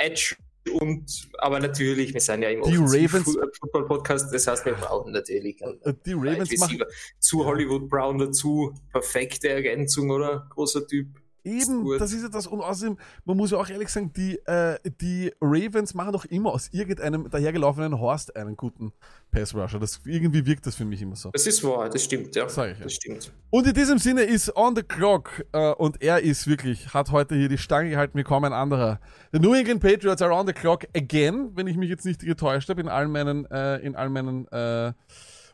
Edge 0.01 0.37
und, 0.79 1.29
aber 1.39 1.59
natürlich, 1.59 2.13
wir 2.13 2.21
sind 2.21 2.41
ja 2.41 2.49
im 2.49 2.61
Die 2.61 2.75
Ravens- 2.77 3.37
Football 3.59 3.87
Podcast, 3.87 4.33
das 4.33 4.47
heißt, 4.47 4.65
wir 4.65 4.73
brauchen 4.73 5.11
natürlich 5.11 5.61
Äh, 5.61 5.93
Die 6.05 6.13
Ravens 6.13 6.57
machen 6.57 6.83
zu 7.19 7.43
Hollywood 7.43 7.89
Brown 7.89 8.17
dazu, 8.17 8.73
perfekte 8.93 9.49
Ergänzung, 9.49 10.09
oder? 10.09 10.47
Großer 10.51 10.87
Typ. 10.87 11.07
Eben, 11.43 11.83
gut. 11.83 12.01
das 12.01 12.11
ist 12.11 12.23
ja 12.23 12.29
das. 12.29 12.47
Und 12.47 12.61
außerdem, 12.61 12.97
man 13.25 13.37
muss 13.37 13.51
ja 13.51 13.57
auch 13.57 13.69
ehrlich 13.69 13.89
sagen, 13.89 14.11
die, 14.13 14.37
äh, 14.45 14.77
die 15.01 15.31
Ravens 15.41 15.93
machen 15.93 16.11
doch 16.13 16.25
immer 16.25 16.51
aus 16.51 16.69
irgendeinem 16.71 17.29
dahergelaufenen 17.29 17.99
Horst 17.99 18.35
einen 18.35 18.55
guten 18.55 18.91
Pass-Rusher. 19.31 19.79
Das, 19.79 20.01
irgendwie 20.05 20.45
wirkt 20.45 20.65
das 20.65 20.75
für 20.75 20.85
mich 20.85 21.01
immer 21.01 21.15
so. 21.15 21.31
Das 21.31 21.47
ist 21.47 21.63
wahr, 21.63 21.89
das 21.89 22.03
stimmt, 22.03 22.35
ja. 22.35 22.49
Sag 22.49 22.71
ich 22.71 22.77
ja. 22.77 22.83
Das 22.83 22.93
stimmt. 22.93 23.31
Und 23.49 23.67
in 23.67 23.73
diesem 23.73 23.97
Sinne 23.97 24.23
ist 24.23 24.55
on 24.55 24.75
the 24.75 24.83
clock 24.83 25.45
äh, 25.51 25.71
und 25.73 26.01
er 26.01 26.21
ist 26.21 26.47
wirklich, 26.47 26.93
hat 26.93 27.11
heute 27.11 27.35
hier 27.35 27.49
die 27.49 27.57
Stange 27.57 27.89
gehalten 27.91 28.17
wie 28.17 28.23
kaum 28.23 28.43
ein 28.43 28.53
anderer. 28.53 28.99
The 29.31 29.39
New 29.39 29.53
England 29.53 29.81
Patriots 29.81 30.21
are 30.21 30.33
on 30.33 30.47
the 30.47 30.53
clock 30.53 30.85
again, 30.95 31.51
wenn 31.55 31.67
ich 31.67 31.77
mich 31.77 31.89
jetzt 31.89 32.05
nicht 32.05 32.21
getäuscht 32.21 32.69
habe 32.69 32.81
in 32.81 32.89
all 32.89 33.07
meinen, 33.07 33.45
äh, 33.51 33.77
in 33.77 33.95
all 33.95 34.09
meinen 34.09 34.47
äh, 34.49 34.93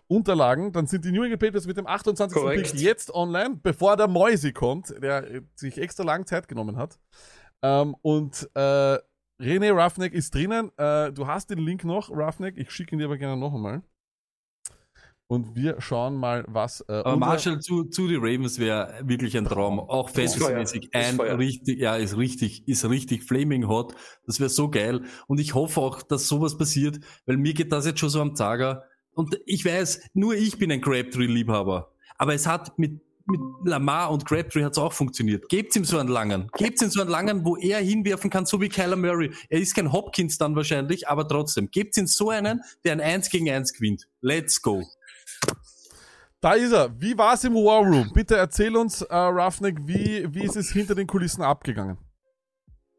Unterlagen. 0.07 0.72
Dann 0.72 0.88
sind 0.88 1.06
die 1.06 1.11
New 1.11 1.23
England 1.23 1.41
Patriots 1.41 1.68
mit 1.68 1.77
dem 1.77 1.88
28. 1.88 2.38
Korrekt. 2.38 2.72
Pick 2.72 2.82
jetzt 2.82 3.14
online, 3.14 3.60
bevor 3.61 3.98
der 3.98 4.07
Moisi 4.07 4.53
kommt, 4.53 4.94
der 5.02 5.30
äh, 5.30 5.41
sich 5.56 5.77
extra 5.77 6.03
lang 6.03 6.26
Zeit 6.26 6.48
genommen 6.48 6.77
hat. 6.77 6.99
Ähm, 7.61 7.95
und 8.02 8.49
äh, 8.53 8.98
René 9.40 9.72
Roughneck 9.72 10.14
ist 10.14 10.34
drinnen. 10.34 10.72
Äh, 10.77 11.11
du 11.11 11.27
hast 11.27 11.49
den 11.49 11.60
Link 11.60 11.84
noch, 11.84 12.10
Roughneck. 12.10 12.57
Ich 12.57 12.72
schicke 12.72 12.95
ihn 12.95 12.99
dir 12.99 13.06
aber 13.06 13.18
gerne 13.18 13.38
noch 13.38 13.53
einmal. 13.53 13.82
Und 15.27 15.56
wir 15.56 15.82
schauen 15.82 16.15
mal, 16.15 16.45
was. 16.48 16.82
Äh, 16.82 16.94
Aber 16.94 17.18
Marshall 17.18 17.60
zu, 17.60 17.86
zu 17.86 18.07
die 18.07 18.15
Ravens 18.15 18.60
wäre 18.60 18.94
wirklich 19.03 19.36
ein 19.36 19.45
Traum. 19.45 19.80
Auch. 19.80 20.15
Ist 20.15 20.41
ein 20.94 21.19
richtig, 21.19 21.80
ja, 21.80 21.95
ist 21.95 22.15
richtig, 22.15 22.68
ist 22.68 22.88
richtig 22.88 23.23
flaming 23.23 23.68
hot. 23.68 23.95
Das 24.27 24.40
wäre 24.40 24.49
so 24.49 24.69
geil. 24.69 25.02
Und 25.26 25.40
ich 25.40 25.56
hoffe 25.56 25.82
auch, 25.82 26.03
dass 26.03 26.27
sowas 26.27 26.57
passiert, 26.57 26.99
weil 27.26 27.38
mir 27.38 27.56
geht 27.56 27.72
das 27.72 27.88
jetzt 27.88 27.99
schon 27.99 28.10
so 28.10 28.22
am 28.22 28.36
Zager. 28.36 28.84
Und 29.15 29.39
ich 29.45 29.65
weiß, 29.65 30.01
nur 30.13 30.35
ich 30.35 30.59
bin 30.59 30.71
ein 30.71 30.81
Crabtree-Liebhaber. 30.81 31.91
Aber 32.17 32.33
es 32.33 32.45
hat 32.45 32.77
mit, 32.77 32.99
mit 33.25 33.39
Lamar 33.63 34.11
und 34.11 34.25
Crabtree 34.25 34.63
hat's 34.63 34.77
auch 34.77 34.93
funktioniert. 34.93 35.49
Gebt's 35.49 35.75
ihm 35.75 35.85
so 35.85 35.97
einen 35.97 36.09
langen. 36.09 36.49
Gebt's 36.57 36.81
ihm 36.81 36.89
so 36.89 37.01
einen 37.01 37.09
langen, 37.09 37.45
wo 37.45 37.55
er 37.55 37.79
hinwerfen 37.79 38.29
kann, 38.29 38.45
so 38.45 38.59
wie 38.61 38.69
Kyler 38.69 38.97
Murray. 38.97 39.31
Er 39.49 39.59
ist 39.59 39.73
kein 39.73 39.91
Hopkins 39.91 40.37
dann 40.37 40.55
wahrscheinlich, 40.55 41.07
aber 41.07 41.27
trotzdem. 41.27 41.69
Gebt's 41.71 41.97
ihm 41.97 42.07
so 42.07 42.29
einen, 42.29 42.61
der 42.83 42.91
ein 42.91 43.01
1 43.01 43.29
gegen 43.29 43.49
1 43.49 43.73
gewinnt. 43.73 44.07
Let's 44.21 44.61
go. 44.61 44.83
Da 46.41 46.53
ist 46.53 46.73
er. 46.73 46.93
Wie 47.01 47.17
war 47.17 47.33
es 47.33 47.43
im 47.45 47.55
War 47.55 47.83
Room? 47.83 48.11
Bitte 48.13 48.35
erzähl 48.35 48.75
uns, 48.75 49.01
äh, 49.01 49.15
Roughneck, 49.15 49.77
wie, 49.85 50.27
wie 50.31 50.43
ist 50.43 50.57
es 50.57 50.71
hinter 50.71 50.93
den 50.93 51.07
Kulissen 51.07 51.41
abgegangen? 51.41 51.97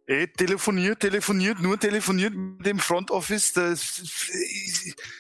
Ey, 0.09 0.29
telefoniert, 0.29 1.01
telefoniert, 1.01 1.61
nur 1.61 1.79
telefoniert 1.81 2.33
mit 2.33 2.65
dem 2.65 2.79
Front 2.79 3.11
Office. 3.11 3.53
Das, 3.53 4.03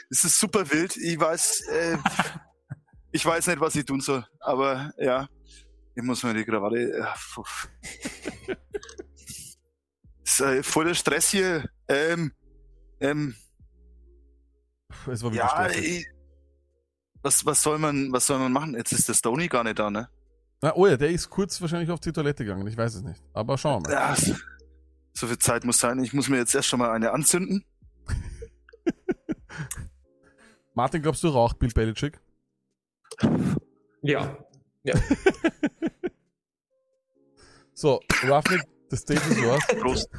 das 0.09 0.25
ist 0.25 0.39
super 0.39 0.71
wild. 0.71 0.97
Ich 0.97 1.19
weiß, 1.19 1.61
äh, 1.73 1.99
ich 3.11 3.27
weiß 3.27 3.49
nicht, 3.49 3.59
was 3.59 3.75
ich 3.75 3.85
tun 3.85 4.01
soll. 4.01 4.25
Aber 4.39 4.93
ja, 4.97 5.29
ich 5.97 6.03
muss 6.05 6.23
mir 6.23 6.35
die 6.35 6.45
Krawatte. 6.45 6.77
Äh, 6.77 8.55
ist 10.25 10.41
äh, 10.41 10.63
voll 10.63 10.85
der 10.85 10.95
Stress 10.95 11.31
hier. 11.31 11.69
Ähm, 11.89 12.33
ähm, 13.01 13.35
Es 15.11 15.23
war 15.23 15.33
wieder 15.33 15.45
ja, 15.45 15.69
ich, 15.71 16.07
was, 17.23 17.45
was 17.45 17.61
soll 17.61 17.79
man, 17.79 18.13
was 18.13 18.27
soll 18.27 18.39
man 18.39 18.53
machen? 18.53 18.77
Jetzt 18.77 18.93
ist 18.93 19.09
der 19.09 19.15
Stoney 19.15 19.49
gar 19.49 19.65
nicht 19.65 19.81
da, 19.81 19.91
ne? 19.91 20.09
Na, 20.63 20.75
oh 20.77 20.87
ja, 20.87 20.97
der 20.97 21.11
ist 21.11 21.29
kurz 21.29 21.61
wahrscheinlich 21.61 21.91
auf 21.91 21.99
die 21.99 22.13
Toilette 22.13 22.45
gegangen. 22.45 22.67
Ich 22.69 22.77
weiß 22.77 22.95
es 22.95 23.03
nicht. 23.03 23.21
Aber 23.35 23.59
schauen 23.59 23.85
wir 23.85 23.95
mal. 23.95 24.17
Ja, 24.17 24.37
so- 25.17 25.27
viel 25.27 25.39
Zeit 25.39 25.65
muss 25.65 25.79
sein. 25.79 26.03
Ich 26.03 26.13
muss 26.13 26.29
mir 26.29 26.39
jetzt 26.39 26.55
erst 26.55 26.69
schon 26.69 26.79
mal 26.79 26.91
eine 26.91 27.13
anzünden. 27.13 27.65
Martin, 30.75 31.03
glaubst 31.03 31.23
du, 31.23 31.29
raucht 31.29 31.59
Bill 31.59 31.71
Belichick? 31.73 32.21
Ja. 34.03 34.37
Ja. 34.85 34.95
So, 37.79 38.01
Roughneck, 38.23 38.63
the 38.89 38.97
stage 38.97 39.21
is 39.29 39.39
yours. 39.39 39.67
Prost. 39.67 40.09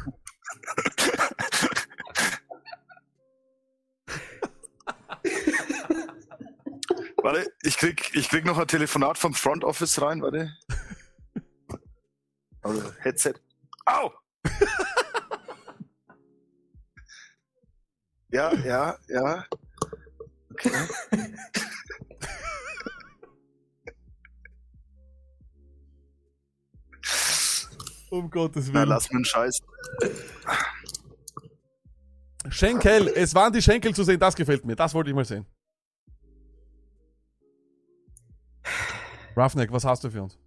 Warte, 7.18 7.52
ich 7.64 7.78
krieg, 7.78 8.12
ich 8.14 8.30
krieg 8.30 8.46
noch 8.46 8.58
ein 8.58 8.68
Telefonat 8.68 9.18
vom 9.18 9.34
Front 9.34 9.64
Office 9.64 10.02
rein, 10.02 10.22
warte. 10.22 10.54
Also, 12.62 12.92
Headset. 13.00 13.34
Au! 13.86 14.12
Ja, 18.32 18.54
ja, 18.54 18.98
ja. 19.08 19.46
Okay. 20.52 20.72
Um 28.10 28.30
Gottes 28.30 28.68
Na, 28.68 28.74
Willen. 28.76 28.90
lass 28.90 29.10
mir 29.10 29.18
einen 29.18 29.26
Scheiß. 29.26 29.60
Schenkel, 32.50 33.08
es 33.10 33.36
waren 33.36 33.52
die 33.52 33.62
Schenkel 33.62 33.94
zu 33.94 34.04
sehen, 34.04 34.20
das 34.20 34.36
gefällt 34.36 34.64
mir. 34.66 34.76
Das 34.76 34.94
wollte 34.94 35.10
ich 35.10 35.16
mal 35.16 35.26
sehen. 35.26 35.46
Roughneck, 39.36 39.72
was 39.72 39.84
hast 39.84 40.04
du 40.04 40.10
für 40.10 40.24
uns? 40.24 40.38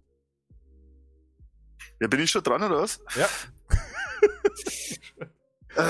Ja, 2.01 2.07
bin 2.07 2.19
ich 2.19 2.31
schon 2.31 2.43
dran, 2.43 2.63
oder 2.63 2.81
was? 2.81 2.99
Ja. 3.15 3.27
Äh, 5.75 5.81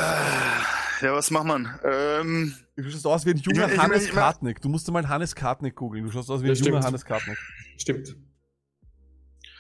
ja, 1.06 1.14
was 1.14 1.32
macht 1.32 1.46
man? 1.46 1.80
Ähm, 1.84 2.56
Du 2.76 2.90
schaust 2.90 3.06
aus 3.08 3.26
wie 3.26 3.32
ein 3.32 3.38
junger 3.38 3.68
Ich- 3.68 3.74
ich- 3.74 3.80
Hannes 3.80 4.04
ich- 4.06 4.12
Kartnick. 4.12 4.62
Du 4.62 4.70
musst 4.70 4.90
mal 4.92 5.08
Hannes 5.08 5.36
Kartnick 5.36 5.76
googeln. 5.76 6.06
Du 6.06 6.12
schaust 6.12 6.30
aus 6.30 6.42
wie 6.42 6.50
ein 6.50 6.56
Ja, 6.56 6.62
junger 6.66 6.78
stimmt. 6.82 6.86
Hannes 6.86 7.06
Kartnick. 7.06 7.38
Stimmt. 7.78 8.16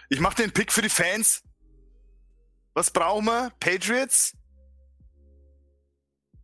Ich 0.10 0.20
mache 0.20 0.36
den 0.36 0.52
Pick 0.52 0.72
für 0.72 0.82
die 0.82 0.90
Fans. 0.90 1.42
Was 2.74 2.90
brauchen 2.92 3.26
wir? 3.26 3.52
Patriots? 3.60 4.34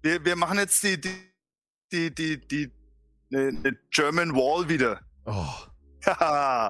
Wir, 0.01 0.23
wir 0.23 0.35
machen 0.35 0.57
jetzt 0.59 0.81
die, 0.83 0.99
die, 0.99 1.11
die, 1.91 2.13
die, 2.13 2.47
die, 2.47 2.71
ne 3.29 3.77
German 3.91 4.33
Wall 4.35 4.67
wieder. 4.69 5.01
Oh. 5.25 5.53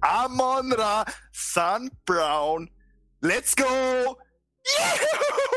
Amon 0.00 0.72
Ra 0.72 1.04
Sun 1.32 1.90
Brown. 2.04 2.70
Let's 3.20 3.54
go! 3.56 3.64
Juhu! 3.64 5.55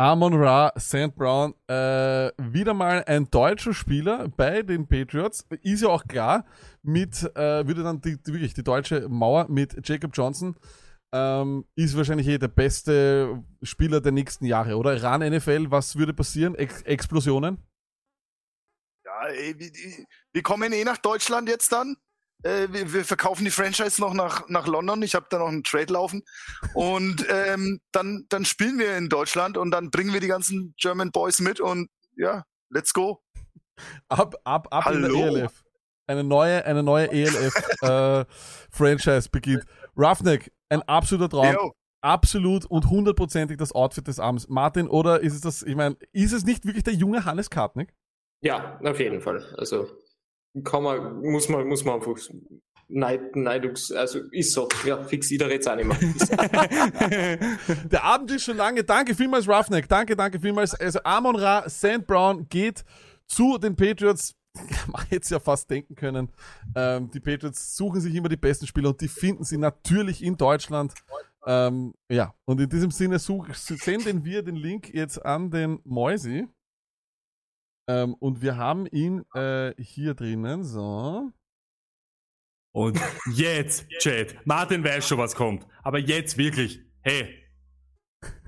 Amon 0.00 0.32
Ra, 0.32 0.72
St. 0.78 1.14
Brown, 1.14 1.52
äh, 1.66 2.32
wieder 2.38 2.72
mal 2.72 3.04
ein 3.04 3.30
deutscher 3.30 3.74
Spieler 3.74 4.28
bei 4.34 4.62
den 4.62 4.88
Patriots. 4.88 5.46
Ist 5.60 5.82
ja 5.82 5.90
auch 5.90 6.04
klar, 6.04 6.46
mit, 6.82 7.22
äh, 7.36 7.66
würde 7.66 7.82
dann 7.82 8.00
die, 8.00 8.16
wirklich 8.24 8.54
die 8.54 8.64
deutsche 8.64 9.10
Mauer 9.10 9.50
mit 9.50 9.86
Jacob 9.86 10.12
Johnson, 10.14 10.56
ähm, 11.12 11.66
ist 11.74 11.98
wahrscheinlich 11.98 12.28
eh 12.28 12.38
der 12.38 12.48
beste 12.48 13.44
Spieler 13.62 14.00
der 14.00 14.12
nächsten 14.12 14.46
Jahre, 14.46 14.78
oder? 14.78 15.02
Ran 15.02 15.20
NFL, 15.20 15.70
was 15.70 15.96
würde 15.96 16.14
passieren? 16.14 16.54
Ex 16.54 16.80
Explosionen? 16.80 17.58
Ja, 19.04 19.26
ey, 19.26 19.54
wir 20.32 20.42
kommen 20.42 20.72
eh 20.72 20.82
nach 20.82 20.96
Deutschland 20.96 21.46
jetzt 21.46 21.72
dann. 21.72 21.98
Äh, 22.42 22.68
wir, 22.70 22.92
wir 22.92 23.04
verkaufen 23.04 23.44
die 23.44 23.50
Franchise 23.50 24.00
noch 24.00 24.14
nach, 24.14 24.48
nach 24.48 24.66
London. 24.66 25.02
Ich 25.02 25.14
habe 25.14 25.26
da 25.30 25.38
noch 25.38 25.48
einen 25.48 25.62
Trade 25.62 25.92
laufen. 25.92 26.22
Und 26.74 27.26
ähm, 27.28 27.80
dann, 27.92 28.24
dann 28.28 28.44
spielen 28.44 28.78
wir 28.78 28.96
in 28.96 29.08
Deutschland 29.08 29.56
und 29.56 29.70
dann 29.70 29.90
bringen 29.90 30.12
wir 30.12 30.20
die 30.20 30.28
ganzen 30.28 30.74
German 30.78 31.10
Boys 31.10 31.40
mit 31.40 31.60
und 31.60 31.88
ja, 32.16 32.44
let's 32.70 32.92
go. 32.92 33.22
Ab, 34.08 34.34
ab, 34.44 34.68
ab 34.70 34.86
in 34.92 35.02
der 35.02 35.10
Hallo? 35.10 35.36
ELF. 35.36 35.64
Eine 36.06 36.24
neue, 36.24 36.64
eine 36.64 36.82
neue 36.82 37.10
ELF-Franchise 37.12 38.28
beginnt. 39.32 39.64
Roughneck, 39.96 40.52
ein 40.68 40.82
absoluter 40.82 41.28
Traum. 41.28 41.54
Jo. 41.54 41.72
Absolut 42.02 42.64
und 42.64 42.88
hundertprozentig 42.88 43.58
das 43.58 43.72
Outfit 43.72 44.08
des 44.08 44.18
Abends. 44.18 44.48
Martin, 44.48 44.88
oder 44.88 45.20
ist 45.20 45.34
es 45.34 45.42
das, 45.42 45.62
ich 45.62 45.76
meine, 45.76 45.96
ist 46.12 46.32
es 46.32 46.44
nicht 46.44 46.64
wirklich 46.64 46.82
der 46.82 46.94
junge 46.94 47.26
Hannes 47.26 47.50
Kartnick? 47.50 47.92
Ja, 48.40 48.80
auf 48.82 48.98
jeden 48.98 49.20
Fall. 49.20 49.54
Also 49.58 49.86
kann 50.64 50.82
man, 50.82 51.20
muss 51.20 51.48
man, 51.48 51.66
muss 51.66 51.84
man 51.84 51.96
einfach 51.96 52.16
Neid, 52.92 53.36
Neidungs, 53.36 53.92
also 53.92 54.20
ist 54.32 54.52
so. 54.52 54.68
Ja, 54.84 55.02
fix 55.04 55.30
jeder 55.30 55.50
jetzt 55.50 55.68
auch 55.68 55.76
nicht 55.76 55.86
mehr. 55.86 55.96
Der 57.90 58.04
Abend 58.04 58.30
ist 58.32 58.44
schon 58.44 58.56
lange. 58.56 58.82
Danke 58.82 59.14
vielmals, 59.14 59.46
Roughneck. 59.46 59.88
Danke, 59.88 60.16
danke 60.16 60.40
vielmals. 60.40 60.74
Also 60.74 61.00
Amon 61.04 61.36
Ra, 61.36 61.68
St. 61.68 62.06
Brown 62.06 62.48
geht 62.48 62.84
zu 63.26 63.58
den 63.58 63.76
Patriots. 63.76 64.34
man 64.92 65.02
hätte 65.06 65.22
es 65.22 65.30
ja 65.30 65.38
fast 65.38 65.70
denken 65.70 65.94
können, 65.94 66.28
ähm, 66.74 67.08
die 67.12 67.20
Patriots 67.20 67.76
suchen 67.76 68.00
sich 68.00 68.12
immer 68.14 68.28
die 68.28 68.36
besten 68.36 68.66
Spieler 68.66 68.88
und 68.88 69.00
die 69.00 69.06
finden 69.06 69.44
sie 69.44 69.56
natürlich 69.56 70.24
in 70.24 70.36
Deutschland. 70.36 70.92
Ähm, 71.46 71.94
ja, 72.10 72.34
und 72.44 72.60
in 72.60 72.68
diesem 72.68 72.90
Sinne 72.90 73.18
such, 73.20 73.54
senden 73.54 74.24
wir 74.24 74.42
den 74.42 74.56
Link 74.56 74.92
jetzt 74.92 75.24
an 75.24 75.50
den 75.50 75.78
Moisi. 75.84 76.48
Ähm, 77.88 78.14
und 78.14 78.42
wir 78.42 78.56
haben 78.56 78.86
ihn 78.86 79.24
äh, 79.34 79.72
hier 79.82 80.14
drinnen, 80.14 80.64
so. 80.64 81.30
Und 82.72 83.00
jetzt, 83.34 83.88
Chat, 83.98 84.36
Martin 84.46 84.84
weiß 84.84 85.06
schon, 85.08 85.18
was 85.18 85.34
kommt. 85.34 85.66
Aber 85.82 85.98
jetzt 85.98 86.38
wirklich, 86.38 86.80
hey, 87.02 87.36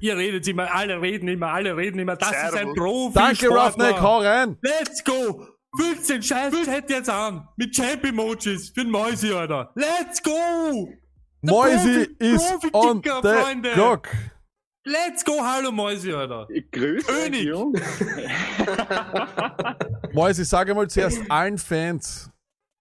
ihr 0.01 0.17
redet 0.17 0.47
immer, 0.47 0.73
alle 0.73 1.01
reden 1.01 1.29
immer, 1.29 1.49
alle 1.49 1.77
reden 1.77 1.99
immer, 1.99 2.17
das 2.17 2.31
ist 2.31 2.55
ein 2.55 2.73
Profi. 2.75 3.15
Danke, 3.15 3.49
Roughneck, 3.49 4.01
hau 4.01 4.19
rein! 4.21 4.59
Let's 4.63 5.03
go! 5.03 5.47
15 5.79 6.23
scheiß 6.23 6.55
Chat 6.65 6.91
jetzt 6.91 7.09
an! 7.11 7.49
Mit 7.57 7.75
Champ-Emojis 7.75 8.71
für 8.71 8.83
den 8.83 8.91
Mäusi, 8.91 9.33
Alter! 9.33 9.73
Let's 9.75 10.23
go! 10.23 10.89
Der 11.45 11.53
Moisi 11.53 11.89
Profi- 12.05 12.17
ist 12.21 12.53
on 12.73 13.03
Profi-Kicker, 13.03 13.21
the 13.23 13.43
Freunde. 13.43 13.71
clock. 13.73 14.09
Let's 14.85 15.25
go, 15.25 15.41
hallo 15.41 15.71
Mäusi, 15.71 16.13
Alter! 16.13 16.49
Grüß 16.73 17.07
König! 17.07 17.53
Moisi, 20.13 20.45
sage 20.45 20.75
mal 20.75 20.91
zuerst 20.91 21.23
allen 21.31 21.57
Fans, 21.57 22.33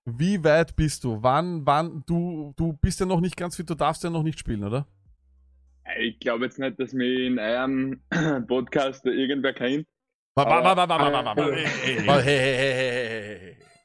wie 0.06 0.44
weit 0.44 0.76
bist 0.76 1.04
du? 1.04 1.22
Wann, 1.22 1.64
wann, 1.64 2.04
du, 2.08 2.56
du 2.58 2.74
bist 2.74 3.00
ja 3.00 3.06
noch 3.06 3.22
nicht 3.22 3.38
ganz 3.38 3.56
fit, 3.56 3.70
du 3.70 3.76
darfst 3.76 4.04
ja 4.04 4.10
noch 4.10 4.24
nicht 4.24 4.40
spielen, 4.40 4.64
oder? 4.64 4.88
Ich 6.00 6.20
glaube 6.20 6.46
jetzt 6.46 6.58
nicht, 6.58 6.80
dass 6.80 6.92
mich 6.92 7.20
in 7.20 7.38
eurem 7.38 8.02
Podcast 8.48 9.06
irgendwer 9.06 9.54
kennt. 9.54 9.86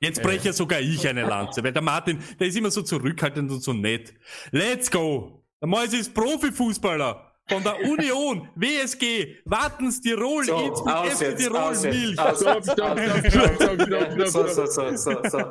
Jetzt 0.01 0.23
breche 0.23 0.55
sogar 0.55 0.81
ich 0.81 1.07
eine 1.07 1.27
Lanze, 1.27 1.63
weil 1.63 1.73
der 1.73 1.83
Martin, 1.83 2.19
der 2.41 2.47
ist 2.47 2.57
immer 2.57 2.71
so 2.71 2.81
zurückhaltend 2.81 3.51
und 3.51 3.63
so 3.63 3.75
nett. 3.75 4.15
Let's 4.53 4.91
go! 4.91 5.45
Der 5.61 5.69
Mäusi 5.69 5.99
ist 5.99 6.15
Profifußballer 6.15 7.26
von 7.49 7.63
der 7.63 7.79
Union, 7.81 8.49
WSG, 8.57 9.37
Wattens, 9.45 10.01
Tirol, 10.01 10.45
So, 10.45 10.57
Innsbruck, 10.59 10.89
aus 10.93 11.09
FC 11.23 11.37
Tirol, 11.37 11.57
aus 11.57 11.83
Milch. 11.83 12.19
aus. 12.19 12.41
Stopp, 12.41 12.65
stopp, 12.65 12.99
stopp, 13.01 13.27
stopp, 13.31 13.83
stopp, 13.83 13.83
stopp, 13.83 14.29
so, 14.29 14.47
stopp. 14.47 14.69
so, 14.69 14.97
so, 14.97 14.97
so, 14.97 15.29
so. 15.29 15.51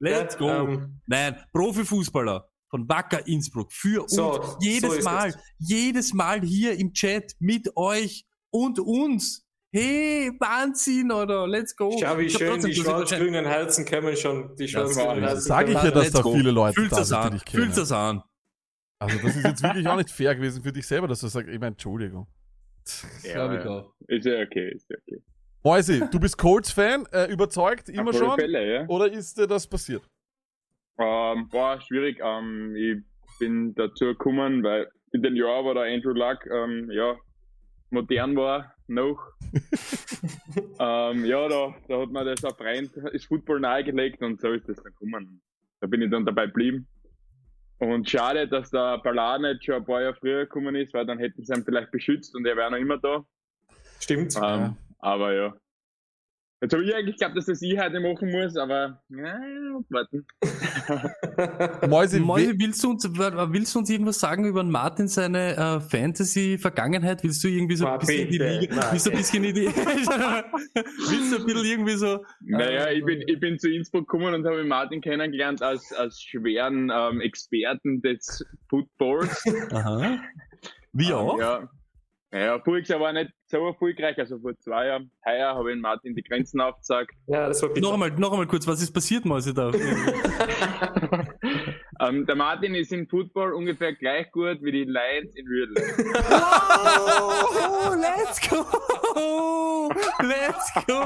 Let's 0.00 0.34
Ja, 0.34 0.38
go. 0.38 0.48
ähm, 0.70 1.00
Nein, 1.06 1.36
Profifußballer 1.52 2.48
von 2.70 2.88
Wacker 2.88 3.26
Innsbruck 3.26 3.72
für 3.72 4.04
So, 4.08 4.34
uns. 4.34 4.46
so 4.46 4.56
Jedes 4.60 4.94
ist 4.94 5.04
Mal, 5.04 5.28
es. 5.28 5.36
jedes 5.58 6.12
Mal 6.14 6.40
hier 6.42 6.78
im 6.78 6.92
Chat 6.92 7.32
mit 7.38 7.76
euch 7.76 8.26
und 8.50 8.78
uns. 8.80 9.42
Hey, 9.72 10.30
Wahnsinn, 10.38 11.10
oder? 11.10 11.46
Let's 11.48 11.74
go. 11.76 11.96
Schau, 12.00 12.16
wie 12.18 12.26
Ich 12.26 12.38
schön 12.38 12.60
die 12.62 12.74
schwarz-grünen 12.74 13.44
Herzen 13.44 13.84
kommen 13.84 14.16
schon. 14.16 14.54
Die 14.56 14.68
schwarz-grünen 14.68 15.24
Herzen. 15.24 15.40
Sag 15.42 15.68
ich 15.68 15.74
ja, 15.74 15.90
dass 15.90 16.10
da 16.12 16.22
viele 16.22 16.52
Leute 16.52 16.74
Fühlt 16.80 16.92
da 16.92 16.96
das 16.98 17.08
sind, 17.08 17.18
die 17.20 17.26
an. 17.26 17.32
dich 17.32 17.44
kennen. 17.44 17.62
Fühlt 17.64 17.76
das 17.76 17.90
an. 17.92 18.22
Also 18.98 19.18
das 19.18 19.36
ist 19.36 19.44
jetzt 19.44 19.62
wirklich 19.62 19.86
auch 19.86 19.96
nicht 19.96 20.10
fair 20.10 20.34
gewesen 20.34 20.62
für 20.62 20.72
dich 20.72 20.86
selber, 20.86 21.08
dass 21.08 21.20
du 21.20 21.28
sagst, 21.28 21.48
ich 21.48 21.58
meine, 21.58 21.72
Entschuldigung. 21.72 22.26
Ja, 23.22 23.52
ja. 23.52 23.84
Ist 24.08 24.26
ja 24.26 24.42
okay, 24.42 24.72
ist 24.74 24.88
ja 24.90 24.96
okay. 24.96 25.22
Moisi, 25.62 26.02
du 26.10 26.20
bist 26.20 26.36
Colts-Fan, 26.36 27.06
äh, 27.12 27.32
überzeugt 27.32 27.88
immer 27.88 28.10
Auf 28.10 28.16
alle 28.16 28.18
schon? 28.18 28.38
Fälle, 28.38 28.72
ja. 28.72 28.86
Oder 28.88 29.10
ist 29.10 29.38
dir 29.38 29.46
das 29.46 29.66
passiert? 29.66 30.02
Ähm, 30.98 31.48
boah, 31.48 31.80
schwierig. 31.80 32.20
Ähm, 32.22 32.76
ich 32.76 33.02
bin 33.38 33.74
dazu 33.74 34.04
gekommen, 34.04 34.62
weil 34.62 34.88
in 35.12 35.22
den 35.22 35.36
Jahren, 35.36 35.64
wo 35.64 35.72
der 35.72 35.84
Andrew 35.84 36.12
Luck 36.12 36.46
ähm, 36.46 36.90
ja, 36.90 37.16
modern 37.90 38.36
war, 38.36 38.74
noch. 38.86 39.18
ähm, 40.78 41.24
ja, 41.24 41.48
da, 41.48 41.74
da 41.88 42.00
hat 42.00 42.10
mir 42.10 42.24
das 42.24 42.44
ein 42.44 42.54
Freund 42.54 42.90
das 43.12 43.24
Football 43.24 43.60
nahegelegt 43.60 44.20
und 44.22 44.40
so 44.40 44.52
ist 44.52 44.68
das 44.68 44.76
dann 44.76 44.92
gekommen. 44.92 45.40
Da 45.80 45.86
bin 45.86 46.02
ich 46.02 46.10
dann 46.10 46.26
dabei 46.26 46.46
geblieben. 46.46 46.86
Und 47.78 48.08
schade, 48.08 48.48
dass 48.48 48.70
der 48.70 48.98
Ballard 48.98 49.42
nicht 49.42 49.64
schon 49.64 49.74
ein 49.76 49.84
paar 49.84 50.00
Jahre 50.00 50.14
früher 50.14 50.40
gekommen 50.40 50.74
ist, 50.76 50.94
weil 50.94 51.06
dann 51.06 51.18
hätten 51.18 51.44
sie 51.44 51.52
ihn 51.52 51.64
vielleicht 51.64 51.90
beschützt 51.90 52.34
und 52.34 52.46
er 52.46 52.56
wäre 52.56 52.70
noch 52.70 52.78
immer 52.78 52.98
da. 52.98 53.24
Stimmt. 54.00 54.36
Ähm, 54.42 54.76
Aber 54.98 55.32
ja. 55.32 55.54
Jetzt 56.60 56.72
habe 56.72 56.84
ich 56.84 56.94
eigentlich 56.94 57.16
geglaubt, 57.16 57.36
dass 57.36 57.46
das 57.46 57.60
ich 57.62 57.78
heute 57.78 58.00
machen 58.00 58.30
muss, 58.30 58.56
aber 58.56 59.02
ja, 59.10 59.38
warten. 59.90 60.26
Mäusi, 61.90 62.20
Mäusi, 62.20 62.54
willst 62.58 62.82
du 62.82 62.90
uns, 62.90 63.04
willst 63.04 63.74
du 63.74 63.80
uns 63.80 63.90
irgendwas 63.90 64.20
sagen 64.20 64.46
über 64.46 64.62
Martin, 64.62 65.08
seine 65.08 65.56
äh, 65.56 65.80
Fantasy-Vergangenheit? 65.80 67.22
Willst 67.22 67.42
du 67.44 67.48
irgendwie 67.48 67.76
so 67.76 67.86
ein 67.86 67.98
bisschen 67.98 68.26
in 68.26 68.30
die. 68.30 68.38
Liga, 68.38 68.92
willst 68.92 69.06
du 69.06 69.10
ein 69.10 69.16
bisschen 69.16 69.44
in 69.44 69.54
die, 69.54 69.66
willst 69.66 71.32
du 71.32 71.36
ein 71.36 71.44
bisschen 71.44 71.64
irgendwie 71.64 71.96
so, 71.96 72.24
Naja, 72.40 72.90
ich 72.90 73.04
bin, 73.04 73.22
ich 73.26 73.40
bin 73.40 73.58
zu 73.58 73.68
Innsbruck 73.68 74.08
gekommen 74.08 74.32
und 74.32 74.46
habe 74.46 74.64
Martin 74.64 75.00
kennengelernt 75.00 75.60
als, 75.60 75.92
als 75.92 76.22
schweren 76.22 76.90
ähm, 76.94 77.20
Experten 77.20 78.00
des 78.00 78.44
Footballs. 78.70 79.44
Aha. 79.70 80.18
Wie 80.92 81.08
Ähm, 81.08 81.14
auch? 81.14 81.38
Ja. 81.38 81.68
Naja, 82.30 82.60
Jahr 82.88 83.00
war 83.00 83.12
nicht 83.12 83.30
so 83.54 83.66
erfolgreich, 83.66 84.18
also 84.18 84.38
vor 84.38 84.58
zwei 84.58 84.86
Jahren. 84.86 85.10
Heuer 85.24 85.54
habe 85.54 85.72
ich 85.72 85.80
Martin 85.80 86.14
die 86.14 86.22
Grenzen 86.22 86.60
aufgezeigt. 86.60 87.12
Ja, 87.28 87.46
das 87.46 87.62
war 87.62 87.70
noch 87.78 87.92
einmal, 87.92 88.10
noch 88.10 88.32
einmal 88.32 88.46
kurz, 88.46 88.66
was 88.66 88.82
ist 88.82 88.92
passiert, 88.92 89.24
Mäusi, 89.24 89.54
da? 89.54 89.70
Ähm, 92.00 92.26
der 92.26 92.34
Martin 92.34 92.74
ist 92.74 92.92
in 92.92 93.06
Football 93.06 93.54
ungefähr 93.54 93.94
gleich 93.94 94.30
gut 94.32 94.58
wie 94.62 94.72
die 94.72 94.82
Lions 94.82 95.32
in 95.36 95.46
Real 95.46 95.68
Life. 95.74 95.94
Oh, 97.70 97.94
let's 97.94 98.40
go! 98.48 99.88
Let's 100.20 100.72
go! 100.86 101.00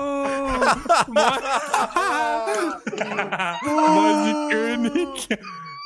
Mäusi 3.66 4.32
König! 4.50 5.28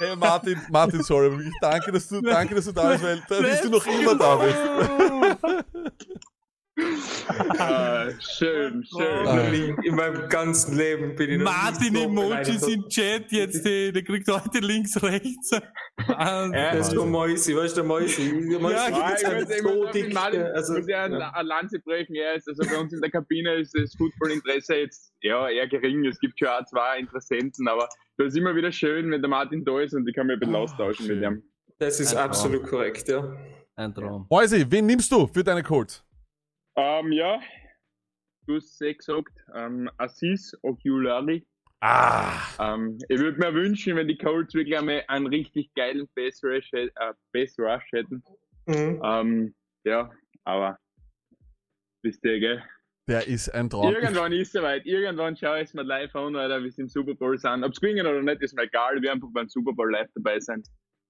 Hey 0.01 0.17
Martin, 0.17 0.61
Martin, 0.71 1.03
sorry, 1.03 1.49
ich 1.49 1.53
danke, 1.61 1.91
dass 1.91 2.09
du, 2.09 2.21
danke, 2.21 2.55
dass 2.55 2.67
du 2.67 2.73
da 2.73 2.91
bist, 2.91 3.03
weil 3.03 3.23
da 3.29 3.41
bist 3.41 3.65
du 3.65 3.71
noch 3.71 3.87
immer 3.87 4.15
da 4.15 4.37
bist. 4.37 5.99
Ah, 7.59 8.09
schön, 8.19 8.83
schön. 8.85 9.27
Ah. 9.27 9.51
Nie 9.51 9.75
in 9.85 9.95
meinem 9.95 10.29
ganzen 10.29 10.77
Leben 10.77 11.15
bin 11.15 11.31
ich 11.31 11.39
noch 11.39 11.45
Martin 11.45 11.95
so 11.95 12.03
Emojis 12.03 12.61
beleidigt. 12.61 12.69
im 12.69 12.89
Chat 12.89 13.33
jetzt, 13.33 13.65
der, 13.65 13.93
der 13.93 14.03
kriegt 14.03 14.29
heute 14.29 14.59
links, 14.59 15.03
rechts. 15.03 15.51
Ja, 16.09 16.75
das 16.75 16.89
ist 16.89 16.97
der 16.97 17.05
Mäusi, 17.05 17.55
weißt 17.55 17.77
du, 17.77 17.83
der 17.83 17.89
Mäusi. 17.89 18.33
Mäusi 18.59 18.75
Ja, 18.75 18.89
ich 18.89 19.25
halt 19.25 19.41
muss, 19.41 19.51
ich 19.51 19.63
so 19.63 19.69
muss, 19.69 19.87
auf 19.87 19.93
den 19.93 20.05
dick, 20.07 20.15
Martin, 20.15 20.43
also, 20.43 20.73
muss 20.73 20.89
ja 20.89 21.05
eine, 21.05 21.19
ja. 21.19 21.41
Lanze 21.43 21.79
brechen. 21.81 22.15
Er 22.17 22.35
ist, 22.35 22.49
also 22.49 22.63
bei 22.69 22.81
uns 22.81 22.93
in 22.93 23.01
der 23.01 23.11
Kabine 23.11 23.55
ist 23.57 23.73
das 23.79 23.95
Footballinteresse 23.97 24.77
jetzt 24.77 25.13
ja, 25.21 25.49
eher 25.49 25.69
gering. 25.69 26.05
Es 26.07 26.19
gibt 26.19 26.39
schon 26.39 26.49
auch 26.49 26.65
zwei 26.65 26.99
Interessenten, 26.99 27.69
aber 27.69 27.89
das 28.17 28.29
ist 28.29 28.37
immer 28.37 28.57
wieder 28.57 28.73
schön, 28.73 29.11
wenn 29.11 29.21
der 29.21 29.29
Martin 29.29 29.65
da 29.65 29.81
ist 29.81 29.95
und 29.95 30.09
ich 30.09 30.15
kann 30.15 30.27
mich 30.27 30.35
ein 30.35 30.41
bisschen 30.41 30.57
austauschen 30.57 31.07
mit 31.07 31.23
ihm. 31.23 31.43
Das 31.79 32.01
ist 32.01 32.15
Ein 32.15 32.25
absolut 32.25 32.65
korrekt, 32.65 33.09
ja. 33.09 33.37
Ein 33.77 33.95
Traum. 33.95 34.27
Mäusi, 34.31 34.65
wen 34.69 34.87
nimmst 34.87 35.13
du 35.13 35.27
für 35.27 35.45
deine 35.45 35.63
Colts? 35.63 36.05
Ähm, 36.77 37.13
ja, 37.13 37.41
du 38.47 38.57
hast 38.57 38.73
es 38.73 38.81
eh 38.81 38.95
gesagt, 38.95 39.33
ähm, 39.55 39.91
Assis 39.99 40.57
Oculari. 40.63 41.47
Ah. 41.81 42.39
Ähm, 42.61 42.99
ich 43.09 43.19
würde 43.19 43.39
mir 43.39 43.53
wünschen, 43.53 43.97
wenn 43.97 44.07
die 44.07 44.17
Colts 44.17 44.55
wirklich 44.55 44.79
einmal 44.79 45.03
einen 45.09 45.27
richtig 45.27 45.75
geilen 45.75 46.09
Pass 46.15 46.43
Rush, 46.45 46.73
äh, 46.73 46.89
Pass 47.33 47.59
Rush 47.59 47.91
hätten. 47.93 48.23
Mhm. 48.67 49.03
Ähm, 49.05 49.55
ja, 49.85 50.11
aber 50.45 50.79
wisst 52.03 52.25
ihr, 52.25 52.39
gell? 52.39 52.63
Der 53.09 53.27
ist 53.27 53.49
ein 53.49 53.69
Traum. 53.69 53.93
Irgendwann 53.93 54.33
ist 54.33 54.49
es 54.49 54.53
soweit. 54.53 54.87
Irgendwann 54.87 55.37
schaue 55.37 55.59
ich 55.59 55.65
es 55.65 55.75
mir 55.75 55.83
live 55.83 56.15
an, 56.15 56.37
Alter, 56.37 56.63
wie 56.63 56.71
sie 56.71 56.83
im 56.83 56.89
Super 56.89 57.15
Bowl 57.15 57.37
sind. 57.37 57.65
Ob 57.65 57.73
es 57.73 57.81
gewinnen 57.81 58.07
oder 58.07 58.23
nicht, 58.23 58.43
ist 58.43 58.55
mir 58.55 58.63
egal. 58.63 59.03
Wir 59.03 59.13
einfach 59.13 59.29
beim 59.33 59.49
Super 59.49 59.73
Bowl 59.73 59.91
live 59.91 60.09
dabei 60.15 60.39
sein. 60.39 60.63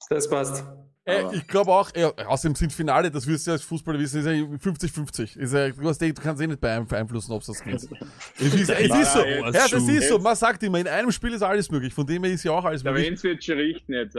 Das 0.09 0.29
passt. 0.29 0.65
Äh, 1.05 1.35
ich 1.35 1.49
glaube 1.49 1.73
auch, 1.73 1.91
äh, 1.95 2.05
außerdem 2.05 2.55
sind 2.55 2.73
Finale, 2.73 3.11
das 3.11 3.27
wirst 3.27 3.47
du 3.47 3.51
ja 3.51 3.55
als 3.55 3.65
Fußballer 3.65 3.99
wissen, 3.99 4.21
ist 4.21 4.27
ja 4.27 4.33
50-50. 4.33 5.37
Ist 5.37 5.53
ja, 5.53 5.71
du, 5.71 5.89
hast, 5.89 6.01
du 6.01 6.13
kannst 6.15 6.41
eh 6.41 6.47
nicht 6.47 6.63
beeinf- 6.63 6.87
beeinflussen, 6.89 7.33
ob 7.33 7.41
es 7.41 7.49
das 7.49 7.61
gewinnt. 7.61 7.89
Es 8.39 8.55
ist, 8.55 8.71
es 8.71 8.81
ist 8.97 9.13
so. 9.13 9.25
Ja, 9.25 9.51
das 9.51 9.73
ist 9.73 10.09
so. 10.09 10.19
Man 10.21 10.37
sagt 10.37 10.63
immer, 10.63 10.79
in 10.79 10.87
einem 10.87 11.11
Spiel 11.11 11.33
ist 11.33 11.43
alles 11.43 11.69
möglich. 11.73 11.93
Von 11.93 12.07
dem 12.07 12.23
her 12.23 12.33
ist 12.33 12.45
ja 12.45 12.53
auch 12.53 12.65
alles 12.65 12.85
Der 12.85 12.93
möglich. 12.93 13.11
Wenz 13.11 13.23
wird 13.25 13.43
schon 13.43 13.57
richten 13.57 13.93
jetzt. 13.95 14.17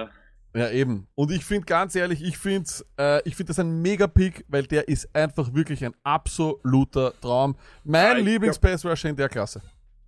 Ja, 0.55 0.69
eben. 0.71 1.07
Und 1.15 1.31
ich 1.31 1.43
finde 1.45 1.65
ganz 1.65 1.95
ehrlich, 1.95 2.21
ich 2.21 2.37
finde 2.37 2.69
äh, 2.99 3.21
ich 3.27 3.35
find 3.35 3.47
das 3.49 3.59
ein 3.59 3.81
Mega-Pick, 3.81 4.43
weil 4.49 4.63
der 4.63 4.87
ist 4.87 5.09
einfach 5.15 5.53
wirklich 5.53 5.83
ein 5.85 5.93
absoluter 6.03 7.13
Traum. 7.21 7.55
Mein 7.85 8.17
ich 8.19 8.25
Lieblings-Pass-Rusher 8.25 9.09
in 9.09 9.15
der 9.15 9.29
Klasse. 9.29 9.61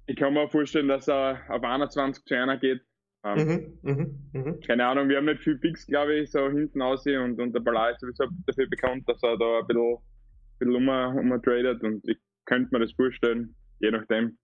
Ich 0.07 0.15
kann 0.17 0.33
mir 0.33 0.41
auch 0.41 0.51
vorstellen, 0.51 0.87
dass 0.89 1.07
er 1.07 1.39
auf 1.49 1.63
21 1.63 2.25
zu 2.25 2.35
einer 2.35 2.57
geht. 2.57 2.81
Ähm, 3.25 3.79
Mhm, 3.81 3.91
mhm, 3.91 4.29
mhm. 4.33 4.59
Keine 4.61 4.85
Ahnung, 4.85 5.09
wir 5.09 5.17
haben 5.17 5.25
nicht 5.25 5.41
viel 5.41 5.57
Picks, 5.57 5.87
glaube 5.87 6.13
ich, 6.15 6.31
so 6.31 6.47
hinten 6.49 6.81
aus 6.81 7.05
und, 7.07 7.39
und 7.39 7.53
der 7.53 7.59
Ballard 7.59 7.95
ist 7.95 8.01
sowieso 8.01 8.25
dafür 8.45 8.69
bekannt, 8.69 9.09
dass 9.09 9.21
er 9.23 9.37
da 9.37 9.59
ein 9.59 9.67
bisschen, 9.67 9.97
bisschen 10.59 10.75
um, 10.75 10.87
um 11.31 11.41
tradet 11.41 11.81
und 11.83 12.07
ich 12.07 12.19
könnte 12.45 12.69
mir 12.71 12.79
das 12.81 12.93
vorstellen, 12.93 13.55
je 13.79 13.89
nachdem, 13.89 14.37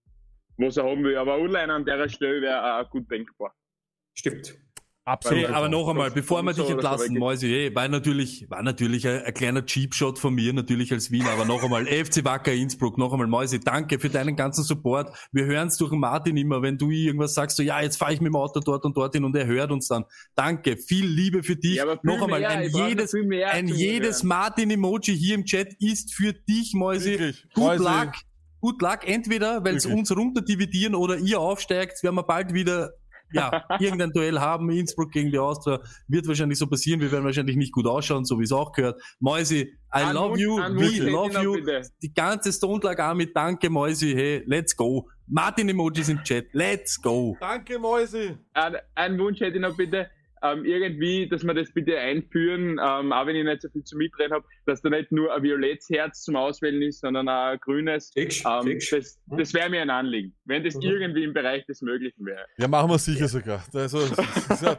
was 0.57 0.77
er 0.77 0.85
haben 0.85 1.03
will. 1.03 1.15
Aber 1.15 1.37
Online 1.37 1.71
an 1.71 1.85
der 1.85 2.09
Stelle 2.09 2.41
wäre 2.41 2.81
auch 2.81 2.89
gut 2.89 3.09
denkbar. 3.11 3.53
Stimmt. 4.15 4.57
Absolut. 5.03 5.47
Hey, 5.47 5.53
aber 5.53 5.67
noch 5.67 5.89
einmal, 5.89 6.11
bevor 6.11 6.43
wir 6.43 6.53
dich 6.53 6.69
entlassen. 6.69 7.17
Mäusi, 7.17 7.47
hey, 7.47 7.73
war 7.73 7.87
natürlich, 7.87 8.47
war 8.51 8.61
natürlich 8.61 9.07
ein, 9.07 9.23
ein 9.23 9.33
kleiner 9.33 9.65
Cheap-Shot 9.65 10.19
von 10.19 10.35
mir, 10.35 10.53
natürlich 10.53 10.91
als 10.91 11.09
Wiener, 11.09 11.31
aber 11.31 11.43
noch 11.45 11.63
einmal, 11.63 11.87
FC 11.87 12.23
Wacker 12.23 12.53
Innsbruck, 12.53 12.99
noch 12.99 13.11
einmal, 13.11 13.25
Mäusi, 13.25 13.59
danke 13.59 13.97
für 13.97 14.09
deinen 14.09 14.35
ganzen 14.35 14.63
Support. 14.63 15.11
Wir 15.31 15.45
hören 15.45 15.69
es 15.69 15.77
durch 15.77 15.91
Martin 15.91 16.37
immer, 16.37 16.61
wenn 16.61 16.77
du 16.77 16.91
irgendwas 16.91 17.33
sagst, 17.33 17.57
so, 17.57 17.63
ja, 17.63 17.81
jetzt 17.81 17.97
fahre 17.97 18.13
ich 18.13 18.21
mit 18.21 18.27
dem 18.27 18.35
Auto 18.35 18.59
dort 18.59 18.85
und 18.85 18.95
dorthin 18.95 19.23
und 19.23 19.35
er 19.35 19.47
hört 19.47 19.71
uns 19.71 19.87
dann. 19.87 20.05
Danke, 20.35 20.77
viel 20.77 21.07
Liebe 21.07 21.41
für 21.41 21.55
dich. 21.55 21.77
Ja, 21.77 21.97
noch 22.03 22.21
einmal, 22.21 22.45
ein 22.45 22.69
jedes, 22.69 23.15
ein 23.15 23.67
jedes. 23.67 24.21
Martin-Emoji 24.21 25.17
hier 25.17 25.33
im 25.33 25.45
Chat 25.45 25.73
ist 25.79 26.13
für 26.13 26.33
dich, 26.33 26.73
Mäusi. 26.75 27.13
Wirklich, 27.13 27.47
Good 27.55 27.63
Mäusi. 27.63 27.83
luck. 27.83 28.11
Good 28.59 28.81
luck, 28.83 28.99
entweder, 29.07 29.63
weil 29.63 29.77
es 29.77 29.87
uns 29.87 30.15
runterdividieren 30.15 30.93
oder 30.93 31.17
ihr 31.17 31.39
aufsteigt, 31.39 32.03
werden 32.03 32.13
wir 32.13 32.21
bald 32.21 32.53
wieder 32.53 32.91
ja, 33.33 33.65
irgendein 33.79 34.11
Duell 34.11 34.39
haben, 34.39 34.69
Innsbruck 34.69 35.11
gegen 35.11 35.31
die 35.31 35.39
Austria, 35.39 35.79
wird 36.07 36.27
wahrscheinlich 36.27 36.59
so 36.59 36.67
passieren, 36.67 37.01
wir 37.01 37.11
werden 37.11 37.25
wahrscheinlich 37.25 37.55
nicht 37.55 37.71
gut 37.71 37.87
ausschauen, 37.87 38.25
so 38.25 38.39
wie 38.39 38.43
es 38.43 38.51
auch 38.51 38.71
gehört. 38.71 39.01
Mäusi, 39.19 39.61
I 39.61 39.75
Ein 39.89 40.15
love 40.15 40.39
you, 40.39 40.57
we 40.57 41.09
love 41.09 41.41
you, 41.41 41.53
bitte. 41.53 41.81
die 42.01 42.13
ganze 42.13 42.53
Stone 42.53 42.79
Lag 42.83 42.99
Army, 42.99 43.31
danke 43.31 43.69
Mäusi, 43.69 44.13
hey, 44.13 44.43
let's 44.45 44.75
go. 44.75 45.09
Martin 45.27 45.69
Emojis 45.69 46.09
im 46.09 46.21
Chat, 46.23 46.47
let's 46.51 47.01
go. 47.01 47.37
Danke, 47.39 47.79
Mäusi. 47.79 48.37
Ein, 48.53 48.75
ein 48.95 49.17
Wunsch 49.17 49.39
hätte 49.39 49.55
ich 49.55 49.61
noch 49.61 49.77
bitte, 49.77 50.09
ähm, 50.43 50.65
irgendwie, 50.65 51.27
dass 51.27 51.43
wir 51.43 51.53
das 51.53 51.71
bitte 51.71 51.97
einführen, 51.97 52.79
ähm, 52.83 53.11
auch 53.11 53.25
wenn 53.25 53.35
ich 53.35 53.43
nicht 53.43 53.61
so 53.61 53.69
viel 53.69 53.83
zu 53.83 53.97
mitreden 53.97 54.33
habe, 54.33 54.45
dass 54.65 54.81
da 54.81 54.89
nicht 54.89 55.11
nur 55.11 55.33
ein 55.33 55.43
violettes 55.43 55.89
Herz 55.89 56.23
zum 56.23 56.35
Auswählen 56.35 56.81
ist, 56.81 57.01
sondern 57.01 57.29
auch 57.29 57.51
ein 57.51 57.59
grünes. 57.59 58.11
Fix, 58.13 58.43
ähm, 58.45 58.63
fix. 58.63 58.89
Das, 58.89 59.19
das 59.27 59.53
wäre 59.53 59.69
mir 59.69 59.81
ein 59.81 59.89
Anliegen, 59.89 60.33
wenn 60.45 60.63
das 60.63 60.75
irgendwie 60.81 61.23
im 61.23 61.33
Bereich 61.33 61.65
des 61.65 61.81
Möglichen 61.81 62.25
wäre. 62.25 62.45
Ja, 62.57 62.67
machen 62.67 62.89
wir 62.89 62.97
sicher 62.97 63.27
sogar. 63.27 63.63
Also, 63.73 63.99
ja, 64.61 64.75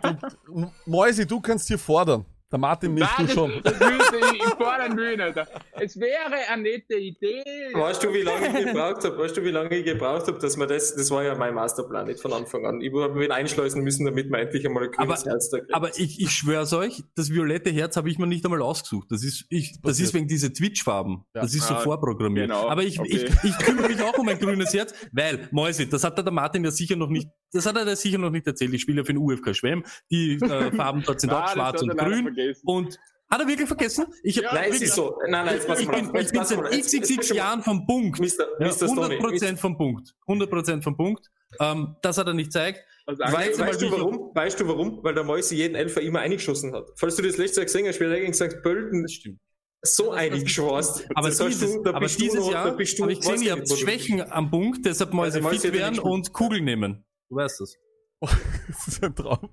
du, 0.46 0.72
Mäusi, 0.86 1.26
du 1.26 1.40
kannst 1.40 1.68
hier 1.68 1.78
fordern. 1.78 2.24
Der 2.52 2.58
Martin 2.58 2.92
nicht, 2.94 3.08
du 3.18 3.26
schon. 3.28 3.50
Das, 3.64 3.78
das 3.78 3.88
will 4.12 4.20
ich, 4.34 4.42
ich 4.42 4.44
fordern 4.54 4.94
will. 4.96 5.20
Alter. 5.20 5.48
Es 5.72 5.98
wäre 5.98 6.34
eine 6.50 6.62
nette 6.62 6.96
Idee. 6.96 7.42
Weißt 7.72 8.02
du, 8.04 8.12
wie 8.12 8.20
lange 8.20 8.46
ich 8.60 8.66
gebraucht 8.66 9.02
habe? 9.04 9.18
Weißt 9.18 9.36
du, 9.36 9.42
wie 9.42 9.50
lange 9.50 9.74
ich 9.76 9.84
gebraucht 9.86 10.26
habe, 10.26 10.38
dass 10.38 10.56
man 10.58 10.68
das, 10.68 10.94
das 10.94 11.10
war 11.10 11.24
ja 11.24 11.34
mein 11.34 11.54
Masterplan 11.54 12.06
nicht 12.06 12.20
von 12.20 12.32
Anfang 12.34 12.66
an. 12.66 12.80
Ich 12.82 12.92
habe 12.94 13.24
ihn 13.24 13.30
einschleusen 13.32 13.82
müssen, 13.82 14.04
damit 14.04 14.30
man 14.30 14.40
endlich 14.40 14.66
einmal 14.66 14.84
ein 14.84 14.90
grünes 14.90 15.24
Herz 15.24 15.48
da 15.50 15.58
kriegt. 15.60 15.74
Aber 15.74 15.88
ich, 15.98 16.20
ich 16.20 16.30
schwör's 16.30 16.72
euch, 16.74 17.02
das 17.14 17.30
violette 17.30 17.70
Herz 17.70 17.96
habe 17.96 18.10
ich 18.10 18.18
mir 18.18 18.26
nicht 18.26 18.44
einmal 18.44 18.60
ausgesucht. 18.60 19.08
Das 19.10 19.24
ist, 19.24 19.46
ich, 19.48 19.80
das 19.82 19.98
ist 19.98 20.12
wegen 20.12 20.28
diese 20.28 20.52
Twitch-Farben. 20.52 21.24
Ja. 21.34 21.40
Das 21.42 21.54
ist 21.54 21.66
so 21.66 21.74
Ah, 21.74 21.78
vorprogrammiert. 21.78 22.48
genau. 22.48 22.68
Aber 22.68 22.82
ich, 22.82 23.00
Okay. 23.00 23.24
ich, 23.42 23.44
ich 23.50 23.58
kümmere 23.58 23.88
mich 23.88 24.02
auch 24.02 24.18
um 24.18 24.28
ein 24.28 24.38
grünes 24.38 24.74
Herz, 24.74 24.92
weil, 25.12 25.48
Mäusi, 25.52 25.88
das 25.88 26.04
hat 26.04 26.18
der 26.18 26.30
Martin 26.30 26.64
ja 26.64 26.70
sicher 26.70 26.96
noch 26.96 27.08
nicht, 27.08 27.28
das 27.52 27.66
hat 27.66 27.76
er 27.76 27.86
ja 27.86 27.96
sicher 27.96 28.18
noch 28.18 28.30
nicht 28.30 28.46
erzählt. 28.46 28.72
Ich 28.74 28.82
spiele 28.82 28.98
ja 28.98 29.04
für 29.04 29.12
den 29.12 29.18
UFK 29.22 29.54
Schwemm. 29.54 29.84
Die 30.10 30.34
äh, 30.34 30.72
Farben 30.76 31.02
dort 31.06 31.20
sind 31.20 31.30
Ah, 31.30 31.40
auch 31.40 31.44
das 31.44 31.52
schwarz 31.52 31.82
und 31.82 31.96
grün. 31.96 32.54
Und 32.64 32.98
hat 33.30 33.40
er 33.40 33.46
wirklich 33.48 33.68
vergessen? 33.68 34.06
Ich 34.22 34.36
hab 34.38 34.44
Ja, 34.44 34.52
Nein, 34.54 34.64
es 34.64 34.72
wirklich, 34.72 34.88
ist 34.90 34.94
so. 34.94 35.16
Nein, 35.28 35.44
nein, 35.46 35.54
jetzt 35.54 35.66
pass 35.66 35.80
ich 35.80 35.86
mal 35.86 36.02
bin, 36.02 36.20
ich 36.20 36.30
bin 36.32 36.44
seit 36.44 36.60
xxx 36.70 37.28
Jahren 37.30 37.62
vom 37.62 37.86
Punkt. 37.86 38.18
Ja, 38.18 38.44
Mr. 38.66 38.72
Stoney. 38.88 39.16
100% 39.18 39.56
vom 39.56 39.76
Punkt. 39.78 40.14
100% 40.28 40.82
vom 40.82 40.96
Punkt. 40.96 41.26
Ähm, 41.60 41.96
das 42.02 42.18
hat 42.18 42.26
er 42.26 42.34
nicht 42.34 42.46
gezeigt. 42.46 42.80
Also 43.06 43.22
Weißt, 43.22 43.58
weißt 43.58 43.82
du 43.82 43.90
warum? 43.90 44.30
Weißt 44.34 44.60
du 44.60 44.68
warum? 44.68 45.00
Weil 45.02 45.14
der 45.14 45.24
Mäusi 45.24 45.56
jeden 45.56 45.74
Elfer 45.74 46.00
immer 46.02 46.20
eingeschossen 46.20 46.72
hat. 46.74 46.90
Falls 46.96 47.16
du 47.16 47.22
das 47.22 47.36
letzte 47.36 47.60
Jahr 47.60 47.64
gesehen 47.66 47.86
hast, 47.88 47.98
wie 48.00 48.04
er 48.04 48.20
gegen 48.20 48.32
St. 48.34 48.62
Pölten 48.62 49.08
stimmt. 49.08 49.38
so 49.82 50.12
eingeschwast. 50.12 51.06
Aber 51.14 51.28
Das 51.28 51.40
heißt, 51.40 51.50
dieses, 51.62 51.74
du- 51.76 51.82
da 51.82 51.94
aber 51.94 52.06
dieses 52.06 52.34
noch- 52.34 52.52
Jahr 52.52 52.76
bist 52.76 52.98
du 52.98 53.02
habe 53.02 53.12
ich 53.12 53.20
gesehen, 53.20 53.42
ihr 53.42 53.52
habt 53.52 53.68
Schwächen 53.70 54.22
am 54.32 54.50
Punkt, 54.50 54.84
deshalb 54.86 55.12
Mäuse 55.12 55.40
Mäuse 55.40 55.60
fit 55.60 55.72
er 55.74 55.78
werden 55.80 55.98
und 55.98 56.32
Kugeln 56.32 56.64
nehmen. 56.64 57.04
Du 57.32 57.36
weißt 57.38 57.60
das. 57.60 57.78
Das 58.68 58.88
ist 58.88 59.02
ein 59.02 59.14
Traum. 59.14 59.48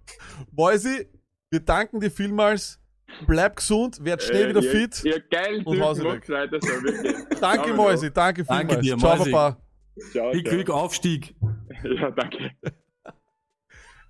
Mäusi, 0.52 1.08
wir 1.50 1.60
danken 1.62 2.02
dir 2.02 2.12
vielmals. 2.12 2.78
Bleib 3.26 3.56
gesund, 3.56 4.04
werd 4.04 4.22
schnell 4.22 4.48
Äh, 4.48 4.50
wieder 4.50 4.62
ihr, 4.62 4.72
fit. 4.72 5.04
Ihr 5.06 5.22
geilen 5.22 5.66
und 5.66 5.78
Typen, 5.78 6.04
weg. 6.04 6.30
weiter 6.30 6.60
so. 6.62 7.36
Danke, 7.42 7.74
Mäusi, 7.74 8.12
danke 8.12 8.44
vielmals. 8.46 8.68
Danke 8.68 8.82
dir, 8.82 8.98
Ciao, 8.98 9.16
Mäusi. 9.18 9.32
Papa. 9.32 9.58
Ciao, 10.12 10.32
Ich 10.34 10.44
ciao. 10.44 10.54
krieg 10.56 10.70
Aufstieg. 10.70 11.36
Ja, 11.84 12.12
danke. 12.12 12.52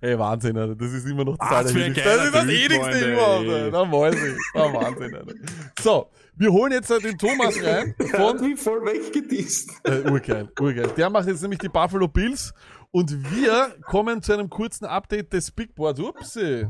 Ey, 0.00 0.18
Wahnsinn, 0.18 0.56
Alter. 0.58 0.74
Das 0.74 0.92
ist 0.92 1.06
immer 1.06 1.24
noch 1.24 1.36
das 1.38 1.48
Ah, 1.48 1.62
das. 1.62 1.72
Das 1.72 1.82
ist 1.86 1.96
das 1.96 2.04
Freunde, 2.04 3.12
überhaupt. 3.12 3.48
Alter. 3.48 3.70
Na, 3.70 3.84
Mäusi. 3.84 4.36
Na, 4.54 4.74
Wahnsinn, 4.74 5.14
Alter. 5.14 5.34
So, 5.80 6.10
wir 6.34 6.50
holen 6.52 6.72
jetzt 6.72 6.90
den 6.90 7.16
Thomas 7.16 7.62
rein. 7.62 7.94
Von, 8.10 8.20
hat 8.20 8.40
mich 8.40 8.58
voll 8.58 8.84
weggedisst. 8.84 9.70
äh, 9.84 10.10
urgeil, 10.10 10.48
urgeil. 10.58 10.88
Der 10.96 11.10
macht 11.10 11.28
jetzt 11.28 11.42
nämlich 11.42 11.60
die 11.60 11.68
Buffalo 11.68 12.08
Bills. 12.08 12.52
Und 12.92 13.30
wir 13.30 13.76
kommen 13.82 14.22
zu 14.22 14.32
einem 14.32 14.50
kurzen 14.50 14.84
Update 14.84 15.32
des 15.32 15.50
Big 15.50 15.74
Boards. 15.74 16.00
Upsi. 16.00 16.66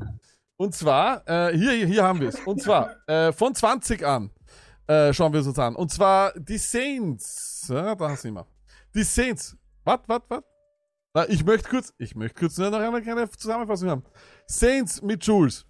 Und 0.57 0.75
zwar, 0.75 1.27
äh, 1.27 1.57
hier, 1.57 1.87
hier 1.87 2.05
haben 2.05 2.21
wir 2.21 2.29
es. 2.29 2.39
Und 2.41 2.63
zwar, 2.63 2.97
äh, 3.09 3.33
von 3.33 3.55
20 3.55 4.05
an 4.05 4.31
äh, 4.87 5.13
schauen 5.15 5.33
wir 5.33 5.41
es 5.41 5.47
uns 5.47 5.59
an. 5.59 5.77
Und 5.77 5.91
zwar 5.91 6.33
die 6.39 6.59
Saints. 6.59 7.67
Ja, 7.69 7.95
da 7.95 8.17
sind 8.17 8.35
wir. 8.35 8.47
Die 8.95 9.05
Saints. 9.05 9.57
Was, 9.85 10.01
was, 10.07 10.21
was? 10.29 11.29
Ich 11.29 11.45
möchte 11.45 11.69
kurz, 11.69 11.95
ich 11.99 12.15
möchte 12.15 12.39
kurz 12.39 12.59
nur 12.59 12.71
noch 12.71 12.81
eine 12.81 13.01
kleine 13.01 13.29
Zusammenfassung 13.31 13.89
haben. 13.89 14.05
Saints 14.47 15.01
mit 15.01 15.25
Jules. 15.25 15.65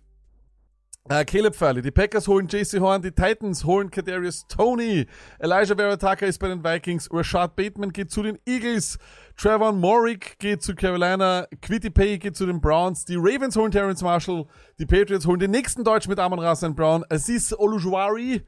Äh, 1.09 1.24
Caleb 1.24 1.56
Farley. 1.56 1.82
Die 1.82 1.90
Packers 1.90 2.28
holen 2.28 2.47
JC 2.47 2.78
Horn. 2.78 3.01
Die 3.02 3.10
Titans 3.10 3.64
holen 3.64 3.90
Kadarius 3.90 4.47
Tony. 4.47 5.06
Elijah 5.39 5.74
Vera 5.74 6.12
ist 6.27 6.39
bei 6.39 6.48
den 6.48 6.62
Vikings. 6.62 7.09
Rashad 7.10 7.56
Bateman 7.56 7.90
geht 7.90 8.10
zu 8.10 8.22
den 8.22 8.39
Eagles. 8.47 8.98
Trevor 9.36 9.72
Morrick 9.72 10.39
geht 10.39 10.62
zu 10.62 10.74
Carolina. 10.74 11.47
Quitty 11.62 11.90
Pay 11.90 12.18
geht 12.18 12.36
zu 12.36 12.47
den 12.47 12.60
Browns. 12.60 13.06
Die 13.06 13.16
Ravens 13.16 13.56
holen 13.56 13.72
Terrence 13.72 14.02
Marshall. 14.02 14.47
Die 14.78 14.86
Patriots 14.86 15.27
holen 15.27 15.40
den 15.40 15.51
nächsten 15.51 15.85
Deutsch 15.85 16.06
mit 16.06 16.18
Amon 16.18 16.39
Ra 16.39 16.55
St. 16.55 16.77
Brown. 16.77 17.05
Aziz 17.09 17.52
Olujuari 17.52 18.43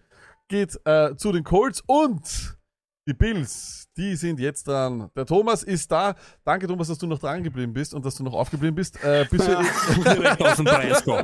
geht 0.48 0.78
äh, 0.84 1.16
zu 1.16 1.32
den 1.32 1.44
Colts. 1.44 1.82
Und 1.86 2.58
die 3.06 3.14
Bills, 3.14 3.88
die 3.96 4.14
sind 4.16 4.38
jetzt 4.38 4.66
dran. 4.68 5.10
Der 5.16 5.26
Thomas 5.26 5.62
ist 5.62 5.90
da. 5.90 6.14
Danke, 6.44 6.66
Thomas, 6.66 6.88
dass 6.88 6.98
du 6.98 7.06
noch 7.06 7.18
dran 7.18 7.42
geblieben 7.42 7.72
bist 7.72 7.94
und 7.94 8.04
dass 8.04 8.14
du 8.14 8.22
noch 8.22 8.34
aufgeblieben 8.34 8.74
bist. 8.76 9.02
Äh, 9.02 9.26
bist 9.30 9.48
du 9.48 10.02
Direkt 10.02 10.42
aus 10.44 10.56
dem 10.56 10.64
Breisgau. 10.64 11.20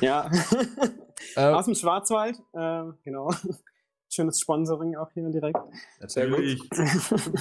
Ja, 0.00 0.30
Äh, 1.34 1.40
aus 1.46 1.64
dem 1.64 1.74
Schwarzwald, 1.74 2.38
äh, 2.52 2.82
genau. 3.04 3.32
Schönes 4.10 4.40
Sponsoring 4.40 4.96
auch 4.96 5.10
hier 5.12 5.28
direkt. 5.28 5.58
Sehr 6.06 6.28
gut. 6.28 6.38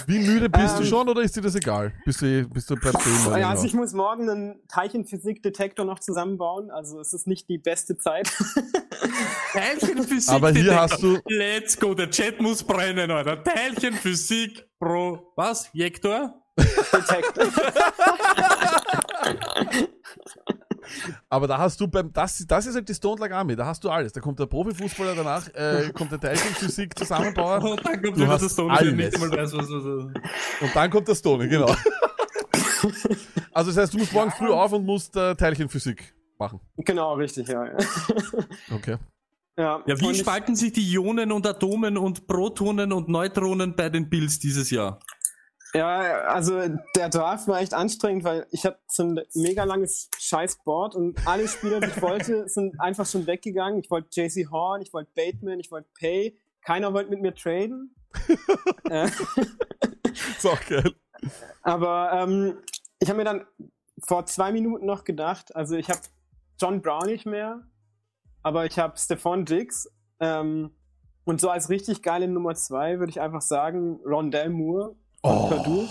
Wie 0.07 0.19
müde 0.19 0.49
bist 0.49 0.77
du 0.77 0.83
Ähm, 0.83 0.89
schon 0.89 1.07
oder 1.07 1.21
ist 1.21 1.33
dir 1.35 1.41
das 1.41 1.55
egal? 1.55 1.93
Bist 2.05 2.21
du, 2.21 2.45
bist 2.49 2.69
du 2.69 2.75
bleibst 2.75 3.05
du 3.05 3.09
immer 3.09 3.37
Ja, 3.39 3.49
also 3.51 3.65
ich 3.65 3.73
muss 3.73 3.93
morgen 3.93 4.29
einen 4.29 4.59
Teilchenphysik-Detektor 4.67 5.85
noch 5.85 5.99
zusammenbauen, 5.99 6.69
also 6.69 6.99
es 6.99 7.13
ist 7.13 7.25
nicht 7.25 7.47
die 7.47 7.57
beste 7.57 7.97
Zeit. 7.97 8.29
Teilchenphysik. 9.53 10.33
Aber 10.33 10.51
hier 10.51 10.75
hast 10.79 11.01
du- 11.01 11.19
Let's 11.27 11.79
go, 11.79 11.93
der 11.93 12.09
Chat 12.09 12.41
muss 12.41 12.61
brennen, 12.63 13.11
Alter. 13.11 13.41
Teilchenphysik 13.43 14.67
pro. 14.79 15.31
Was? 15.37 15.69
Jektor? 15.71 16.43
Aber 21.29 21.45
da 21.45 21.57
hast 21.57 21.79
du 21.81 21.87
beim, 21.89 22.13
das, 22.13 22.45
das 22.47 22.67
ist 22.67 22.75
halt 22.75 22.87
die 22.87 22.93
Stone 22.93 23.19
Like 23.19 23.33
Army, 23.33 23.55
da 23.55 23.65
hast 23.65 23.83
du 23.83 23.89
alles. 23.89 24.13
Da 24.13 24.21
kommt 24.21 24.39
der 24.39 24.45
Profifußballer 24.45 25.13
danach, 25.13 25.47
äh, 25.55 25.91
kommt 25.93 26.11
der 26.11 26.19
Teilchenphysik 26.21 26.97
Zusammenbauer. 26.97 27.61
Und 27.71 27.85
dann 27.85 28.01
kommt 28.01 28.17
Du 28.17 28.27
hast 28.27 28.41
der 28.43 28.49
Stone, 28.49 28.73
alles. 28.73 28.93
nicht 28.93 29.13
einmal 29.15 29.31
weiß, 29.37 29.53
was 29.53 29.69
was- 29.69 30.61
Und 30.61 30.75
dann 30.75 30.89
kommt 30.89 31.07
der 31.07 31.15
Stone, 31.15 31.47
genau. 31.49 31.75
Also 33.53 33.71
das 33.71 33.77
heißt, 33.77 33.93
du 33.93 33.97
musst 33.97 34.13
morgen 34.13 34.31
früh 34.31 34.49
auf 34.49 34.71
und 34.71 34.85
musst 34.85 35.15
äh, 35.15 35.35
Teilchenphysik 35.35 36.13
machen. 36.37 36.59
genau, 36.77 37.13
richtig, 37.15 37.47
ja. 37.47 37.65
Okay. 38.73 38.97
Ja, 39.57 39.81
Ja, 39.87 39.99
wie 39.99 40.13
spalten 40.13 40.55
sich 40.55 40.71
die 40.73 40.93
Ionen 40.93 41.31
und 41.31 41.47
Atomen 41.47 41.97
und 41.97 42.27
Protonen 42.27 42.91
und 42.93 43.09
Neutronen 43.09 43.75
bei 43.75 43.89
den 43.89 44.07
Bills 44.09 44.37
dieses 44.37 44.69
Jahr? 44.69 44.99
Ja, 45.73 46.21
also 46.21 46.61
der 46.95 47.09
Draft 47.09 47.47
war 47.47 47.59
echt 47.59 47.73
anstrengend, 47.73 48.23
weil 48.23 48.47
ich 48.51 48.65
hatte 48.65 48.79
so 48.87 49.03
ein 49.03 49.19
mega 49.33 49.63
langes 49.63 50.09
Scheißboard 50.17 50.95
und 50.95 51.27
alle 51.27 51.47
Spieler, 51.47 51.79
die 51.79 51.87
ich 51.87 52.01
wollte, 52.01 52.47
sind 52.49 52.79
einfach 52.79 53.05
schon 53.05 53.27
weggegangen. 53.27 53.79
Ich 53.79 53.91
wollte 53.91 54.09
JC 54.11 54.49
Horn, 54.49 54.81
ich 54.81 54.93
wollte 54.93 55.11
Bateman, 55.15 55.59
ich 55.59 55.71
wollte 55.71 55.89
Pay. 55.99 56.37
Keiner 56.61 56.93
wollte 56.93 57.09
mit 57.09 57.21
mir 57.21 57.33
traden. 57.33 57.93
Äh, 58.89 59.09
Ist 60.37 60.47
auch 60.47 60.59
geil. 60.65 60.93
Aber 61.61 62.11
ähm, 62.13 62.57
ich 62.99 63.09
habe 63.09 63.17
mir 63.17 63.25
dann 63.25 63.45
vor 64.07 64.25
zwei 64.25 64.51
Minuten 64.53 64.85
noch 64.85 65.03
gedacht, 65.03 65.53
also 65.55 65.75
ich 65.75 65.89
habe 65.89 65.99
John 66.59 66.81
Brown 66.81 67.05
nicht 67.05 67.25
mehr, 67.25 67.61
aber 68.43 68.65
ich 68.65 68.79
habe 68.79 68.97
Stephon 68.97 69.45
Diggs. 69.45 69.91
Ähm, 70.21 70.71
und 71.25 71.41
so 71.41 71.49
als 71.49 71.69
richtig 71.69 72.01
geile 72.01 72.29
Nummer 72.29 72.55
zwei 72.55 72.99
würde 72.99 73.09
ich 73.09 73.19
einfach 73.19 73.41
sagen, 73.41 73.99
Rondell 74.05 74.49
Moore 74.49 74.95
Oh. 75.23 75.49
Kadur. 75.49 75.89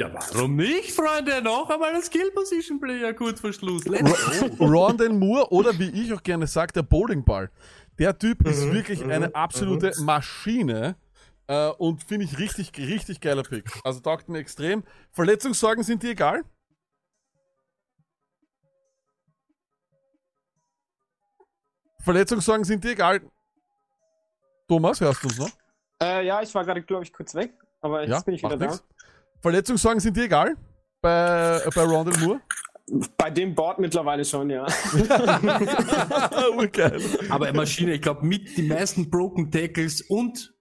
Ja, 0.00 0.10
warum 0.14 0.56
nicht, 0.56 0.92
Freunde? 0.92 1.42
Noch 1.42 1.68
einmal 1.68 1.94
ein 1.94 2.02
Skill-Position-Player 2.02 3.12
kurz 3.12 3.38
vor 3.38 3.52
Schluss. 3.52 3.84
Rondon 4.58 5.18
Moore 5.18 5.52
oder 5.52 5.78
wie 5.78 5.90
ich 5.90 6.10
auch 6.14 6.22
gerne 6.22 6.46
sage, 6.46 6.72
der 6.72 6.82
Bowling 6.82 7.22
Ball. 7.22 7.50
Der 7.98 8.18
Typ 8.18 8.40
mhm, 8.40 8.50
ist 8.50 8.72
wirklich 8.72 9.04
mhm, 9.04 9.10
eine 9.10 9.28
mhm. 9.28 9.34
absolute 9.34 9.92
mhm. 9.98 10.06
Maschine 10.06 10.96
äh, 11.48 11.68
und 11.72 12.02
finde 12.02 12.24
ich 12.24 12.38
richtig, 12.38 12.72
richtig 12.78 13.20
geiler 13.20 13.42
Pick. 13.42 13.70
Also 13.84 14.00
taugt 14.00 14.30
mir 14.30 14.38
extrem. 14.38 14.84
Verletzungssorgen 15.12 15.84
sind 15.84 16.02
dir 16.02 16.12
egal? 16.12 16.44
Verletzungssorgen 22.02 22.64
sind 22.64 22.82
dir 22.84 22.92
egal. 22.92 23.20
Thomas, 24.66 24.98
hörst 25.02 25.22
du 25.24 25.28
uns 25.28 25.38
noch? 25.38 25.59
Äh, 26.02 26.26
ja, 26.26 26.40
ich 26.42 26.54
war 26.54 26.64
gerade, 26.64 26.82
glaube 26.82 27.04
ich, 27.04 27.12
kurz 27.12 27.34
weg, 27.34 27.52
aber 27.80 28.02
jetzt 28.02 28.10
Ja, 28.10 28.20
bin 28.20 28.34
ich 28.34 28.42
wieder 28.42 28.56
macht 28.56 28.62
da. 28.62 28.66
nix. 28.66 28.84
Verletzungssorgen 29.42 30.00
sind 30.00 30.16
dir 30.16 30.24
egal? 30.24 30.56
Bei, 31.02 31.60
bei 31.74 31.82
Rondell 31.82 32.18
Moore? 32.20 32.40
Bei 33.16 33.30
dem 33.30 33.54
Board 33.54 33.78
mittlerweile 33.78 34.24
schon, 34.24 34.50
ja. 34.50 34.66
Urgeil. 36.56 37.00
Aber 37.28 37.46
eine 37.46 37.56
Maschine, 37.56 37.94
ich 37.94 38.02
glaube, 38.02 38.26
mit 38.26 38.56
die 38.56 38.62
meisten 38.62 39.08
Broken 39.08 39.50
Tackles 39.50 40.02
und 40.02 40.52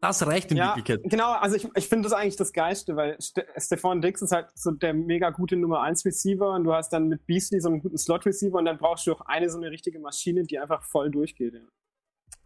das 0.00 0.26
reicht 0.26 0.50
in 0.50 0.56
ja, 0.56 0.76
Wirklichkeit. 0.76 1.08
genau, 1.10 1.32
also 1.32 1.56
ich, 1.56 1.68
ich 1.76 1.88
finde 1.88 2.08
das 2.08 2.12
eigentlich 2.12 2.36
das 2.36 2.52
Geilste, 2.52 2.96
weil 2.96 3.16
Ste 3.20 3.46
Stefan 3.56 4.00
Dix 4.02 4.20
ist 4.20 4.32
halt 4.32 4.48
so 4.54 4.72
der 4.72 4.94
mega 4.94 5.30
gute 5.30 5.56
Nummer 5.56 5.80
1 5.82 6.04
Receiver 6.04 6.52
und 6.54 6.64
du 6.64 6.72
hast 6.72 6.92
dann 6.92 7.08
mit 7.08 7.24
Beasley 7.26 7.60
so 7.60 7.68
einen 7.68 7.80
guten 7.80 7.98
Slot 7.98 8.26
Receiver 8.26 8.58
und 8.58 8.64
dann 8.64 8.78
brauchst 8.78 9.06
du 9.06 9.12
auch 9.12 9.20
eine 9.22 9.48
so 9.48 9.58
eine 9.58 9.70
richtige 9.70 10.00
Maschine, 10.00 10.42
die 10.42 10.58
einfach 10.58 10.82
voll 10.82 11.10
durchgeht. 11.10 11.54
Ja. 11.54 11.60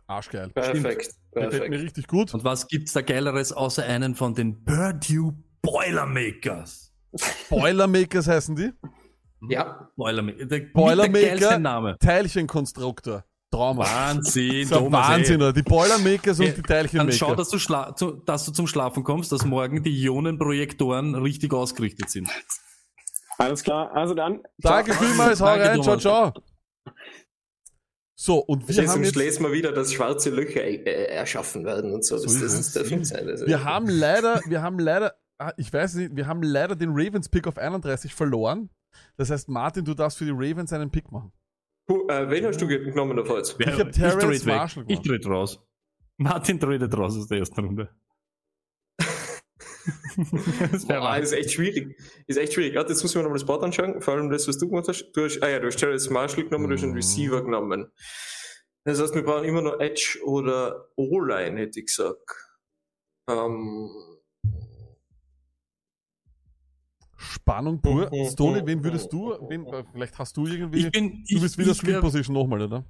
Arschgeil. 0.07 0.51
Perfekt, 0.51 0.85
Gefällt 1.33 1.51
perfekt. 1.51 1.71
mir 1.71 1.81
richtig 1.81 2.07
gut. 2.07 2.33
Und 2.35 2.45
was 2.45 2.69
gibt's 2.69 2.93
da 2.93 3.01
Geileres 3.03 3.53
außer 3.53 3.85
einen 3.85 4.15
von 4.15 4.35
den 4.35 4.65
Purdue 4.65 5.35
Boilermakers? 5.63 6.93
Boilermakers 7.51 8.29
heißen 8.29 8.55
die? 8.57 8.73
Ja. 9.49 9.89
Boilermaker. 9.97 10.47
Der, 10.47 10.61
Boilermaker, 10.73 11.59
Name. 11.59 11.97
Teilchenkonstruktor. 11.99 13.25
Trauma. 13.51 13.85
Wahnsinn, 13.85 14.69
Thomas, 14.69 15.09
Wahnsinn, 15.09 15.41
ey. 15.41 15.53
Die 15.53 15.63
Boilermakers 15.63 16.41
und 16.41 16.47
Ja, 16.47 16.53
die 16.53 16.63
Dann 16.63 17.13
schau, 17.13 17.27
Teilchenmaker. 17.29 17.37
dass 17.37 17.49
du, 17.51 17.59
schla 17.59 17.95
zu, 17.95 18.13
dass 18.13 18.45
du 18.45 18.53
zum 18.53 18.67
Schlafen 18.67 19.05
kommst, 19.05 19.31
dass 19.33 19.45
morgen 19.45 19.83
die 19.83 20.03
Ionenprojektoren 20.05 21.15
richtig 21.15 21.53
ausgerichtet 21.53 22.11
sind. 22.11 22.29
Alles 23.39 23.63
klar, 23.63 23.93
also 23.95 24.15
dann. 24.15 24.41
Danke 24.59 24.93
ciao. 24.93 25.03
vielmals, 25.05 25.41
hau 25.41 25.47
rein, 25.47 25.83
ciao, 25.83 25.97
ciao. 25.97 26.33
So, 28.19 28.39
und 28.39 28.67
wir 28.67 28.75
Jetzt 28.75 28.89
haben 28.91 29.05
jetzt, 29.05 29.15
lesen 29.15 29.43
wir 29.45 29.53
wieder, 29.53 29.73
dass 29.73 29.93
schwarze 29.93 30.31
Löcher 30.31 30.65
äh, 30.65 31.05
erschaffen 31.09 31.65
werden 31.67 31.93
und 31.93 32.03
so. 32.03 32.15
Das, 32.17 32.25
So 32.25 32.31
ist 32.31 32.43
das, 32.43 32.53
es. 32.55 32.73
das 32.73 32.83
darf 32.83 32.91
nicht 32.91 33.07
sein. 33.07 33.29
Also, 33.29 33.47
wir 33.47 33.63
haben 33.63 33.89
leider, 33.89 34.41
wir 34.47 34.63
haben 34.63 34.79
leider, 34.79 35.15
ah, 35.39 35.53
ich 35.59 35.71
weiß 35.71 35.97
nicht, 35.97 36.17
wir 36.17 36.27
haben 36.27 36.43
leider 36.43 36.77
den 36.77 36.91
Ravens 36.93 37.29
Pick 37.29 37.47
auf 37.47 37.59
31 37.59 38.15
verloren. 38.15 38.71
Das 39.19 39.29
heißt, 39.31 39.51
Martin, 39.51 39.85
du 39.85 39.93
darfst 39.93 40.17
für 40.17 40.25
die 40.25 40.31
Ravens 40.35 40.73
einen 40.73 40.91
Pick 40.91 41.13
machen. 41.13 41.31
Puh, 41.87 42.09
äh, 42.09 42.29
wen 42.31 42.47
hast 42.47 42.61
du 42.61 42.67
genommen 42.67 43.17
davor 43.19 43.37
jetzt? 43.37 43.55
Ich 43.61 43.67
hab 43.67 43.93
Terrence. 43.93 44.45
Marshall 44.47 44.85
Ich 44.89 45.03
gemacht. 45.03 45.23
trade 45.23 45.35
raus. 45.35 45.63
Martin 46.17 46.59
tradet 46.59 46.97
raus 46.97 47.19
aus 47.19 47.29
der 47.29 47.39
ersten 47.41 47.61
Runde. 47.61 47.91
das 50.73 50.87
Boah, 50.87 51.19
das 51.19 51.33
ist 51.33 51.39
echt 51.39 51.53
schwierig. 51.53 51.97
Ist 52.27 52.37
echt 52.37 52.53
schwierig. 52.55 52.75
Warte, 52.75 52.93
jetzt 52.93 53.03
muss 53.03 53.13
ich 53.13 53.17
mir 53.17 53.23
nochmal 53.23 53.39
das 53.39 53.47
Board 53.47 53.63
anschauen. 53.63 54.01
Vor 54.01 54.15
allem 54.15 54.31
das, 54.31 54.47
was 54.49 54.59
du 54.59 54.69
gemacht 54.69 54.89
hast. 54.89 55.11
Du 55.13 55.25
hast, 55.25 55.43
ah 55.43 55.49
ja, 55.49 55.59
du 55.59 55.67
hast 55.67 55.77
Terrence 55.77 56.11
Marshall 56.11 56.45
genommen, 56.45 56.69
du 56.69 56.75
hast 56.75 56.83
einen 56.83 56.93
Mhm. 56.93 56.97
Receiver 56.99 57.43
genommen. 57.43 57.93
Das 58.85 59.01
heißt, 59.01 59.15
wir 59.15 59.23
brauchen 59.25 59.45
immer 59.45 59.63
noch 59.63 59.81
Edge 59.81 60.19
oder 60.25 60.89
O-Line, 60.97 61.59
hätte 61.61 61.81
ich 61.81 61.87
gesagt. 61.87 62.31
Ähm, 63.29 63.91
Spannung 67.17 67.81
pur. 67.81 68.11
Mhm. 68.13 68.31
Stoney, 68.31 68.63
wen 68.65 68.85
würdest 68.85 69.13
du, 69.13 69.35
wen, 69.49 69.67
vielleicht 69.93 70.19
hast 70.19 70.37
du 70.37 70.47
irgendwie, 70.47 70.87
Ich 70.87 70.91
bin, 70.93 71.25
du 71.29 71.37
ich, 71.37 71.41
bist 71.41 71.59
wieder 71.59 71.75
Skill 71.75 72.01
Position 72.01 72.35
nochmal, 72.35 72.63
oder? 72.63 72.85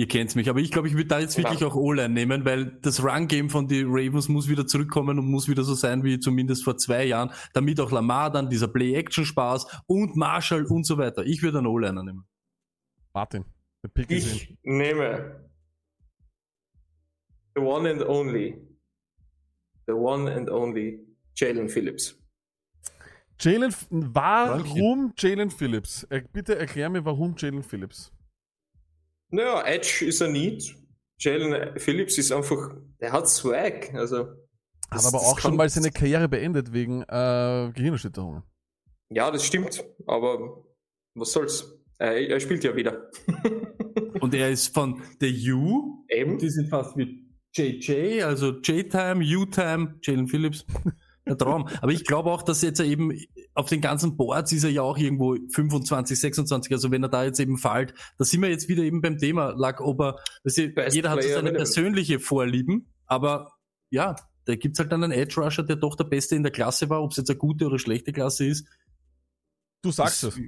Ihr 0.00 0.08
kennt's 0.08 0.34
mich, 0.34 0.48
aber 0.48 0.60
ich 0.60 0.70
glaube, 0.70 0.88
ich 0.88 0.94
würde 0.94 1.08
da 1.08 1.20
jetzt 1.20 1.36
wirklich 1.36 1.62
auch 1.62 1.76
O-Line 1.76 2.08
nehmen, 2.08 2.46
weil 2.46 2.78
das 2.80 3.04
Run-Game 3.04 3.50
von 3.50 3.68
den 3.68 3.86
Ravens 3.90 4.30
muss 4.30 4.48
wieder 4.48 4.66
zurückkommen 4.66 5.18
und 5.18 5.26
muss 5.26 5.46
wieder 5.46 5.62
so 5.62 5.74
sein 5.74 6.02
wie 6.02 6.18
zumindest 6.18 6.64
vor 6.64 6.78
zwei 6.78 7.04
Jahren, 7.04 7.30
damit 7.52 7.78
auch 7.80 7.92
Lamar 7.92 8.32
dann 8.32 8.48
dieser 8.48 8.68
Play-Action-Spaß 8.68 9.82
und 9.86 10.16
Marshall 10.16 10.64
und 10.64 10.86
so 10.86 10.96
weiter. 10.96 11.26
Ich 11.26 11.42
würde 11.42 11.58
einen 11.58 11.66
O-Liner 11.66 12.02
nehmen. 12.02 12.24
Martin, 13.12 13.44
der 13.82 13.88
Pick 13.90 14.10
ist 14.10 14.36
ich 14.36 14.56
nehme 14.62 15.50
the 17.54 17.60
one 17.60 17.86
and 17.86 18.00
only, 18.00 18.56
the 19.86 19.92
one 19.92 20.32
and 20.32 20.48
only 20.48 21.00
Jalen 21.34 21.68
Phillips. 21.68 22.18
Jalen, 23.38 23.74
warum 23.90 25.12
Jalen 25.18 25.50
Phillips? 25.50 26.08
Bitte 26.32 26.56
erklär 26.58 26.88
mir, 26.88 27.04
warum 27.04 27.34
Jalen 27.36 27.62
Phillips. 27.62 28.10
Naja, 29.30 29.62
Edge 29.66 30.04
ist 30.06 30.20
ein 30.22 30.32
Need. 30.32 30.74
Jalen 31.18 31.78
Phillips 31.78 32.18
ist 32.18 32.32
einfach, 32.32 32.74
der 33.00 33.12
hat 33.12 33.28
Swag. 33.28 33.92
Also, 33.94 34.18
Hat 34.20 34.28
das- 34.90 35.06
aber 35.06 35.18
das 35.18 35.26
auch 35.28 35.38
schon 35.38 35.56
mal 35.56 35.68
seine 35.68 35.90
Karriere 35.90 36.28
beendet 36.28 36.72
wegen 36.72 37.02
äh, 37.02 37.70
Gehirnerschütterungen. 37.74 38.42
Ja, 39.10 39.30
das 39.30 39.44
stimmt. 39.46 39.84
Aber 40.06 40.64
was 41.14 41.32
soll's? 41.32 41.78
Äh, 41.98 42.26
er 42.26 42.40
spielt 42.40 42.64
ja 42.64 42.74
wieder. 42.74 43.10
Und 44.20 44.34
er 44.34 44.50
ist 44.50 44.72
von 44.72 45.02
The 45.20 45.52
U. 45.52 46.04
Eben. 46.08 46.38
Die 46.38 46.48
sind 46.50 46.68
fast 46.68 46.96
wie 46.96 47.26
JJ, 47.54 48.22
also 48.22 48.52
J-Time, 48.60 49.24
U-Time, 49.24 49.98
Jalen 50.02 50.28
Phillips. 50.28 50.64
Der 51.30 51.38
Traum. 51.38 51.68
Aber 51.80 51.92
ich 51.92 52.04
glaube 52.04 52.28
auch, 52.32 52.42
dass 52.42 52.60
jetzt 52.60 52.80
er 52.80 52.86
eben 52.86 53.16
auf 53.54 53.68
den 53.68 53.80
ganzen 53.80 54.16
Boards 54.16 54.50
ist 54.50 54.64
er 54.64 54.70
ja 54.70 54.82
auch 54.82 54.98
irgendwo 54.98 55.36
25, 55.52 56.18
26. 56.18 56.72
Also 56.72 56.90
wenn 56.90 57.04
er 57.04 57.08
da 57.08 57.22
jetzt 57.22 57.38
eben 57.38 57.56
fällt, 57.56 57.94
da 58.18 58.24
sind 58.24 58.42
wir 58.42 58.50
jetzt 58.50 58.68
wieder 58.68 58.82
eben 58.82 59.00
beim 59.00 59.16
Thema, 59.16 59.54
lag, 59.56 59.80
ob 59.80 60.00
er, 60.00 60.16
Best 60.42 60.96
jeder 60.96 61.10
hat 61.10 61.22
so 61.22 61.28
seine 61.28 61.52
persönliche 61.52 62.18
Vorlieben, 62.18 62.92
aber 63.06 63.52
ja, 63.90 64.16
da 64.46 64.56
gibt's 64.56 64.80
halt 64.80 64.90
dann 64.90 65.04
einen 65.04 65.12
Edge 65.12 65.40
Rusher, 65.40 65.62
der 65.62 65.76
doch 65.76 65.94
der 65.94 66.04
Beste 66.04 66.34
in 66.34 66.42
der 66.42 66.50
Klasse 66.50 66.90
war, 66.90 67.00
ob 67.00 67.12
es 67.12 67.18
jetzt 67.18 67.30
eine 67.30 67.38
gute 67.38 67.66
oder 67.66 67.78
schlechte 67.78 68.12
Klasse 68.12 68.46
ist. 68.46 68.66
Du 69.82 69.92
sagst 69.92 70.24
es. 70.24 70.40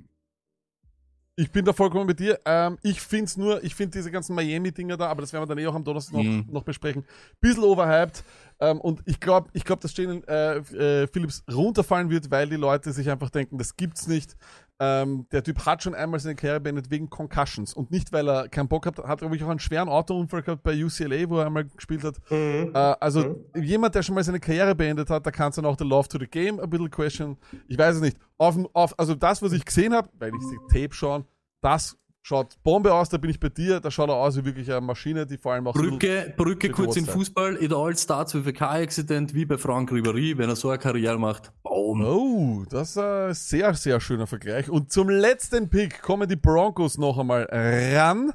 Ich 1.34 1.50
bin 1.50 1.64
da 1.64 1.72
vollkommen 1.72 2.06
mit 2.06 2.20
dir. 2.20 2.38
Ähm, 2.44 2.76
ich 2.82 3.00
finde 3.00 3.24
es 3.24 3.36
nur, 3.38 3.64
ich 3.64 3.74
finde 3.74 3.96
diese 3.98 4.10
ganzen 4.10 4.34
Miami-Dinger 4.34 4.98
da, 4.98 5.06
aber 5.06 5.22
das 5.22 5.32
werden 5.32 5.44
wir 5.44 5.46
dann 5.46 5.58
eh 5.58 5.66
auch 5.66 5.74
am 5.74 5.82
Donnerstag 5.82 6.12
noch, 6.14 6.22
Mhm. 6.22 6.46
noch 6.50 6.62
besprechen. 6.62 7.04
Bisschen 7.40 7.64
overhyped. 7.64 8.22
Ähm, 8.60 8.78
und 8.82 9.00
ich 9.06 9.18
glaube, 9.18 9.48
ich 9.54 9.64
glaub, 9.64 9.80
dass 9.80 9.96
Jalen 9.96 10.22
äh, 10.28 10.56
äh, 10.58 11.06
Phillips 11.06 11.42
runterfallen 11.50 12.10
wird, 12.10 12.30
weil 12.30 12.48
die 12.50 12.56
Leute 12.56 12.92
sich 12.92 13.10
einfach 13.10 13.30
denken, 13.30 13.56
das 13.56 13.76
gibt's 13.76 14.06
nicht. 14.06 14.36
Ähm, 14.84 15.28
der 15.30 15.44
Typ 15.44 15.64
hat 15.64 15.80
schon 15.84 15.94
einmal 15.94 16.18
seine 16.18 16.34
Karriere 16.34 16.58
beendet 16.58 16.90
wegen 16.90 17.08
Concussions 17.08 17.72
und 17.72 17.92
nicht, 17.92 18.12
weil 18.12 18.28
er 18.28 18.48
keinen 18.48 18.66
Bock 18.66 18.84
hat. 18.84 18.98
Hat, 18.98 19.20
glaube 19.20 19.36
ich, 19.36 19.44
auch 19.44 19.48
einen 19.48 19.60
schweren 19.60 19.88
Autounfall 19.88 20.42
gehabt 20.42 20.64
bei 20.64 20.72
UCLA, 20.72 21.30
wo 21.30 21.38
er 21.38 21.46
einmal 21.46 21.66
gespielt 21.66 22.02
hat. 22.02 22.16
Mhm. 22.28 22.72
Äh, 22.74 22.78
also 22.98 23.44
jemand, 23.54 23.94
der 23.94 24.02
schon 24.02 24.16
mal 24.16 24.24
seine 24.24 24.40
Karriere 24.40 24.74
beendet 24.74 25.08
hat, 25.08 25.24
da 25.24 25.30
kannst 25.30 25.56
du 25.56 25.62
dann 25.62 25.70
auch 25.70 25.78
the 25.78 25.84
love 25.84 26.08
to 26.08 26.18
the 26.18 26.26
game 26.26 26.58
a 26.58 26.64
little 26.64 26.90
question. 26.90 27.36
Ich 27.68 27.78
weiß 27.78 27.94
es 27.94 28.02
nicht. 28.02 28.16
Auf, 28.38 28.56
auf, 28.72 28.98
also 28.98 29.14
das, 29.14 29.40
was 29.40 29.52
ich 29.52 29.64
gesehen 29.64 29.94
habe, 29.94 30.08
weil 30.18 30.32
ich 30.34 30.42
die 30.50 30.80
Tape 30.80 30.92
schauen, 30.92 31.26
das 31.60 31.96
schaut 32.22 32.62
Bombe 32.62 32.94
aus, 32.94 33.08
da 33.08 33.18
bin 33.18 33.30
ich 33.30 33.38
bei 33.38 33.48
dir. 33.48 33.80
Da 33.80 33.90
schaut 33.90 34.08
er 34.08 34.14
aus 34.14 34.36
wie 34.36 34.44
wirklich 34.44 34.70
eine 34.70 34.80
Maschine, 34.80 35.26
die 35.26 35.36
vor 35.36 35.52
allem 35.52 35.66
auch 35.66 35.74
Brücke, 35.74 36.32
Brücke 36.36 36.70
kurz 36.70 36.96
in 36.96 37.04
Fußball, 37.04 37.56
it 37.62 37.72
all 37.72 37.96
starts 37.96 38.34
with 38.34 38.46
a 38.46 38.52
car 38.52 38.80
accident, 38.80 39.34
wie 39.34 39.44
bei 39.44 39.58
Frank 39.58 39.90
Ribéry, 39.90 40.38
wenn 40.38 40.48
er 40.48 40.56
so 40.56 40.70
eine 40.70 40.78
Karriere 40.78 41.18
macht. 41.18 41.52
Boom. 41.62 42.02
Oh, 42.02 42.64
das 42.70 42.90
ist 42.90 42.98
ein 42.98 43.34
sehr, 43.34 43.74
sehr 43.74 44.00
schöner 44.00 44.26
Vergleich. 44.26 44.70
Und 44.70 44.92
zum 44.92 45.10
letzten 45.10 45.68
Pick 45.68 46.00
kommen 46.00 46.28
die 46.28 46.36
Broncos 46.36 46.96
noch 46.96 47.18
einmal 47.18 47.48
ran. 47.50 48.32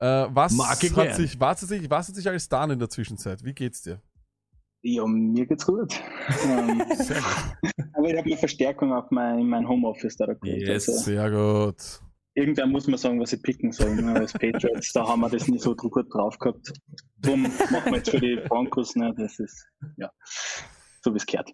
Äh, 0.00 0.26
was, 0.30 0.52
Mag 0.52 0.82
ich 0.82 0.96
hat 0.96 1.04
gern. 1.04 1.16
sich, 1.16 1.38
was, 1.38 1.62
hat 1.62 1.68
sich, 1.68 1.88
was 1.88 2.08
hat 2.08 2.16
sich 2.16 2.28
alles 2.28 2.48
getan 2.48 2.70
in 2.70 2.78
der 2.78 2.90
Zwischenzeit? 2.90 3.44
Wie 3.44 3.54
geht's 3.54 3.82
dir? 3.82 4.02
Ja, 4.84 5.06
mir 5.06 5.46
geht's 5.46 5.64
gut. 5.64 5.94
Ähm, 6.44 6.82
aber 7.94 8.08
ich 8.08 8.16
habe 8.16 8.26
eine 8.26 8.36
Verstärkung 8.36 8.92
auf 8.92 9.10
mein, 9.10 9.38
in 9.38 9.48
mein 9.48 9.68
Homeoffice 9.68 10.16
da 10.16 10.26
geholt. 10.26 10.42
Yes. 10.44 10.88
Also, 10.88 11.02
Sehr 11.02 11.30
gut. 11.30 12.02
Irgendwer 12.34 12.66
muss 12.66 12.86
mir 12.86 12.98
sagen, 12.98 13.20
was 13.20 13.32
ich 13.32 13.42
picken 13.42 13.72
soll. 13.72 13.94
Ne? 13.96 14.14
Als 14.14 14.32
Patriots, 14.32 14.92
da 14.92 15.06
haben 15.06 15.20
wir 15.20 15.30
das 15.30 15.48
nicht 15.48 15.62
so 15.62 15.74
gut 15.74 16.12
drauf 16.12 16.38
gehabt. 16.38 16.72
Drum 17.20 17.42
machen 17.42 17.92
wir 17.92 17.96
jetzt 17.96 18.10
für 18.10 18.20
die 18.20 18.36
Broncos, 18.48 18.96
ne? 18.96 19.14
das 19.16 19.38
ist, 19.38 19.66
ja, 19.96 20.10
so 21.02 21.12
wie 21.12 21.18
es 21.18 21.26
gehört. 21.26 21.50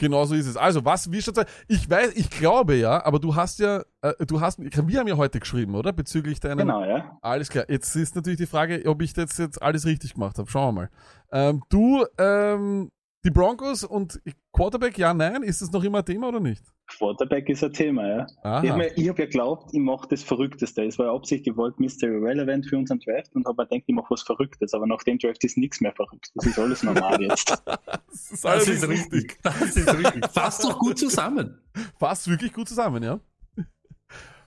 Genau 0.00 0.24
so 0.24 0.34
ist 0.34 0.46
es. 0.46 0.56
Also, 0.56 0.82
was, 0.82 1.12
wie 1.12 1.20
schaut's 1.20 1.38
aus? 1.38 1.44
Ich 1.68 1.90
weiß, 1.90 2.14
ich 2.14 2.30
glaube 2.30 2.74
ja, 2.74 3.04
aber 3.04 3.18
du 3.18 3.36
hast 3.36 3.58
ja, 3.58 3.82
äh, 4.00 4.14
du 4.24 4.40
hast, 4.40 4.58
wir 4.58 4.98
haben 4.98 5.08
ja 5.08 5.16
heute 5.18 5.40
geschrieben, 5.40 5.74
oder? 5.74 5.92
Bezüglich 5.92 6.40
deiner. 6.40 6.62
Genau, 6.62 6.82
ja. 6.82 7.18
Alles 7.20 7.50
klar. 7.50 7.66
Jetzt 7.68 7.94
ist 7.96 8.16
natürlich 8.16 8.38
die 8.38 8.46
Frage, 8.46 8.82
ob 8.86 9.02
ich 9.02 9.12
das 9.12 9.36
jetzt 9.36 9.60
alles 9.60 9.84
richtig 9.84 10.14
gemacht 10.14 10.38
habe. 10.38 10.50
Schauen 10.50 10.74
wir 10.74 10.80
mal. 10.80 10.90
Ähm, 11.32 11.62
du, 11.68 12.06
ähm, 12.16 12.90
die 13.24 13.30
Broncos 13.30 13.84
und 13.84 14.20
Quarterback, 14.52 14.96
ja, 14.98 15.12
nein, 15.12 15.42
ist 15.42 15.60
das 15.60 15.70
noch 15.70 15.84
immer 15.84 15.98
ein 15.98 16.04
Thema 16.04 16.28
oder 16.28 16.40
nicht? 16.40 16.62
Quarterback 16.86 17.48
ist 17.50 17.62
ein 17.62 17.72
Thema, 17.72 18.06
ja. 18.08 18.26
Aha. 18.42 18.62
Ich 18.64 18.70
habe 18.70 18.84
hab 18.84 18.96
ja 18.96 19.12
geglaubt, 19.12 19.70
ich 19.72 19.78
mache 19.78 20.08
das 20.08 20.22
Verrückteste. 20.22 20.82
Es 20.84 20.98
war 20.98 21.06
ja 21.06 21.14
Absicht, 21.14 21.46
ich 21.46 21.56
wollte 21.56 21.80
Mystery 21.82 22.16
Relevant 22.16 22.66
für 22.66 22.76
unseren 22.78 22.98
Draft 23.00 23.34
und 23.36 23.46
habe 23.46 23.62
mir 23.62 23.68
gedacht, 23.68 23.84
ich 23.86 23.94
mache 23.94 24.10
was 24.10 24.22
Verrücktes. 24.22 24.72
Aber 24.74 24.86
nach 24.86 25.02
dem 25.04 25.18
Draft 25.18 25.44
ist 25.44 25.56
nichts 25.58 25.80
mehr 25.80 25.92
verrückt. 25.94 26.30
Das 26.34 26.46
ist 26.46 26.58
alles 26.58 26.82
normal 26.82 27.20
jetzt. 27.22 27.62
Das 27.72 28.32
ist, 28.32 28.44
Das 28.44 28.68
ist 28.68 28.88
richtig. 28.88 29.38
Das 29.42 29.60
ist 29.76 29.94
richtig. 29.96 30.26
Fasst 30.32 30.64
doch 30.64 30.78
gut 30.78 30.98
zusammen. 30.98 31.60
Passt 31.98 32.28
wirklich 32.28 32.52
gut 32.52 32.68
zusammen, 32.68 33.02
ja? 33.02 33.20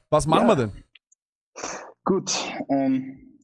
Was 0.10 0.28
machen 0.28 0.48
Ja. 0.50 0.58
wir 0.58 0.68
denn? 0.68 0.72
Gut, 2.04 2.34
ähm, 2.70 3.40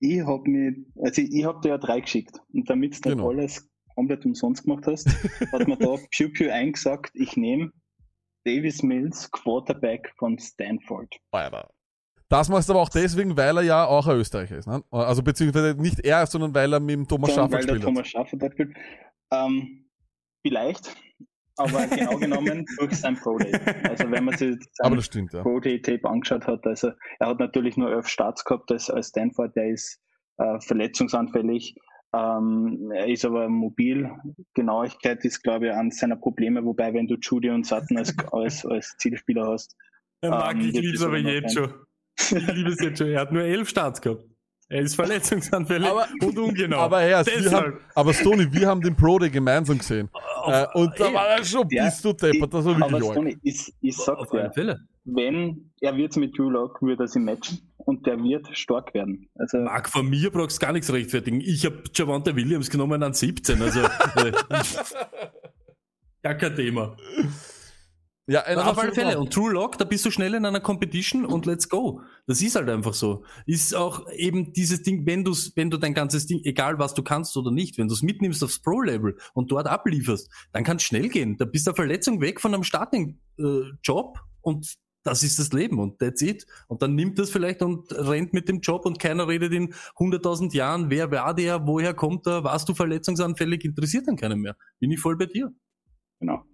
ich 0.00 0.20
habe 0.26 0.48
mir, 0.50 0.74
also 1.02 1.22
ich, 1.22 1.32
ich 1.32 1.44
habe 1.44 1.60
dir 1.60 1.68
ja 1.70 1.78
drei 1.78 2.00
geschickt 2.00 2.40
und 2.52 2.68
damit 2.68 2.92
du 3.04 3.08
nicht 3.10 3.18
Genau. 3.18 3.30
alles 3.30 3.68
komplett 3.96 4.24
umsonst 4.24 4.64
gemacht 4.64 4.86
hast, 4.86 5.08
hat 5.52 5.66
mir 5.66 5.76
da 5.76 5.96
Pew 6.16 6.28
Pew 6.28 6.52
eingesagt, 6.52 7.10
ich 7.14 7.36
nehme 7.36 7.72
Davis 8.44 8.82
Mills, 8.82 9.28
Quarterback 9.32 10.12
von 10.18 10.38
Stanford. 10.38 11.12
Alter. 11.32 11.68
Das 12.28 12.48
machst 12.48 12.68
du 12.68 12.72
aber 12.72 12.82
auch 12.82 12.88
deswegen, 12.88 13.36
weil 13.36 13.56
er 13.58 13.62
ja 13.62 13.84
auch 13.86 14.06
ein 14.06 14.16
Österreicher 14.16 14.56
ist. 14.56 14.66
Ne? 14.66 14.82
Also 14.90 15.22
beziehungsweise 15.22 15.80
nicht 15.80 16.00
er, 16.00 16.26
sondern 16.26 16.54
weil 16.54 16.72
er 16.72 16.80
mit 16.80 16.94
dem 16.94 17.08
Thomas 17.08 17.34
Sondern 17.34 17.50
Schaffer 17.50 17.58
weil 17.58 17.66
der 17.66 17.74
gespielt 17.74 17.82
hat. 17.82 17.94
Thomas 17.94 18.08
Schaffer 18.08 18.36
dort 18.36 18.52
spielt. 18.52 18.76
Ähm, 19.32 19.86
vielleicht, 20.42 20.96
aber 21.56 21.86
genau 21.86 22.16
genommen 22.16 22.66
durch 22.78 22.94
sein 22.94 23.16
Pro 23.16 23.38
Day. 23.38 23.52
Also 23.84 24.10
wenn 24.10 24.24
man 24.24 24.36
sich 24.36 24.56
Aber 24.78 24.90
sein 24.90 24.96
das 24.96 25.06
stimmt, 25.06 25.32
ja. 25.32 25.42
Pro 25.42 25.60
Day 25.60 25.80
Tape 25.80 26.08
angeschaut 26.08 26.46
hat, 26.46 26.66
also 26.66 26.90
er 27.18 27.28
hat 27.28 27.38
natürlich 27.38 27.76
nur 27.76 27.90
elf 27.90 28.08
Starts 28.08 28.44
gehabt 28.44 28.70
als, 28.70 28.90
als 28.90 29.08
Stanford, 29.08 29.54
der 29.56 29.70
ist 29.70 30.00
äh, 30.38 30.60
verletzungsanfällig. 30.60 31.76
Ähm, 32.16 32.90
er 32.94 33.08
ist 33.08 33.24
aber 33.24 33.48
mobil. 33.48 34.10
Genauigkeit 34.54 35.24
ist, 35.24 35.42
glaube 35.42 35.66
ich, 35.66 35.72
eines 35.72 35.98
seiner 35.98 36.16
Probleme, 36.16 36.64
wobei 36.64 36.94
wenn 36.94 37.06
du 37.06 37.16
Judy 37.20 37.50
und 37.50 37.66
Sutton 37.66 37.98
als, 37.98 38.14
als, 38.32 38.64
als 38.64 38.96
Zielspieler 38.98 39.46
hast. 39.46 39.76
Der 40.22 40.30
Marc, 40.30 40.54
ähm, 40.54 40.60
ich 40.60 40.72
liebe 40.72 40.94
es 40.94 41.02
aber 41.02 41.18
jetzt 41.18 41.54
schon. 41.54 41.74
Ich 42.18 42.54
liebe 42.54 42.70
es 42.70 42.80
jetzt 42.80 42.98
schon. 42.98 43.08
Er 43.08 43.20
hat 43.20 43.32
nur 43.32 43.42
elf 43.42 43.68
Starts 43.68 44.00
gehabt. 44.00 44.24
Er 44.68 44.80
ist 44.80 44.96
verletzungsanfällig 44.96 45.88
und 46.22 46.38
ungenau. 46.38 46.78
Aber 46.78 47.00
Herr, 47.00 47.24
wir 47.24 47.50
haben, 47.52 47.78
aber 47.94 48.12
Stoney, 48.12 48.52
wir 48.52 48.66
haben 48.66 48.80
den 48.80 48.96
Pro 48.96 49.18
Day 49.18 49.30
gemeinsam 49.30 49.78
gesehen. 49.78 50.08
Äh, 50.46 50.66
und 50.74 50.98
da 50.98 51.12
war 51.12 51.28
er 51.28 51.44
schon, 51.44 51.68
Ja, 51.70 51.84
bist 51.84 52.04
du 52.04 52.12
deppert, 52.12 52.52
das 52.52 52.64
war 52.64 52.74
Aber 52.74 52.90
wirklich 52.90 53.04
arg. 53.04 53.12
Stoney, 53.12 53.38
ich, 53.42 53.72
ich 53.80 53.96
sag 53.96 54.28
dir, 54.30 54.80
wenn 55.04 55.70
er 55.80 55.96
wird 55.96 56.16
mit 56.16 56.36
Drew 56.36 56.50
Lock, 56.50 56.82
wird 56.82 56.98
er 56.98 57.06
sie 57.06 57.20
matchen 57.20 57.60
und 57.86 58.04
der 58.06 58.22
wird 58.22 58.48
stark 58.56 58.92
werden. 58.94 59.28
Also 59.36 59.58
Marc, 59.58 59.88
von 59.88 60.08
mir 60.10 60.30
brauchst 60.30 60.60
du 60.60 60.66
gar 60.66 60.72
nichts 60.72 60.92
rechtfertigen. 60.92 61.40
Ich 61.40 61.64
habe 61.64 61.84
Javante 61.94 62.34
Williams 62.34 62.68
genommen 62.68 63.02
an 63.02 63.14
17. 63.14 63.62
Also, 63.62 63.80
äh, 63.80 64.32
gar 66.22 66.34
kein 66.34 66.54
Thema. 66.56 66.96
Ja, 68.28 68.42
ein 68.42 68.58
auf 68.58 68.76
alle 68.76 68.92
Fälle. 68.92 69.20
Und 69.20 69.32
True 69.32 69.52
Lock, 69.52 69.78
da 69.78 69.84
bist 69.84 70.04
du 70.04 70.10
schnell 70.10 70.34
in 70.34 70.44
einer 70.44 70.58
Competition 70.58 71.24
und 71.24 71.46
let's 71.46 71.68
go. 71.68 72.00
Das 72.26 72.42
ist 72.42 72.56
halt 72.56 72.68
einfach 72.68 72.92
so. 72.92 73.24
Ist 73.46 73.72
auch 73.72 74.10
eben 74.10 74.52
dieses 74.52 74.82
Ding, 74.82 75.06
wenn 75.06 75.22
du's, 75.22 75.52
wenn 75.54 75.70
du 75.70 75.76
dein 75.76 75.94
ganzes 75.94 76.26
Ding, 76.26 76.40
egal 76.42 76.80
was 76.80 76.92
du 76.92 77.04
kannst 77.04 77.36
oder 77.36 77.52
nicht, 77.52 77.78
wenn 77.78 77.86
du 77.86 77.94
es 77.94 78.02
mitnimmst 78.02 78.42
aufs 78.42 78.58
Pro-Level 78.58 79.16
und 79.34 79.52
dort 79.52 79.68
ablieferst, 79.68 80.28
dann 80.52 80.64
kann 80.64 80.78
es 80.78 80.82
schnell 80.82 81.08
gehen. 81.08 81.36
Da 81.36 81.44
bist 81.44 81.68
du 81.68 81.70
der 81.70 81.76
Verletzung 81.76 82.20
weg 82.20 82.40
von 82.40 82.52
einem 82.52 82.64
Starting-Job 82.64 84.18
und 84.40 84.76
das 85.06 85.22
ist 85.22 85.38
das 85.38 85.52
Leben 85.52 85.78
und 85.78 85.98
that's 85.98 86.22
it. 86.22 86.46
Und 86.68 86.82
dann 86.82 86.94
nimmt 86.94 87.18
das 87.18 87.30
vielleicht 87.30 87.62
und 87.62 87.92
rennt 87.92 88.32
mit 88.32 88.48
dem 88.48 88.60
Job 88.60 88.84
und 88.86 88.98
keiner 88.98 89.28
redet 89.28 89.52
in 89.52 89.72
100.000 89.96 90.54
Jahren, 90.54 90.90
wer 90.90 91.10
war 91.10 91.34
der, 91.34 91.66
woher 91.66 91.94
kommt 91.94 92.26
er, 92.26 92.44
warst 92.44 92.68
du 92.68 92.74
verletzungsanfällig, 92.74 93.64
interessiert 93.64 94.08
dann 94.08 94.16
keinen 94.16 94.40
mehr. 94.40 94.56
Bin 94.80 94.90
ich 94.90 95.00
voll 95.00 95.16
bei 95.16 95.26
dir. 95.26 95.52
Genau. 96.20 96.44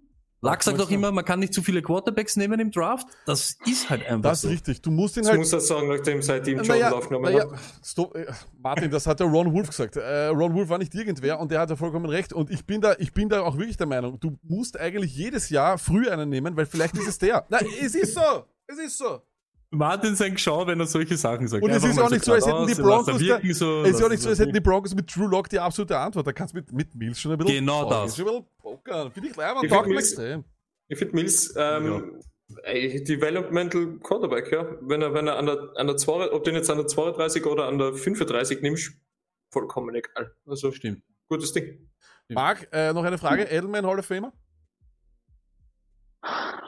Lack 0.43 0.61
sagt 0.61 0.79
auch 0.81 0.89
immer, 0.91 1.11
man 1.11 1.23
kann 1.23 1.39
nicht 1.39 1.53
zu 1.53 1.61
viele 1.63 1.81
Quarterbacks 1.81 2.35
nehmen 2.35 2.59
im 2.59 2.69
Draft. 2.69 3.07
Das 3.25 3.57
ist 3.65 3.89
halt 3.89 4.05
einfach 4.05 4.31
Das 4.31 4.41
so. 4.41 4.49
ist 4.49 4.53
richtig. 4.55 4.81
Du 4.81 4.91
musst 4.91 5.15
ihn 5.17 5.23
Ich 5.23 5.29
halt. 5.29 5.39
muss 5.39 5.49
das 5.51 5.67
sagen, 5.67 5.87
nachdem 5.87 6.21
seitdem 6.21 6.57
Jordan 6.57 6.75
Naja, 6.79 6.89
Love 6.89 7.07
genommen 7.07 7.25
naja, 7.25 7.49
hat. 7.49 7.59
stopp, 7.83 8.15
äh, 8.15 8.25
Martin, 8.61 8.91
das 8.91 9.07
hat 9.07 9.19
der 9.21 9.27
Ron 9.27 9.53
Wolf 9.53 9.67
gesagt. 9.69 9.95
Äh, 9.95 10.27
Ron 10.27 10.53
Wolf 10.53 10.67
war 10.69 10.77
nicht 10.77 10.93
irgendwer 10.93 11.39
und 11.39 11.49
der 11.51 11.61
hat 11.61 11.69
ja 11.69 11.75
vollkommen 11.77 12.05
recht. 12.05 12.33
Und 12.33 12.49
ich 12.51 12.65
bin 12.65 12.81
da, 12.81 12.95
ich 12.99 13.13
bin 13.13 13.29
da 13.29 13.41
auch 13.41 13.57
wirklich 13.57 13.77
der 13.77 13.87
Meinung, 13.87 14.19
du 14.19 14.37
musst 14.43 14.79
eigentlich 14.79 15.15
jedes 15.15 15.49
Jahr 15.49 15.77
früh 15.77 16.09
einen 16.09 16.29
nehmen, 16.29 16.55
weil 16.57 16.65
vielleicht 16.65 16.97
ist 16.97 17.07
es 17.07 17.17
der. 17.17 17.45
Nein, 17.49 17.65
es 17.81 17.95
ist 17.95 18.13
so. 18.13 18.45
Es 18.67 18.77
ist 18.79 18.97
so. 18.97 19.21
Martin 19.73 20.15
sein 20.15 20.37
Schau, 20.37 20.67
wenn 20.67 20.79
er 20.79 20.85
solche 20.85 21.17
Sachen 21.17 21.47
sagt. 21.47 21.63
Und 21.63 21.71
es 21.71 21.83
ist 21.83 21.99
auch 21.99 22.09
nicht 22.09 22.23
so, 22.23 22.33
als 22.33 22.45
hätten 22.45 22.67
die 22.67 22.75
Broncos, 22.75 23.05
da, 23.05 23.19
wirken 23.19 23.53
so, 23.53 23.81
es 23.81 23.95
ist 23.95 24.03
auch 24.03 24.09
nicht 24.09 24.21
so, 24.21 24.29
als 24.29 24.39
hätten 24.39 24.53
die. 24.53 24.59
Broncos 24.59 24.93
mit 24.93 25.13
Drew 25.13 25.25
Lock 25.27 25.49
die 25.49 25.59
absolute 25.59 25.97
Antwort. 25.97 26.27
Da 26.27 26.33
kannst 26.33 26.53
du 26.53 26.57
mit, 26.59 26.71
mit 26.71 26.95
Mills 26.95 27.19
schon 27.19 27.31
ein 27.31 27.37
bisschen. 27.37 27.55
Genau 27.55 27.87
Oh, 27.87 27.89
das. 27.89 28.15
Schon 28.15 28.27
ein 28.27 28.33
bisschen 28.33 28.47
pokern. 28.59 29.11
Finde 29.11 29.29
ich 29.29 29.35
leider, 29.35 29.63
Ich 29.63 29.69
taugt 29.69 29.87
Mills-. 29.87 30.17
Ich 30.87 30.97
finde 30.97 31.15
Mills 31.15 31.53
ähm, 31.57 32.21
ey, 32.63 33.03
Developmental 33.03 33.97
Quarterback, 34.03 34.51
ja. 34.51 34.65
Wenn 34.81 35.01
er, 35.01 35.13
wenn 35.13 35.27
er 35.27 35.37
an 35.37 35.47
der, 35.47 35.71
an 35.75 35.87
der 35.87 35.97
2, 35.97 36.31
ob 36.31 36.47
ihn 36.47 36.53
jetzt 36.55 36.69
an 36.69 36.77
der 36.77 36.87
32 36.87 37.45
oder 37.45 37.67
an 37.67 37.79
der 37.79 37.93
35 37.93 38.61
nimmst, 38.61 38.93
vollkommen 39.49 39.95
egal. 39.95 40.35
Also 40.45 40.71
Stimmt. 40.71 41.01
gutes 41.29 41.51
Ding. 41.51 41.89
Marc, 42.29 42.67
äh, 42.71 42.93
noch 42.93 43.03
eine 43.03 43.17
Frage. 43.17 43.43
Edelman 43.43 43.85
Hall 43.85 43.99
of 43.99 44.05
Famer? 44.05 44.33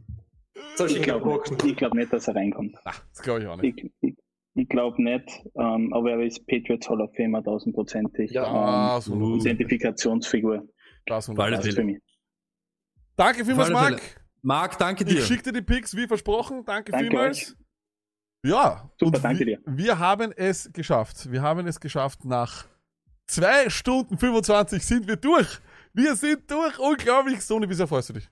ich, 0.86 0.92
ich 0.92 0.99
ich 0.99 1.02
glaube 1.02 1.42
glaub 1.76 1.94
nicht, 1.94 2.12
dass 2.12 2.28
er 2.28 2.36
reinkommt. 2.36 2.76
Das 2.84 3.23
glaube 3.23 3.41
ich 3.42 3.47
auch 3.47 3.57
nicht. 3.57 3.78
Ich, 3.78 3.91
ich, 4.00 4.17
ich 4.55 4.68
glaube 4.68 5.02
nicht, 5.02 5.28
ähm, 5.55 5.92
aber 5.92 6.12
er 6.12 6.20
ist 6.23 6.47
Patriots 6.47 6.89
Hall 6.89 7.00
of 7.00 7.10
Famer 7.15 7.42
tausendprozentig. 7.42 8.33
Ja, 8.33 8.97
ähm, 8.97 9.00
so. 9.00 9.36
Identifikationsfigur. 9.36 10.67
Das 11.07 11.26
Passt 11.26 11.62
Fälle. 11.62 11.73
für 11.73 11.84
mich. 11.84 11.99
Danke 13.17 13.44
vielmals, 13.44 13.70
Marc. 13.70 14.00
Marc, 14.42 14.78
danke 14.78 15.05
Ich 15.05 15.10
dir. 15.15 15.23
schicke 15.23 15.44
dir 15.44 15.52
die 15.52 15.62
Picks 15.62 15.94
wie 15.97 16.07
versprochen. 16.07 16.65
Danke, 16.65 16.92
Danke 16.92 17.07
vielmals. 17.09 17.39
euch. 17.39 17.57
Ja, 18.50 18.91
Super, 18.99 19.17
und 19.18 19.25
danke 19.25 19.41
wir, 19.41 19.59
dir. 19.59 19.60
wir 19.67 19.99
haben 19.99 20.33
es 20.34 20.73
geschafft. 20.73 21.31
Wir 21.31 21.42
haben 21.42 21.67
es 21.67 21.78
geschafft. 21.78 22.25
Nach 22.25 22.65
zwei 23.26 23.68
Stunden 23.68 24.17
25 24.17 24.83
sind 24.84 25.07
wir 25.07 25.17
durch. 25.17 25.59
Wir 25.92 26.17
sind 26.17 26.50
durch. 26.50 26.78
Unglaublich. 26.78 27.42
Sony, 27.42 27.68
wie 27.68 27.75
sehr 27.75 27.86
freust 27.86 28.09
du 28.09 28.15
dich? 28.15 28.31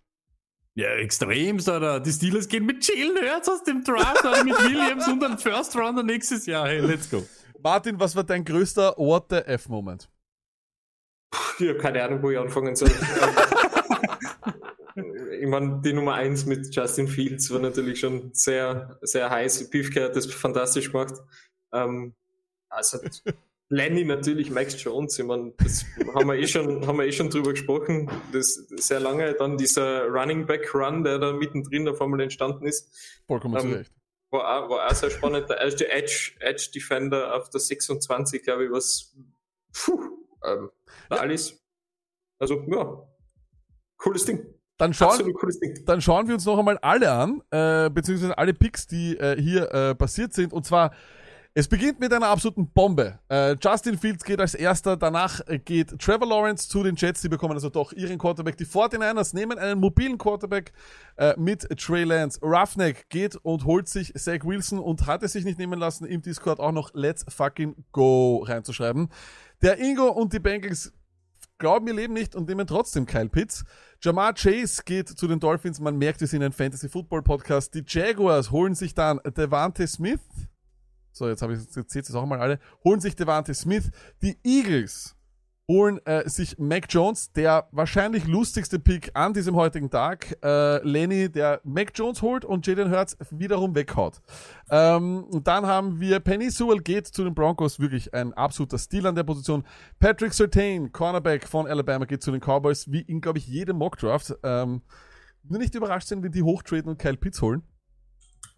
Ja, 0.78 0.90
extremst, 0.90 1.68
oder? 1.68 1.98
Die 1.98 2.12
Steelers 2.12 2.46
gehen 2.46 2.64
mit 2.64 2.86
Jalen 2.86 3.16
Hurts 3.16 3.48
aus 3.48 3.64
dem 3.64 3.82
Draft, 3.82 4.24
oder 4.24 4.44
mit 4.44 4.54
Williams 4.62 5.08
und 5.08 5.24
einem 5.24 5.36
First 5.36 5.74
Rounder 5.74 6.04
nächstes 6.04 6.46
Jahr. 6.46 6.68
Hey, 6.68 6.78
let's 6.78 7.10
go. 7.10 7.26
Martin, 7.60 7.98
was 7.98 8.14
war 8.14 8.22
dein 8.22 8.44
größter 8.44 8.94
What 8.96 9.24
the 9.30 9.38
F-Moment? 9.38 10.08
Ich 11.58 11.68
habe 11.68 11.78
keine 11.78 12.04
Ahnung, 12.04 12.22
wo 12.22 12.30
ich 12.30 12.38
anfangen 12.38 12.76
soll. 12.76 12.90
ich 15.40 15.48
meine, 15.48 15.80
die 15.84 15.92
Nummer 15.92 16.14
1 16.14 16.46
mit 16.46 16.72
Justin 16.72 17.08
Fields 17.08 17.50
war 17.50 17.58
natürlich 17.58 17.98
schon 17.98 18.30
sehr, 18.32 19.00
sehr 19.02 19.28
heiß. 19.28 19.70
Beefcare 19.70 20.10
hat 20.10 20.14
das 20.14 20.26
fantastisch 20.26 20.92
gemacht. 20.92 21.14
Ähm, 21.72 22.14
also 22.68 23.00
Lenny 23.70 24.04
natürlich, 24.04 24.50
Max 24.50 24.82
Jones, 24.82 25.18
ich 25.18 25.24
meine, 25.24 25.52
das 25.58 25.84
haben 26.14 26.28
wir 26.28 26.36
eh 26.36 26.46
schon, 26.46 26.86
haben 26.86 26.98
wir 26.98 27.06
eh 27.06 27.12
schon 27.12 27.28
drüber 27.28 27.52
gesprochen. 27.52 28.10
Das 28.32 28.54
sehr 28.76 29.00
lange. 29.00 29.34
Dann 29.34 29.58
dieser 29.58 30.06
Running 30.06 30.46
Back 30.46 30.74
Run, 30.74 31.04
der 31.04 31.18
da 31.18 31.32
mittendrin 31.32 31.86
auf 31.88 32.00
einmal 32.00 32.20
entstanden 32.20 32.66
ist. 32.66 33.22
Vollkommen 33.26 33.58
zu 33.60 33.66
Ähm, 33.66 33.72
Recht. 33.74 33.92
War 34.30 34.64
auch, 34.64 34.70
war 34.70 34.86
auch 34.86 34.94
sehr 34.94 35.10
spannend. 35.10 35.48
Der 35.48 35.58
erste 35.58 35.88
Edge, 35.90 36.32
Edge 36.40 36.70
Defender 36.74 37.34
auf 37.34 37.50
der 37.50 37.60
26, 37.60 38.42
glaube 38.42 38.66
ich, 38.66 38.70
was 38.70 39.14
puh, 39.72 40.00
ähm, 40.44 40.70
alles. 41.08 41.62
Also, 42.38 42.62
ja, 42.68 43.06
cooles 43.96 44.24
Ding. 44.24 44.54
Dann 44.78 44.94
schauen, 44.94 45.34
dann 45.86 46.00
schauen 46.00 46.28
wir 46.28 46.34
uns 46.34 46.44
noch 46.44 46.56
einmal 46.56 46.78
alle 46.78 47.10
an, 47.10 47.42
äh, 47.50 47.90
beziehungsweise 47.90 48.38
alle 48.38 48.54
Picks, 48.54 48.86
die 48.86 49.16
äh, 49.16 49.40
hier 49.40 49.72
äh, 49.72 49.94
passiert 49.96 50.32
sind. 50.32 50.52
Und 50.52 50.64
zwar, 50.64 50.94
es 51.58 51.66
beginnt 51.66 51.98
mit 51.98 52.12
einer 52.12 52.28
absoluten 52.28 52.70
Bombe. 52.70 53.18
Äh, 53.28 53.56
Justin 53.60 53.98
Fields 53.98 54.22
geht 54.22 54.38
als 54.38 54.54
erster, 54.54 54.96
danach 54.96 55.40
geht 55.64 55.98
Trevor 55.98 56.28
Lawrence 56.28 56.68
zu 56.68 56.84
den 56.84 56.94
Jets, 56.94 57.20
die 57.20 57.28
bekommen 57.28 57.54
also 57.54 57.68
doch 57.68 57.92
ihren 57.92 58.16
Quarterback. 58.16 58.56
Die 58.56 58.64
49ers 58.64 59.34
nehmen 59.34 59.58
einen 59.58 59.80
mobilen 59.80 60.18
Quarterback 60.18 60.72
äh, 61.16 61.34
mit 61.36 61.68
Trey 61.76 62.04
Lance. 62.04 62.38
Roughneck 62.42 63.08
geht 63.08 63.34
und 63.34 63.64
holt 63.64 63.88
sich 63.88 64.14
Zach 64.14 64.44
Wilson 64.44 64.78
und 64.78 65.08
hat 65.08 65.24
es 65.24 65.32
sich 65.32 65.44
nicht 65.44 65.58
nehmen 65.58 65.80
lassen, 65.80 66.04
im 66.04 66.22
Discord 66.22 66.60
auch 66.60 66.70
noch 66.70 66.94
Let's 66.94 67.24
fucking 67.28 67.74
go 67.90 68.44
reinzuschreiben. 68.46 69.08
Der 69.60 69.80
Ingo 69.80 70.06
und 70.10 70.32
die 70.32 70.38
Bengals 70.38 70.92
glauben 71.58 71.88
ihr 71.88 71.94
Leben 71.94 72.14
nicht 72.14 72.36
und 72.36 72.48
nehmen 72.48 72.68
trotzdem 72.68 73.04
Kyle 73.04 73.28
Pitts. 73.28 73.64
Jamar 74.00 74.32
Chase 74.34 74.82
geht 74.84 75.08
zu 75.08 75.26
den 75.26 75.40
Dolphins. 75.40 75.80
Man 75.80 75.96
merkt, 75.96 76.20
wir 76.20 76.28
sind 76.28 76.44
ein 76.44 76.52
Fantasy 76.52 76.88
Football 76.88 77.22
Podcast. 77.22 77.74
Die 77.74 77.82
Jaguars 77.84 78.52
holen 78.52 78.76
sich 78.76 78.94
dann 78.94 79.18
Devante 79.36 79.88
Smith. 79.88 80.20
So, 81.18 81.28
jetzt 81.28 81.42
habe 81.42 81.52
ich 81.54 81.60
jetzt 81.74 81.94
ihr 81.94 82.02
es 82.02 82.14
auch 82.14 82.26
mal 82.26 82.40
alle. 82.40 82.58
Holen 82.84 83.00
sich 83.00 83.16
Devante 83.16 83.52
Smith. 83.52 83.90
Die 84.22 84.38
Eagles 84.44 85.18
holen 85.70 85.98
äh, 86.06 86.26
sich 86.28 86.58
Mac 86.58 86.86
Jones, 86.88 87.32
der 87.32 87.68
wahrscheinlich 87.72 88.26
lustigste 88.26 88.78
Pick 88.78 89.10
an 89.12 89.34
diesem 89.34 89.54
heutigen 89.54 89.90
Tag. 89.90 90.38
Äh, 90.42 90.78
Lenny, 90.82 91.30
der 91.30 91.60
Mac 91.62 91.92
Jones 91.94 92.22
holt 92.22 92.44
und 92.44 92.66
Jaden 92.66 92.90
Hurts 92.90 93.18
wiederum 93.30 93.74
weghaut. 93.74 94.22
Ähm, 94.70 95.24
und 95.24 95.46
dann 95.46 95.66
haben 95.66 96.00
wir 96.00 96.20
Penny 96.20 96.50
Sewell 96.50 96.80
geht 96.80 97.06
zu 97.06 97.22
den 97.22 97.34
Broncos, 97.34 97.78
wirklich 97.78 98.14
ein 98.14 98.32
absoluter 98.32 98.78
Stil 98.78 99.06
an 99.06 99.14
der 99.14 99.24
Position. 99.24 99.64
Patrick 99.98 100.32
Sertain, 100.32 100.90
Cornerback 100.90 101.46
von 101.46 101.66
Alabama, 101.66 102.06
geht 102.06 102.22
zu 102.22 102.30
den 102.30 102.40
Cowboys, 102.40 102.90
wie 102.90 103.02
in, 103.02 103.20
glaube 103.20 103.38
ich, 103.38 103.46
jedem 103.46 103.76
Mockdraft. 103.76 104.34
Ähm, 104.42 104.80
nur 105.42 105.58
nicht 105.58 105.74
überrascht 105.74 106.08
sind, 106.08 106.22
wenn 106.22 106.32
die 106.32 106.42
hochtraden 106.42 106.88
und 106.88 106.98
Kyle 106.98 107.16
Pitts 107.16 107.42
holen. 107.42 107.62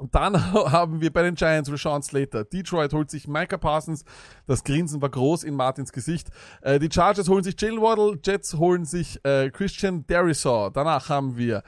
Und 0.00 0.14
dann 0.14 0.54
haben 0.54 1.02
wir 1.02 1.12
bei 1.12 1.22
den 1.22 1.34
Giants 1.34 1.70
Rashawn 1.70 2.02
Slater. 2.02 2.44
Detroit 2.44 2.94
holt 2.94 3.10
sich 3.10 3.28
Micah 3.28 3.58
Parsons. 3.58 4.04
Das 4.46 4.64
Grinsen 4.64 5.02
war 5.02 5.10
groß 5.10 5.44
in 5.44 5.54
Martins 5.54 5.92
Gesicht. 5.92 6.28
Äh, 6.62 6.78
die 6.78 6.88
Chargers 6.90 7.28
holen 7.28 7.44
sich 7.44 7.60
Jalen 7.60 7.82
Waddle. 7.82 8.18
Jets 8.24 8.54
holen 8.54 8.86
sich 8.86 9.22
äh, 9.26 9.50
Christian 9.50 10.06
Derisaw. 10.06 10.70
Danach 10.70 11.10
haben 11.10 11.36
wir 11.36 11.62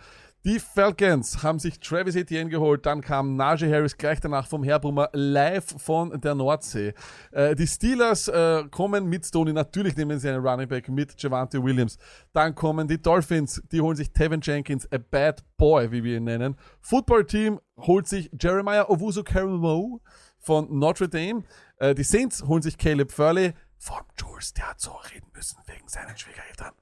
Die 0.45 0.59
Falcons 0.59 1.45
haben 1.45 1.61
sich 1.61 1.79
Travis 1.79 2.17
Etienne 2.17 2.51
geholt, 2.51 2.85
dann 2.85 3.01
kam 3.01 3.37
Najee 3.37 3.73
Harris 3.73 3.97
gleich 3.97 4.19
danach 4.19 4.49
vom 4.49 4.65
Herbrummer 4.65 5.09
live 5.13 5.81
von 5.81 6.21
der 6.21 6.35
Nordsee. 6.35 6.95
Äh, 7.31 7.55
die 7.55 7.69
Steelers 7.69 8.27
äh, 8.27 8.65
kommen 8.69 9.07
mit 9.07 9.25
Stoney, 9.25 9.53
natürlich 9.53 9.97
nehmen 9.97 10.19
sie 10.19 10.29
einen 10.29 10.45
Running 10.45 10.67
Back 10.67 10.89
mit 10.89 11.15
Javante 11.23 11.63
Williams. 11.63 11.97
Dann 12.33 12.57
kommen 12.57 12.89
die 12.89 13.01
Dolphins, 13.01 13.63
die 13.71 13.81
holen 13.81 13.95
sich 13.95 14.13
Tevin 14.13 14.41
Jenkins, 14.43 14.91
a 14.91 14.99
bad 14.99 15.45
boy, 15.57 15.93
wie 15.93 16.03
wir 16.03 16.17
ihn 16.17 16.25
nennen. 16.25 16.57
Football 16.81 17.25
Team 17.25 17.61
holt 17.77 18.09
sich 18.09 18.29
Jeremiah 18.37 18.91
Owusu 18.91 19.23
Carroll 19.23 20.01
von 20.41 20.67
Notre 20.77 21.09
Dame. 21.09 21.45
Äh, 21.77 21.95
die 21.95 22.03
Saints 22.03 22.43
holen 22.43 22.63
sich 22.63 22.77
Caleb 22.77 23.13
Furley 23.13 23.53
von 23.79 24.03
Jules, 24.17 24.55
der 24.55 24.71
hat 24.71 24.81
so 24.81 24.91
reden 25.15 25.31
müssen 25.35 25.59
wegen 25.67 25.87
seinen 25.87 26.17
Schwiegereltern. 26.17 26.73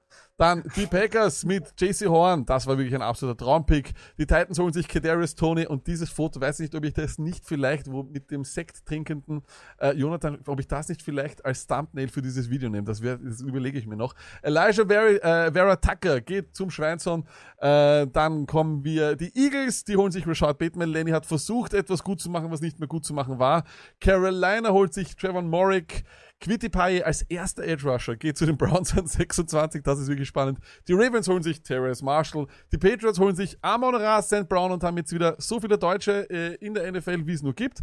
Dann 0.41 0.63
die 0.75 0.87
Packers 0.87 1.45
mit 1.45 1.79
JC 1.79 2.07
Horn, 2.07 2.47
das 2.47 2.65
war 2.65 2.75
wirklich 2.75 2.95
ein 2.95 3.03
absoluter 3.03 3.45
Traumpick. 3.45 3.93
Die 4.17 4.25
Titans 4.25 4.57
holen 4.57 4.73
sich 4.73 4.87
Kadarius 4.87 5.35
Tony 5.35 5.67
und 5.67 5.85
dieses 5.85 6.09
Foto, 6.09 6.41
weiß 6.41 6.57
nicht, 6.57 6.73
ob 6.73 6.83
ich 6.83 6.95
das 6.95 7.19
nicht 7.19 7.45
vielleicht, 7.45 7.91
wo 7.91 8.01
mit 8.01 8.31
dem 8.31 8.43
Sekt 8.43 8.83
trinkenden 8.87 9.43
äh, 9.79 9.91
Jonathan, 9.91 10.39
ob 10.47 10.59
ich 10.59 10.67
das 10.67 10.89
nicht 10.89 11.03
vielleicht 11.03 11.45
als 11.45 11.67
Thumbnail 11.67 12.07
für 12.07 12.23
dieses 12.23 12.49
Video 12.49 12.71
nehme, 12.71 12.87
das, 12.87 13.03
wär, 13.03 13.19
das 13.19 13.41
überlege 13.41 13.77
ich 13.77 13.85
mir 13.85 13.97
noch. 13.97 14.15
Elijah 14.41 14.87
Vera, 14.87 15.45
äh, 15.45 15.51
Vera 15.51 15.75
Tucker 15.75 16.21
geht 16.21 16.55
zum 16.55 16.71
Schweinson, 16.71 17.23
äh, 17.59 18.07
dann 18.07 18.47
kommen 18.47 18.83
wir, 18.83 19.15
die 19.15 19.31
Eagles, 19.35 19.83
die 19.83 19.95
holen 19.95 20.11
sich 20.11 20.25
Rashad 20.25 20.57
Bateman, 20.57 20.89
Lenny 20.89 21.11
hat 21.11 21.27
versucht, 21.27 21.75
etwas 21.75 22.03
gut 22.03 22.19
zu 22.19 22.31
machen, 22.31 22.49
was 22.49 22.61
nicht 22.61 22.79
mehr 22.79 22.87
gut 22.87 23.05
zu 23.05 23.13
machen 23.13 23.37
war. 23.37 23.63
Carolina 23.99 24.71
holt 24.71 24.91
sich 24.95 25.15
Trevor 25.15 25.43
Morrick, 25.43 26.03
Quitty 26.41 26.69
Paye 26.69 27.03
als 27.03 27.21
erster 27.21 27.63
Edge 27.63 27.87
Rusher 27.87 28.15
geht 28.15 28.35
zu 28.35 28.47
den 28.47 28.57
Browns 28.57 28.97
an 28.97 29.05
26, 29.07 29.83
das 29.83 29.99
ist 29.99 30.07
wirklich 30.07 30.27
spannend. 30.27 30.59
Die 30.87 30.93
Ravens 30.93 31.27
holen 31.27 31.43
sich 31.43 31.61
Terrence 31.61 32.01
Marshall, 32.01 32.47
die 32.71 32.79
Patriots 32.79 33.19
holen 33.19 33.35
sich 33.35 33.57
Amon 33.61 33.95
Ra, 33.95 34.21
St. 34.21 34.49
Brown 34.49 34.71
und 34.71 34.83
haben 34.83 34.97
jetzt 34.97 35.13
wieder 35.13 35.35
so 35.37 35.59
viele 35.59 35.77
Deutsche 35.77 36.27
äh, 36.31 36.55
in 36.55 36.73
der 36.73 36.91
NFL, 36.91 37.27
wie 37.27 37.33
es 37.33 37.43
nur 37.43 37.53
gibt. 37.53 37.81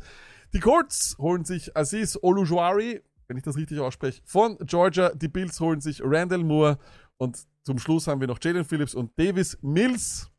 Die 0.53 0.59
Colts 0.59 1.17
holen 1.19 1.45
sich 1.45 1.77
Aziz 1.77 2.19
Olujuari, 2.20 3.01
wenn 3.28 3.37
ich 3.37 3.45
das 3.45 3.57
richtig 3.57 3.78
ausspreche, 3.78 4.23
von 4.25 4.59
Georgia. 4.59 5.11
Die 5.15 5.28
Bills 5.28 5.61
holen 5.61 5.81
sich 5.81 6.03
Randall 6.03 6.43
Moore 6.43 6.78
und 7.17 7.39
zum 7.62 7.78
Schluss 7.78 8.09
haben 8.09 8.20
wir 8.20 8.27
noch 8.27 8.39
Jalen 8.43 8.65
Phillips 8.65 8.95
und 8.95 9.17
Davis 9.17 9.57
Mills. 9.62 10.31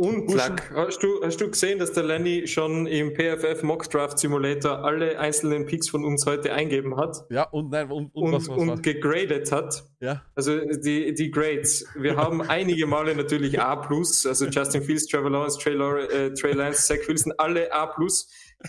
Und 0.00 0.32
Lack, 0.32 0.72
hast 0.74 1.02
du, 1.02 1.22
hast 1.22 1.42
du 1.42 1.50
gesehen, 1.50 1.78
dass 1.78 1.92
der 1.92 2.04
Lenny 2.04 2.46
schon 2.46 2.86
im 2.86 3.12
PFF 3.12 3.62
Mock 3.62 3.90
Draft 3.90 4.18
Simulator 4.18 4.82
alle 4.82 5.18
einzelnen 5.18 5.66
Picks 5.66 5.90
von 5.90 6.06
uns 6.06 6.24
heute 6.24 6.54
eingeben 6.54 6.96
hat? 6.96 7.26
Ja, 7.28 7.42
und 7.50 7.70
nein, 7.70 7.90
und, 7.90 8.06
und, 8.14 8.22
und, 8.22 8.32
was, 8.32 8.48
was, 8.48 8.56
und 8.56 8.68
was? 8.68 8.80
gegradet 8.80 9.52
hat. 9.52 9.84
Ja. 10.00 10.22
Also 10.34 10.58
die, 10.58 11.12
die 11.12 11.30
Grades. 11.30 11.84
Wir 11.96 12.16
haben 12.16 12.40
einige 12.48 12.86
Male 12.86 13.14
natürlich 13.14 13.60
A+, 13.60 13.74
also 13.74 14.46
Justin 14.46 14.82
Fields, 14.82 15.06
Trevor 15.06 15.28
Lawrence, 15.28 15.58
Trey, 15.58 15.74
Lawrence, 15.74 16.16
äh, 16.16 16.32
Trey 16.32 16.52
Lance, 16.52 16.86
Zach 16.86 17.06
Wilson, 17.06 17.34
alle 17.36 17.70
A+. 17.70 17.94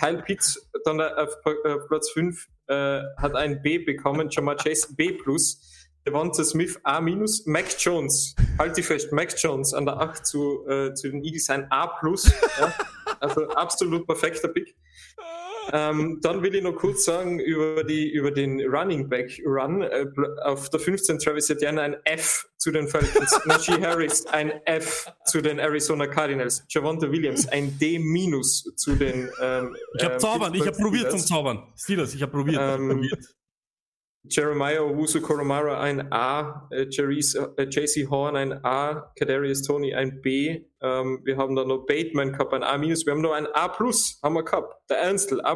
Kyle 0.01 0.21
Pitts 0.23 0.69
dann 0.83 0.99
auf 0.99 1.37
äh, 1.45 1.77
Platz 1.87 2.09
5 2.09 2.45
äh, 2.67 3.01
hat 3.15 3.35
ein 3.35 3.61
B 3.61 3.77
bekommen, 3.77 4.27
Jamar 4.29 4.57
Chase 4.57 4.93
B+. 4.97 5.17
Devonta 6.05 6.43
Smith 6.43 6.79
A-, 6.83 7.01
Mac 7.01 7.65
Jones, 7.79 8.35
halt 8.57 8.75
dich 8.77 8.85
fest, 8.85 9.11
Mac 9.11 9.33
Jones 9.37 9.73
an 9.73 9.85
der 9.85 9.97
8 9.99 10.25
zu, 10.25 10.65
äh, 10.67 10.93
zu 10.93 11.09
den 11.09 11.23
Eagles 11.23 11.49
ein 11.49 11.67
A+. 11.71 11.99
ja? 12.59 12.73
Also 13.19 13.47
absolut 13.49 14.07
perfekter 14.07 14.47
Pick. 14.47 14.75
Ähm, 15.73 16.19
dann 16.23 16.41
will 16.41 16.55
ich 16.55 16.63
noch 16.63 16.75
kurz 16.75 17.05
sagen 17.05 17.39
über, 17.39 17.83
die, 17.83 18.09
über 18.11 18.31
den 18.31 18.61
Running 18.61 19.07
Back 19.07 19.39
Run. 19.45 19.83
Äh, 19.83 20.07
auf 20.43 20.69
der 20.71 20.79
15 20.79 21.19
Travis 21.19 21.49
Etienne 21.51 21.79
ein 21.81 21.95
F 22.03 22.47
zu 22.57 22.71
den 22.71 22.87
Falcons. 22.87 23.39
Najee 23.45 23.79
Harris 23.79 24.25
ein 24.25 24.51
F 24.65 25.11
zu 25.25 25.39
den 25.39 25.59
Arizona 25.59 26.07
Cardinals. 26.07 26.65
Javonte 26.69 27.11
Williams 27.11 27.47
ein 27.47 27.77
D- 27.77 27.99
zu 28.75 28.95
den 28.95 29.29
ähm, 29.39 29.75
Ich 29.97 30.03
habe 30.03 30.15
ähm, 30.15 30.19
zaubern, 30.19 30.53
ich 30.55 30.65
habe 30.65 30.77
probiert 30.77 31.11
zum. 31.11 31.19
Zaubern. 31.19 31.63
Steelers, 31.77 32.15
ich 32.15 32.21
habe 32.23 32.31
probiert. 32.31 32.55
ich 32.55 32.61
hab 32.61 32.79
Ähm, 32.79 32.89
probiert. 32.89 33.25
Jeremiah 34.29 34.81
Owusu 34.81 35.19
Koromara 35.19 35.79
ein 35.79 36.11
A, 36.13 36.67
äh, 36.71 36.83
äh, 36.83 37.63
JC 37.63 38.07
Horn 38.09 38.35
ein 38.35 38.63
A, 38.63 39.11
Kadarius 39.17 39.63
Tony 39.63 39.93
ein 39.95 40.21
B. 40.21 40.63
Ähm, 40.81 41.21
wir 41.23 41.37
haben 41.37 41.55
dann 41.55 41.67
noch 41.67 41.85
Bateman 41.87 42.31
gehabt 42.31 42.53
ein 42.53 42.63
A-. 42.63 42.79
Wir 42.81 42.95
haben 43.13 43.21
noch 43.21 43.31
ein 43.33 43.47
A+, 43.47 43.67
haben 44.23 44.33
wir 44.35 44.43
gehabt. 44.43 44.75
Der 44.89 44.97
Ernstl, 44.99 45.41
A+. 45.41 45.53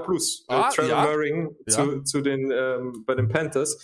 Ah, 0.48 0.70
äh, 0.70 0.74
Trevor 0.74 0.90
ja. 0.90 1.04
Merring 1.04 1.56
Ja. 1.68 1.74
zu, 1.74 2.02
zu 2.04 2.22
den, 2.22 2.52
ähm, 2.52 3.04
bei 3.06 3.14
den 3.14 3.28
Panthers. 3.30 3.78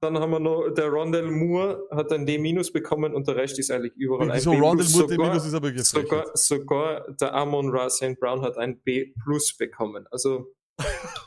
Dann 0.00 0.18
haben 0.18 0.32
wir 0.32 0.40
noch, 0.40 0.68
der 0.70 0.88
Rondell 0.88 1.30
Moore 1.30 1.86
hat 1.92 2.12
ein 2.12 2.26
D- 2.26 2.36
bekommen 2.72 3.14
und 3.14 3.26
der 3.28 3.36
Rest 3.36 3.58
ist 3.60 3.70
eigentlich 3.70 3.94
überall 3.96 4.28
Wieso 4.34 4.50
ein 4.50 4.58
B+. 4.58 4.62
Rondell 4.66 4.86
Moore 4.86 5.06
D- 5.06 5.14
Sogar- 5.14 5.36
ist 5.36 5.54
aber 5.54 5.72
sogar, 5.84 6.30
sogar 6.34 7.06
der 7.20 7.32
Amon 7.32 7.70
Ra 7.70 7.88
St. 7.88 8.18
Brown 8.20 8.42
hat 8.42 8.58
ein 8.58 8.80
B 8.82 9.14
plus 9.24 9.56
bekommen. 9.56 10.06
Also, 10.10 10.52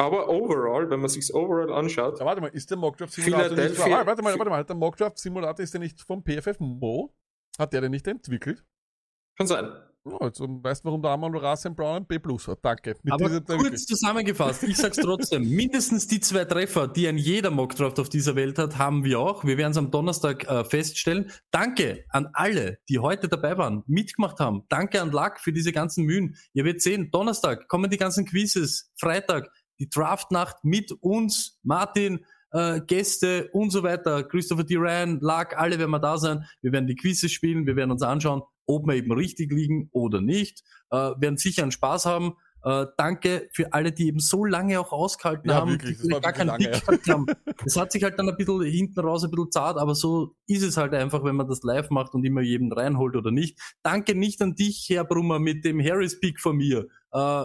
aber 0.00 0.28
overall, 0.28 0.88
wenn 0.90 1.00
man 1.00 1.08
sich's 1.08 1.32
overall 1.32 1.72
anschaut. 1.72 2.18
Ja, 2.18 2.24
warte 2.24 2.40
mal, 2.40 2.48
ist 2.48 2.70
der 2.70 2.78
Mockdraft 2.78 3.12
Simulator 3.12 3.56
nicht 3.56 3.80
ah, 3.80 4.06
Warte 4.06 4.22
mal, 4.22 4.38
warte 4.38 4.50
mal, 4.50 4.64
der 4.64 4.76
Mockdraft 4.76 5.18
Simulator 5.18 5.62
ist 5.62 5.74
der 5.74 5.80
nicht 5.80 6.00
vom 6.00 6.22
PFF 6.24 6.58
Mo? 6.58 7.14
Hat 7.58 7.72
der 7.72 7.82
den 7.82 7.90
nicht 7.90 8.06
entwickelt? 8.06 8.64
Kann 9.36 9.46
sein. 9.46 9.70
Ja, 10.06 10.16
also 10.16 10.46
weißt 10.48 10.82
du, 10.82 10.86
warum 10.86 11.02
der 11.02 11.10
Amon 11.10 11.36
Ra 11.36 11.54
St. 11.56 11.76
Brown 11.76 11.96
ein 11.96 12.06
B 12.06 12.18
plus 12.18 12.48
hat. 12.48 12.60
Danke. 12.62 12.96
Mit 13.02 13.12
Aber 13.12 13.28
dieser- 13.28 13.42
kurz 13.42 13.84
zusammengefasst, 13.84 14.62
ich 14.62 14.78
sag's 14.78 14.96
trotzdem, 14.96 15.48
mindestens 15.54 16.06
die 16.06 16.20
zwei 16.20 16.46
Treffer, 16.46 16.88
die 16.88 17.06
ein 17.06 17.18
jeder 17.18 17.50
Mockdraft 17.50 18.00
auf 18.00 18.08
dieser 18.08 18.34
Welt 18.34 18.58
hat, 18.58 18.78
haben 18.78 19.04
wir 19.04 19.20
auch. 19.20 19.44
Wir 19.44 19.58
werden 19.58 19.72
es 19.72 19.76
am 19.76 19.90
Donnerstag 19.90 20.48
äh, 20.48 20.64
feststellen. 20.64 21.30
Danke 21.50 22.04
an 22.08 22.30
alle, 22.32 22.78
die 22.88 22.98
heute 22.98 23.28
dabei 23.28 23.58
waren, 23.58 23.82
mitgemacht 23.86 24.40
haben. 24.40 24.64
Danke 24.70 25.02
an 25.02 25.10
Luck 25.10 25.38
für 25.38 25.52
diese 25.52 25.72
ganzen 25.72 26.04
Mühen. 26.04 26.34
Ihr 26.54 26.64
werdet 26.64 26.80
sehen, 26.80 27.10
Donnerstag 27.10 27.68
kommen 27.68 27.90
die 27.90 27.98
ganzen 27.98 28.24
Quizzes, 28.24 28.90
Freitag 28.98 29.50
die 29.80 29.88
Draftnacht 29.88 30.64
mit 30.64 30.92
uns, 30.92 31.58
Martin, 31.62 32.24
äh, 32.52 32.80
Gäste 32.80 33.48
und 33.52 33.70
so 33.70 33.82
weiter. 33.82 34.22
Christopher 34.24 34.64
D. 34.64 34.76
Ryan, 34.76 35.18
Luck, 35.20 35.56
alle 35.56 35.78
werden 35.78 35.90
wir 35.90 36.00
da 36.00 36.18
sein. 36.18 36.44
Wir 36.62 36.72
werden 36.72 36.86
die 36.86 36.96
Quizzes 36.96 37.32
spielen, 37.32 37.66
wir 37.66 37.76
werden 37.76 37.90
uns 37.90 38.02
anschauen, 38.02 38.42
ob 38.66 38.86
wir 38.86 38.94
eben 38.94 39.12
richtig 39.12 39.52
liegen 39.52 39.88
oder 39.92 40.20
nicht. 40.20 40.62
Äh, 40.90 40.96
werden 40.96 41.36
sicher 41.36 41.62
einen 41.62 41.72
Spaß 41.72 42.06
haben. 42.06 42.34
Äh, 42.62 42.86
danke 42.98 43.48
für 43.52 43.72
alle, 43.72 43.90
die 43.90 44.08
eben 44.08 44.18
so 44.18 44.44
lange 44.44 44.78
auch 44.78 44.92
ausgehalten 44.92 45.48
Ja, 45.48 45.56
haben, 45.56 45.70
wirklich, 45.72 45.98
die 45.98 46.08
gar 46.08 46.32
keinen 46.32 46.48
lange, 46.48 46.70
gehabt 46.70 47.08
haben. 47.08 47.26
Es 47.64 47.76
hat 47.76 47.90
sich 47.90 48.02
halt 48.02 48.18
dann 48.18 48.28
ein 48.28 48.36
bisschen 48.36 48.62
hinten 48.62 49.00
raus 49.00 49.24
ein 49.24 49.30
bisschen 49.30 49.50
zart, 49.50 49.78
aber 49.78 49.94
so 49.94 50.34
ist 50.46 50.62
es 50.62 50.76
halt 50.76 50.92
einfach, 50.92 51.24
wenn 51.24 51.36
man 51.36 51.48
das 51.48 51.62
live 51.62 51.88
macht 51.88 52.12
und 52.12 52.24
immer 52.24 52.42
jeden 52.42 52.70
reinholt 52.70 53.16
oder 53.16 53.30
nicht. 53.30 53.58
Danke 53.82 54.14
nicht 54.14 54.42
an 54.42 54.56
dich, 54.56 54.86
Herr 54.90 55.04
Brummer, 55.04 55.38
mit 55.38 55.64
dem 55.64 55.80
Harris-Pick 55.80 56.38
von 56.38 56.56
mir. 56.56 56.86
Äh, 57.12 57.44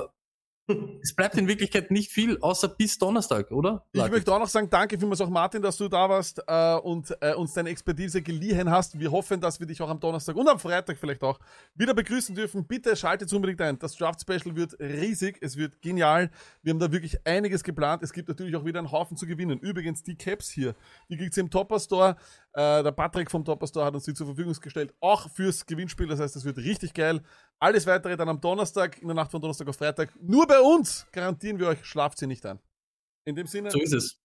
es 1.01 1.13
bleibt 1.15 1.35
in 1.37 1.47
Wirklichkeit 1.47 1.91
nicht 1.91 2.11
viel, 2.11 2.39
außer 2.39 2.67
bis 2.67 2.97
Donnerstag, 2.97 3.51
oder? 3.51 3.85
Ich 3.93 4.09
möchte 4.09 4.33
auch 4.33 4.39
noch 4.39 4.47
sagen, 4.47 4.69
danke 4.69 4.97
vielmals 4.97 5.21
auch 5.21 5.29
Martin, 5.29 5.61
dass 5.61 5.77
du 5.77 5.87
da 5.87 6.09
warst 6.09 6.41
äh, 6.47 6.75
und 6.77 7.15
äh, 7.21 7.33
uns 7.35 7.53
deine 7.53 7.69
Expertise 7.69 8.21
geliehen 8.21 8.69
hast. 8.71 8.99
Wir 8.99 9.11
hoffen, 9.11 9.39
dass 9.39 9.59
wir 9.59 9.67
dich 9.67 9.81
auch 9.81 9.89
am 9.89 9.99
Donnerstag 9.99 10.35
und 10.35 10.47
am 10.47 10.59
Freitag 10.59 10.97
vielleicht 10.97 11.21
auch 11.23 11.39
wieder 11.75 11.93
begrüßen 11.93 12.33
dürfen. 12.33 12.65
Bitte 12.65 12.95
schaltet 12.95 13.31
unbedingt 13.31 13.61
ein. 13.61 13.77
Das 13.77 13.95
Draft 13.95 14.21
Special 14.21 14.55
wird 14.55 14.79
riesig, 14.79 15.37
es 15.41 15.55
wird 15.55 15.81
genial. 15.81 16.31
Wir 16.63 16.71
haben 16.71 16.79
da 16.79 16.91
wirklich 16.91 17.25
einiges 17.27 17.63
geplant. 17.63 18.01
Es 18.01 18.11
gibt 18.11 18.27
natürlich 18.27 18.55
auch 18.55 18.65
wieder 18.65 18.79
einen 18.79 18.91
Haufen 18.91 19.17
zu 19.17 19.27
gewinnen. 19.27 19.59
Übrigens, 19.59 20.01
die 20.01 20.15
Caps 20.15 20.49
hier, 20.49 20.73
die 21.09 21.17
gibt's 21.17 21.37
im 21.37 21.51
Topper 21.51 21.79
Store. 21.79 22.15
Äh, 22.57 22.83
der 22.83 22.91
Patrick 22.93 23.29
vom 23.29 23.43
Topper 23.43 23.67
Store 23.67 23.85
hat 23.85 23.93
uns 23.93 24.05
die 24.05 24.13
zur 24.13 24.27
Verfügung 24.27 24.53
gestellt, 24.53 24.93
auch 25.01 25.29
fürs 25.29 25.65
Gewinnspiel. 25.65 26.07
Das 26.07 26.19
heißt, 26.21 26.35
es 26.37 26.45
wird 26.45 26.57
richtig 26.57 26.93
geil. 26.93 27.21
Alles 27.59 27.85
weitere 27.85 28.15
dann 28.15 28.29
am 28.29 28.39
Donnerstag, 28.39 29.01
in 29.01 29.07
der 29.09 29.15
Nacht 29.15 29.29
von 29.31 29.41
Donnerstag 29.41 29.67
auf 29.67 29.75
Freitag. 29.75 30.13
Nur 30.21 30.47
bei 30.47 30.59
uns 30.59 31.05
garantieren 31.11 31.59
wir 31.59 31.67
euch, 31.67 31.83
schlaft 31.85 32.17
sie 32.17 32.27
nicht 32.27 32.45
ein. 32.45 32.59
In 33.25 33.35
dem 33.35 33.47
Sinne. 33.47 33.71
So 33.71 33.79
ist 33.79 33.93
es. 33.93 34.21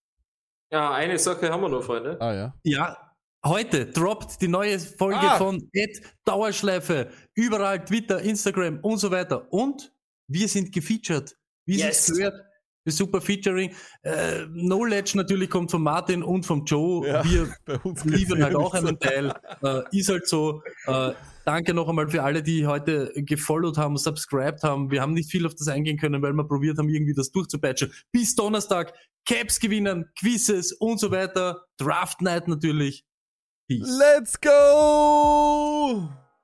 Ja, 0.73 0.93
eine 0.93 1.19
Sache 1.19 1.51
haben 1.51 1.61
wir 1.63 1.69
noch, 1.69 1.83
Freunde. 1.83 2.21
Ah 2.21 2.33
ja. 2.33 2.55
Ja, 2.63 3.15
heute 3.45 3.87
droppt 3.87 4.41
die 4.41 4.47
neue 4.49 4.79
Folge 4.79 5.19
Ah. 5.19 5.37
von 5.37 5.69
Ed 5.73 6.01
Dauerschleife. 6.25 7.11
Überall 7.35 7.85
Twitter, 7.85 8.21
Instagram 8.23 8.79
und 8.83 8.99
so 8.99 9.11
weiter. 9.11 9.53
Und 9.53 9.93
wir 10.29 10.47
sind 10.47 10.71
gefeatured. 10.71 11.37
Wie 11.67 11.79
Yes. 11.79 12.09
es 12.09 12.17
gehört. 12.17 12.41
Für 12.85 12.93
super 12.93 13.21
Featuring. 13.21 13.73
Äh, 14.03 14.47
Knowledge 14.47 15.13
natürlich 15.15 15.51
kommt 15.51 15.71
von 15.71 15.83
Martin 15.83 16.23
und 16.23 16.47
vom 16.47 16.65
Joe. 16.65 17.07
Ja, 17.07 17.25
wir 17.25 17.55
liefern 18.05 18.43
halt 18.43 18.57
auch 18.57 18.75
einen 18.75 18.99
Teil. 18.99 19.35
Äh, 19.63 19.83
ist 19.93 20.09
halt 20.09 20.27
so. 20.27 20.63
Äh, 20.87 21.13
danke 21.45 21.75
noch 21.75 21.89
einmal 21.89 22.09
für 22.09 22.23
alle, 22.23 22.43
die 22.43 22.67
heute 22.67 23.13
gefollowt 23.17 23.77
haben, 23.77 23.97
subscribed 23.97 24.63
haben. 24.63 24.91
Wir 24.91 25.03
haben 25.03 25.13
nicht 25.13 25.31
viel 25.31 25.47
auf 25.47 25.55
das 25.55 25.69
eingehen 25.69 25.99
können, 25.99 26.23
weil 26.23 26.33
wir 26.33 26.45
probiert 26.45 26.79
haben, 26.79 26.89
irgendwie 26.89 27.15
das 27.15 27.31
durchzupeitschen. 27.31 27.93
Bis 28.13 28.35
Donnerstag. 28.35 28.95
Caps 29.27 29.61
gewinnen, 29.61 30.07
Quizzes 30.19 30.73
und 30.73 30.99
so 30.99 31.11
weiter. 31.11 31.67
Draft 31.77 32.23
Night 32.23 32.49
natürlich. 32.49 33.05
Peace. 33.69 33.87
Let's 33.87 34.41
go! 34.41 36.09